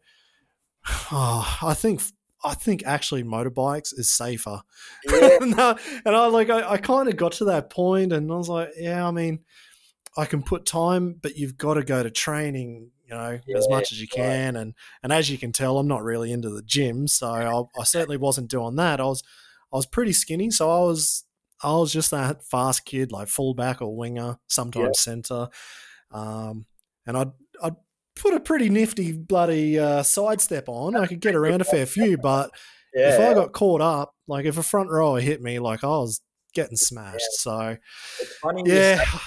oh, 1.11 1.57
I 1.61 1.73
think 1.73 2.01
I 2.45 2.53
think 2.53 2.83
actually 2.85 3.23
motorbikes 3.23 3.97
is 3.97 4.11
safer. 4.11 4.61
Yeah. 5.09 5.37
and, 5.41 5.59
I, 5.59 5.79
and 6.05 6.15
I 6.15 6.27
like 6.27 6.49
I, 6.49 6.71
I 6.73 6.77
kind 6.77 7.09
of 7.09 7.17
got 7.17 7.33
to 7.33 7.45
that 7.45 7.69
point, 7.69 8.13
and 8.13 8.31
I 8.31 8.35
was 8.35 8.49
like, 8.49 8.69
yeah, 8.77 9.05
I 9.05 9.11
mean, 9.11 9.39
I 10.15 10.25
can 10.25 10.43
put 10.43 10.65
time, 10.65 11.15
but 11.21 11.37
you've 11.37 11.57
got 11.57 11.73
to 11.73 11.83
go 11.83 12.03
to 12.03 12.11
training, 12.11 12.91
you 13.03 13.15
know, 13.15 13.39
Yeah, 13.47 13.57
as 13.57 13.67
much 13.69 13.91
as 13.91 13.99
you 13.99 14.07
right. 14.15 14.23
can. 14.23 14.55
And 14.55 14.73
and 15.03 15.11
as 15.11 15.29
you 15.29 15.37
can 15.37 15.51
tell, 15.51 15.77
I'm 15.77 15.87
not 15.87 16.03
really 16.03 16.31
into 16.31 16.49
the 16.49 16.61
gym, 16.61 17.07
so 17.07 17.27
I, 17.75 17.79
I 17.79 17.83
certainly 17.83 18.17
wasn't 18.17 18.49
doing 18.49 18.75
that. 18.75 19.01
I 19.01 19.05
was 19.05 19.23
I 19.73 19.77
was 19.77 19.87
pretty 19.87 20.13
skinny, 20.13 20.51
so 20.51 20.69
I 20.69 20.79
was 20.85 21.25
I 21.63 21.71
was 21.71 21.91
just 21.91 22.11
that 22.11 22.43
fast 22.43 22.85
kid, 22.85 23.11
like 23.11 23.27
fullback 23.27 23.81
or 23.81 23.95
winger, 23.95 24.37
sometimes 24.47 24.99
center. 24.99 25.49
Um, 26.11 26.65
and 27.07 27.17
I'd 27.17 27.31
put 28.15 28.33
a 28.33 28.39
pretty 28.39 28.69
nifty 28.69 29.11
bloody 29.11 29.77
uh, 29.79 30.03
sidestep 30.03 30.67
on. 30.67 30.95
I 30.95 31.07
could 31.07 31.21
get 31.21 31.35
around 31.35 31.61
a 31.61 31.65
fair 31.65 31.85
few, 31.85 32.17
but 32.17 32.51
yeah. 32.93 33.13
if 33.13 33.19
I 33.19 33.33
got 33.33 33.51
caught 33.51 33.81
up, 33.81 34.13
like 34.27 34.45
if 34.45 34.57
a 34.57 34.63
front 34.63 34.89
rower 34.89 35.19
hit 35.19 35.41
me, 35.41 35.59
like 35.59 35.83
I 35.83 35.87
was 35.87 36.21
getting 36.53 36.77
smashed. 36.77 37.33
So 37.33 37.77
it's 38.21 38.37
funny. 38.37 38.63
you 38.65 38.73
yeah, 38.73 39.03
say- 39.03 39.19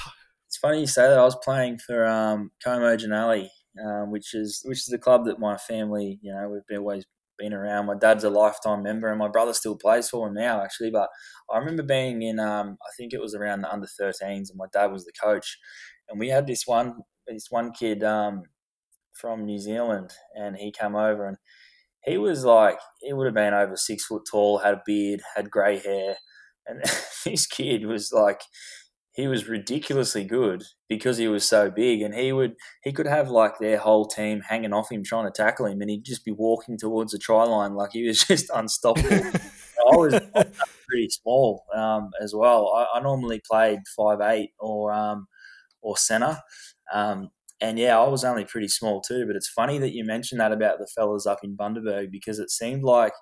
it's 0.46 0.56
funny 0.56 0.80
you 0.80 0.86
say 0.86 1.02
that. 1.02 1.18
I 1.18 1.24
was 1.24 1.36
playing 1.44 1.78
for 1.78 2.06
um, 2.06 2.50
Como 2.64 2.96
Jannali, 2.96 3.48
um, 3.84 4.10
which 4.10 4.34
is 4.34 4.62
which 4.64 4.78
is 4.78 4.92
a 4.92 4.98
club 4.98 5.26
that 5.26 5.38
my 5.38 5.56
family, 5.56 6.18
you 6.22 6.32
know, 6.32 6.48
we've 6.48 6.66
been, 6.66 6.78
always 6.78 7.04
been 7.38 7.52
around. 7.52 7.86
My 7.86 7.94
dad's 7.94 8.24
a 8.24 8.30
lifetime 8.30 8.82
member, 8.82 9.08
and 9.08 9.18
my 9.18 9.28
brother 9.28 9.52
still 9.52 9.76
plays 9.76 10.08
for 10.08 10.26
him 10.26 10.34
now, 10.34 10.62
actually. 10.62 10.90
But 10.90 11.08
I 11.52 11.58
remember 11.58 11.82
being 11.82 12.22
in, 12.22 12.40
um, 12.40 12.78
I 12.82 12.90
think 12.96 13.12
it 13.12 13.20
was 13.20 13.34
around 13.34 13.60
the 13.60 13.72
under 13.72 13.86
13s, 13.86 14.22
and 14.22 14.56
my 14.56 14.66
dad 14.72 14.86
was 14.86 15.04
the 15.04 15.12
coach, 15.22 15.58
and 16.08 16.18
we 16.18 16.28
had 16.28 16.46
this 16.46 16.66
one 16.66 16.96
this 17.26 17.48
one 17.50 17.72
kid 17.72 18.02
um, 18.02 18.42
from 19.20 19.44
New 19.44 19.58
Zealand, 19.58 20.12
and 20.34 20.56
he 20.56 20.72
came 20.72 20.94
over 20.94 21.26
and. 21.26 21.36
He 22.04 22.16
was 22.16 22.42
like, 22.44 22.78
he 23.02 23.12
would 23.12 23.26
have 23.26 23.34
been 23.34 23.52
over 23.52 23.76
six 23.76 24.06
foot 24.06 24.22
tall, 24.30 24.58
had 24.58 24.74
a 24.74 24.82
beard, 24.86 25.20
had 25.34 25.50
grey 25.50 25.78
hair. 25.78 26.16
And 26.64 26.80
this 27.24 27.46
kid 27.46 27.84
was 27.84 28.12
like, 28.12 28.40
he 29.18 29.26
was 29.26 29.48
ridiculously 29.48 30.22
good 30.22 30.62
because 30.88 31.18
he 31.18 31.26
was 31.26 31.44
so 31.44 31.72
big 31.72 32.02
and 32.02 32.14
he 32.14 32.32
would 32.32 32.54
he 32.84 32.92
could 32.92 33.08
have 33.08 33.28
like 33.28 33.58
their 33.58 33.76
whole 33.76 34.06
team 34.06 34.40
hanging 34.48 34.72
off 34.72 34.92
him 34.92 35.02
trying 35.02 35.26
to 35.26 35.32
tackle 35.32 35.66
him 35.66 35.80
and 35.80 35.90
he'd 35.90 36.04
just 36.04 36.24
be 36.24 36.30
walking 36.30 36.78
towards 36.78 37.10
the 37.10 37.18
try 37.18 37.42
line 37.42 37.74
like 37.74 37.90
he 37.92 38.06
was 38.06 38.22
just 38.28 38.48
unstoppable 38.54 39.10
i 39.92 39.96
was 39.96 40.20
pretty 40.86 41.08
small 41.08 41.64
um, 41.74 42.10
as 42.22 42.32
well 42.32 42.72
I, 42.72 42.98
I 42.98 43.02
normally 43.02 43.42
played 43.44 43.80
five 43.96 44.20
eight 44.20 44.50
or 44.60 44.92
um, 44.92 45.26
or 45.82 45.96
center 45.96 46.38
um, 46.94 47.30
and 47.60 47.78
yeah 47.78 47.98
i 47.98 48.06
was 48.08 48.24
only 48.24 48.44
pretty 48.44 48.68
small 48.68 49.00
too 49.00 49.24
but 49.26 49.36
it's 49.36 49.48
funny 49.48 49.78
that 49.78 49.94
you 49.94 50.04
mentioned 50.04 50.40
that 50.40 50.52
about 50.52 50.78
the 50.78 50.86
fellas 50.94 51.26
up 51.26 51.40
in 51.42 51.56
bundaberg 51.56 52.10
because 52.10 52.38
it 52.38 52.50
seemed 52.50 52.82
like 52.84 53.12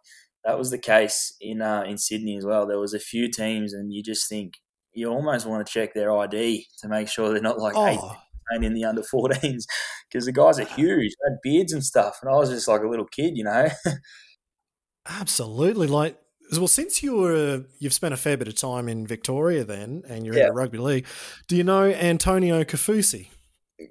that 0.45 0.59
was 0.59 0.71
the 0.71 0.79
case 0.79 1.35
in 1.41 1.63
uh, 1.63 1.83
in 1.83 1.99
sydney 1.99 2.37
as 2.37 2.45
well 2.45 2.67
there 2.67 2.79
was 2.79 2.95
a 2.95 2.99
few 2.99 3.31
teams 3.31 3.73
and 3.73 3.93
you 3.93 4.03
just 4.03 4.29
think 4.29 4.55
you 4.93 5.09
almost 5.09 5.47
want 5.47 5.67
to 5.67 5.73
check 5.73 5.93
their 5.95 6.11
ID 6.11 6.67
to 6.79 6.89
make 6.89 7.09
sure 7.09 7.31
they're 7.31 7.43
not 7.43 7.59
like 7.59 7.77
eight 7.77 7.99
oh, 8.01 8.17
playing 8.49 8.65
in 8.65 8.75
the 8.75 8.85
under 8.85 9.03
14s 9.03 9.65
because 10.09 10.25
the 10.25 10.33
guys 10.33 10.59
are 10.59 10.65
huge, 10.65 11.13
they 11.13 11.31
had 11.31 11.39
beards 11.43 11.73
and 11.73 11.85
stuff, 11.85 12.19
and 12.23 12.31
I 12.31 12.37
was 12.37 12.49
just 12.49 12.69
like 12.69 12.83
a 12.83 12.89
little 12.89 13.07
kid, 13.07 13.37
you 13.37 13.45
know. 13.45 13.69
absolutely. 15.09 15.87
Like, 15.87 16.19
well, 16.53 16.69
since 16.69 17.03
you 17.03 17.17
were 17.17 17.65
you've 17.79 17.93
spent 17.93 18.15
a 18.15 18.17
fair 18.17 18.37
bit 18.37 18.49
of 18.49 18.55
time 18.55 18.89
in 18.89 19.07
Victoria, 19.07 19.65
then, 19.65 20.03
and 20.09 20.25
you're 20.25 20.37
Yeah. 20.37 20.43
in 20.43 20.49
the 20.49 20.55
rugby 20.55 20.79
league, 20.79 21.07
do 21.49 21.57
you 21.57 21.65
know 21.65 21.85
Antonio 21.85 22.63
Kaufusi? 22.65 23.29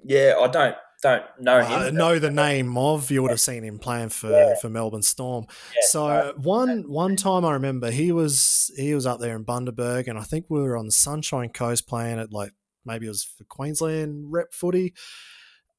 Yeah, 0.04 0.34
I 0.40 0.46
don't 0.48 0.74
don't 1.02 1.24
know 1.38 1.58
I 1.58 1.88
him. 1.88 1.94
know 1.94 2.18
the 2.18 2.30
name 2.30 2.76
of. 2.78 3.10
You 3.10 3.22
would 3.22 3.30
have 3.30 3.40
seen 3.40 3.62
him 3.62 3.78
playing 3.78 4.08
for, 4.08 4.30
Yeah. 4.30 4.54
for 4.60 4.70
Melbourne 4.70 5.02
Storm. 5.02 5.44
Yeah, 5.74 5.80
So 5.90 6.06
I- 6.06 6.32
one 6.32 6.88
one 6.88 7.16
time 7.16 7.44
I 7.44 7.52
remember 7.52 7.90
he 7.90 8.12
was 8.12 8.70
he 8.76 8.94
was 8.94 9.04
up 9.06 9.20
there 9.20 9.36
in 9.36 9.44
Bundaberg, 9.44 10.08
and 10.08 10.18
I 10.18 10.22
think 10.22 10.46
we 10.48 10.60
were 10.62 10.76
on 10.76 10.86
the 10.86 10.92
Sunshine 10.92 11.50
Coast 11.50 11.86
playing 11.86 12.18
at 12.18 12.32
like 12.32 12.52
maybe 12.84 13.06
it 13.06 13.10
was 13.10 13.24
for 13.24 13.44
Queensland 13.44 14.32
rep 14.32 14.54
footy, 14.54 14.94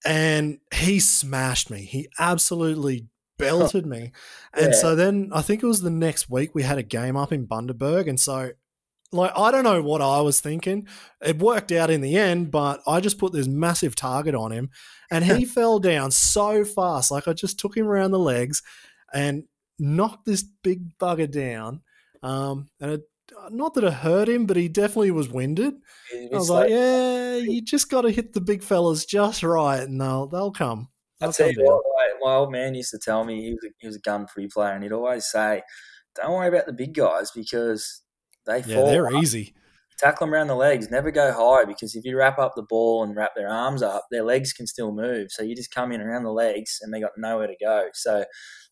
and 0.06 0.60
he 0.74 1.00
smashed 1.00 1.70
me. 1.70 1.82
He 1.84 2.08
absolutely 2.20 3.08
belted 3.38 3.86
me, 3.86 4.12
and 4.54 4.74
Yeah. 4.74 4.80
so 4.80 4.96
then 4.96 5.30
I 5.34 5.42
think 5.42 5.64
it 5.64 5.68
was 5.68 5.82
the 5.82 5.90
next 5.90 6.30
week 6.30 6.54
we 6.54 6.64
had 6.64 6.78
a 6.78 6.84
game 6.84 7.16
up 7.18 7.32
in 7.34 7.48
Bundaberg, 7.48 8.08
and 8.08 8.20
so. 8.20 8.52
Like 9.12 9.32
I 9.36 9.52
don't 9.52 9.64
know 9.64 9.82
what 9.82 10.02
I 10.02 10.22
was 10.22 10.42
thinking. 10.42 10.88
It 11.22 11.40
worked 11.40 11.72
out 11.72 11.90
in 11.90 12.02
the 12.02 12.18
end, 12.18 12.52
but 12.52 12.82
I 12.86 13.00
just 13.00 13.18
put 13.18 13.32
this 13.32 13.48
massive 13.48 13.96
target 13.96 14.36
on 14.36 14.52
him, 14.52 14.70
and 15.10 15.24
he 15.24 15.46
fell 15.46 15.80
down 15.80 16.12
so 16.12 16.66
fast. 16.66 17.12
Like 17.12 17.28
I 17.28 17.34
just 17.34 17.60
took 17.60 17.76
him 17.76 17.88
around 17.88 18.12
the 18.12 18.20
legs, 18.20 18.62
and 19.14 19.46
knocked 19.80 20.26
this 20.26 20.44
big 20.44 20.98
bugger 20.98 21.30
down. 21.30 21.82
Um, 22.24 22.70
and 22.80 22.92
it, 22.92 23.02
not 23.50 23.74
that 23.74 23.84
it 23.84 23.94
hurt 23.94 24.30
him, 24.30 24.46
but 24.46 24.58
he 24.58 24.68
definitely 24.68 25.12
was 25.12 25.30
winded. 25.30 25.74
I 26.14 26.28
was 26.32 26.50
like, 26.50 26.70
yeah, 26.70 27.36
you 27.36 27.62
just 27.62 27.90
got 27.90 28.02
to 28.02 28.12
hit 28.12 28.34
the 28.34 28.42
big 28.42 28.64
fellas 28.64 29.06
just 29.06 29.44
right, 29.44 29.82
and 29.82 30.00
they'll 30.00 30.28
they'll 30.28 30.52
come. 30.52 30.90
I'll 31.22 31.34
tell 31.34 31.52
you 31.52 31.64
what, 31.64 31.84
like, 31.98 32.20
my 32.22 32.36
old 32.36 32.52
man 32.52 32.76
used 32.76 32.92
to 32.92 33.00
tell 33.00 33.24
me 33.24 33.42
he 33.42 33.52
was 33.52 33.64
a, 33.64 33.70
he 33.80 33.88
was 33.88 33.96
a 33.96 34.02
gun 34.02 34.28
free 34.28 34.48
player, 34.48 34.74
and 34.74 34.84
he'd 34.84 34.92
always 34.92 35.28
say, 35.28 35.64
"Don't 36.16 36.34
worry 36.34 36.48
about 36.48 36.66
the 36.66 36.74
big 36.74 36.94
guys 36.94 37.32
because 37.32 38.02
they 38.48 38.64
Yeah, 38.64 38.76
fall. 38.76 38.90
they're 38.90 39.10
easy. 39.12 39.54
tackle 40.00 40.28
them 40.28 40.34
around 40.34 40.48
the 40.48 40.56
legs. 40.56 40.90
Never 40.92 41.12
go 41.12 41.32
high 41.34 41.66
because 41.66 41.96
if 41.96 42.06
you 42.06 42.18
wrap 42.18 42.38
up 42.38 42.54
the 42.56 42.64
ball 42.64 43.04
and 43.04 43.16
wrap 43.16 43.32
their 43.36 43.50
arms 43.50 43.82
up, 43.82 44.06
their 44.12 44.24
legs 44.24 44.54
can 44.54 44.68
still 44.68 44.92
move. 44.92 45.32
So 45.32 45.44
you 45.44 45.56
just 45.56 45.72
come 45.74 45.92
in 45.92 46.02
around 46.02 46.24
the 46.24 46.32
legs 46.32 46.80
and 46.82 46.94
they 46.94 47.00
got 47.00 47.12
nowhere 47.18 47.48
to 47.48 47.56
go. 47.60 47.90
So 47.94 48.26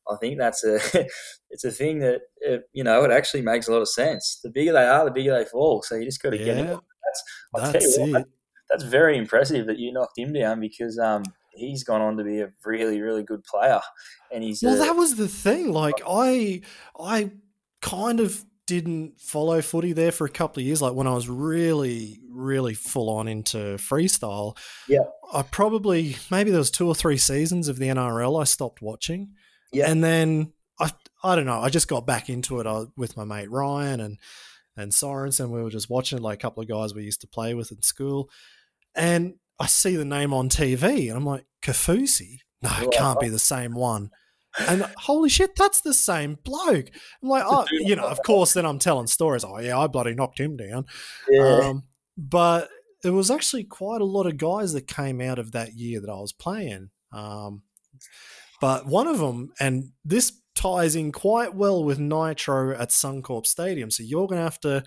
I 0.10 0.16
think 0.18 0.38
that's 0.38 0.64
a 0.64 0.80
it's 1.50 1.64
a 1.64 1.72
thing 1.72 2.00
that 2.00 2.22
uh, 2.48 2.58
you 2.74 2.84
know 2.84 3.04
it 3.04 3.12
actually 3.12 3.42
makes 3.42 3.68
a 3.68 3.72
lot 3.72 3.82
of 3.82 3.90
sense. 3.90 4.40
The 4.44 4.52
bigger 4.52 4.74
they 4.74 4.86
are, 4.86 5.06
the 5.06 5.12
bigger 5.12 5.32
they 5.38 5.46
fall. 5.46 5.82
So 5.84 5.96
you 5.96 6.06
just 6.06 6.22
got 6.22 6.32
to 6.32 6.40
get 6.40 6.58
it. 6.58 6.68
Yeah, 6.68 6.80
That's 7.04 7.24
I'll 7.56 7.64
tell 7.64 7.82
that's 7.82 7.86
you 7.90 8.08
what, 8.12 8.22
it. 8.22 8.28
that's 8.70 8.84
very 8.84 9.18
impressive 9.18 9.68
that 9.68 9.80
you 9.80 9.92
knocked 9.92 10.18
him 10.18 10.34
down 10.34 10.60
because 10.60 11.00
um 11.00 11.24
he's 11.54 11.84
gone 11.84 12.02
on 12.02 12.18
to 12.18 12.24
be 12.24 12.42
a 12.42 12.52
really 12.66 13.02
really 13.02 13.24
good 13.24 13.44
player 13.44 13.80
and 14.32 14.44
he's 14.44 14.62
Well, 14.62 14.78
uh, 14.78 14.78
that 14.78 14.96
was 14.96 15.16
the 15.16 15.28
thing. 15.28 15.72
Like 15.72 16.02
I, 16.08 16.62
I 17.00 17.32
kind 17.82 18.20
of 18.20 18.44
didn't 18.68 19.20
follow 19.20 19.62
footy 19.62 19.94
there 19.94 20.12
for 20.12 20.26
a 20.26 20.30
couple 20.30 20.62
of 20.62 20.66
years. 20.66 20.82
Like 20.82 20.94
when 20.94 21.08
I 21.08 21.14
was 21.14 21.30
really, 21.30 22.20
really 22.30 22.74
full 22.74 23.10
on 23.10 23.28
into 23.28 23.58
freestyle. 23.78 24.58
Yeah. 24.88 25.00
I 25.34 25.44
probably 25.44 26.18
maybe 26.32 26.52
there 26.52 26.60
was 26.60 26.72
two 26.72 26.88
or 26.88 26.96
three 26.96 27.18
seasons 27.18 27.68
of 27.68 27.78
the 27.78 27.88
NRL 27.88 28.42
I 28.42 28.46
stopped 28.46 28.82
watching. 28.82 29.34
Yeah. 29.72 29.90
And 29.90 30.04
then 30.04 30.54
I, 30.80 30.92
I 31.24 31.36
don't 31.36 31.46
know. 31.46 31.60
I 31.60 31.70
just 31.70 31.88
got 31.88 32.06
back 32.06 32.30
into 32.30 32.60
it 32.60 32.68
uh, 32.68 32.86
with 32.98 33.18
my 33.18 33.24
mate 33.24 33.52
Ryan 33.52 34.00
and 34.00 34.18
and 34.78 34.92
Sorensen. 34.92 35.50
We 35.50 35.62
were 35.62 35.70
just 35.70 35.90
watching 35.90 36.22
like 36.22 36.40
a 36.40 36.42
couple 36.42 36.62
of 36.62 36.70
guys 36.70 36.94
we 36.94 37.04
used 37.04 37.22
to 37.22 37.28
play 37.28 37.54
with 37.54 37.72
in 37.72 37.82
school, 37.82 38.30
and 38.94 39.36
I 39.60 39.68
see 39.68 39.96
the 39.96 40.06
name 40.06 40.34
on 40.34 40.50
TV, 40.50 41.08
and 41.08 41.18
I'm 41.18 41.26
like 41.26 41.46
Kaufusi. 41.62 42.40
No, 42.62 42.72
it 42.82 42.92
can't 42.92 43.20
be 43.20 43.30
the 43.30 43.40
same 43.40 43.74
one. 43.74 44.12
And 44.60 44.84
holy 44.98 45.30
shit, 45.30 45.56
that's 45.56 45.82
the 45.82 45.94
same 45.94 46.38
bloke. 46.44 46.90
I'm 47.22 47.30
like, 47.30 47.44
oh, 47.46 47.66
you 47.72 47.96
know, 47.96 48.08
of 48.08 48.22
course. 48.24 48.54
Then 48.54 48.66
I'm 48.66 48.80
telling 48.80 49.08
stories. 49.08 49.44
Oh 49.44 49.60
yeah, 49.60 49.78
I 49.78 49.88
bloody 49.88 50.14
knocked 50.14 50.40
him 50.40 50.58
down. 50.58 50.86
yeah. 51.30 51.60
Um, 51.64 51.84
but 52.18 52.70
it 53.04 53.10
was 53.10 53.30
actually 53.30 53.66
quite 53.66 54.02
a 54.02 54.06
lot 54.06 54.26
of 54.26 54.38
guys 54.38 54.74
that 54.74 54.88
came 54.88 55.22
out 55.22 55.40
of 55.40 55.52
that 55.52 55.74
year 55.74 56.00
that 56.00 56.10
I 56.10 56.20
was 56.20 56.34
playing. 56.34 56.90
Um, 57.12 57.64
but 58.62 58.86
one 58.86 59.08
of 59.08 59.20
them, 59.20 59.52
and 59.60 59.92
this 60.04 60.34
ties 60.56 60.96
in 60.96 61.12
quite 61.12 61.54
well 61.54 61.84
with 61.84 62.00
Nitro 62.00 62.76
at 62.76 62.90
Suncorp 62.90 63.46
Stadium. 63.46 63.92
So 63.92 64.04
you're 64.04 64.28
going 64.28 64.40
to 64.40 64.44
have 64.44 64.60
to 64.62 64.84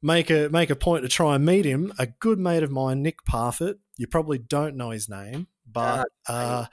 make 0.00 0.30
a 0.30 0.48
make 0.48 0.70
a 0.70 0.76
point 0.76 1.02
to 1.02 1.08
try 1.08 1.34
and 1.34 1.44
meet 1.44 1.64
him. 1.64 1.92
A 1.98 2.06
good 2.06 2.38
mate 2.38 2.62
of 2.62 2.70
mine, 2.70 3.02
Nick 3.02 3.24
Parfitt. 3.24 3.78
You 3.96 4.06
probably 4.06 4.38
don't 4.38 4.76
know 4.76 4.90
his 4.90 5.08
name, 5.08 5.48
but 5.70 6.06
uh, 6.28 6.66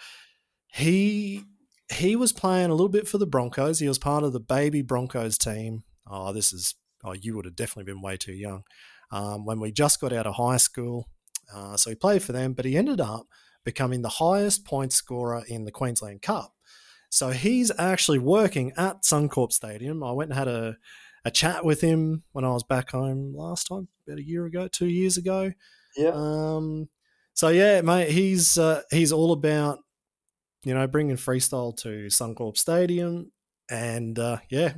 he 0.67 1.43
he 1.91 2.15
was 2.15 2.31
playing 2.31 2.69
a 2.69 2.73
little 2.73 2.89
bit 2.89 3.07
for 3.07 3.17
the 3.17 3.27
Broncos. 3.27 3.79
He 3.79 3.87
was 3.87 3.97
part 3.97 4.23
of 4.23 4.33
the 4.33 4.39
baby 4.39 4.81
Broncos 4.81 5.37
team. 5.37 5.83
Oh, 6.07 6.33
this 6.33 6.53
is 6.53 6.75
oh, 7.03 7.13
you 7.13 7.35
would 7.35 7.45
have 7.45 7.55
definitely 7.55 7.91
been 7.91 8.01
way 8.01 8.17
too 8.17 8.33
young 8.33 8.63
um, 9.11 9.45
when 9.45 9.59
we 9.59 9.71
just 9.71 9.99
got 9.99 10.13
out 10.13 10.27
of 10.27 10.35
high 10.35 10.57
school. 10.57 11.07
Uh, 11.53 11.77
so 11.77 11.89
he 11.89 11.95
played 11.95 12.21
for 12.21 12.31
them, 12.31 12.53
but 12.53 12.65
he 12.65 12.77
ended 12.77 13.01
up 13.01 13.25
becoming 13.63 14.01
the 14.01 14.09
highest 14.09 14.65
point 14.65 14.93
scorer 14.93 15.43
in 15.47 15.65
the 15.65 15.71
Queensland 15.71 16.21
Cup. 16.21 16.53
So 17.09 17.29
he's 17.29 17.71
actually 17.79 18.19
working 18.19 18.71
at 18.77 19.01
Suncorp 19.01 19.51
Stadium. 19.51 20.03
I 20.03 20.11
went 20.11 20.29
and 20.29 20.37
had 20.37 20.47
a, 20.47 20.77
a 21.25 21.31
chat 21.31 21.65
with 21.65 21.81
him 21.81 22.23
when 22.33 22.45
I 22.45 22.49
was 22.49 22.63
back 22.63 22.91
home 22.91 23.33
last 23.35 23.67
time, 23.67 23.87
about 24.07 24.19
a 24.19 24.23
year 24.23 24.45
ago, 24.45 24.67
two 24.67 24.87
years 24.87 25.17
ago. 25.17 25.51
Yeah. 25.97 26.11
Um, 26.13 26.87
so 27.33 27.47
yeah, 27.47 27.81
mate, 27.81 28.11
he's 28.11 28.57
uh, 28.57 28.83
he's 28.91 29.11
all 29.11 29.31
about 29.31 29.79
you 30.63 30.73
know 30.73 30.87
bringing 30.87 31.15
freestyle 31.15 31.75
to 31.77 32.07
Suncorp 32.07 32.57
Stadium, 32.57 33.31
and 33.69 34.17
uh, 34.17 34.37
yeah, 34.49 34.73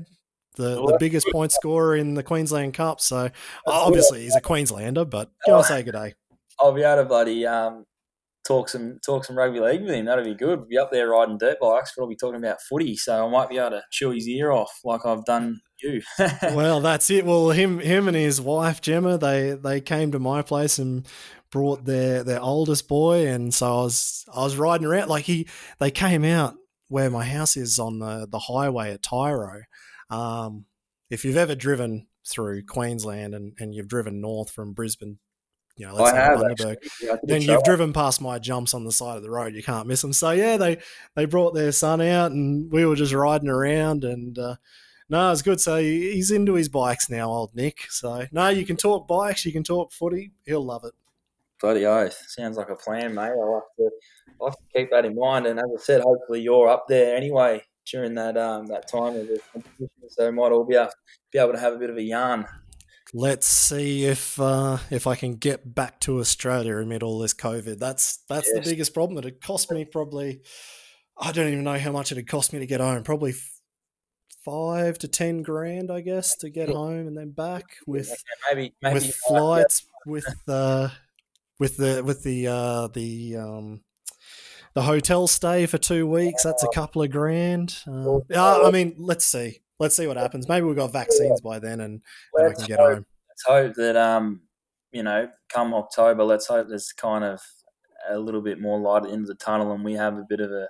the, 0.58 0.76
the 0.76 0.98
biggest 1.00 1.28
point 1.32 1.52
scorer 1.52 1.96
in 1.96 2.14
the 2.14 2.24
Queensland 2.24 2.74
Cup. 2.74 3.00
So 3.00 3.30
obviously 3.66 4.24
he's 4.24 4.36
a 4.36 4.42
Queenslander, 4.42 5.06
but 5.06 5.32
go 5.46 5.58
and 5.58 5.66
say 5.66 5.84
good 5.84 5.94
day. 5.94 6.14
I'll 6.60 6.74
be 6.74 6.84
able 6.84 7.04
to 7.04 7.08
bloody 7.08 7.46
um, 7.48 7.86
talk 8.48 8.70
some 8.70 9.00
talk 9.06 9.26
some 9.26 9.38
rugby 9.38 9.60
league 9.60 9.82
with 9.82 9.92
him. 9.92 10.06
That'd 10.06 10.26
be 10.26 10.36
good. 10.36 10.68
Be 10.68 10.78
up 10.78 10.92
there 10.92 11.10
riding 11.10 11.38
dirt 11.38 11.58
bikes, 11.60 11.94
but 11.96 12.04
I'll 12.04 12.10
be 12.10 12.16
talking 12.16 12.44
about 12.44 12.62
footy, 12.62 12.96
so 12.96 13.26
I 13.26 13.30
might 13.30 13.50
be 13.50 13.58
able 13.58 13.72
to 13.72 13.84
chew 13.92 14.12
his 14.12 14.28
ear 14.28 14.52
off 14.52 14.72
like 14.84 15.06
I've 15.06 15.26
done 15.26 15.62
you. 15.82 16.02
well, 16.44 16.82
that's 16.82 17.10
it. 17.10 17.26
Well, 17.26 17.52
him 17.52 17.80
him 17.80 18.08
and 18.08 18.18
his 18.18 18.42
wife 18.42 18.82
Gemma, 18.82 19.18
they 19.18 19.52
they 19.52 19.82
came 19.82 20.12
to 20.12 20.20
my 20.20 20.42
place 20.42 20.78
and 20.80 21.08
brought 21.52 21.86
their 21.86 22.24
their 22.24 22.42
oldest 22.42 22.88
boy, 22.88 23.28
and 23.28 23.54
so 23.54 23.68
I 23.68 23.84
was 23.84 24.26
I 24.34 24.44
was 24.44 24.56
riding 24.58 24.88
around 24.88 25.10
like 25.10 25.26
he 25.26 25.48
they 25.80 25.92
came 25.92 26.24
out 26.24 26.56
where 26.88 27.10
my 27.10 27.26
house 27.26 27.56
is 27.58 27.80
on 27.80 28.00
the 28.00 28.28
the 28.30 28.40
highway 28.40 28.92
at 28.94 29.04
Tyro. 29.04 29.62
Um, 30.10 30.66
if 31.10 31.24
you've 31.26 31.38
ever 31.38 31.56
driven 31.56 32.08
through 32.28 32.64
Queensland 32.66 33.34
and, 33.34 33.54
and 33.60 33.74
you've 33.74 33.88
driven 33.88 34.22
north 34.22 34.50
from 34.52 34.74
Brisbane 34.74 35.20
you 35.78 35.88
know, 35.88 35.96
let's 35.96 36.10
I 36.10 36.12
say 36.12 36.18
have, 36.18 36.38
Bundaberg, 36.40 36.76
Yeah, 37.02 37.16
then 37.24 37.42
you've 37.42 37.64
driven 37.64 37.94
past 37.94 38.22
my 38.22 38.38
jumps 38.40 38.74
on 38.74 38.84
the 38.84 38.92
side 38.92 39.18
of 39.18 39.24
the 39.24 39.32
road. 39.32 39.56
You 39.56 39.64
can't 39.64 39.88
miss 39.88 40.02
them. 40.02 40.14
So 40.14 40.32
yeah, 40.32 40.58
they 40.58 40.78
they 41.16 41.26
brought 41.26 41.54
their 41.54 41.72
son 41.72 42.02
out, 42.02 42.32
and 42.32 42.72
we 42.72 42.86
were 42.86 42.96
just 42.96 43.14
riding 43.14 43.48
around, 43.50 44.04
and 44.04 44.38
uh, 44.38 44.56
no, 45.10 45.32
it's 45.32 45.42
good. 45.42 45.60
So 45.62 45.78
he- 45.78 46.12
he's 46.12 46.30
into 46.30 46.54
his 46.54 46.70
bikes 46.70 47.10
now, 47.10 47.30
old 47.32 47.56
Nick. 47.56 47.86
So 47.90 48.28
no, 48.32 48.50
you 48.50 48.66
can 48.66 48.76
talk 48.78 49.08
bikes, 49.08 49.46
you 49.46 49.52
can 49.54 49.64
talk 49.64 49.92
footy. 49.92 50.34
He'll 50.46 50.64
love 50.66 50.84
it. 50.84 50.94
Bloody 51.62 51.86
oath. 51.86 52.18
Sounds 52.28 52.58
like 52.58 52.70
a 52.70 52.76
plan, 52.76 53.14
mate. 53.14 53.32
I'll 53.32 53.62
have 53.64 53.76
to, 53.78 53.90
I'll 54.42 54.48
have 54.48 54.56
to 54.56 54.64
keep 54.76 54.90
that 54.92 55.06
in 55.06 55.16
mind. 55.16 55.46
And 55.46 55.60
as 55.60 55.66
I 55.66 55.82
said, 55.82 56.02
hopefully 56.02 56.42
you're 56.42 56.68
up 56.68 56.86
there 56.88 57.16
anyway 57.16 57.64
during 57.92 58.16
that 58.16 58.38
um, 58.38 58.68
that 58.68 58.88
time 58.90 59.16
of 59.16 59.28
the 59.28 59.40
competition. 59.54 59.90
So 60.10 60.26
we 60.30 60.36
might 60.36 60.52
all 60.52 60.66
be, 60.66 60.76
able- 60.76 60.90
be 61.32 61.40
able 61.40 61.54
to 61.54 61.60
have 61.60 61.74
a 61.74 61.78
bit 61.78 61.90
of 61.90 61.98
a 61.98 62.02
yarn. 62.02 62.46
Let's 63.14 63.46
see 63.46 64.06
if 64.06 64.40
uh, 64.40 64.78
if 64.90 65.06
I 65.06 65.16
can 65.16 65.36
get 65.36 65.76
back 65.76 66.00
to 66.02 66.20
Australia 66.20 66.78
amid 66.78 67.04
all 67.04 67.20
this 67.20 67.34
COVID. 67.34 67.78
That's 67.78 68.20
that's 68.30 68.50
Yes. 68.54 68.64
the 68.64 68.72
biggest 68.72 68.94
problem. 68.94 69.18
It'd 69.20 69.42
cost 69.42 69.70
me 69.72 69.84
probably. 69.86 70.42
I 71.18 71.32
don't 71.34 71.50
even 71.52 71.66
know 71.66 71.78
how 71.78 71.92
much 71.92 72.12
it 72.12 72.16
had 72.16 72.28
cost 72.28 72.54
me 72.54 72.60
to 72.60 72.66
get 72.66 72.80
home. 72.80 73.04
Probably 73.04 73.34
five 74.46 74.98
to 75.00 75.08
ten 75.08 75.44
grand, 75.44 75.92
I 75.92 76.02
guess, 76.02 76.36
to 76.38 76.50
get 76.50 76.70
home 76.70 77.06
and 77.08 77.18
then 77.18 77.32
back 77.32 77.66
with 77.86 78.08
Okay, 78.10 78.56
maybe 78.56 78.74
maybe 78.82 78.94
with 78.94 79.04
you 79.04 79.10
might 79.10 79.36
have 79.36 79.38
flights 79.44 79.86
with 80.06 80.44
uh 80.48 80.90
with 81.62 81.78
the 81.78 82.04
with 82.04 82.24
the 82.24 82.48
uh 82.48 82.88
the 82.88 83.38
um 83.38 83.82
the 84.74 84.82
hotel 84.82 85.28
stay 85.28 85.68
for 85.68 85.78
two 85.78 86.08
weeks 86.08 86.42
that's 86.44 86.64
a 86.64 86.68
couple 86.74 87.04
of 87.04 87.12
grand. 87.12 87.78
Um, 87.86 88.22
yeah 88.30 88.64
i 88.66 88.72
mean 88.72 88.96
let's 88.98 89.24
see. 89.26 89.62
Let's 89.80 89.96
see 89.96 90.06
what 90.08 90.18
happens. 90.18 90.48
Maybe 90.50 90.66
we've 90.66 90.76
got 90.76 90.92
vaccines 90.92 91.40
by 91.42 91.60
then 91.60 91.80
and, 91.82 92.02
and 92.34 92.46
i 92.46 92.48
let's 92.48 92.60
can 92.60 92.68
get 92.68 92.80
hope- 92.80 92.94
home. 92.94 93.06
let's 93.30 93.44
hope 93.48 93.74
that 93.76 93.96
um 93.96 94.42
you 94.92 95.04
know 95.04 95.30
come 95.50 95.74
October, 95.74 96.24
let's 96.24 96.48
hope 96.48 96.68
there's 96.68 96.92
kind 96.94 97.24
of 97.24 97.40
a 98.10 98.18
little 98.18 98.42
bit 98.42 98.60
more 98.60 98.80
light 98.80 99.04
at 99.04 99.04
the 99.04 99.10
end 99.14 99.22
of 99.22 99.28
the 99.28 99.36
tunnel, 99.36 99.72
and 99.72 99.86
we 99.86 99.94
have 99.94 100.18
a 100.18 100.26
bit 100.28 100.40
of 100.40 100.50
a 100.52 100.68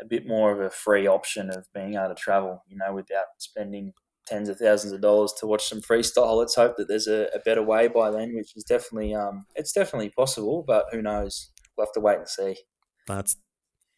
a 0.00 0.04
bit 0.04 0.26
more 0.26 0.52
of 0.52 0.60
a 0.60 0.70
free 0.70 1.06
option 1.08 1.50
of 1.50 1.66
being 1.74 1.94
able 1.94 2.08
to 2.08 2.14
travel, 2.14 2.62
you 2.68 2.76
know, 2.76 2.92
without 2.94 3.26
spending 3.38 3.92
tens 4.26 4.48
of 4.48 4.58
thousands 4.58 4.92
of 4.92 5.00
dollars 5.00 5.32
to 5.40 5.46
watch 5.46 5.68
some 5.68 5.80
freestyle. 5.80 6.38
Let's 6.38 6.54
hope 6.54 6.76
that 6.76 6.88
there's 6.88 7.06
a, 7.06 7.28
a 7.34 7.40
better 7.44 7.62
way 7.62 7.88
by 7.88 8.10
then, 8.10 8.34
which 8.34 8.56
is 8.56 8.64
definitely 8.64 9.14
um 9.14 9.46
it's 9.54 9.72
definitely 9.72 10.10
possible, 10.10 10.64
but 10.66 10.86
who 10.92 11.02
knows? 11.02 11.50
We'll 11.76 11.86
have 11.86 11.92
to 11.94 12.00
wait 12.00 12.18
and 12.18 12.28
see. 12.28 12.56
that's 13.06 13.36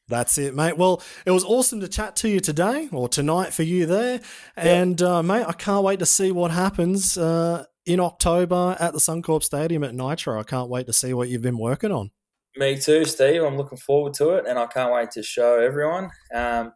that's 0.09 0.37
it, 0.37 0.55
mate. 0.55 0.77
Well, 0.77 1.03
it 1.25 1.31
was 1.31 1.45
awesome 1.45 1.81
to 1.81 1.89
chat 1.89 2.15
to 2.17 2.29
you 2.29 2.41
today 2.41 2.89
or 2.93 3.09
tonight 3.09 3.55
for 3.55 3.63
you 3.63 3.87
there. 3.87 4.21
And, 4.55 5.01
uh, 5.01 5.23
mate, 5.23 5.47
I 5.49 5.53
can't 5.53 5.83
wait 5.83 5.99
to 6.01 6.07
see 6.07 6.31
what 6.31 6.51
happens 6.51 7.17
uh, 7.17 7.65
in 7.87 8.01
October 8.01 8.77
at 8.79 8.93
the 8.93 8.99
Suncorp 8.99 9.43
Stadium 9.43 9.83
at 9.83 9.95
Nitro. 9.95 10.39
I 10.39 10.43
can't 10.43 10.69
wait 10.69 10.87
to 10.87 10.93
see 10.93 11.15
what 11.15 11.29
you've 11.29 11.43
been 11.43 11.59
working 11.59 11.91
on. 11.91 12.11
Me 12.57 12.79
too, 12.79 13.05
Steve. 13.05 13.43
I'm 13.43 13.57
looking 13.57 13.79
forward 13.79 14.15
to 14.15 14.31
it, 14.31 14.45
and 14.47 14.59
I 14.59 14.67
can't 14.67 14.93
wait 14.93 15.11
to 15.13 15.23
show 15.23 15.59
everyone. 15.59 16.11
Um, 16.33 16.73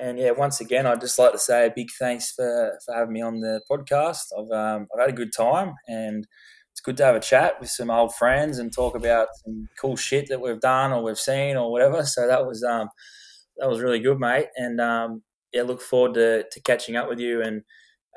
and 0.00 0.18
yeah, 0.18 0.30
once 0.30 0.60
again, 0.60 0.86
I'd 0.86 1.00
just 1.00 1.18
like 1.18 1.32
to 1.32 1.38
say 1.38 1.66
a 1.66 1.72
big 1.74 1.88
thanks 1.98 2.32
for, 2.32 2.78
for 2.84 2.94
having 2.94 3.12
me 3.12 3.22
on 3.22 3.40
the 3.40 3.60
podcast. 3.70 4.32
I've 4.36 4.50
um, 4.50 4.88
I've 4.94 5.00
had 5.00 5.10
a 5.10 5.16
good 5.16 5.32
time, 5.36 5.74
and 5.86 6.26
it's 6.70 6.80
good 6.80 6.96
to 6.96 7.04
have 7.04 7.16
a 7.16 7.20
chat 7.20 7.60
with 7.60 7.68
some 7.68 7.90
old 7.90 8.14
friends 8.14 8.58
and 8.58 8.72
talk 8.72 8.96
about 8.96 9.28
some 9.44 9.68
cool 9.78 9.96
shit 9.96 10.28
that 10.28 10.40
we've 10.40 10.60
done 10.60 10.92
or 10.92 11.02
we've 11.02 11.18
seen 11.18 11.56
or 11.56 11.70
whatever. 11.70 12.04
So 12.04 12.26
that 12.26 12.46
was 12.46 12.64
um, 12.64 12.88
that 13.58 13.68
was 13.68 13.80
really 13.80 14.00
good, 14.00 14.18
mate. 14.18 14.46
And 14.56 14.80
um, 14.80 15.22
yeah, 15.52 15.62
look 15.62 15.82
forward 15.82 16.14
to, 16.14 16.44
to 16.50 16.60
catching 16.62 16.96
up 16.96 17.08
with 17.08 17.18
you. 17.18 17.42
And 17.42 17.62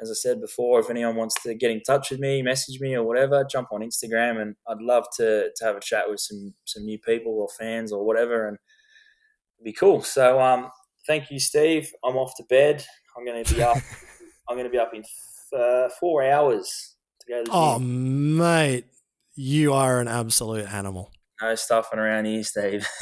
as 0.02 0.10
I 0.10 0.14
said 0.14 0.40
before, 0.40 0.80
if 0.80 0.90
anyone 0.90 1.16
wants 1.16 1.42
to 1.44 1.54
get 1.56 1.72
in 1.72 1.82
touch 1.82 2.12
with 2.12 2.20
me, 2.20 2.42
message 2.42 2.80
me 2.80 2.96
or 2.96 3.04
whatever, 3.04 3.46
jump 3.50 3.70
on 3.72 3.82
Instagram, 3.82 4.42
and 4.42 4.56
I'd 4.68 4.82
love 4.82 5.06
to 5.18 5.50
to 5.54 5.66
have 5.66 5.76
a 5.76 5.82
chat 5.82 6.10
with 6.10 6.22
some 6.22 6.54
some 6.66 6.86
new 6.86 7.00
people 7.00 7.34
or 7.34 7.50
fans 7.50 7.92
or 7.92 8.06
whatever, 8.06 8.48
and 8.48 8.58
be 9.64 9.74
cool. 9.74 10.02
So 10.02 10.40
um, 10.40 10.70
thank 11.08 11.30
you, 11.32 11.40
Steve. 11.40 11.92
I'm 12.04 12.16
off 12.18 12.34
to 12.38 12.44
bed. 12.44 12.86
I'm 13.18 13.26
going 13.26 13.44
to 13.44 13.54
be 13.56 13.62
up. 13.64 13.78
I'm 14.50 14.56
going 14.56 14.66
to 14.66 14.72
be 14.72 14.78
up 14.78 14.94
in 14.94 15.04
uh, 15.58 15.90
four 16.00 16.24
hours 16.24 16.96
to 17.22 17.28
go 17.32 17.44
to 17.44 17.50
the 17.52 17.58
Oh, 17.58 17.78
gym. 17.80 18.38
mate, 18.38 18.86
you 19.36 19.74
are 19.74 20.00
an 20.00 20.08
absolute 20.08 20.72
animal. 20.72 21.12
No 21.42 21.56
stuffing 21.56 22.00
around 22.00 22.26
here, 22.26 22.44
Steve. 22.44 22.88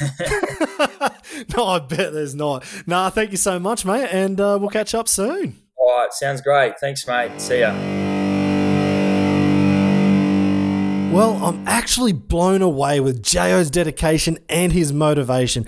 no, 1.56 1.66
I 1.66 1.78
bet 1.78 2.12
there's 2.12 2.34
not. 2.34 2.64
Nah, 2.86 3.10
thank 3.10 3.30
you 3.30 3.36
so 3.36 3.58
much, 3.58 3.84
mate, 3.84 4.08
and 4.10 4.40
uh, 4.40 4.56
we'll 4.60 4.70
catch 4.70 4.94
up 4.94 5.08
soon. 5.08 5.56
All 5.76 5.96
right, 5.98 6.12
sounds 6.12 6.40
great. 6.40 6.78
Thanks, 6.80 7.06
mate. 7.06 7.40
See 7.40 7.60
ya. 7.60 7.72
Well, 11.12 11.36
I'm 11.44 11.62
actually 11.68 12.12
blown 12.12 12.60
away 12.60 12.98
with 12.98 13.22
Jayo's 13.22 13.70
dedication 13.70 14.38
and 14.48 14.72
his 14.72 14.92
motivation. 14.92 15.64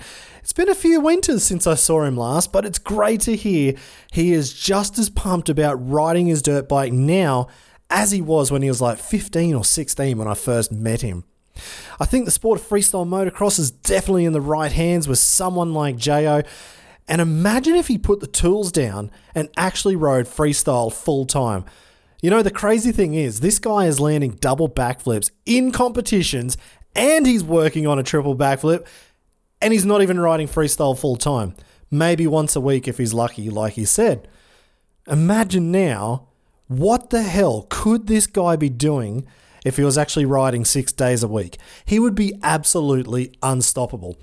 It's 0.47 0.53
been 0.53 0.69
a 0.69 0.75
few 0.75 1.01
winters 1.01 1.43
since 1.43 1.67
I 1.67 1.75
saw 1.75 2.03
him 2.03 2.15
last, 2.15 2.53
but 2.53 2.65
it's 2.65 2.79
great 2.79 3.19
to 3.23 3.35
hear 3.35 3.73
he 4.13 4.31
is 4.31 4.53
just 4.53 4.97
as 4.97 5.09
pumped 5.09 5.49
about 5.49 5.73
riding 5.75 6.27
his 6.27 6.41
dirt 6.41 6.69
bike 6.69 6.93
now 6.93 7.49
as 7.89 8.11
he 8.11 8.21
was 8.21 8.49
when 8.49 8.61
he 8.61 8.69
was 8.69 8.79
like 8.79 8.97
15 8.97 9.53
or 9.53 9.65
16 9.65 10.17
when 10.17 10.25
I 10.25 10.35
first 10.35 10.71
met 10.71 11.01
him. 11.01 11.25
I 11.99 12.05
think 12.05 12.23
the 12.23 12.31
sport 12.31 12.61
of 12.61 12.65
freestyle 12.65 13.05
motocross 13.05 13.59
is 13.59 13.71
definitely 13.71 14.23
in 14.23 14.31
the 14.31 14.39
right 14.39 14.71
hands 14.71 15.05
with 15.05 15.19
someone 15.19 15.73
like 15.73 15.97
Jayo. 15.97 16.47
And 17.09 17.19
imagine 17.19 17.75
if 17.75 17.89
he 17.89 17.97
put 17.97 18.21
the 18.21 18.25
tools 18.25 18.71
down 18.71 19.11
and 19.35 19.49
actually 19.57 19.97
rode 19.97 20.27
freestyle 20.27 20.93
full 20.93 21.25
time. 21.25 21.65
You 22.21 22.29
know, 22.29 22.41
the 22.41 22.51
crazy 22.51 22.93
thing 22.93 23.15
is, 23.15 23.41
this 23.41 23.59
guy 23.59 23.87
is 23.87 23.99
landing 23.99 24.37
double 24.39 24.69
backflips 24.69 25.29
in 25.45 25.73
competitions 25.73 26.57
and 26.95 27.27
he's 27.27 27.43
working 27.43 27.85
on 27.85 27.99
a 27.99 28.03
triple 28.03 28.35
backflip 28.35 28.87
and 29.61 29.73
he's 29.73 29.85
not 29.85 30.01
even 30.01 30.19
riding 30.19 30.47
freestyle 30.47 30.97
full 30.97 31.15
time. 31.15 31.55
Maybe 31.89 32.27
once 32.27 32.55
a 32.55 32.61
week 32.61 32.87
if 32.87 32.97
he's 32.97 33.13
lucky, 33.13 33.49
like 33.49 33.73
he 33.73 33.85
said. 33.85 34.27
Imagine 35.07 35.71
now, 35.71 36.27
what 36.67 37.11
the 37.11 37.23
hell 37.23 37.65
could 37.69 38.07
this 38.07 38.27
guy 38.27 38.55
be 38.57 38.69
doing 38.69 39.25
if 39.63 39.77
he 39.77 39.83
was 39.83 39.97
actually 39.97 40.25
riding 40.25 40.65
six 40.65 40.91
days 40.91 41.23
a 41.23 41.27
week? 41.27 41.57
He 41.85 41.97
would 41.97 42.15
be 42.15 42.33
absolutely 42.43 43.33
unstoppable. 43.41 44.17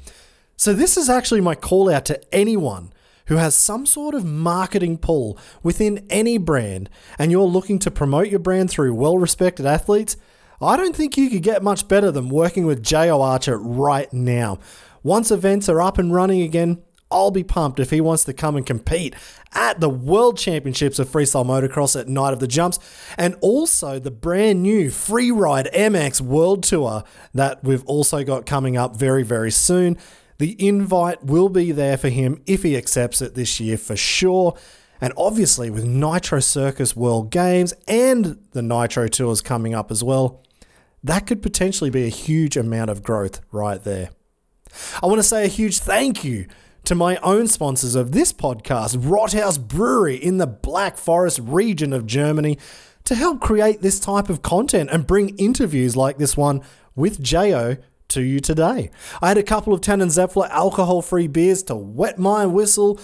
So, 0.57 0.73
this 0.73 0.97
is 0.97 1.09
actually 1.09 1.41
my 1.41 1.55
call 1.55 1.91
out 1.91 2.05
to 2.07 2.35
anyone 2.35 2.93
who 3.27 3.37
has 3.37 3.57
some 3.57 3.87
sort 3.87 4.15
of 4.15 4.25
marketing 4.25 4.99
pull 4.99 5.39
within 5.63 6.07
any 6.11 6.37
brand 6.39 6.91
and 7.19 7.33
you're 7.33 7.45
looking 7.45 7.79
to 7.81 7.91
promote 7.91 8.29
your 8.29 8.39
brand 8.39 8.71
through 8.71 8.95
well 8.95 9.19
respected 9.19 9.67
athletes. 9.67 10.17
I 10.61 10.77
don't 10.77 10.95
think 10.95 11.17
you 11.17 11.31
could 11.31 11.43
get 11.43 11.63
much 11.63 11.89
better 11.89 12.11
than 12.11 12.29
working 12.29 12.67
with 12.67 12.83
Jayo 12.83 13.21
Archer 13.21 13.59
right 13.59 14.13
now. 14.13 14.59
Once 15.05 15.31
events 15.31 15.69
are 15.69 15.83
up 15.83 15.99
and 15.99 16.15
running 16.15 16.41
again, 16.41 16.83
I'll 17.11 17.31
be 17.31 17.45
pumped 17.45 17.79
if 17.79 17.91
he 17.91 18.01
wants 18.01 18.25
to 18.25 18.33
come 18.33 18.57
and 18.57 18.65
compete 18.65 19.15
at 19.53 19.79
the 19.79 19.91
World 19.91 20.39
Championships 20.39 20.99
of 20.99 21.09
Freestyle 21.09 21.45
Motocross 21.45 21.99
at 22.01 22.09
Night 22.09 22.33
of 22.33 22.41
the 22.41 22.49
Jumps 22.49 22.79
and 23.19 23.37
also 23.43 23.99
the 23.99 24.11
brand 24.11 24.63
new 24.63 24.89
Freeride 24.89 25.71
MX 25.73 26.23
World 26.23 26.63
Tour 26.63 27.05
that 27.35 27.63
we've 27.63 27.85
also 27.85 28.25
got 28.25 28.47
coming 28.47 28.79
up 28.79 28.97
very, 28.97 29.23
very 29.23 29.51
soon. 29.51 29.99
The 30.39 30.57
invite 30.59 31.23
will 31.23 31.51
be 31.51 31.71
there 31.71 31.99
for 31.99 32.09
him 32.09 32.43
if 32.47 32.63
he 32.63 32.75
accepts 32.75 33.21
it 33.21 33.35
this 33.35 33.61
year 33.61 33.77
for 33.77 33.97
sure. 33.97 34.57
And 35.03 35.13
obviously, 35.19 35.69
with 35.69 35.85
Nitro 35.85 36.41
Circus 36.41 36.97
World 36.97 37.31
Games 37.31 37.75
and 37.87 38.39
the 38.53 38.63
Nitro 38.63 39.07
Tours 39.09 39.43
coming 39.43 39.75
up 39.75 39.91
as 39.91 40.03
well, 40.03 40.43
that 41.03 41.27
could 41.27 41.43
potentially 41.43 41.91
be 41.91 42.07
a 42.07 42.09
huge 42.09 42.57
amount 42.57 42.89
of 42.89 43.03
growth 43.03 43.43
right 43.53 43.85
there. 43.85 44.09
I 45.03 45.07
want 45.07 45.19
to 45.19 45.23
say 45.23 45.45
a 45.45 45.49
huge 45.49 45.79
thank 45.79 46.25
you 46.25 46.47
to 46.85 46.95
my 46.95 47.17
own 47.19 47.47
sponsors 47.47 47.95
of 47.95 48.13
this 48.13 48.33
podcast, 48.33 48.97
Rothaus 48.97 49.59
Brewery 49.59 50.17
in 50.17 50.39
the 50.39 50.47
Black 50.47 50.97
Forest 50.97 51.41
region 51.43 51.93
of 51.93 52.07
Germany, 52.07 52.59
to 53.05 53.15
help 53.15 53.41
create 53.41 53.81
this 53.81 54.01
type 54.01 54.29
of 54.29 54.43
content 54.43 54.91
and 54.91 55.07
bring 55.07 55.37
interviews 55.37 55.97
like 55.97 56.19
this 56.19 56.37
one 56.37 56.63
with 56.95 57.23
Jo 57.23 57.77
to 58.09 58.23
you 58.23 58.41
today. 58.41 58.91
I 59.21 59.29
had 59.29 59.39
a 59.39 59.43
couple 59.43 59.73
of 59.73 59.81
Tannenzäpfle 59.81 60.49
alcohol 60.51 61.03
free 61.03 61.27
beers 61.27 61.63
to 61.65 61.75
wet 61.75 62.19
my 62.19 62.47
whistle 62.47 63.01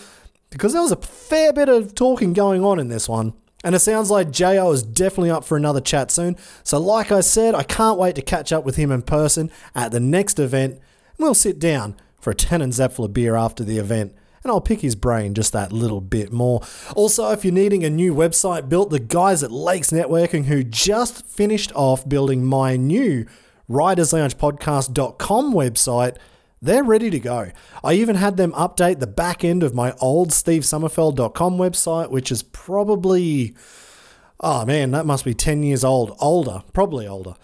because 0.50 0.72
there 0.72 0.82
was 0.82 0.92
a 0.92 0.96
fair 0.96 1.52
bit 1.52 1.68
of 1.68 1.94
talking 1.94 2.32
going 2.32 2.64
on 2.64 2.78
in 2.78 2.88
this 2.88 3.08
one. 3.08 3.34
And 3.62 3.74
it 3.74 3.80
sounds 3.80 4.10
like 4.10 4.30
Jo 4.30 4.72
is 4.72 4.82
definitely 4.82 5.30
up 5.30 5.44
for 5.44 5.56
another 5.56 5.82
chat 5.82 6.10
soon. 6.10 6.36
So, 6.62 6.78
like 6.78 7.12
I 7.12 7.20
said, 7.20 7.54
I 7.54 7.62
can't 7.62 7.98
wait 7.98 8.14
to 8.14 8.22
catch 8.22 8.52
up 8.52 8.64
with 8.64 8.76
him 8.76 8.90
in 8.90 9.02
person 9.02 9.50
at 9.74 9.92
the 9.92 10.00
next 10.00 10.38
event. 10.38 10.80
We'll 11.20 11.34
sit 11.34 11.58
down 11.58 11.96
for 12.18 12.30
a 12.30 12.34
Tannenzäpfle 12.34 13.12
beer 13.12 13.36
after 13.36 13.62
the 13.62 13.76
event 13.76 14.14
and 14.42 14.50
I'll 14.50 14.62
pick 14.62 14.80
his 14.80 14.94
brain 14.94 15.34
just 15.34 15.52
that 15.52 15.70
little 15.70 16.00
bit 16.00 16.32
more. 16.32 16.62
Also, 16.96 17.30
if 17.30 17.44
you're 17.44 17.52
needing 17.52 17.84
a 17.84 17.90
new 17.90 18.14
website 18.14 18.70
built, 18.70 18.88
the 18.88 18.98
guys 18.98 19.42
at 19.42 19.52
Lakes 19.52 19.90
Networking 19.90 20.46
who 20.46 20.64
just 20.64 21.26
finished 21.26 21.72
off 21.74 22.08
building 22.08 22.42
my 22.42 22.78
new 22.78 23.26
ridersloungepodcast.com 23.68 25.52
website, 25.52 26.16
they're 26.62 26.82
ready 26.82 27.10
to 27.10 27.20
go. 27.20 27.50
I 27.84 27.92
even 27.92 28.16
had 28.16 28.38
them 28.38 28.52
update 28.52 29.00
the 29.00 29.06
back 29.06 29.44
end 29.44 29.62
of 29.62 29.74
my 29.74 29.92
old 30.00 30.30
stevesummerfeld.com 30.30 31.58
website, 31.58 32.10
which 32.10 32.32
is 32.32 32.42
probably, 32.42 33.54
oh 34.40 34.64
man, 34.64 34.92
that 34.92 35.04
must 35.04 35.26
be 35.26 35.34
10 35.34 35.64
years 35.64 35.84
old, 35.84 36.16
older, 36.18 36.62
probably 36.72 37.06
older. 37.06 37.34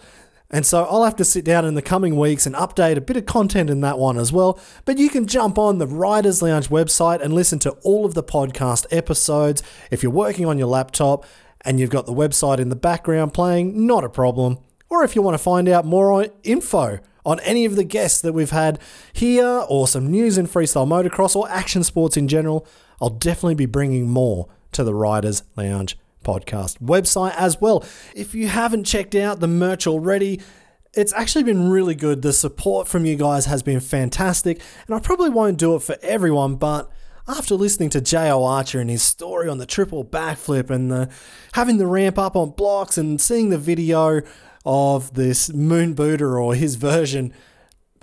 And 0.49 0.65
so 0.65 0.85
I'll 0.85 1.03
have 1.03 1.17
to 1.17 1.25
sit 1.25 1.43
down 1.43 1.65
in 1.65 1.75
the 1.75 1.81
coming 1.81 2.15
weeks 2.15 2.45
and 2.45 2.55
update 2.55 2.95
a 2.95 3.01
bit 3.01 3.17
of 3.17 3.25
content 3.25 3.69
in 3.69 3.81
that 3.81 3.99
one 3.99 4.17
as 4.17 4.31
well. 4.31 4.59
But 4.85 4.97
you 4.97 5.09
can 5.09 5.27
jump 5.27 5.57
on 5.57 5.77
the 5.77 5.87
Riders 5.87 6.41
Lounge 6.41 6.69
website 6.69 7.21
and 7.21 7.33
listen 7.33 7.59
to 7.59 7.71
all 7.83 8.05
of 8.05 8.13
the 8.13 8.23
podcast 8.23 8.85
episodes. 8.89 9.61
If 9.91 10.03
you're 10.03 10.11
working 10.11 10.45
on 10.45 10.57
your 10.57 10.67
laptop 10.67 11.25
and 11.61 11.79
you've 11.79 11.89
got 11.89 12.05
the 12.05 12.13
website 12.13 12.59
in 12.59 12.69
the 12.69 12.77
background 12.77 13.33
playing, 13.33 13.85
not 13.85 14.05
a 14.05 14.09
problem. 14.09 14.59
Or 14.89 15.03
if 15.03 15.15
you 15.15 15.21
want 15.21 15.35
to 15.35 15.43
find 15.43 15.67
out 15.67 15.83
more 15.85 16.25
info 16.43 16.99
on 17.25 17.41
any 17.41 17.65
of 17.65 17.75
the 17.75 17.83
guests 17.83 18.21
that 18.21 18.31
we've 18.31 18.51
had 18.51 18.79
here, 19.11 19.65
or 19.67 19.85
some 19.85 20.09
news 20.09 20.37
in 20.37 20.47
freestyle 20.47 20.87
motocross 20.87 21.35
or 21.35 21.49
action 21.49 21.83
sports 21.83 22.15
in 22.15 22.29
general, 22.29 22.65
I'll 23.01 23.09
definitely 23.09 23.55
be 23.55 23.65
bringing 23.65 24.09
more 24.09 24.47
to 24.71 24.85
the 24.85 24.93
Riders 24.93 25.43
Lounge 25.57 25.97
podcast 26.27 26.79
website 26.79 27.33
as 27.37 27.61
well. 27.61 27.85
If 28.13 28.35
you 28.35 28.47
haven't 28.49 28.83
checked 28.83 29.15
out 29.15 29.39
the 29.39 29.47
merch 29.47 29.87
already, 29.87 30.41
it's 30.93 31.13
actually 31.13 31.43
been 31.43 31.69
really 31.69 31.95
good. 31.95 32.21
The 32.21 32.33
support 32.33 32.87
from 32.87 33.05
you 33.05 33.15
guys 33.15 33.45
has 33.45 33.63
been 33.63 33.79
fantastic, 33.79 34.61
and 34.85 34.95
I 34.95 34.99
probably 34.99 35.29
won't 35.29 35.57
do 35.57 35.75
it 35.75 35.83
for 35.83 35.95
everyone, 36.01 36.55
but 36.55 36.91
after 37.27 37.55
listening 37.55 37.89
to 37.91 37.99
Jayo 37.99 38.45
Archer 38.45 38.79
and 38.79 38.89
his 38.89 39.03
story 39.03 39.49
on 39.49 39.57
the 39.57 39.65
triple 39.65 40.05
backflip 40.05 40.69
and 40.69 40.91
the 40.91 41.09
having 41.53 41.77
the 41.77 41.87
ramp 41.87 42.17
up 42.17 42.35
on 42.35 42.51
blocks 42.51 42.97
and 42.97 43.19
seeing 43.19 43.49
the 43.49 43.57
video 43.57 44.21
of 44.65 45.13
this 45.13 45.51
moon 45.53 45.93
booter 45.93 46.39
or 46.39 46.55
his 46.55 46.75
version 46.75 47.33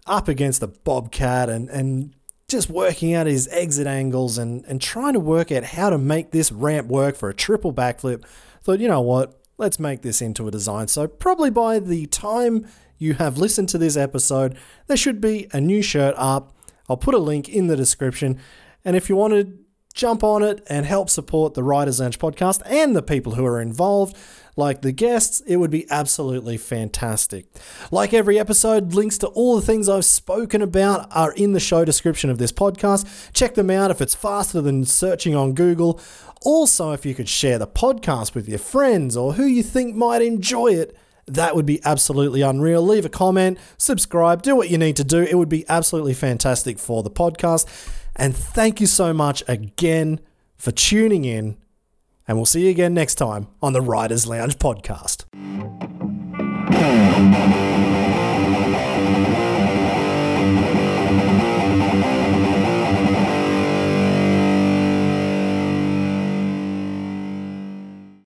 up 0.06 0.28
against 0.28 0.60
the 0.60 0.68
bobcat 0.68 1.48
and, 1.48 1.70
and 1.70 2.14
just 2.54 2.70
working 2.70 3.14
out 3.14 3.26
his 3.26 3.48
exit 3.48 3.86
angles 3.86 4.38
and, 4.38 4.64
and 4.66 4.80
trying 4.80 5.12
to 5.12 5.20
work 5.20 5.50
out 5.50 5.64
how 5.64 5.90
to 5.90 5.98
make 5.98 6.30
this 6.30 6.52
ramp 6.52 6.86
work 6.88 7.16
for 7.16 7.28
a 7.28 7.34
triple 7.34 7.72
backflip. 7.72 8.24
Thought, 8.62 8.80
you 8.80 8.88
know 8.88 9.00
what, 9.00 9.40
let's 9.58 9.78
make 9.78 10.02
this 10.02 10.22
into 10.22 10.46
a 10.46 10.50
design. 10.50 10.88
So, 10.88 11.06
probably 11.06 11.50
by 11.50 11.78
the 11.78 12.06
time 12.06 12.66
you 12.96 13.14
have 13.14 13.38
listened 13.38 13.68
to 13.70 13.78
this 13.78 13.96
episode, 13.96 14.56
there 14.86 14.96
should 14.96 15.20
be 15.20 15.48
a 15.52 15.60
new 15.60 15.82
shirt 15.82 16.14
up. 16.16 16.56
I'll 16.88 16.96
put 16.96 17.14
a 17.14 17.18
link 17.18 17.48
in 17.48 17.66
the 17.66 17.76
description. 17.76 18.38
And 18.84 18.96
if 18.96 19.08
you 19.08 19.16
want 19.16 19.32
to 19.32 19.58
jump 19.94 20.22
on 20.22 20.42
it 20.42 20.62
and 20.68 20.86
help 20.86 21.10
support 21.10 21.54
the 21.54 21.62
Riders 21.62 22.00
Lounge 22.00 22.18
podcast 22.18 22.62
and 22.66 22.94
the 22.94 23.02
people 23.02 23.34
who 23.34 23.44
are 23.44 23.60
involved, 23.60 24.16
like 24.56 24.82
the 24.82 24.92
guests, 24.92 25.40
it 25.46 25.56
would 25.56 25.70
be 25.70 25.86
absolutely 25.90 26.56
fantastic. 26.56 27.46
Like 27.90 28.14
every 28.14 28.38
episode, 28.38 28.94
links 28.94 29.18
to 29.18 29.26
all 29.28 29.56
the 29.56 29.66
things 29.66 29.88
I've 29.88 30.04
spoken 30.04 30.62
about 30.62 31.08
are 31.10 31.32
in 31.32 31.52
the 31.52 31.60
show 31.60 31.84
description 31.84 32.30
of 32.30 32.38
this 32.38 32.52
podcast. 32.52 33.32
Check 33.32 33.54
them 33.54 33.70
out 33.70 33.90
if 33.90 34.00
it's 34.00 34.14
faster 34.14 34.60
than 34.60 34.84
searching 34.84 35.34
on 35.34 35.54
Google. 35.54 36.00
Also, 36.42 36.92
if 36.92 37.04
you 37.04 37.14
could 37.14 37.28
share 37.28 37.58
the 37.58 37.66
podcast 37.66 38.34
with 38.34 38.48
your 38.48 38.58
friends 38.58 39.16
or 39.16 39.32
who 39.34 39.44
you 39.44 39.62
think 39.62 39.96
might 39.96 40.22
enjoy 40.22 40.68
it, 40.68 40.96
that 41.26 41.56
would 41.56 41.66
be 41.66 41.80
absolutely 41.84 42.42
unreal. 42.42 42.82
Leave 42.82 43.06
a 43.06 43.08
comment, 43.08 43.58
subscribe, 43.78 44.42
do 44.42 44.54
what 44.54 44.68
you 44.68 44.78
need 44.78 44.96
to 44.96 45.04
do. 45.04 45.22
It 45.22 45.36
would 45.36 45.48
be 45.48 45.64
absolutely 45.68 46.14
fantastic 46.14 46.78
for 46.78 47.02
the 47.02 47.10
podcast. 47.10 47.66
And 48.14 48.36
thank 48.36 48.80
you 48.80 48.86
so 48.86 49.12
much 49.12 49.42
again 49.48 50.20
for 50.56 50.70
tuning 50.70 51.24
in 51.24 51.56
and 52.26 52.36
we'll 52.36 52.46
see 52.46 52.64
you 52.64 52.70
again 52.70 52.94
next 52.94 53.16
time 53.16 53.48
on 53.62 53.72
the 53.72 53.80
Riders 53.80 54.26
Lounge 54.26 54.58
podcast. 54.58 55.24